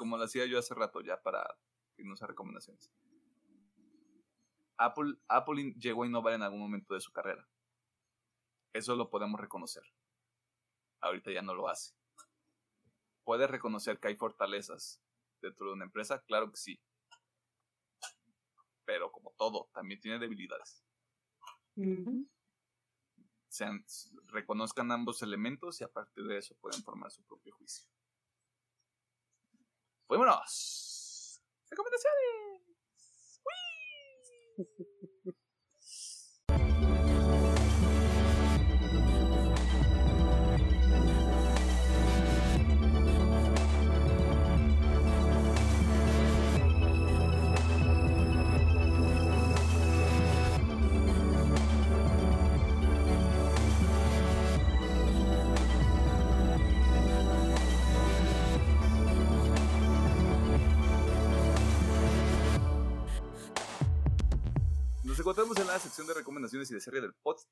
como 0.00 0.16
lo 0.16 0.24
hacía 0.24 0.46
yo 0.46 0.58
hace 0.58 0.74
rato 0.74 1.02
ya 1.02 1.20
para 1.20 1.46
irnos 1.98 2.22
a 2.22 2.26
recomendaciones. 2.26 2.90
Apple, 4.78 5.16
Apple 5.28 5.74
llegó 5.76 6.04
a 6.04 6.06
innovar 6.06 6.32
en 6.32 6.42
algún 6.42 6.58
momento 6.58 6.94
de 6.94 7.02
su 7.02 7.12
carrera. 7.12 7.46
Eso 8.72 8.96
lo 8.96 9.10
podemos 9.10 9.38
reconocer. 9.38 9.82
Ahorita 11.02 11.30
ya 11.32 11.42
no 11.42 11.52
lo 11.52 11.68
hace. 11.68 11.92
¿Puedes 13.24 13.50
reconocer 13.50 14.00
que 14.00 14.08
hay 14.08 14.16
fortalezas 14.16 15.02
dentro 15.42 15.66
de 15.66 15.74
una 15.74 15.84
empresa? 15.84 16.22
Claro 16.22 16.50
que 16.50 16.56
sí. 16.56 16.80
Pero 18.86 19.12
como 19.12 19.34
todo, 19.36 19.68
también 19.74 20.00
tiene 20.00 20.18
debilidades. 20.18 20.82
Sean, 23.48 23.84
reconozcan 24.28 24.90
ambos 24.92 25.20
elementos 25.20 25.78
y 25.82 25.84
a 25.84 25.92
partir 25.92 26.24
de 26.24 26.38
eso 26.38 26.56
pueden 26.58 26.82
formar 26.82 27.10
su 27.10 27.22
propio 27.24 27.54
juicio. 27.54 27.86
¡Vámonos! 30.10 31.40
¡Recomendaciones! 31.70 32.62
¡Wii! 33.46 34.86
encontramos 65.30 65.58
en 65.58 65.66
la 65.68 65.78
sección 65.78 66.08
de 66.08 66.14
recomendaciones 66.14 66.68
y 66.72 66.74
de 66.74 66.80
serie 66.80 67.00
del 67.00 67.14
podcast, 67.14 67.48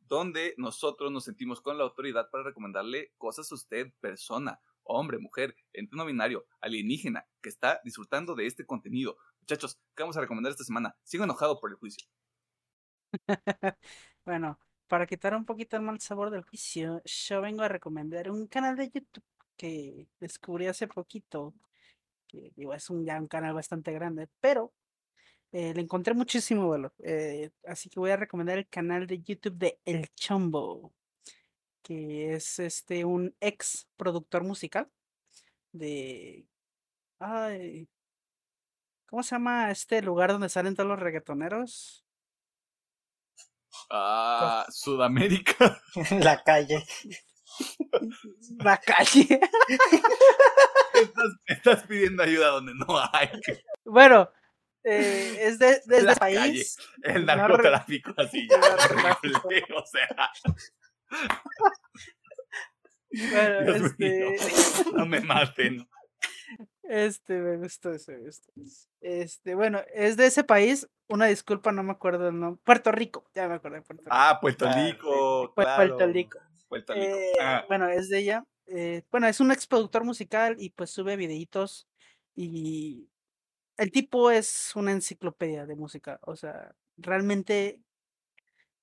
donde 0.00 0.52
nosotros 0.56 1.12
nos 1.12 1.22
sentimos 1.22 1.60
con 1.60 1.78
la 1.78 1.84
autoridad 1.84 2.28
para 2.28 2.42
recomendarle 2.42 3.12
cosas 3.18 3.52
a 3.52 3.54
usted, 3.54 3.92
persona, 4.00 4.60
hombre, 4.82 5.18
mujer, 5.18 5.54
ente 5.72 5.94
no 5.94 6.06
binario, 6.06 6.44
alienígena, 6.60 7.28
que 7.40 7.50
está 7.50 7.80
disfrutando 7.84 8.34
de 8.34 8.46
este 8.46 8.66
contenido. 8.66 9.16
Muchachos, 9.42 9.78
¿qué 9.94 10.02
vamos 10.02 10.16
a 10.16 10.22
recomendar 10.22 10.50
esta 10.50 10.64
semana? 10.64 10.96
Sigo 11.04 11.22
enojado 11.22 11.60
por 11.60 11.70
el 11.70 11.76
juicio. 11.76 12.04
bueno, 14.24 14.58
para 14.88 15.06
quitar 15.06 15.36
un 15.36 15.44
poquito 15.44 15.76
el 15.76 15.82
mal 15.82 16.00
sabor 16.00 16.30
del 16.30 16.42
juicio, 16.42 17.00
yo 17.04 17.42
vengo 17.42 17.62
a 17.62 17.68
recomendar 17.68 18.28
un 18.28 18.48
canal 18.48 18.74
de 18.74 18.90
YouTube 18.90 19.22
que 19.56 20.08
descubrí 20.18 20.66
hace 20.66 20.88
poquito. 20.88 21.54
Que 22.26 22.50
digo, 22.56 22.74
es 22.74 22.90
un, 22.90 23.04
ya 23.04 23.20
un 23.20 23.28
canal 23.28 23.54
bastante 23.54 23.92
grande, 23.92 24.28
pero 24.40 24.72
eh, 25.54 25.72
le 25.72 25.82
encontré 25.82 26.14
muchísimo 26.14 26.68
valor. 26.68 26.92
Eh, 26.98 27.48
así 27.68 27.88
que 27.88 28.00
voy 28.00 28.10
a 28.10 28.16
recomendar 28.16 28.58
el 28.58 28.66
canal 28.68 29.06
de 29.06 29.22
YouTube 29.22 29.56
de 29.56 29.78
El 29.84 30.12
Chombo, 30.16 30.92
que 31.80 32.34
es 32.34 32.58
este 32.58 33.04
un 33.04 33.32
ex 33.38 33.86
productor 33.96 34.42
musical 34.42 34.90
de. 35.70 36.44
Ay, 37.20 37.88
¿Cómo 39.06 39.22
se 39.22 39.36
llama 39.36 39.70
este 39.70 40.02
lugar 40.02 40.32
donde 40.32 40.48
salen 40.48 40.74
todos 40.74 40.88
los 40.88 40.98
reggaetoneros? 40.98 42.04
Ah, 43.90 44.66
Sudamérica. 44.70 45.80
La 46.20 46.42
calle. 46.42 46.84
La 48.58 48.76
calle. 48.78 49.38
estás, 50.94 51.30
estás 51.46 51.86
pidiendo 51.86 52.24
ayuda 52.24 52.48
donde 52.48 52.74
no 52.74 52.98
hay. 53.12 53.28
Bueno, 53.84 54.28
eh, 54.84 55.38
es 55.40 55.58
de, 55.58 55.80
desde 55.86 56.16
país. 56.16 56.76
el 57.02 57.24
narcotráfico, 57.24 58.12
así 58.16 58.46
ya. 58.50 58.60
Horrible, 58.60 59.64
o 59.76 59.86
sea. 59.86 60.30
Bueno, 63.10 63.86
este... 63.86 64.36
no 64.94 65.06
me 65.06 65.20
maten. 65.20 65.88
Este, 66.82 67.34
me 67.38 67.56
gustó 67.56 67.92
eso, 67.92 68.12
Este, 69.00 69.54
bueno, 69.54 69.80
es 69.94 70.16
de 70.16 70.26
ese 70.26 70.44
país. 70.44 70.88
Una 71.08 71.26
disculpa, 71.26 71.72
no 71.72 71.82
me 71.82 71.92
acuerdo 71.92 72.28
el 72.28 72.38
nombre. 72.38 72.60
Puerto 72.64 72.92
Rico, 72.92 73.24
ya 73.34 73.48
me 73.48 73.54
acordé. 73.54 73.80
Puerto 73.82 74.04
Rico. 74.04 74.10
Ah, 74.10 74.38
Puerto 74.40 74.66
ah, 74.68 74.72
Rico. 74.74 75.52
Puerto 75.54 76.06
Rico. 76.06 76.38
Puerto 76.68 76.94
Rico. 76.94 77.06
Eh, 77.06 77.32
ah. 77.40 77.64
Bueno, 77.68 77.88
es 77.88 78.08
de 78.10 78.18
ella. 78.18 78.44
Eh, 78.66 79.02
bueno, 79.10 79.26
es 79.28 79.40
un 79.40 79.50
ex 79.52 79.66
productor 79.66 80.04
musical 80.04 80.56
y 80.58 80.70
pues 80.70 80.90
sube 80.90 81.16
videitos 81.16 81.86
y 82.34 83.08
el 83.76 83.90
tipo 83.90 84.30
es 84.30 84.72
una 84.76 84.92
enciclopedia 84.92 85.66
de 85.66 85.76
música, 85.76 86.18
o 86.22 86.36
sea, 86.36 86.74
realmente 86.96 87.80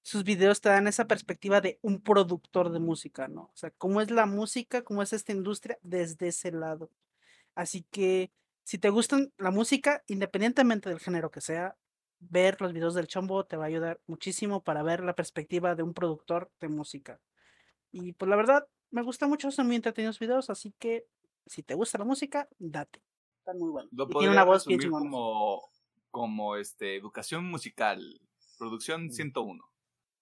sus 0.03 0.23
videos 0.23 0.61
te 0.61 0.69
dan 0.69 0.87
esa 0.87 1.05
perspectiva 1.05 1.61
de 1.61 1.79
un 1.81 2.01
productor 2.01 2.71
de 2.71 2.79
música, 2.79 3.27
¿no? 3.27 3.43
O 3.43 3.55
sea, 3.55 3.71
cómo 3.71 4.01
es 4.01 4.09
la 4.11 4.25
música, 4.25 4.83
cómo 4.83 5.03
es 5.03 5.13
esta 5.13 5.31
industria 5.31 5.77
desde 5.83 6.29
ese 6.29 6.51
lado. 6.51 6.89
Así 7.55 7.85
que 7.91 8.31
si 8.63 8.77
te 8.79 8.89
gustan 8.89 9.33
la 9.37 9.51
música, 9.51 10.03
independientemente 10.07 10.89
del 10.89 10.99
género 10.99 11.31
que 11.31 11.41
sea, 11.41 11.77
ver 12.19 12.61
los 12.61 12.73
videos 12.73 12.95
del 12.95 13.07
Chombo 13.07 13.45
te 13.45 13.57
va 13.57 13.65
a 13.65 13.67
ayudar 13.67 14.01
muchísimo 14.07 14.63
para 14.63 14.83
ver 14.83 15.03
la 15.03 15.15
perspectiva 15.15 15.75
de 15.75 15.83
un 15.83 15.93
productor 15.93 16.51
de 16.59 16.69
música. 16.69 17.19
Y 17.91 18.13
pues 18.13 18.29
la 18.29 18.35
verdad, 18.35 18.67
me 18.91 19.03
gusta 19.03 19.27
mucho, 19.27 19.51
son 19.51 19.67
muy 19.67 19.77
entretenidos 19.77 20.19
videos, 20.19 20.49
así 20.49 20.73
que 20.79 21.07
si 21.47 21.63
te 21.63 21.75
gusta 21.75 21.97
la 21.99 22.05
música, 22.05 22.47
date 22.59 23.01
muy 23.55 23.69
bueno. 23.69 23.89
Lo 23.91 24.07
tiene 24.07 24.29
una 24.29 24.43
voz 24.43 24.65
bien 24.65 24.89
como, 24.89 25.69
como 26.09 26.55
este, 26.55 26.95
educación 26.95 27.45
musical, 27.45 28.21
producción 28.57 29.11
101. 29.11 29.63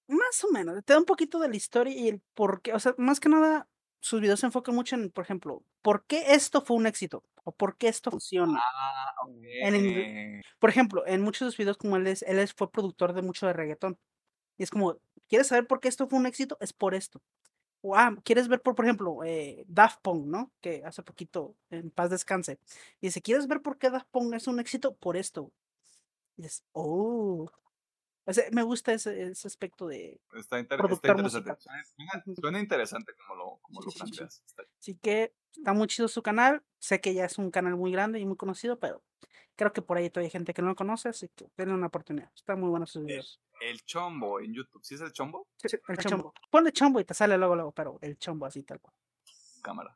Mm. 0.08 0.16
Más 0.16 0.44
o 0.44 0.52
menos, 0.52 0.84
te 0.86 0.94
da 0.94 1.00
un 1.00 1.06
poquito 1.06 1.40
de 1.40 1.50
la 1.50 1.56
historia 1.56 1.94
y 1.96 2.08
el 2.08 2.22
por 2.34 2.62
qué, 2.62 2.74
o 2.74 2.80
sea, 2.80 2.96
más 2.98 3.20
que 3.20 3.30
nada, 3.30 3.70
sus 4.00 4.22
videos 4.22 4.40
se 4.40 4.48
enfocan 4.48 4.74
mucho 4.74 4.96
en, 4.96 5.12
por 5.12 5.24
ejemplo, 5.24 5.64
¿por 5.82 6.06
qué 6.06 6.34
esto 6.34 6.62
fue 6.62 6.78
un 6.78 6.88
éxito? 6.88 7.24
¿O 7.44 7.52
por 7.52 7.78
qué 7.78 7.88
esto 7.88 8.12
funciona? 8.12 8.60
Ah, 8.60 9.14
por 10.60 10.70
ejemplo, 10.70 11.06
en 11.06 11.22
muchos 11.22 11.42
de 11.42 11.52
sus 11.52 11.58
videos, 11.58 11.78
como 11.78 11.96
él 11.98 12.08
es, 12.08 12.24
él 12.24 12.40
es, 12.40 12.54
fue 12.54 12.72
productor 12.72 13.14
de 13.14 13.22
mucho 13.22 13.48
de 13.48 13.54
reggaetón. 13.54 13.98
Y 14.58 14.64
es 14.64 14.72
como, 14.72 14.98
¿quieres 15.28 15.48
saber 15.48 15.68
por 15.68 15.80
qué 15.80 15.88
esto 15.88 16.08
fue 16.08 16.20
un 16.20 16.26
éxito? 16.26 16.58
Es 16.60 16.74
por 16.74 16.96
esto. 16.96 17.22
O, 17.82 17.96
ah, 17.96 18.16
¿quieres 18.24 18.48
ver, 18.48 18.62
por, 18.62 18.76
por 18.76 18.86
ejemplo, 18.86 19.24
eh, 19.24 19.64
Daft 19.68 20.02
Punk, 20.02 20.26
¿no? 20.26 20.52
Que 20.62 20.84
hace 20.86 21.02
poquito, 21.02 21.56
en 21.70 21.92
paz 21.92 22.10
descanse. 22.10 22.60
Y 23.00 23.08
dice, 23.08 23.22
¿quieres 23.22 23.48
ver 23.48 23.62
por 23.62 23.78
qué 23.78 23.90
Daft 23.90 24.08
Punk 24.12 24.34
es 24.34 24.48
un 24.48 24.60
éxito? 24.60 24.96
Por 24.96 25.16
esto. 25.16 25.52
Y 26.36 26.44
dices, 26.44 26.64
oh. 26.74 27.50
O 28.26 28.34
sea, 28.34 28.44
me 28.52 28.62
gusta 28.62 28.94
ese, 28.94 29.32
ese 29.32 29.48
aspecto 29.48 29.88
de 29.88 30.22
está, 30.36 30.60
interesante. 30.60 31.56
Suena, 32.40 32.60
interesante 32.60 33.14
como 33.16 33.36
lo, 33.36 33.60
como 33.62 33.82
lo 33.82 33.92
planteas. 33.92 34.44
Así 34.80 34.96
que 34.96 35.34
está 35.56 35.74
muy 35.74 35.88
chido 35.88 36.08
su 36.08 36.22
canal. 36.22 36.64
Sé 36.78 37.02
que 37.02 37.16
ya 37.16 37.26
es 37.26 37.40
un 37.40 37.50
canal 37.50 37.76
muy 37.76 37.92
grande 37.92 38.20
y 38.20 38.26
muy 38.26 38.38
conocido, 38.38 38.78
pero 38.78 39.02
creo 39.56 39.74
que 39.74 39.82
por 39.82 39.98
ahí 39.98 40.10
todavía 40.10 40.28
hay 40.28 40.32
gente 40.32 40.54
que 40.54 40.62
no 40.62 40.70
lo 40.70 40.76
conoce, 40.76 41.10
así 41.10 41.30
que 41.30 41.50
denle 41.58 41.74
una 41.74 41.88
oportunidad. 41.88 42.32
Están 42.36 42.60
muy 42.60 42.70
buenos 42.70 42.92
sus 42.92 43.06
videos. 43.06 43.42
El 43.62 43.84
chombo 43.84 44.40
en 44.40 44.54
YouTube. 44.54 44.84
¿Sí 44.84 44.96
es 44.96 45.02
el 45.02 45.12
chombo? 45.12 45.48
Sí, 45.58 45.68
el, 45.88 45.98
chombo. 45.98 46.34
Ponle 46.50 46.72
chombo 46.72 47.00
y 47.00 47.06
te 47.06 47.14
sale 47.14 47.38
luego, 47.38 47.56
luego, 47.56 47.72
pero 47.74 47.98
el 48.02 48.18
chombo 48.18 48.46
así 48.46 48.64
tal 48.64 48.80
cual. 48.80 48.96
Cámara. 49.62 49.94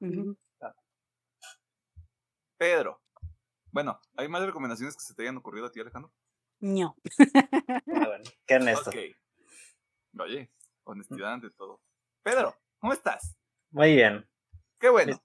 Pedro. 2.57 3.01
Bueno, 3.71 3.99
¿hay 4.17 4.27
más 4.27 4.43
recomendaciones 4.45 4.95
que 4.95 5.01
se 5.01 5.15
te 5.15 5.23
hayan 5.23 5.37
ocurrido 5.37 5.65
a 5.65 5.71
ti, 5.71 5.79
Alejandro? 5.79 6.11
No. 6.59 6.95
ah, 6.99 7.03
bueno, 7.85 8.23
qué 8.45 8.55
honesto. 8.55 8.91
Oye, 10.19 10.51
honestidad 10.83 11.33
ante 11.33 11.49
todo. 11.49 11.81
Pedro, 12.21 12.55
¿cómo 12.77 12.93
estás? 12.93 13.35
Muy 13.71 13.95
bien. 13.95 14.29
Qué 14.79 14.89
bueno. 14.89 15.21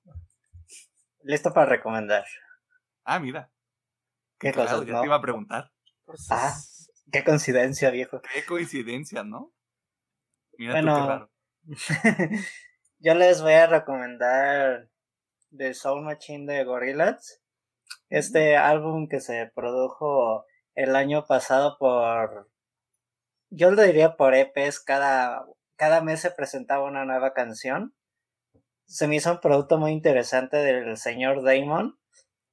Listo, 1.22 1.52
para 1.52 1.66
recomendar. 1.66 2.24
Ah, 3.04 3.18
mira. 3.18 3.50
¿Qué 4.39 4.52
cosas, 4.52 4.86
ya 4.86 5.00
te 5.00 5.07
iba 5.07 5.17
a 5.17 5.23
preguntar. 5.23 5.73
Ah, 6.31 6.55
Qué 7.10 7.25
coincidencia, 7.25 7.91
viejo. 7.91 8.20
Qué 8.34 8.44
coincidencia, 8.44 9.25
¿no? 9.25 9.52
Mira 10.58 10.73
bueno, 10.73 11.31
yo 12.99 13.15
les 13.15 13.42
voy 13.42 13.52
a 13.52 13.67
recomendar 13.67 14.89
The 15.57 15.73
Soul 15.73 16.02
Machine 16.02 16.52
de 16.52 16.65
Gorillaz. 16.65 17.41
Este 18.10 18.57
álbum 18.57 19.08
que 19.08 19.20
se 19.20 19.50
produjo 19.55 20.44
el 20.75 20.97
año 20.97 21.26
pasado 21.26 21.78
por. 21.78 22.50
Yo 23.50 23.70
lo 23.70 23.83
diría 23.83 24.17
por 24.17 24.34
EPs, 24.34 24.81
cada, 24.81 25.47
cada 25.76 26.02
mes 26.02 26.20
se 26.20 26.31
presentaba 26.31 26.84
una 26.84 27.05
nueva 27.05 27.33
canción. 27.33 27.94
Se 28.84 29.08
me 29.08 29.17
hizo 29.17 29.33
un 29.33 29.41
producto 29.41 29.78
muy 29.78 29.92
interesante 29.92 30.58
del 30.58 30.97
señor 30.99 31.42
Damon, 31.42 31.99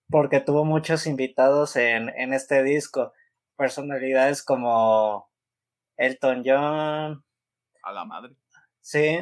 porque 0.10 0.40
tuvo 0.40 0.66
muchos 0.66 1.08
invitados 1.08 1.76
en, 1.76 2.10
en 2.10 2.34
este 2.34 2.64
disco 2.64 3.14
personalidades 3.58 4.44
como 4.44 5.30
Elton 5.98 6.44
John. 6.46 7.24
A 7.84 7.92
la 7.92 8.06
madre. 8.06 8.36
Sí. 8.82 9.20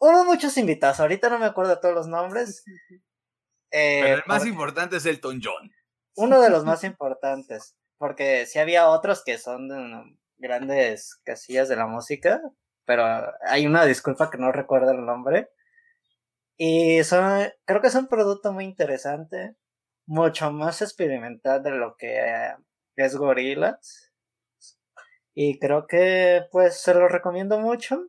Hubo 0.00 0.24
muchos 0.24 0.56
invitados, 0.56 1.00
ahorita 1.00 1.28
no 1.30 1.38
me 1.38 1.46
acuerdo 1.46 1.78
todos 1.78 1.94
los 1.94 2.06
nombres. 2.08 2.64
Eh, 3.70 4.00
Pero 4.02 4.16
el 4.16 4.22
más 4.26 4.46
importante 4.46 4.96
es 4.96 5.06
Elton 5.06 5.40
John. 5.42 5.70
Uno 6.16 6.40
de 6.40 6.50
los 6.50 6.64
más 6.64 6.84
importantes. 6.84 7.76
porque 7.98 8.46
sí 8.46 8.58
había 8.58 8.88
otros 8.88 9.22
que 9.22 9.36
son 9.36 9.68
de 9.68 10.16
grandes 10.38 11.20
casillas 11.22 11.68
de 11.68 11.76
la 11.76 11.86
música, 11.86 12.40
pero 12.86 13.04
hay 13.46 13.66
una 13.66 13.84
disculpa 13.84 14.30
que 14.30 14.38
no 14.38 14.52
recuerdo 14.52 14.92
el 14.92 15.04
nombre. 15.04 15.50
Y 16.56 17.04
son, 17.04 17.48
creo 17.66 17.80
que 17.82 17.88
es 17.88 17.94
un 17.94 18.08
producto 18.08 18.52
muy 18.52 18.64
interesante, 18.64 19.54
mucho 20.06 20.50
más 20.52 20.82
experimental 20.82 21.62
de 21.62 21.70
lo 21.70 21.96
que 21.96 22.54
es 22.96 23.16
Gorillaz. 23.16 24.12
Y 25.34 25.58
creo 25.58 25.86
que 25.86 26.42
pues 26.50 26.80
se 26.80 26.94
lo 26.94 27.08
recomiendo 27.08 27.58
mucho. 27.58 28.08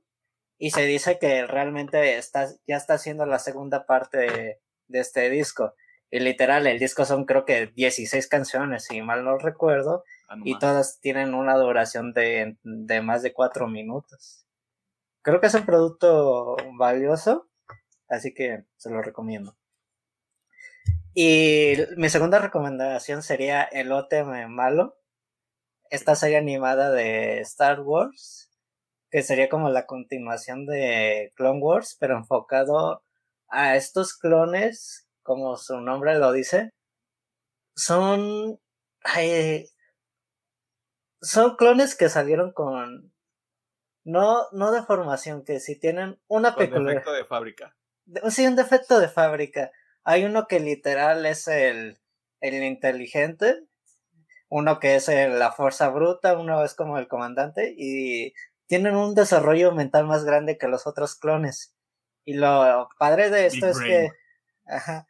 Y 0.57 0.71
se 0.71 0.85
dice 0.85 1.17
que 1.17 1.47
realmente 1.47 2.17
está, 2.17 2.47
ya 2.67 2.77
está 2.77 2.93
haciendo 2.93 3.25
la 3.25 3.39
segunda 3.39 3.85
parte 3.87 4.17
de, 4.17 4.59
de 4.87 4.99
este 4.99 5.29
disco. 5.29 5.73
Y 6.11 6.19
literal, 6.19 6.67
el 6.67 6.77
disco 6.77 7.05
son 7.05 7.25
creo 7.25 7.45
que 7.45 7.67
16 7.67 8.27
canciones, 8.27 8.83
si 8.83 9.01
mal 9.01 9.23
no 9.23 9.37
recuerdo. 9.37 10.03
Ah, 10.29 10.35
y 10.43 10.59
todas 10.59 10.99
tienen 10.99 11.33
una 11.33 11.55
duración 11.55 12.13
de, 12.13 12.57
de 12.63 13.01
más 13.01 13.23
de 13.23 13.33
cuatro 13.33 13.67
minutos. 13.67 14.45
Creo 15.23 15.39
que 15.39 15.47
es 15.47 15.53
un 15.53 15.65
producto 15.65 16.57
valioso, 16.77 17.47
así 18.09 18.33
que 18.33 18.65
se 18.75 18.89
lo 18.89 19.01
recomiendo. 19.01 19.55
Y 21.13 21.73
mi 21.97 22.09
segunda 22.09 22.39
recomendación 22.39 23.21
sería 23.21 23.63
El 23.63 23.91
OTM 23.91 24.47
Malo, 24.47 24.97
esta 25.89 26.15
serie 26.15 26.37
animada 26.37 26.89
de 26.89 27.39
Star 27.41 27.81
Wars, 27.81 28.49
que 29.09 29.21
sería 29.21 29.49
como 29.49 29.69
la 29.69 29.85
continuación 29.85 30.65
de 30.65 31.33
Clone 31.35 31.59
Wars, 31.59 31.97
pero 31.99 32.15
enfocado 32.15 33.03
a 33.49 33.75
estos 33.75 34.17
clones, 34.17 35.09
como 35.21 35.57
su 35.57 35.81
nombre 35.81 36.17
lo 36.17 36.31
dice, 36.31 36.71
son 37.75 38.59
ay, 39.03 39.67
son 41.21 41.57
clones 41.57 41.95
que 41.95 42.07
salieron 42.07 42.53
con 42.53 43.13
no 44.03 44.47
no 44.53 44.71
de 44.71 44.81
formación 44.83 45.43
que 45.43 45.59
si 45.59 45.77
tienen 45.77 46.19
una 46.27 46.55
peculiaridad 46.55 46.93
defecto 46.93 47.13
de 47.13 47.25
fábrica. 47.25 47.75
sí 48.29 48.47
un 48.47 48.55
defecto 48.55 48.99
de 48.99 49.09
fábrica 49.09 49.71
hay 50.03 50.25
uno 50.25 50.47
que 50.47 50.59
literal 50.59 51.25
es 51.25 51.47
el 51.47 51.99
el 52.41 52.63
inteligente 52.63 53.63
uno 54.49 54.79
que 54.79 54.95
es 54.95 55.07
el- 55.09 55.39
la 55.39 55.51
fuerza 55.51 55.89
bruta 55.89 56.37
uno 56.37 56.63
es 56.63 56.73
como 56.75 56.97
el 56.97 57.07
comandante 57.07 57.73
y 57.77 58.33
tienen 58.67 58.95
un 58.95 59.15
desarrollo 59.15 59.71
mental 59.73 60.05
más 60.07 60.23
grande 60.25 60.57
que 60.57 60.67
los 60.67 60.87
otros 60.87 61.15
clones 61.15 61.75
y 62.25 62.33
lo 62.35 62.89
padre 62.99 63.29
de 63.29 63.45
esto 63.47 63.65
Big 63.65 63.65
es 63.67 63.77
brain. 63.77 64.11
que 64.11 64.73
ajá, 64.73 65.07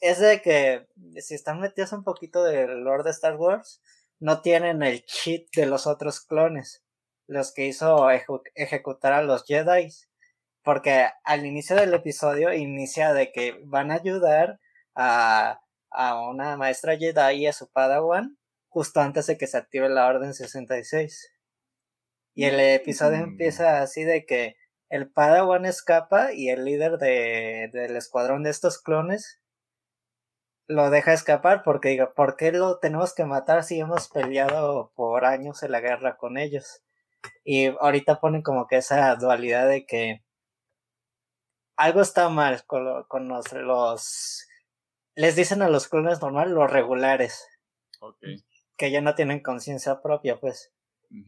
es 0.00 0.18
de 0.18 0.42
que 0.42 0.88
si 1.20 1.34
están 1.34 1.60
metidos 1.60 1.92
un 1.92 2.04
poquito 2.04 2.42
del 2.44 2.80
lore 2.84 3.04
de 3.04 3.10
Star 3.10 3.36
Wars, 3.36 3.80
no 4.20 4.42
tienen 4.42 4.82
el 4.82 5.04
cheat 5.04 5.46
de 5.54 5.66
los 5.66 5.86
otros 5.86 6.20
clones, 6.20 6.84
los 7.26 7.52
que 7.52 7.66
hizo 7.66 8.08
ejecutar 8.54 9.12
a 9.12 9.22
los 9.22 9.44
Jedi, 9.44 9.88
porque 10.62 11.08
al 11.24 11.46
inicio 11.46 11.76
del 11.76 11.94
episodio 11.94 12.52
inicia 12.52 13.12
de 13.12 13.32
que 13.32 13.60
van 13.64 13.90
a 13.90 13.94
ayudar 13.94 14.60
a, 14.94 15.60
a 15.90 16.28
una 16.28 16.56
maestra 16.56 16.96
Jedi 16.96 17.42
y 17.42 17.46
a 17.46 17.52
su 17.52 17.70
Padawan 17.70 18.38
justo 18.68 19.00
antes 19.00 19.26
de 19.26 19.36
que 19.38 19.46
se 19.46 19.58
active 19.58 19.88
la 19.88 20.06
Orden 20.06 20.34
66. 20.34 21.30
Y 22.34 22.44
el 22.44 22.58
episodio 22.60 23.18
Mm. 23.18 23.30
empieza 23.30 23.82
así 23.82 24.04
de 24.04 24.24
que 24.24 24.56
el 24.88 25.10
Padawan 25.10 25.64
escapa 25.66 26.32
y 26.32 26.48
el 26.50 26.64
líder 26.64 26.98
de, 26.98 27.70
del 27.72 27.96
escuadrón 27.96 28.42
de 28.42 28.50
estos 28.50 28.80
clones 28.80 29.40
lo 30.68 30.90
deja 30.90 31.12
escapar 31.12 31.62
porque 31.64 31.90
diga, 31.90 32.14
¿por 32.14 32.36
qué 32.36 32.52
lo 32.52 32.78
tenemos 32.78 33.14
que 33.14 33.24
matar 33.24 33.64
si 33.64 33.80
hemos 33.80 34.08
peleado 34.08 34.92
por 34.94 35.24
años 35.24 35.62
en 35.62 35.72
la 35.72 35.80
guerra 35.80 36.16
con 36.16 36.38
ellos? 36.38 36.82
Y 37.44 37.66
ahorita 37.66 38.20
ponen 38.20 38.42
como 38.42 38.66
que 38.66 38.76
esa 38.76 39.14
dualidad 39.16 39.68
de 39.68 39.84
que 39.86 40.22
algo 41.82 42.00
está 42.00 42.28
mal 42.28 42.64
con, 42.66 42.84
lo- 42.84 43.06
con 43.08 43.28
los, 43.28 43.52
los... 43.52 44.46
Les 45.14 45.36
dicen 45.36 45.62
a 45.62 45.68
los 45.68 45.88
clones 45.88 46.20
normal 46.22 46.50
los 46.52 46.70
regulares, 46.70 47.46
que 48.76 48.90
ya 48.90 49.00
no 49.00 49.14
tienen 49.14 49.40
conciencia 49.40 50.00
propia, 50.00 50.38
pues. 50.40 50.72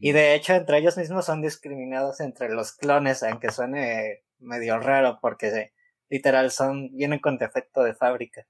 Y 0.01 0.11
de 0.13 0.33
hecho, 0.33 0.53
entre 0.53 0.79
ellos 0.79 0.97
mismos 0.97 1.25
son 1.25 1.41
discriminados 1.41 2.19
entre 2.19 2.49
los 2.49 2.71
clones, 2.73 3.21
aunque 3.21 3.51
suene 3.51 4.23
medio 4.39 4.79
raro, 4.79 5.19
porque 5.21 5.71
literal 6.09 6.49
son, 6.51 6.89
vienen 6.95 7.19
con 7.19 7.37
defecto 7.37 7.83
de 7.83 7.93
fábrica. 7.93 8.47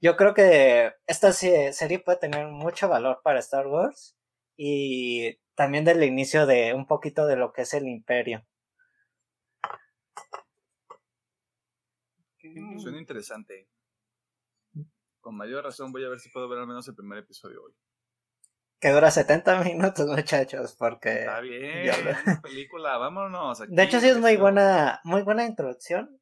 Yo 0.00 0.16
creo 0.16 0.34
que 0.34 0.92
esta 1.06 1.32
se- 1.32 1.72
serie 1.72 1.98
puede 1.98 2.18
tener 2.18 2.46
mucho 2.48 2.88
valor 2.88 3.20
para 3.24 3.40
Star 3.40 3.66
Wars 3.66 4.16
y 4.56 5.38
también 5.54 5.84
del 5.84 6.02
inicio 6.04 6.46
de 6.46 6.74
un 6.74 6.86
poquito 6.86 7.26
de 7.26 7.36
lo 7.36 7.52
que 7.52 7.62
es 7.62 7.74
el 7.74 7.88
imperio. 7.88 8.46
Suena 12.78 12.98
interesante. 12.98 13.68
Con 15.20 15.36
mayor 15.36 15.64
razón 15.64 15.92
voy 15.92 16.04
a 16.04 16.08
ver 16.08 16.20
si 16.20 16.28
puedo 16.30 16.48
ver 16.48 16.60
al 16.60 16.66
menos 16.66 16.86
el 16.88 16.94
primer 16.94 17.18
episodio 17.18 17.62
hoy. 17.64 17.74
Que 18.78 18.90
dura 18.90 19.10
70 19.10 19.64
minutos, 19.64 20.06
muchachos, 20.06 20.76
porque... 20.78 21.20
Está 21.20 21.40
bien, 21.40 21.90
película, 22.42 22.98
vámonos. 22.98 23.62
De 23.66 23.82
hecho, 23.82 24.00
sí 24.00 24.08
es 24.08 24.18
muy 24.18 24.36
buena, 24.36 25.00
muy 25.04 25.22
buena 25.22 25.44
introducción. 25.44 26.20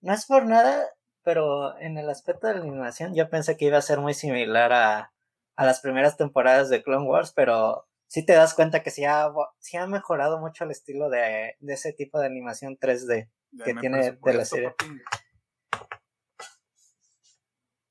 No 0.00 0.12
es 0.12 0.26
por 0.26 0.44
nada, 0.44 0.84
pero 1.22 1.78
en 1.78 1.96
el 1.96 2.10
aspecto 2.10 2.48
de 2.48 2.54
la 2.54 2.60
animación 2.60 3.14
yo 3.14 3.30
pensé 3.30 3.56
que 3.56 3.66
iba 3.66 3.78
a 3.78 3.82
ser 3.82 4.00
muy 4.00 4.14
similar 4.14 4.72
a, 4.72 5.12
a 5.56 5.64
las 5.64 5.80
primeras 5.80 6.16
temporadas 6.16 6.68
de 6.68 6.82
Clone 6.82 7.06
Wars, 7.06 7.32
pero 7.34 7.86
sí 8.08 8.26
te 8.26 8.34
das 8.34 8.54
cuenta 8.54 8.82
que 8.82 8.90
sí 8.90 9.04
ha, 9.04 9.32
sí 9.60 9.76
ha 9.76 9.86
mejorado 9.86 10.38
mucho 10.38 10.64
el 10.64 10.72
estilo 10.72 11.08
de, 11.08 11.56
de 11.60 11.72
ese 11.72 11.92
tipo 11.92 12.18
de 12.18 12.26
animación 12.26 12.76
3D. 12.76 13.30
que 13.64 13.74
tiene 13.74 14.12
de 14.12 14.34
la 14.34 14.44
serie. 14.44 14.70
papi. 14.70 15.00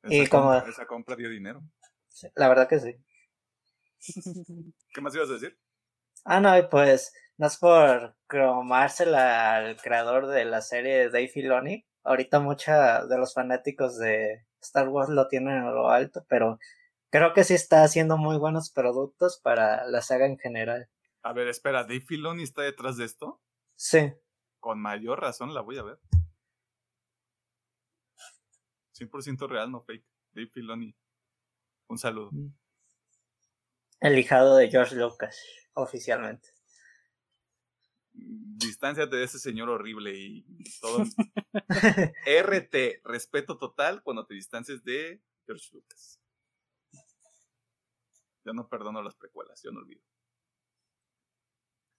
Y 0.03 0.21
Esa 0.21 0.29
como- 0.29 0.51
compra- 0.51 0.69
esa 0.69 0.85
compra 0.85 1.15
dio 1.15 1.29
dinero. 1.29 1.61
La 2.35 2.49
verdad 2.49 2.67
que 2.67 2.79
sí. 2.79 2.95
¿Qué 4.93 5.01
más 5.01 5.15
ibas 5.15 5.29
a 5.29 5.33
decir? 5.33 5.57
Ah, 6.25 6.39
no, 6.39 6.57
y 6.57 6.63
pues 6.67 7.13
no 7.37 7.47
es 7.47 7.57
por 7.57 8.15
cromársela 8.27 9.55
al 9.55 9.77
creador 9.81 10.27
de 10.27 10.45
la 10.45 10.61
serie 10.61 11.09
Dave 11.09 11.27
Filoni. 11.27 11.85
Ahorita 12.03 12.39
mucha 12.39 13.05
de 13.05 13.17
los 13.17 13.33
fanáticos 13.33 13.97
de 13.97 14.45
Star 14.61 14.89
Wars 14.89 15.09
lo 15.09 15.27
tienen 15.27 15.59
a 15.63 15.71
lo 15.71 15.89
alto, 15.89 16.25
pero 16.27 16.59
creo 17.09 17.33
que 17.33 17.43
sí 17.43 17.53
está 17.53 17.83
haciendo 17.83 18.17
muy 18.17 18.37
buenos 18.37 18.71
productos 18.71 19.39
para 19.41 19.85
la 19.85 20.01
saga 20.01 20.25
en 20.25 20.37
general. 20.37 20.89
A 21.23 21.33
ver, 21.33 21.47
espera, 21.47 21.83
¿Dave 21.83 22.01
Filoni 22.01 22.43
está 22.43 22.63
detrás 22.63 22.97
de 22.97 23.05
esto? 23.05 23.39
Sí, 23.75 24.13
Con 24.59 24.79
mayor 24.79 25.19
razón 25.21 25.53
la 25.53 25.61
voy 25.61 25.77
a 25.77 25.83
ver. 25.83 25.99
100% 29.01 29.47
real, 29.49 29.71
no 29.71 29.81
fake. 29.81 30.05
Dave 30.33 30.47
Filoni. 30.47 30.95
Un 31.87 31.97
saludo. 31.97 32.31
el 33.99 34.17
hijado 34.17 34.55
de 34.57 34.69
George 34.69 34.95
Lucas, 34.95 35.37
oficialmente. 35.73 36.49
Distánciate 38.13 39.15
de 39.15 39.23
ese 39.23 39.39
señor 39.39 39.69
horrible 39.69 40.13
y 40.15 40.45
todo. 40.79 41.03
RT, 42.43 43.01
respeto 43.03 43.57
total 43.57 44.03
cuando 44.03 44.25
te 44.25 44.35
distancies 44.35 44.83
de 44.83 45.21
George 45.45 45.67
Lucas. 45.73 46.21
Yo 48.45 48.53
no 48.53 48.67
perdono 48.67 49.03
las 49.03 49.15
precuelas, 49.15 49.61
yo 49.61 49.71
no 49.71 49.79
olvido. 49.79 50.01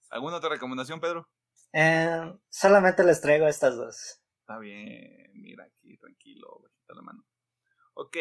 ¿Alguna 0.09 0.37
otra 0.37 0.49
recomendación, 0.49 0.99
Pedro? 0.99 1.29
Eh, 1.71 2.33
solamente 2.49 3.03
les 3.03 3.21
traigo 3.21 3.47
estas 3.47 3.75
dos. 3.75 4.22
Está 4.43 4.59
bien, 4.59 5.31
mira 5.35 5.63
aquí, 5.63 5.97
tranquilo, 5.97 6.59
bajita 6.61 6.95
la 6.95 7.01
mano. 7.01 7.25
Ok, 7.93 8.17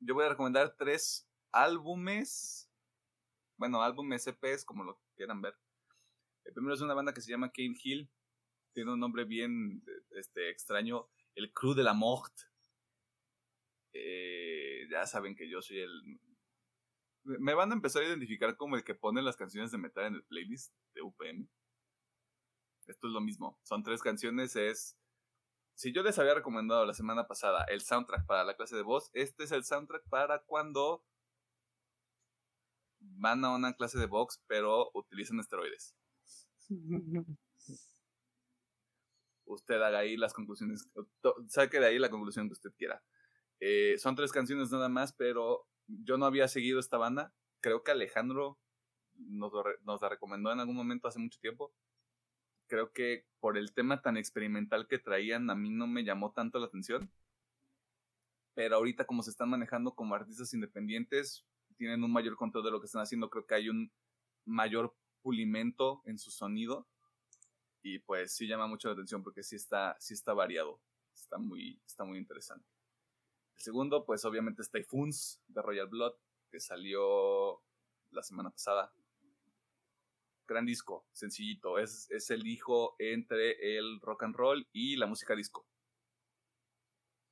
yo 0.00 0.14
voy 0.14 0.24
a 0.24 0.30
recomendar 0.30 0.74
tres 0.76 1.30
álbumes, 1.52 2.68
bueno, 3.56 3.80
álbumes 3.80 4.26
EPs, 4.26 4.64
como 4.64 4.82
lo 4.82 5.00
quieran 5.14 5.40
ver. 5.40 5.54
El 6.44 6.52
primero 6.52 6.74
es 6.74 6.80
una 6.80 6.94
banda 6.94 7.14
que 7.14 7.20
se 7.20 7.30
llama 7.30 7.52
Cane 7.52 7.78
Hill, 7.80 8.10
tiene 8.74 8.92
un 8.92 8.98
nombre 8.98 9.24
bien 9.24 9.84
este, 10.10 10.50
extraño, 10.50 11.08
el 11.36 11.52
Crew 11.52 11.74
de 11.74 11.84
la 11.84 11.94
Mort. 11.94 12.32
Eh, 13.92 14.88
ya 14.90 15.06
saben 15.06 15.36
que 15.36 15.48
yo 15.48 15.62
soy 15.62 15.78
el... 15.78 16.20
Me 17.22 17.54
van 17.54 17.70
a 17.70 17.76
empezar 17.76 18.02
a 18.02 18.08
identificar 18.08 18.56
como 18.56 18.74
el 18.74 18.82
que 18.82 18.96
pone 18.96 19.22
las 19.22 19.36
canciones 19.36 19.70
de 19.70 19.78
metal 19.78 20.06
en 20.06 20.14
el 20.16 20.24
playlist 20.24 20.74
de 20.94 21.02
UPM. 21.02 21.48
Esto 22.88 23.06
es 23.06 23.12
lo 23.12 23.20
mismo. 23.20 23.58
Son 23.62 23.82
tres 23.82 24.02
canciones. 24.02 24.56
Es. 24.56 24.96
Si 25.74 25.92
yo 25.92 26.02
les 26.02 26.18
había 26.18 26.34
recomendado 26.34 26.84
la 26.84 26.94
semana 26.94 27.28
pasada 27.28 27.64
el 27.64 27.82
soundtrack 27.82 28.26
para 28.26 28.42
la 28.42 28.56
clase 28.56 28.74
de 28.74 28.82
voz, 28.82 29.10
este 29.12 29.44
es 29.44 29.52
el 29.52 29.64
soundtrack 29.64 30.08
para 30.08 30.42
cuando 30.42 31.04
van 33.00 33.44
a 33.44 33.54
una 33.54 33.74
clase 33.74 33.98
de 33.98 34.06
box, 34.06 34.42
pero 34.48 34.90
utilizan 34.94 35.38
esteroides. 35.38 35.94
Usted 39.44 39.80
haga 39.80 39.98
ahí 40.00 40.16
las 40.16 40.34
conclusiones. 40.34 40.90
Saque 41.46 41.78
de 41.80 41.86
ahí 41.86 41.98
la 41.98 42.10
conclusión 42.10 42.48
que 42.48 42.54
usted 42.54 42.72
quiera. 42.76 43.02
Eh, 43.60 43.96
son 43.98 44.14
tres 44.16 44.32
canciones 44.32 44.70
nada 44.70 44.88
más, 44.88 45.12
pero 45.12 45.66
yo 45.86 46.18
no 46.18 46.26
había 46.26 46.48
seguido 46.48 46.80
esta 46.80 46.98
banda. 46.98 47.32
Creo 47.60 47.82
que 47.82 47.92
Alejandro 47.92 48.58
nos, 49.14 49.52
nos 49.84 50.02
la 50.02 50.08
recomendó 50.08 50.52
en 50.52 50.60
algún 50.60 50.76
momento 50.76 51.08
hace 51.08 51.18
mucho 51.18 51.40
tiempo. 51.40 51.72
Creo 52.68 52.92
que 52.92 53.26
por 53.40 53.56
el 53.56 53.72
tema 53.72 54.02
tan 54.02 54.16
experimental 54.16 54.86
que 54.86 54.98
traían, 54.98 55.50
a 55.50 55.54
mí 55.54 55.70
no 55.70 55.86
me 55.86 56.04
llamó 56.04 56.32
tanto 56.32 56.58
la 56.58 56.66
atención. 56.66 57.10
Pero 58.54 58.76
ahorita 58.76 59.06
como 59.06 59.22
se 59.22 59.30
están 59.30 59.48
manejando 59.48 59.94
como 59.94 60.14
artistas 60.14 60.52
independientes, 60.52 61.46
tienen 61.76 62.04
un 62.04 62.12
mayor 62.12 62.36
control 62.36 62.64
de 62.64 62.70
lo 62.70 62.80
que 62.80 62.86
están 62.86 63.02
haciendo. 63.02 63.30
Creo 63.30 63.46
que 63.46 63.54
hay 63.54 63.68
un 63.68 63.90
mayor 64.44 64.94
pulimento 65.22 66.02
en 66.04 66.18
su 66.18 66.30
sonido. 66.30 66.86
Y 67.82 68.00
pues 68.00 68.34
sí 68.34 68.46
llama 68.46 68.66
mucho 68.66 68.88
la 68.88 68.94
atención 68.94 69.22
porque 69.22 69.42
sí 69.42 69.56
está, 69.56 69.96
sí 69.98 70.14
está 70.14 70.34
variado. 70.34 70.80
Está 71.14 71.38
muy, 71.38 71.80
está 71.86 72.04
muy 72.04 72.18
interesante. 72.18 72.66
El 73.56 73.62
segundo, 73.62 74.04
pues 74.04 74.24
obviamente 74.24 74.62
es 74.62 74.70
Typhoons 74.70 75.40
de 75.48 75.62
Royal 75.62 75.88
Blood, 75.88 76.14
que 76.50 76.60
salió 76.60 77.62
la 78.10 78.22
semana 78.22 78.50
pasada. 78.50 78.92
Gran 80.48 80.64
disco, 80.64 81.06
sencillito. 81.12 81.78
Es, 81.78 82.10
es 82.10 82.30
el 82.30 82.46
hijo 82.46 82.96
entre 82.98 83.76
el 83.76 84.00
rock 84.00 84.22
and 84.22 84.34
roll 84.34 84.66
y 84.72 84.96
la 84.96 85.06
música 85.06 85.36
disco. 85.36 85.66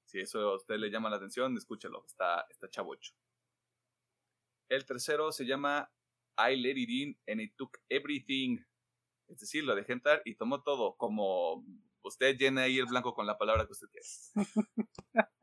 Si 0.04 0.20
eso 0.20 0.38
a 0.40 0.56
usted 0.56 0.76
le 0.76 0.90
llama 0.90 1.08
la 1.08 1.16
atención, 1.16 1.56
escúchelo. 1.56 2.04
Está, 2.04 2.46
está 2.50 2.68
chavocho. 2.68 3.14
El 4.68 4.84
tercero 4.84 5.32
se 5.32 5.46
llama 5.46 5.90
I 6.36 6.56
Let 6.56 6.76
It 6.76 6.90
In 6.90 7.18
and 7.26 7.40
It 7.40 7.54
Took 7.56 7.78
Everything. 7.88 8.58
Es 9.28 9.40
decir, 9.40 9.64
lo 9.64 9.74
dejé 9.74 9.94
entrar 9.94 10.20
y 10.26 10.34
tomó 10.36 10.62
todo. 10.62 10.94
Como 10.96 11.64
usted 12.02 12.36
llena 12.36 12.62
ahí 12.62 12.78
el 12.78 12.86
blanco 12.86 13.14
con 13.14 13.26
la 13.26 13.38
palabra 13.38 13.64
que 13.64 13.72
usted 13.72 13.88
quiera. 13.88 14.06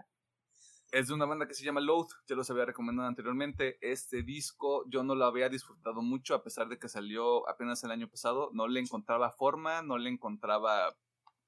es 0.94 1.08
de 1.08 1.16
una 1.16 1.26
banda 1.26 1.48
que 1.48 1.56
se 1.56 1.66
llama 1.66 1.82
Loath, 1.82 2.12
ya 2.28 2.36
los 2.36 2.52
había 2.52 2.66
recomendado 2.66 3.08
anteriormente. 3.08 3.80
Este 3.82 4.22
disco 4.22 4.88
yo 4.88 5.04
no 5.04 5.16
lo 5.16 5.26
había 5.26 5.50
disfrutado 5.50 6.04
mucho 6.04 6.36
a 6.36 6.44
pesar 6.44 6.70
de 6.70 6.78
que 6.78 6.88
salió 6.88 7.50
apenas 7.50 7.84
el 7.84 7.90
año 7.90 8.08
pasado. 8.08 8.52
No 8.54 8.68
le 8.68 8.80
encontraba 8.80 9.32
forma, 9.32 9.82
no 9.82 9.98
le 9.98 10.12
encontraba 10.12 10.96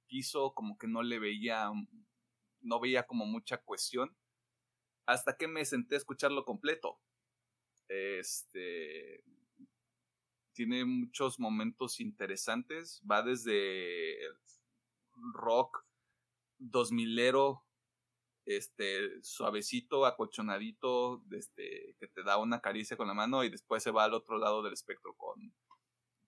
piso, 0.08 0.56
como 0.56 0.80
que 0.80 0.88
no 0.88 1.04
le 1.04 1.20
veía, 1.20 1.70
no 2.62 2.80
veía 2.80 3.06
como 3.06 3.28
mucha 3.28 3.58
cuestión. 3.58 4.18
Hasta 5.06 5.38
que 5.38 5.48
me 5.48 5.64
senté 5.64 5.94
a 5.94 6.00
escucharlo 6.00 6.44
completo. 6.44 7.00
Este 7.88 9.24
tiene 10.54 10.86
muchos 10.86 11.40
momentos 11.40 12.00
interesantes. 12.00 13.00
Va 13.10 13.22
desde 13.22 14.18
rock 15.36 15.86
2000ero 16.60 17.65
este, 18.46 19.24
suavecito, 19.24 20.06
acolchonadito, 20.06 21.24
este, 21.32 21.96
que 22.00 22.08
te 22.08 22.24
da 22.24 22.38
una 22.38 22.62
caricia 22.62 22.96
con 22.96 23.08
la 23.08 23.14
mano 23.14 23.44
y 23.44 23.50
después 23.50 23.82
se 23.82 23.92
va 23.92 24.04
al 24.04 24.14
otro 24.14 24.38
lado 24.38 24.62
del 24.62 24.74
espectro 24.74 25.16
con 25.16 25.54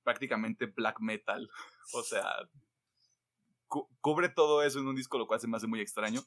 prácticamente 0.03 0.65
black 0.65 0.99
metal. 0.99 1.49
o 1.93 2.03
sea, 2.03 2.25
cubre 4.01 4.29
todo 4.29 4.63
eso 4.63 4.79
en 4.79 4.87
un 4.87 4.95
disco, 4.95 5.17
lo 5.17 5.27
cual 5.27 5.39
se 5.39 5.47
me 5.47 5.57
hace 5.57 5.67
muy 5.67 5.79
extraño. 5.79 6.21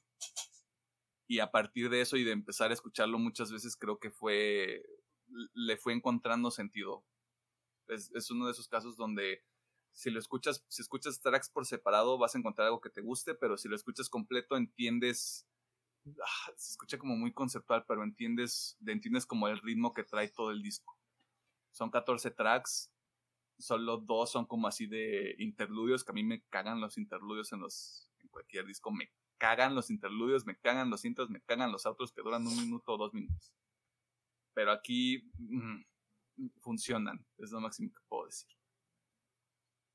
Y 1.27 1.41
a 1.41 1.51
partir 1.51 1.91
de 1.91 2.01
eso 2.01 2.17
y 2.17 2.25
de 2.25 2.33
empezar 2.33 2.71
a 2.71 2.75
escucharlo 2.75 3.19
muchas 3.19 3.53
veces, 3.53 3.77
creo 3.77 3.99
que 3.99 4.11
fue, 4.11 4.83
le 5.55 5.77
fue 5.77 5.93
encontrando 5.93 6.51
sentido. 6.51 7.05
Es, 7.89 8.11
es 8.15 8.31
uno 8.31 8.47
de 8.47 8.53
esos 8.53 8.69
casos 8.69 8.97
donde 8.97 9.45
si 9.93 10.11
lo 10.11 10.19
escuchas, 10.19 10.65
si 10.69 10.83
escuchas 10.83 11.21
tracks 11.21 11.51
por 11.51 11.67
separado, 11.67 12.19
vas 12.19 12.35
a 12.35 12.39
encontrar 12.39 12.67
algo 12.67 12.81
que 12.81 12.91
te 12.91 13.01
guste, 13.01 13.35
pero 13.35 13.57
si 13.57 13.69
lo 13.69 13.77
escuchas 13.77 14.09
completo, 14.09 14.57
entiendes 14.57 15.50
Ah, 16.07 16.53
se 16.57 16.71
escucha 16.71 16.99
como 16.99 17.17
muy 17.17 17.33
conceptual, 17.33 17.85
pero 17.87 18.03
entiendes, 18.03 18.79
entiendes 18.87 19.27
como 19.27 19.49
el 19.49 19.59
ritmo 19.59 19.93
que 19.93 20.05
trae 20.05 20.29
todo 20.29 20.51
el 20.51 20.63
disco. 20.63 20.97
Son 21.73 21.91
14 21.91 22.31
tracks, 22.31 22.91
solo 23.59 23.99
dos 23.99 24.33
son 24.33 24.47
como 24.47 24.67
así 24.67 24.87
de 24.87 25.35
interludios, 25.39 26.05
que 26.05 26.13
a 26.13 26.15
mí 26.15 26.25
me 26.25 26.43
cagan 26.49 26.81
los 26.81 26.99
interludios 26.99 27.53
en 27.53 27.61
los 27.61 28.11
en 28.21 28.29
cualquier 28.29 28.67
disco, 28.67 28.91
me 28.91 29.11
cagan 29.39 29.75
los 29.75 29.91
interludios, 29.91 30.47
me 30.47 30.59
cagan 30.59 30.91
los 30.91 31.05
intros, 31.05 31.31
me 31.31 31.41
cagan 31.41 31.73
los 31.73 31.87
otros 31.87 32.13
que 32.13 32.23
duran 32.23 32.47
un 32.47 32.57
minuto 32.57 32.93
o 32.93 32.99
dos 32.99 33.15
minutos. 33.15 33.53
Pero 34.55 34.73
aquí 34.73 35.31
mm, 35.39 35.83
funcionan, 36.61 37.25
es 37.39 37.51
lo 37.51 37.61
máximo 37.61 37.91
que 37.93 38.01
puedo 38.09 38.27
decir. 38.27 38.51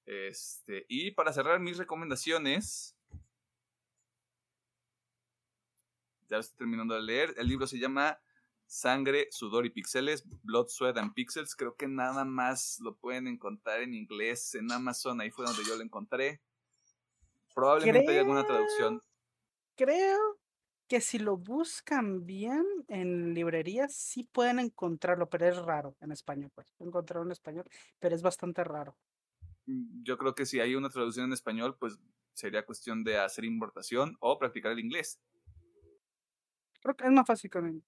Este, 0.06 0.86
y 0.88 1.12
para 1.12 1.34
cerrar 1.34 1.60
mis 1.60 1.78
recomendaciones, 1.78 2.95
ya 6.30 6.38
estoy 6.38 6.58
terminando 6.58 6.94
de 6.96 7.02
leer. 7.02 7.34
El 7.38 7.48
libro 7.48 7.68
se 7.68 7.80
llama 7.80 8.20
Sangre, 8.66 9.28
Sudor 9.32 9.66
y 9.66 9.70
Pixeles, 9.70 10.24
Blood, 10.44 10.68
Sweat 10.70 10.98
and 10.98 11.14
Pixels. 11.14 11.56
Creo 11.56 11.76
que 11.76 11.88
nada 11.88 12.26
más 12.26 12.80
lo 12.80 12.96
pueden 12.96 13.28
encontrar 13.28 13.82
en 13.82 13.94
inglés 13.94 14.56
en 14.56 14.72
Amazon. 14.72 15.22
Ahí 15.22 15.32
fue 15.32 15.46
donde 15.46 15.64
yo 15.64 15.76
lo 15.76 15.84
encontré. 15.84 16.42
Probablemente 17.54 18.12
hay 18.12 18.18
alguna 18.18 18.46
traducción. 18.46 19.02
Creo 19.76 20.40
que 20.88 21.02
si 21.02 21.20
lo 21.20 21.38
buscan 21.38 22.26
bien 22.26 22.64
en 22.88 23.34
librerías, 23.34 23.96
sí 23.96 24.24
pueden 24.24 24.60
encontrarlo, 24.60 25.30
pero 25.30 25.48
es 25.48 25.58
raro 25.58 25.96
en 26.02 26.12
español. 26.12 26.52
Pues 26.54 26.68
encontrarlo 26.80 27.26
en 27.26 27.32
español, 27.32 27.66
pero 28.00 28.16
es 28.16 28.22
bastante 28.22 28.64
raro. 28.64 28.96
Mm, 29.66 30.04
yo 30.04 30.18
creo 30.18 30.36
que 30.36 30.46
si 30.46 30.60
hay 30.60 30.76
una 30.76 30.90
traducción 30.90 31.26
en 31.26 31.34
español, 31.34 31.78
pues 31.80 32.00
sería 32.34 32.66
cuestión 32.66 33.04
de 33.04 33.18
hacer 33.18 33.46
importación 33.46 34.18
o 34.20 34.38
practicar 34.38 34.74
el 34.74 34.80
inglés. 34.80 35.20
Creo 36.86 36.96
que 36.96 37.06
es 37.06 37.12
más 37.12 37.26
fácil 37.26 37.50
con 37.50 37.66
él. 37.66 37.84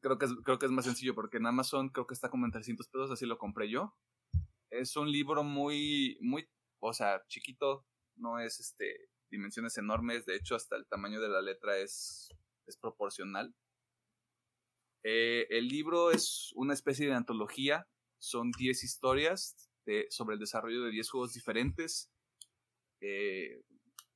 Creo 0.00 0.16
que, 0.16 0.26
es, 0.26 0.32
creo 0.44 0.60
que 0.60 0.66
es 0.66 0.70
más 0.70 0.84
sencillo 0.84 1.12
porque 1.12 1.38
en 1.38 1.46
Amazon 1.46 1.88
creo 1.88 2.06
que 2.06 2.14
está 2.14 2.30
como 2.30 2.46
en 2.46 2.52
300 2.52 2.86
pesos, 2.86 3.10
así 3.10 3.26
lo 3.26 3.36
compré 3.36 3.68
yo. 3.68 3.96
Es 4.70 4.94
un 4.94 5.10
libro 5.10 5.42
muy, 5.42 6.16
muy, 6.20 6.48
o 6.78 6.92
sea, 6.92 7.24
chiquito, 7.26 7.84
no 8.14 8.38
es 8.38 8.60
este 8.60 9.10
dimensiones 9.28 9.76
enormes, 9.76 10.24
de 10.24 10.36
hecho 10.36 10.54
hasta 10.54 10.76
el 10.76 10.86
tamaño 10.86 11.20
de 11.20 11.30
la 11.30 11.42
letra 11.42 11.78
es, 11.78 12.28
es 12.68 12.76
proporcional. 12.76 13.56
Eh, 15.02 15.48
el 15.50 15.66
libro 15.66 16.12
es 16.12 16.52
una 16.54 16.74
especie 16.74 17.08
de 17.08 17.14
antología, 17.14 17.88
son 18.20 18.52
10 18.52 18.84
historias 18.84 19.68
de, 19.84 20.06
sobre 20.10 20.34
el 20.34 20.40
desarrollo 20.40 20.84
de 20.84 20.92
10 20.92 21.10
juegos 21.10 21.32
diferentes. 21.32 22.08
Eh, 23.00 23.64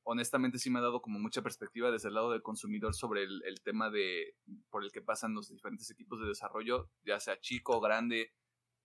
honestamente 0.04 0.58
sí 0.58 0.70
me 0.70 0.78
ha 0.78 0.82
dado 0.82 1.02
como 1.02 1.18
mucha 1.18 1.42
perspectiva 1.42 1.90
desde 1.90 2.08
el 2.08 2.14
lado 2.14 2.30
del 2.30 2.42
consumidor 2.42 2.94
sobre 2.94 3.24
el, 3.24 3.60
tema 3.64 3.90
de 3.90 4.36
por 4.70 4.84
el 4.84 4.92
que 4.92 5.02
pasan 5.02 5.34
los 5.34 5.48
diferentes 5.48 5.90
equipos 5.90 6.20
de 6.20 6.28
desarrollo, 6.28 6.90
ya 7.04 7.18
sea 7.20 7.40
chico 7.40 7.80
grande, 7.80 8.32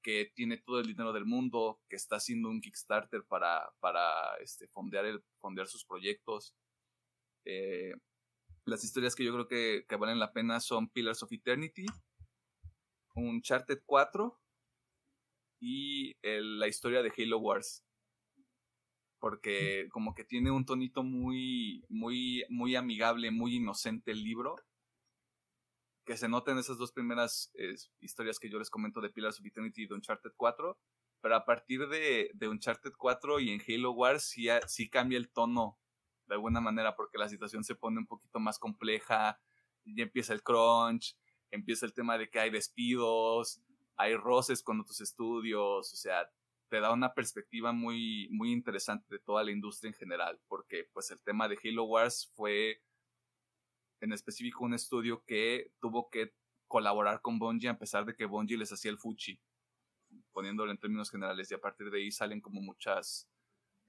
que 0.02 0.32
tiene 0.34 0.58
todo 0.58 0.80
el 0.80 0.88
dinero 0.88 1.12
del 1.12 1.26
mundo, 1.26 1.82
que 1.90 1.98
está 1.98 2.16
haciendo 2.16 2.50
un 2.50 2.62
Kickstarter 2.62 3.24
para, 3.26 3.70
para 3.82 4.36
este, 4.38 4.68
fondear 4.70 5.68
sus 5.68 5.86
proyectos. 5.86 6.56
Eh, 7.46 7.94
las 8.66 8.84
historias 8.84 9.14
que 9.16 9.26
yo 9.26 9.34
creo 9.34 9.48
que, 9.48 9.86
que, 9.88 9.96
valen 9.98 10.20
la 10.20 10.32
pena 10.32 10.62
son 10.62 10.90
Pillars 10.90 11.22
of 11.24 11.34
Eternity, 11.34 11.86
Uncharted 13.16 13.82
4 13.86 14.40
y 15.62 16.16
la 16.24 16.68
historia 16.68 17.04
de 17.04 17.12
Halo 17.18 17.40
Wars 17.40 17.84
porque 19.20 19.88
como 19.92 20.14
que 20.14 20.24
tiene 20.24 20.52
un 20.52 20.66
tonito 20.66 21.04
muy, 21.04 21.86
muy, 21.90 22.46
muy 22.50 22.76
amigable, 22.76 23.32
muy 23.32 23.56
inocente 23.56 24.12
el 24.12 24.24
libro, 24.24 24.56
que 26.06 26.18
se 26.18 26.30
nota 26.30 26.52
en 26.52 26.58
esas 26.58 26.78
dos 26.78 26.92
primeras 26.92 27.52
historias 28.00 28.40
que 28.40 28.50
yo 28.50 28.58
les 28.58 28.70
comento 28.70 29.02
de 29.02 29.10
Pillars 29.10 29.40
of 29.40 29.46
Eternity 29.46 29.84
y 29.84 29.88
de 29.88 29.94
Uncharted 29.96 30.32
4, 30.36 30.80
pero 31.22 31.36
a 31.36 31.46
partir 31.46 31.88
de, 31.88 32.32
de 32.34 32.48
Uncharted 32.48 32.94
4 32.98 33.40
y 33.42 33.52
en 33.52 33.62
Halo 33.68 33.92
Wars 33.92 34.24
sí, 34.24 34.48
sí 34.68 34.90
cambia 34.90 35.18
el 35.18 35.30
tono 35.30 35.78
de 36.28 36.36
alguna 36.36 36.62
manera, 36.62 36.96
porque 36.96 37.18
la 37.18 37.30
situación 37.30 37.64
se 37.64 37.76
pone 37.76 38.00
un 38.00 38.08
poquito 38.08 38.40
más 38.40 38.58
compleja, 38.58 39.40
y 39.96 40.02
empieza 40.02 40.34
el 40.34 40.44
crunch, 40.44 41.18
empieza 41.52 41.86
el 41.86 41.94
tema 41.94 42.18
de 42.18 42.30
que 42.30 42.40
hay 42.40 42.50
despidos, 42.50 43.62
hay 43.96 44.16
roces 44.16 44.64
con 44.64 44.80
otros 44.80 45.02
estudios, 45.02 45.94
o 45.94 45.96
sea, 45.96 46.30
te 46.70 46.80
da 46.80 46.94
una 46.94 47.14
perspectiva 47.14 47.72
muy, 47.74 48.30
muy 48.32 48.52
interesante 48.52 49.06
de 49.10 49.20
toda 49.20 49.44
la 49.44 49.52
industria 49.52 49.90
en 49.90 49.96
general, 49.96 50.40
porque 50.48 50.88
pues 50.94 51.12
el 51.12 51.20
tema 51.22 51.48
de 51.48 51.58
Halo 51.64 51.86
Wars 51.86 52.32
fue 52.36 52.82
en 54.02 54.14
específico 54.14 54.64
un 54.64 54.74
estudio 54.74 55.24
que 55.26 55.74
tuvo 55.82 56.10
que 56.10 56.34
colaborar 56.68 57.22
con 57.22 57.40
Bungie 57.40 57.70
a 57.70 57.78
pesar 57.78 58.06
de 58.06 58.16
que 58.16 58.26
Bungie 58.26 58.58
les 58.58 58.72
hacía 58.72 58.92
el 58.92 59.00
fuchi, 59.00 59.42
poniéndolo 60.32 60.72
en 60.72 60.78
términos 60.78 61.10
generales, 61.10 61.50
y 61.52 61.56
a 61.56 61.60
partir 61.60 61.90
de 61.90 61.98
ahí 61.98 62.12
salen 62.12 62.40
como 62.40 62.62
muchas, 62.62 63.28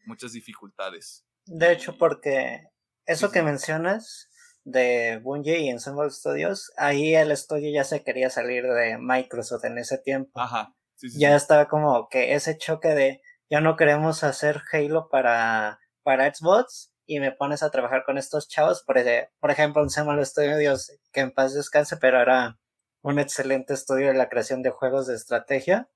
muchas 0.06 0.32
dificultades. 0.32 1.26
De 1.44 1.72
hecho, 1.72 1.96
porque 1.98 2.68
eso 3.06 3.30
que 3.30 3.42
mencionas 3.42 4.28
de 4.64 5.20
Bungie 5.22 5.60
y 5.60 5.68
Ensemble 5.68 6.10
Studios, 6.10 6.72
ahí 6.76 7.14
el 7.14 7.30
estudio 7.30 7.70
ya 7.72 7.84
se 7.84 8.02
quería 8.02 8.30
salir 8.30 8.64
de 8.64 8.98
Microsoft 8.98 9.64
en 9.64 9.78
ese 9.78 9.98
tiempo. 9.98 10.40
Ajá 10.40 10.74
ya 11.16 11.36
estaba 11.36 11.68
como 11.68 12.08
que 12.08 12.34
ese 12.34 12.56
choque 12.56 12.88
de 12.88 13.22
ya 13.48 13.60
no 13.60 13.76
queremos 13.76 14.22
hacer 14.22 14.62
Halo 14.72 15.08
para, 15.08 15.80
para 16.02 16.32
Xbox 16.32 16.92
y 17.06 17.18
me 17.18 17.32
pones 17.32 17.62
a 17.62 17.70
trabajar 17.70 18.04
con 18.04 18.18
estos 18.18 18.48
chavos, 18.48 18.84
por, 18.84 18.96
por 19.40 19.50
ejemplo, 19.50 19.82
un 19.82 19.90
Samuel 19.90 20.24
Studios 20.24 20.92
que 21.12 21.20
en 21.20 21.32
paz 21.32 21.54
descanse, 21.54 21.96
pero 21.96 22.20
era 22.20 22.58
un 23.02 23.18
excelente 23.18 23.74
estudio 23.74 24.08
de 24.08 24.14
la 24.14 24.28
creación 24.28 24.62
de 24.62 24.70
juegos 24.70 25.06
de 25.06 25.16
estrategia. 25.16 25.88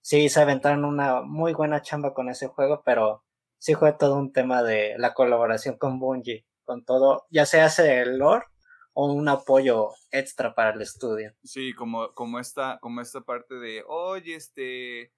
Sí, 0.00 0.28
se 0.28 0.40
aventaron 0.40 0.84
una 0.84 1.22
muy 1.22 1.52
buena 1.52 1.82
chamba 1.82 2.14
con 2.14 2.30
ese 2.30 2.46
juego, 2.46 2.82
pero 2.84 3.24
sí 3.58 3.74
fue 3.74 3.92
todo 3.92 4.16
un 4.16 4.32
tema 4.32 4.62
de 4.62 4.94
la 4.98 5.14
colaboración 5.14 5.76
con 5.76 5.98
Bungie, 5.98 6.46
con 6.64 6.84
todo, 6.84 7.26
ya 7.30 7.44
se 7.46 7.60
hace 7.60 8.00
el 8.00 8.18
lore 8.18 8.46
un 8.94 9.28
apoyo 9.28 9.90
extra 10.10 10.54
para 10.54 10.74
el 10.74 10.82
estudio. 10.82 11.34
Sí, 11.42 11.72
como, 11.72 12.12
como, 12.14 12.38
esta, 12.38 12.78
como 12.80 13.00
esta 13.00 13.20
parte 13.20 13.56
de, 13.56 13.84
oye, 13.86 14.36
este, 14.36 15.12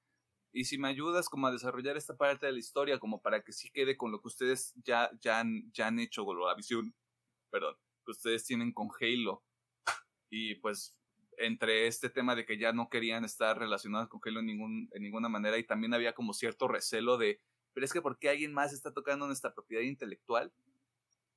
y 0.52 0.64
si 0.64 0.78
me 0.78 0.88
ayudas 0.88 1.28
como 1.28 1.46
a 1.46 1.52
desarrollar 1.52 1.96
esta 1.96 2.16
parte 2.16 2.46
de 2.46 2.52
la 2.52 2.58
historia, 2.58 2.98
como 2.98 3.20
para 3.20 3.42
que 3.42 3.52
sí 3.52 3.70
quede 3.70 3.96
con 3.96 4.10
lo 4.10 4.20
que 4.20 4.28
ustedes 4.28 4.74
ya, 4.82 5.10
ya, 5.20 5.40
han, 5.40 5.70
ya 5.72 5.88
han 5.88 5.98
hecho, 5.98 6.24
con 6.24 6.40
la 6.40 6.54
visión, 6.54 6.94
perdón, 7.50 7.76
que 8.04 8.12
ustedes 8.12 8.44
tienen 8.44 8.72
con 8.72 8.88
Halo. 8.98 9.44
Y 10.30 10.56
pues 10.56 10.96
entre 11.38 11.86
este 11.86 12.08
tema 12.08 12.34
de 12.34 12.46
que 12.46 12.56
ya 12.56 12.72
no 12.72 12.88
querían 12.88 13.24
estar 13.24 13.58
relacionados 13.58 14.08
con 14.08 14.20
Halo 14.24 14.40
en, 14.40 14.46
ningún, 14.46 14.88
en 14.92 15.02
ninguna 15.02 15.28
manera 15.28 15.58
y 15.58 15.64
también 15.64 15.92
había 15.92 16.14
como 16.14 16.32
cierto 16.32 16.66
recelo 16.66 17.18
de, 17.18 17.40
pero 17.74 17.84
es 17.84 17.92
que 17.92 18.00
¿por 18.00 18.18
qué 18.18 18.30
alguien 18.30 18.54
más 18.54 18.72
está 18.72 18.94
tocando 18.94 19.26
nuestra 19.26 19.52
propiedad 19.52 19.82
intelectual? 19.82 20.50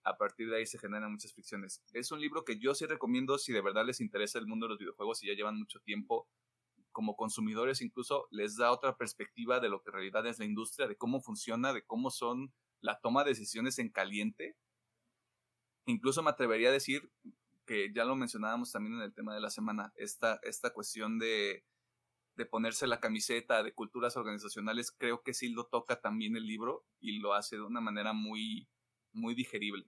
A 0.03 0.18
partir 0.18 0.50
de 0.50 0.58
ahí 0.58 0.66
se 0.66 0.80
generan 0.80 1.11
muchas 1.11 1.34
ficciones. 1.34 1.84
Es 1.94 2.11
un 2.11 2.22
libro 2.22 2.45
que 2.45 2.58
yo 2.58 2.74
sí 2.74 2.86
recomiendo 2.86 3.38
si 3.38 3.52
de 3.52 3.61
verdad 3.61 3.86
les 3.86 4.02
interesa 4.02 4.40
el 4.40 4.48
mundo 4.48 4.66
de 4.66 4.69
los 4.69 4.80
videojuegos 4.80 5.24
y 5.24 5.28
ya 5.28 5.34
llevan 5.34 5.58
mucho 5.58 5.80
tiempo 5.82 6.28
como 6.92 7.16
consumidores, 7.16 7.82
incluso 7.82 8.28
les 8.32 8.58
da 8.58 8.72
otra 8.72 8.98
perspectiva 8.98 9.60
de 9.60 9.69
lo 9.69 9.82
que 9.82 9.90
en 9.90 9.94
realidad 9.94 10.26
es 10.26 10.40
la 10.40 10.45
industria, 10.45 10.88
de 10.88 10.98
cómo 10.98 11.22
funciona, 11.22 11.74
de 11.74 11.86
cómo 11.86 12.10
son 12.10 12.53
la 12.82 13.00
toma 13.00 13.24
de 13.24 13.32
decisiones 13.32 13.80
en 13.80 13.90
caliente. 13.90 14.58
Incluso 15.86 16.24
me 16.24 16.32
atrevería 16.32 16.69
a 16.69 16.74
decir 16.74 17.11
que 17.66 17.92
ya 17.94 18.06
lo 18.06 18.16
mencionábamos 18.16 18.72
también 18.72 18.95
en 18.95 19.02
el 19.02 19.14
tema 19.14 19.34
de 19.34 19.42
la 19.42 19.50
semana, 19.50 19.94
esta, 19.95 20.40
esta 20.44 20.72
cuestión 20.72 21.19
de, 21.19 21.64
de 22.36 22.45
ponerse 22.45 22.88
la 22.88 23.00
camiseta 23.00 23.61
de 23.64 23.74
culturas 23.74 24.18
organizacionales, 24.18 24.92
creo 24.92 25.22
que 25.22 25.34
sí 25.34 25.50
lo 25.50 25.68
toca 25.68 26.02
también 26.02 26.36
el 26.36 26.48
libro 26.48 26.86
y 27.00 27.19
lo 27.19 27.34
hace 27.34 27.58
de 27.58 27.64
una 27.64 27.82
manera 27.82 28.14
muy, 28.14 28.68
muy 29.14 29.36
digerible, 29.36 29.86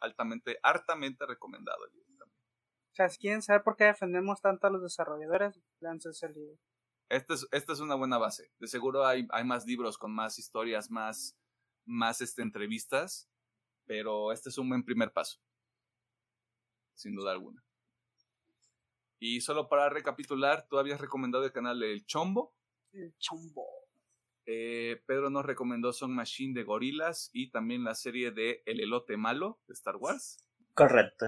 altamente, 0.00 0.58
hartamente 0.62 1.26
recomendado 1.26 1.84
el 1.86 1.92
libro 1.92 2.16
también. 2.18 2.40
O 2.92 2.94
sea, 2.94 3.08
si 3.08 3.18
quieren 3.18 3.42
saber 3.42 3.62
por 3.62 3.76
qué 3.76 3.84
defendemos 3.84 4.40
tanto 4.40 4.66
a 4.66 4.70
los 4.70 4.82
desarrolladores, 4.82 5.60
leanse 5.80 6.10
ese 6.10 6.28
libro. 6.28 6.58
Esta 7.08 7.34
es, 7.34 7.46
esta 7.50 7.72
es 7.72 7.80
una 7.80 7.94
buena 7.96 8.18
base. 8.18 8.52
De 8.58 8.66
seguro 8.68 9.06
hay, 9.06 9.26
hay 9.30 9.44
más 9.44 9.66
libros 9.66 9.98
con 9.98 10.12
más 10.12 10.38
historias, 10.38 10.90
más, 10.90 11.36
más 11.84 12.20
este, 12.20 12.42
entrevistas, 12.42 13.28
pero 13.86 14.32
este 14.32 14.50
es 14.50 14.58
un 14.58 14.68
buen 14.68 14.84
primer 14.84 15.12
paso 15.12 15.40
sin 17.00 17.14
duda 17.14 17.32
alguna. 17.32 17.64
Y 19.18 19.40
solo 19.40 19.68
para 19.68 19.88
recapitular, 19.88 20.66
tú 20.68 20.78
habías 20.78 21.00
recomendado 21.00 21.44
el 21.44 21.52
canal 21.52 21.82
El 21.82 22.04
Chombo. 22.06 22.54
El 22.92 23.14
Chombo. 23.18 23.66
Eh, 24.46 25.02
Pedro 25.06 25.30
nos 25.30 25.44
recomendó 25.44 25.92
Song 25.92 26.12
Machine 26.12 26.54
de 26.54 26.64
Gorilas 26.64 27.30
y 27.32 27.50
también 27.50 27.84
la 27.84 27.94
serie 27.94 28.32
de 28.32 28.62
El 28.66 28.80
Elote 28.80 29.16
Malo 29.16 29.60
de 29.66 29.74
Star 29.74 29.96
Wars. 29.96 30.38
Correcto. 30.74 31.26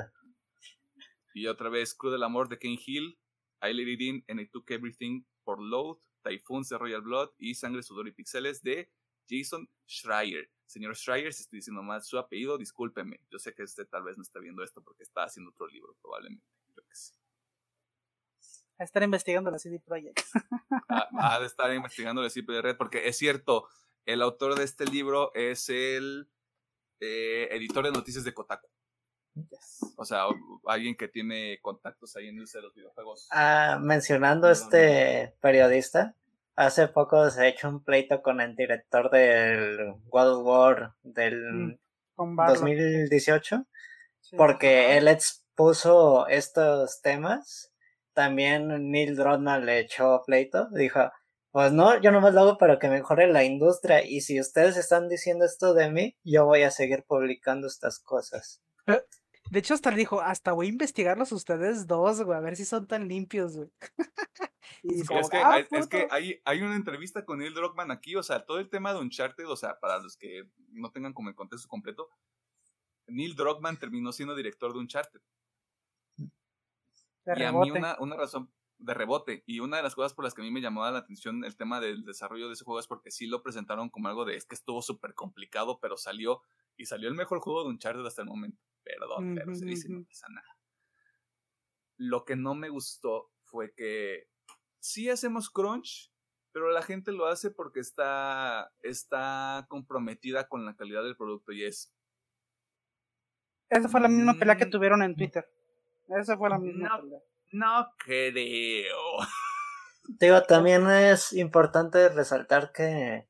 Y 1.35 1.47
otra 1.47 1.69
vez 1.69 1.95
Crew 1.95 2.11
del 2.11 2.23
Amor 2.23 2.49
de 2.49 2.59
Ken 2.59 2.77
Hill, 2.85 3.19
I 3.63 3.73
Let 3.73 3.91
It 3.93 4.01
In 4.01 4.25
and 4.29 4.41
I 4.41 4.49
Took 4.49 4.71
Everything 4.71 5.25
por 5.45 5.61
Load, 5.63 5.99
Typhoons 6.23 6.69
de 6.69 6.79
Royal 6.79 7.03
Blood 7.03 7.31
y 7.39 7.55
Sangre, 7.55 7.83
Sudor 7.83 8.09
y 8.09 8.13
Pixeles 8.13 8.63
de 8.63 8.91
Jason 9.29 9.69
Schreier. 9.87 10.51
Señor 10.67 10.97
Schreier, 10.97 11.33
si 11.33 11.43
estoy 11.43 11.59
diciendo 11.59 11.83
mal 11.83 12.03
su 12.03 12.19
apellido, 12.19 12.59
discúlpeme. 12.59 13.21
Yo 13.31 13.39
sé 13.39 13.55
que 13.55 13.63
usted 13.63 13.87
tal 13.89 14.05
vez 14.05 14.17
no 14.17 14.23
está 14.23 14.41
viendo 14.41 14.63
esto 14.63 14.83
porque 14.83 15.03
está 15.03 15.25
haciendo 15.25 15.51
otro 15.51 15.67
libro, 15.69 15.97
probablemente. 16.01 16.47
Creo 16.73 16.87
que 16.87 16.95
sí. 16.95 17.13
A 18.79 18.85
estar 18.85 19.03
investigando 19.03 19.51
la 19.51 19.59
CD 19.59 19.81
Projekt. 19.81 20.21
Ha 21.19 21.41
de 21.41 21.47
estar 21.47 21.73
investigando 21.73 22.23
la 22.23 22.31
CD 22.31 22.45
Projekt 22.45 22.79
porque 22.79 23.09
es 23.09 23.17
cierto, 23.17 23.69
el 24.07 24.23
autor 24.23 24.57
de 24.57 24.65
este 24.65 24.85
libro 24.85 25.33
es 25.35 25.69
el 25.69 26.29
eh, 27.01 27.49
editor 27.53 27.85
de 27.85 27.93
noticias 27.93 28.25
de 28.25 28.35
Kotaku. 28.35 28.69
O 29.97 30.05
sea, 30.05 30.25
alguien 30.67 30.97
que 30.97 31.09
tiene 31.09 31.59
contactos 31.63 32.17
ahí 32.17 32.29
en 32.29 32.39
el 32.39 32.45
de 32.47 32.63
los 32.63 32.75
videojuegos. 32.75 33.29
Ah, 33.31 33.79
mencionando 33.81 34.51
este 34.51 35.35
periodista, 35.41 36.17
Hace 36.55 36.89
poco 36.89 37.31
se 37.31 37.43
ha 37.43 37.49
hecho 37.49 37.69
un 37.69 37.83
pleito 37.83 38.21
con 38.21 38.41
el 38.41 38.55
director 38.55 39.11
del 39.11 39.95
World 40.11 40.47
War 40.47 40.95
del 41.03 41.79
2018 42.17 43.57
mm, 43.57 44.37
porque 44.37 44.99
él 44.99 45.09
expuso 45.09 46.27
estos 46.27 47.01
temas. 47.01 47.72
También 48.15 48.91
Neil 48.91 49.17
Druckmann 49.17 49.65
le 49.65 49.81
echó 49.81 50.23
pleito. 50.27 50.69
Dijo, 50.71 51.11
pues 51.53 51.73
no, 51.73 52.01
yo 52.01 52.11
nomás 52.11 52.33
lo 52.33 52.41
hago 52.41 52.59
para 52.59 52.79
que 52.79 52.89
mejore 52.89 53.31
la 53.31 53.45
industria 53.45 54.05
y 54.07 54.23
si 54.23 54.41
ustedes 54.41 54.79
están 54.79 55.09
diciendo 55.09 55.45
esto 55.45 55.75
de 55.75 55.91
mí, 55.91 56.17
yo 56.25 56.47
voy 56.47 56.63
a 56.63 56.71
seguir 56.71 57.05
publicando 57.07 57.67
estas 57.67 58.01
cosas. 58.01 58.63
Eh, 58.87 59.03
de 59.51 59.59
hecho, 59.59 59.75
hasta 59.75 59.91
dijo, 59.91 60.23
hasta 60.23 60.53
voy 60.53 60.67
a 60.67 60.71
investigarlos 60.71 61.31
ustedes 61.31 61.87
dos, 61.87 62.23
güey, 62.23 62.39
a 62.39 62.41
ver 62.41 62.57
si 62.57 62.65
son 62.65 62.87
tan 62.87 63.07
limpios, 63.07 63.57
güey. 63.57 63.69
es, 64.83 65.29
que, 65.29 65.37
ah, 65.37 65.53
hay, 65.53 65.67
es, 65.71 65.87
que, 65.89 66.09
hay, 66.11 66.41
hay, 66.47 66.63
una 66.63 66.75
entrevista 66.75 67.27
con 67.27 67.41
Neil 67.41 67.53
Druckmann 67.53 67.91
aquí, 67.91 68.17
o 68.17 68.23
sea, 68.23 68.47
todo 68.47 68.59
el 68.59 68.71
tema 68.71 68.95
de 68.95 69.01
Uncharted, 69.01 69.47
o 69.47 69.57
sea, 69.57 69.79
para 69.79 69.99
los 69.99 70.17
que 70.17 70.45
no 70.71 70.91
tengan 70.91 71.13
como 71.13 71.29
el 71.29 71.35
contexto 71.35 71.69
completo, 71.69 72.09
Neil 73.09 73.37
Druckmann 73.37 73.79
terminó 73.79 74.11
siendo 74.13 74.35
director 74.35 74.73
de 74.73 74.79
Uncharted. 74.79 75.21
De 77.25 77.35
y 77.39 77.45
a 77.45 77.53
mí 77.53 77.71
una, 77.71 77.97
una 78.01 78.17
razón 78.17 78.51
de 78.83 78.95
rebote, 78.95 79.45
y 79.47 79.61
una 79.61 79.77
de 79.77 79.83
las 79.83 79.95
cosas 79.95 80.13
por 80.13 80.25
las 80.25 80.35
que 80.35 80.43
a 80.43 80.45
mí 80.45 80.51
me 80.51 80.61
llamó 80.61 80.89
la 80.91 80.99
atención 80.99 81.45
el 81.45 81.57
tema 81.57 81.81
del 81.81 82.05
desarrollo 82.05 82.49
de 82.49 82.55
ese 82.55 82.65
juego 82.65 82.81
es 82.81 82.87
porque 82.87 83.11
sí 83.11 83.27
lo 83.27 83.43
presentaron 83.43 83.91
como 83.91 84.09
algo 84.09 84.25
de, 84.25 84.37
es 84.37 84.45
que 84.45 84.55
estuvo 84.55 84.83
súper 84.83 85.15
complicado, 85.15 85.79
pero 85.81 85.97
salió, 85.97 86.43
y 86.77 86.87
salió 86.87 87.09
el 87.09 87.15
mejor 87.15 87.41
juego 87.41 87.63
de 87.63 87.71
Uncharted 87.71 88.05
hasta 88.05 88.23
el 88.23 88.29
momento. 88.29 88.61
Perdón, 88.83 89.37
pero 89.37 89.55
se 89.55 89.65
dice, 89.65 89.89
no 89.89 90.05
pasa 90.05 90.27
nada. 90.29 90.59
Lo 91.97 92.25
que 92.25 92.35
no 92.35 92.55
me 92.55 92.69
gustó 92.69 93.31
fue 93.45 93.73
que 93.75 94.29
sí 94.81 95.09
hacemos 95.09 95.51
crunch, 95.51 96.13
pero 96.51 96.71
la 96.73 96.83
gente 96.83 97.13
lo 97.13 97.27
hace 97.27 97.51
porque 97.51 97.79
está, 97.79 98.73
está 98.81 99.67
comprometida 99.69 100.49
con 100.49 100.65
la 100.65 100.75
calidad 100.75 101.05
del 101.05 101.17
producto 101.17 101.53
y 101.53 101.65
es... 101.65 101.95
Esa 103.69 103.89
fue 103.89 104.01
la 104.01 104.09
misma 104.09 104.35
pelea 104.35 104.57
que 104.57 104.67
mm. 104.67 104.71
tuvieron 104.71 105.03
en 105.03 105.15
Twitter. 105.15 105.49
Esa 106.21 106.37
fue 106.37 106.51
la 106.51 106.59
misma 106.59 106.89
no, 106.89 107.01
pelea. 107.01 107.21
No 107.53 107.89
creo. 108.05 108.99
Digo, 110.21 110.43
también 110.43 110.89
es 110.91 111.33
importante 111.33 112.09
resaltar 112.09 112.73
que 112.73 113.29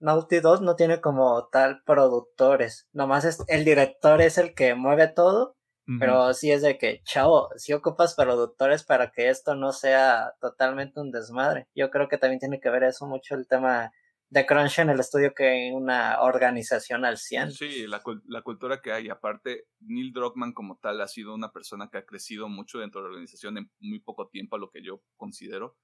Naughty 0.00 0.40
Dog 0.40 0.62
no 0.62 0.76
tiene 0.76 1.00
como 1.00 1.48
tal 1.48 1.82
productores, 1.84 2.88
nomás 2.92 3.24
es 3.24 3.42
el 3.48 3.64
director 3.64 4.20
es 4.20 4.38
el 4.38 4.54
que 4.54 4.74
mueve 4.74 5.08
todo, 5.08 5.56
pero 5.98 6.32
sí 6.34 6.52
es 6.52 6.62
de 6.62 6.78
que, 6.78 7.02
chavo, 7.02 7.48
si 7.56 7.72
ocupas 7.72 8.14
productores 8.14 8.84
para 8.84 9.10
que 9.10 9.28
esto 9.28 9.56
no 9.56 9.72
sea 9.72 10.34
totalmente 10.40 11.00
un 11.00 11.10
desmadre. 11.10 11.66
Yo 11.74 11.90
creo 11.90 12.08
que 12.08 12.16
también 12.16 12.38
tiene 12.38 12.60
que 12.60 12.70
ver 12.70 12.84
eso 12.84 13.06
mucho 13.06 13.34
el 13.34 13.48
tema 13.48 13.90
de 14.30 14.46
crunch 14.46 14.78
en 14.78 14.90
el 14.90 15.00
estudio 15.00 15.34
que 15.34 15.70
una 15.74 16.20
organización 16.22 17.04
al 17.04 17.18
100. 17.18 17.52
Sí, 17.52 17.86
la, 17.86 18.02
la 18.26 18.42
cultura 18.42 18.80
que 18.80 18.92
hay. 18.92 19.08
Aparte, 19.08 19.66
Neil 19.80 20.12
Druckmann 20.12 20.52
como 20.52 20.78
tal 20.78 21.00
ha 21.00 21.08
sido 21.08 21.34
una 21.34 21.52
persona 21.52 21.88
que 21.90 21.98
ha 21.98 22.06
crecido 22.06 22.48
mucho 22.48 22.78
dentro 22.78 23.00
de 23.00 23.08
la 23.08 23.10
organización 23.10 23.58
en 23.58 23.70
muy 23.80 24.00
poco 24.00 24.28
tiempo, 24.28 24.56
a 24.56 24.58
lo 24.58 24.70
que 24.70 24.82
yo 24.82 25.02
considero. 25.16 25.76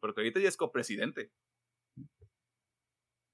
Porque 0.00 0.22
ahorita 0.22 0.40
ya 0.40 0.48
es 0.48 0.56
copresidente 0.56 1.32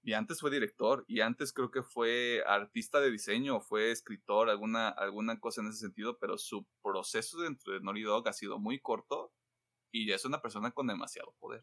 y 0.08 0.14
antes 0.14 0.40
fue 0.40 0.50
director, 0.50 1.04
y 1.06 1.20
antes 1.20 1.52
creo 1.52 1.70
que 1.70 1.82
fue 1.82 2.42
artista 2.46 2.98
de 2.98 3.10
diseño, 3.10 3.60
fue 3.60 3.90
escritor, 3.90 4.48
alguna, 4.48 4.88
alguna 4.88 5.38
cosa 5.38 5.60
en 5.60 5.68
ese 5.68 5.80
sentido, 5.80 6.18
pero 6.18 6.38
su 6.38 6.66
proceso 6.82 7.42
dentro 7.42 7.74
de 7.74 7.80
Naughty 7.80 8.02
Dog 8.04 8.26
ha 8.26 8.32
sido 8.32 8.58
muy 8.58 8.80
corto 8.80 9.34
y 9.92 10.08
ya 10.08 10.14
es 10.14 10.24
una 10.24 10.40
persona 10.40 10.70
con 10.70 10.86
demasiado 10.86 11.34
poder. 11.38 11.62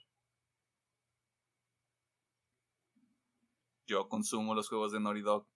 Yo 3.85 4.09
consumo 4.09 4.55
los 4.55 4.67
juegos 4.67 4.91
de 4.91 4.99
Naughty 4.99 5.21
Dog, 5.21 5.47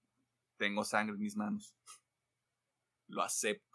tengo 0.58 0.84
sangre 0.84 1.16
en 1.16 1.22
mis 1.22 1.36
manos, 1.36 1.76
lo 3.08 3.24
acepto. 3.24 3.66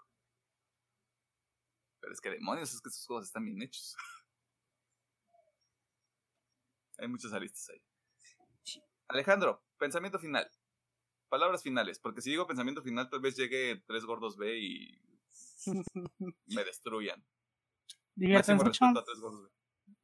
Pero 2.01 2.13
es 2.13 2.21
que 2.21 2.31
demonios, 2.31 2.73
es 2.73 2.81
que 2.81 2.89
estos 2.89 3.07
juegos 3.07 3.27
están 3.27 3.45
bien 3.45 3.63
hechos. 3.63 3.97
Hay 6.99 7.09
muchas 7.09 7.33
aristas 7.33 7.71
ahí. 7.71 7.83
Alejandro, 9.09 9.65
pensamiento 9.79 10.19
final. 10.19 10.49
Palabras 11.29 11.63
finales, 11.63 11.99
porque 11.99 12.21
si 12.21 12.31
digo 12.31 12.47
pensamiento 12.47 12.83
final, 12.83 13.11
tal 13.11 13.21
vez 13.21 13.37
llegue 13.37 13.83
tres 13.87 14.05
gordos 14.05 14.37
B 14.37 14.57
y 14.57 15.01
me 16.47 16.65
destruyan. 16.65 17.25
Máximo 18.17 18.63
respeto 18.63 18.99
a 19.01 19.05
tres 19.05 19.19
gordos 19.19 19.43
B. 19.45 19.51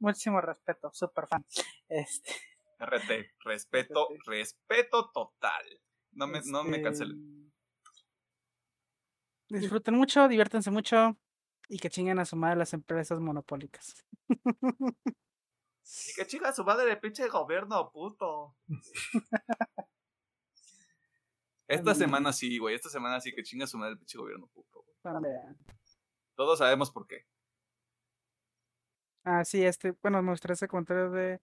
Muchísimo 0.01 0.41
respeto, 0.41 0.91
super 0.93 1.27
fan. 1.29 1.45
Este. 1.89 2.50
RT, 2.81 3.33
respeto, 3.45 4.09
respeto 4.27 5.11
total. 5.13 5.65
No 6.13 6.27
me, 6.27 6.41
no 6.47 6.65
me 6.65 6.79
este, 6.79 6.83
cancelen. 6.83 7.53
Disfruten 9.49 9.95
mucho, 9.95 10.29
diviértanse 10.29 10.71
mucho. 10.71 11.17
Y 11.69 11.79
que 11.79 11.91
chinguen 11.91 12.19
a 12.19 12.25
su 12.25 12.37
madre 12.37 12.57
las 12.57 12.73
empresas 12.73 13.21
monopólicas. 13.21 14.05
Y 16.09 16.15
que 16.15 16.27
chinga 16.27 16.53
su 16.53 16.63
madre 16.65 16.89
de 16.89 16.97
pinche 16.97 17.27
gobierno, 17.29 17.91
puto. 17.91 18.55
Esta 21.67 21.95
semana 21.95 22.33
sí, 22.33 22.59
güey. 22.59 22.75
Esta 22.75 22.89
semana 22.89 23.21
sí 23.21 23.33
que 23.33 23.43
chinga 23.43 23.67
su 23.67 23.77
madre 23.79 23.93
el 23.93 23.99
pinche 23.99 24.19
gobierno, 24.19 24.47
puto. 24.49 24.85
Todos 26.37 26.59
sabemos 26.59 26.91
por 26.91 27.07
qué. 27.07 27.27
Ah, 29.25 29.45
sí, 29.45 29.65
este, 29.65 29.93
bueno, 30.03 30.23
mostré 30.23 30.55
ese 30.55 30.69
comentario 30.69 31.11
de. 31.11 31.41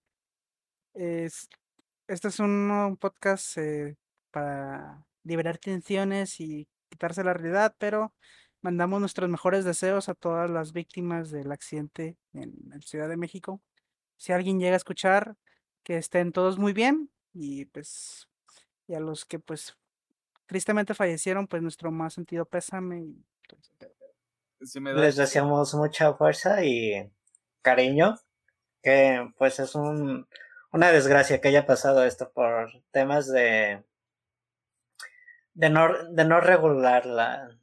Es, 1.00 1.48
este 2.08 2.26
es 2.26 2.40
un, 2.40 2.96
podcast 3.00 3.56
eh, 3.56 3.94
para 4.32 5.04
liberar 5.22 5.56
tensiones 5.58 6.40
y 6.40 6.66
quitarse 6.88 7.22
la 7.22 7.34
realidad, 7.34 7.76
pero 7.78 8.12
mandamos 8.62 8.98
nuestros 8.98 9.30
mejores 9.30 9.64
deseos 9.64 10.08
a 10.08 10.14
todas 10.14 10.50
las 10.50 10.72
víctimas 10.72 11.30
del 11.30 11.52
accidente 11.52 12.16
en, 12.32 12.52
en 12.72 12.82
Ciudad 12.82 13.08
de 13.08 13.16
México. 13.16 13.62
Si 14.16 14.32
alguien 14.32 14.58
llega 14.58 14.74
a 14.74 14.78
escuchar, 14.78 15.36
que 15.84 15.98
estén 15.98 16.32
todos 16.32 16.58
muy 16.58 16.72
bien 16.72 17.12
y 17.32 17.66
pues 17.66 18.28
y 18.88 18.94
a 18.94 19.00
los 19.00 19.24
que 19.24 19.38
pues 19.38 19.76
tristemente 20.46 20.94
fallecieron, 20.94 21.46
pues 21.46 21.62
nuestro 21.62 21.92
más 21.92 22.14
sentido 22.14 22.44
pésame. 22.44 23.02
Y, 23.02 23.24
Les 24.58 25.14
deseamos 25.14 25.74
mucha 25.74 26.12
fuerza 26.14 26.64
y 26.64 27.08
cariño, 27.62 28.16
que 28.82 29.32
pues 29.38 29.60
es 29.60 29.76
un, 29.76 30.26
una 30.72 30.90
desgracia 30.90 31.40
que 31.40 31.48
haya 31.48 31.66
pasado 31.66 32.04
esto 32.04 32.30
por 32.32 32.70
temas 32.90 33.30
de 33.30 33.84
de 35.58 35.70
no, 35.70 35.88
de 36.12 36.24
no 36.24 36.40
regular 36.40 37.04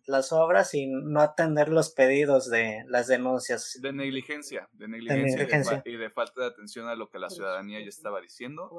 las 0.06 0.34
obras 0.34 0.74
y 0.74 0.86
no 0.86 1.22
atender 1.22 1.70
los 1.70 1.92
pedidos 1.92 2.50
de 2.50 2.84
las 2.88 3.08
denuncias. 3.08 3.80
De 3.82 3.94
negligencia, 3.94 4.68
de 4.74 4.90
negligencia, 4.90 5.82
Y, 5.86 5.96
de, 5.96 6.10
falta 6.10 6.42
de 6.42 6.48
atención 6.48 6.90
a 6.90 6.96
lo 6.96 7.10
que 7.10 7.20
la 7.20 7.30
ciudadanía 7.30 7.80
ya 7.80 7.88
estaba 7.88 8.20
diciendo. 8.20 8.70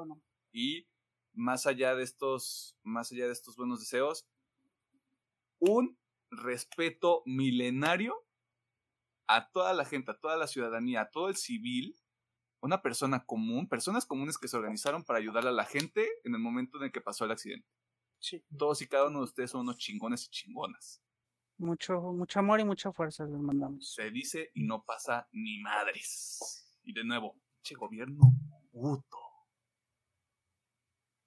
Y 0.51 0.87
más 1.33 1.65
allá 1.65 1.95
de 1.95 2.03
estos, 2.03 2.77
más 2.83 3.11
allá 3.11 3.25
de 3.25 3.33
estos 3.33 3.55
buenos 3.55 3.79
deseos, 3.79 4.27
un 5.57 5.97
respeto 6.29 7.23
milenario 7.25 8.23
a 9.25 9.49
toda 9.49 9.73
la 9.73 9.85
gente, 9.85 10.11
a 10.11 10.19
toda 10.19 10.37
la 10.37 10.45
ciudadanía, 10.45 11.01
a 11.01 11.09
todo 11.09 11.29
el 11.29 11.37
civil, 11.37 11.95
una 12.61 12.81
persona 12.81 13.25
común, 13.25 13.67
personas 13.67 14.05
comunes 14.05 14.37
que 14.37 14.47
se 14.47 14.57
organizaron 14.57 15.03
para 15.03 15.19
ayudar 15.19 15.47
a 15.47 15.51
la 15.51 15.65
gente 15.65 16.07
en 16.23 16.33
el 16.33 16.39
momento 16.39 16.77
en 16.77 16.85
el 16.85 16.91
que 16.91 17.01
pasó 17.01 17.25
el 17.25 17.31
accidente. 17.31 17.67
Sí. 18.19 18.43
Todos 18.57 18.81
y 18.81 18.87
cada 18.87 19.07
uno 19.07 19.19
de 19.19 19.25
ustedes 19.25 19.51
son 19.51 19.61
unos 19.61 19.77
chingones 19.77 20.25
y 20.25 20.29
chingonas. 20.29 21.03
Mucho, 21.59 21.99
mucho 22.01 22.39
amor 22.39 22.59
y 22.59 22.65
mucha 22.65 22.91
fuerza 22.91 23.25
les 23.25 23.39
mandamos. 23.39 23.93
Se 23.93 24.11
dice 24.11 24.51
y 24.53 24.63
no 24.63 24.83
pasa 24.83 25.27
ni 25.31 25.59
madres. 25.59 26.79
Y 26.83 26.93
de 26.93 27.03
nuevo, 27.03 27.39
che 27.61 27.75
gobierno 27.75 28.33
puto. 28.71 29.17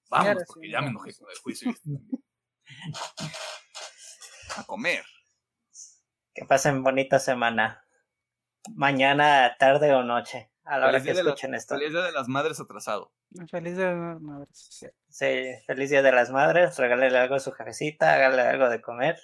Vamos, 0.09 0.43
porque 0.47 0.71
ya 0.71 0.81
me 0.81 0.89
enojé 0.89 1.15
con 1.15 1.31
el 1.31 1.39
juicio. 1.39 1.75
A 4.57 4.65
comer. 4.65 5.05
Que 6.35 6.45
pasen 6.45 6.83
bonita 6.83 7.19
semana. 7.19 7.85
Mañana, 8.75 9.57
tarde 9.59 9.95
o 9.95 10.03
noche. 10.03 10.50
A 10.65 10.79
la 10.79 10.89
hora 10.89 11.03
que 11.03 11.11
escuchen 11.11 11.55
esto. 11.55 11.75
Feliz 11.75 11.93
Día 11.93 12.03
de 12.03 12.13
las 12.13 12.29
Madres 12.29 12.61
atrasado. 12.61 13.13
Feliz 13.51 13.77
Día 13.77 13.89
de 13.89 13.97
las 13.97 14.21
Madres. 14.21 14.93
Sí, 15.09 15.27
feliz 15.67 15.91
Día 15.91 16.03
de 16.03 16.13
las 16.13 16.31
Madres. 16.31 16.77
Regálele 16.79 17.19
algo 17.19 17.35
a 17.35 17.41
su 17.41 17.53
jefecita, 17.53 18.15
hágale 18.15 18.43
algo 18.43 18.69
de 18.69 18.81
comer. 18.81 19.19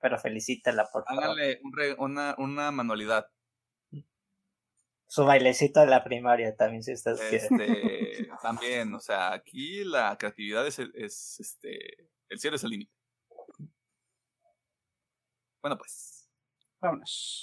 Pero 0.00 0.18
felicítela, 0.18 0.88
por 0.92 1.04
favor. 1.04 1.24
Hágale 1.24 1.60
una, 1.98 2.34
una 2.38 2.70
manualidad. 2.70 3.26
Su 5.06 5.24
bailecito 5.24 5.80
de 5.80 5.86
la 5.86 6.04
primaria 6.04 6.54
también, 6.54 6.84
si 6.84 6.92
usted 6.92 7.18
este, 7.32 8.28
También, 8.42 8.94
o 8.94 9.00
sea, 9.00 9.32
aquí 9.32 9.82
la 9.82 10.16
creatividad 10.16 10.64
es, 10.66 10.78
es 10.78 11.40
este, 11.40 12.08
el 12.28 12.38
cielo 12.38 12.54
es 12.54 12.62
el 12.62 12.70
límite. 12.70 12.92
Bueno, 15.60 15.76
pues. 15.76 16.30
Vámonos. 16.80 17.38